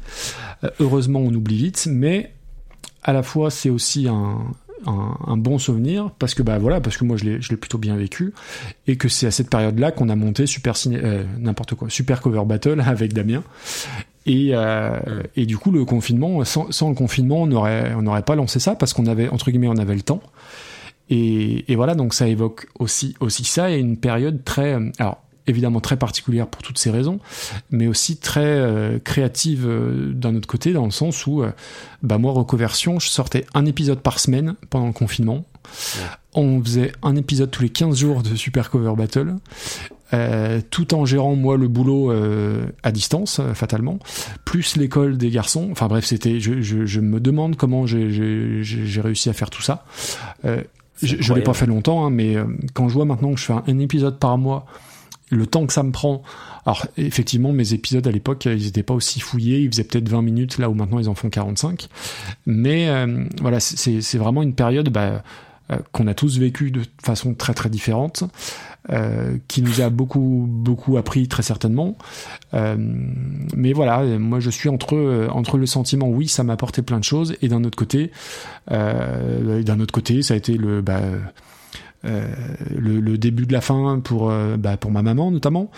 Euh, 0.64 0.69
heureusement, 0.80 1.19
on 1.19 1.34
oublie 1.34 1.58
vite, 1.58 1.88
mais 1.90 2.32
à 3.03 3.14
la 3.14 3.22
fois, 3.24 3.51
c'est 3.51 3.69
aussi 3.69 4.08
un, 4.08 4.40
un, 4.88 5.17
un 5.27 5.38
bon 5.38 5.59
souvenir 5.59 6.09
parce 6.17 6.34
que 6.34 6.42
bah 6.43 6.58
voilà 6.58 6.82
parce 6.82 6.98
que 6.98 7.03
moi 7.06 7.17
je 7.17 7.25
l'ai 7.25 7.58
plutôt 7.58 7.77
bien 7.77 7.95
vécu 7.95 8.34
et 8.88 8.98
que 8.98 9.08
c'est 9.09 9.25
à 9.27 9.32
cette 9.32 9.50
période 9.50 9.77
là 9.80 9.92
qu'on 9.92 10.09
a 10.09 10.16
monté 10.16 10.45
super 10.45 10.75
n'importe 11.40 11.74
quoi 11.75 11.90
super 11.90 12.22
cover 12.22 12.43
battle 12.45 12.82
avec 12.85 13.14
Damien 13.14 13.43
et 14.26 14.50
euh, 14.54 15.22
et 15.36 15.45
du 15.45 15.58
coup 15.58 15.72
le 15.72 15.86
confinement 15.86 16.44
sans, 16.45 16.72
sans 16.72 16.90
le 16.90 16.95
confinement 16.95 17.44
on 17.44 17.52
aurait 17.52 17.94
on 17.95 18.02
n'aurait 18.02 18.24
pas 18.24 18.36
lancé 18.36 18.60
ça 18.60 18.76
parce 18.76 18.94
qu'on 18.94 19.06
avait 19.06 19.30
entre 19.30 19.52
guillemets 19.52 19.68
on 19.68 19.78
avait 19.78 19.95
le 19.95 20.02
temps. 20.02 20.22
Et, 21.10 21.72
et 21.72 21.76
voilà 21.76 21.94
donc 21.94 22.14
ça 22.14 22.28
évoque 22.28 22.68
aussi 22.80 23.16
aussi 23.20 23.44
ça. 23.44 23.72
Et 23.72 23.78
une 23.78 23.98
période 23.98 24.44
très 24.44 24.74
euh, 24.74 24.92
alors 25.00 25.26
évidemment 25.48 25.80
très 25.80 25.98
particulière 25.98 26.48
pour 26.48 26.62
toutes 26.62 26.78
ces 26.78 26.92
raisons, 26.92 27.20
mais 27.72 27.88
aussi 27.88 28.18
très 28.18 28.42
euh, 28.42 29.00
créative 29.00 29.66
euh, 29.68 30.12
d'un 30.14 30.36
autre 30.36 30.48
côté, 30.48 30.74
dans 30.74 30.86
le 30.86 30.92
sens 30.92 31.26
où, 31.28 31.44
euh, 31.44 31.52
bah 32.04 32.18
moi, 32.18 32.34
Reconversion, 32.34 33.00
je 33.00 33.10
sortais 33.10 33.45
un 33.54 33.66
épisode 33.66 34.00
par 34.00 34.20
semaine 34.20 34.56
pendant 34.70 34.88
le 34.88 34.94
confinement. 34.94 35.45
On 36.34 36.62
faisait 36.64 36.92
un 37.02 37.16
épisode 37.16 37.52
tous 37.52 37.64
les 37.64 37.70
15 37.70 37.98
jours 37.98 38.24
de 38.24 38.36
Super 38.36 38.70
Cover 38.70 38.94
Battle, 38.98 39.36
euh, 40.16 40.61
tout 40.72 40.94
en 40.94 41.06
gérant, 41.06 41.35
moi, 41.35 41.58
le 41.58 41.68
boulot 41.68 42.11
euh, 42.11 42.66
à 42.84 42.92
distance, 42.92 43.40
euh, 43.40 43.53
fatalement, 43.53 44.00
plus 44.45 44.77
l'école 44.77 45.18
des 45.18 45.30
garçons. 45.30 45.68
Enfin 45.72 45.88
bref, 45.88 46.06
c'était, 46.06 46.40
je, 46.40 46.61
je, 46.61 46.85
je 46.85 47.00
me 47.02 47.19
demande 47.19 47.56
comment 47.56 47.85
j'ai- 47.85 48.10
réussi 49.02 49.30
à 49.30 49.34
faire 49.34 49.50
tout 49.50 49.61
ça. 49.61 49.85
Euh, 50.45 50.61
je, 51.03 51.18
je 51.19 51.34
l'ai 51.34 51.42
pas 51.42 51.53
fait 51.53 51.66
longtemps, 51.66 52.06
hein, 52.06 52.10
mais 52.10 52.35
quand 52.74 52.88
je 52.88 52.94
vois 52.94 53.06
maintenant 53.06 53.34
que 53.34 53.40
je 53.40 53.45
fais 53.45 53.53
un, 53.53 53.64
un 53.68 53.80
épisode 53.80 54.18
par 54.18 54.38
mois, 54.38 54.66
le 55.30 55.45
temps 55.45 55.66
que 55.66 55.74
ça 55.74 55.84
me 55.84 55.92
prend. 55.92 56.24
Alors 56.66 56.85
effectivement, 56.98 57.52
mes 57.52 57.74
épisodes 57.74 58.08
à 58.08 58.11
l'époque, 58.11 58.45
ils 58.45 58.68
étaient 58.68 58.84
pas 58.84 58.94
aussi 58.94 59.19
fouillés, 59.19 59.60
ils 59.60 59.69
faisaient 59.69 59.84
peut-être 59.84 60.08
20 60.08 60.22
minutes 60.22 60.58
là 60.58 60.69
où 60.69 60.74
maintenant 60.74 61.00
ils 61.00 61.10
en 61.10 61.16
font 61.16 61.30
45. 61.30 61.88
Mais 62.45 62.88
voilà, 63.42 63.60
c'est 63.60 64.02
c'est 64.02 64.18
vraiment 64.18 64.42
une 64.44 64.53
période 64.56 64.90
bah, 64.90 65.24
euh, 65.72 65.77
qu'on 65.92 66.08
a 66.08 66.14
tous 66.14 66.38
vécu 66.38 66.72
de 66.72 66.82
façon 67.03 67.34
très 67.34 67.53
très 67.53 67.69
différente, 67.69 68.24
euh, 68.92 69.38
qui 69.48 69.61
nous 69.61 69.82
a 69.82 69.90
beaucoup 69.90 70.45
beaucoup 70.48 70.98
appris 70.98 71.27
très 71.27 71.44
certainement. 71.44 71.98
Euh, 72.53 72.76
mais 73.56 73.74
voilà, 73.74 74.03
moi 74.19 74.40
je 74.40 74.50
suis 74.50 74.69
entre 74.69 75.27
entre 75.32 75.58
le 75.58 75.66
sentiment 75.66 76.08
oui 76.08 76.27
ça 76.27 76.44
m'a 76.44 76.53
apporté 76.53 76.82
plein 76.82 77.00
de 77.00 77.03
choses 77.03 77.35
et 77.42 77.48
d'un 77.48 77.64
autre 77.64 77.77
côté 77.77 78.11
d'un 78.69 79.80
autre 79.80 79.94
côté 79.94 80.22
ça 80.22 80.34
a 80.34 80.38
été 80.38 80.58
le 80.58 80.82
bah, 80.82 81.02
le, 82.06 83.00
le 83.00 83.17
début 83.17 83.45
de 83.45 83.53
la 83.53 83.61
fin 83.61 84.00
pour 84.00 84.30
euh, 84.30 84.58
bah, 84.58 84.77
pour 84.77 84.92
ma 84.92 85.01
maman 85.01 85.32
notamment 85.32 85.72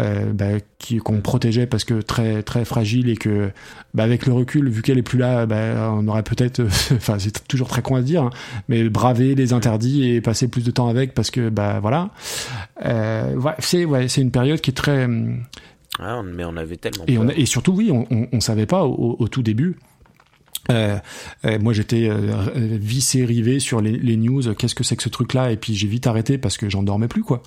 euh, 0.00 0.32
bah, 0.32 0.60
qui 0.78 0.98
qu'on 0.98 1.20
protégeait 1.20 1.66
parce 1.66 1.84
que 1.84 2.00
très 2.00 2.42
très 2.42 2.64
fragile 2.64 3.08
et 3.08 3.16
que 3.16 3.50
bah, 3.92 4.02
avec 4.02 4.26
le 4.26 4.32
recul 4.32 4.68
vu 4.68 4.82
qu'elle 4.82 4.98
est 4.98 5.02
plus 5.02 5.18
là 5.18 5.46
on 5.92 6.06
aurait 6.08 6.22
peut-être 6.22 6.62
enfin 6.92 7.18
c'est 7.18 7.46
toujours 7.48 7.68
très 7.68 7.82
con 7.82 7.96
à 7.96 8.02
dire 8.02 8.22
hein, 8.24 8.30
mais 8.68 8.88
braver 8.88 9.34
les 9.34 9.52
interdits 9.52 10.08
et 10.08 10.20
passer 10.20 10.48
plus 10.48 10.64
de 10.64 10.70
temps 10.70 10.88
avec 10.88 11.14
parce 11.14 11.30
que 11.30 11.48
bah 11.48 11.80
voilà 11.80 12.10
euh, 12.84 13.34
ouais, 13.36 13.52
c'est 13.58 13.84
ouais 13.84 14.08
c'est 14.08 14.20
une 14.22 14.30
période 14.30 14.60
qui 14.60 14.70
est 14.70 14.74
très 14.74 15.04
hum, 15.04 15.42
Ah, 15.98 16.22
mais 16.24 16.44
on 16.44 16.56
avait 16.56 16.76
tellement 16.76 17.04
et, 17.06 17.18
on, 17.18 17.26
peur. 17.26 17.38
et 17.38 17.46
surtout, 17.46 17.72
oui, 17.72 17.90
on, 17.92 18.06
on, 18.10 18.26
on 18.32 18.40
savait 18.40 18.66
pas 18.66 18.84
au, 18.84 19.16
au 19.18 19.28
tout 19.28 19.42
début. 19.42 19.76
Euh, 20.70 20.98
euh, 21.44 21.58
moi, 21.58 21.72
j'étais 21.72 22.08
euh, 22.08 22.50
vissé, 22.54 23.24
rivé 23.24 23.60
sur 23.60 23.80
les, 23.80 23.92
les 23.92 24.16
news. 24.16 24.54
Qu'est-ce 24.54 24.74
que 24.74 24.84
c'est 24.84 24.96
que 24.96 25.02
ce 25.02 25.08
truc-là? 25.08 25.50
Et 25.50 25.56
puis 25.56 25.74
j'ai 25.74 25.88
vite 25.88 26.06
arrêté 26.06 26.38
parce 26.38 26.56
que 26.56 26.68
j'en 26.68 26.82
dormais 26.82 27.08
plus, 27.08 27.22
quoi. 27.22 27.42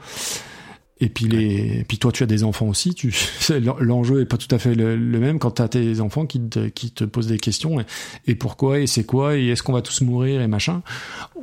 Et 0.99 1.09
puis 1.09 1.25
les, 1.25 1.79
et 1.79 1.83
puis 1.87 1.99
toi, 1.99 2.11
tu 2.11 2.23
as 2.23 2.25
des 2.25 2.43
enfants 2.43 2.67
aussi. 2.67 2.95
Tu, 2.95 3.13
l'enjeu 3.79 4.21
est 4.21 4.25
pas 4.25 4.37
tout 4.37 4.53
à 4.53 4.57
fait 4.57 4.73
le, 4.73 4.95
le 4.95 5.19
même 5.19 5.37
quand 5.39 5.51
tu 5.51 5.61
as 5.61 5.67
tes 5.67 5.99
enfants 5.99 6.25
qui 6.25 6.41
te, 6.49 6.67
qui 6.69 6.91
te 6.91 7.03
posent 7.03 7.27
des 7.27 7.37
questions. 7.37 7.79
Et, 7.79 7.85
et 8.25 8.35
pourquoi 8.35 8.79
Et 8.79 8.87
c'est 8.87 9.03
quoi 9.03 9.37
Et 9.37 9.47
est-ce 9.49 9.61
qu'on 9.63 9.73
va 9.73 9.81
tous 9.83 10.01
mourir 10.01 10.41
Et 10.41 10.47
machin. 10.47 10.81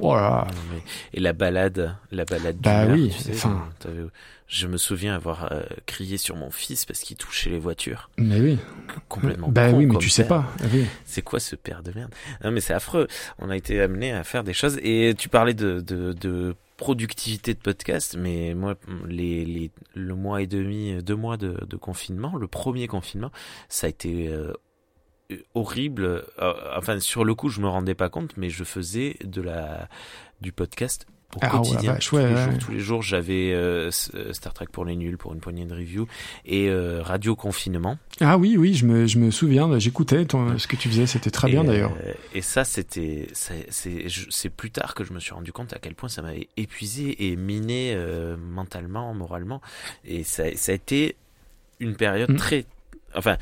Voilà. 0.00 0.47
Et 1.12 1.20
la 1.20 1.33
balade, 1.33 1.97
la 2.10 2.24
balade 2.24 2.57
Bah 2.60 2.84
d'humeur, 2.86 2.99
oui, 2.99 3.12
tu 3.16 3.23
sais, 3.23 3.31
enfin- 3.34 3.68
Je 4.47 4.66
me 4.66 4.76
souviens 4.76 5.15
avoir 5.15 5.52
euh, 5.52 5.62
crié 5.86 6.18
sur 6.18 6.36
mon 6.36 6.50
fils 6.50 6.84
parce 6.84 7.00
qu'il 7.00 7.16
touchait 7.16 7.50
les 7.50 7.58
voitures. 7.58 8.10
Mais 8.18 8.41
oui. 8.41 8.58
Complètement. 9.08 9.49
Bah 9.49 9.70
oui, 9.70 9.86
mais 9.86 9.97
tu 9.99 10.10
sais 10.10 10.26
pas. 10.26 10.52
Oui. 10.73 10.84
C'est 11.07 11.23
quoi 11.23 11.41
ce 11.41 11.57
père 11.57 11.83
de 11.83 11.92
merde? 11.94 12.12
Non 12.44 12.50
mais 12.50 12.60
c'est 12.60 12.74
affreux. 12.74 13.08
On 13.39 13.49
a 13.50 13.57
été 13.57 13.81
amené 13.81 14.12
à 14.12 14.23
faire 14.24 14.44
des 14.44 14.52
choses 14.52 14.78
et 14.83 15.15
tu 15.16 15.28
parlais 15.28 15.55
de, 15.55 15.81
de, 15.81 16.12
de 16.12 16.55
productivité 16.77 17.55
de 17.55 17.59
podcast, 17.59 18.17
mais 18.19 18.55
moi 18.55 18.75
les, 19.07 19.70
le 19.94 20.15
mois 20.15 20.43
et 20.43 20.47
demi, 20.47 21.03
deux 21.03 21.17
mois 21.17 21.36
de, 21.36 21.65
de 21.67 21.77
confinement, 21.77 22.36
le 22.36 22.49
premier 22.49 22.86
confinement, 22.86 23.31
ça 23.69 23.86
a 23.86 23.91
été 23.91 24.28
euh, 24.28 24.53
horrible. 25.55 26.25
Euh, 26.41 26.55
enfin 26.77 26.99
sur 27.01 27.25
le 27.25 27.35
coup 27.35 27.49
je 27.49 27.61
me 27.61 27.69
rendais 27.69 27.94
pas 27.94 28.09
compte, 28.09 28.36
mais 28.36 28.51
je 28.51 28.65
faisais 28.65 29.17
de 29.25 29.41
la 29.41 29.89
du 30.41 30.53
podcast 30.53 31.07
au 31.36 31.38
Ah 31.42 31.56
ouais, 31.56 31.68
quotidien. 31.68 31.94
tous, 31.96 32.12
ouais, 32.16 32.28
les 32.28 32.34
ouais. 32.34 32.44
jours, 32.50 32.58
tous 32.58 32.70
les 32.72 32.78
jours 32.80 33.02
j'avais 33.02 33.52
euh, 33.52 33.90
euh, 34.14 34.32
Star 34.32 34.52
Trek 34.54 34.66
pour 34.72 34.84
les 34.84 34.96
nuls 34.96 35.16
pour 35.18 35.32
une 35.34 35.40
poignée 35.40 35.64
de 35.64 35.74
review 35.74 36.06
et 36.44 36.68
euh, 36.68 37.02
Radio 37.02 37.34
Confinement. 37.36 37.98
Ah 38.20 38.38
oui, 38.38 38.56
oui, 38.56 38.74
je 38.74 38.86
me, 38.86 39.06
je 39.06 39.18
me 39.18 39.30
souviens. 39.30 39.78
J'écoutais 39.78 40.24
ton- 40.24 40.58
ce 40.58 40.66
que 40.66 40.76
tu 40.76 40.88
faisais. 40.88 41.06
C'était 41.06 41.30
très 41.30 41.48
Et, 41.48 41.52
bien 41.52 41.64
d'ailleurs. 41.64 41.92
et 42.34 42.40
ça, 42.42 42.64
c'était, 42.64 43.28
c'est, 43.32 44.50
plus 44.50 44.70
tard 44.70 44.94
que 44.94 45.04
je 45.04 45.12
me 45.12 45.20
suis 45.20 45.32
rendu 45.34 45.52
compte 45.52 45.72
à 45.72 45.78
quel 45.78 45.94
point 45.94 46.08
ça 46.08 46.22
m'avait 46.22 46.48
épuisé 46.56 47.28
et 47.30 47.36
miné 47.36 47.96
mentalement, 48.38 49.12
moralement. 49.14 49.60
Et 50.04 50.22
ça, 50.24 50.44
ça 50.56 50.72
a 50.72 50.74
été 50.74 51.16
une 51.80 51.96
période 51.96 52.30
Mm. 52.30 52.36
très, 52.36 52.64
enfin, 53.17 53.36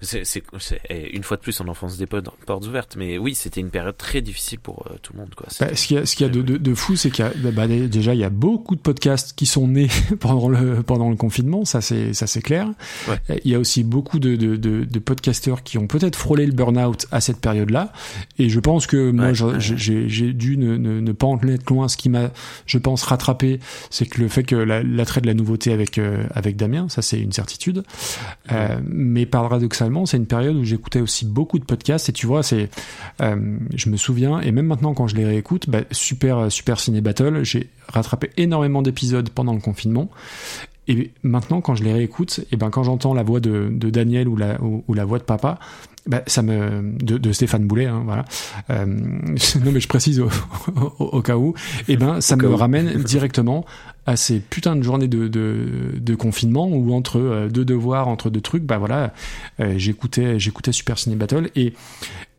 c'est, 0.00 0.24
c'est, 0.24 0.42
c'est- 0.58 0.80
eh, 0.90 1.14
une 1.16 1.22
fois 1.22 1.36
de 1.36 1.42
plus, 1.42 1.60
on 1.60 1.68
enfonce 1.68 1.96
des 1.98 2.06
portes, 2.06 2.28
portes 2.46 2.66
ouvertes. 2.66 2.96
Mais 2.98 3.18
oui, 3.18 3.34
c'était 3.34 3.60
une 3.60 3.70
période 3.70 3.96
très 3.96 4.20
difficile 4.20 4.58
pour 4.58 4.86
euh, 4.90 4.96
tout 5.02 5.12
le 5.12 5.20
monde, 5.20 5.34
quoi. 5.34 5.46
Bah, 5.60 5.74
ce 5.74 5.86
qu'il 5.86 5.96
y 5.96 6.00
a, 6.00 6.06
ce 6.06 6.16
qu'il 6.16 6.26
y 6.26 6.30
a 6.30 6.32
de, 6.32 6.42
de, 6.42 6.56
de 6.56 6.74
fou, 6.74 6.96
c'est 6.96 7.10
qu'il 7.10 7.24
y 7.24 7.28
a 7.28 7.50
bah, 7.52 7.66
dé- 7.66 7.88
déjà 7.88 8.14
il 8.14 8.20
y 8.20 8.24
a 8.24 8.30
beaucoup 8.30 8.74
de 8.76 8.80
podcasts 8.80 9.32
qui 9.34 9.46
sont 9.46 9.68
nés 9.68 9.88
pendant 10.20 10.48
le 10.48 10.82
pendant 10.82 11.10
le 11.10 11.16
confinement, 11.16 11.64
ça 11.64 11.80
c'est 11.80 12.12
ça 12.14 12.26
c'est 12.26 12.42
clair. 12.42 12.68
Ouais. 13.08 13.40
Il 13.44 13.50
y 13.50 13.54
a 13.54 13.58
aussi 13.58 13.84
beaucoup 13.84 14.18
de, 14.18 14.36
de, 14.36 14.56
de, 14.56 14.84
de 14.84 14.98
podcasteurs 14.98 15.62
qui 15.62 15.78
ont 15.78 15.86
peut-être 15.86 16.16
frôlé 16.16 16.46
le 16.46 16.52
burn-out 16.52 17.06
à 17.12 17.20
cette 17.20 17.40
période-là. 17.40 17.92
Et 18.38 18.48
je 18.48 18.60
pense 18.60 18.86
que 18.86 19.10
moi 19.10 19.26
Ouais, 19.26 19.34
j'ai- 19.34 19.44
ouais. 19.44 19.60
j'ai 19.60 20.08
j'ai 20.08 20.32
dû 20.32 20.56
ne, 20.56 20.76
ne, 20.76 21.00
ne 21.00 21.12
pas 21.12 21.26
en 21.26 21.40
être 21.48 21.68
loin. 21.70 21.88
Ce 21.88 21.96
qui 21.96 22.08
m'a, 22.08 22.30
je 22.66 22.78
pense, 22.78 23.02
rattrapé, 23.02 23.60
c'est 23.90 24.06
que 24.06 24.20
le 24.20 24.28
fait 24.28 24.42
que 24.44 24.56
la- 24.56 24.82
l'attrait 24.82 25.20
de 25.20 25.26
la 25.26 25.34
nouveauté 25.34 25.72
avec 25.72 25.98
euh, 25.98 26.24
avec 26.34 26.56
Damien, 26.56 26.88
ça 26.88 27.02
c'est 27.02 27.20
une 27.20 27.32
certitude. 27.32 27.82
Euh, 28.52 28.78
mais 29.06 29.26
paradoxalement, 29.26 30.06
c'est 30.06 30.16
une 30.16 30.26
période 30.26 30.56
où 30.56 30.64
j'écoutais 30.64 31.00
aussi 31.00 31.24
beaucoup 31.24 31.58
de 31.58 31.64
podcasts 31.64 32.08
et 32.08 32.12
tu 32.12 32.26
vois, 32.26 32.42
c'est, 32.42 32.68
euh, 33.22 33.58
je 33.74 33.88
me 33.90 33.96
souviens 33.96 34.40
et 34.40 34.52
même 34.52 34.66
maintenant 34.66 34.94
quand 34.94 35.06
je 35.06 35.16
les 35.16 35.24
réécoute, 35.24 35.70
bah, 35.70 35.80
super 35.90 36.50
super 36.50 36.80
ciné 36.80 37.00
battle, 37.00 37.44
j'ai 37.44 37.68
rattrapé 37.88 38.30
énormément 38.36 38.82
d'épisodes 38.82 39.30
pendant 39.30 39.54
le 39.54 39.60
confinement. 39.60 40.10
Et 40.88 41.10
maintenant, 41.22 41.60
quand 41.60 41.74
je 41.74 41.82
les 41.82 41.92
réécoute, 41.92 42.40
et 42.52 42.56
ben 42.56 42.70
quand 42.70 42.84
j'entends 42.84 43.12
la 43.12 43.24
voix 43.24 43.40
de, 43.40 43.68
de 43.72 43.90
Daniel 43.90 44.28
ou 44.28 44.36
la 44.36 44.62
ou, 44.62 44.84
ou 44.86 44.94
la 44.94 45.04
voix 45.04 45.18
de 45.18 45.24
papa, 45.24 45.58
bah, 46.06 46.22
ça 46.28 46.42
me 46.42 46.92
de, 47.02 47.18
de 47.18 47.32
Stéphane 47.32 47.66
Boulet, 47.66 47.86
hein, 47.86 48.02
voilà. 48.04 48.24
Euh, 48.70 48.86
non 49.64 49.72
mais 49.72 49.80
je 49.80 49.88
précise 49.88 50.20
au, 50.20 50.28
au, 50.98 51.04
au 51.04 51.22
cas 51.22 51.36
où. 51.36 51.54
Et 51.88 51.96
ben 51.96 52.20
ça 52.20 52.36
me 52.36 52.46
ramène 52.54 52.92
directement 53.02 53.64
à 54.06 54.16
ces 54.16 54.38
putains 54.40 54.76
de 54.76 54.82
journées 54.82 55.08
de, 55.08 55.28
de, 55.28 55.92
de 55.96 56.14
confinement 56.14 56.68
où 56.68 56.92
entre 56.94 57.18
euh, 57.18 57.48
deux 57.48 57.64
devoirs, 57.64 58.08
entre 58.08 58.30
deux 58.30 58.40
trucs, 58.40 58.62
bah 58.62 58.78
voilà, 58.78 59.12
euh, 59.60 59.74
j'écoutais 59.78 60.38
j'écoutais 60.38 60.72
Super 60.72 60.98
Ciné 60.98 61.16
Battle 61.16 61.50
et 61.56 61.72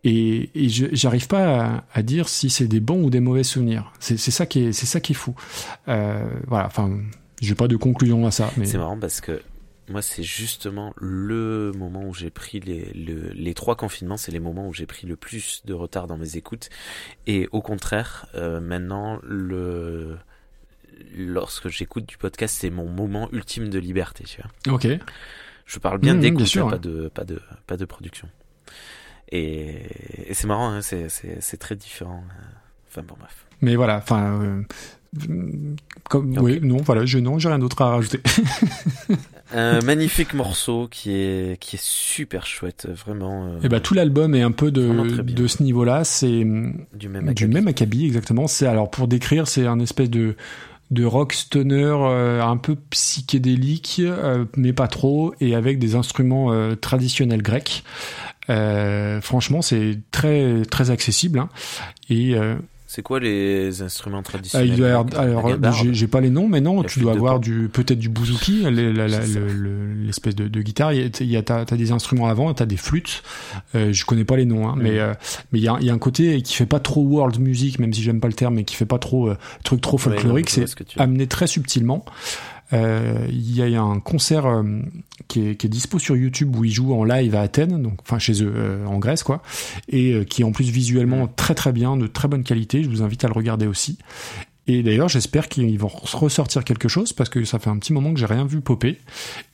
et, 0.03 0.49
et 0.55 0.69
j'arrive 0.69 1.27
pas 1.27 1.83
à, 1.93 2.01
dire 2.03 2.29
si 2.29 2.49
c'est 2.49 2.67
des 2.67 2.79
bons 2.79 3.03
ou 3.03 3.09
des 3.09 3.19
mauvais 3.19 3.43
souvenirs. 3.43 3.91
C'est 3.99 4.17
ça 4.17 4.45
qui 4.45 4.59
est 4.65 4.71
c'est 4.71 4.85
ça 4.85 5.01
qui 5.01 5.11
est 5.11 5.15
fou. 5.15 5.35
Euh, 5.89 6.25
voilà, 6.47 6.67
enfin, 6.67 6.97
j'ai 7.41 7.55
pas 7.55 7.67
de 7.67 7.75
conclusion 7.75 8.25
à 8.25 8.31
ça, 8.31 8.49
mais 8.57 8.65
C'est 8.65 8.77
marrant 8.77 8.97
parce 8.97 9.19
que 9.19 9.41
moi, 9.89 10.01
c'est 10.01 10.23
justement 10.23 10.93
le 10.97 11.71
moment 11.77 12.03
où 12.07 12.13
j'ai 12.13 12.29
pris 12.29 12.59
les, 12.59 12.91
le- 12.93 13.31
les 13.33 13.53
trois 13.53 13.75
confinements, 13.75 14.17
c'est 14.17 14.31
les 14.33 14.39
moments 14.39 14.67
où 14.67 14.73
j'ai 14.73 14.85
pris 14.85 15.07
le 15.07 15.15
plus 15.15 15.61
de 15.65 15.73
retard 15.73 16.07
dans 16.07 16.17
mes 16.17 16.35
écoutes. 16.37 16.69
Et 17.25 17.47
au 17.51 17.61
contraire, 17.61 18.27
euh, 18.35 18.59
maintenant, 18.61 19.17
le 19.23 20.17
lorsque 21.17 21.67
j'écoute 21.69 22.05
du 22.07 22.17
podcast, 22.17 22.57
c'est 22.59 22.69
mon 22.69 22.87
moment 22.89 23.29
ultime 23.31 23.69
de 23.69 23.79
liberté. 23.79 24.23
Tu 24.25 24.41
vois. 24.41 24.75
ok. 24.75 24.87
Je 25.65 25.79
parle 25.79 25.97
bien 25.99 26.13
Mhm, 26.13 26.21
d'écoute, 26.21 26.57
hein, 26.57 26.69
pas 26.69 26.77
de 26.77 27.09
pas 27.13 27.25
de 27.25 27.41
pas 27.67 27.75
de 27.77 27.83
production. 27.85 28.29
Et, 29.31 29.81
et 30.27 30.33
c'est 30.33 30.47
marrant, 30.47 30.69
hein, 30.71 30.81
c'est 30.81 31.57
très 31.59 31.75
différent. 31.75 32.23
Enfin 32.89 33.03
bon 33.03 33.15
bref. 33.19 33.45
Mais 33.61 33.75
voilà, 33.75 33.97
enfin, 33.97 34.39
euh, 34.41 34.61
comme, 36.09 36.37
oui, 36.37 36.59
non, 36.61 36.77
voilà, 36.77 37.05
je 37.05 37.17
non, 37.17 37.37
j'ai 37.39 37.49
rien 37.49 37.59
d'autre 37.59 37.81
à 37.81 37.89
rajouter. 37.89 38.21
Un 39.53 39.79
magnifique 39.81 40.33
morceau 40.33 40.87
qui 40.91 41.11
est 41.13 41.57
qui 41.61 41.77
est 41.77 41.81
super 41.81 42.45
chouette, 42.45 42.87
vraiment. 42.89 43.47
euh, 43.47 43.59
Et 43.63 43.69
bah 43.69 43.79
tout 43.79 43.93
l'album 43.93 44.35
est 44.35 44.41
un 44.41 44.51
peu 44.51 44.71
de 44.71 45.21
de 45.21 45.47
ce 45.47 45.63
niveau-là. 45.63 46.03
C'est 46.03 46.43
du 46.43 47.07
même 47.09 47.23
du 47.25 47.29
acabit. 47.31 47.53
même 47.53 47.67
acabit 47.67 48.05
exactement. 48.05 48.47
C'est 48.47 48.67
alors 48.67 48.91
pour 48.91 49.07
décrire, 49.07 49.47
c'est 49.47 49.65
un 49.65 49.79
espèce 49.79 50.09
de 50.09 50.35
de 50.91 51.05
rock 51.05 51.33
stoner 51.33 51.95
euh, 51.99 52.41
un 52.41 52.57
peu 52.57 52.75
psychédélique, 52.89 54.01
euh, 54.03 54.45
mais 54.55 54.73
pas 54.73 54.87
trop, 54.87 55.33
et 55.41 55.55
avec 55.55 55.79
des 55.79 55.95
instruments 55.95 56.51
euh, 56.51 56.75
traditionnels 56.75 57.41
grecs. 57.41 57.83
Franchement, 59.21 59.61
c'est 59.61 59.99
très 60.11 60.61
très 60.71 60.89
accessible. 60.89 61.39
Hein. 61.39 61.49
Et 62.09 62.33
C'est 62.89 63.01
quoi 63.01 63.19
les 63.19 63.81
instruments 63.81 64.19
ah, 64.19 64.23
traditionnels 64.23 64.69
il 64.69 64.75
doit 64.77 64.87
avoir- 64.91 65.25
La 65.25 65.69
alors, 65.69 65.75
j'ai 65.91 66.07
pas 66.07 66.21
les 66.21 66.29
noms, 66.29 66.47
mais 66.47 66.61
non, 66.61 66.83
tu 66.83 67.01
dois 67.01 67.11
avoir 67.11 67.39
du 67.41 67.67
peut-être 67.71 67.99
du 67.99 68.07
bouzouki, 68.07 68.63
l'espèce 68.71 70.35
de, 70.35 70.47
de 70.47 70.61
guitare. 70.61 70.93
Il 70.93 70.99
y 71.01 71.03
a, 71.35 71.39
il 71.39 71.43
t'as, 71.43 71.65
des 71.65 71.91
instruments 71.91 72.27
avant, 72.27 72.53
t'as 72.53 72.65
des 72.65 72.77
flûtes. 72.77 73.23
Euh, 73.75 73.91
je 73.91 74.05
connais 74.05 74.23
pas 74.25 74.37
les 74.37 74.45
noms, 74.45 74.67
hein, 74.69 74.75
Mm. 74.77 74.81
mais 74.81 74.99
euh, 74.99 75.13
mais 75.51 75.59
il 75.59 75.63
y 75.63 75.67
a, 75.67 75.77
il 75.81 75.85
y 75.85 75.89
a 75.89 75.93
un 75.93 75.97
côté 75.97 76.41
qui 76.41 76.53
fait 76.53 76.65
pas 76.65 76.79
trop 76.79 77.01
world 77.01 77.39
music, 77.39 77.79
même 77.79 77.93
si 77.93 78.01
j'aime 78.01 78.19
pas 78.19 78.27
le 78.27 78.33
terme, 78.33 78.55
mais 78.55 78.63
qui 78.63 78.75
fait 78.75 78.85
pas 78.85 78.99
trop 78.99 79.29
euh, 79.29 79.37
truc 79.63 79.81
trop 79.81 79.97
folklorique. 79.97 80.49
c'est 80.49 80.65
ce 80.67 80.75
amené 80.97 81.27
très 81.27 81.47
subtilement. 81.47 82.05
Euh, 82.73 83.25
Il 83.29 83.55
y, 83.55 83.75
a, 83.75 83.81
un 83.81 83.99
concert 83.99 84.45
euh, 84.45 84.63
qui, 85.27 85.47
est, 85.49 85.55
qui 85.55 85.67
est 85.67 85.69
dispo 85.69 85.99
sur 85.99 86.15
YouTube 86.15 86.55
où 86.55 86.65
ils 86.65 86.71
jouent 86.71 86.93
en 86.93 87.03
live 87.03 87.35
à 87.35 87.41
Athènes, 87.41 87.81
donc 87.81 87.99
enfin 88.01 88.19
chez 88.19 88.43
eux 88.43 88.53
euh, 88.55 88.85
en 88.85 88.99
Grèce 88.99 89.23
quoi, 89.23 89.41
et 89.87 90.25
qui 90.25 90.41
est 90.41 90.45
en 90.45 90.51
plus 90.51 90.69
visuellement 90.69 91.27
très 91.27 91.55
très 91.55 91.71
bien, 91.71 91.95
de 91.97 92.07
très 92.07 92.27
bonne 92.27 92.43
qualité. 92.43 92.83
Je 92.83 92.89
vous 92.89 93.01
invite 93.01 93.23
à 93.23 93.27
le 93.27 93.33
regarder 93.33 93.67
aussi. 93.67 93.97
Et 94.67 94.83
d'ailleurs, 94.83 95.07
j'espère 95.07 95.47
qu'ils 95.47 95.79
vont 95.79 95.87
ressortir 95.87 96.63
quelque 96.65 96.89
chose 96.89 97.13
parce 97.13 97.29
que 97.29 97.45
ça 97.45 97.57
fait 97.57 97.69
un 97.69 97.77
petit 97.77 97.93
moment 97.93 98.13
que 98.13 98.19
j'ai 98.19 98.25
rien 98.25 98.45
vu 98.45 98.59
popper. 98.59 98.99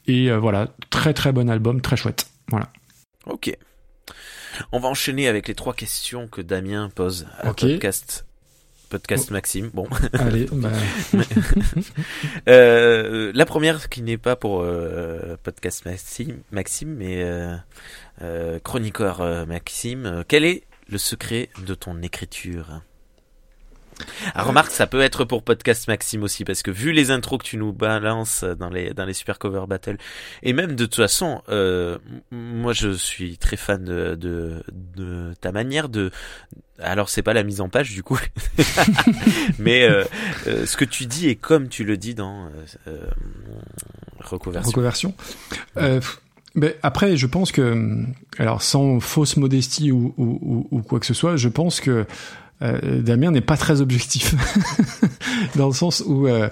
Et 0.08 0.32
euh, 0.32 0.40
voilà, 0.40 0.70
très 0.90 1.14
très 1.14 1.32
bon 1.32 1.50
album, 1.50 1.82
très 1.82 1.96
chouette. 1.96 2.28
Voilà. 2.50 2.70
Ok. 3.28 3.56
On 4.72 4.80
va 4.80 4.90
enchaîner 4.90 5.28
avec 5.28 5.48
les 5.48 5.56
trois 5.56 5.74
questions 5.74 6.28
que 6.28 6.42
Damien 6.42 6.90
pose 6.94 7.28
à 7.40 7.52
Ok. 7.52 7.62
podcast 7.62 8.26
podcast 8.94 9.32
Maxime. 9.32 9.72
Bon. 9.74 9.88
Allez, 10.14 10.48
bah, 10.52 10.70
Euh, 12.48 13.32
la 13.34 13.46
première 13.46 13.90
qui 13.90 14.04
n'est 14.04 14.20
pas 14.20 14.36
pour 14.36 14.62
euh, 14.62 15.36
podcast 15.42 15.86
Maxime, 15.86 16.42
Maxime 16.52 16.94
mais 16.94 17.24
euh, 17.24 17.56
euh, 18.22 18.60
chroniqueur 18.60 19.48
Maxime. 19.48 20.24
Quel 20.28 20.46
est 20.46 20.64
le 20.90 21.00
secret 21.00 21.50
de 21.66 21.74
ton 21.74 22.04
écriture? 22.04 22.82
Ah, 24.34 24.44
remarque, 24.44 24.72
ça 24.72 24.88
peut 24.88 25.02
être 25.02 25.26
pour 25.26 25.44
podcast 25.44 25.88
Maxime 25.88 26.24
aussi, 26.24 26.46
parce 26.46 26.64
que 26.64 26.72
vu 26.72 26.92
les 26.92 27.12
intros 27.12 27.40
que 27.40 27.46
tu 27.46 27.58
nous 27.58 27.74
balances 27.74 28.44
dans 28.44 28.70
les 28.70 28.94
dans 28.94 29.06
les 29.06 29.14
super 29.14 29.40
cover 29.40 29.66
battle, 29.68 29.98
et 30.42 30.54
même 30.54 30.76
de 30.76 30.86
toute 30.86 30.96
façon, 30.96 31.42
euh, 31.50 31.98
moi 32.32 32.74
je 32.74 32.92
suis 32.92 33.38
très 33.38 33.58
fan 33.58 33.84
de, 33.84 34.64
ta 35.42 35.52
manière 35.52 35.90
de. 35.90 36.12
Alors 36.80 37.10
c'est 37.10 37.22
pas 37.22 37.34
la 37.34 37.44
mise 37.44 37.62
en 37.62 37.70
page 37.70 37.92
du 37.92 38.04
coup, 38.04 38.20
mais 39.60 39.84
euh, 39.84 40.04
euh, 40.48 40.66
ce 40.66 40.76
que 40.76 40.86
tu 40.86 41.06
dis 41.06 41.30
est 41.30 41.36
comme 41.36 41.70
tu 41.70 41.84
le 41.84 41.98
dis 41.98 42.16
dans 42.16 42.50
reconversion. 44.20 44.70
reconversion. 44.70 45.16
Mais 46.56 46.78
après, 46.84 47.18
je 47.18 47.26
pense 47.26 47.52
que, 47.52 48.06
alors 48.38 48.62
sans 48.62 49.00
fausse 49.00 49.38
modestie 49.38 49.92
ou, 49.92 50.14
ou 50.18 50.82
quoi 50.84 51.00
que 51.00 51.06
ce 51.08 51.16
soit, 51.16 51.36
je 51.36 51.50
pense 51.50 51.82
que 51.82 52.06
euh, 52.64 53.02
Damien 53.02 53.32
n'est 53.32 53.42
pas 53.42 53.58
très 53.58 53.82
objectif 53.82 54.34
dans 55.56 55.68
le 55.68 55.74
sens 55.74 56.04
où, 56.06 56.28
euh, 56.28 56.50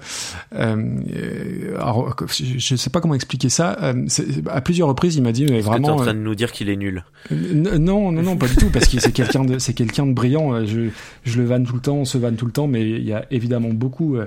euh, 0.56 1.75
alors, 1.80 2.15
je 2.30 2.73
ne 2.73 2.77
sais 2.77 2.90
pas 2.90 2.99
comment 3.01 3.15
expliquer 3.15 3.49
ça. 3.49 3.77
Euh, 3.81 4.06
à 4.49 4.61
plusieurs 4.61 4.88
reprises, 4.88 5.15
il 5.15 5.23
m'a 5.23 5.31
dit 5.31 5.45
mais 5.45 5.57
Est-ce 5.59 5.65
que 5.65 5.72
vraiment. 5.72 5.90
en 5.93 5.95
train 5.98 6.07
euh, 6.09 6.14
de 6.14 6.19
nous 6.19 6.35
dire 6.35 6.51
qu'il 6.51 6.69
est 6.69 6.75
nul 6.75 7.03
N- 7.31 7.77
Non, 7.77 8.11
non, 8.11 8.22
non, 8.23 8.35
pas 8.38 8.48
du 8.48 8.56
tout, 8.56 8.69
parce 8.69 8.88
que 8.88 8.99
c'est 8.99 9.11
quelqu'un 9.11 9.43
de, 9.45 9.57
c'est 9.59 9.73
quelqu'un 9.73 10.06
de 10.06 10.14
brillant. 10.14 10.53
euh, 10.53 10.65
Je, 10.65 10.90
je 11.23 11.38
le 11.40 11.45
vanne 11.45 11.65
tout 11.65 11.75
le 11.75 11.81
temps, 11.81 11.95
on 11.98 12.06
se 12.06 12.17
vanne 12.17 12.35
tout 12.35 12.45
le 12.45 12.51
temps, 12.51 12.67
mais 12.67 12.81
il 12.90 13.03
y 13.06 13.14
a 13.14 13.25
évidemment 13.31 13.69
beaucoup 13.69 14.17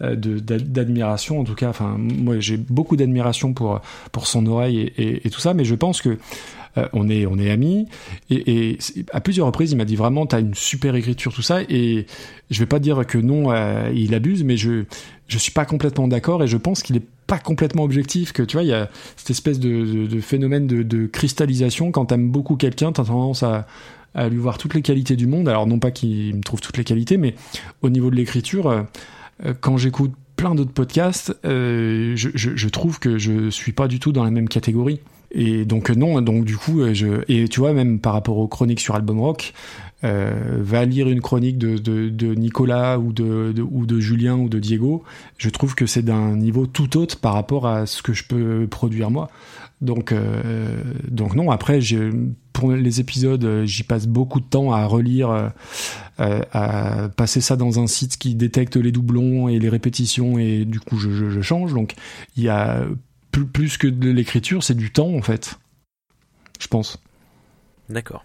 euh, 0.00 0.16
d'admiration. 0.16 1.40
En 1.40 1.44
tout 1.44 1.54
cas, 1.54 1.68
enfin, 1.68 1.96
moi, 1.98 2.40
j'ai 2.40 2.56
beaucoup 2.56 2.96
d'admiration 2.96 3.52
pour 3.52 3.80
pour 4.10 4.26
son 4.26 4.46
oreille 4.46 4.92
et, 4.96 5.30
tout 5.30 5.40
ça, 5.40 5.54
mais 5.54 5.64
je 5.64 5.74
pense 5.74 6.02
que 6.02 6.18
euh, 6.78 6.88
on 6.92 7.08
est 7.08 7.26
on 7.26 7.38
est 7.38 7.50
amis 7.50 7.86
et, 8.30 8.78
à 9.12 9.20
plusieurs 9.20 9.46
reprises, 9.46 9.72
il 9.72 9.76
m'a 9.76 9.84
dit 9.84 9.96
vraiment, 9.96 10.26
t'as 10.26 10.40
une 10.40 10.54
super 10.54 10.94
écriture, 10.94 11.32
tout 11.32 11.42
ça, 11.42 11.62
et 11.68 12.06
je 12.50 12.58
vais 12.58 12.66
pas 12.66 12.78
dire 12.78 13.06
que 13.06 13.18
non, 13.18 13.52
euh, 13.52 13.92
il 13.94 14.14
abuse, 14.14 14.42
mais 14.44 14.56
je 14.56 14.84
je 15.28 15.38
suis 15.38 15.52
pas 15.52 15.64
complètement 15.64 16.08
d'accord 16.08 16.42
et 16.42 16.46
je 16.46 16.56
pense 16.56 16.82
qu'il 16.82 16.96
est 16.96 17.06
pas 17.26 17.38
complètement 17.38 17.84
objectif 17.84 18.32
que 18.32 18.42
tu 18.42 18.56
vois 18.56 18.64
il 18.64 18.68
y 18.68 18.74
a 18.74 18.90
cette 19.16 19.30
espèce 19.30 19.58
de, 19.58 20.20
phénomène 20.20 20.66
de, 20.66 21.06
cristallisation 21.06 21.90
quand 21.90 22.06
t'aimes 22.06 22.30
beaucoup 22.30 22.56
quelqu'un 22.56 22.92
t'as 22.92 23.04
tendance 23.04 23.42
à, 23.42 23.66
à 24.14 24.28
lui 24.28 24.36
voir 24.36 24.58
toutes 24.58 24.74
les 24.74 24.82
qualités 24.82 25.16
du 25.16 25.26
monde 25.26 25.48
alors 25.48 25.66
non 25.66 25.78
pas 25.78 25.90
qu'il 25.90 26.34
me 26.34 26.42
trouve 26.42 26.60
toutes 26.60 26.76
les 26.76 26.84
qualités 26.84 27.16
mais 27.16 27.34
au 27.80 27.88
niveau 27.88 28.10
de 28.10 28.16
l'écriture 28.16 28.84
quand 29.60 29.76
j'écoute 29.76 30.12
plein 30.36 30.54
d'autres 30.54 30.72
podcasts 30.72 31.36
euh, 31.44 32.14
je, 32.16 32.68
trouve 32.68 32.98
que 32.98 33.18
je 33.18 33.50
suis 33.50 33.72
pas 33.72 33.88
du 33.88 34.00
tout 34.00 34.12
dans 34.12 34.24
la 34.24 34.30
même 34.30 34.48
catégorie 34.48 35.00
et 35.30 35.64
donc 35.64 35.90
euh, 35.90 35.94
non 35.94 36.20
donc 36.20 36.44
du 36.44 36.56
coup 36.56 36.80
euh, 36.80 37.22
et 37.28 37.48
tu 37.48 37.60
vois 37.60 37.72
même 37.72 38.00
par 38.00 38.12
rapport 38.12 38.38
aux 38.38 38.48
chroniques 38.48 38.80
sur 38.80 38.94
album 38.94 39.20
rock 39.20 39.52
euh, 40.04 40.58
va 40.60 40.84
lire 40.84 41.08
une 41.08 41.20
chronique 41.20 41.58
de, 41.58 42.34
Nicolas 42.34 42.98
ou 42.98 43.12
de, 43.12 43.54
ou 43.70 43.86
de 43.86 44.00
Julien 44.00 44.36
ou 44.36 44.48
de 44.48 44.58
Diego, 44.58 45.04
je 45.38 45.48
trouve 45.48 45.76
que 45.76 45.86
c'est 45.86 46.02
d'un 46.02 46.36
niveau 46.36 46.66
tout 46.66 46.96
autre 46.96 47.20
par 47.20 47.34
rapport 47.34 47.68
à 47.68 47.86
ce 47.86 48.02
que 48.02 48.12
je 48.12 48.24
peux 48.24 48.66
produire 48.68 49.12
moi. 49.12 49.30
Donc, 49.80 50.10
euh, 50.10 50.82
donc 51.08 51.36
non. 51.36 51.52
Après, 51.52 51.80
pour 52.52 52.72
les 52.72 53.00
épisodes, 53.00 53.44
euh, 53.44 53.64
j'y 53.64 53.82
passe 53.82 54.06
beaucoup 54.06 54.40
de 54.40 54.44
temps 54.46 54.72
à 54.72 54.84
relire, 54.86 55.30
euh, 55.30 55.48
euh, 56.20 56.40
à 56.52 57.08
passer 57.08 57.40
ça 57.40 57.56
dans 57.56 57.80
un 57.80 57.86
site 57.86 58.16
qui 58.18 58.34
détecte 58.34 58.76
les 58.76 58.92
doublons 58.92 59.48
et 59.48 59.58
les 59.58 59.68
répétitions 59.68 60.38
et 60.38 60.64
du 60.64 60.78
coup 60.80 60.98
je, 60.98 61.10
je, 61.10 61.30
je 61.30 61.40
change. 61.40 61.72
Donc 61.74 61.94
il 62.36 62.42
y 62.44 62.48
a 62.48 62.82
plus, 63.30 63.46
plus 63.46 63.76
que 63.78 63.86
de 63.86 64.10
l'écriture, 64.10 64.62
c'est 64.62 64.74
du 64.76 64.90
temps 64.92 65.12
en 65.14 65.22
fait. 65.22 65.58
Je 66.60 66.68
pense. 66.68 66.98
D'accord. 67.88 68.24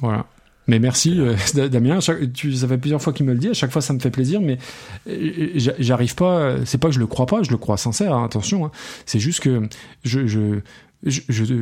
Voilà. 0.00 0.26
Mais 0.68 0.78
merci 0.78 1.18
euh, 1.18 1.34
Damien. 1.68 2.00
Chaque- 2.00 2.32
tu, 2.32 2.52
ça 2.54 2.68
fait 2.68 2.78
plusieurs 2.78 3.00
fois 3.02 3.12
qu'il 3.12 3.24
me 3.26 3.32
le 3.32 3.38
dit. 3.38 3.48
À 3.48 3.54
chaque 3.54 3.70
fois, 3.72 3.80
ça 3.82 3.92
me 3.94 3.98
fait 3.98 4.10
plaisir. 4.10 4.40
Mais 4.40 4.58
j'a- 5.06 5.72
j'arrive 5.78 6.14
pas. 6.14 6.64
C'est 6.66 6.78
pas 6.78 6.88
que 6.88 6.94
je 6.94 6.98
le 6.98 7.06
crois 7.06 7.26
pas. 7.26 7.42
Je 7.42 7.50
le 7.50 7.56
crois 7.56 7.76
sincère. 7.78 8.14
hein, 8.14 8.24
attention. 8.24 8.66
hein. 8.66 8.70
C'est 9.06 9.18
juste 9.18 9.40
que 9.40 9.66
je, 10.04 10.26
je- 10.26 10.60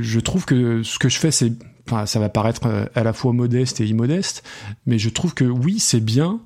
je 0.02 0.20
trouve 0.20 0.44
que 0.44 0.82
ce 0.82 0.98
que 0.98 1.08
je 1.08 1.18
fais, 1.18 1.30
c'est. 1.30 1.52
Enfin, 1.88 2.06
ça 2.06 2.18
va 2.20 2.28
paraître 2.28 2.66
euh, 2.66 2.84
à 2.94 3.02
la 3.04 3.12
fois 3.12 3.32
modeste 3.32 3.80
et 3.80 3.86
immodeste, 3.86 4.42
mais 4.86 4.98
je 4.98 5.08
trouve 5.08 5.34
que 5.34 5.44
oui, 5.44 5.78
c'est 5.78 6.00
bien. 6.00 6.40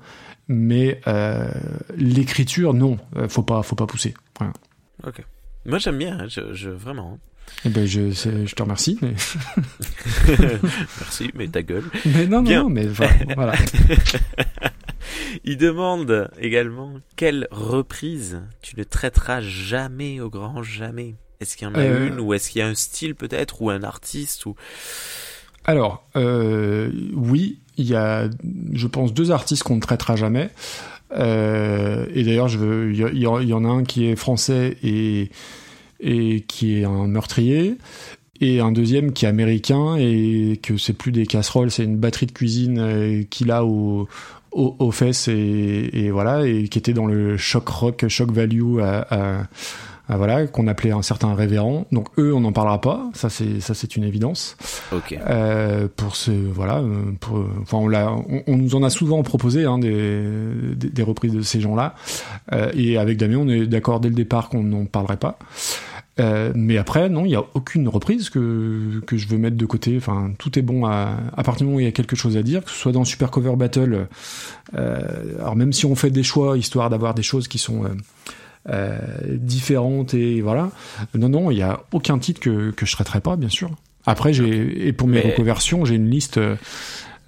Mais 0.47 0.99
euh, 1.07 1.49
l'écriture, 1.95 2.73
non, 2.73 2.97
Euh, 3.15 3.27
faut 3.29 3.43
pas, 3.43 3.63
faut 3.63 3.75
pas 3.75 3.87
pousser. 3.87 4.13
Voilà. 4.37 4.53
Ok. 5.05 5.23
Moi 5.65 5.77
j'aime 5.77 5.97
bien, 5.97 6.19
hein, 6.19 6.25
je, 6.27 6.53
je 6.53 6.69
vraiment. 6.69 7.17
Eh 7.65 7.69
ben, 7.69 7.85
je, 7.85 8.11
te 8.53 8.61
remercie. 8.63 8.97
Mais, 9.01 9.13
Merci, 10.99 11.31
mais 11.35 11.47
ta 11.47 11.61
gueule. 11.61 11.83
mais 12.05 12.25
non, 12.27 12.37
non, 12.37 12.43
Bien. 12.43 12.63
non, 12.63 12.69
mais 12.69 12.85
voilà. 12.87 13.13
voilà. 13.35 13.53
Il 15.43 15.57
demande 15.57 16.29
également 16.39 16.93
quelle 17.15 17.47
reprise 17.51 18.41
tu 18.61 18.77
ne 18.77 18.83
traiteras 18.83 19.41
jamais 19.41 20.19
au 20.21 20.29
grand 20.29 20.63
jamais? 20.63 21.15
Est-ce 21.39 21.57
qu'il 21.57 21.67
y 21.67 21.71
en 21.71 21.75
a 21.75 21.79
Euh. 21.79 22.07
une 22.07 22.19
ou 22.19 22.33
est-ce 22.33 22.51
qu'il 22.51 22.59
y 22.59 22.61
a 22.63 22.67
un 22.67 22.75
style 22.75 23.15
peut-être 23.15 23.61
ou 23.61 23.69
un 23.69 23.83
artiste 23.83 24.45
ou 24.45 24.55
Alors, 25.65 26.05
euh, 26.15 26.91
oui, 27.13 27.59
il 27.77 27.85
y 27.85 27.95
a, 27.95 28.29
je 28.73 28.87
pense, 28.87 29.13
deux 29.13 29.31
artistes 29.31 29.63
qu'on 29.63 29.75
ne 29.75 29.81
traitera 29.81 30.15
jamais. 30.15 30.49
Euh, 31.13 32.05
et 32.13 32.23
d'ailleurs, 32.23 32.47
je 32.47 32.57
veux, 32.57 32.93
il 32.93 32.99
y, 33.17 33.19
y 33.19 33.47
y 33.47 33.53
en 33.53 33.65
a 33.65 33.67
un 33.67 33.83
qui 33.83 34.05
est 34.05 34.15
français 34.15 34.77
et, 34.83 35.29
et 35.99 36.41
qui 36.47 36.79
est 36.79 36.85
un 36.85 37.07
meurtrier, 37.07 37.77
et 38.39 38.59
un 38.59 38.71
deuxième 38.71 39.13
qui 39.13 39.25
est 39.25 39.27
américain 39.29 39.95
et 39.97 40.59
que 40.63 40.77
c'est 40.77 40.93
plus 40.93 41.11
des 41.11 41.25
casseroles, 41.27 41.69
c'est 41.69 41.83
une 41.83 41.97
batterie 41.97 42.25
de 42.25 42.31
cuisine 42.31 42.79
euh, 42.79 43.23
qu'il 43.29 43.51
a 43.51 43.63
au, 43.65 44.07
au- 44.51 44.75
aux 44.79 44.91
fesses 44.91 45.27
et, 45.27 46.09
voilà, 46.11 46.47
et 46.47 46.67
qui 46.67 46.79
était 46.79 46.93
dans 46.93 47.05
le 47.05 47.37
choc 47.37 47.67
rock, 47.69 48.07
choc 48.07 48.31
value 48.31 48.79
à- 48.79 49.07
à 49.11 49.43
voilà, 50.17 50.47
qu'on 50.47 50.67
appelait 50.67 50.91
un 50.91 51.01
certain 51.01 51.33
révérend. 51.35 51.85
Donc 51.91 52.07
eux, 52.17 52.33
on 52.33 52.41
n'en 52.41 52.51
parlera 52.51 52.81
pas, 52.81 53.09
ça 53.13 53.29
c'est 53.29 53.59
ça 53.59 53.73
c'est 53.73 53.95
une 53.95 54.03
évidence. 54.03 54.57
Ok. 54.91 55.17
Euh, 55.27 55.87
pour 55.95 56.15
ce 56.15 56.31
voilà 56.31 56.83
pour, 57.19 57.43
enfin 57.61 57.77
on 57.77 57.87
l'a 57.87 58.11
on, 58.11 58.43
on 58.47 58.57
nous 58.57 58.75
en 58.75 58.83
a 58.83 58.89
souvent 58.89 59.21
proposé 59.23 59.65
hein, 59.65 59.77
des, 59.79 60.23
des 60.75 60.89
des 60.89 61.03
reprises 61.03 61.33
de 61.33 61.41
ces 61.41 61.61
gens-là 61.61 61.95
Euh, 62.51 62.71
et 62.73 62.97
avec 62.97 63.17
Damien 63.17 63.37
on 63.37 63.49
est 63.49 63.67
d'accord 63.67 63.99
dès 63.99 64.09
le 64.09 64.15
départ 64.15 64.49
qu'on 64.49 64.63
n'en 64.63 64.85
parlerait 64.85 65.17
pas 65.17 65.37
Euh, 66.19 66.51
mais 66.55 66.77
après 66.77 67.07
non 67.07 67.23
il 67.25 67.31
y 67.31 67.35
a 67.35 67.43
aucune 67.53 67.87
reprise 67.87 68.29
que 68.29 69.01
que 69.07 69.15
je 69.17 69.27
veux 69.27 69.37
mettre 69.37 69.55
de 69.55 69.65
côté 69.65 69.95
enfin 69.97 70.31
tout 70.37 70.59
est 70.59 70.61
bon 70.61 70.85
à 70.85 71.15
à 71.37 71.43
partir 71.43 71.59
du 71.59 71.63
moment 71.65 71.77
où 71.77 71.79
il 71.79 71.85
y 71.85 71.89
a 71.89 71.93
quelque 71.93 72.15
chose 72.17 72.35
à 72.35 72.43
dire 72.43 72.63
que 72.65 72.69
ce 72.69 72.75
soit 72.75 72.91
dans 72.91 73.05
Super 73.05 73.31
Cover 73.31 73.55
Battle 73.55 74.07
alors 74.73 75.55
même 75.55 75.71
si 75.73 75.85
on 75.85 75.95
fait 75.95 76.11
des 76.11 76.23
choix 76.23 76.57
histoire 76.57 76.89
d'avoir 76.89 77.13
des 77.13 77.23
choses 77.23 77.47
qui 77.47 77.57
sont 77.57 77.83
euh, 78.69 78.97
différentes 79.37 80.13
et 80.13 80.41
voilà 80.41 80.69
non 81.15 81.29
non 81.29 81.49
il 81.51 81.57
y 81.57 81.61
a 81.63 81.83
aucun 81.93 82.19
titre 82.19 82.39
que 82.39 82.71
que 82.71 82.85
je 82.85 82.91
traiterai 82.93 83.19
pas 83.21 83.35
bien 83.35 83.49
sûr 83.49 83.71
après, 84.05 84.33
j'ai 84.33 84.87
et 84.87 84.93
pour 84.93 85.07
mes 85.07 85.21
Mais- 85.23 85.29
reconversions, 85.29 85.85
j'ai 85.85 85.93
une 85.93 86.09
liste, 86.09 86.37
euh, 86.39 86.55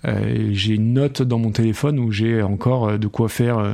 euh, 0.06 0.50
j'ai 0.54 0.74
une 0.74 0.94
note 0.94 1.22
dans 1.22 1.38
mon 1.38 1.52
téléphone 1.52 2.00
où 2.00 2.12
j'ai 2.12 2.42
encore 2.42 2.90
euh, 2.90 2.98
de 2.98 3.06
quoi 3.08 3.30
faire, 3.30 3.60
euh, 3.60 3.74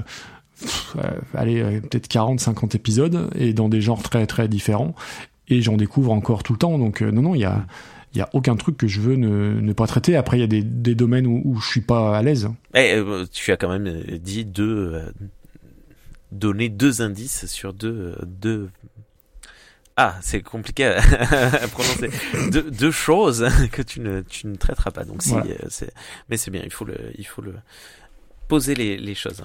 pff, 0.60 0.98
allez, 1.34 1.80
peut-être 1.80 2.10
40, 2.10 2.42
50 2.42 2.76
épisodes 2.76 3.30
et 3.36 3.54
dans 3.54 3.70
des 3.70 3.80
genres 3.80 4.04
très 4.04 4.28
très 4.28 4.50
différents. 4.50 4.96
Et 5.48 5.62
j'en 5.62 5.78
découvre 5.78 6.12
encore 6.12 6.44
tout 6.44 6.52
le 6.52 6.60
temps. 6.60 6.78
Donc 6.78 7.02
non, 7.02 7.22
non, 7.22 7.36
il 7.36 7.40
y 7.42 7.46
a, 7.46 7.66
il 8.14 8.18
y 8.18 8.22
a 8.22 8.28
aucun 8.34 8.58
truc 8.58 8.76
que 8.76 8.88
je 8.88 9.00
veux 9.00 9.16
ne, 9.16 9.62
ne 9.62 9.72
pas 9.74 9.88
traiter. 9.88 10.18
Après, 10.18 10.38
il 10.38 10.42
y 10.42 10.44
a 10.44 10.48
des, 10.48 10.62
des 10.62 10.94
domaines 10.94 11.26
où, 11.26 11.42
où 11.46 11.60
je 11.62 11.68
suis 11.70 11.82
pas 11.82 12.18
à 12.18 12.22
l'aise. 12.22 12.50
Eh, 12.76 12.96
euh, 12.96 13.26
tu 13.32 13.54
as 13.54 13.56
quand 13.56 13.70
même 13.70 13.90
dit 14.22 14.44
deux, 14.44 15.02
donné 16.32 16.70
deux 16.70 17.02
indices 17.02 17.46
sur 17.48 17.74
deux, 17.74 18.16
euh, 18.20 18.26
deux. 18.26 18.70
Ah, 19.98 20.18
c'est 20.22 20.42
compliqué 20.42 20.86
à, 20.86 20.98
à 21.64 21.68
prononcer. 21.68 22.10
deux, 22.52 22.70
deux 22.72 22.92
choses 22.92 23.48
que 23.72 23.82
tu 23.82 24.00
ne, 24.00 24.22
tu 24.22 24.48
ne 24.48 24.56
traiteras 24.56 24.92
pas. 24.92 25.04
Donc 25.04 25.22
si, 25.22 25.32
Voilà. 25.32 25.48
euh, 25.52 25.68
c'est, 25.70 25.94
mais 26.30 26.38
c'est 26.38 26.52
bien. 26.52 26.62
Il 26.64 26.72
faut 26.72 26.86
le, 26.86 26.96
il 27.18 27.26
faut 27.28 27.42
le 27.42 27.56
poser 28.48 28.76
les, 28.76 28.98
les 28.98 29.16
choses. 29.16 29.42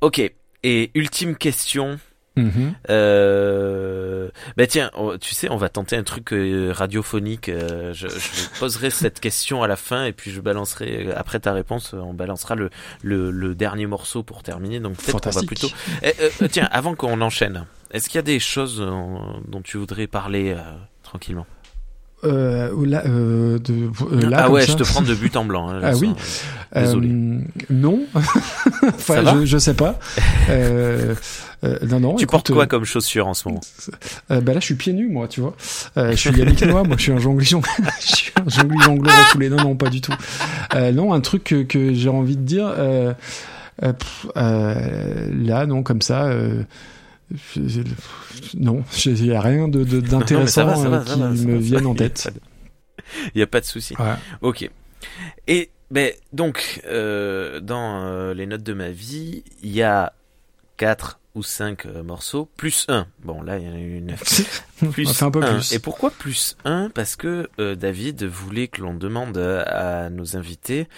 Ok. 0.00 0.20
Et 0.62 0.90
ultime 0.94 1.36
question. 1.36 1.98
Euh... 2.88 4.28
Bah 4.56 4.66
tiens, 4.66 4.90
tu 5.20 5.34
sais, 5.34 5.50
on 5.50 5.56
va 5.56 5.68
tenter 5.68 5.96
un 5.96 6.02
truc 6.02 6.32
euh, 6.32 6.72
radiophonique. 6.74 7.48
euh, 7.48 7.92
je, 7.92 8.08
je 8.08 8.58
poserai 8.58 8.90
cette 8.90 9.20
question 9.20 9.62
à 9.62 9.68
la 9.68 9.76
fin 9.76 10.04
et 10.04 10.12
puis 10.12 10.30
je 10.30 10.40
balancerai 10.40 11.12
après 11.12 11.40
ta 11.40 11.52
réponse. 11.52 11.92
On 11.94 12.14
balancera 12.14 12.54
le, 12.54 12.70
le, 13.02 13.30
le 13.30 13.54
dernier 13.54 13.86
morceau 13.86 14.22
pour 14.22 14.42
terminer. 14.42 14.80
Donc 14.80 14.96
peut-être 14.96 15.20
qu'on 15.20 15.30
va 15.30 15.40
Fantastique. 15.40 15.46
plutôt. 15.48 15.68
Eh, 16.02 16.12
euh, 16.42 16.48
tiens, 16.50 16.68
avant 16.70 16.94
qu'on 16.94 17.20
enchaîne, 17.20 17.66
est-ce 17.90 18.08
qu'il 18.08 18.16
y 18.16 18.20
a 18.20 18.22
des 18.22 18.40
choses 18.40 18.78
dont 18.78 19.62
tu 19.62 19.76
voudrais 19.78 20.06
parler 20.06 20.54
euh, 20.56 20.60
tranquillement? 21.02 21.46
Euh, 22.22 22.70
là, 22.86 23.02
euh, 23.06 23.58
de, 23.58 23.72
euh, 24.12 24.28
là, 24.28 24.42
ah 24.44 24.50
ouais, 24.50 24.66
ça. 24.66 24.72
je 24.72 24.76
te 24.76 24.82
prends 24.82 25.00
de 25.00 25.14
but 25.16 25.36
en 25.36 25.44
blanc. 25.46 25.70
hein, 25.70 25.80
Ah 25.82 25.92
oui. 25.96 26.08
sens. 26.18 26.42
Désolé. 26.74 27.08
Euh, 27.08 27.38
non. 27.70 28.00
enfin, 28.88 29.24
je, 29.40 29.46
je 29.46 29.58
sais 29.58 29.74
pas. 29.74 29.98
Euh, 30.50 31.14
euh, 31.62 31.78
non, 31.88 32.00
non. 32.00 32.14
tu 32.16 32.24
écoute, 32.24 32.30
portes 32.30 32.52
quoi 32.52 32.64
euh, 32.64 32.66
comme 32.66 32.84
chaussure 32.84 33.28
en 33.28 33.34
ce 33.34 33.46
moment? 33.48 33.60
euh, 34.32 34.40
bah 34.40 34.52
là, 34.54 34.60
je 34.60 34.64
suis 34.64 34.74
pieds 34.74 34.92
nus, 34.92 35.08
moi, 35.08 35.28
tu 35.28 35.40
vois. 35.40 35.54
Euh, 35.96 36.10
je 36.12 36.16
suis 36.16 36.30
Yannick 36.30 36.62
Noah, 36.64 36.82
moi, 36.82 36.96
je 36.96 37.02
suis 37.02 37.12
un 37.12 37.18
jongli 37.18 37.44
jong- 37.46 37.62
je 38.00 38.06
suis 38.16 38.32
un 38.34 38.48
jongleur 38.80 39.14
refoulé. 39.16 39.48
Non, 39.48 39.58
non, 39.58 39.76
pas 39.76 39.90
du 39.90 40.00
tout. 40.00 40.14
Euh, 40.74 40.90
non, 40.90 41.12
un 41.12 41.20
truc 41.20 41.44
que, 41.44 41.62
que 41.62 41.94
j'ai 41.94 42.08
envie 42.08 42.36
de 42.36 42.42
dire. 42.42 42.66
Euh, 42.76 43.12
euh, 43.84 43.92
pff, 43.92 44.26
euh, 44.36 45.28
là, 45.44 45.66
non, 45.66 45.82
comme 45.84 46.02
ça. 46.02 46.24
Euh, 46.24 46.62
non, 48.54 48.84
il 49.06 49.26
y 49.26 49.34
a 49.34 49.40
rien 49.40 49.68
de 49.68 49.84
de- 49.84 50.00
d'intéressant 50.00 50.66
va, 50.66 50.74
va, 50.88 50.96
euh, 50.98 51.04
ça 51.04 51.14
qui 51.14 51.20
va, 51.20 51.28
me 51.28 51.52
va. 51.54 51.58
vienne 51.58 51.86
en 51.86 51.94
tête. 51.94 52.28
de- 52.34 52.40
Il 53.34 53.38
n'y 53.38 53.42
a 53.42 53.46
pas 53.46 53.60
de 53.60 53.66
souci. 53.66 53.94
Ouais. 53.98 54.14
Ok. 54.42 54.68
Et 55.46 55.70
ben 55.90 56.12
donc 56.32 56.80
euh, 56.86 57.60
dans 57.60 58.02
euh, 58.04 58.34
les 58.34 58.46
notes 58.46 58.62
de 58.62 58.72
ma 58.74 58.90
vie, 58.90 59.44
il 59.62 59.70
y 59.70 59.82
a 59.82 60.12
quatre 60.76 61.18
ou 61.36 61.42
cinq 61.44 61.86
euh, 61.86 62.02
morceaux 62.02 62.48
plus 62.56 62.86
un. 62.88 63.06
Bon 63.24 63.40
là 63.42 63.58
il 63.58 63.64
y 63.66 63.68
en 63.70 63.74
a 63.74 63.78
une 63.78 64.14
plus 64.92 65.22
un 65.22 65.30
peu 65.30 65.42
un. 65.42 65.54
plus. 65.54 65.72
Et 65.72 65.78
pourquoi 65.78 66.10
plus 66.10 66.56
un? 66.64 66.90
Parce 66.90 67.16
que 67.16 67.48
euh, 67.58 67.74
David 67.76 68.24
voulait 68.24 68.68
que 68.68 68.80
l'on 68.82 68.94
demande 68.94 69.38
à, 69.38 70.04
à 70.04 70.10
nos 70.10 70.36
invités 70.36 70.88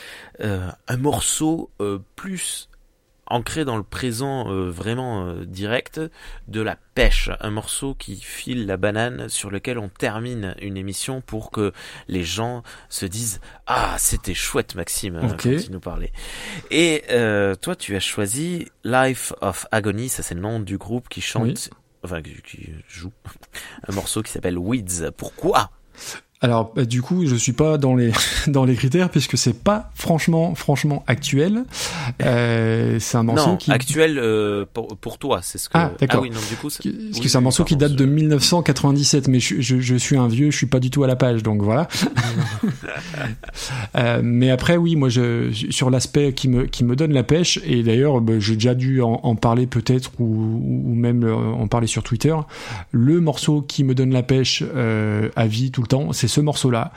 euh, 0.41 0.69
un 0.89 0.97
morceau 0.97 1.71
euh, 1.81 1.99
plus 2.17 2.69
ancré 3.33 3.65
dans 3.65 3.77
le 3.77 3.83
présent 3.83 4.51
euh, 4.53 4.71
vraiment 4.71 5.27
euh, 5.27 5.45
direct 5.45 6.01
de 6.49 6.61
la 6.61 6.77
pêche, 6.95 7.31
un 7.41 7.51
morceau 7.51 7.95
qui 7.95 8.17
file 8.21 8.67
la 8.67 8.77
banane 8.77 9.29
sur 9.29 9.51
lequel 9.51 9.79
on 9.79 9.89
termine 9.89 10.55
une 10.61 10.77
émission 10.77 11.21
pour 11.23 11.51
que 11.51 11.73
les 12.09 12.23
gens 12.25 12.63
se 12.89 13.07
disent 13.07 13.41
ah 13.67 13.97
c'était 13.99 14.35
chouette 14.35 14.75
Maxime 14.75 15.17
hein, 15.17 15.29
Ok. 15.31 15.43
quand 15.43 15.51
il 15.51 15.71
nous 15.73 15.81
parlait. 15.81 16.13
Et 16.71 17.05
euh, 17.11 17.55
toi 17.55 17.75
tu 17.75 17.97
as 17.97 18.01
choisi 18.01 18.69
Life 18.85 19.33
of 19.41 19.67
Agony, 19.73 20.09
ça 20.09 20.23
c'est 20.23 20.35
le 20.35 20.41
nom 20.41 20.61
du 20.61 20.77
groupe 20.79 21.09
qui 21.09 21.21
chante, 21.23 21.45
Oui. 21.45 21.69
enfin 22.05 22.21
qui 22.23 22.71
joue 22.89 23.13
un 23.89 23.93
morceau 23.95 24.23
qui 24.23 24.31
s'appelle 24.31 24.59
Weeds. 24.59 25.11
Pourquoi? 25.17 25.71
Alors 26.45 26.73
bah, 26.75 26.85
du 26.85 27.01
coup, 27.03 27.25
je 27.27 27.37
suis 27.37 27.53
pas 27.53 27.79
dans 27.79 27.95
les 27.95 28.11
dans 28.49 28.65
les 28.65 28.75
critères 28.75 29.09
puisque 29.11 29.39
c'est 29.39 29.63
pas 29.63 29.91
franchement 29.95 30.55
franchement 30.57 31.05
actuel. 31.07 31.65
Euh, 32.23 32.99
c'est 33.01 33.17
un 33.17 33.23
morceau 33.23 33.51
Non, 33.51 33.57
qui 33.57 33.71
actuel 33.71 34.19
euh, 34.19 34.65
pour, 34.75 34.97
pour 34.97 35.19
toi, 35.19 35.39
c'est 35.43 35.59
ce 35.59 35.69
que. 35.69 35.79
Ah, 35.79 35.93
d'accord. 36.01 36.21
oui, 36.23 36.31
non, 36.31 36.41
du 36.51 36.57
coup, 36.57 36.69
c'est- 36.69 36.83
Parce 36.83 36.95
oui, 37.15 37.21
que 37.21 37.29
c'est 37.29 37.39
un 37.39 37.43
morceau 37.43 37.63
qui 37.65 37.77
date 37.77 37.93
de 37.93 38.05
je- 38.05 38.11
1997, 38.11 39.29
mais 39.29 39.39
je, 39.41 39.61
je, 39.61 39.79
je 39.81 39.95
suis 39.95 40.17
un 40.17 40.27
vieux, 40.29 40.51
je 40.51 40.57
suis 40.57 40.67
pas 40.67 40.81
du 40.81 40.91
tout 40.91 41.05
à 41.05 41.07
la 41.07 41.17
page, 41.17 41.43
donc 41.43 41.63
voilà. 41.63 41.89
Euh, 43.97 44.21
mais 44.25 44.51
après, 44.51 44.77
oui, 44.77 44.97
moi, 44.97 45.09
je, 45.09 45.51
sur 45.71 45.91
l'aspect 45.91 46.33
qui 46.33 46.49
me, 46.49 46.65
qui 46.65 46.83
me 46.85 46.97
donne 46.97 47.13
la 47.13 47.23
pêche, 47.23 47.61
et 47.65 47.83
d'ailleurs, 47.83 48.21
bah, 48.21 48.35
j'ai 48.39 48.55
déjà 48.55 48.75
dû 48.75 49.03
en, 49.03 49.21
en 49.23 49.37
parler 49.37 49.67
peut-être, 49.67 50.13
ou, 50.19 50.25
ou 50.25 50.95
même 50.95 51.25
en 51.25 51.67
parler 51.69 51.87
sur 51.87 52.03
Twitter, 52.03 52.35
le 52.91 53.21
morceau 53.21 53.61
qui 53.63 53.85
me 53.85 53.95
donne 53.95 54.13
la 54.13 54.23
pêche 54.23 54.63
à 55.37 55.47
vie 55.47 55.71
tout 55.71 55.83
le 55.83 55.87
temps, 55.89 56.13
c'est 56.13 56.29
ce 56.33 56.41
morceau-là. 56.41 56.93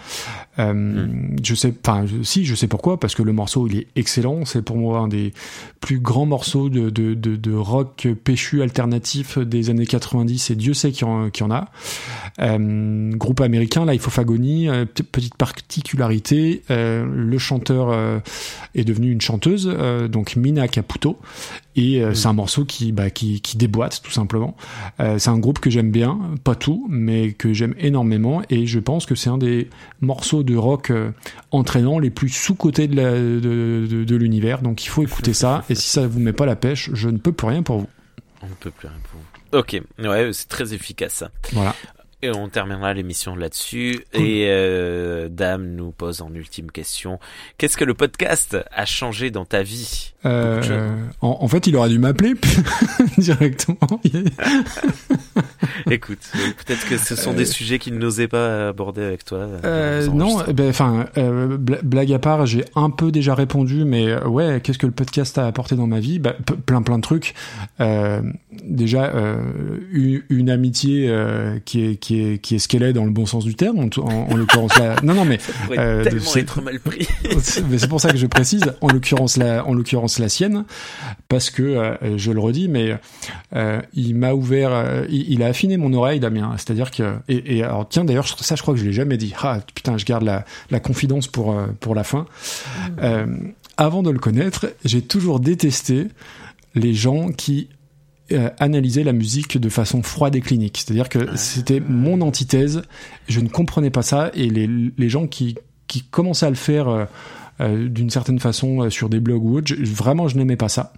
Euh, 0.57 0.95
Hmm. 1.05 1.35
Je 1.43 1.55
sais, 1.55 1.73
enfin, 1.85 2.05
si, 2.23 2.45
je 2.45 2.55
sais 2.55 2.67
pourquoi, 2.67 2.99
parce 2.99 3.15
que 3.15 3.23
le 3.23 3.33
morceau, 3.33 3.67
il 3.67 3.77
est 3.77 3.87
excellent, 3.95 4.45
c'est 4.45 4.61
pour 4.61 4.77
moi 4.77 4.99
un 4.99 5.07
des 5.07 5.33
plus 5.79 5.99
grands 5.99 6.25
morceaux 6.25 6.69
de, 6.69 6.89
de, 6.89 7.13
de, 7.13 7.35
de 7.35 7.53
rock 7.53 8.07
péchu 8.23 8.61
alternatif 8.61 9.37
des 9.37 9.69
années 9.69 9.85
90 9.85 10.51
et 10.51 10.55
Dieu 10.55 10.73
sait 10.73 10.91
qu'il 10.91 11.07
y 11.07 11.39
y 11.39 11.43
en 11.43 11.51
a. 11.51 11.69
Euh, 12.39 13.11
groupe 13.15 13.41
américain, 13.41 13.85
Life 13.85 14.07
of 14.07 14.19
Agony, 14.19 14.69
euh, 14.69 14.85
petite 14.85 15.35
particularité, 15.35 16.63
euh, 16.71 17.05
le 17.05 17.37
chanteur 17.37 18.21
est 18.73 18.83
devenu 18.83 19.11
une 19.11 19.21
chanteuse, 19.21 19.67
donc 20.09 20.35
Mina 20.35 20.67
Caputo, 20.67 21.19
et 21.75 22.01
euh, 22.01 22.13
c'est 22.13 22.27
un 22.27 22.33
morceau 22.33 22.65
qui, 22.65 22.91
bah, 22.91 23.09
qui, 23.09 23.41
qui 23.41 23.57
déboîte 23.57 24.01
tout 24.03 24.11
simplement. 24.11 24.55
Euh, 24.99 25.17
c'est 25.19 25.29
un 25.29 25.37
groupe 25.37 25.59
que 25.59 25.69
j'aime 25.69 25.91
bien, 25.91 26.19
pas 26.43 26.55
tout, 26.55 26.87
mais 26.89 27.33
que 27.33 27.53
j'aime 27.53 27.75
énormément, 27.77 28.41
et 28.49 28.65
je 28.65 28.79
pense 28.79 29.05
que 29.05 29.15
c'est 29.15 29.29
un 29.29 29.37
des 29.37 29.69
morceaux 30.01 30.43
de 30.43 30.55
rock 30.55 30.89
euh, 30.91 31.11
entraînants 31.51 31.99
les 31.99 32.09
plus 32.09 32.29
sous-cotés 32.29 32.87
de, 32.87 32.95
la- 32.95 33.11
de, 33.13 33.87
de, 33.89 34.03
de 34.03 34.15
l'univers, 34.15 34.61
donc 34.61 34.85
il 34.85 34.89
faut 34.89 35.03
écouter 35.03 35.33
ça, 35.33 35.63
et 35.69 35.75
si 35.75 35.89
ça 35.89 36.07
vous 36.07 36.19
met 36.19 36.33
pas 36.33 36.45
la 36.45 36.55
pêche, 36.55 36.89
je 36.93 37.09
ne 37.09 37.17
peux 37.17 37.31
plus 37.31 37.47
rien 37.47 37.63
pour 37.63 37.79
vous. 37.79 37.89
On 38.41 38.47
ne 38.47 38.53
peut 38.53 38.71
plus 38.71 38.87
rien 38.87 38.97
pour 39.11 39.19
vous. 39.19 39.59
Ok, 39.59 39.81
ouais, 39.99 40.29
c'est 40.33 40.49
très 40.49 40.73
efficace 40.73 41.13
ça. 41.13 41.31
Voilà. 41.53 41.73
Et 42.21 42.29
on 42.31 42.49
terminera 42.49 42.93
l'émission 42.93 43.35
là-dessus. 43.35 44.03
Et 44.13 44.47
euh, 44.49 45.29
Dame 45.29 45.75
nous 45.75 45.91
pose 45.91 46.21
en 46.21 46.33
ultime 46.33 46.71
question 46.71 47.19
qu'est-ce 47.57 47.77
que 47.77 47.83
le 47.85 47.93
podcast 47.93 48.57
a 48.71 48.85
changé 48.85 49.29
dans 49.29 49.45
ta 49.45 49.61
vie? 49.61 50.13
Euh, 50.25 50.89
en, 51.21 51.37
en 51.41 51.47
fait, 51.47 51.67
il 51.67 51.75
aurait 51.75 51.89
dû 51.89 51.99
m'appeler 51.99 52.33
directement. 53.17 53.77
Écoute, 55.91 56.19
euh, 56.35 56.39
peut-être 56.65 56.87
que 56.87 56.97
ce 56.97 57.15
sont 57.15 57.33
des 57.33 57.45
sujets 57.45 57.79
qu'il 57.79 57.97
n'osait 57.97 58.27
pas 58.27 58.69
aborder 58.69 59.03
avec 59.03 59.25
toi. 59.25 59.47
Euh, 59.63 60.07
non, 60.07 60.25
enregistrements. 60.37 60.53
ben, 60.53 60.69
enfin, 60.69 61.05
euh, 61.17 61.57
bla- 61.57 61.81
blague 61.83 62.11
à 62.13 62.19
part, 62.19 62.45
j'ai 62.45 62.65
un 62.75 62.89
peu 62.89 63.11
déjà 63.11 63.35
répondu, 63.35 63.83
mais 63.85 64.07
euh, 64.07 64.27
ouais, 64.27 64.61
qu'est-ce 64.63 64.77
que 64.77 64.85
le 64.85 64.91
podcast 64.93 65.37
a 65.37 65.45
apporté 65.47 65.75
dans 65.75 65.87
ma 65.87 65.99
vie? 65.99 66.19
Bah, 66.19 66.35
Plein, 66.65 66.81
plein 66.81 66.97
de 66.97 67.03
trucs. 67.03 67.33
Euh, 67.79 68.21
déjà, 68.63 69.05
euh, 69.13 69.35
une, 69.91 70.23
une 70.29 70.49
amitié 70.49 71.07
euh, 71.09 71.59
qui 71.65 71.85
est 71.85 71.95
qui 71.97 72.21
est 72.21 72.37
qui 72.39 72.55
est 72.55 72.59
ce 72.59 72.67
qu'elle 72.67 72.83
est 72.83 72.93
dans 72.93 73.05
le 73.05 73.11
bon 73.11 73.25
sens 73.25 73.43
du 73.43 73.55
terme. 73.55 73.79
En, 73.79 73.89
en, 74.01 74.31
en 74.31 74.35
l'occurrence 74.35 74.77
là, 74.79 74.95
non, 75.03 75.13
non, 75.13 75.25
mais 75.25 75.37
euh, 75.77 76.05
c'est- 76.21 76.39
être 76.41 76.61
mal 76.61 76.79
pris. 76.79 77.07
mais 77.69 77.77
c'est 77.77 77.87
pour 77.89 78.01
ça 78.01 78.09
que 78.11 78.17
je 78.17 78.25
précise, 78.27 78.63
en 78.81 78.87
l'occurrence 78.87 79.37
la, 79.37 79.65
en 79.67 79.73
l'occurrence 79.73 80.14
la 80.19 80.29
sienne, 80.29 80.65
parce 81.27 81.49
que 81.49 81.63
euh, 81.63 82.17
je 82.17 82.31
le 82.31 82.39
redis, 82.39 82.67
mais 82.67 82.97
euh, 83.55 83.81
il 83.93 84.15
m'a 84.15 84.33
ouvert, 84.33 84.71
euh, 84.73 85.05
il, 85.09 85.31
il 85.31 85.43
a 85.43 85.47
affiné 85.47 85.77
mon 85.77 85.93
oreille, 85.93 86.19
Damien. 86.19 86.53
C'est-à-dire 86.57 86.91
que, 86.91 87.15
et, 87.27 87.57
et 87.57 87.63
alors 87.63 87.87
tiens 87.87 88.05
d'ailleurs 88.05 88.27
ça 88.27 88.55
je 88.55 88.61
crois 88.61 88.73
que 88.73 88.79
je 88.79 88.85
l'ai 88.85 88.93
jamais 88.93 89.17
dit. 89.17 89.33
Ah 89.41 89.59
putain, 89.73 89.97
je 89.97 90.05
garde 90.05 90.23
la, 90.23 90.45
la 90.71 90.79
confidence 90.79 91.27
pour 91.27 91.55
pour 91.79 91.95
la 91.95 92.03
fin. 92.03 92.25
Euh, 93.01 93.25
avant 93.77 94.03
de 94.03 94.09
le 94.09 94.19
connaître, 94.19 94.73
j'ai 94.85 95.01
toujours 95.01 95.39
détesté 95.39 96.07
les 96.75 96.93
gens 96.93 97.29
qui 97.29 97.69
euh, 98.31 98.49
analysaient 98.59 99.03
la 99.03 99.13
musique 99.13 99.59
de 99.59 99.69
façon 99.69 100.01
froide 100.01 100.35
et 100.35 100.41
clinique. 100.41 100.77
C'est-à-dire 100.77 101.09
que 101.09 101.35
c'était 101.35 101.79
mon 101.79 102.21
antithèse. 102.21 102.81
Je 103.27 103.39
ne 103.39 103.47
comprenais 103.49 103.91
pas 103.91 104.01
ça 104.01 104.31
et 104.33 104.49
les, 104.49 104.67
les 104.97 105.09
gens 105.09 105.27
qui 105.27 105.55
qui 105.87 106.01
commençaient 106.01 106.47
à 106.47 106.49
le 106.49 106.55
faire 106.55 106.87
euh, 106.87 107.05
d'une 107.59 108.09
certaine 108.09 108.39
façon 108.39 108.83
euh, 108.83 108.89
sur 108.89 109.09
des 109.09 109.19
blogs 109.19 109.43
ou 109.43 109.57
autres, 109.57 109.67
je- 109.75 109.83
vraiment 109.83 110.27
je 110.27 110.37
n'aimais 110.37 110.55
pas 110.57 110.69
ça. 110.69 110.93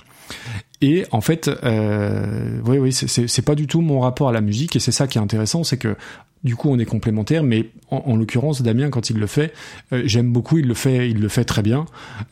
Et 0.81 1.05
en 1.11 1.21
fait, 1.21 1.49
euh, 1.63 2.59
oui, 2.65 2.77
oui, 2.77 2.91
c'est- 2.91 3.41
pas 3.41 3.55
du 3.55 3.65
tout 3.67 3.81
mon 3.81 3.99
rapport 3.99 4.29
à 4.29 4.31
la 4.31 4.41
musique, 4.41 4.75
et 4.75 4.79
c'est 4.79 4.91
ça 4.91 5.07
qui 5.07 5.17
est 5.17 5.21
intéressant, 5.21 5.63
c'est 5.63 5.77
que 5.77 5.95
du 6.43 6.55
coup 6.55 6.69
on 6.69 6.77
est 6.77 6.85
complémentaires, 6.85 7.43
mais 7.43 7.69
en, 7.89 7.97
en 8.05 8.15
l'occurrence 8.15 8.61
Damien 8.61 8.89
quand 8.89 9.09
il 9.09 9.17
le 9.17 9.25
fait, 9.27 9.53
euh, 9.91 10.03
j'aime 10.05 10.31
beaucoup, 10.31 10.59
il 10.59 10.67
le 10.67 10.73
fait, 10.75 11.09
il 11.09 11.19
le 11.19 11.29
fait 11.29 11.45
très 11.45 11.63
bien, 11.63 11.85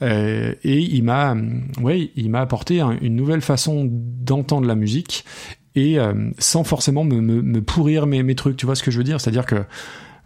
euh, 0.03 0.53
et 0.63 0.79
il 0.79 1.03
m'a, 1.03 1.31
hum, 1.31 1.63
ouais, 1.81 2.11
il 2.15 2.29
m'a 2.29 2.41
apporté 2.41 2.81
un- 2.81 2.97
une 3.01 3.15
nouvelle 3.15 3.41
façon 3.41 3.87
d'entendre 3.89 4.67
la 4.67 4.75
musique 4.75 5.25
et 5.75 5.97
euh, 5.99 6.13
sans 6.37 6.63
forcément 6.63 7.03
me, 7.03 7.19
me, 7.21 7.41
me 7.41 7.61
pourrir 7.61 8.05
mes, 8.05 8.21
mes 8.23 8.35
trucs, 8.35 8.57
tu 8.57 8.65
vois 8.65 8.75
ce 8.75 8.83
que 8.83 8.91
je 8.91 8.97
veux 8.97 9.03
dire, 9.03 9.19
c'est-à-dire 9.19 9.45
que 9.45 9.63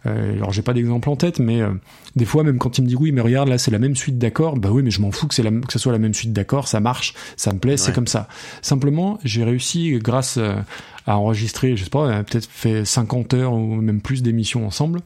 euh, 0.06 0.34
alors 0.34 0.52
j'ai 0.52 0.62
pas 0.62 0.72
d'exemple 0.72 1.08
en 1.10 1.16
tête, 1.16 1.38
mais 1.38 1.60
euh, 1.60 1.70
des 2.16 2.24
fois 2.24 2.42
même 2.42 2.58
quand 2.58 2.78
il 2.78 2.82
me 2.82 2.86
dit 2.86 2.96
oui 2.96 3.12
mais 3.12 3.20
regarde 3.20 3.48
là 3.48 3.58
c'est 3.58 3.70
la 3.70 3.78
même 3.78 3.96
suite 3.96 4.18
d'accords, 4.18 4.56
bah 4.56 4.70
oui 4.72 4.82
mais 4.82 4.90
je 4.90 5.00
m'en 5.00 5.10
fous 5.10 5.26
que 5.26 5.34
c'est 5.34 5.42
la, 5.42 5.50
que 5.50 5.72
ce 5.72 5.78
soit 5.78 5.92
la 5.92 5.98
même 5.98 6.14
suite 6.14 6.32
d'accords, 6.32 6.68
ça 6.68 6.80
marche, 6.80 7.14
ça 7.36 7.52
me 7.52 7.58
plaît, 7.58 7.76
c'est 7.76 7.92
comme 7.92 8.06
ça. 8.06 8.28
Simplement 8.62 9.18
j'ai 9.24 9.44
réussi 9.44 9.98
grâce 9.98 10.38
euh, 10.38 10.54
à 11.06 11.16
enregistrer, 11.18 11.76
je 11.76 11.84
sais 11.84 11.90
pas, 11.90 12.18
a 12.18 12.22
peut-être 12.22 12.48
fait 12.50 12.84
50 12.84 13.34
heures 13.34 13.52
ou 13.52 13.76
même 13.76 14.00
plus 14.00 14.22
d'émissions 14.22 14.66
ensemble, 14.66 15.00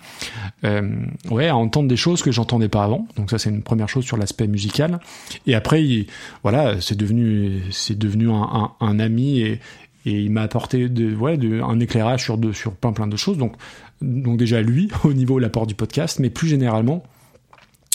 euh, 0.64 0.88
ouais 1.30 1.48
à 1.48 1.56
entendre 1.56 1.88
des 1.88 1.96
choses 1.96 2.22
que 2.22 2.30
j'entendais 2.30 2.68
pas 2.68 2.84
avant. 2.84 3.06
Donc 3.16 3.30
ça 3.30 3.38
c'est 3.38 3.50
une 3.50 3.62
première 3.62 3.88
chose 3.88 4.04
sur 4.04 4.16
l'aspect 4.16 4.46
musical. 4.46 5.00
Et 5.46 5.54
après 5.54 5.84
il, 5.84 6.06
voilà 6.42 6.80
c'est 6.80 6.96
devenu 6.96 7.62
c'est 7.70 7.98
devenu 7.98 8.30
un, 8.30 8.48
un, 8.52 8.72
un 8.80 9.00
ami 9.00 9.40
et 9.40 9.60
et 10.04 10.12
il 10.12 10.30
m'a 10.30 10.42
apporté 10.42 10.88
de, 10.88 11.14
ouais, 11.14 11.36
de, 11.36 11.60
un 11.60 11.80
éclairage 11.80 12.22
sur, 12.24 12.38
de, 12.38 12.52
sur 12.52 12.72
plein 12.72 12.92
plein 12.92 13.06
de 13.06 13.16
choses. 13.16 13.38
Donc, 13.38 13.54
donc 14.02 14.36
déjà 14.36 14.60
lui 14.60 14.90
au 15.04 15.12
niveau 15.12 15.38
de 15.38 15.42
l'apport 15.42 15.66
du 15.66 15.74
podcast, 15.74 16.18
mais 16.18 16.30
plus 16.30 16.48
généralement, 16.48 17.02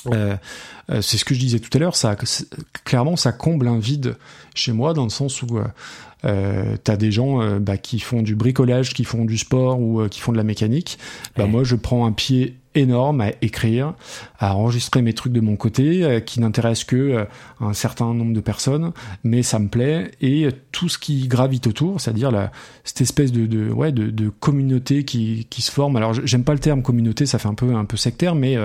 euh, 0.07 0.35
euh, 0.89 1.01
c'est 1.01 1.17
ce 1.17 1.25
que 1.25 1.33
je 1.33 1.39
disais 1.39 1.59
tout 1.59 1.69
à 1.73 1.79
l'heure. 1.79 1.95
Ça, 1.95 2.15
clairement, 2.83 3.15
ça 3.15 3.31
comble 3.31 3.67
un 3.67 3.79
vide 3.79 4.17
chez 4.55 4.71
moi 4.71 4.93
dans 4.93 5.03
le 5.03 5.09
sens 5.09 5.41
où 5.43 5.57
euh, 5.57 5.65
euh, 6.25 6.75
t'as 6.83 6.97
des 6.97 7.11
gens 7.11 7.59
bah, 7.59 7.77
qui 7.77 7.99
font 7.99 8.21
du 8.21 8.35
bricolage, 8.35 8.93
qui 8.93 9.03
font 9.03 9.25
du 9.25 9.37
sport 9.37 9.79
ou 9.79 10.07
qui 10.09 10.19
font 10.19 10.31
de 10.31 10.37
la 10.37 10.43
mécanique. 10.43 10.97
Bah, 11.35 11.43
Ouais. 11.43 11.49
Moi, 11.49 11.63
je 11.63 11.75
prends 11.75 12.05
un 12.05 12.11
pied 12.11 12.55
énorme 12.75 13.21
à 13.21 13.31
écrire, 13.41 13.93
à 14.37 14.55
enregistrer 14.55 15.01
mes 15.01 15.13
trucs 15.13 15.33
de 15.33 15.39
mon 15.39 15.55
côté, 15.55 16.03
euh, 16.03 16.19
qui 16.19 16.39
n'intéressent 16.39 16.85
que 16.85 16.95
euh, 16.95 17.25
un 17.59 17.73
certain 17.73 18.13
nombre 18.13 18.33
de 18.33 18.39
personnes, 18.39 18.91
mais 19.23 19.43
ça 19.43 19.59
me 19.59 19.67
plaît 19.67 20.11
et 20.21 20.45
euh, 20.45 20.51
tout 20.71 20.89
ce 20.89 20.97
qui 20.97 21.27
gravite 21.27 21.67
autour, 21.67 21.99
c'est-à-dire 21.99 22.49
cette 22.83 23.01
espèce 23.01 23.31
de, 23.31 23.71
ouais 23.71 23.91
de, 23.91 24.29
communauté 24.29 25.03
qui, 25.03 25.47
qui 25.49 25.61
se 25.61 25.71
forme. 25.71 25.95
Alors, 25.95 26.13
j'aime 26.13 26.43
pas 26.43 26.53
le 26.53 26.59
terme 26.59 26.83
communauté, 26.83 27.25
ça 27.25 27.39
fait 27.39 27.47
un 27.47 27.53
peu 27.53 27.73
un 27.73 27.85
peu 27.85 27.97
sectaire, 27.97 28.35
mais 28.35 28.57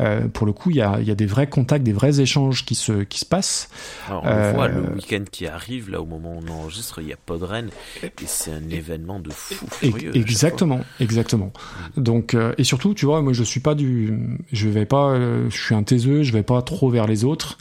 euh, 0.00 0.04
euh, 0.06 0.28
pour 0.28 0.46
le 0.46 0.52
coup, 0.52 0.70
il 0.70 0.76
y 0.76 0.80
a, 0.82 1.00
y 1.00 1.10
a 1.10 1.14
des 1.14 1.26
vrais 1.26 1.46
contacts, 1.46 1.82
des 1.82 1.92
vrais 1.92 2.20
échanges 2.20 2.64
qui 2.64 2.74
se 2.74 3.02
qui 3.02 3.18
se 3.18 3.24
passent. 3.24 3.68
Alors, 4.08 4.22
on 4.24 4.28
Euh, 4.28 4.52
voit 4.54 4.68
le 4.68 4.80
week-end 4.94 5.24
qui 5.30 5.46
arrive, 5.46 5.90
là, 5.90 6.00
au 6.00 6.06
moment 6.06 6.34
où 6.36 6.42
on 6.46 6.52
enregistre, 6.52 7.00
il 7.00 7.08
y 7.08 7.12
a 7.12 7.16
Podren, 7.16 7.70
et 8.02 8.10
c'est 8.26 8.52
un 8.52 8.68
événement 8.70 9.18
de 9.20 9.30
fou 9.30 9.66
furieux. 9.70 10.16
exactement, 10.16 10.80
exactement. 11.00 11.52
Donc 11.96 12.34
euh, 12.34 12.54
et 12.58 12.64
surtout, 12.64 12.94
tu 12.94 13.04
vois, 13.06 13.20
moi 13.22 13.32
je 13.32 13.42
suis 13.42 13.60
pas 13.60 13.74
du, 13.74 14.38
je 14.52 14.68
vais 14.68 14.86
pas, 14.86 15.10
euh, 15.10 15.50
je 15.50 15.56
suis 15.60 15.74
un 15.74 15.82
taiseux, 15.82 16.22
je 16.22 16.32
vais 16.32 16.42
pas 16.44 16.62
trop 16.62 16.88
vers 16.90 17.06
les 17.06 17.24
autres. 17.24 17.58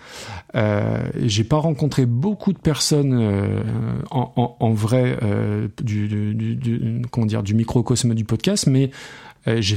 Euh, 0.55 0.99
J'ai 1.23 1.43
pas 1.43 1.57
rencontré 1.57 2.05
beaucoup 2.05 2.53
de 2.53 2.57
personnes 2.59 3.17
euh, 3.19 3.61
en, 4.11 4.31
en, 4.37 4.55
en 4.59 4.73
vrai 4.73 5.17
euh, 5.23 5.67
du, 5.83 6.07
du, 6.07 6.33
du, 6.33 6.55
du- 6.55 7.01
comment 7.11 7.25
dire 7.25 7.43
du 7.43 7.53
microcosme 7.55 8.13
du 8.13 8.23
podcast, 8.23 8.67
mais 8.67 8.91
euh, 9.47 9.57
j'ai, 9.61 9.75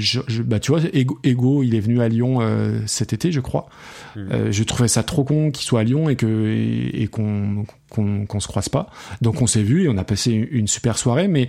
je, 0.00 0.20
je- 0.26 0.42
bah 0.42 0.60
tu 0.60 0.72
vois, 0.72 0.80
Ego, 0.92 1.18
Ego, 1.24 1.62
il 1.62 1.74
est 1.74 1.80
venu 1.80 2.00
à 2.00 2.08
Lyon 2.08 2.38
euh, 2.40 2.78
cet 2.86 3.12
été, 3.12 3.32
je 3.32 3.40
crois. 3.40 3.68
Mhm. 4.16 4.28
Euh, 4.32 4.52
je 4.52 4.64
trouvais 4.64 4.88
ça 4.88 5.02
trop 5.02 5.24
con 5.24 5.50
qu'il 5.50 5.64
soit 5.64 5.80
à 5.80 5.84
Lyon 5.84 6.08
et 6.08 6.16
que 6.16 6.26
et, 6.26 7.02
et 7.02 7.06
qu'on 7.06 7.64
qu'on 7.90 8.26
qu'on 8.26 8.40
se 8.40 8.48
croise 8.48 8.68
pas. 8.68 8.88
Donc 9.20 9.42
on 9.42 9.46
s'est 9.46 9.62
vu 9.62 9.84
et 9.84 9.88
on 9.88 9.96
a 9.98 10.04
passé 10.04 10.32
une, 10.32 10.66
super 10.68 10.96
soirée, 10.98 11.28
mais 11.28 11.48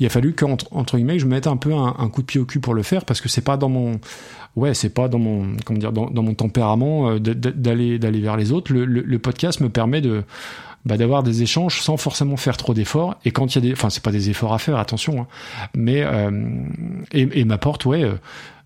il 0.00 0.06
a 0.06 0.08
fallu 0.08 0.32
qu'entre 0.32 0.66
entre 0.72 0.96
guillemets 0.96 1.18
je 1.18 1.26
me 1.26 1.30
mette 1.30 1.46
un 1.46 1.56
peu 1.56 1.72
un, 1.74 1.94
un 1.98 2.08
coup 2.08 2.22
de 2.22 2.26
pied 2.26 2.40
au 2.40 2.44
cul 2.44 2.60
pour 2.60 2.74
le 2.74 2.82
faire 2.82 3.04
parce 3.04 3.20
que 3.20 3.28
c'est 3.28 3.40
pas 3.44 3.56
dans 3.56 3.68
mon 3.68 4.00
ouais 4.56 4.74
c'est 4.74 4.90
pas 4.90 5.08
dans 5.08 5.18
mon 5.18 5.56
comment 5.64 5.78
dire 5.78 5.92
dans, 5.92 6.10
dans 6.10 6.22
mon 6.22 6.34
tempérament 6.34 7.10
euh, 7.10 7.18
d'aller 7.18 7.98
d'aller 7.98 8.20
vers 8.20 8.36
les 8.36 8.52
autres. 8.52 8.72
Le, 8.72 8.84
le, 8.84 9.02
le 9.02 9.18
podcast 9.18 9.60
me 9.60 9.68
permet 9.68 10.00
de 10.00 10.22
bah, 10.84 10.96
d'avoir 10.96 11.22
des 11.22 11.42
échanges 11.42 11.80
sans 11.80 11.96
forcément 11.96 12.36
faire 12.36 12.56
trop 12.56 12.74
d'efforts 12.74 13.16
et 13.24 13.30
quand 13.30 13.54
il 13.54 13.54
y 13.54 13.58
a 13.58 13.60
des 13.68 13.72
enfin 13.72 13.88
c'est 13.90 14.02
pas 14.02 14.10
des 14.12 14.30
efforts 14.30 14.52
à 14.54 14.58
faire 14.58 14.76
attention 14.78 15.20
hein, 15.22 15.26
mais 15.74 16.02
euh, 16.02 16.30
et, 17.12 17.28
et 17.40 17.44
m'apporte 17.44 17.84
ouais 17.86 18.02
euh, 18.02 18.14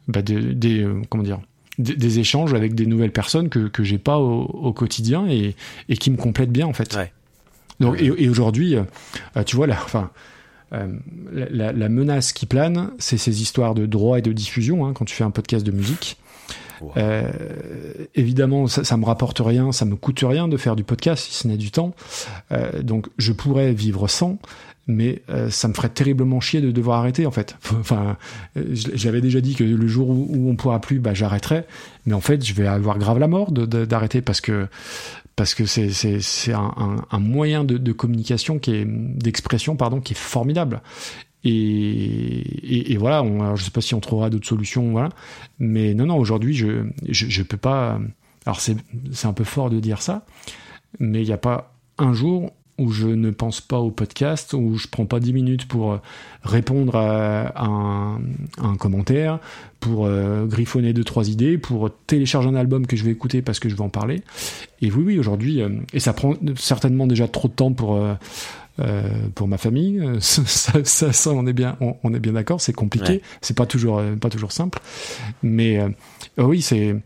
bah, 0.08 0.22
des, 0.22 0.54
des 0.54 0.82
euh, 0.82 1.02
comment 1.10 1.22
dire 1.24 1.40
des, 1.78 1.94
des 1.94 2.18
échanges 2.18 2.54
avec 2.54 2.74
des 2.74 2.86
nouvelles 2.86 3.12
personnes 3.12 3.48
que 3.50 3.68
que 3.68 3.84
j'ai 3.84 3.98
pas 3.98 4.18
au, 4.18 4.42
au 4.44 4.72
quotidien 4.72 5.26
et 5.28 5.54
et 5.90 5.96
qui 5.98 6.10
me 6.10 6.16
complètent 6.16 6.52
bien 6.52 6.66
en 6.66 6.72
fait 6.72 6.94
Ouais. 6.96 7.12
donc 7.80 8.00
et, 8.00 8.06
et 8.06 8.28
aujourd'hui 8.30 8.76
euh, 8.76 8.84
tu 9.44 9.56
vois 9.56 9.66
là 9.66 9.76
enfin 9.84 10.10
euh, 10.72 10.88
la, 11.32 11.48
la- 11.50 11.72
la 11.72 11.88
menace 11.88 12.32
qui 12.32 12.44
plane, 12.44 12.90
c'est 12.98 13.18
ces 13.18 13.40
histoires 13.40 13.74
de 13.76 13.86
droit 13.86 14.18
et 14.18 14.22
de 14.22 14.32
diffusion 14.32 14.84
hein, 14.84 14.94
quand 14.94 15.04
tu 15.04 15.14
fais 15.14 15.22
un 15.22 15.30
podcast 15.30 15.64
de 15.64 15.70
musique. 15.70 16.16
Euh, 16.96 17.30
évidemment, 18.14 18.66
ça, 18.66 18.84
ça 18.84 18.96
me 18.96 19.04
rapporte 19.04 19.40
rien, 19.40 19.72
ça 19.72 19.84
me 19.84 19.96
coûte 19.96 20.20
rien 20.22 20.48
de 20.48 20.56
faire 20.56 20.76
du 20.76 20.84
podcast 20.84 21.26
si 21.28 21.34
ce 21.34 21.48
n'est 21.48 21.56
du 21.56 21.70
temps. 21.70 21.94
Euh, 22.52 22.82
donc, 22.82 23.08
je 23.18 23.32
pourrais 23.32 23.72
vivre 23.72 24.08
sans, 24.08 24.38
mais 24.86 25.22
euh, 25.30 25.50
ça 25.50 25.68
me 25.68 25.74
ferait 25.74 25.88
terriblement 25.88 26.40
chier 26.40 26.60
de 26.60 26.70
devoir 26.70 27.00
arrêter 27.00 27.26
en 27.26 27.30
fait. 27.30 27.56
Enfin, 27.80 28.16
euh, 28.56 28.64
j'avais 28.72 29.20
déjà 29.20 29.40
dit 29.40 29.54
que 29.54 29.64
le 29.64 29.88
jour 29.88 30.08
où, 30.08 30.28
où 30.30 30.50
on 30.50 30.56
pourra 30.56 30.80
plus, 30.80 31.00
bah, 31.00 31.14
j'arrêterai. 31.14 31.64
Mais 32.06 32.14
en 32.14 32.20
fait, 32.20 32.44
je 32.44 32.54
vais 32.54 32.66
avoir 32.66 32.98
grave 32.98 33.18
la 33.18 33.28
mort 33.28 33.50
d'arrêter 33.52 34.20
parce 34.22 34.40
que 34.40 34.68
parce 35.34 35.54
que 35.54 35.66
c'est 35.66 35.90
c'est 35.90 36.20
c'est 36.20 36.52
un, 36.54 36.72
un, 36.76 36.96
un 37.10 37.18
moyen 37.18 37.64
de, 37.64 37.76
de 37.76 37.92
communication 37.92 38.58
qui 38.58 38.74
est 38.74 38.84
d'expression 38.86 39.76
pardon 39.76 40.00
qui 40.00 40.14
est 40.14 40.16
formidable. 40.16 40.80
Et, 41.44 42.96
voilà, 42.98 43.22
on, 43.22 43.42
alors 43.42 43.56
je 43.56 43.64
sais 43.64 43.70
pas 43.70 43.80
si 43.80 43.94
on 43.94 44.00
trouvera 44.00 44.30
d'autres 44.30 44.48
solutions, 44.48 44.90
voilà. 44.90 45.10
Mais 45.58 45.94
non, 45.94 46.06
non, 46.06 46.16
aujourd'hui, 46.16 46.54
je, 46.54 46.86
je, 47.08 47.26
je 47.28 47.42
peux 47.42 47.56
pas. 47.56 48.00
Alors 48.46 48.60
c'est, 48.60 48.76
un 49.24 49.32
peu 49.32 49.44
fort 49.44 49.70
de 49.70 49.80
dire 49.80 50.02
ça, 50.02 50.24
mais 50.98 51.22
il 51.22 51.26
n'y 51.26 51.32
a 51.32 51.38
pas 51.38 51.74
un 51.98 52.12
jour 52.12 52.52
où 52.78 52.90
je 52.90 53.06
ne 53.06 53.30
pense 53.30 53.60
pas 53.60 53.78
au 53.78 53.90
podcast, 53.90 54.52
où 54.52 54.76
je 54.76 54.86
prends 54.86 55.06
pas 55.06 55.18
10 55.18 55.32
minutes 55.32 55.66
pour 55.66 55.92
euh, 55.92 55.98
répondre 56.42 56.94
à 56.96 57.54
un, 57.56 58.76
commentaire, 58.78 59.38
pour 59.80 60.04
euh, 60.04 60.44
griffonner 60.44 60.92
deux 60.92 61.04
trois 61.04 61.28
idées, 61.28 61.56
pour 61.58 61.90
télécharger 62.06 62.48
un 62.48 62.54
album 62.54 62.86
que 62.86 62.96
je 62.96 63.04
vais 63.04 63.12
écouter 63.12 63.40
parce 63.40 63.60
que 63.60 63.68
je 63.68 63.74
vais 63.74 63.82
en 63.82 63.88
parler. 63.88 64.22
Et 64.82 64.90
oui, 64.90 65.04
oui, 65.06 65.18
aujourd'hui, 65.18 65.62
euh, 65.62 65.70
et 65.94 66.00
ça 66.00 66.12
prend 66.12 66.34
certainement 66.56 67.06
déjà 67.06 67.28
trop 67.28 67.48
de 67.48 67.54
temps 67.54 67.72
pour 67.72 67.98
euh, 68.80 69.08
pour 69.34 69.48
ma 69.48 69.58
famille. 69.58 70.00
Euh, 70.00 70.20
Ça, 70.20 70.42
ça, 70.84 71.12
ça, 71.12 71.30
on 71.30 71.46
est 71.46 71.52
bien, 71.52 71.76
on, 71.80 71.96
on 72.02 72.12
est 72.14 72.18
bien 72.20 72.32
d'accord. 72.34 72.60
C'est 72.60 72.72
compliqué. 72.72 73.12
Ouais. 73.14 73.22
C'est 73.40 73.56
pas 73.56 73.66
toujours, 73.66 73.98
euh, 73.98 74.16
pas 74.16 74.28
toujours 74.30 74.52
simple. 74.52 74.78
Mais 75.42 75.78
euh, 75.80 75.88
oui, 76.38 76.62
c'est. 76.62 76.96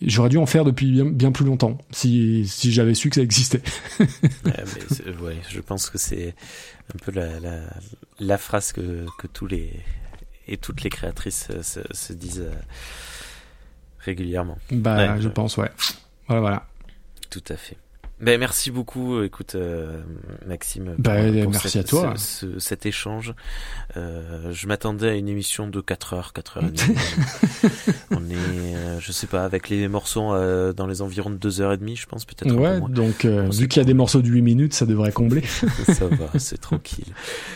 J'aurais 0.00 0.28
dû 0.28 0.38
en 0.38 0.46
faire 0.46 0.64
depuis 0.64 0.90
bien, 0.92 1.04
bien 1.06 1.32
plus 1.32 1.44
longtemps 1.44 1.76
si 1.90 2.46
si 2.46 2.70
j'avais 2.72 2.94
su 2.94 3.08
que 3.10 3.16
ça 3.16 3.22
existait. 3.22 3.62
Ouais, 4.00 4.06
mais 4.44 4.82
c'est- 4.90 5.08
ouais, 5.20 5.36
je 5.48 5.60
pense 5.60 5.90
que 5.90 5.98
c'est 5.98 6.34
un 6.94 6.98
peu 7.04 7.10
la, 7.12 7.40
la, 7.40 7.60
la 8.20 8.38
phrase 8.38 8.72
que, 8.72 9.04
que 9.18 9.26
tous 9.26 9.46
les 9.46 9.72
et 10.46 10.56
toutes 10.56 10.82
les 10.82 10.88
créatrices 10.90 11.48
se, 11.62 11.80
se 11.90 12.12
disent 12.14 12.46
régulièrement. 13.98 14.58
Bah, 14.70 15.14
Ouais, 15.14 15.20
je 15.20 15.28
pense, 15.28 15.56
ouais. 15.56 15.70
Voilà, 16.26 16.40
voilà. 16.40 16.66
Tout 17.30 17.42
à 17.50 17.56
fait. 17.56 17.76
Ben, 18.20 18.38
merci 18.40 18.70
beaucoup, 18.72 19.22
écoute, 19.22 19.54
euh, 19.54 20.00
Maxime. 20.46 20.94
Bah, 20.98 21.14
pour- 21.22 21.42
pour 21.42 21.50
merci 21.52 21.70
cette- 21.70 21.86
à 21.86 21.88
toi. 21.88 22.14
ce- 22.16 22.52
ce- 22.52 22.58
cet 22.58 22.84
échange. 22.84 23.32
Euh, 23.96 24.50
je 24.52 24.66
m'attendais 24.66 25.08
à 25.10 25.14
une 25.14 25.28
émission 25.28 25.68
de 25.68 25.80
4 25.80 26.14
heures, 26.14 26.32
4 26.32 26.58
heures 26.58 26.64
et 26.64 26.70
demie. 26.72 26.78
On 28.10 28.24
est, 28.28 28.74
euh, 28.74 28.98
je 29.00 29.12
sais 29.12 29.28
pas, 29.28 29.44
avec 29.44 29.68
les 29.68 29.86
morceaux 29.86 30.32
euh, 30.34 30.72
dans 30.72 30.86
les 30.88 31.00
environs 31.00 31.30
de 31.30 31.36
2 31.36 31.60
heures 31.60 31.72
et 31.72 31.76
demie, 31.76 31.94
je 31.94 32.06
pense, 32.06 32.24
peut-être 32.24 32.52
Ouais, 32.54 32.80
donc 32.88 33.24
euh, 33.24 33.48
vu 33.50 33.68
qu'il 33.68 33.80
y 33.80 33.84
a 33.84 33.86
des 33.86 33.94
morceaux 33.94 34.20
de 34.20 34.28
8 34.28 34.42
minutes, 34.42 34.74
ça 34.74 34.84
devrait 34.84 35.12
combler. 35.12 35.42
ça 35.86 36.06
va, 36.08 36.38
c'est 36.38 36.58
tranquille, 36.60 37.12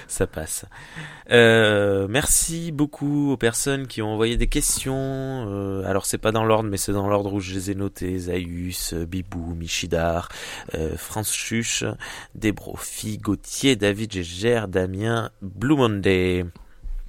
ça 0.06 0.26
passe. 0.28 0.64
Euh, 1.30 2.08
merci 2.10 2.72
beaucoup 2.72 3.30
aux 3.32 3.36
personnes 3.36 3.86
qui 3.86 4.02
ont 4.02 4.12
envoyé 4.12 4.36
des 4.36 4.48
questions. 4.48 4.94
Euh, 4.96 5.84
alors 5.86 6.04
c'est 6.04 6.18
pas 6.18 6.30
dans 6.32 6.44
l'ordre, 6.44 6.68
mais 6.68 6.76
c'est 6.76 6.92
dans 6.92 7.08
l'ordre 7.08 7.32
où 7.32 7.40
je 7.40 7.54
les 7.54 7.70
ai 7.70 7.74
notés. 7.74 8.18
Zaius, 8.18 8.92
euh, 8.92 9.06
Bibou, 9.06 9.54
Michidar, 9.54 10.28
euh, 10.74 10.96
France 10.96 11.32
Chuche, 11.32 11.84
Débrofi, 12.34 13.18
Gauthier, 13.18 13.76
David 13.76 14.12
Gégère, 14.12 14.68
Damien, 14.68 15.30
Blue 15.42 15.76
Monday. 15.76 16.44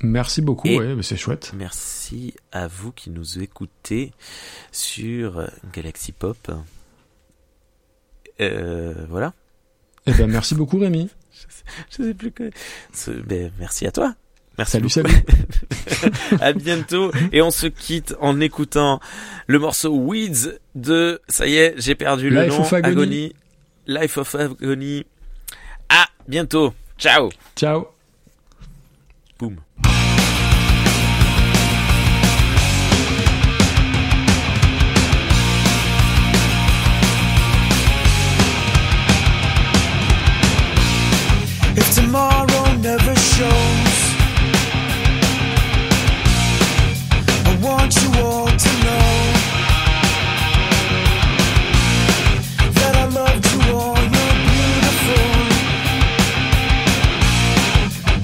Merci 0.02 0.42
beaucoup, 0.42 0.68
Et- 0.68 0.78
ouais, 0.78 0.96
mais 0.96 1.04
c'est 1.04 1.16
chouette. 1.18 1.52
Merci 1.56 2.34
à 2.52 2.68
vous 2.68 2.92
qui 2.92 3.10
nous 3.10 3.40
écoutez 3.40 4.12
sur 4.72 5.48
Galaxy 5.74 6.12
Pop. 6.12 6.52
Euh, 8.42 9.06
voilà. 9.10 9.34
Eh 10.06 10.12
ben, 10.14 10.30
merci 10.30 10.56
beaucoup, 10.56 10.78
Rémi. 10.80 11.10
Je 11.90 12.04
sais 12.04 12.14
plus 12.14 12.32
que. 12.32 12.52
Ben, 13.26 13.52
merci 13.60 13.86
à 13.88 13.92
toi. 13.92 14.16
Merci 14.57 14.72
Salut, 14.73 14.83
beaucoup. 14.83 15.09
salut. 16.03 16.14
à 16.41 16.53
bientôt. 16.53 17.11
Et 17.32 17.41
on 17.41 17.49
se 17.51 17.65
quitte 17.67 18.15
en 18.19 18.40
écoutant 18.40 18.99
le 19.48 19.59
morceau 19.59 19.95
Weeds 19.98 20.59
de. 20.75 21.22
Ça 21.27 21.48
y 21.48 21.56
est, 21.56 21.73
j'ai 21.77 21.95
perdu 21.95 22.30
le 22.30 22.41
Life 22.43 22.53
nom. 22.53 22.61
of 22.61 22.73
Agony. 22.73 23.33
Life 23.88 24.17
of 24.17 24.35
Agony. 24.35 25.06
À 25.90 26.06
bientôt. 26.27 26.73
Ciao. 26.98 27.30
Ciao. 27.56 27.88
Boum. 29.40 29.57
If 41.75 41.95
tomorrow 41.95 42.75
never 42.77 43.15
shows, 43.15 43.93
want 47.64 47.95
you 47.95 48.09
all 48.19 48.45
to 48.45 48.72
know 48.83 49.08
that 52.75 52.93
I 53.03 53.06
loved 53.08 53.45
you 53.53 53.61
all. 53.72 53.95
You're 54.16 54.38
beautiful. 54.51 55.27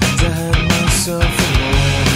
And 0.04 0.20
I 0.20 0.32
had 0.36 0.56
myself 0.68 1.34
alone. 1.46 2.08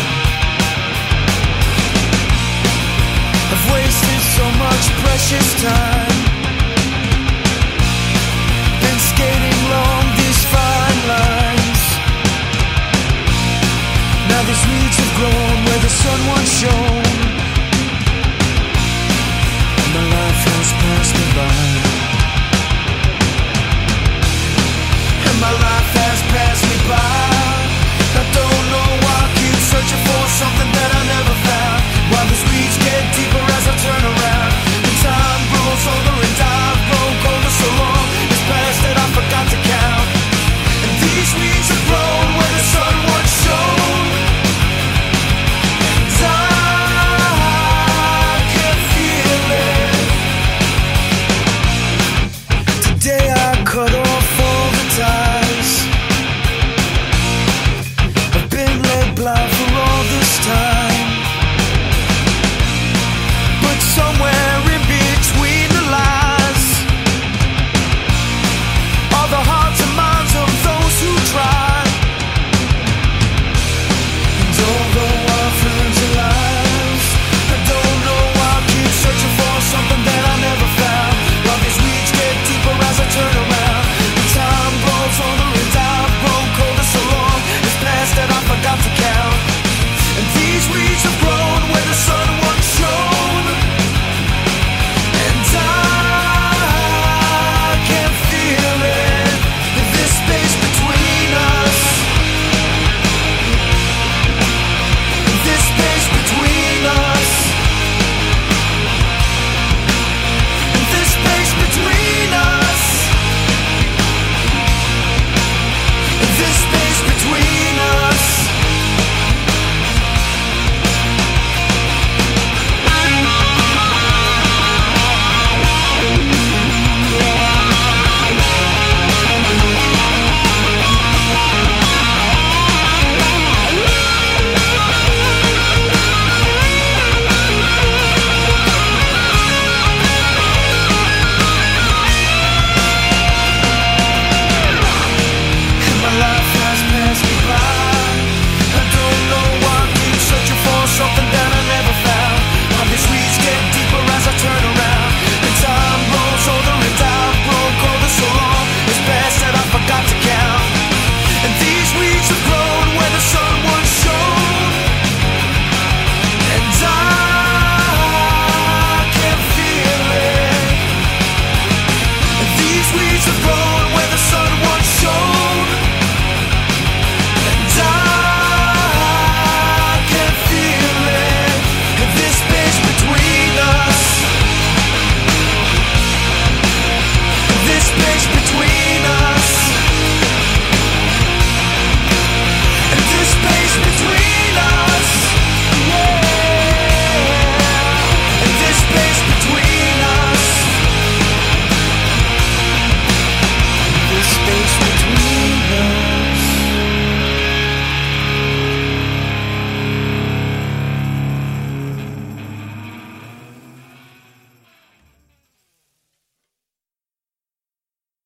I've 3.52 3.66
wasted 3.72 4.22
so 4.36 4.46
much 4.64 4.84
precious 5.00 5.48
time. 5.64 6.18
Been 8.84 9.00
skating 9.10 9.58
along 9.64 10.02
these 10.20 10.40
fine 10.52 11.00
lines. 11.14 11.82
Now 14.28 14.42
these 14.44 14.64
weeds 14.68 14.96
have 15.00 15.12
grown 15.16 15.56
where 15.64 15.80
the 15.80 15.92
sun 16.02 16.20
once 16.28 16.52
shone. 16.60 17.03